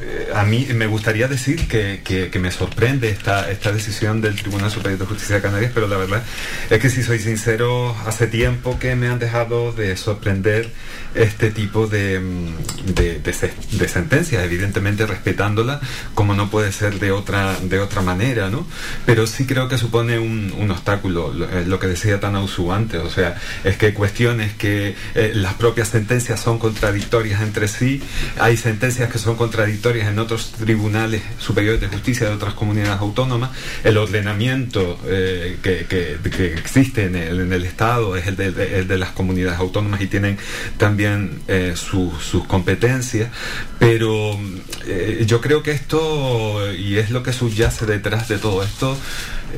eh, 0.00 0.28
a 0.34 0.44
mí 0.44 0.66
me 0.74 0.86
gustaría 0.86 1.28
decir 1.28 1.66
que, 1.68 2.00
que- 2.04 2.28
que 2.30 2.38
me 2.38 2.50
sorprende 2.50 3.08
esta, 3.08 3.50
esta 3.50 3.72
decisión 3.72 4.20
del 4.20 4.36
Tribunal 4.36 4.70
Superior 4.70 4.98
de 4.98 5.06
Justicia 5.06 5.36
de 5.36 5.42
Canarias, 5.42 5.72
pero 5.74 5.86
la 5.88 5.96
verdad 5.96 6.22
es 6.70 6.78
que 6.80 6.90
si 6.90 7.02
soy 7.02 7.18
sincero, 7.18 7.96
hace 8.06 8.26
tiempo 8.26 8.78
que 8.78 8.94
me 8.96 9.08
han 9.08 9.18
dejado 9.18 9.72
de 9.72 9.96
sorprender 9.96 10.70
este 11.14 11.50
tipo 11.50 11.86
de, 11.86 12.20
mm, 12.20 12.94
de, 12.94 13.18
de 13.20 13.34
de 13.72 13.88
sentencias, 13.88 14.44
evidentemente 14.44 15.06
respetándola 15.06 15.80
como 16.14 16.34
no 16.34 16.50
puede 16.50 16.72
ser 16.72 16.98
de 16.98 17.10
otra, 17.12 17.56
de 17.62 17.78
otra 17.78 18.02
manera, 18.02 18.50
¿no? 18.50 18.66
Pero 19.06 19.26
sí 19.26 19.46
creo 19.46 19.68
que 19.68 19.78
supone 19.78 20.18
un, 20.18 20.52
un 20.58 20.70
obstáculo, 20.70 21.32
lo, 21.32 21.48
eh, 21.50 21.64
lo 21.64 21.78
que 21.78 21.86
decía 21.86 22.20
Tanausu 22.20 22.70
antes, 22.72 23.00
o 23.00 23.08
sea, 23.10 23.36
es 23.64 23.76
que 23.78 23.94
cuestiones 23.94 24.52
que 24.54 24.94
eh, 25.14 25.32
las 25.34 25.54
propias 25.54 25.88
sentencias 25.88 26.38
son 26.40 26.58
contradictorias 26.58 27.40
entre 27.40 27.66
sí, 27.68 28.02
hay 28.38 28.56
sentencias 28.58 29.10
que 29.10 29.18
son 29.18 29.36
contradictorias 29.36 29.85
en 29.94 30.18
otros 30.18 30.50
tribunales 30.52 31.22
superiores 31.38 31.80
de 31.80 31.86
justicia 31.88 32.28
de 32.28 32.34
otras 32.34 32.54
comunidades 32.54 33.00
autónomas, 33.00 33.50
el 33.84 33.96
ordenamiento 33.98 34.98
eh, 35.06 35.58
que, 35.62 36.16
existe 36.54 37.04
en 37.04 37.14
el, 37.14 37.64
Estado 37.64 38.16
es 38.16 38.26
el 38.26 38.36
de, 38.36 38.98
las 38.98 39.10
comunidades 39.10 39.60
autónomas 39.60 40.00
y 40.00 40.08
tienen 40.08 40.38
también 40.76 41.38
eh, 41.46 41.74
su- 41.76 42.12
sus 42.20 42.44
competencias, 42.46 43.30
pero 43.78 44.38
eh, 44.86 45.22
yo 45.26 45.40
creo 45.40 45.62
que 45.62 45.70
esto, 45.70 46.72
y 46.74 46.96
es 46.96 47.10
lo 47.10 47.22
que 47.22 47.32
subyace 47.32 47.86
detrás 47.86 48.28
de 48.28 48.38
todo 48.38 48.62
esto, 48.64 48.96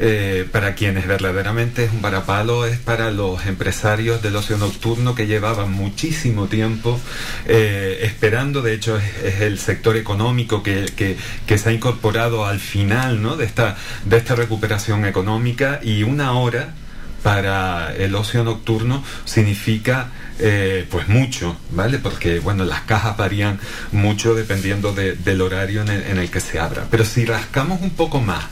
eh, 0.00 0.46
para 0.52 0.74
quienes 0.74 1.06
verdaderamente 1.06 1.84
es 1.84 1.92
un 1.92 2.02
varapalo, 2.02 2.66
es 2.66 2.78
para 2.78 3.10
los 3.10 3.46
empresarios 3.46 4.22
del 4.22 4.36
ocio 4.36 4.56
nocturno 4.58 5.14
que 5.14 5.26
llevaban 5.26 5.72
muchísimo 5.72 6.46
tiempo 6.46 7.00
eh, 7.46 8.00
esperando, 8.02 8.62
de 8.62 8.74
hecho 8.74 8.98
es, 8.98 9.40
el 9.40 9.58
sector 9.58 9.96
económico 9.96 10.62
que, 10.62 10.86
que- 10.96 11.58
se 11.58 11.68
ha 11.68 11.72
incorporado 11.72 12.46
al 12.46 12.60
final 12.60 13.20
¿no? 13.22 13.36
de, 13.36 13.44
esta, 13.44 13.76
de 14.04 14.16
esta 14.18 14.34
recuperación 14.36 15.04
económica 15.06 15.80
y 15.82 16.02
una 16.04 16.32
hora 16.32 16.74
para 17.22 17.92
el 17.96 18.14
ocio 18.14 18.44
nocturno 18.44 19.02
significa 19.24 20.08
eh, 20.38 20.86
pues 20.88 21.08
mucho, 21.08 21.56
¿vale? 21.72 21.98
Porque 21.98 22.38
bueno, 22.38 22.64
las 22.64 22.82
cajas 22.82 23.16
varían 23.16 23.58
mucho 23.90 24.34
dependiendo 24.36 24.92
de- 24.92 25.14
del 25.16 25.40
horario 25.40 25.82
en 25.82 25.88
el, 25.88 26.02
en 26.04 26.18
el 26.18 26.30
que 26.30 26.38
se 26.40 26.60
abra. 26.60 26.86
Pero 26.88 27.04
si 27.04 27.24
rascamos 27.24 27.80
un 27.82 27.90
poco 27.90 28.20
más 28.20 28.44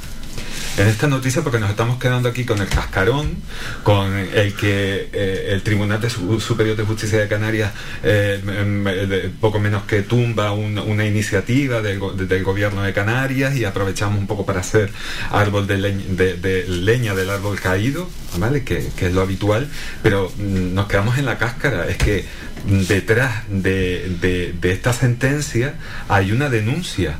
esta 0.76 1.06
noticia, 1.06 1.42
porque 1.42 1.58
nos 1.58 1.70
estamos 1.70 1.98
quedando 1.98 2.28
aquí 2.28 2.44
con 2.44 2.60
el 2.60 2.68
cascarón, 2.68 3.36
con 3.82 4.14
el 4.14 4.55
que 4.55 5.08
eh, 5.12 5.48
el 5.52 5.62
Tribunal 5.62 6.00
de 6.00 6.10
Su- 6.10 6.38
Superior 6.40 6.76
de 6.76 6.82
Justicia 6.84 7.18
de 7.18 7.28
Canarias 7.28 7.72
eh, 8.02 9.30
poco 9.40 9.58
menos 9.58 9.84
que 9.84 10.02
tumba 10.02 10.52
un- 10.52 10.78
una 10.78 11.06
iniciativa 11.06 11.80
del, 11.80 12.00
del 12.28 12.44
gobierno 12.44 12.82
de 12.82 12.92
Canarias 12.92 13.56
y 13.56 13.64
aprovechamos 13.64 14.18
un 14.18 14.26
poco 14.26 14.44
para 14.44 14.60
hacer 14.60 14.90
árbol 15.30 15.66
de, 15.66 15.78
leñ- 15.78 16.06
de- 16.16 16.66
leña 16.68 17.14
del 17.14 17.30
árbol 17.30 17.58
caído, 17.60 18.08
¿vale? 18.38 18.62
Que, 18.62 18.78
es 19.00 19.12
lo 19.14 19.22
habitual, 19.22 19.68
pero 20.02 20.30
mm, 20.36 20.74
nos 20.74 20.86
quedamos 20.88 21.16
en 21.18 21.24
la 21.24 21.38
cáscara. 21.38 21.86
Es 21.88 21.96
que 21.96 22.26
mm, 22.66 22.80
detrás 22.82 23.44
de, 23.48 24.16
de- 24.20 24.52
de 24.60 24.72
esta 24.72 24.92
sentencia 24.92 25.74
hay 26.08 26.32
una 26.32 26.50
denuncia. 26.50 27.16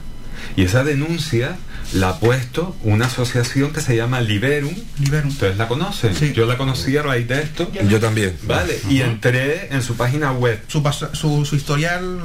Y 0.56 0.62
esa 0.64 0.84
denuncia 0.84 1.56
la 1.94 2.10
ha 2.10 2.20
puesto 2.20 2.76
una 2.82 3.06
asociación 3.06 3.73
que 3.73 3.81
se 3.81 3.97
llama 3.97 4.20
Liberum. 4.20 4.74
Liberum. 5.00 5.28
Ustedes 5.31 5.56
la 5.56 5.68
conocen. 5.68 6.15
Yo 6.34 6.47
la 6.47 6.56
conocí 6.56 6.97
a 6.97 7.02
raíz 7.02 7.26
de 7.28 7.42
esto. 7.42 7.70
Yo 7.89 8.00
también. 8.00 8.36
Vale, 8.42 8.78
y 8.90 9.00
entré 9.00 9.68
en 9.74 9.82
su 9.82 9.94
página 9.97 10.32
web. 10.32 10.60
Su, 10.66 10.82
su, 11.12 11.44
su 11.44 11.56
historial. 11.56 12.18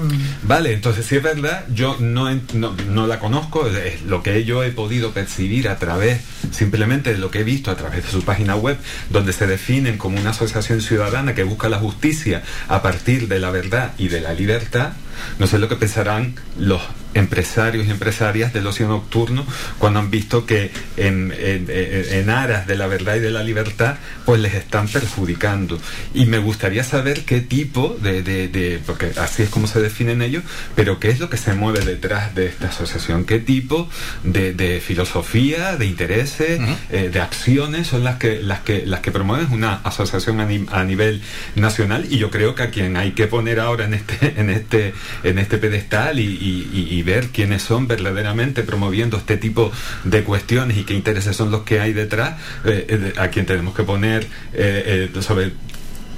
Vale, 0.43 0.73
entonces 0.73 1.05
si 1.05 1.15
es 1.17 1.23
verdad, 1.23 1.65
yo 1.73 1.95
no, 1.99 2.29
en- 2.29 2.41
no, 2.53 2.75
no 2.89 3.07
la 3.07 3.19
conozco, 3.19 3.67
es 3.67 4.01
lo 4.03 4.23
que 4.23 4.43
yo 4.43 4.63
he 4.63 4.71
podido 4.71 5.11
percibir 5.11 5.69
a 5.69 5.77
través, 5.77 6.21
simplemente 6.51 7.11
de 7.13 7.19
lo 7.19 7.31
que 7.31 7.39
he 7.41 7.43
visto 7.43 7.71
a 7.71 7.75
través 7.75 8.03
de 8.03 8.09
su 8.11 8.23
página 8.23 8.55
web, 8.55 8.77
donde 9.09 9.31
se 9.33 9.47
definen 9.47 9.97
como 9.97 10.19
una 10.19 10.31
asociación 10.31 10.81
ciudadana 10.81 11.35
que 11.35 11.43
busca 11.43 11.69
la 11.69 11.77
justicia 11.79 12.43
a 12.67 12.81
partir 12.81 13.27
de 13.27 13.39
la 13.39 13.51
verdad 13.51 13.93
y 13.97 14.07
de 14.07 14.21
la 14.21 14.33
libertad. 14.33 14.93
No 15.39 15.47
sé 15.47 15.59
lo 15.59 15.69
que 15.69 15.75
pensarán 15.75 16.35
los 16.57 16.81
empresarios 17.13 17.87
y 17.87 17.91
empresarias 17.91 18.53
del 18.53 18.67
ocio 18.67 18.87
nocturno 18.87 19.45
cuando 19.79 19.99
han 19.99 20.09
visto 20.09 20.45
que 20.45 20.71
en, 20.97 21.33
en, 21.37 22.29
aras 22.29 22.67
de 22.67 22.77
la 22.77 22.87
verdad 22.87 23.15
y 23.15 23.19
de 23.19 23.31
la 23.31 23.43
libertad 23.43 23.95
pues 24.25 24.39
les 24.39 24.53
están 24.53 24.87
perjudicando. 24.87 25.79
Y 26.13 26.25
me 26.25 26.37
gustaría 26.37 26.83
saber 26.83 27.25
qué 27.25 27.41
tipo 27.41 27.97
de, 28.01 28.23
de, 28.23 28.81
porque 28.85 29.11
así 29.17 29.43
es 29.43 29.49
como 29.49 29.67
se 29.67 29.81
definen 29.81 30.21
ellos 30.21 30.43
pero 30.75 30.99
qué 30.99 31.09
es 31.09 31.19
lo 31.19 31.29
que 31.29 31.37
se 31.37 31.53
mueve 31.53 31.81
detrás 31.81 32.33
de 32.35 32.47
esta 32.47 32.67
asociación 32.67 33.25
qué 33.25 33.39
tipo 33.39 33.89
de, 34.23 34.81
filosofía 34.85 35.75
de 35.75 35.85
intereses 35.85 36.59
eh, 36.91 37.09
de 37.11 37.19
acciones 37.19 37.87
son 37.87 38.03
las 38.03 38.17
que 38.17 38.41
las 38.41 38.61
que 38.61 38.85
las 38.85 39.01
que 39.01 39.11
promueven 39.11 39.51
una 39.51 39.75
asociación 39.83 40.39
a, 40.39 40.83
nivel 40.83 41.21
nacional. 41.55 42.05
Y 42.09 42.17
yo 42.17 42.29
creo 42.29 42.55
que 42.55 42.63
a 42.63 42.69
quien 42.69 42.97
hay 42.97 43.11
que 43.11 43.27
poner 43.27 43.59
ahora 43.59 43.85
en 43.85 43.93
este 43.93 44.33
en 44.37 44.49
este 44.49 44.93
en 45.23 45.39
este 45.39 45.57
pedestal 45.57 46.19
y 46.19 47.03
ver 47.03 47.27
quiénes 47.27 47.61
son 47.61 47.87
verdaderamente 47.87 48.63
promoviendo 48.63 49.17
este 49.17 49.37
tipo 49.37 49.71
de 50.03 50.23
cuestiones 50.23 50.77
y 50.77 50.83
qué 50.83 50.93
intereses 50.93 51.35
son 51.35 51.51
los 51.51 51.63
que 51.63 51.79
hay 51.79 51.93
detrás, 51.93 52.39
eh, 52.65 52.85
eh, 52.89 53.13
a 53.17 53.29
quien 53.29 53.45
tenemos 53.45 53.75
que 53.75 53.83
poner 53.83 54.27
eh, 54.53 55.09
sobre 55.21 55.53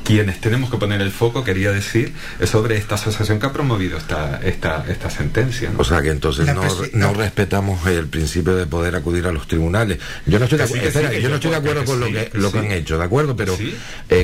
quienes 0.04 0.42
tenemos 0.42 0.70
que 0.70 0.78
poner 0.78 1.00
el 1.00 1.12
foco, 1.12 1.46
quería 1.46 1.72
decir, 1.72 2.14
sobre 2.46 2.76
esta 2.76 2.96
asociación 2.96 3.40
que 3.40 3.46
ha 3.46 3.54
promovido 3.54 3.98
esta, 3.98 4.42
esta, 4.44 4.84
esta 4.90 5.10
sentencia. 5.10 5.72
O 5.78 5.86
sea 5.86 6.02
que 6.02 6.10
entonces 6.10 6.46
no, 6.94 7.14
respetamos 7.14 7.88
el 7.88 8.08
principio 8.08 8.54
de 8.54 8.66
poder 8.66 8.98
acudir 8.98 9.26
a 9.28 9.32
los 9.32 9.48
tribunales. 9.48 10.00
Yo 10.26 10.40
no 10.40 10.46
estoy 10.46 10.60
de, 10.60 11.22
yo 11.22 11.30
no 11.30 11.36
estoy 11.36 11.52
de 11.52 11.58
acuerdo 11.58 11.86
con 11.86 12.02
lo 12.02 12.08
que, 12.08 12.32
lo 12.34 12.52
que 12.52 12.60
han 12.60 12.72
hecho, 12.72 12.98
¿de 12.98 13.06
acuerdo? 13.06 13.38
Pero 13.38 13.58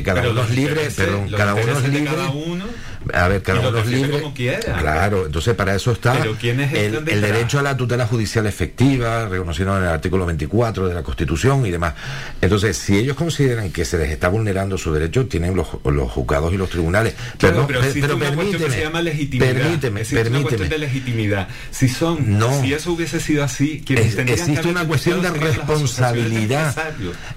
cada 0.03 0.29
uno 0.29 0.43
es 0.43 0.49
libre, 0.49 0.89
pero 0.97 1.25
cada 1.35 1.53
uno 1.53 1.79
es 1.79 1.88
libre 1.88 2.11
a 3.13 3.27
ver, 3.27 3.41
cada 3.41 3.67
uno 3.67 3.79
es 3.79 3.88
libre. 3.88 4.23
Claro, 4.79 5.25
entonces 5.25 5.55
para 5.55 5.75
eso 5.75 5.91
está 5.91 6.17
el, 6.23 7.05
derecho 7.05 7.59
a 7.59 7.63
la 7.63 7.77
tutela 7.77 8.05
judicial 8.05 8.45
efectiva, 8.45 9.27
reconocido 9.27 9.77
en 9.77 9.83
el 9.83 9.89
artículo 9.89 10.25
24 10.25 10.88
de 10.88 10.93
la 10.93 11.03
Constitución 11.03 11.65
y 11.65 11.71
demás. 11.71 11.93
Entonces, 12.41 12.77
si 12.77 12.97
ellos 12.97 13.15
consideran 13.15 13.71
que 13.71 13.85
se 13.85 13.97
les 13.97 14.09
está 14.09 14.29
vulnerando 14.29 14.77
su 14.77 14.93
derecho, 14.93 15.27
tienen 15.27 15.55
los, 15.55 15.67
los 15.85 16.11
juzgados 16.11 16.53
y 16.53 16.57
los 16.57 16.69
tribunales. 16.69 17.15
pero, 17.39 17.67
permíteme, 17.67 18.69
se 18.69 18.81
llama 18.81 19.01
legitimidad. 19.01 19.53
Permíteme, 19.53 20.05
permíteme. 20.05 20.69
de 20.69 20.77
legitimidad. 20.77 21.47
Si 21.71 21.89
son, 21.89 22.38
no, 22.38 22.61
si 22.61 22.73
eso 22.73 22.93
hubiese 22.93 23.19
sido 23.19 23.43
así, 23.43 23.83
existe 23.88 24.67
una 24.67 24.85
cuestión 24.85 25.21
de 25.21 25.31
responsabilidad. 25.31 26.75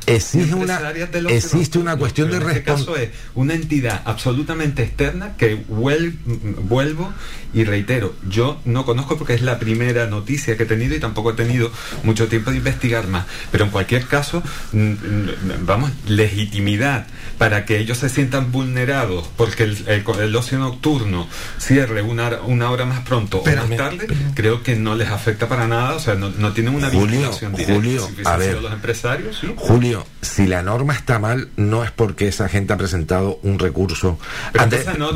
Existe 0.07 0.55
una, 0.55 0.91
existe 1.29 1.79
una 1.79 1.97
cuestión 1.97 2.31
de 2.31 2.41
responsabilidad. 2.41 2.53
Este 2.53 2.63
caso 2.63 2.97
es 2.97 3.11
una 3.35 3.55
entidad 3.55 4.03
absolutamente 4.05 4.83
externa 4.83 5.37
que 5.37 5.62
vuelvo 5.69 7.13
y 7.55 7.65
reitero, 7.65 8.15
yo 8.29 8.61
no 8.65 8.85
conozco 8.85 9.19
porque 9.19 9.35
es 9.35 9.43
la 9.43 9.59
primera 9.59 10.07
noticia 10.07 10.57
que 10.57 10.63
he 10.63 10.67
tenido 10.67 10.95
y 10.95 11.01
tampoco 11.01 11.31
he 11.31 11.35
tenido 11.35 11.71
mucho 12.03 12.29
tiempo 12.29 12.51
de 12.51 12.59
investigar 12.59 13.09
más. 13.09 13.27
Pero 13.51 13.65
en 13.65 13.71
cualquier 13.71 14.07
caso, 14.07 14.43
vamos, 15.61 15.91
legitimidad 16.07 17.07
para 17.39 17.65
que 17.65 17.79
ellos 17.79 17.99
se 17.99 18.09
sientan 18.09 18.53
vulnerados 18.53 19.29
porque 19.37 19.65
el, 19.65 20.37
ocio 20.37 20.59
nocturno 20.59 21.29
cierre 21.59 22.03
una, 22.03 22.41
una 22.47 22.71
hora 22.71 22.85
más 22.85 23.01
pronto 23.01 23.39
o 23.39 23.45
más 23.45 23.77
tarde, 23.77 24.07
creo 24.35 24.63
que 24.63 24.77
no 24.77 24.95
les 24.95 25.09
afecta 25.09 25.49
para 25.49 25.67
nada, 25.67 25.95
o 25.95 26.01
sea, 26.01 26.15
no, 26.15 26.53
tienen 26.53 26.75
una 26.75 26.91
vinculación 26.91 27.53
directa. 27.53 27.75
Julio, 27.75 28.09
a 28.25 28.37
ver, 28.37 28.61
los 28.61 28.73
empresarios, 28.73 29.41
Julio, 29.57 30.07
si 30.21 30.47
la 30.47 30.63
norma 30.63 30.95
está 30.95 31.19
mal, 31.19 31.49
no 31.57 31.85
es 31.85 31.91
porque 31.91 32.29
esa 32.29 32.49
gente 32.49 32.73
ha 32.73 32.77
presentado 32.77 33.39
un 33.43 33.59
recurso. 33.59 34.19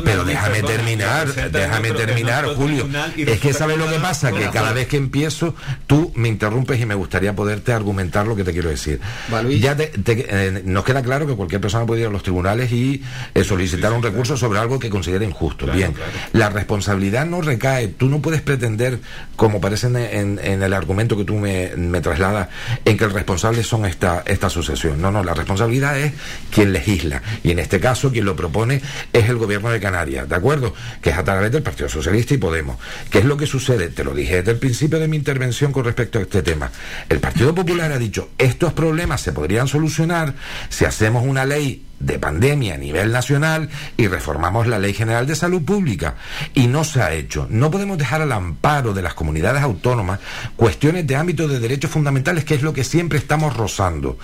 pero 0.03 0.23
déjame 0.23 0.63
terminar, 0.63 1.33
déjame 1.51 1.91
terminar, 1.91 2.45
Julio. 2.55 2.87
Es 3.17 3.39
que 3.39 3.53
sabes 3.53 3.77
lo 3.77 3.89
que 3.89 3.99
pasa, 3.99 4.31
que 4.31 4.49
cada 4.49 4.73
vez 4.73 4.87
que 4.87 4.97
empiezo, 4.97 5.55
tú 5.85 6.11
me 6.15 6.27
interrumpes 6.27 6.79
y 6.79 6.85
me 6.85 6.95
gustaría 6.95 7.35
poderte 7.35 7.73
argumentar 7.73 8.27
lo 8.27 8.35
que 8.35 8.43
te 8.43 8.51
quiero 8.51 8.69
decir. 8.69 8.99
Ya 9.59 9.75
eh, 9.79 10.61
nos 10.65 10.83
queda 10.83 11.01
claro 11.01 11.27
que 11.27 11.35
cualquier 11.35 11.61
persona 11.61 11.85
puede 11.85 12.01
ir 12.01 12.06
a 12.07 12.11
los 12.11 12.23
tribunales 12.23 12.71
y 12.71 13.03
eh, 13.33 13.43
solicitar 13.43 13.93
un 13.93 14.03
recurso 14.03 14.37
sobre 14.37 14.59
algo 14.59 14.79
que 14.79 14.89
considere 14.89 15.25
injusto. 15.25 15.67
Bien, 15.67 15.93
la 16.33 16.49
responsabilidad 16.49 17.25
no 17.25 17.41
recae, 17.41 17.87
tú 17.87 18.09
no 18.09 18.21
puedes 18.21 18.41
pretender, 18.41 18.99
como 19.35 19.61
parece 19.61 19.87
en, 19.87 20.39
el 20.39 20.73
argumento 20.73 21.17
que 21.17 21.23
tú 21.23 21.35
me, 21.35 21.75
me, 21.75 22.01
trasladas, 22.01 22.49
en 22.85 22.97
que 22.97 23.03
el 23.05 23.11
responsable 23.11 23.63
son 23.63 23.85
esta, 23.85 24.23
esta 24.25 24.47
asociación. 24.47 25.01
No, 25.01 25.11
no, 25.11 25.23
la 25.23 25.33
responsabilidad 25.33 25.97
es 25.99 26.13
quien 26.51 26.73
legisla. 26.73 27.21
Y 27.43 27.51
en 27.51 27.59
este 27.59 27.79
caso, 27.79 28.11
quien 28.11 28.25
lo 28.25 28.35
propone 28.35 28.81
es 29.13 29.29
el 29.29 29.37
gobierno 29.37 29.69
de 29.69 29.79
Canarias, 29.79 30.27
¿de 30.27 30.35
acuerdo? 30.35 30.73
Que 31.01 31.11
es 31.11 31.17
a 31.17 31.23
través 31.23 31.51
del 31.51 31.63
Partido 31.63 31.89
Socialista 31.89 32.33
y 32.33 32.37
Podemos. 32.37 32.77
¿Qué 33.09 33.19
es 33.19 33.25
lo 33.25 33.37
que 33.37 33.45
sucede? 33.45 33.89
Te 33.89 34.03
lo 34.03 34.13
dije 34.13 34.37
desde 34.37 34.51
el 34.51 34.57
principio 34.57 34.99
de 34.99 35.07
mi 35.07 35.17
intervención 35.17 35.71
con 35.71 35.85
respecto 35.85 36.19
a 36.19 36.21
este 36.21 36.41
tema. 36.41 36.71
El 37.09 37.19
Partido 37.19 37.53
Popular 37.53 37.91
ha 37.91 37.97
dicho, 37.97 38.29
estos 38.37 38.73
problemas 38.73 39.21
se 39.21 39.31
podrían 39.31 39.67
solucionar 39.67 40.33
si 40.69 40.85
hacemos 40.85 41.25
una 41.25 41.45
ley 41.45 41.83
de 41.99 42.19
pandemia 42.19 42.75
a 42.75 42.77
nivel 42.77 43.11
nacional 43.11 43.69
y 43.97 44.07
reformamos 44.07 44.67
la 44.67 44.79
Ley 44.79 44.93
General 44.93 45.25
de 45.25 45.35
Salud 45.35 45.63
Pública. 45.63 46.15
Y 46.53 46.67
no 46.67 46.83
se 46.83 47.01
ha 47.01 47.13
hecho. 47.13 47.47
No 47.49 47.71
podemos 47.71 47.97
dejar 47.97 48.21
al 48.21 48.31
amparo 48.31 48.93
de 48.93 49.01
las 49.01 49.13
comunidades 49.13 49.63
autónomas 49.63 50.19
cuestiones 50.55 51.07
de 51.07 51.15
ámbito 51.15 51.47
de 51.47 51.59
derechos 51.59 51.91
fundamentales, 51.91 52.45
que 52.45 52.55
es 52.55 52.61
lo 52.61 52.73
que 52.73 52.83
siempre 52.83 53.17
estamos 53.17 53.57
rozando. 53.57 54.17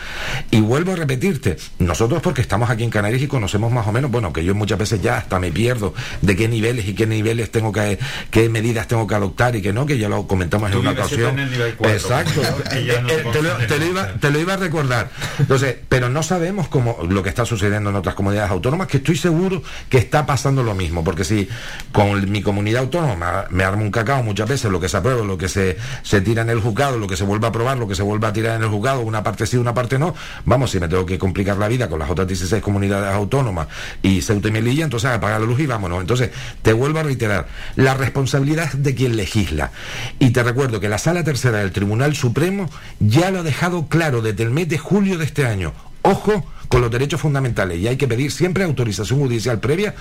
Y 0.52 0.62
vuelvo 0.62 0.94
a 0.94 0.96
repetirte, 0.96 1.58
nosotros 1.80 2.22
porque 2.22 2.42
estamos 2.42 2.70
aquí 2.70 2.84
en 2.84 2.90
Canarias 2.90 3.22
y 3.22 3.28
conocemos 3.28 3.72
más 3.72 3.88
o 3.88 3.92
menos, 3.92 4.12
bueno, 4.12 4.32
que 4.32 4.44
yo 4.44 4.54
muchas 4.56 4.78
veces 4.78 5.02
ya 5.02 5.18
hasta 5.18 5.40
me 5.40 5.52
pierdo 5.52 5.94
de 6.22 6.36
qué 6.36 6.48
niveles 6.48 6.88
y 6.88 6.94
qué 6.94 7.08
niveles 7.08 7.52
tengo 7.52 7.72
que, 7.72 7.98
qué 8.30 8.50
medidas 8.50 8.88
tengo 8.88 9.08
que 9.08 9.16
adoptar 9.16 9.56
y 9.56 9.62
que 9.62 9.74
no, 9.74 9.86
que 9.86 9.98
ya 9.98 10.10
lo 10.10 10.28
comentamos 10.28 10.72
en 10.72 10.78
una 10.78 10.92
ocasión. 10.92 11.40
Exacto. 11.40 12.42
te, 12.70 13.80
lo, 13.80 13.86
iba, 13.86 14.14
te 14.14 14.30
lo 14.30 14.40
iba 14.40 14.54
a 14.54 14.58
recordar. 14.58 15.10
Entonces, 15.40 15.76
pero 15.90 16.10
no 16.10 16.24
sabemos 16.24 16.68
cómo 16.68 16.98
lo 17.10 17.24
que 17.24 17.30
está 17.30 17.46
sucediendo 17.46 17.63
en 17.72 17.88
otras 17.88 18.16
comunidades 18.16 18.52
autónomas, 18.52 18.88
que 18.88 18.98
estoy 18.98 19.16
seguro 19.16 19.62
que 19.90 19.98
está 19.98 20.26
pasando 20.26 20.64
lo 20.64 20.76
mismo, 20.76 21.04
porque 21.04 21.24
si 21.24 21.48
con 21.92 22.30
mi 22.32 22.42
comunidad 22.42 22.84
autónoma 22.84 23.46
me 23.50 23.64
armo 23.64 23.84
un 23.84 23.92
cacao 23.92 24.24
muchas 24.24 24.50
veces, 24.50 24.72
lo 24.72 24.80
que 24.80 24.90
se 24.90 24.98
aprueba, 24.98 25.24
lo 25.24 25.38
que 25.38 25.48
se, 25.48 25.78
se 26.02 26.22
tira 26.22 26.42
en 26.42 26.50
el 26.50 26.60
juzgado, 26.60 26.98
lo 26.98 27.08
que 27.08 27.18
se 27.18 27.24
vuelve 27.24 27.46
a 27.46 27.50
aprobar, 27.50 27.78
lo 27.78 27.88
que 27.88 27.96
se 27.96 28.04
vuelve 28.04 28.28
a 28.28 28.34
tirar 28.34 28.58
en 28.58 28.64
el 28.64 28.70
juzgado, 28.70 29.02
una 29.02 29.24
parte 29.24 29.46
sí, 29.46 29.58
una 29.58 29.74
parte 29.74 29.98
no, 29.98 30.14
vamos, 30.46 30.72
si 30.72 30.80
me 30.80 30.88
tengo 30.88 31.06
que 31.06 31.18
complicar 31.18 31.58
la 31.58 31.68
vida 31.68 31.88
con 31.88 32.00
las 32.00 32.10
otras 32.10 32.28
16 32.28 32.62
comunidades 32.62 33.14
autónomas 33.14 33.68
y 34.02 34.22
Ceuta 34.22 34.48
y 34.48 34.52
Melilla, 34.52 34.84
entonces 34.84 35.10
apaga 35.10 35.40
la 35.40 35.46
luz 35.46 35.60
y 35.60 35.66
vámonos. 35.66 36.02
Entonces, 36.02 36.32
te 36.62 36.74
vuelvo 36.74 37.00
a 37.00 37.04
reiterar, 37.04 37.48
la 37.76 37.94
responsabilidad 37.94 38.72
de 38.74 38.96
quien 38.96 39.16
legisla. 39.16 39.72
Y 40.20 40.32
te 40.32 40.44
recuerdo 40.44 40.80
que 40.80 40.90
la 40.90 40.98
Sala 40.98 41.24
Tercera 41.24 41.60
del 41.60 41.72
Tribunal 41.72 42.16
Supremo 42.16 42.70
ya 43.00 43.32
lo 43.32 43.40
ha 43.40 43.44
dejado 43.44 43.88
claro 43.88 44.22
desde 44.22 44.44
el 44.44 44.52
mes 44.52 44.70
de 44.70 44.78
julio 44.78 45.18
de 45.18 45.26
este 45.26 45.46
año. 45.46 45.74
Ojo 46.04 46.46
con 46.68 46.82
los 46.82 46.92
derechos 46.92 47.22
fundamentales 47.22 47.80
y 47.80 47.88
hay 47.88 47.98
que 47.98 48.08
pedir 48.08 48.32
siempre 48.32 48.64
autorización 48.64 49.20
judicial 49.20 49.60
previa, 49.60 49.96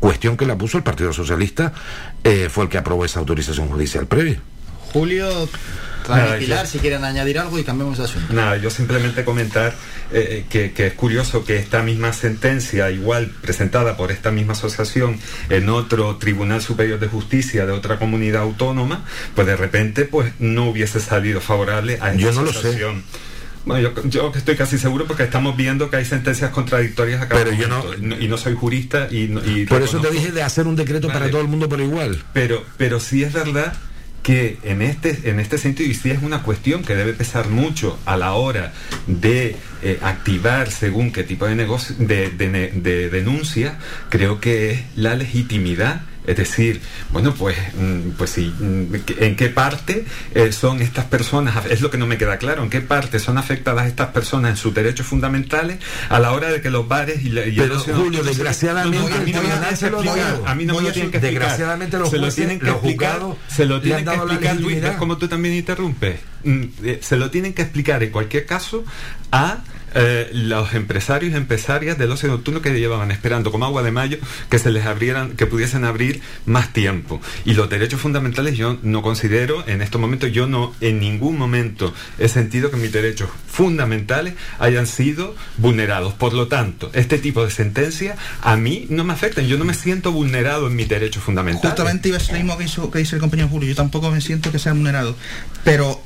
cuestión 0.00 0.36
que 0.36 0.46
la 0.46 0.56
puso 0.56 0.78
el 0.78 0.84
Partido 0.84 1.12
Socialista, 1.12 1.72
eh, 2.24 2.48
fue 2.50 2.64
el 2.64 2.70
que 2.70 2.78
aprobó 2.78 3.04
esa 3.04 3.20
autorización 3.20 3.68
judicial 3.68 4.06
previa. 4.06 4.40
Julio, 4.92 5.48
Pilar, 6.38 6.66
si 6.66 6.78
quieren 6.78 7.04
añadir 7.04 7.38
algo 7.38 7.58
y 7.58 7.64
cambiamos 7.64 7.98
de 7.98 8.04
asunto. 8.04 8.32
Nada, 8.32 8.56
yo 8.56 8.70
simplemente 8.70 9.24
comentar 9.24 9.74
eh, 10.12 10.44
que, 10.50 10.72
que, 10.72 10.88
es 10.88 10.94
curioso 10.94 11.44
que 11.44 11.56
esta 11.56 11.82
misma 11.82 12.12
sentencia, 12.12 12.90
igual 12.90 13.30
presentada 13.40 13.96
por 13.96 14.10
esta 14.10 14.30
misma 14.30 14.52
asociación 14.52 15.18
en 15.48 15.68
otro 15.68 16.16
Tribunal 16.16 16.60
Superior 16.60 16.98
de 16.98 17.08
Justicia 17.08 17.66
de 17.66 17.72
otra 17.72 17.98
comunidad 17.98 18.42
autónoma, 18.42 19.04
pues 19.34 19.46
de 19.46 19.56
repente 19.56 20.04
pues 20.04 20.32
no 20.38 20.68
hubiese 20.68 21.00
salido 21.00 21.40
favorable 21.40 21.98
a 22.00 22.12
esta 22.12 22.18
yo 22.18 22.32
no 22.32 22.42
Lo 22.42 22.52
sé. 22.52 22.78
Bueno, 23.64 23.90
yo, 24.04 24.32
estoy 24.34 24.56
casi 24.56 24.78
seguro 24.78 25.06
porque 25.06 25.22
estamos 25.22 25.56
viendo 25.56 25.90
que 25.90 25.96
hay 25.96 26.04
sentencias 26.04 26.50
contradictorias 26.50 27.22
acá. 27.22 27.36
Pero 27.36 27.52
yo 27.52 27.68
no, 27.68 27.84
y 28.18 28.28
no 28.28 28.36
soy 28.36 28.54
jurista 28.54 29.08
y, 29.10 29.66
por 29.66 29.82
eso 29.82 30.00
te 30.00 30.10
dije 30.10 30.32
de 30.32 30.42
hacer 30.42 30.66
un 30.66 30.76
decreto 30.76 31.08
para 31.08 31.30
todo 31.30 31.40
el 31.40 31.48
mundo 31.48 31.68
por 31.68 31.80
igual. 31.80 32.22
Pero, 32.32 32.64
pero 32.76 33.00
sí 33.00 33.22
es 33.22 33.32
verdad 33.32 33.72
que 34.22 34.58
en 34.62 34.82
este, 34.82 35.30
en 35.30 35.40
este 35.40 35.58
sentido, 35.58 35.90
y 35.90 35.94
sí 35.94 36.10
es 36.10 36.22
una 36.22 36.42
cuestión 36.42 36.82
que 36.82 36.94
debe 36.94 37.12
pesar 37.12 37.48
mucho 37.48 37.98
a 38.04 38.16
la 38.16 38.34
hora 38.34 38.72
de 39.08 39.56
eh, 39.82 39.98
activar 40.00 40.70
según 40.70 41.12
qué 41.12 41.24
tipo 41.24 41.46
de, 41.46 41.56
negocio, 41.56 41.96
de, 41.98 42.30
de 42.30 43.10
denuncia, 43.10 43.78
creo 44.10 44.40
que 44.40 44.70
es 44.70 44.80
la 44.94 45.16
legitimidad 45.16 46.02
es 46.26 46.36
decir, 46.36 46.80
bueno, 47.10 47.34
pues, 47.34 47.56
mm, 47.74 48.10
pues 48.16 48.30
sí, 48.30 48.52
mm, 48.58 48.94
¿en 49.18 49.36
qué 49.36 49.48
parte 49.48 50.04
eh, 50.34 50.52
son 50.52 50.80
estas 50.80 51.06
personas? 51.06 51.66
Es 51.66 51.80
lo 51.80 51.90
que 51.90 51.98
no 51.98 52.06
me 52.06 52.18
queda 52.18 52.38
claro, 52.38 52.62
¿en 52.62 52.70
qué 52.70 52.80
parte 52.80 53.18
son 53.18 53.38
afectadas 53.38 53.86
estas 53.86 54.08
personas 54.08 54.52
en 54.52 54.56
sus 54.56 54.74
derechos 54.74 55.06
fundamentales 55.06 55.78
a 56.08 56.18
la 56.20 56.32
hora 56.32 56.50
de 56.50 56.60
que 56.60 56.70
los 56.70 56.86
bares 56.86 57.24
y, 57.24 57.30
la, 57.30 57.42
Pero, 57.42 57.80
Julio, 57.80 58.22
desgraciadamente, 58.22 59.14
a 59.14 59.20
mí 60.54 60.64
no, 60.64 60.74
me 60.74 60.82
lo 60.82 60.92
tienen 60.92 61.10
que 61.10 61.18
explicar. 61.18 61.22
Desgraciadamente 61.22 61.98
los 61.98 62.10
se 62.10 62.18
lo 62.18 62.32
tienen 62.32 62.60
que 62.60 62.70
explicar, 62.70 63.20
se 63.48 63.66
lo 63.66 63.80
tienen 63.80 64.04
que 64.04 64.14
explicar, 64.14 64.56
Luis, 64.56 64.80
¿ves 64.80 64.96
cómo 64.96 65.18
tú 65.18 65.28
también 65.28 65.54
interrumpes? 65.54 66.31
Mm, 66.44 66.64
eh, 66.84 66.98
se 67.02 67.16
lo 67.16 67.30
tienen 67.30 67.52
que 67.54 67.62
explicar 67.62 68.02
en 68.02 68.10
cualquier 68.10 68.46
caso 68.46 68.84
a 69.30 69.62
eh, 69.94 70.30
los 70.32 70.72
empresarios 70.74 71.32
y 71.32 71.36
empresarias 71.36 71.98
del 71.98 72.10
ocio 72.10 72.28
nocturno 72.28 72.62
que 72.62 72.70
llevaban 72.70 73.10
esperando 73.10 73.52
como 73.52 73.66
agua 73.66 73.82
de 73.82 73.90
mayo 73.90 74.16
que 74.48 74.58
se 74.58 74.70
les 74.70 74.86
abrieran, 74.86 75.32
que 75.32 75.46
pudiesen 75.46 75.84
abrir 75.84 76.22
más 76.46 76.72
tiempo. 76.72 77.20
Y 77.44 77.54
los 77.54 77.68
derechos 77.68 78.00
fundamentales 78.00 78.56
yo 78.56 78.78
no 78.82 79.02
considero, 79.02 79.66
en 79.66 79.82
estos 79.82 80.00
momentos, 80.00 80.32
yo 80.32 80.46
no 80.46 80.74
en 80.80 80.98
ningún 80.98 81.36
momento 81.36 81.92
he 82.18 82.28
sentido 82.28 82.70
que 82.70 82.76
mis 82.78 82.92
derechos 82.92 83.28
fundamentales 83.46 84.34
hayan 84.58 84.86
sido 84.86 85.34
vulnerados. 85.58 86.14
Por 86.14 86.32
lo 86.32 86.48
tanto, 86.48 86.90
este 86.94 87.18
tipo 87.18 87.44
de 87.44 87.50
sentencias 87.50 88.18
a 88.40 88.56
mí 88.56 88.86
no 88.88 89.04
me 89.04 89.12
afectan. 89.12 89.46
Yo 89.46 89.58
no 89.58 89.64
me 89.64 89.74
siento 89.74 90.10
vulnerado 90.12 90.68
en 90.68 90.76
mis 90.76 90.88
derechos 90.88 91.22
fundamentales. 91.22 91.70
Justamente 91.70 92.08
iba 92.08 92.16
a 92.16 92.20
ser 92.20 92.36
lo 92.36 92.40
mismo 92.40 92.56
que, 92.56 92.64
hizo, 92.64 92.90
que 92.90 92.98
dice 93.00 93.16
el 93.16 93.20
compañero 93.20 93.48
Julio. 93.48 93.68
Yo 93.68 93.74
tampoco 93.74 94.10
me 94.10 94.20
siento 94.22 94.50
que 94.50 94.58
sea 94.58 94.72
vulnerado. 94.72 95.16
Pero 95.64 96.02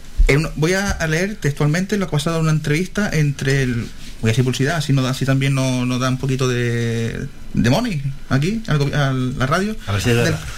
voy 0.57 0.73
a 0.73 1.07
leer 1.07 1.37
textualmente 1.37 1.97
lo 1.97 2.07
que 2.07 2.11
ha 2.11 2.19
pasado 2.19 2.37
en 2.37 2.43
una 2.43 2.53
entrevista 2.53 3.11
entre 3.13 3.63
el. 3.63 3.87
Voy 4.23 4.31
a 4.31 4.33
decir 4.33 4.45
publicidad, 4.45 4.77
así, 4.77 4.95
no, 4.95 5.07
así 5.07 5.27
también 5.27 5.55
nos, 5.55 6.01
da 6.01 6.09
un 6.09 6.17
poquito 6.17 6.49
de, 6.49 7.27
de 7.53 7.71
money 7.71 8.03
aquí, 8.31 8.63
a 8.67 9.13
la 9.13 9.47
radio. 9.47 9.77
A 9.87 9.93
ver 9.93 10.01
si 10.01 10.11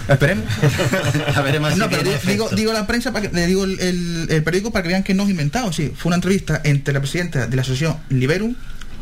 Esperemos. 0.07 0.45
a 1.35 1.41
veremos 1.41 1.77
no, 1.77 1.89
pero 1.89 2.09
digo, 2.25 2.49
digo, 2.55 2.71
la 2.71 2.87
prensa, 2.87 3.11
para 3.11 3.29
que, 3.29 3.35
le 3.35 3.45
digo 3.47 3.65
el, 3.65 4.27
el, 4.29 4.43
periódico 4.43 4.71
para 4.71 4.83
que 4.83 4.89
vean 4.89 5.03
que 5.03 5.13
no 5.13 5.23
es 5.23 5.29
inventado. 5.29 5.73
Sí, 5.73 5.91
fue 5.95 6.09
una 6.09 6.15
entrevista 6.15 6.61
entre 6.63 6.93
la 6.93 7.01
presidenta 7.01 7.47
de 7.47 7.55
la 7.55 7.63
asociación 7.63 7.97
Liberum 8.09 8.55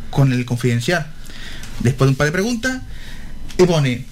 con 0.10 0.34
el 0.34 0.44
confidencial. 0.44 1.06
Después 1.82 2.08
de 2.08 2.12
un 2.12 2.16
par 2.16 2.26
de 2.26 2.32
preguntas, 2.32 2.82
y 3.60 3.64
pone, 3.66 4.06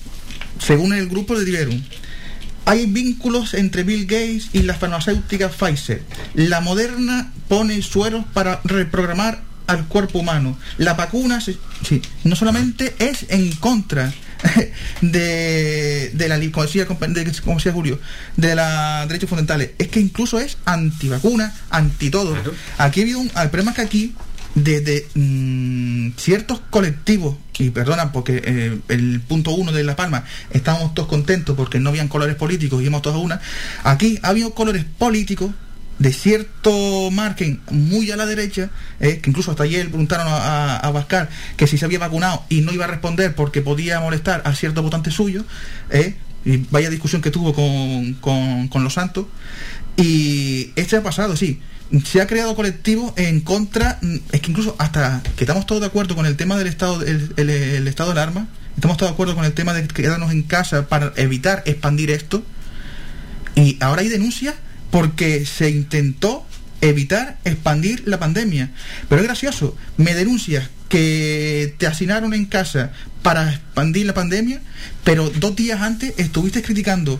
según 0.59 0.93
el 0.93 1.09
grupo 1.09 1.37
de 1.37 1.45
Liberum, 1.45 1.81
hay 2.65 2.85
vínculos 2.87 3.53
entre 3.53 3.83
Bill 3.83 4.05
Gates 4.05 4.49
y 4.53 4.63
la 4.63 4.73
farmacéutica 4.73 5.49
Pfizer. 5.49 6.01
La 6.33 6.61
Moderna 6.61 7.31
pone 7.47 7.81
sueros 7.81 8.25
para 8.33 8.61
reprogramar 8.63 9.41
al 9.67 9.85
cuerpo 9.87 10.19
humano. 10.19 10.57
La 10.77 10.93
vacuna, 10.93 11.41
sí, 11.41 11.57
no 12.23 12.35
solamente 12.35 12.95
es 12.99 13.25
en 13.29 13.51
contra 13.55 14.13
de, 15.01 16.11
de 16.13 16.27
la 16.27 16.39
como 16.51 16.65
decía, 16.65 16.85
como 16.85 16.99
decía 17.55 17.71
Julio, 17.71 17.99
de 18.35 18.55
los 18.55 19.07
derechos 19.07 19.29
fundamentales, 19.29 19.71
es 19.77 19.87
que 19.87 19.99
incluso 19.99 20.39
es 20.39 20.57
antivacuna, 20.65 21.53
anti 21.69 22.09
todo. 22.09 22.35
Aquí 22.77 23.01
ha 23.01 23.03
habido 23.03 23.19
un, 23.19 23.31
el 23.35 23.49
problema 23.49 23.71
es 23.71 23.75
que 23.75 23.81
aquí 23.81 24.15
desde 24.55 25.05
mm, 25.13 26.11
ciertos 26.17 26.61
colectivos, 26.69 27.35
y 27.59 27.69
perdona 27.69 28.11
porque 28.11 28.41
eh, 28.43 28.79
el 28.87 29.21
punto 29.21 29.51
uno 29.51 29.71
de 29.71 29.83
La 29.83 29.95
Palma 29.95 30.23
estábamos 30.49 30.93
todos 30.93 31.09
contentos 31.09 31.55
porque 31.55 31.79
no 31.79 31.89
habían 31.89 32.07
colores 32.07 32.35
políticos 32.35 32.81
y 32.81 32.85
íbamos 32.85 33.01
todos 33.01 33.17
a 33.17 33.19
una, 33.19 33.41
aquí 33.83 34.17
ha 34.23 34.29
habido 34.29 34.53
colores 34.53 34.85
políticos 34.97 35.51
de 35.99 36.11
cierto 36.11 37.09
margen 37.11 37.61
muy 37.69 38.11
a 38.11 38.17
la 38.17 38.25
derecha, 38.25 38.69
eh, 38.99 39.19
que 39.19 39.29
incluso 39.29 39.51
hasta 39.51 39.63
ayer 39.63 39.87
preguntaron 39.87 40.27
a, 40.27 40.77
a, 40.77 41.27
que 41.55 41.67
si 41.67 41.77
se 41.77 41.85
había 41.85 41.99
vacunado 41.99 42.43
y 42.49 42.61
no 42.61 42.73
iba 42.73 42.85
a 42.85 42.87
responder 42.87 43.35
porque 43.35 43.61
podía 43.61 43.99
molestar 43.99 44.41
a 44.45 44.53
ciertos 44.55 44.83
votantes 44.83 45.13
suyos, 45.13 45.45
eh, 45.89 46.15
y 46.43 46.57
vaya 46.69 46.89
discusión 46.89 47.21
que 47.21 47.31
tuvo 47.31 47.53
con, 47.53 48.15
con, 48.15 48.67
con 48.67 48.83
los 48.83 48.93
santos, 48.93 49.25
y 49.97 50.71
este 50.75 50.97
ha 50.97 51.03
pasado, 51.03 51.35
sí, 51.35 51.61
se 52.03 52.21
ha 52.21 52.27
creado 52.27 52.55
colectivo 52.55 53.13
en 53.15 53.41
contra, 53.41 53.99
es 54.31 54.41
que 54.41 54.51
incluso 54.51 54.75
hasta 54.79 55.21
que 55.35 55.43
estamos 55.43 55.65
todos 55.65 55.81
de 55.81 55.87
acuerdo 55.87 56.15
con 56.15 56.25
el 56.25 56.35
tema 56.35 56.57
del 56.57 56.67
estado, 56.67 57.01
el, 57.03 57.87
estado 57.87 58.09
del 58.09 58.17
arma, 58.17 58.47
estamos 58.75 58.97
todos 58.97 59.11
de 59.11 59.13
acuerdo 59.13 59.35
con 59.35 59.45
el 59.45 59.53
tema 59.53 59.73
de 59.73 59.87
quedarnos 59.87 60.31
en 60.31 60.43
casa 60.43 60.87
para 60.87 61.13
evitar 61.15 61.63
expandir 61.65 62.11
esto, 62.11 62.43
y 63.55 63.77
ahora 63.79 64.01
hay 64.01 64.09
denuncias 64.09 64.55
porque 64.91 65.45
se 65.45 65.69
intentó 65.69 66.45
evitar 66.81 67.37
expandir 67.45 68.03
la 68.05 68.19
pandemia. 68.19 68.71
Pero 69.07 69.21
es 69.21 69.27
gracioso, 69.27 69.77
me 69.97 70.13
denuncias 70.13 70.69
que 70.89 71.75
te 71.77 71.87
asignaron 71.87 72.33
en 72.33 72.45
casa 72.45 72.91
para 73.21 73.49
expandir 73.51 74.05
la 74.05 74.13
pandemia, 74.13 74.61
pero 75.03 75.29
dos 75.29 75.55
días 75.55 75.81
antes 75.81 76.13
estuviste 76.17 76.61
criticando 76.61 77.19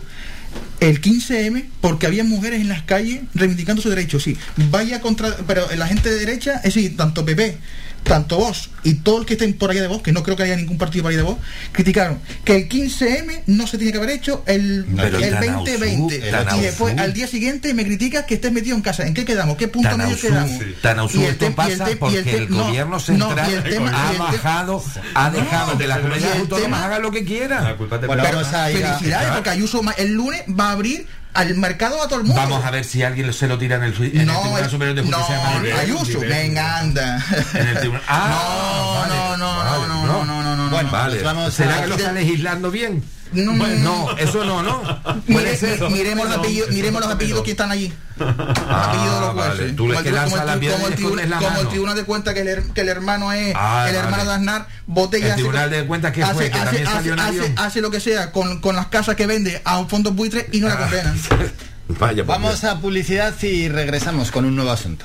el 0.80 1.00
15M 1.00 1.64
porque 1.80 2.06
había 2.06 2.24
mujeres 2.24 2.60
en 2.60 2.68
las 2.68 2.82
calles 2.82 3.22
reivindicando 3.34 3.82
su 3.82 3.90
derecho, 3.90 4.20
sí. 4.20 4.36
Vaya 4.70 5.00
contra, 5.00 5.36
pero 5.46 5.66
la 5.76 5.86
gente 5.86 6.10
de 6.10 6.18
derecha, 6.18 6.56
es 6.56 6.74
decir, 6.74 6.96
tanto 6.96 7.24
PP 7.24 7.58
tanto 8.06 8.36
vos 8.36 8.70
y 8.84 8.94
todo 8.94 9.20
el 9.20 9.26
que 9.26 9.34
estén 9.34 9.52
por 9.54 9.70
allá 9.70 9.82
de 9.82 9.88
vos, 9.88 10.00
que 10.00 10.12
no 10.12 10.22
creo 10.22 10.36
que 10.36 10.44
haya 10.44 10.56
ningún 10.56 10.78
partido 10.78 11.02
por 11.02 11.10
allá 11.10 11.18
de 11.18 11.24
vos, 11.24 11.38
criticaron 11.72 12.18
que 12.44 12.56
el 12.56 12.68
15M 12.68 13.42
no 13.46 13.66
se 13.66 13.78
tiene 13.78 13.92
que 13.92 13.98
haber 13.98 14.10
hecho 14.10 14.44
el, 14.46 14.86
el 14.98 15.34
2020. 15.34 16.22
y 16.56 16.60
después 16.60 16.96
al 16.98 17.12
día 17.12 17.26
siguiente 17.26 17.74
me 17.74 17.84
criticas 17.84 18.24
que 18.24 18.34
estés 18.34 18.52
metido 18.52 18.76
en 18.76 18.82
casa. 18.82 19.06
¿En 19.06 19.14
qué 19.14 19.24
quedamos? 19.24 19.56
¿Qué 19.56 19.68
punto 19.68 19.96
medio 19.98 20.18
quedamos? 20.18 20.52
Tan 20.80 21.00
absurdo 21.00 21.54
pasa 21.54 21.86
porque 21.98 22.36
el, 22.36 22.48
gobierno 22.48 23.00
central 23.00 23.64
ha 23.92 24.12
bajado, 24.18 24.82
ha 25.14 25.30
dejado 25.30 25.78
que 25.78 25.86
las 25.86 25.98
comunidades 25.98 26.40
autónomas 26.40 26.82
hagan 26.82 27.02
lo 27.02 27.10
que 27.10 27.24
quieran. 27.24 27.76
Bueno, 28.06 28.24
felicidades, 28.24 29.32
porque 29.34 29.50
Ayuso 29.50 29.80
el 29.96 30.12
lunes 30.12 30.42
va 30.48 30.68
a 30.68 30.72
abrir 30.72 31.06
al 31.36 31.54
mercado 31.56 32.02
a 32.02 32.08
todo 32.08 32.20
el 32.20 32.24
mundo. 32.24 32.40
Vamos 32.40 32.64
a 32.64 32.70
ver 32.70 32.84
si 32.84 33.02
alguien 33.02 33.32
se 33.32 33.46
lo 33.46 33.58
tira 33.58 33.76
en 33.76 33.84
el, 33.84 33.94
en 33.94 34.26
no, 34.26 34.32
el 34.32 34.40
Tribunal 34.40 34.70
Superior 34.70 34.96
de 34.96 35.02
Justicia. 35.02 35.40
No, 35.54 35.62
de 35.62 35.72
Ayuso, 35.72 36.20
venga, 36.20 36.78
anda. 36.78 37.24
En 37.54 37.68
el 37.68 37.78
tribunal. 37.78 38.02
Ah, 38.08 39.06
no, 39.08 39.36
no, 39.36 39.64
no, 39.64 39.86
no, 39.86 39.86
no, 39.86 40.24
no, 40.24 40.42
no, 40.42 40.56
no, 40.56 40.64
no, 40.64 40.70
Bueno, 40.70 40.90
vale. 40.90 41.50
¿Será 41.50 41.82
que 41.82 41.88
lo 41.88 41.96
está 41.96 42.12
legislando 42.12 42.70
bien? 42.70 43.02
No, 43.36 43.52
no, 43.54 44.16
eso 44.16 44.44
no, 44.44 44.62
¿no? 44.62 44.82
Mire, 45.26 45.58
miremos, 45.90 46.28
los 46.28 46.38
apellidos, 46.38 46.70
miremos 46.70 47.00
los 47.00 47.10
apellidos 47.10 47.42
que 47.42 47.50
están 47.52 47.70
allí. 47.70 47.92
Ah, 48.18 48.88
apellidos 48.88 49.14
de 49.14 49.20
los 49.20 49.34
jueces. 49.34 49.76
Tú 49.76 49.82
como, 49.86 49.98
el, 49.98 50.04
como, 50.04 50.16
el, 50.18 50.72
como, 50.72 50.86
el, 50.86 50.94
tribunal, 50.94 51.38
como 51.38 51.60
el 51.60 51.68
tribunal 51.68 51.96
de 51.96 52.04
cuenta 52.04 52.34
que 52.34 52.40
el, 52.40 52.72
que 52.72 52.80
el 52.80 52.88
hermano 52.88 53.32
es 53.32 53.54
ah, 53.56 53.86
el 53.88 53.96
hermano 53.96 54.24
de 54.24 54.32
Aznar, 54.32 54.68
y 54.88 55.24
el 55.24 55.34
tribunal 55.34 55.70
de 55.70 55.86
cuenta 55.86 56.12
que 56.12 56.24
fue, 56.24 56.50
que 56.50 56.58
hace, 56.58 56.82
hace, 56.84 57.12
hace, 57.12 57.54
hace, 57.56 57.80
lo 57.80 57.90
que 57.90 58.00
sea 58.00 58.32
con, 58.32 58.60
con 58.60 58.74
las 58.76 58.86
casas 58.86 59.16
que 59.16 59.26
vende 59.26 59.60
a 59.64 59.78
un 59.78 59.88
fondo 59.88 60.12
buitre 60.12 60.48
y 60.52 60.60
no 60.60 60.68
la 60.68 60.74
ah. 60.74 60.78
condenan. 60.78 61.20
Vaya, 61.88 62.24
Vamos 62.24 62.64
a 62.64 62.80
publicidad 62.80 63.34
y 63.42 63.68
regresamos 63.68 64.30
con 64.30 64.44
un 64.44 64.56
nuevo 64.56 64.70
asunto. 64.70 65.04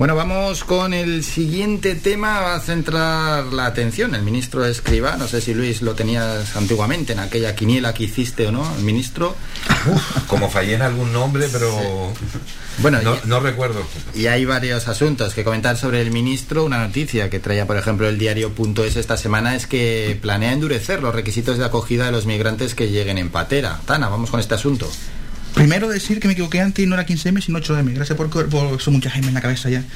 Bueno, 0.00 0.14
vamos 0.16 0.64
con 0.64 0.94
el 0.94 1.22
siguiente 1.22 1.94
tema. 1.94 2.40
Va 2.40 2.54
a 2.54 2.60
centrar 2.60 3.44
la 3.52 3.66
atención 3.66 4.14
el 4.14 4.22
ministro 4.22 4.64
Escriba. 4.64 5.18
No 5.18 5.28
sé 5.28 5.42
si 5.42 5.52
Luis 5.52 5.82
lo 5.82 5.94
tenías 5.94 6.56
antiguamente 6.56 7.12
en 7.12 7.18
aquella 7.18 7.54
quiniela 7.54 7.92
que 7.92 8.04
hiciste 8.04 8.46
o 8.46 8.50
no, 8.50 8.66
el 8.78 8.82
ministro. 8.82 9.36
Como 10.26 10.48
fallé 10.48 10.76
en 10.76 10.80
algún 10.80 11.12
nombre, 11.12 11.48
pero 11.52 12.14
Bueno, 12.78 13.02
no, 13.02 13.14
y- 13.14 13.18
no 13.26 13.40
recuerdo. 13.40 13.82
Y 14.14 14.28
hay 14.28 14.46
varios 14.46 14.88
asuntos 14.88 15.34
que 15.34 15.44
comentar 15.44 15.76
sobre 15.76 16.00
el 16.00 16.10
ministro. 16.10 16.64
Una 16.64 16.78
noticia 16.78 17.28
que 17.28 17.38
traía, 17.38 17.66
por 17.66 17.76
ejemplo, 17.76 18.08
el 18.08 18.16
diario.es 18.18 18.96
esta 18.96 19.18
semana 19.18 19.54
es 19.54 19.66
que 19.66 20.18
planea 20.22 20.54
endurecer 20.54 21.02
los 21.02 21.14
requisitos 21.14 21.58
de 21.58 21.66
acogida 21.66 22.06
de 22.06 22.12
los 22.12 22.24
migrantes 22.24 22.74
que 22.74 22.88
lleguen 22.88 23.18
en 23.18 23.28
patera. 23.28 23.78
Tana, 23.84 24.08
vamos 24.08 24.30
con 24.30 24.40
este 24.40 24.54
asunto. 24.54 24.90
Primero 25.54 25.88
decir 25.88 26.20
que 26.20 26.28
me 26.28 26.32
equivoqué 26.34 26.60
antes 26.60 26.82
y 26.82 26.86
no 26.88 26.94
era 26.94 27.04
15M 27.06 27.42
sino 27.42 27.58
8M. 27.60 27.92
Gracias 27.94 28.16
por, 28.16 28.30
por 28.30 28.80
son 28.80 28.94
muchas 28.94 29.16
M 29.16 29.28
en 29.28 29.34
la 29.34 29.40
cabeza 29.40 29.68
ya. 29.68 29.84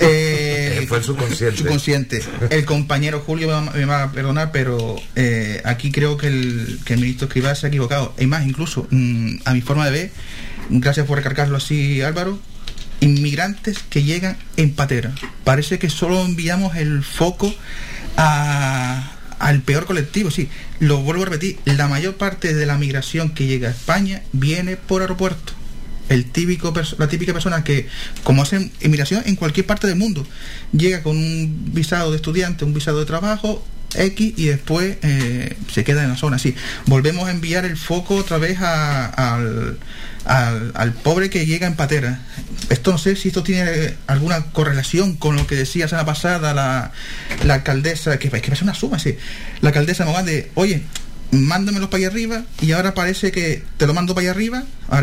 Eh, 0.00 0.84
Fue 0.88 0.98
el 0.98 1.04
subconsciente. 1.04 1.56
subconsciente. 1.58 2.22
El 2.50 2.64
compañero 2.64 3.20
Julio 3.20 3.46
me 3.48 3.52
va, 3.54 3.60
me 3.72 3.84
va 3.86 4.02
a 4.04 4.12
perdonar, 4.12 4.50
pero 4.52 4.96
eh, 5.14 5.62
aquí 5.64 5.90
creo 5.90 6.16
que 6.16 6.26
el, 6.28 6.78
que 6.84 6.94
el 6.94 7.00
ministro 7.00 7.26
Escrivá 7.28 7.54
se 7.54 7.66
ha 7.66 7.68
equivocado. 7.68 8.14
Hay 8.18 8.26
más, 8.26 8.46
incluso, 8.46 8.86
mm, 8.90 9.36
a 9.44 9.54
mi 9.54 9.60
forma 9.62 9.86
de 9.86 9.90
ver, 9.90 10.10
gracias 10.70 11.06
por 11.06 11.16
recargarlo 11.16 11.56
así, 11.56 12.02
Álvaro, 12.02 12.38
inmigrantes 13.00 13.78
que 13.88 14.02
llegan 14.02 14.36
en 14.56 14.72
patera. 14.72 15.12
Parece 15.44 15.78
que 15.78 15.88
solo 15.90 16.24
enviamos 16.24 16.76
el 16.76 17.02
foco 17.02 17.54
a- 18.16 19.12
al 19.38 19.60
peor 19.62 19.86
colectivo, 19.86 20.30
sí. 20.30 20.48
Lo 20.80 20.98
vuelvo 20.98 21.22
a 21.22 21.26
repetir, 21.26 21.58
la 21.64 21.88
mayor 21.88 22.16
parte 22.16 22.54
de 22.54 22.66
la 22.66 22.78
migración 22.78 23.30
que 23.30 23.46
llega 23.46 23.68
a 23.68 23.72
España 23.72 24.22
viene 24.32 24.76
por 24.76 25.02
aeropuerto. 25.02 25.52
El 26.08 26.24
típico 26.24 26.72
la 26.98 27.08
típica 27.08 27.32
persona 27.32 27.64
que, 27.64 27.88
como 28.22 28.42
hacen 28.42 28.70
inmigración 28.80 29.22
en 29.26 29.34
cualquier 29.34 29.66
parte 29.66 29.88
del 29.88 29.96
mundo, 29.96 30.24
llega 30.72 31.02
con 31.02 31.16
un 31.16 31.70
visado 31.72 32.10
de 32.10 32.16
estudiante, 32.16 32.64
un 32.64 32.74
visado 32.74 33.00
de 33.00 33.06
trabajo, 33.06 33.64
X, 33.94 34.34
y 34.36 34.46
después 34.46 34.96
eh, 35.02 35.56
se 35.72 35.84
queda 35.84 36.02
en 36.02 36.10
la 36.10 36.16
zona. 36.16 36.38
Sí, 36.38 36.54
volvemos 36.86 37.28
a 37.28 37.30
enviar 37.30 37.64
el 37.64 37.76
foco 37.76 38.16
otra 38.16 38.38
vez 38.38 38.58
al, 38.60 39.78
al, 40.24 40.92
pobre 41.02 41.30
que 41.30 41.46
llega 41.46 41.66
en 41.66 41.76
patera. 41.76 42.20
Esto 42.68 42.92
no 42.92 42.98
sé 42.98 43.16
si 43.16 43.28
esto 43.28 43.42
tiene 43.42 43.94
alguna 44.06 44.42
correlación 44.52 45.16
con 45.16 45.36
lo 45.36 45.46
que 45.46 45.54
decía 45.54 45.88
semana 45.88 46.06
pasada 46.06 46.52
la, 46.52 46.92
la 47.44 47.54
alcaldesa, 47.54 48.18
que, 48.18 48.28
que 48.28 48.40
parece 48.40 48.64
una 48.64 48.74
suma, 48.74 48.98
sí. 48.98 49.16
La 49.60 49.68
alcaldesa 49.68 50.04
de 50.04 50.10
Mogán 50.10 50.26
de, 50.26 50.50
oye, 50.54 50.82
mándamelos 51.30 51.88
para 51.88 51.98
allá 51.98 52.08
arriba 52.08 52.42
y 52.60 52.72
ahora 52.72 52.94
parece 52.94 53.32
que 53.32 53.64
te 53.76 53.86
lo 53.86 53.94
mando 53.94 54.14
para 54.14 54.26
allá 54.26 54.30
arriba, 54.32 54.64
a 54.88 55.00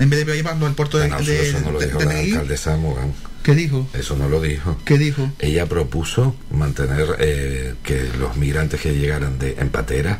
en 0.00 0.10
vez 0.10 0.24
de 0.26 0.34
llevarlo 0.36 0.66
al 0.66 0.74
puerto 0.74 0.98
de, 0.98 1.06
Ah, 1.06 1.08
no, 1.18 1.24
de, 1.24 1.48
eso 1.50 1.60
no 1.60 1.72
lo 1.72 1.78
de- 1.80 1.86
dijo 1.86 1.98
de 1.98 2.04
la 2.06 2.18
alcaldesa 2.18 2.76
Mogán. 2.76 3.12
¿Qué 3.42 3.54
dijo? 3.54 3.88
Eso 3.94 4.16
no 4.16 4.28
lo 4.28 4.40
dijo. 4.42 4.78
¿Qué 4.84 4.98
dijo? 4.98 5.30
Ella 5.38 5.64
propuso 5.66 6.36
mantener 6.50 7.16
eh, 7.18 7.74
que 7.82 8.08
los 8.18 8.36
migrantes 8.36 8.80
que 8.80 8.94
llegaran 8.94 9.38
de 9.38 9.56
en 9.58 9.70
patera 9.70 10.18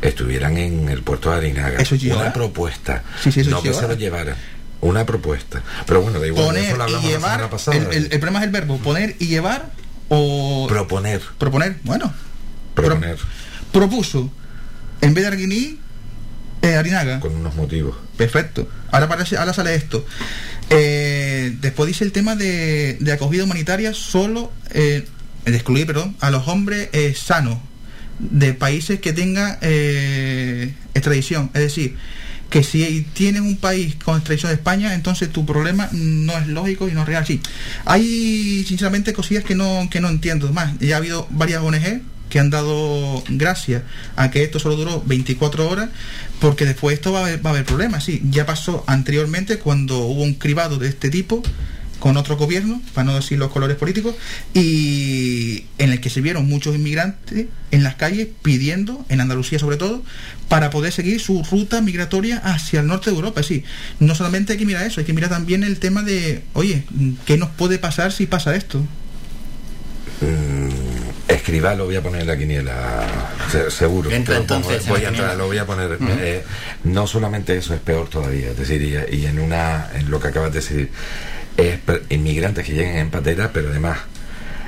estuvieran 0.00 0.56
en 0.56 0.88
el 0.88 1.02
puerto 1.02 1.30
de 1.30 1.36
Arinaga. 1.36 1.78
Eso 1.80 1.94
es 1.96 2.00
llevar. 2.02 2.22
Una 2.26 2.32
propuesta. 2.32 3.02
Sí, 3.22 3.32
sí, 3.32 3.40
eso 3.40 3.50
no 3.50 3.62
que 3.62 3.74
se 3.74 3.86
lo 3.86 3.94
llevaran. 3.94 4.36
Una 4.80 5.04
propuesta. 5.04 5.62
Pero 5.86 6.00
bueno, 6.00 6.20
da 6.20 6.26
igual. 6.26 6.42
de 6.44 6.48
Poner 6.48 6.64
eso 6.64 6.76
lo 6.76 6.78
y 6.78 6.82
hablamos 6.84 7.04
la 7.04 7.10
llevar, 7.10 7.30
semana 7.32 7.50
pasada. 7.50 7.76
el, 7.76 7.82
el- 7.92 8.04
el 8.12 8.18
problema 8.20 8.38
es 8.38 8.44
el 8.46 8.50
verbo, 8.52 8.78
poner 8.78 9.16
y 9.18 9.26
llevar 9.26 9.72
o... 10.08 10.66
Proponer. 10.68 11.20
Proponer, 11.36 11.76
bueno. 11.84 12.14
Proponer. 12.74 13.18
Propuso, 13.72 14.30
en 15.02 15.12
vez 15.12 15.24
de 15.24 15.28
Arguiní, 15.28 15.78
eh, 16.62 16.74
Arinaga. 16.74 17.20
Con 17.20 17.34
unos 17.34 17.54
motivos. 17.54 17.96
Perfecto. 18.16 18.68
Ahora, 18.90 19.08
parece, 19.08 19.36
ahora 19.36 19.52
sale 19.52 19.74
esto. 19.74 20.04
Eh, 20.68 21.56
después 21.60 21.88
dice 21.88 22.04
el 22.04 22.12
tema 22.12 22.36
de, 22.36 22.96
de 23.00 23.12
acogida 23.12 23.44
humanitaria 23.44 23.94
solo, 23.94 24.52
eh, 24.70 25.06
de 25.44 25.54
excluir, 25.54 25.86
perdón, 25.86 26.16
a 26.20 26.30
los 26.30 26.46
hombres 26.48 26.88
eh, 26.92 27.14
sanos 27.16 27.58
de 28.18 28.52
países 28.52 29.00
que 29.00 29.12
tengan 29.12 29.58
eh, 29.62 30.74
extradición. 30.94 31.50
Es 31.54 31.62
decir, 31.62 31.96
que 32.50 32.62
si 32.62 33.06
tienes 33.14 33.40
un 33.40 33.56
país 33.56 33.96
con 33.96 34.16
extradición 34.16 34.50
de 34.50 34.56
España, 34.56 34.94
entonces 34.94 35.30
tu 35.30 35.46
problema 35.46 35.88
no 35.92 36.36
es 36.36 36.46
lógico 36.48 36.88
y 36.88 36.92
no 36.92 37.02
es 37.02 37.06
real. 37.06 37.24
Sí, 37.26 37.40
hay 37.84 38.64
sinceramente 38.66 39.12
cosillas 39.12 39.44
que 39.44 39.54
no, 39.54 39.88
que 39.90 40.00
no 40.00 40.08
entiendo. 40.08 40.52
Más, 40.52 40.78
ya 40.80 40.96
ha 40.96 40.98
habido 40.98 41.26
varias 41.30 41.62
ONG 41.62 42.02
que 42.30 42.38
han 42.38 42.48
dado 42.48 43.22
gracias 43.28 43.82
a 44.16 44.30
que 44.30 44.42
esto 44.42 44.58
solo 44.58 44.76
duró 44.76 45.02
24 45.04 45.68
horas, 45.68 45.90
porque 46.40 46.64
después 46.64 46.94
esto 46.94 47.12
va 47.12 47.26
a 47.26 47.50
haber, 47.50 47.64
problemas. 47.64 48.04
Sí, 48.04 48.22
ya 48.30 48.46
pasó 48.46 48.84
anteriormente 48.86 49.58
cuando 49.58 49.98
hubo 49.98 50.22
un 50.22 50.34
cribado 50.34 50.78
de 50.78 50.88
este 50.88 51.10
tipo 51.10 51.42
con 51.98 52.16
otro 52.16 52.38
gobierno, 52.38 52.80
para 52.94 53.04
no 53.04 53.14
decir 53.14 53.38
los 53.38 53.50
colores 53.50 53.76
políticos, 53.76 54.14
y 54.54 55.64
en 55.76 55.92
el 55.92 56.00
que 56.00 56.08
se 56.08 56.22
vieron 56.22 56.48
muchos 56.48 56.74
inmigrantes 56.74 57.48
en 57.70 57.82
las 57.82 57.96
calles 57.96 58.26
pidiendo, 58.42 59.04
en 59.10 59.20
Andalucía 59.20 59.58
sobre 59.58 59.76
todo, 59.76 60.02
para 60.48 60.70
poder 60.70 60.92
seguir 60.92 61.20
su 61.20 61.42
ruta 61.42 61.82
migratoria 61.82 62.38
hacia 62.38 62.80
el 62.80 62.86
norte 62.86 63.10
de 63.10 63.16
Europa. 63.16 63.42
Sí, 63.42 63.64
no 63.98 64.14
solamente 64.14 64.54
hay 64.54 64.58
que 64.58 64.64
mirar 64.64 64.86
eso, 64.86 65.00
hay 65.00 65.06
que 65.06 65.12
mirar 65.12 65.28
también 65.28 65.62
el 65.62 65.78
tema 65.78 66.02
de, 66.02 66.42
oye, 66.54 66.84
¿qué 67.26 67.36
nos 67.36 67.50
puede 67.50 67.78
pasar 67.78 68.12
si 68.12 68.26
pasa 68.26 68.56
esto? 68.56 68.82
Mm, 70.22 70.89
Escribá 71.30 71.74
lo 71.74 71.84
voy 71.84 71.96
a 71.96 72.02
poner 72.02 72.22
en 72.22 72.26
la 72.26 72.36
quiniela, 72.36 73.06
se- 73.50 73.70
seguro. 73.70 74.10
Entra 74.10 74.36
entonces 74.36 74.82
en 74.84 74.88
voy 74.92 75.04
a 75.04 75.08
entrar, 75.08 75.36
lo 75.36 75.46
voy 75.46 75.58
a 75.58 75.66
poner. 75.66 75.96
Eh, 76.00 76.42
no 76.84 77.06
solamente 77.06 77.56
eso, 77.56 77.72
es 77.74 77.80
peor 77.80 78.08
todavía. 78.08 78.50
Es 78.50 78.56
decir, 78.56 78.82
y, 78.82 79.16
y 79.16 79.26
en 79.26 79.38
una, 79.38 79.90
en 79.94 80.10
lo 80.10 80.18
que 80.20 80.28
acabas 80.28 80.52
de 80.52 80.60
decir, 80.60 80.90
es 81.56 81.78
inmigrantes 82.08 82.64
que 82.66 82.72
lleguen 82.72 82.96
en 82.96 83.10
patera, 83.10 83.50
pero 83.52 83.68
además 83.70 83.98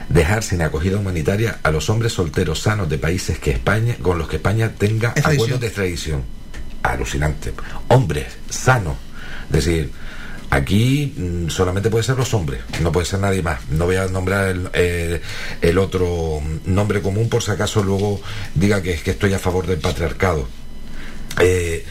dejar 0.08 0.42
sin 0.42 0.62
acogida 0.62 0.99
humanitaria 0.99 1.58
a 1.62 1.70
los 1.70 1.89
hombres 1.91 2.12
solteros 2.12 2.60
sanos 2.60 2.89
de 2.89 2.99
países 2.99 3.39
que 3.39 3.50
España, 3.50 3.97
con 4.00 4.18
los 4.18 4.28
que 4.28 4.36
España 4.36 4.70
tenga 4.76 5.15
acuerdos 5.32 5.60
de 5.60 5.66
extradición. 5.66 6.23
Alucinante. 6.82 7.52
Hombres 7.89 8.26
sanos. 8.50 8.97
Es 9.47 9.65
decir, 9.65 9.91
Aquí 10.53 11.15
mm, 11.17 11.49
solamente 11.49 11.89
puede 11.89 12.05
ser 12.05 12.19
los 12.19 12.35
hombres, 12.35 12.61
no 12.83 12.93
puede 12.93 13.07
ser 13.07 13.21
nadie 13.21 13.41
más. 13.41 13.67
No 13.71 13.87
voy 13.87 13.97
a 13.97 14.07
nombrar 14.09 14.51
el, 14.51 14.69
eh, 14.75 15.23
el 15.63 15.79
otro 15.79 16.43
nombre 16.67 17.01
común 17.01 17.31
por 17.31 17.43
si 17.43 17.53
acaso 17.53 17.83
luego 17.83 18.21
diga 18.55 18.83
que, 18.83 18.97
que 18.97 19.13
estoy 19.13 19.33
a 19.33 19.39
favor 19.39 19.67
del 19.67 19.79
patriarcado. 19.79 20.47
Eh, 21.41 21.87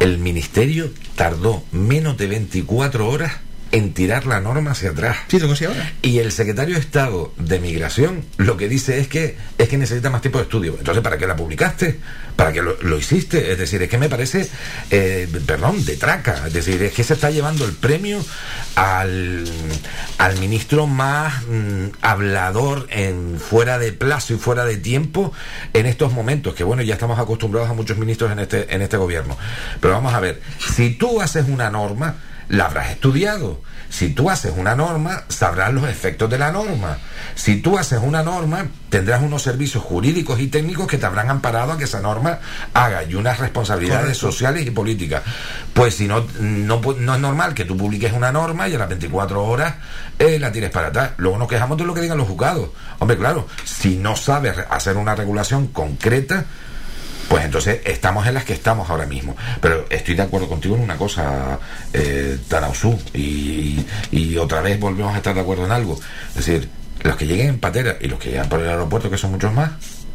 el 0.00 0.18
ministerio 0.18 0.90
tardó 1.16 1.64
menos 1.72 2.18
de 2.18 2.26
24 2.26 3.08
horas 3.08 3.36
en 3.74 3.92
tirar 3.92 4.24
la 4.26 4.38
norma 4.38 4.70
hacia 4.70 4.90
atrás. 4.90 5.16
Sí, 5.26 5.40
lo 5.40 5.52
que 5.52 5.66
ahora. 5.66 5.92
Y 6.00 6.20
el 6.20 6.30
secretario 6.30 6.76
de 6.76 6.80
Estado 6.80 7.32
de 7.36 7.58
Migración 7.58 8.24
lo 8.36 8.56
que 8.56 8.68
dice 8.68 9.00
es 9.00 9.08
que 9.08 9.36
es 9.58 9.68
que 9.68 9.76
necesita 9.76 10.10
más 10.10 10.22
tiempo 10.22 10.38
de 10.38 10.44
estudio. 10.44 10.76
Entonces, 10.78 11.02
¿para 11.02 11.18
qué 11.18 11.26
la 11.26 11.34
publicaste? 11.34 11.98
¿Para 12.36 12.52
qué 12.52 12.62
lo, 12.62 12.80
lo 12.82 12.96
hiciste? 12.96 13.50
Es 13.50 13.58
decir, 13.58 13.82
es 13.82 13.88
que 13.88 13.98
me 13.98 14.08
parece, 14.08 14.48
eh, 14.92 15.28
perdón, 15.44 15.84
de 15.84 15.96
traca. 15.96 16.44
Es 16.46 16.52
decir, 16.52 16.80
es 16.84 16.92
que 16.92 17.02
se 17.02 17.14
está 17.14 17.30
llevando 17.30 17.64
el 17.64 17.72
premio 17.72 18.24
al, 18.76 19.44
al 20.18 20.38
ministro 20.38 20.86
más 20.86 21.42
mm, 21.42 21.96
hablador 22.00 22.86
en 22.90 23.40
fuera 23.40 23.80
de 23.80 23.92
plazo 23.92 24.34
y 24.34 24.36
fuera 24.36 24.64
de 24.64 24.76
tiempo 24.76 25.32
en 25.72 25.86
estos 25.86 26.12
momentos. 26.12 26.54
Que 26.54 26.62
bueno, 26.62 26.82
ya 26.82 26.94
estamos 26.94 27.18
acostumbrados 27.18 27.68
a 27.68 27.74
muchos 27.74 27.98
ministros 27.98 28.30
en 28.30 28.38
este, 28.38 28.72
en 28.72 28.82
este 28.82 28.98
gobierno. 28.98 29.36
Pero 29.80 29.94
vamos 29.94 30.14
a 30.14 30.20
ver, 30.20 30.40
si 30.76 30.90
tú 30.90 31.20
haces 31.20 31.46
una 31.48 31.70
norma, 31.70 32.14
la 32.48 32.66
habrás 32.66 32.90
estudiado. 32.90 33.60
Si 33.88 34.08
tú 34.08 34.28
haces 34.28 34.52
una 34.56 34.74
norma, 34.74 35.22
sabrás 35.28 35.72
los 35.72 35.88
efectos 35.88 36.28
de 36.28 36.38
la 36.38 36.50
norma. 36.50 36.98
Si 37.36 37.60
tú 37.60 37.78
haces 37.78 38.00
una 38.02 38.24
norma, 38.24 38.66
tendrás 38.88 39.22
unos 39.22 39.42
servicios 39.42 39.84
jurídicos 39.84 40.40
y 40.40 40.48
técnicos 40.48 40.88
que 40.88 40.98
te 40.98 41.06
habrán 41.06 41.30
amparado 41.30 41.72
a 41.72 41.78
que 41.78 41.84
esa 41.84 42.00
norma 42.00 42.40
haga 42.72 43.04
y 43.04 43.14
unas 43.14 43.38
responsabilidades 43.38 44.18
Correcto. 44.18 44.32
sociales 44.32 44.66
y 44.66 44.70
políticas. 44.72 45.22
Pues 45.72 45.94
si 45.94 46.08
no, 46.08 46.26
no, 46.40 46.80
no 46.80 47.14
es 47.14 47.20
normal 47.20 47.54
que 47.54 47.64
tú 47.64 47.76
publiques 47.76 48.12
una 48.12 48.32
norma 48.32 48.68
y 48.68 48.74
a 48.74 48.78
las 48.78 48.88
24 48.88 49.44
horas 49.44 49.74
eh, 50.18 50.38
la 50.40 50.50
tires 50.50 50.70
para 50.70 50.88
atrás. 50.88 51.12
Luego 51.18 51.38
nos 51.38 51.48
quejamos 51.48 51.78
de 51.78 51.84
lo 51.84 51.94
que 51.94 52.00
digan 52.00 52.18
los 52.18 52.26
juzgados. 52.26 52.70
Hombre, 52.98 53.16
claro, 53.16 53.46
si 53.64 53.96
no 53.96 54.16
sabes 54.16 54.56
hacer 54.70 54.96
una 54.96 55.14
regulación 55.14 55.68
concreta, 55.68 56.46
pues 57.28 57.44
entonces 57.44 57.80
estamos 57.84 58.26
en 58.26 58.34
las 58.34 58.44
que 58.44 58.52
estamos 58.52 58.88
ahora 58.90 59.06
mismo. 59.06 59.36
Pero 59.60 59.86
estoy 59.90 60.14
de 60.14 60.22
acuerdo 60.22 60.48
contigo 60.48 60.76
en 60.76 60.82
una 60.82 60.96
cosa, 60.96 61.58
eh, 61.92 62.38
Tarausú, 62.48 62.98
y, 63.12 63.84
y 64.10 64.36
otra 64.36 64.60
vez 64.60 64.78
volvemos 64.78 65.14
a 65.14 65.18
estar 65.18 65.34
de 65.34 65.40
acuerdo 65.40 65.64
en 65.66 65.72
algo. 65.72 65.98
Es 66.30 66.34
decir, 66.46 66.68
los 67.02 67.16
que 67.16 67.26
lleguen 67.26 67.48
en 67.48 67.58
patera 67.60 67.96
y 68.00 68.08
los 68.08 68.18
que 68.18 68.30
llegan 68.30 68.48
por 68.48 68.60
el 68.60 68.68
aeropuerto, 68.68 69.10
que 69.10 69.18
son 69.18 69.32
muchos 69.32 69.52
más, 69.52 69.72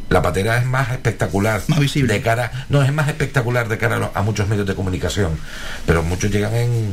la 0.08 0.22
patera 0.22 0.58
es 0.58 0.66
más 0.66 0.90
espectacular 0.90 1.62
Más 1.68 1.78
visible. 1.78 2.12
de 2.12 2.20
cara 2.20 2.66
no 2.68 2.82
es 2.82 2.92
más 2.92 3.06
espectacular 3.08 3.68
de 3.68 3.78
cara 3.78 4.10
a, 4.12 4.18
a 4.18 4.22
muchos 4.22 4.48
medios 4.48 4.66
de 4.66 4.74
comunicación 4.74 5.38
pero 5.86 6.02
muchos 6.02 6.32
llegan 6.32 6.52
en, 6.56 6.90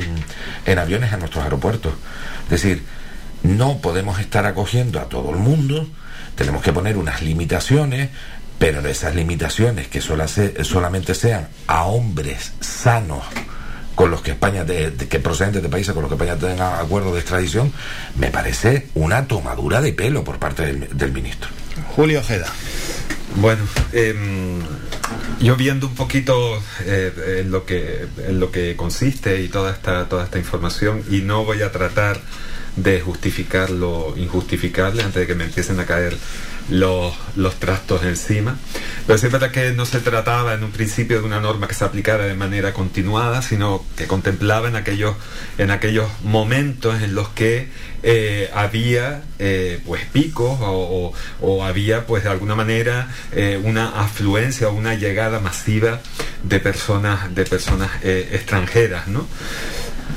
en 0.66 0.78
aviones 0.78 1.12
a 1.12 1.16
nuestros 1.16 1.42
aeropuertos 1.42 1.94
es 2.44 2.50
decir 2.50 2.84
no 3.42 3.78
podemos 3.78 4.20
estar 4.20 4.46
acogiendo 4.46 5.00
a 5.00 5.08
todo 5.08 5.30
el 5.30 5.36
mundo 5.38 5.88
tenemos 6.36 6.62
que 6.62 6.72
poner 6.72 6.96
unas 6.96 7.20
limitaciones 7.20 8.10
pero 8.58 8.80
esas 8.88 9.14
limitaciones 9.14 9.88
que 9.88 10.00
sola 10.00 10.26
se- 10.28 10.64
solamente 10.64 11.14
sean 11.14 11.48
a 11.66 11.84
hombres 11.84 12.52
sanos 12.60 13.24
con 13.94 14.10
los 14.10 14.22
que 14.22 14.30
España 14.32 14.64
de, 14.64 14.90
de- 14.90 15.08
que 15.08 15.18
procedentes 15.20 15.62
de 15.62 15.68
países 15.68 15.92
con 15.94 16.02
los 16.02 16.08
que 16.10 16.14
España 16.14 16.36
tenga 16.36 16.78
acuerdo 16.80 17.12
de 17.14 17.20
extradición 17.20 17.72
me 18.16 18.30
parece 18.30 18.86
una 18.94 19.26
tomadura 19.26 19.80
de 19.80 19.92
pelo 19.92 20.24
por 20.24 20.38
parte 20.38 20.64
del, 20.66 20.88
del 20.96 21.12
ministro 21.12 21.48
Julio 21.96 22.20
Ojeda. 22.20 22.46
Bueno, 23.36 23.62
em, 23.92 24.58
yo 25.40 25.54
viendo 25.56 25.86
un 25.86 25.94
poquito 25.94 26.60
eh, 26.84 27.40
en 27.44 27.50
lo 27.50 27.64
que 27.66 28.06
en 28.26 28.40
lo 28.40 28.50
que 28.50 28.74
consiste 28.74 29.40
y 29.42 29.48
toda 29.48 29.70
esta 29.72 30.08
toda 30.08 30.24
esta 30.24 30.38
información 30.38 31.02
y 31.10 31.20
no 31.20 31.44
voy 31.44 31.62
a 31.62 31.70
tratar 31.70 32.20
de 32.76 33.00
justificar 33.00 33.70
lo 33.70 34.14
injustificable 34.16 35.02
antes 35.02 35.20
de 35.20 35.26
que 35.26 35.34
me 35.34 35.44
empiecen 35.44 35.78
a 35.80 35.84
caer 35.86 36.16
los, 36.68 37.14
los 37.36 37.54
trastos 37.56 38.02
encima. 38.04 38.56
Pero 39.06 39.18
sí 39.18 39.26
es 39.26 39.32
verdad 39.32 39.50
que 39.50 39.72
no 39.72 39.86
se 39.86 40.00
trataba 40.00 40.54
en 40.54 40.64
un 40.64 40.70
principio 40.70 41.18
de 41.20 41.24
una 41.26 41.40
norma 41.40 41.66
que 41.68 41.74
se 41.74 41.84
aplicara 41.84 42.24
de 42.24 42.34
manera 42.34 42.72
continuada, 42.74 43.42
sino 43.42 43.84
que 43.96 44.06
contemplaba 44.06 44.68
en 44.68 44.76
aquellos, 44.76 45.16
en 45.56 45.70
aquellos 45.70 46.08
momentos 46.22 47.00
en 47.02 47.14
los 47.14 47.28
que 47.30 47.68
eh, 48.02 48.50
había 48.54 49.22
eh, 49.38 49.80
pues 49.86 50.04
picos 50.12 50.58
o, 50.60 51.12
o- 51.40 51.64
había 51.64 52.06
pues 52.06 52.22
de 52.24 52.30
alguna 52.30 52.54
manera 52.54 53.08
eh, 53.32 53.60
una 53.62 54.00
afluencia 54.02 54.68
o 54.68 54.72
una 54.72 54.94
llegada 54.94 55.40
masiva 55.40 56.00
de 56.42 56.60
personas 56.60 57.34
de 57.34 57.44
personas 57.44 57.90
extranjeras, 58.02 59.08
¿no? 59.08 59.26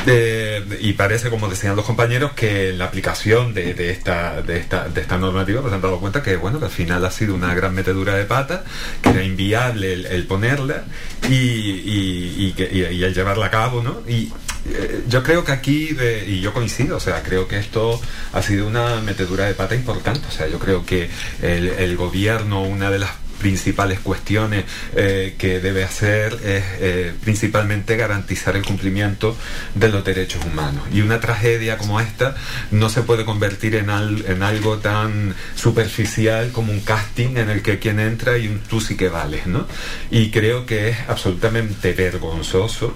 Eh, 0.07 0.79
y 0.81 0.93
parece, 0.93 1.29
como 1.29 1.47
decían 1.47 1.75
los 1.75 1.85
compañeros, 1.85 2.31
que 2.33 2.73
la 2.73 2.85
aplicación 2.85 3.53
de, 3.53 3.73
de 3.73 3.91
esta, 3.91 4.41
de, 4.41 4.57
esta, 4.57 4.87
de 4.89 5.01
esta 5.01 5.17
normativa 5.17 5.61
pues 5.61 5.73
han 5.73 5.81
dado 5.81 5.99
cuenta 5.99 6.23
que 6.23 6.37
bueno 6.37 6.59
que 6.59 6.65
al 6.65 6.71
final 6.71 7.05
ha 7.05 7.11
sido 7.11 7.35
una 7.35 7.53
gran 7.53 7.75
metedura 7.75 8.15
de 8.15 8.25
pata, 8.25 8.63
que 9.01 9.09
era 9.09 9.23
inviable 9.23 9.93
el, 9.93 10.25
ponerla 10.25 10.85
y, 11.29 11.33
y, 11.35 12.55
y- 12.57 12.63
y 12.95 13.03
el 13.03 13.13
llevarla 13.13 13.47
a 13.47 13.51
cabo, 13.51 13.83
¿no? 13.83 14.01
Y 14.07 14.31
eh, 14.69 15.03
yo 15.07 15.23
creo 15.23 15.43
que 15.43 15.51
aquí, 15.51 15.93
de- 15.93 16.25
y 16.27 16.39
yo 16.41 16.53
coincido, 16.53 16.97
o 16.97 16.99
sea, 16.99 17.21
creo 17.21 17.47
que 17.47 17.57
esto 17.59 17.99
ha 18.33 18.41
sido 18.41 18.67
una 18.67 19.01
metedura 19.01 19.45
de 19.45 19.53
pata 19.53 19.75
importante, 19.75 20.25
o 20.27 20.31
sea, 20.31 20.47
yo 20.47 20.57
creo 20.59 20.85
que 20.85 21.09
el, 21.41 21.67
el 21.67 21.95
gobierno, 21.97 22.61
una 22.63 22.89
de 22.89 22.99
las 22.99 23.11
principales 23.41 23.99
cuestiones 23.99 24.65
eh, 24.95 25.35
que 25.37 25.59
debe 25.59 25.83
hacer 25.83 26.33
es 26.43 26.63
eh, 26.79 27.13
principalmente 27.23 27.97
garantizar 27.97 28.55
el 28.55 28.63
cumplimiento 28.63 29.35
de 29.75 29.89
los 29.89 30.03
derechos 30.05 30.43
humanos. 30.45 30.83
Y 30.93 31.01
una 31.01 31.19
tragedia 31.19 31.77
como 31.77 31.99
esta 31.99 32.35
no 32.71 32.89
se 32.89 33.01
puede 33.01 33.25
convertir 33.25 33.75
en, 33.75 33.89
al- 33.89 34.23
en 34.27 34.43
algo 34.43 34.77
tan 34.77 35.35
superficial 35.55 36.51
como 36.51 36.71
un 36.71 36.81
casting 36.81 37.37
en 37.37 37.49
el 37.49 37.61
que 37.61 37.79
quien 37.79 37.99
entra 37.99 38.37
y 38.37 38.47
un 38.47 38.59
tú 38.59 38.79
sí 38.79 38.95
que 38.95 39.09
vales, 39.09 39.47
¿no? 39.47 39.67
Y 40.11 40.29
creo 40.31 40.65
que 40.65 40.89
es 40.89 40.97
absolutamente 41.07 41.93
vergonzoso 41.93 42.93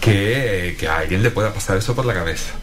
que, 0.00 0.68
eh, 0.70 0.76
que 0.76 0.88
a 0.88 0.98
alguien 0.98 1.22
le 1.22 1.30
pueda 1.30 1.52
pasar 1.52 1.76
eso 1.76 1.94
por 1.94 2.06
la 2.06 2.14
cabeza. 2.14 2.54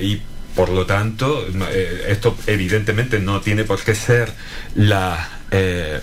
Y 0.00 0.20
por 0.56 0.68
lo 0.70 0.84
tanto, 0.84 1.46
esto 2.08 2.36
evidentemente 2.48 3.20
no 3.20 3.40
tiene 3.40 3.62
por 3.64 3.80
qué 3.82 3.94
ser 3.94 4.32
la, 4.74 5.28
eh, 5.50 6.00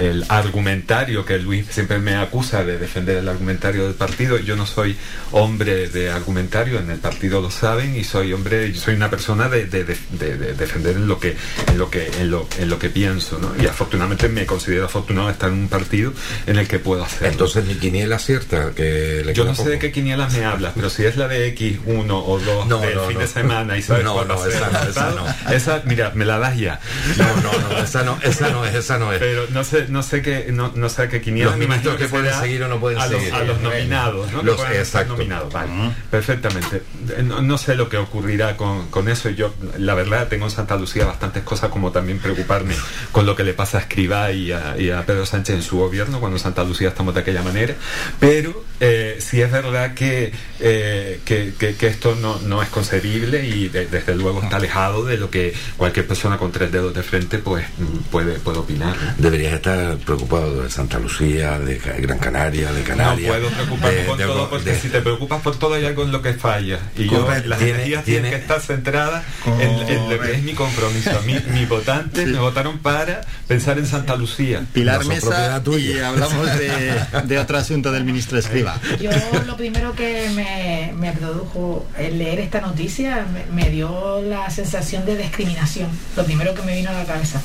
el 0.00 0.24
argumentario 0.28 1.24
que 1.24 1.38
Luis 1.38 1.66
siempre 1.70 1.98
me 1.98 2.16
acusa 2.16 2.64
de 2.64 2.78
defender 2.78 3.18
el 3.18 3.28
argumentario 3.28 3.84
del 3.84 3.94
partido. 3.94 4.38
Yo 4.38 4.56
no 4.56 4.66
soy 4.66 4.96
hombre 5.32 5.88
de 5.88 6.10
argumentario, 6.10 6.78
en 6.78 6.90
el 6.90 6.98
partido 6.98 7.40
lo 7.40 7.50
saben, 7.50 7.96
y 7.96 8.04
soy 8.04 8.32
hombre, 8.32 8.74
soy 8.74 8.94
una 8.94 9.10
persona 9.10 9.48
de, 9.48 9.66
de- 9.66 9.84
de- 9.84 9.96
de- 10.12 10.36
de 10.36 10.54
defender 10.54 10.96
en 10.96 11.06
lo 11.06 11.18
que, 11.20 11.36
en 11.68 11.78
lo 11.78 11.90
que, 11.90 12.10
en 12.18 12.30
lo, 12.30 12.48
en 12.58 12.68
lo 12.68 12.78
que 12.78 12.90
pienso, 12.90 13.38
¿no? 13.38 13.52
Y 13.62 13.66
afortunadamente 13.66 14.28
me 14.28 14.44
considero 14.46 14.86
afortunado 14.86 15.26
de 15.28 15.32
estar 15.34 15.50
en 15.50 15.56
un 15.58 15.68
partido 15.68 16.12
en 16.46 16.58
el 16.58 16.66
que 16.66 16.78
puedo 16.78 17.04
hacerlo. 17.04 17.28
entonces 17.32 17.64
mi 17.64 17.74
quiniela 17.74 18.16
acierta 18.16 18.72
que 18.74 19.22
le 19.24 19.34
Yo 19.34 19.44
no 19.44 19.52
sé 19.54 19.58
poco. 19.58 19.70
de 19.70 19.78
qué 19.78 19.92
quinielas 19.92 20.32
me 20.34 20.44
hablas, 20.44 20.72
pero 20.74 20.90
si 20.90 21.04
es 21.04 21.16
la 21.16 21.28
de 21.28 21.54
X1 21.56 22.06
o 22.10 22.38
2 22.38 22.66
No, 22.66 22.78
del 22.80 22.94
no, 22.96 23.04
fin 23.06 23.14
no. 23.14 23.20
de 23.20 23.26
semana 23.28 23.78
y 23.78 23.82
sabes 23.82 24.04
No, 24.04 24.24
no, 24.24 24.34
hacer 24.34 24.52
esa 24.52 24.88
esa 24.88 25.10
no. 25.10 25.52
esa, 25.54 25.82
mira, 25.86 26.10
me 26.14 26.24
la 26.24 26.38
das 26.38 26.56
ya. 26.58 26.80
No, 27.16 27.36
no, 27.36 27.52
no, 27.68 27.78
esa 27.82 28.02
no, 28.02 28.18
esa 28.22 28.50
no 28.50 28.64
es, 28.64 28.79
esa 28.80 28.98
no 28.98 29.12
es. 29.12 29.18
Pero 29.18 29.46
no 29.50 29.64
sé, 29.64 29.86
no 29.88 30.02
sé 30.02 30.22
qué, 30.22 30.48
no, 30.52 30.72
no 30.74 30.88
sé 30.88 31.08
qué 31.08 31.20
quiniela. 31.20 31.50
Los 31.50 31.58
me 31.58 31.64
imagino 31.66 31.90
ministros 31.92 32.10
que 32.10 32.16
pueden 32.16 32.40
seguir 32.40 32.62
o 32.64 32.68
no 32.68 32.80
pueden 32.80 32.98
a 32.98 33.06
los, 33.06 33.18
seguir. 33.20 33.34
A 33.34 33.44
los 33.44 33.60
nominados, 33.60 34.32
¿no? 34.32 34.42
Los- 34.42 34.60
exacto. 34.72 35.12
nominados, 35.14 35.52
vale. 35.52 35.70
Perfectamente. 36.10 36.82
Eh, 37.16 37.22
No, 37.22 37.40
no 37.42 37.58
sé 37.58 37.74
lo 37.76 37.88
que 37.88 37.96
ocurrirá 37.96 38.56
con, 38.56 38.88
con 38.88 39.08
eso. 39.08 39.30
Yo, 39.30 39.54
la 39.78 39.94
verdad, 39.94 40.28
tengo 40.28 40.46
en 40.46 40.50
Santa 40.50 40.76
Lucía 40.76 41.04
bastantes 41.06 41.42
cosas 41.44 41.70
como 41.70 41.92
también 41.92 42.18
preocuparme 42.18 42.74
con 43.12 43.26
lo 43.26 43.36
que 43.36 43.44
le 43.44 43.54
pasa 43.54 43.78
a 43.78 43.80
Escribá 43.82 44.32
y 44.32 44.52
a, 44.52 44.76
y 44.78 44.90
a 44.90 45.04
Pedro 45.06 45.24
Sánchez 45.26 45.56
en 45.56 45.62
su 45.62 45.78
gobierno 45.78 46.20
cuando 46.20 46.36
en 46.36 46.42
Santa 46.42 46.64
Lucía 46.64 46.88
estamos 46.88 47.14
de 47.14 47.20
aquella 47.20 47.42
manera. 47.42 47.74
Pero 48.18 48.64
eh, 48.80 49.18
sí 49.20 49.40
es 49.40 49.50
verdad 49.52 49.94
que, 49.94 50.32
eh, 50.60 51.20
que, 51.24 51.52
que- 51.58 51.74
que 51.76 51.86
esto 51.86 52.16
no, 52.20 52.38
no 52.40 52.62
es 52.62 52.68
concebible 52.68 53.46
y 53.46 53.68
de- 53.68 53.86
desde 53.86 54.14
luego 54.14 54.42
está 54.42 54.56
alejado 54.56 55.04
de 55.04 55.16
lo 55.16 55.30
que 55.30 55.54
cualquier 55.76 56.06
persona 56.06 56.38
con 56.38 56.50
tres 56.52 56.72
dedos 56.72 56.94
de 56.94 57.02
frente 57.02 57.38
pues 57.38 57.66
mm, 57.78 57.98
puede, 58.10 58.38
puede 58.38 58.58
opinar. 58.70 58.96
¿no? 58.96 59.14
Deberías 59.18 59.52
estar 59.54 59.96
preocupado 59.98 60.62
de 60.62 60.70
Santa 60.70 60.98
Lucía, 60.98 61.58
de 61.58 61.78
Gran 61.78 62.18
Canaria, 62.18 62.72
de 62.72 62.82
Canarias. 62.82 63.32
No 63.32 63.38
puedo 63.40 63.50
preocuparme 63.50 63.96
de- 63.96 64.04
por 64.04 64.16
de- 64.18 64.24
todo 64.24 64.50
porque 64.50 64.70
de- 64.70 64.80
si 64.80 64.88
te 64.88 65.00
preocupas 65.00 65.40
por 65.42 65.58
todo 65.58 65.74
hay 65.74 65.84
algo 65.84 66.02
en 66.04 66.12
lo 66.12 66.22
que 66.22 66.34
falla. 66.34 66.78
Y 66.96 67.08
yo, 67.08 67.26
las 67.28 67.58
Tiene- 67.58 67.74
energías 67.74 68.04
tiene- 68.04 68.20
tienen 68.20 68.30
que 68.30 68.36
estar 68.36 68.60
centradas 68.60 69.24
en, 69.46 69.70
en 69.88 70.10
lo 70.10 70.20
que 70.20 70.32
es 70.32 70.42
mi 70.42 70.52
compromiso. 70.54 71.10
A 71.18 71.22
mí, 71.22 71.36
mis 71.52 71.68
votantes 71.68 72.26
me 72.26 72.38
votaron 72.38 72.78
para 72.78 73.20
pensar 73.46 73.78
en 73.78 73.86
Santa 73.86 74.16
Lucía. 74.16 74.64
Pilar 74.72 75.02
No 75.02 75.08
Mesa 75.08 75.20
propiedad 75.28 75.60
y 75.60 75.64
tuya. 75.64 76.08
hablamos 76.08 76.46
de, 76.58 76.94
de 77.24 77.38
otro 77.38 77.58
asunto 77.58 77.92
del 77.92 78.04
ministro 78.04 78.38
Escriba. 78.38 78.78
Yo 79.00 79.10
lo 79.46 79.56
primero 79.56 79.94
que 79.94 80.28
me, 80.34 80.92
me 80.96 81.12
produjo 81.12 81.86
el 81.98 82.18
leer 82.18 82.40
esta 82.40 82.60
noticia 82.60 83.26
me, 83.32 83.44
me 83.64 83.70
dio 83.70 84.20
la 84.22 84.48
sensación 84.50 85.04
de 85.04 85.16
discriminación, 85.16 85.88
lo 86.16 86.24
primero 86.24 86.54
que 86.54 86.62
me 86.62 86.74
vino 86.76 86.90
a 86.90 86.92
la 86.92 87.04
cabeza, 87.04 87.40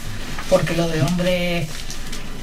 porque 0.50 0.76
lo 0.76 0.88
de 0.88 1.02
hombres 1.02 1.68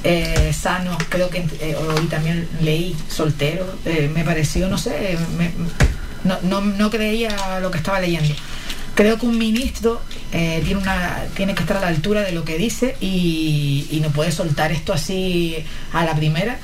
eh, 0.03 0.53
sanos, 0.53 0.97
creo 1.09 1.29
que 1.29 1.45
eh, 1.61 1.75
hoy 1.75 2.05
también 2.07 2.47
leí 2.61 2.95
soltero, 3.09 3.65
eh, 3.85 4.09
me 4.13 4.23
pareció, 4.23 4.67
no 4.67 4.77
sé, 4.77 5.17
me- 5.37 5.51
no, 6.23 6.37
no, 6.43 6.61
no 6.61 6.89
creía 6.89 7.59
lo 7.61 7.71
que 7.71 7.77
estaba 7.77 7.99
leyendo. 7.99 8.33
Creo 8.95 9.17
que 9.17 9.25
un 9.25 9.37
ministro 9.37 10.01
eh, 10.31 10.61
tiene, 10.63 10.81
una, 10.81 11.23
tiene 11.35 11.55
que 11.55 11.61
estar 11.61 11.77
a 11.77 11.81
la 11.81 11.87
altura 11.87 12.21
de 12.21 12.31
lo 12.31 12.43
que 12.45 12.57
dice 12.57 12.95
y, 13.01 13.99
no 14.03 14.09
puede 14.09 14.31
soltar 14.31 14.71
esto 14.71 14.93
así 14.93 15.55
a 15.93 16.03
la 16.05 16.13
primera 16.15 16.59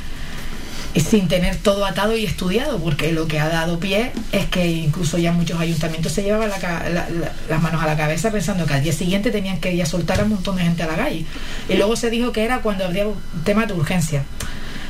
sin 1.02 1.28
tener 1.28 1.56
todo 1.58 1.86
atado 1.86 2.16
y 2.18 2.26
estudiado, 2.26 2.80
porque 2.80 3.12
lo 3.12 3.28
que 3.28 3.40
ha 3.40 3.48
dado 3.50 3.80
pie 3.80 4.12
es 4.32 4.46
que 4.48 4.66
incluso 4.68 5.18
ya 5.18 5.32
muchos 5.32 5.60
ayuntamientos 5.60 6.12
se 6.12 6.24
llevaban 6.24 6.50
la 6.50 6.58
la- 6.60 7.10
la- 7.10 7.32
las 7.50 7.62
manos 7.62 7.82
a 7.84 7.86
la 7.86 7.96
cabeza 7.98 8.32
pensando 8.32 8.66
que 8.66 8.74
al 8.74 8.84
día 8.84 8.94
siguiente 8.94 9.32
tenían 9.32 9.60
que 9.60 9.76
ya 9.76 9.86
soltar 9.86 10.20
a 10.20 10.24
un 10.24 10.30
montón 10.32 10.56
de 10.58 10.64
gente 10.64 10.84
a 10.84 10.88
la 10.88 10.96
calle. 10.96 11.26
Y 11.68 11.76
luego 11.76 11.96
se 11.96 12.10
dijo 12.10 12.32
que 12.32 12.44
era 12.44 12.60
cuando 12.62 12.86
habría 12.86 13.08
un 13.08 13.16
tema 13.44 13.66
de 13.66 13.74
urgencia. 13.74 14.24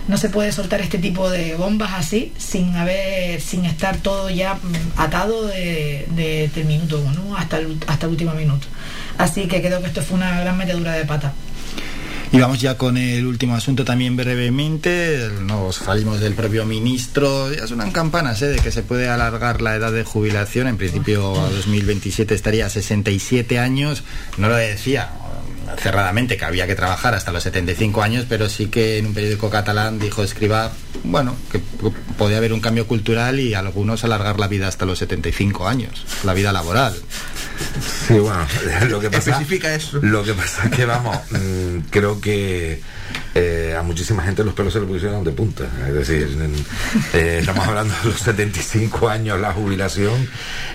No 0.07 0.17
se 0.17 0.29
puede 0.29 0.51
soltar 0.51 0.81
este 0.81 0.97
tipo 0.97 1.29
de 1.29 1.53
bombas 1.55 1.91
así 1.93 2.33
sin 2.37 2.75
haber, 2.75 3.39
sin 3.41 3.65
estar 3.65 3.97
todo 3.97 4.29
ya 4.31 4.55
mm, 4.55 4.59
atado 4.99 5.45
de, 5.45 6.07
de- 6.15 6.49
del 6.55 6.65
minuto 6.65 6.99
uno 6.99 7.37
hasta 7.37 7.57
el, 7.57 7.77
hasta 7.85 8.07
el 8.07 8.13
último 8.13 8.33
minuto. 8.33 8.65
Así 9.19 9.47
que 9.47 9.61
creo 9.61 9.81
que 9.81 9.87
esto 9.87 10.01
fue 10.01 10.17
una 10.17 10.39
gran 10.41 10.57
metedura 10.57 10.93
de 10.93 11.05
pata. 11.05 11.33
Y 12.31 12.39
vamos 12.39 12.61
ya 12.61 12.77
con 12.77 12.97
el 12.97 13.25
último 13.25 13.55
asunto 13.55 13.83
también 13.83 14.15
brevemente. 14.15 15.29
Nos 15.41 15.77
salimos 15.77 16.19
del 16.19 16.35
propio 16.35 16.63
ministro. 16.63 17.51
Ya 17.51 17.65
suenan 17.65 17.91
campanas 17.91 18.41
¿eh? 18.43 18.49
de 18.49 18.59
que 18.59 18.71
se 18.71 18.83
puede 18.83 19.09
alargar 19.09 19.61
la 19.61 19.75
edad 19.75 19.91
de 19.91 20.03
jubilación. 20.03 20.67
En 20.67 20.77
principio 20.77 21.39
a 21.41 21.49
2027 21.49 22.35
estaría 22.35 22.67
a 22.67 22.69
67 22.69 23.57
años. 23.57 24.03
No 24.37 24.47
lo 24.47 24.55
decía 24.55 25.09
cerradamente 25.77 26.37
que 26.37 26.45
había 26.45 26.67
que 26.67 26.75
trabajar 26.75 27.15
hasta 27.15 27.31
los 27.31 27.41
75 27.43 28.03
años, 28.03 28.25
pero 28.29 28.47
sí 28.47 28.67
que 28.67 28.99
en 28.99 29.07
un 29.07 29.13
periódico 29.13 29.49
catalán 29.49 29.97
dijo 29.97 30.23
Escriba 30.23 30.71
bueno, 31.03 31.35
que 31.51 31.59
podía 32.17 32.37
haber 32.37 32.53
un 32.53 32.59
cambio 32.59 32.87
cultural 32.87 33.39
y 33.39 33.53
algunos 33.53 34.03
alargar 34.03 34.39
la 34.39 34.47
vida 34.47 34.67
hasta 34.67 34.85
los 34.85 34.99
75 34.99 35.67
años, 35.67 36.05
la 36.23 36.33
vida 36.33 36.51
laboral. 36.51 36.93
Sí, 38.07 38.13
bueno, 38.13 38.45
lo 38.89 38.99
que 38.99 39.09
pasa, 39.09 39.31
Especifica 39.31 39.73
eso. 39.73 39.99
Lo 40.01 40.23
que 40.23 40.33
pasa 40.33 40.65
es 40.65 40.71
que, 40.71 40.85
vamos, 40.85 41.17
mm, 41.31 41.79
creo 41.89 42.19
que 42.21 42.81
eh, 43.35 43.75
a 43.77 43.81
muchísima 43.83 44.23
gente 44.23 44.43
los 44.43 44.53
pelos 44.53 44.71
se 44.73 44.79
le 44.79 44.85
pusieron 44.85 45.23
de 45.23 45.31
punta. 45.31 45.65
Es 45.87 45.93
decir, 45.93 46.37
en- 46.41 46.65
eh, 47.13 47.37
estamos 47.41 47.67
hablando 47.67 47.93
de 48.03 48.09
los 48.09 48.19
75 48.19 49.09
años, 49.09 49.39
la 49.39 49.51
jubilación, 49.53 50.27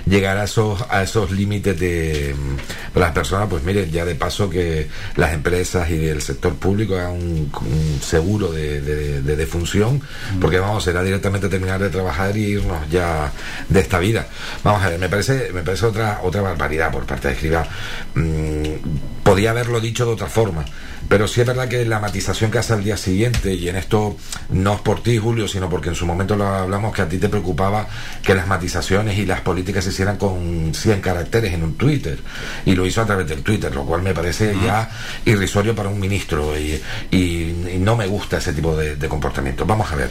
llegar 0.06 0.36
a 0.38 0.44
esos, 0.44 0.82
a 0.90 1.02
esos 1.02 1.30
límites 1.30 1.78
de 1.78 2.34
mm, 2.36 2.98
las 2.98 3.12
personas, 3.12 3.48
pues 3.48 3.62
miren, 3.64 3.90
ya 3.90 4.04
de 4.04 4.14
paso 4.14 4.50
que 4.50 4.88
las 5.16 5.32
empresas 5.32 5.88
y 5.90 6.06
el 6.06 6.20
sector 6.22 6.54
público 6.54 6.94
hagan 6.96 7.12
un, 7.12 7.50
un 7.62 8.00
seguro 8.02 8.52
de, 8.52 8.80
de- 8.80 9.22
de 9.22 9.36
defunción, 9.36 10.02
porque 10.40 10.58
vamos, 10.58 10.84
será 10.84 11.02
directamente 11.02 11.48
terminar 11.48 11.80
de 11.80 11.90
trabajar 11.90 12.36
y 12.36 12.44
irnos 12.44 12.88
ya 12.90 13.32
de 13.68 13.80
esta 13.80 13.98
vida. 13.98 14.26
Vamos 14.62 14.82
a 14.82 14.90
ver, 14.90 14.98
me 14.98 15.08
parece, 15.08 15.50
me 15.52 15.62
parece 15.62 15.86
otra, 15.86 16.20
otra 16.22 16.42
barbaridad 16.42 16.90
por 16.90 17.04
parte 17.04 17.28
de 17.28 17.34
Escribá. 17.34 17.66
Mm, 18.14 19.22
podía 19.22 19.50
haberlo 19.50 19.80
dicho 19.80 20.06
de 20.06 20.12
otra 20.12 20.26
forma. 20.26 20.64
Pero 21.08 21.28
sí 21.28 21.40
es 21.42 21.46
verdad 21.46 21.68
que 21.68 21.84
la 21.84 22.00
matización 22.00 22.50
que 22.50 22.58
hace 22.58 22.72
al 22.72 22.82
día 22.82 22.96
siguiente, 22.96 23.52
y 23.54 23.68
en 23.68 23.76
esto 23.76 24.16
no 24.50 24.74
es 24.74 24.80
por 24.80 25.02
ti, 25.02 25.18
Julio, 25.18 25.46
sino 25.48 25.68
porque 25.68 25.90
en 25.90 25.94
su 25.94 26.06
momento 26.06 26.34
lo 26.36 26.46
hablamos 26.46 26.94
que 26.94 27.02
a 27.02 27.08
ti 27.08 27.18
te 27.18 27.28
preocupaba 27.28 27.86
que 28.22 28.34
las 28.34 28.46
matizaciones 28.46 29.18
y 29.18 29.26
las 29.26 29.40
políticas 29.42 29.84
se 29.84 29.90
hicieran 29.90 30.16
con 30.16 30.72
100 30.74 31.00
caracteres 31.00 31.52
en 31.52 31.62
un 31.62 31.74
Twitter. 31.76 32.18
Y 32.64 32.74
lo 32.74 32.86
hizo 32.86 33.02
a 33.02 33.06
través 33.06 33.28
del 33.28 33.42
Twitter, 33.42 33.74
lo 33.74 33.84
cual 33.84 34.02
me 34.02 34.14
parece 34.14 34.54
ya 34.64 34.90
irrisorio 35.24 35.74
para 35.74 35.88
un 35.88 36.00
ministro. 36.00 36.58
Y, 36.58 36.80
y- 37.10 37.54
y 37.74 37.78
no 37.78 37.96
me 37.96 38.06
gusta 38.06 38.38
ese 38.38 38.52
tipo 38.52 38.76
de, 38.76 38.96
de 38.96 39.08
comportamiento. 39.08 39.66
Vamos 39.66 39.92
a 39.92 39.96
ver, 39.96 40.10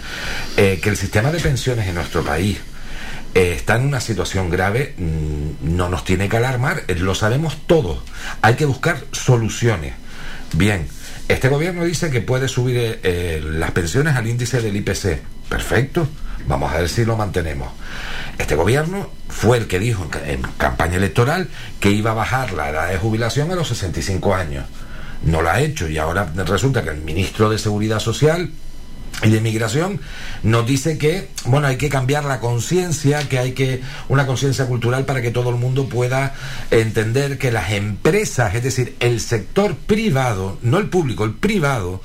eh, 0.58 0.80
que 0.82 0.90
el 0.90 0.98
sistema 0.98 1.32
de 1.32 1.40
pensiones 1.40 1.88
en 1.88 1.96
nuestro 1.96 2.24
país 2.24 2.60
eh, 3.36 3.54
está 3.58 3.76
en 3.78 3.86
una 3.88 4.00
situación 4.00 4.50
grave, 4.52 4.94
mm, 4.98 5.76
no 5.76 5.90
nos 5.90 6.04
tiene 6.06 6.30
que 6.30 6.38
alarmar, 6.38 6.84
eh, 6.88 6.96
lo 6.96 7.16
sabemos 7.16 7.58
todos. 7.66 8.00
Hay 8.44 8.54
que 8.56 8.66
buscar 8.66 8.98
soluciones. 9.12 9.94
Bien, 10.54 10.88
este 11.28 11.50
gobierno 11.50 11.84
dice 11.84 12.10
que 12.12 12.22
puede 12.22 12.48
subir 12.48 12.78
eh, 12.78 13.00
eh, 13.04 13.42
las 13.44 13.72
pensiones 13.72 14.16
al 14.16 14.28
índice 14.28 14.62
del 14.62 14.76
IPC. 14.76 15.20
Perfecto, 15.50 16.08
vamos 16.48 16.72
a 16.72 16.78
ver 16.78 16.90
si 16.90 17.06
lo 17.06 17.16
mantenemos. 17.18 17.70
Este 18.38 18.56
gobierno 18.56 19.10
fue 19.30 19.58
el 19.58 19.68
que 19.68 19.80
dijo 19.80 20.04
en, 20.04 20.10
ca- 20.10 20.30
en 20.30 20.42
campaña 20.58 20.98
electoral 20.98 21.50
que 21.80 21.92
iba 21.92 22.12
a 22.12 22.16
bajar 22.16 22.54
la 22.54 22.70
edad 22.70 22.90
de 22.90 22.98
jubilación 22.98 23.52
a 23.52 23.56
los 23.56 23.68
65 23.70 24.36
años. 24.36 24.66
No 25.24 25.42
lo 25.42 25.50
ha 25.50 25.62
hecho 25.62 25.88
y 25.90 25.98
ahora 25.98 26.32
resulta 26.46 26.84
que 26.84 26.90
el 26.90 26.98
ministro 27.02 27.50
de 27.50 27.58
Seguridad 27.58 28.00
Social 28.00 28.52
y 29.22 29.30
de 29.30 29.38
inmigración 29.38 30.00
nos 30.42 30.66
dice 30.66 30.98
que 30.98 31.30
bueno 31.46 31.68
hay 31.68 31.78
que 31.78 31.90
cambiar 31.90 32.26
la 32.26 32.40
conciencia 32.40 33.28
que 33.30 33.38
hay 33.40 33.52
que 33.52 33.82
una 34.10 34.26
conciencia 34.26 34.66
cultural 34.66 35.06
para 35.06 35.22
que 35.22 35.32
todo 35.32 35.50
el 35.50 35.56
mundo 35.56 35.88
pueda 35.88 36.34
entender 36.72 37.38
que 37.38 37.52
las 37.52 37.72
empresas 37.72 38.56
es 38.56 38.64
decir 38.64 38.96
el 39.00 39.20
sector 39.20 39.76
privado 39.76 40.58
no 40.62 40.80
el 40.80 40.90
público 40.90 41.24
el 41.24 41.34
privado 41.34 42.02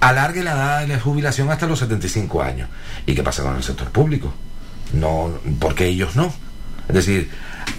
alargue 0.00 0.42
la 0.42 0.52
edad 0.52 0.80
de 0.82 0.88
la 0.88 1.00
jubilación 1.00 1.50
hasta 1.50 1.66
los 1.66 1.80
75 1.80 2.40
años. 2.40 2.68
Y 3.04 3.16
qué 3.16 3.22
pasa 3.24 3.42
con 3.42 3.56
el 3.56 3.62
sector 3.62 3.90
público 3.90 4.32
no 4.92 5.38
porque 5.58 5.86
ellos 5.86 6.16
no 6.16 6.32
es 6.88 6.94
decir 6.94 7.30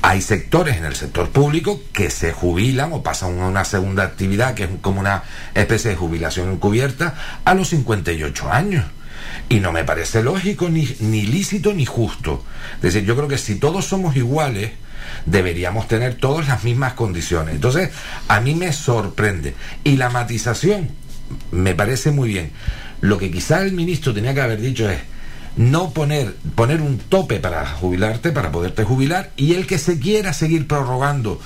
hay 0.01 0.21
sectores 0.21 0.77
en 0.77 0.85
el 0.85 0.95
sector 0.95 1.29
público 1.29 1.81
que 1.93 2.09
se 2.09 2.31
jubilan 2.31 2.93
o 2.93 3.03
pasan 3.03 3.39
a 3.39 3.47
una 3.47 3.65
segunda 3.65 4.03
actividad 4.03 4.53
que 4.53 4.63
es 4.63 4.69
como 4.81 4.99
una 4.99 5.23
especie 5.53 5.91
de 5.91 5.97
jubilación 5.97 6.51
encubierta 6.51 7.15
a 7.45 7.53
los 7.53 7.69
58 7.69 8.51
años. 8.51 8.85
Y 9.49 9.59
no 9.59 9.71
me 9.71 9.83
parece 9.83 10.23
lógico, 10.23 10.69
ni, 10.69 10.87
ni 10.99 11.23
lícito, 11.23 11.73
ni 11.73 11.85
justo. 11.85 12.43
Es 12.75 12.81
decir, 12.81 13.03
yo 13.03 13.15
creo 13.15 13.27
que 13.27 13.37
si 13.37 13.55
todos 13.55 13.85
somos 13.85 14.15
iguales, 14.15 14.71
deberíamos 15.25 15.87
tener 15.87 16.15
todas 16.15 16.47
las 16.47 16.63
mismas 16.63 16.93
condiciones. 16.93 17.55
Entonces, 17.55 17.89
a 18.27 18.39
mí 18.39 18.55
me 18.55 18.71
sorprende. 18.73 19.55
Y 19.83 19.97
la 19.97 20.09
matización 20.09 20.89
me 21.51 21.75
parece 21.75 22.11
muy 22.11 22.29
bien. 22.29 22.51
Lo 23.01 23.17
que 23.17 23.31
quizá 23.31 23.61
el 23.61 23.73
ministro 23.73 24.13
tenía 24.13 24.33
que 24.33 24.41
haber 24.41 24.59
dicho 24.59 24.89
es, 24.89 24.99
no 25.57 25.91
poner, 25.91 26.35
poner 26.55 26.81
un 26.81 26.97
tope 26.97 27.39
para 27.39 27.65
jubilarte, 27.65 28.31
para 28.31 28.51
poderte 28.51 28.83
jubilar, 28.83 29.31
y 29.35 29.55
el 29.55 29.67
que 29.67 29.77
se 29.77 29.99
quiera 29.99 30.33
seguir 30.33 30.67
prorrogando 30.67 31.39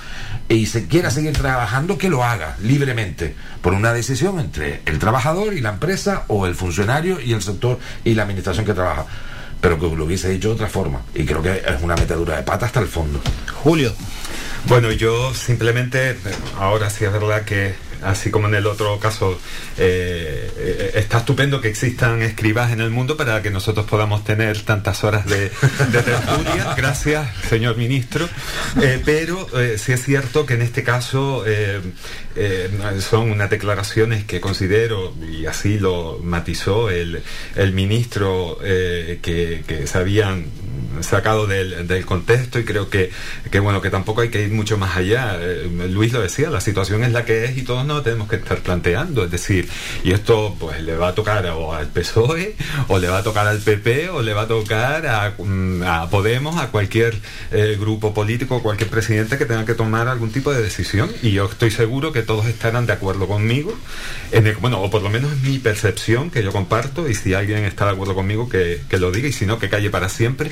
y 0.49 0.65
se 0.65 0.88
quiera 0.88 1.09
seguir 1.09 1.33
trabajando, 1.33 1.98
que 1.98 2.09
lo 2.09 2.23
haga 2.23 2.57
libremente, 2.61 3.35
por 3.61 3.73
una 3.73 3.93
decisión 3.93 4.40
entre 4.40 4.82
el 4.85 4.99
trabajador 4.99 5.53
y 5.53 5.61
la 5.61 5.69
empresa, 5.69 6.25
o 6.27 6.45
el 6.45 6.56
funcionario 6.56 7.19
y 7.19 7.33
el 7.33 7.41
sector 7.41 7.80
y 8.03 8.14
la 8.14 8.23
administración 8.23 8.65
que 8.65 8.73
trabaja. 8.73 9.06
Pero 9.61 9.80
que 9.80 9.95
lo 9.95 10.06
hubiese 10.06 10.30
dicho 10.30 10.49
de 10.49 10.56
otra 10.56 10.67
forma, 10.67 11.01
y 11.15 11.25
creo 11.25 11.41
que 11.41 11.64
es 11.65 11.82
una 11.82 11.95
metedura 11.95 12.35
de 12.35 12.43
pata 12.43 12.65
hasta 12.65 12.82
el 12.82 12.88
fondo. 12.88 13.22
Julio. 13.64 13.93
Bueno, 14.65 14.91
yo 14.91 15.33
simplemente, 15.33 16.17
ahora 16.57 16.90
sí 16.90 17.03
es 17.03 17.11
verdad 17.11 17.43
que, 17.43 17.75
así 18.06 18.32
como 18.32 18.48
en 18.48 18.56
el 18.56 18.67
otro 18.67 18.99
caso, 18.99 19.40
eh, 19.77 20.91
está 20.95 21.19
estupendo 21.19 21.61
que 21.61 21.69
existan 21.69 22.22
escribas 22.22 22.72
en 22.72 22.82
el 22.82 22.90
mundo 22.90 23.17
para 23.17 23.41
que 23.41 23.49
nosotros 23.49 23.85
podamos 23.85 24.23
tener 24.23 24.61
tantas 24.61 25.03
horas 25.03 25.25
de, 25.25 25.49
de 25.49 26.03
tertulia. 26.03 26.73
Gracias, 26.77 27.27
señor 27.49 27.77
ministro. 27.77 28.27
Eh, 28.82 29.01
pero 29.03 29.48
eh, 29.59 29.77
sí 29.77 29.91
es 29.91 30.03
cierto 30.03 30.45
que 30.45 30.56
en 30.56 30.61
este 30.61 30.83
caso 30.83 31.43
eh, 31.45 31.82
son 32.99 33.32
unas 33.32 33.49
declaraciones 33.49 34.25
que 34.25 34.41
considero, 34.41 35.14
y 35.32 35.45
así 35.45 35.80
lo 35.80 36.19
matizó 36.23 36.90
el, 36.90 37.22
el 37.56 37.73
ministro, 37.73 38.57
que, 38.61 39.64
que 39.67 39.88
se 39.88 39.98
habían 39.98 40.45
sacado 41.02 41.48
del, 41.48 42.06
contexto 42.06 42.60
y 42.60 42.66
creo 42.66 42.90
que, 42.90 43.11
que 43.52 43.60
bueno 43.60 43.82
que 43.82 43.90
tampoco 43.90 44.22
hay 44.22 44.30
que 44.30 44.42
ir 44.43 44.52
mucho 44.52 44.77
más 44.77 44.95
allá. 44.98 45.38
Eh, 45.40 45.69
Luis 45.90 46.14
lo 46.14 46.22
decía 46.22 46.50
la 46.50 46.61
situación 46.61 47.03
es 47.03 47.11
la 47.11 47.26
que 47.26 47.45
es 47.45 47.58
y 47.58 47.64
todos 47.64 47.85
nos 47.85 48.03
tenemos 48.03 48.27
que 48.30 48.38
estar 48.38 48.60
planteando. 48.60 49.24
Es 49.26 49.32
decir 49.32 49.68
y 50.03 50.11
esto 50.11 50.56
pues 50.60 50.82
le 50.82 50.95
va 50.95 51.10
a 51.10 51.16
tocar 51.16 51.45
o 51.48 51.74
al 51.74 51.88
PSOE 51.88 52.56
o 52.88 53.00
le 53.00 53.08
va 53.10 53.19
a 53.19 53.24
tocar 53.24 53.48
al 53.48 53.60
PP 53.60 54.10
o 54.10 54.22
le 54.22 54.34
va 54.34 54.43
a 54.43 54.48
tocar 54.48 55.06
a, 55.08 55.34
mm, 55.38 55.84
Podemos 56.10 56.58
a 56.61 56.68
cualquier 56.68 57.16
eh, 57.52 57.77
grupo 57.80 58.14
político 58.14 58.61
cualquier 58.61 58.90
presidente 58.90 59.38
que 59.38 59.45
tenga 59.45 59.66
que 59.66 59.74
tomar 59.74 60.08
algún 60.08 60.32
tipo 60.32 60.53
de 60.53 60.61
decisión. 60.61 61.11
Y 61.22 61.32
yo 61.32 61.45
estoy 61.45 61.72
seguro 61.72 62.11
que 62.11 62.22
todos 62.24 62.45
estarán 62.45 62.85
de 62.85 62.93
acuerdo 62.93 63.27
conmigo 63.27 63.77
en 64.32 64.48
el- 64.48 64.56
bueno 64.58 64.82
o 64.82 64.90
por 64.90 65.02
lo 65.02 65.10
menos 65.10 65.35
mi 65.42 65.60
percepción 65.60 66.30
que 66.30 66.43
yo 66.43 66.52
comparto 66.52 67.10
y 67.10 67.16
si 67.16 67.34
alguien 67.34 67.66
está 67.66 67.85
de 67.85 67.92
acuerdo 67.92 68.16
conmigo 68.16 68.50
que, 68.50 68.82
que 68.90 68.98
lo 68.98 69.11
diga 69.11 69.27
y 69.27 69.32
si 69.32 69.45
no 69.45 69.60
que 69.60 69.69
calle 69.69 69.90
para 69.90 70.10
siempre 70.10 70.50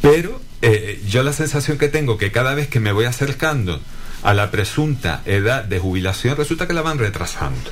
pero 0.00 0.40
eh, 0.62 1.00
yo 1.06 1.22
la 1.22 1.32
sensación 1.32 1.78
que 1.78 1.88
tengo 1.88 2.18
que 2.18 2.32
cada 2.32 2.54
vez 2.54 2.68
que 2.68 2.80
me 2.80 2.92
voy 2.92 3.04
acercando 3.04 3.80
a 4.22 4.34
la 4.34 4.50
presunta 4.50 5.22
edad 5.24 5.64
de 5.64 5.78
jubilación 5.78 6.36
resulta 6.36 6.66
que 6.66 6.74
la 6.74 6.82
van 6.82 6.98
retrasando. 6.98 7.70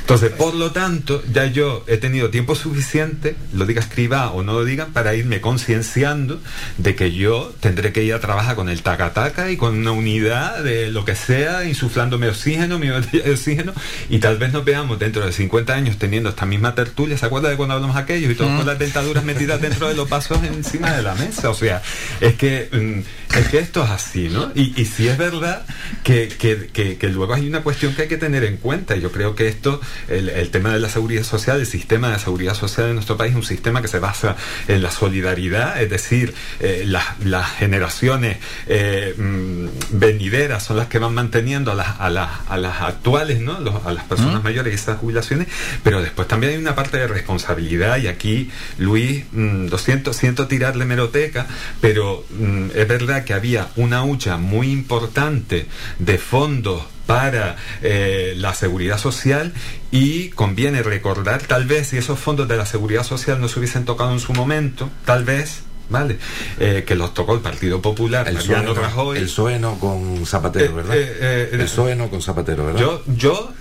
Entonces, 0.00 0.30
por 0.30 0.54
lo 0.54 0.72
tanto, 0.72 1.22
ya 1.32 1.46
yo 1.46 1.84
he 1.86 1.98
tenido 1.98 2.30
tiempo 2.30 2.54
suficiente, 2.54 3.36
lo 3.52 3.66
diga 3.66 3.80
escriba 3.80 4.30
o 4.30 4.42
no 4.42 4.54
lo 4.54 4.64
digan, 4.64 4.92
para 4.92 5.14
irme 5.14 5.40
concienciando 5.40 6.40
de 6.78 6.94
que 6.94 7.12
yo 7.12 7.52
tendré 7.60 7.92
que 7.92 8.02
ir 8.04 8.14
a 8.14 8.20
trabajar 8.20 8.56
con 8.56 8.68
el 8.68 8.82
taca-taca 8.82 9.50
y 9.50 9.56
con 9.56 9.76
una 9.76 9.92
unidad 9.92 10.62
de 10.64 10.90
lo 10.90 11.04
que 11.04 11.14
sea, 11.14 11.64
insuflándome 11.64 12.28
oxígeno, 12.28 12.78
mi 12.78 12.88
botella 12.90 13.24
de 13.24 13.32
oxígeno, 13.32 13.72
y 14.08 14.18
tal 14.18 14.38
vez 14.38 14.52
nos 14.52 14.64
veamos 14.64 14.98
dentro 14.98 15.24
de 15.26 15.32
50 15.32 15.74
años 15.74 15.98
teniendo 15.98 16.30
esta 16.30 16.46
misma 16.46 16.74
tertulia. 16.74 17.18
¿Se 17.18 17.26
acuerda 17.26 17.50
de 17.50 17.56
cuando 17.56 17.74
hablamos 17.74 17.96
aquellos 17.96 18.32
y 18.32 18.34
todos 18.34 18.50
con 18.56 18.66
las 18.66 18.78
dentaduras 18.78 19.24
metidas 19.24 19.60
dentro 19.60 19.88
de 19.88 19.94
los 19.94 20.08
vasos 20.08 20.38
encima 20.42 20.92
de 20.96 21.02
la 21.02 21.14
mesa? 21.14 21.50
O 21.50 21.54
sea, 21.54 21.82
es 22.20 22.34
que, 22.34 22.68
mm, 22.72 23.36
es 23.38 23.48
que 23.48 23.58
esto 23.58 23.84
es 23.84 23.90
así, 23.90 24.28
¿no? 24.30 24.50
Y, 24.54 24.72
y 24.80 24.84
sí 24.86 25.06
es 25.08 25.18
verdad 25.18 25.66
que, 26.02 26.28
que- 26.28 26.68
que- 26.72 26.96
que 26.96 27.08
luego 27.08 27.34
hay 27.34 27.46
una 27.46 27.60
cuestión 27.62 27.94
que 27.94 28.02
hay 28.02 28.08
que 28.08 28.16
tener 28.16 28.44
en 28.44 28.56
cuenta. 28.56 28.96
y 28.96 29.00
Yo 29.00 29.12
creo 29.12 29.34
que 29.34 29.47
esto, 29.48 29.80
el, 30.08 30.28
el 30.28 30.50
tema 30.50 30.72
de 30.72 30.80
la 30.80 30.88
seguridad 30.88 31.22
social, 31.24 31.60
el 31.60 31.66
sistema 31.66 32.10
de 32.10 32.18
seguridad 32.18 32.54
social 32.54 32.88
en 32.88 32.94
nuestro 32.94 33.16
país 33.16 33.34
un 33.34 33.42
sistema 33.42 33.82
que 33.82 33.88
se 33.88 33.98
basa 33.98 34.36
en 34.68 34.82
la 34.82 34.90
solidaridad, 34.90 35.80
es 35.82 35.90
decir, 35.90 36.34
eh, 36.60 36.84
las, 36.86 37.04
las 37.24 37.50
generaciones 37.56 38.38
eh, 38.66 39.14
mm, 39.16 39.66
venideras 39.98 40.64
son 40.64 40.76
las 40.76 40.86
que 40.88 40.98
van 40.98 41.14
manteniendo 41.14 41.72
a 41.72 41.74
las, 41.74 42.00
a 42.00 42.10
las, 42.10 42.30
a 42.48 42.56
las 42.56 42.80
actuales, 42.82 43.40
¿no? 43.40 43.60
Los- 43.60 43.84
a 43.84 43.92
las 43.92 44.04
personas 44.04 44.42
mayores 44.42 44.72
y 44.72 44.74
esas 44.76 44.98
jubilaciones, 44.98 45.48
pero 45.82 46.02
después 46.02 46.26
también 46.28 46.52
hay 46.54 46.58
una 46.58 46.74
parte 46.74 46.98
de 46.98 47.06
responsabilidad 47.06 47.98
y 47.98 48.06
aquí, 48.08 48.50
Luis, 48.78 49.24
mm, 49.32 49.66
lo 49.68 49.78
siento, 49.78 50.12
siento 50.12 50.46
tirarle 50.46 50.84
meroteca, 50.84 51.46
pero 51.80 52.24
mm, 52.30 52.70
es 52.74 52.88
verdad 52.88 53.24
que 53.24 53.34
había 53.34 53.68
una 53.76 54.02
hucha 54.04 54.36
muy 54.36 54.70
importante 54.72 55.66
de 55.98 56.18
fondos 56.18 56.82
para 57.08 57.56
eh, 57.80 58.34
la 58.36 58.52
seguridad 58.54 58.98
social 58.98 59.54
y 59.90 60.28
conviene 60.28 60.82
recordar, 60.82 61.40
tal 61.42 61.64
vez 61.64 61.88
si 61.88 61.96
esos 61.96 62.18
fondos 62.18 62.46
de 62.48 62.58
la 62.58 62.66
seguridad 62.66 63.02
social 63.02 63.40
no 63.40 63.48
se 63.48 63.58
hubiesen 63.58 63.86
tocado 63.86 64.12
en 64.12 64.20
su 64.20 64.34
momento, 64.34 64.90
tal 65.06 65.24
vez, 65.24 65.60
¿vale? 65.88 66.18
Eh, 66.60 66.84
que 66.86 66.94
los 66.94 67.14
tocó 67.14 67.32
el 67.32 67.40
Partido 67.40 67.80
Popular, 67.80 68.28
El 68.28 68.34
Mariano 68.34 68.74
Rajoy. 68.74 69.16
el 69.16 69.24
PSOE 69.24 69.58
no 69.58 69.78
con 69.78 70.26
Zapatero, 70.26 70.66
Eh, 70.66 70.74
¿verdad? 70.74 70.96
eh, 70.98 71.16
eh, 71.20 71.48
el 71.52 71.60
PSOE 71.60 71.96
no 71.96 72.10
con 72.10 72.20
Zapatero, 72.20 72.66
¿verdad? 72.66 72.80
Yo, 72.80 73.02
yo 73.06 73.52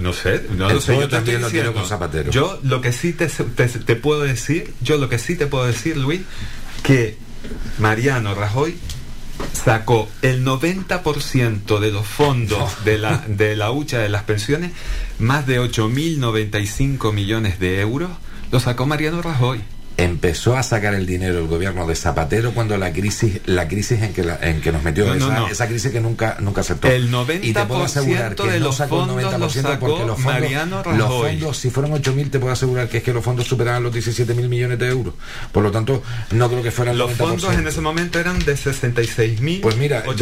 no 0.00 0.12
sé, 0.12 0.44
no 0.58 0.68
El 0.68 0.74
lo 0.74 0.80
sé. 0.82 0.94
Yo 1.00 1.08
también 1.08 1.40
lo 1.40 1.46
diciendo. 1.46 1.72
con 1.72 1.86
Zapatero. 1.86 2.30
Yo 2.30 2.58
lo 2.62 2.82
que 2.82 2.92
sí 2.92 3.14
te, 3.14 3.28
te- 3.28 3.68
te 3.68 3.96
puedo 3.96 4.20
decir, 4.20 4.74
yo 4.82 4.98
lo 4.98 5.08
que 5.08 5.18
sí 5.18 5.34
te 5.34 5.46
puedo 5.46 5.64
decir, 5.64 5.96
Luis, 5.96 6.20
que 6.82 7.16
Mariano 7.78 8.34
Rajoy 8.34 8.76
sacó 9.52 10.08
el 10.22 10.44
90% 10.44 11.78
de 11.78 11.90
los 11.90 12.06
fondos 12.06 12.72
de 12.84 12.98
la, 12.98 13.24
de 13.26 13.56
la 13.56 13.70
hucha 13.70 13.98
de 13.98 14.08
las 14.08 14.24
pensiones, 14.24 14.72
más 15.18 15.46
de 15.46 15.60
8.095 15.60 17.12
millones 17.12 17.58
de 17.58 17.80
euros, 17.80 18.10
lo 18.50 18.60
sacó 18.60 18.86
Mariano 18.86 19.22
Rajoy. 19.22 19.60
Empezó 19.96 20.56
a 20.56 20.62
sacar 20.62 20.94
el 20.94 21.06
dinero 21.06 21.38
el 21.38 21.46
gobierno 21.46 21.86
de 21.86 21.94
Zapatero 21.94 22.52
cuando 22.52 22.76
la 22.78 22.92
crisis, 22.92 23.40
la 23.46 23.68
crisis 23.68 24.00
en 24.02 24.12
que, 24.12 24.24
la- 24.24 24.38
en 24.42 24.60
que 24.60 24.72
nos 24.72 24.82
metió, 24.82 25.04
No, 25.06 25.14
no, 25.14 25.26
esa, 25.26 25.38
no. 25.40 25.48
esa 25.48 25.68
crisis 25.68 25.90
que 25.92 26.00
nunca, 26.00 26.36
nunca 26.40 26.62
aceptó. 26.62 26.88
El 26.88 27.08
y 27.42 27.52
te 27.52 27.64
puedo 27.66 27.84
asegurar 27.84 28.34
90% 28.34 28.44
que 28.44 28.50
de 28.52 28.60
no 28.60 28.72
sacó 28.72 29.02
el 29.02 29.08
fondos 29.10 29.22
90% 29.32 29.38
los 29.38 29.52
sacó 29.52 29.86
porque 29.86 30.04
los 30.06 30.20
fondos, 30.20 30.96
los 30.98 31.08
fondos, 31.08 31.56
si 31.58 31.70
fueron 31.70 31.92
8.000, 31.92 32.30
te 32.30 32.38
puedo 32.38 32.52
asegurar 32.52 32.88
que 32.88 32.98
es 32.98 33.02
que 33.02 33.12
los 33.12 33.22
fondos 33.24 33.46
superaban 33.46 33.82
los 33.82 33.92
17.000 33.94 34.48
millones 34.48 34.78
de 34.78 34.88
euros. 34.88 35.14
Por 35.52 35.62
lo 35.62 35.70
tanto, 35.70 36.02
no 36.32 36.48
creo 36.48 36.62
que 36.62 36.70
fueran 36.70 36.96
Los 36.98 37.10
el 37.12 37.16
90%. 37.18 37.18
fondos 37.18 37.54
en 37.54 37.68
ese 37.68 37.80
momento 37.80 38.18
eran 38.18 38.38
de 38.38 38.56
66.815 38.56 39.60
Pues 39.60 39.76
mira, 39.76 40.04
yo- 40.04 40.12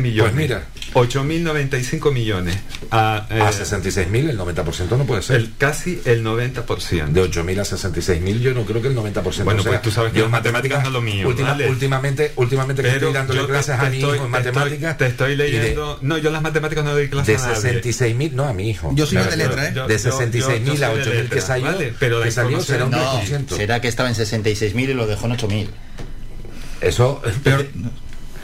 millones. 0.00 0.32
Pues 0.32 0.34
mira. 0.34 0.64
8.095 0.94 2.12
millones. 2.12 2.56
A, 2.90 3.26
eh, 3.30 3.40
A 3.40 3.52
66.000 3.52 4.30
el 4.30 4.38
90% 4.38 4.96
no 4.98 5.04
puede 5.04 5.22
ser. 5.22 5.36
el, 5.36 5.52
casi 5.56 6.00
el 6.04 6.24
90%. 6.24 7.12
De 7.12 7.22
8.000 7.22 7.60
a 7.60 7.64
66.000 7.64 8.40
yo 8.40 8.54
no 8.54 8.64
creo 8.64 8.79
que 8.82 8.88
el 8.88 8.96
90%. 8.96 9.44
Bueno, 9.44 9.60
o 9.60 9.62
sea, 9.62 9.72
pues 9.72 9.82
tú 9.82 9.90
sabes 9.90 10.12
que 10.12 10.20
las 10.20 10.30
matemáticas 10.30 10.80
no 10.82 10.88
es 10.88 10.92
lo 10.92 11.00
mío, 11.02 11.28
última- 11.28 11.50
¿vale? 11.50 11.68
últimamente, 11.68 12.32
últimamente 12.36 12.82
que 12.82 12.88
Pero 12.88 13.08
estoy 13.08 13.12
dándole 13.14 13.46
clases 13.46 13.76
te 13.78 13.86
a 13.86 13.90
mi 13.90 13.98
hijo 13.98 14.14
en 14.14 14.30
matemáticas. 14.30 14.96
Te 14.98 15.06
estoy 15.06 15.32
y 15.32 15.36
de- 15.36 15.44
leyendo. 15.50 15.98
No, 16.02 16.18
yo 16.18 16.30
las 16.30 16.42
matemáticas 16.42 16.84
no 16.84 16.92
doy 16.92 17.02
de 17.04 17.10
clases 17.10 17.40
a 17.42 17.48
nadie. 17.48 17.82
66.000, 17.82 18.32
no 18.32 18.44
a 18.44 18.52
mi 18.52 18.70
hijo. 18.70 18.90
Yo 18.94 19.06
soy 19.06 19.16
Claro, 19.18 19.30
de 19.30 19.36
letra, 19.36 19.68
¿eh? 19.68 19.72
yo- 19.74 19.86
De 19.86 19.98
yo- 19.98 20.04
yo- 20.04 20.10
66.000 20.18 20.76
yo 20.78 20.86
a 20.86 20.90
soy 20.90 20.96
de 20.98 21.02
8.000 21.04 21.28
que 21.30 21.40
salió, 21.40 21.66
¿vale? 21.66 21.94
Pero 21.98 22.22
que 22.22 22.30
salió 22.30 22.60
será 22.60 22.84
un 22.86 22.90
no. 22.92 22.98
10%. 23.20 23.56
Será 23.56 23.80
que 23.80 23.88
estaba 23.88 24.08
en 24.08 24.14
66.000 24.14 24.90
y 24.90 24.94
lo 24.94 25.06
dejó 25.06 25.26
en 25.26 25.32
8.000. 25.32 25.68
Eso, 26.80 27.22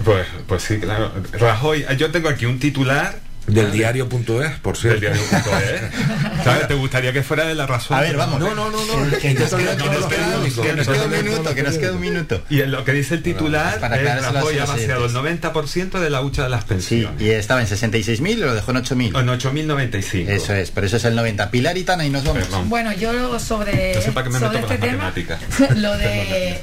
Pues, 0.04 0.26
pues 0.46 0.62
sí, 0.62 0.78
claro. 0.78 1.10
Rajoy, 1.32 1.84
yo 1.96 2.10
tengo 2.10 2.28
aquí 2.28 2.44
un 2.46 2.58
titular 2.58 3.18
del 3.46 3.72
diario.es, 3.72 4.58
por 4.60 4.76
del 4.78 4.98
cierto. 4.98 5.00
diario.es. 5.00 5.80
¿Sabes? 6.44 6.68
¿Te 6.68 6.74
gustaría 6.74 7.12
que 7.12 7.22
fuera 7.22 7.44
de 7.46 7.54
la 7.54 7.66
razón? 7.66 7.96
A 7.96 8.00
ver, 8.00 8.16
vamos. 8.16 8.40
No, 8.40 8.54
no, 8.54 8.70
no, 8.70 8.78
no. 8.80 9.18
Que 9.18 9.34
nos 9.34 9.54
queda, 9.54 9.74
un 9.74 11.10
minuto, 11.10 11.54
que 11.54 11.62
nos 11.62 11.78
queda 11.78 11.92
un 11.92 12.00
minuto. 12.00 12.42
Y 12.48 12.60
en 12.60 12.70
lo 12.70 12.84
que 12.84 12.92
dice 12.92 13.14
el 13.14 13.22
titular, 13.22 13.80
Para 13.80 14.00
es 14.00 14.08
a 14.24 14.32
Rajoy 14.32 14.58
ha 14.58 14.64
vaciado 14.66 15.06
el 15.06 15.16
oyentes. 15.16 15.42
90% 15.52 15.98
de 16.00 16.10
la 16.10 16.22
hucha 16.22 16.44
de 16.44 16.48
las 16.48 16.62
Sí, 16.62 16.66
pensiones. 16.68 17.20
y 17.22 17.30
estaba 17.30 17.60
en 17.60 17.66
66.000 17.68 18.30
y 18.30 18.36
lo 18.36 18.54
dejó 18.54 18.70
en 18.72 18.76
8.000. 18.78 19.20
En 19.20 19.26
8.095. 19.28 20.28
Eso 20.28 20.54
es, 20.54 20.70
pero 20.70 20.86
eso 20.86 20.96
es 20.96 21.04
el 21.04 21.14
90. 21.14 21.50
Pilar 21.50 21.76
y 21.78 21.84
Tana 21.84 22.04
y 22.04 22.10
nos 22.10 22.24
vamos. 22.24 22.46
Bueno, 22.68 22.92
yo 22.92 23.38
sobre, 23.38 24.00
sobre 24.02 24.60
este 24.60 24.78
tema, 24.78 25.12
lo 25.76 25.96
de 25.96 26.60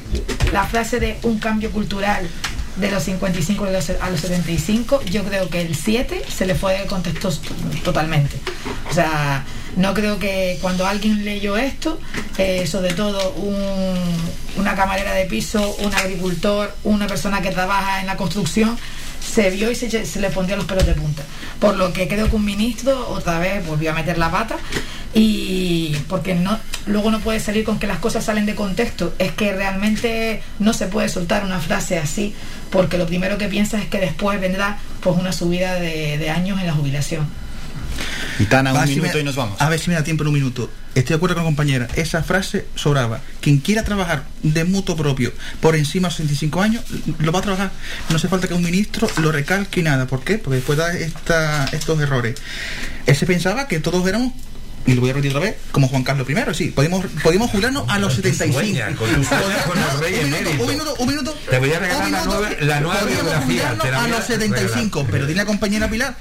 la 0.52 0.66
frase 0.66 1.00
de 1.00 1.18
un 1.24 1.40
cambio 1.40 1.72
cultural 1.72 2.28
de 2.78 2.90
los 2.92 3.04
55 3.04 3.66
a 3.66 3.70
los, 3.72 3.90
a 3.90 4.10
los 4.10 4.20
75, 4.22 5.02
yo 5.04 5.24
creo 5.24 5.50
que 5.50 5.62
el 5.62 5.76
7 5.76 6.24
se 6.36 6.46
le 6.46 6.56
fue 6.56 6.78
de 6.80 6.86
contexto 6.86 7.32
totalmente. 7.84 8.36
O 8.90 8.94
sea, 8.94 9.44
no 9.76 9.94
creo 9.94 10.20
que 10.20 10.58
cuando 10.62 10.86
alguien 10.86 11.24
leyó 11.26 11.58
esto, 11.58 12.00
eh, 12.38 12.66
sobre 12.68 12.94
todo 12.94 13.32
un- 13.34 14.62
una 14.62 14.76
camarera 14.76 15.14
de 15.14 15.26
piso, 15.26 15.76
un 15.80 15.94
agricultor, 15.94 16.76
una 16.84 17.08
persona 17.08 17.42
que 17.42 17.52
trabaja 17.52 18.00
en 18.02 18.08
la 18.08 18.18
construcción, 18.18 18.78
se 19.34 19.50
vio 19.50 19.72
y 19.72 19.76
se, 19.76 20.06
se 20.06 20.20
le 20.20 20.30
pondría 20.30 20.56
los 20.56 20.66
pelos 20.66 20.86
de 20.86 20.94
punta. 20.94 21.24
Por 21.60 21.76
lo 21.76 21.92
que 21.92 22.08
creo 22.08 22.30
que 22.30 22.36
un 22.36 22.46
ministro 22.46 23.10
otra 23.10 23.40
vez 23.40 23.66
volvió 23.66 23.92
a 23.92 23.94
meter 23.94 24.18
la 24.18 24.30
pata 24.30 24.58
y 25.14 25.96
porque 26.08 26.36
no 26.36 26.60
luego 26.86 27.12
no 27.12 27.20
puede 27.20 27.40
salir 27.40 27.64
con 27.64 27.80
que 27.80 27.88
las 27.88 28.00
cosas 28.00 28.26
salen 28.26 28.46
de 28.46 28.56
contexto. 28.56 29.14
Es 29.18 29.32
que 29.32 29.54
realmente 29.54 30.44
no 30.60 30.74
se 30.74 30.88
puede 30.88 31.10
soltar 31.10 31.44
una 31.44 31.60
frase 31.60 31.98
así 31.98 32.36
porque 32.70 32.98
lo 32.98 33.08
primero 33.08 33.38
que 33.38 33.48
piensas 33.48 33.82
es 33.82 33.88
que 33.88 34.00
después 34.00 34.40
vendrá 34.40 34.78
pues 35.02 35.18
una 35.18 35.32
subida 35.32 35.76
de, 35.76 36.18
de 36.18 36.30
años 36.30 36.60
en 36.60 36.68
la 36.68 36.74
jubilación. 36.74 37.28
Y 38.40 38.46
A 38.54 38.62
un 38.84 38.88
si 38.88 38.96
minuto 38.96 39.14
me- 39.16 39.20
y 39.22 39.24
nos 39.24 39.36
vamos. 39.36 39.62
A 39.62 39.70
ver 39.70 39.80
si 39.80 39.90
me 39.90 39.96
da 39.96 40.04
tiempo 40.04 40.24
en 40.24 40.28
un 40.30 40.34
minuto. 40.34 40.70
Estoy 40.96 41.14
de 41.14 41.16
acuerdo 41.16 41.36
con 41.36 41.44
la 41.44 41.48
compañera. 41.48 41.88
Esa 41.96 42.22
frase 42.24 42.66
sobraba. 42.76 43.22
Quien 43.42 43.58
quiera 43.60 43.84
trabajar 43.84 44.26
de 44.44 44.64
mutuo 44.64 44.96
propio 44.96 45.34
por 45.62 45.76
encima 45.76 46.08
de 46.08 46.12
los 46.12 46.18
65 46.18 46.62
años, 46.62 46.84
lo 47.20 47.32
va 47.32 47.40
a 47.40 47.42
trabajar. 47.42 47.72
No 48.10 48.16
hace 48.18 48.28
falta 48.28 48.48
que 48.48 48.54
un 48.54 48.64
ministro 48.64 49.10
lo 49.18 49.32
recalque 49.32 49.80
y 49.80 49.84
nada. 49.84 50.06
¿Por 50.08 50.24
qué? 50.24 50.38
Porque 50.38 50.58
después 50.58 50.78
da 50.78 50.94
esta, 50.94 51.66
estos 51.72 52.00
errores. 52.00 52.36
Él 53.08 53.16
se 53.16 53.26
pensaba 53.26 53.68
que 53.68 53.80
todos 53.80 54.08
éramos, 54.08 54.34
y 54.86 54.94
lo 54.94 55.02
voy 55.02 55.10
a 55.12 55.14
repetir 55.14 55.36
otra 55.36 55.50
vez, 55.50 55.56
como 55.72 55.88
Juan 55.88 56.04
Carlos 56.04 56.28
I. 56.30 56.36
Sí, 56.54 56.66
podíamos, 56.72 57.06
podíamos 57.24 57.52
jubilarnos 57.52 57.86
a 57.88 58.00
los 58.00 58.14
75. 58.16 58.60
sueñas, 58.60 58.96
con 58.98 59.10
con 59.10 59.78
el 59.80 60.00
rey 60.00 60.16
un 60.24 60.32
minuto, 60.32 60.64
un 60.64 60.68
minuto, 60.70 60.96
un 61.00 61.08
minuto. 61.08 61.38
Te 61.50 61.60
voy 61.60 61.72
a 61.74 61.80
regalar 61.80 62.12
la 62.12 62.26
nueva- 62.26 62.50
la 62.60 62.80
nueva 62.82 63.02
biografía, 63.04 63.78
te 63.82 63.92
la 63.92 64.04
a 64.04 64.08
los 64.08 64.26
75, 64.26 65.00
regalar. 65.00 65.12
pero 65.12 65.26
dile 65.28 65.40
a 65.42 65.44
la 65.44 65.48
compañera 65.48 65.90
Pilar, 65.90 66.16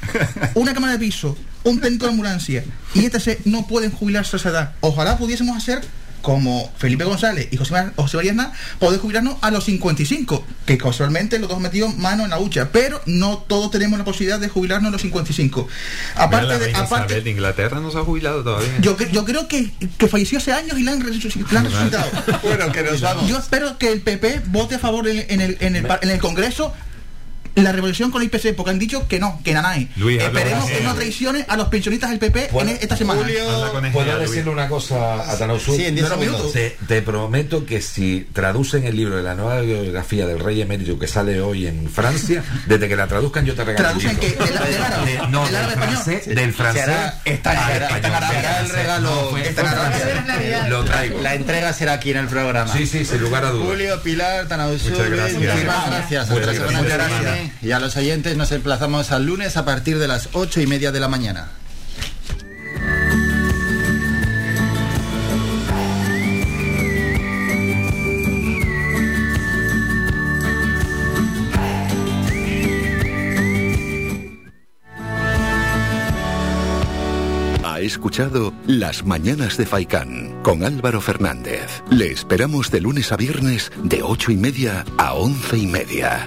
una 0.54 0.74
cámara 0.74 0.92
de 0.94 0.98
piso, 0.98 1.36
un 1.64 1.80
técnico 1.80 2.06
de 2.06 2.10
ambulancia 2.12 2.64
y 2.94 3.04
etc. 3.06 3.38
no 3.44 3.66
pueden 3.66 3.90
jubilarse 3.90 4.36
a 4.36 4.38
esa 4.38 4.48
edad. 4.50 4.72
Ojalá 4.80 5.18
pudiésemos 5.18 5.56
hacer 5.56 5.80
como 6.22 6.72
Felipe 6.78 7.04
González 7.04 7.48
y 7.50 7.56
José, 7.56 7.72
Mar- 7.72 7.92
José 7.96 8.16
María 8.16 8.30
Aznar, 8.32 8.52
poder 8.78 9.00
jubilarnos 9.00 9.36
a 9.42 9.50
los 9.50 9.64
55, 9.64 10.44
que 10.64 10.78
casualmente 10.78 11.38
los 11.38 11.48
dos 11.48 11.56
han 11.56 11.62
metido 11.62 11.88
mano 11.88 12.24
en 12.24 12.30
la 12.30 12.38
hucha, 12.38 12.70
pero 12.72 13.00
no 13.06 13.38
todos 13.46 13.70
tenemos 13.70 13.98
la 13.98 14.04
posibilidad 14.04 14.38
de 14.40 14.48
jubilarnos 14.48 14.88
a 14.88 14.92
los 14.92 15.02
55. 15.02 15.66
Mira, 15.68 16.24
Aparte 16.24 16.46
la 16.46 16.58
de, 16.58 16.64
reina 16.66 16.78
aparte, 16.80 17.06
Isabel 17.12 17.24
de 17.24 17.30
Inglaterra 17.30 17.80
no 17.80 17.90
se 17.90 17.98
ha 17.98 18.02
jubilado 18.02 18.42
todavía. 18.42 18.70
yo, 18.80 18.96
yo 19.12 19.24
creo 19.24 19.48
que, 19.48 19.70
que 19.98 20.08
falleció 20.08 20.38
hace 20.38 20.52
años 20.52 20.78
y 20.78 20.82
la 20.84 20.92
han, 20.92 21.02
resuc- 21.02 21.50
la 21.50 21.60
han 21.60 21.66
resucitado. 21.66 22.10
Bueno, 22.42 22.72
que 22.72 22.82
nos 22.82 23.00
vamos. 23.00 23.28
Yo 23.28 23.36
espero 23.38 23.76
que 23.78 23.90
el 23.92 24.00
PP 24.00 24.42
vote 24.46 24.76
a 24.76 24.78
favor 24.78 25.08
en, 25.08 25.24
en 25.28 25.40
el, 25.40 25.56
en, 25.60 25.76
el, 25.76 25.86
en 26.02 26.10
el 26.10 26.18
Congreso 26.20 26.72
la 27.54 27.72
revolución 27.72 28.10
con 28.10 28.22
el 28.22 28.28
IPC, 28.28 28.54
porque 28.56 28.70
han 28.70 28.78
dicho 28.78 29.06
que 29.08 29.18
no, 29.18 29.40
que 29.44 29.52
nada 29.52 29.70
hay. 29.70 29.90
Luis, 29.96 30.20
Esperemos 30.22 30.70
que 30.70 30.80
no 30.80 30.94
traicione 30.94 31.44
a 31.48 31.56
los 31.56 31.68
pensionistas 31.68 32.10
del 32.10 32.18
PP 32.18 32.50
en 32.58 32.68
esta 32.70 32.96
semana. 32.96 33.22
¿Puedo 33.92 34.18
decirle 34.18 34.50
una 34.50 34.68
cosa 34.68 35.30
a 35.30 35.36
Tanausú? 35.38 35.74
Sí, 35.76 35.84
en 35.84 35.94
diez 35.94 36.08
No, 36.08 36.16
no, 36.16 36.22
segundos. 36.22 36.52
Te, 36.52 36.76
te 36.88 37.02
prometo 37.02 37.66
que 37.66 37.80
si 37.82 38.26
traducen 38.32 38.84
el 38.84 38.96
libro 38.96 39.16
de 39.16 39.22
la 39.22 39.34
nueva 39.34 39.60
biografía 39.60 40.26
del 40.26 40.40
rey 40.40 40.60
emérito 40.62 40.98
que 40.98 41.06
sale 41.06 41.40
hoy 41.40 41.66
en 41.66 41.88
Francia, 41.90 42.42
desde 42.66 42.88
que 42.88 42.96
la 42.96 43.06
traduzcan 43.06 43.44
yo 43.44 43.54
te 43.54 43.64
regalo 43.64 43.88
el 43.90 43.98
¿Traducen 44.00 44.16
qué? 44.18 44.30
¿Del- 44.44 44.82
árabe? 44.82 45.12
De- 45.12 45.28
no, 45.28 45.46
¿Del 45.46 45.66
francés, 45.72 46.22
Sí. 46.24 46.34
del 46.34 46.52
francés 46.54 46.84
Será- 46.84 47.20
está- 47.24 47.50
al 47.50 47.72
será- 47.72 47.86
español. 47.88 48.22
será 48.30 48.60
el 48.60 48.68
regalo-. 48.70 49.32
Lo 50.68 50.84
traigo. 50.84 51.20
La 51.20 51.34
entrega 51.34 51.72
será 51.72 51.92
aquí 51.94 52.10
en 52.10 52.16
el 52.18 52.28
programa. 52.28 52.72
Sí, 52.72 52.86
sí, 52.86 53.04
sin 53.04 53.20
lugar 53.20 53.44
a 53.44 53.50
dudas. 53.50 53.68
Julio, 53.68 54.02
Pilar, 54.02 54.48
Tanausú, 54.48 54.90
Muchas 54.90 55.10
gracias. 55.10 55.40
muchísimas 55.40 55.86
gracias. 55.90 56.30
Muchas 56.30 56.56
gracias. 56.56 57.41
Y 57.62 57.72
a 57.72 57.80
los 57.80 57.96
oyentes 57.96 58.36
nos 58.36 58.52
emplazamos 58.52 59.12
al 59.12 59.26
lunes 59.26 59.56
a 59.56 59.64
partir 59.64 59.98
de 59.98 60.08
las 60.08 60.28
ocho 60.32 60.60
y 60.60 60.66
media 60.66 60.92
de 60.92 61.00
la 61.00 61.08
mañana. 61.08 61.50
Ha 77.64 77.80
escuchado 77.80 78.52
Las 78.66 79.04
Mañanas 79.04 79.56
de 79.56 79.66
Faicán 79.66 80.40
con 80.42 80.62
Álvaro 80.62 81.00
Fernández. 81.00 81.82
Le 81.90 82.12
esperamos 82.12 82.70
de 82.70 82.80
lunes 82.80 83.10
a 83.10 83.16
viernes 83.16 83.72
de 83.82 84.04
ocho 84.04 84.30
y 84.30 84.36
media 84.36 84.84
a 84.98 85.14
once 85.14 85.58
y 85.58 85.66
media. 85.66 86.24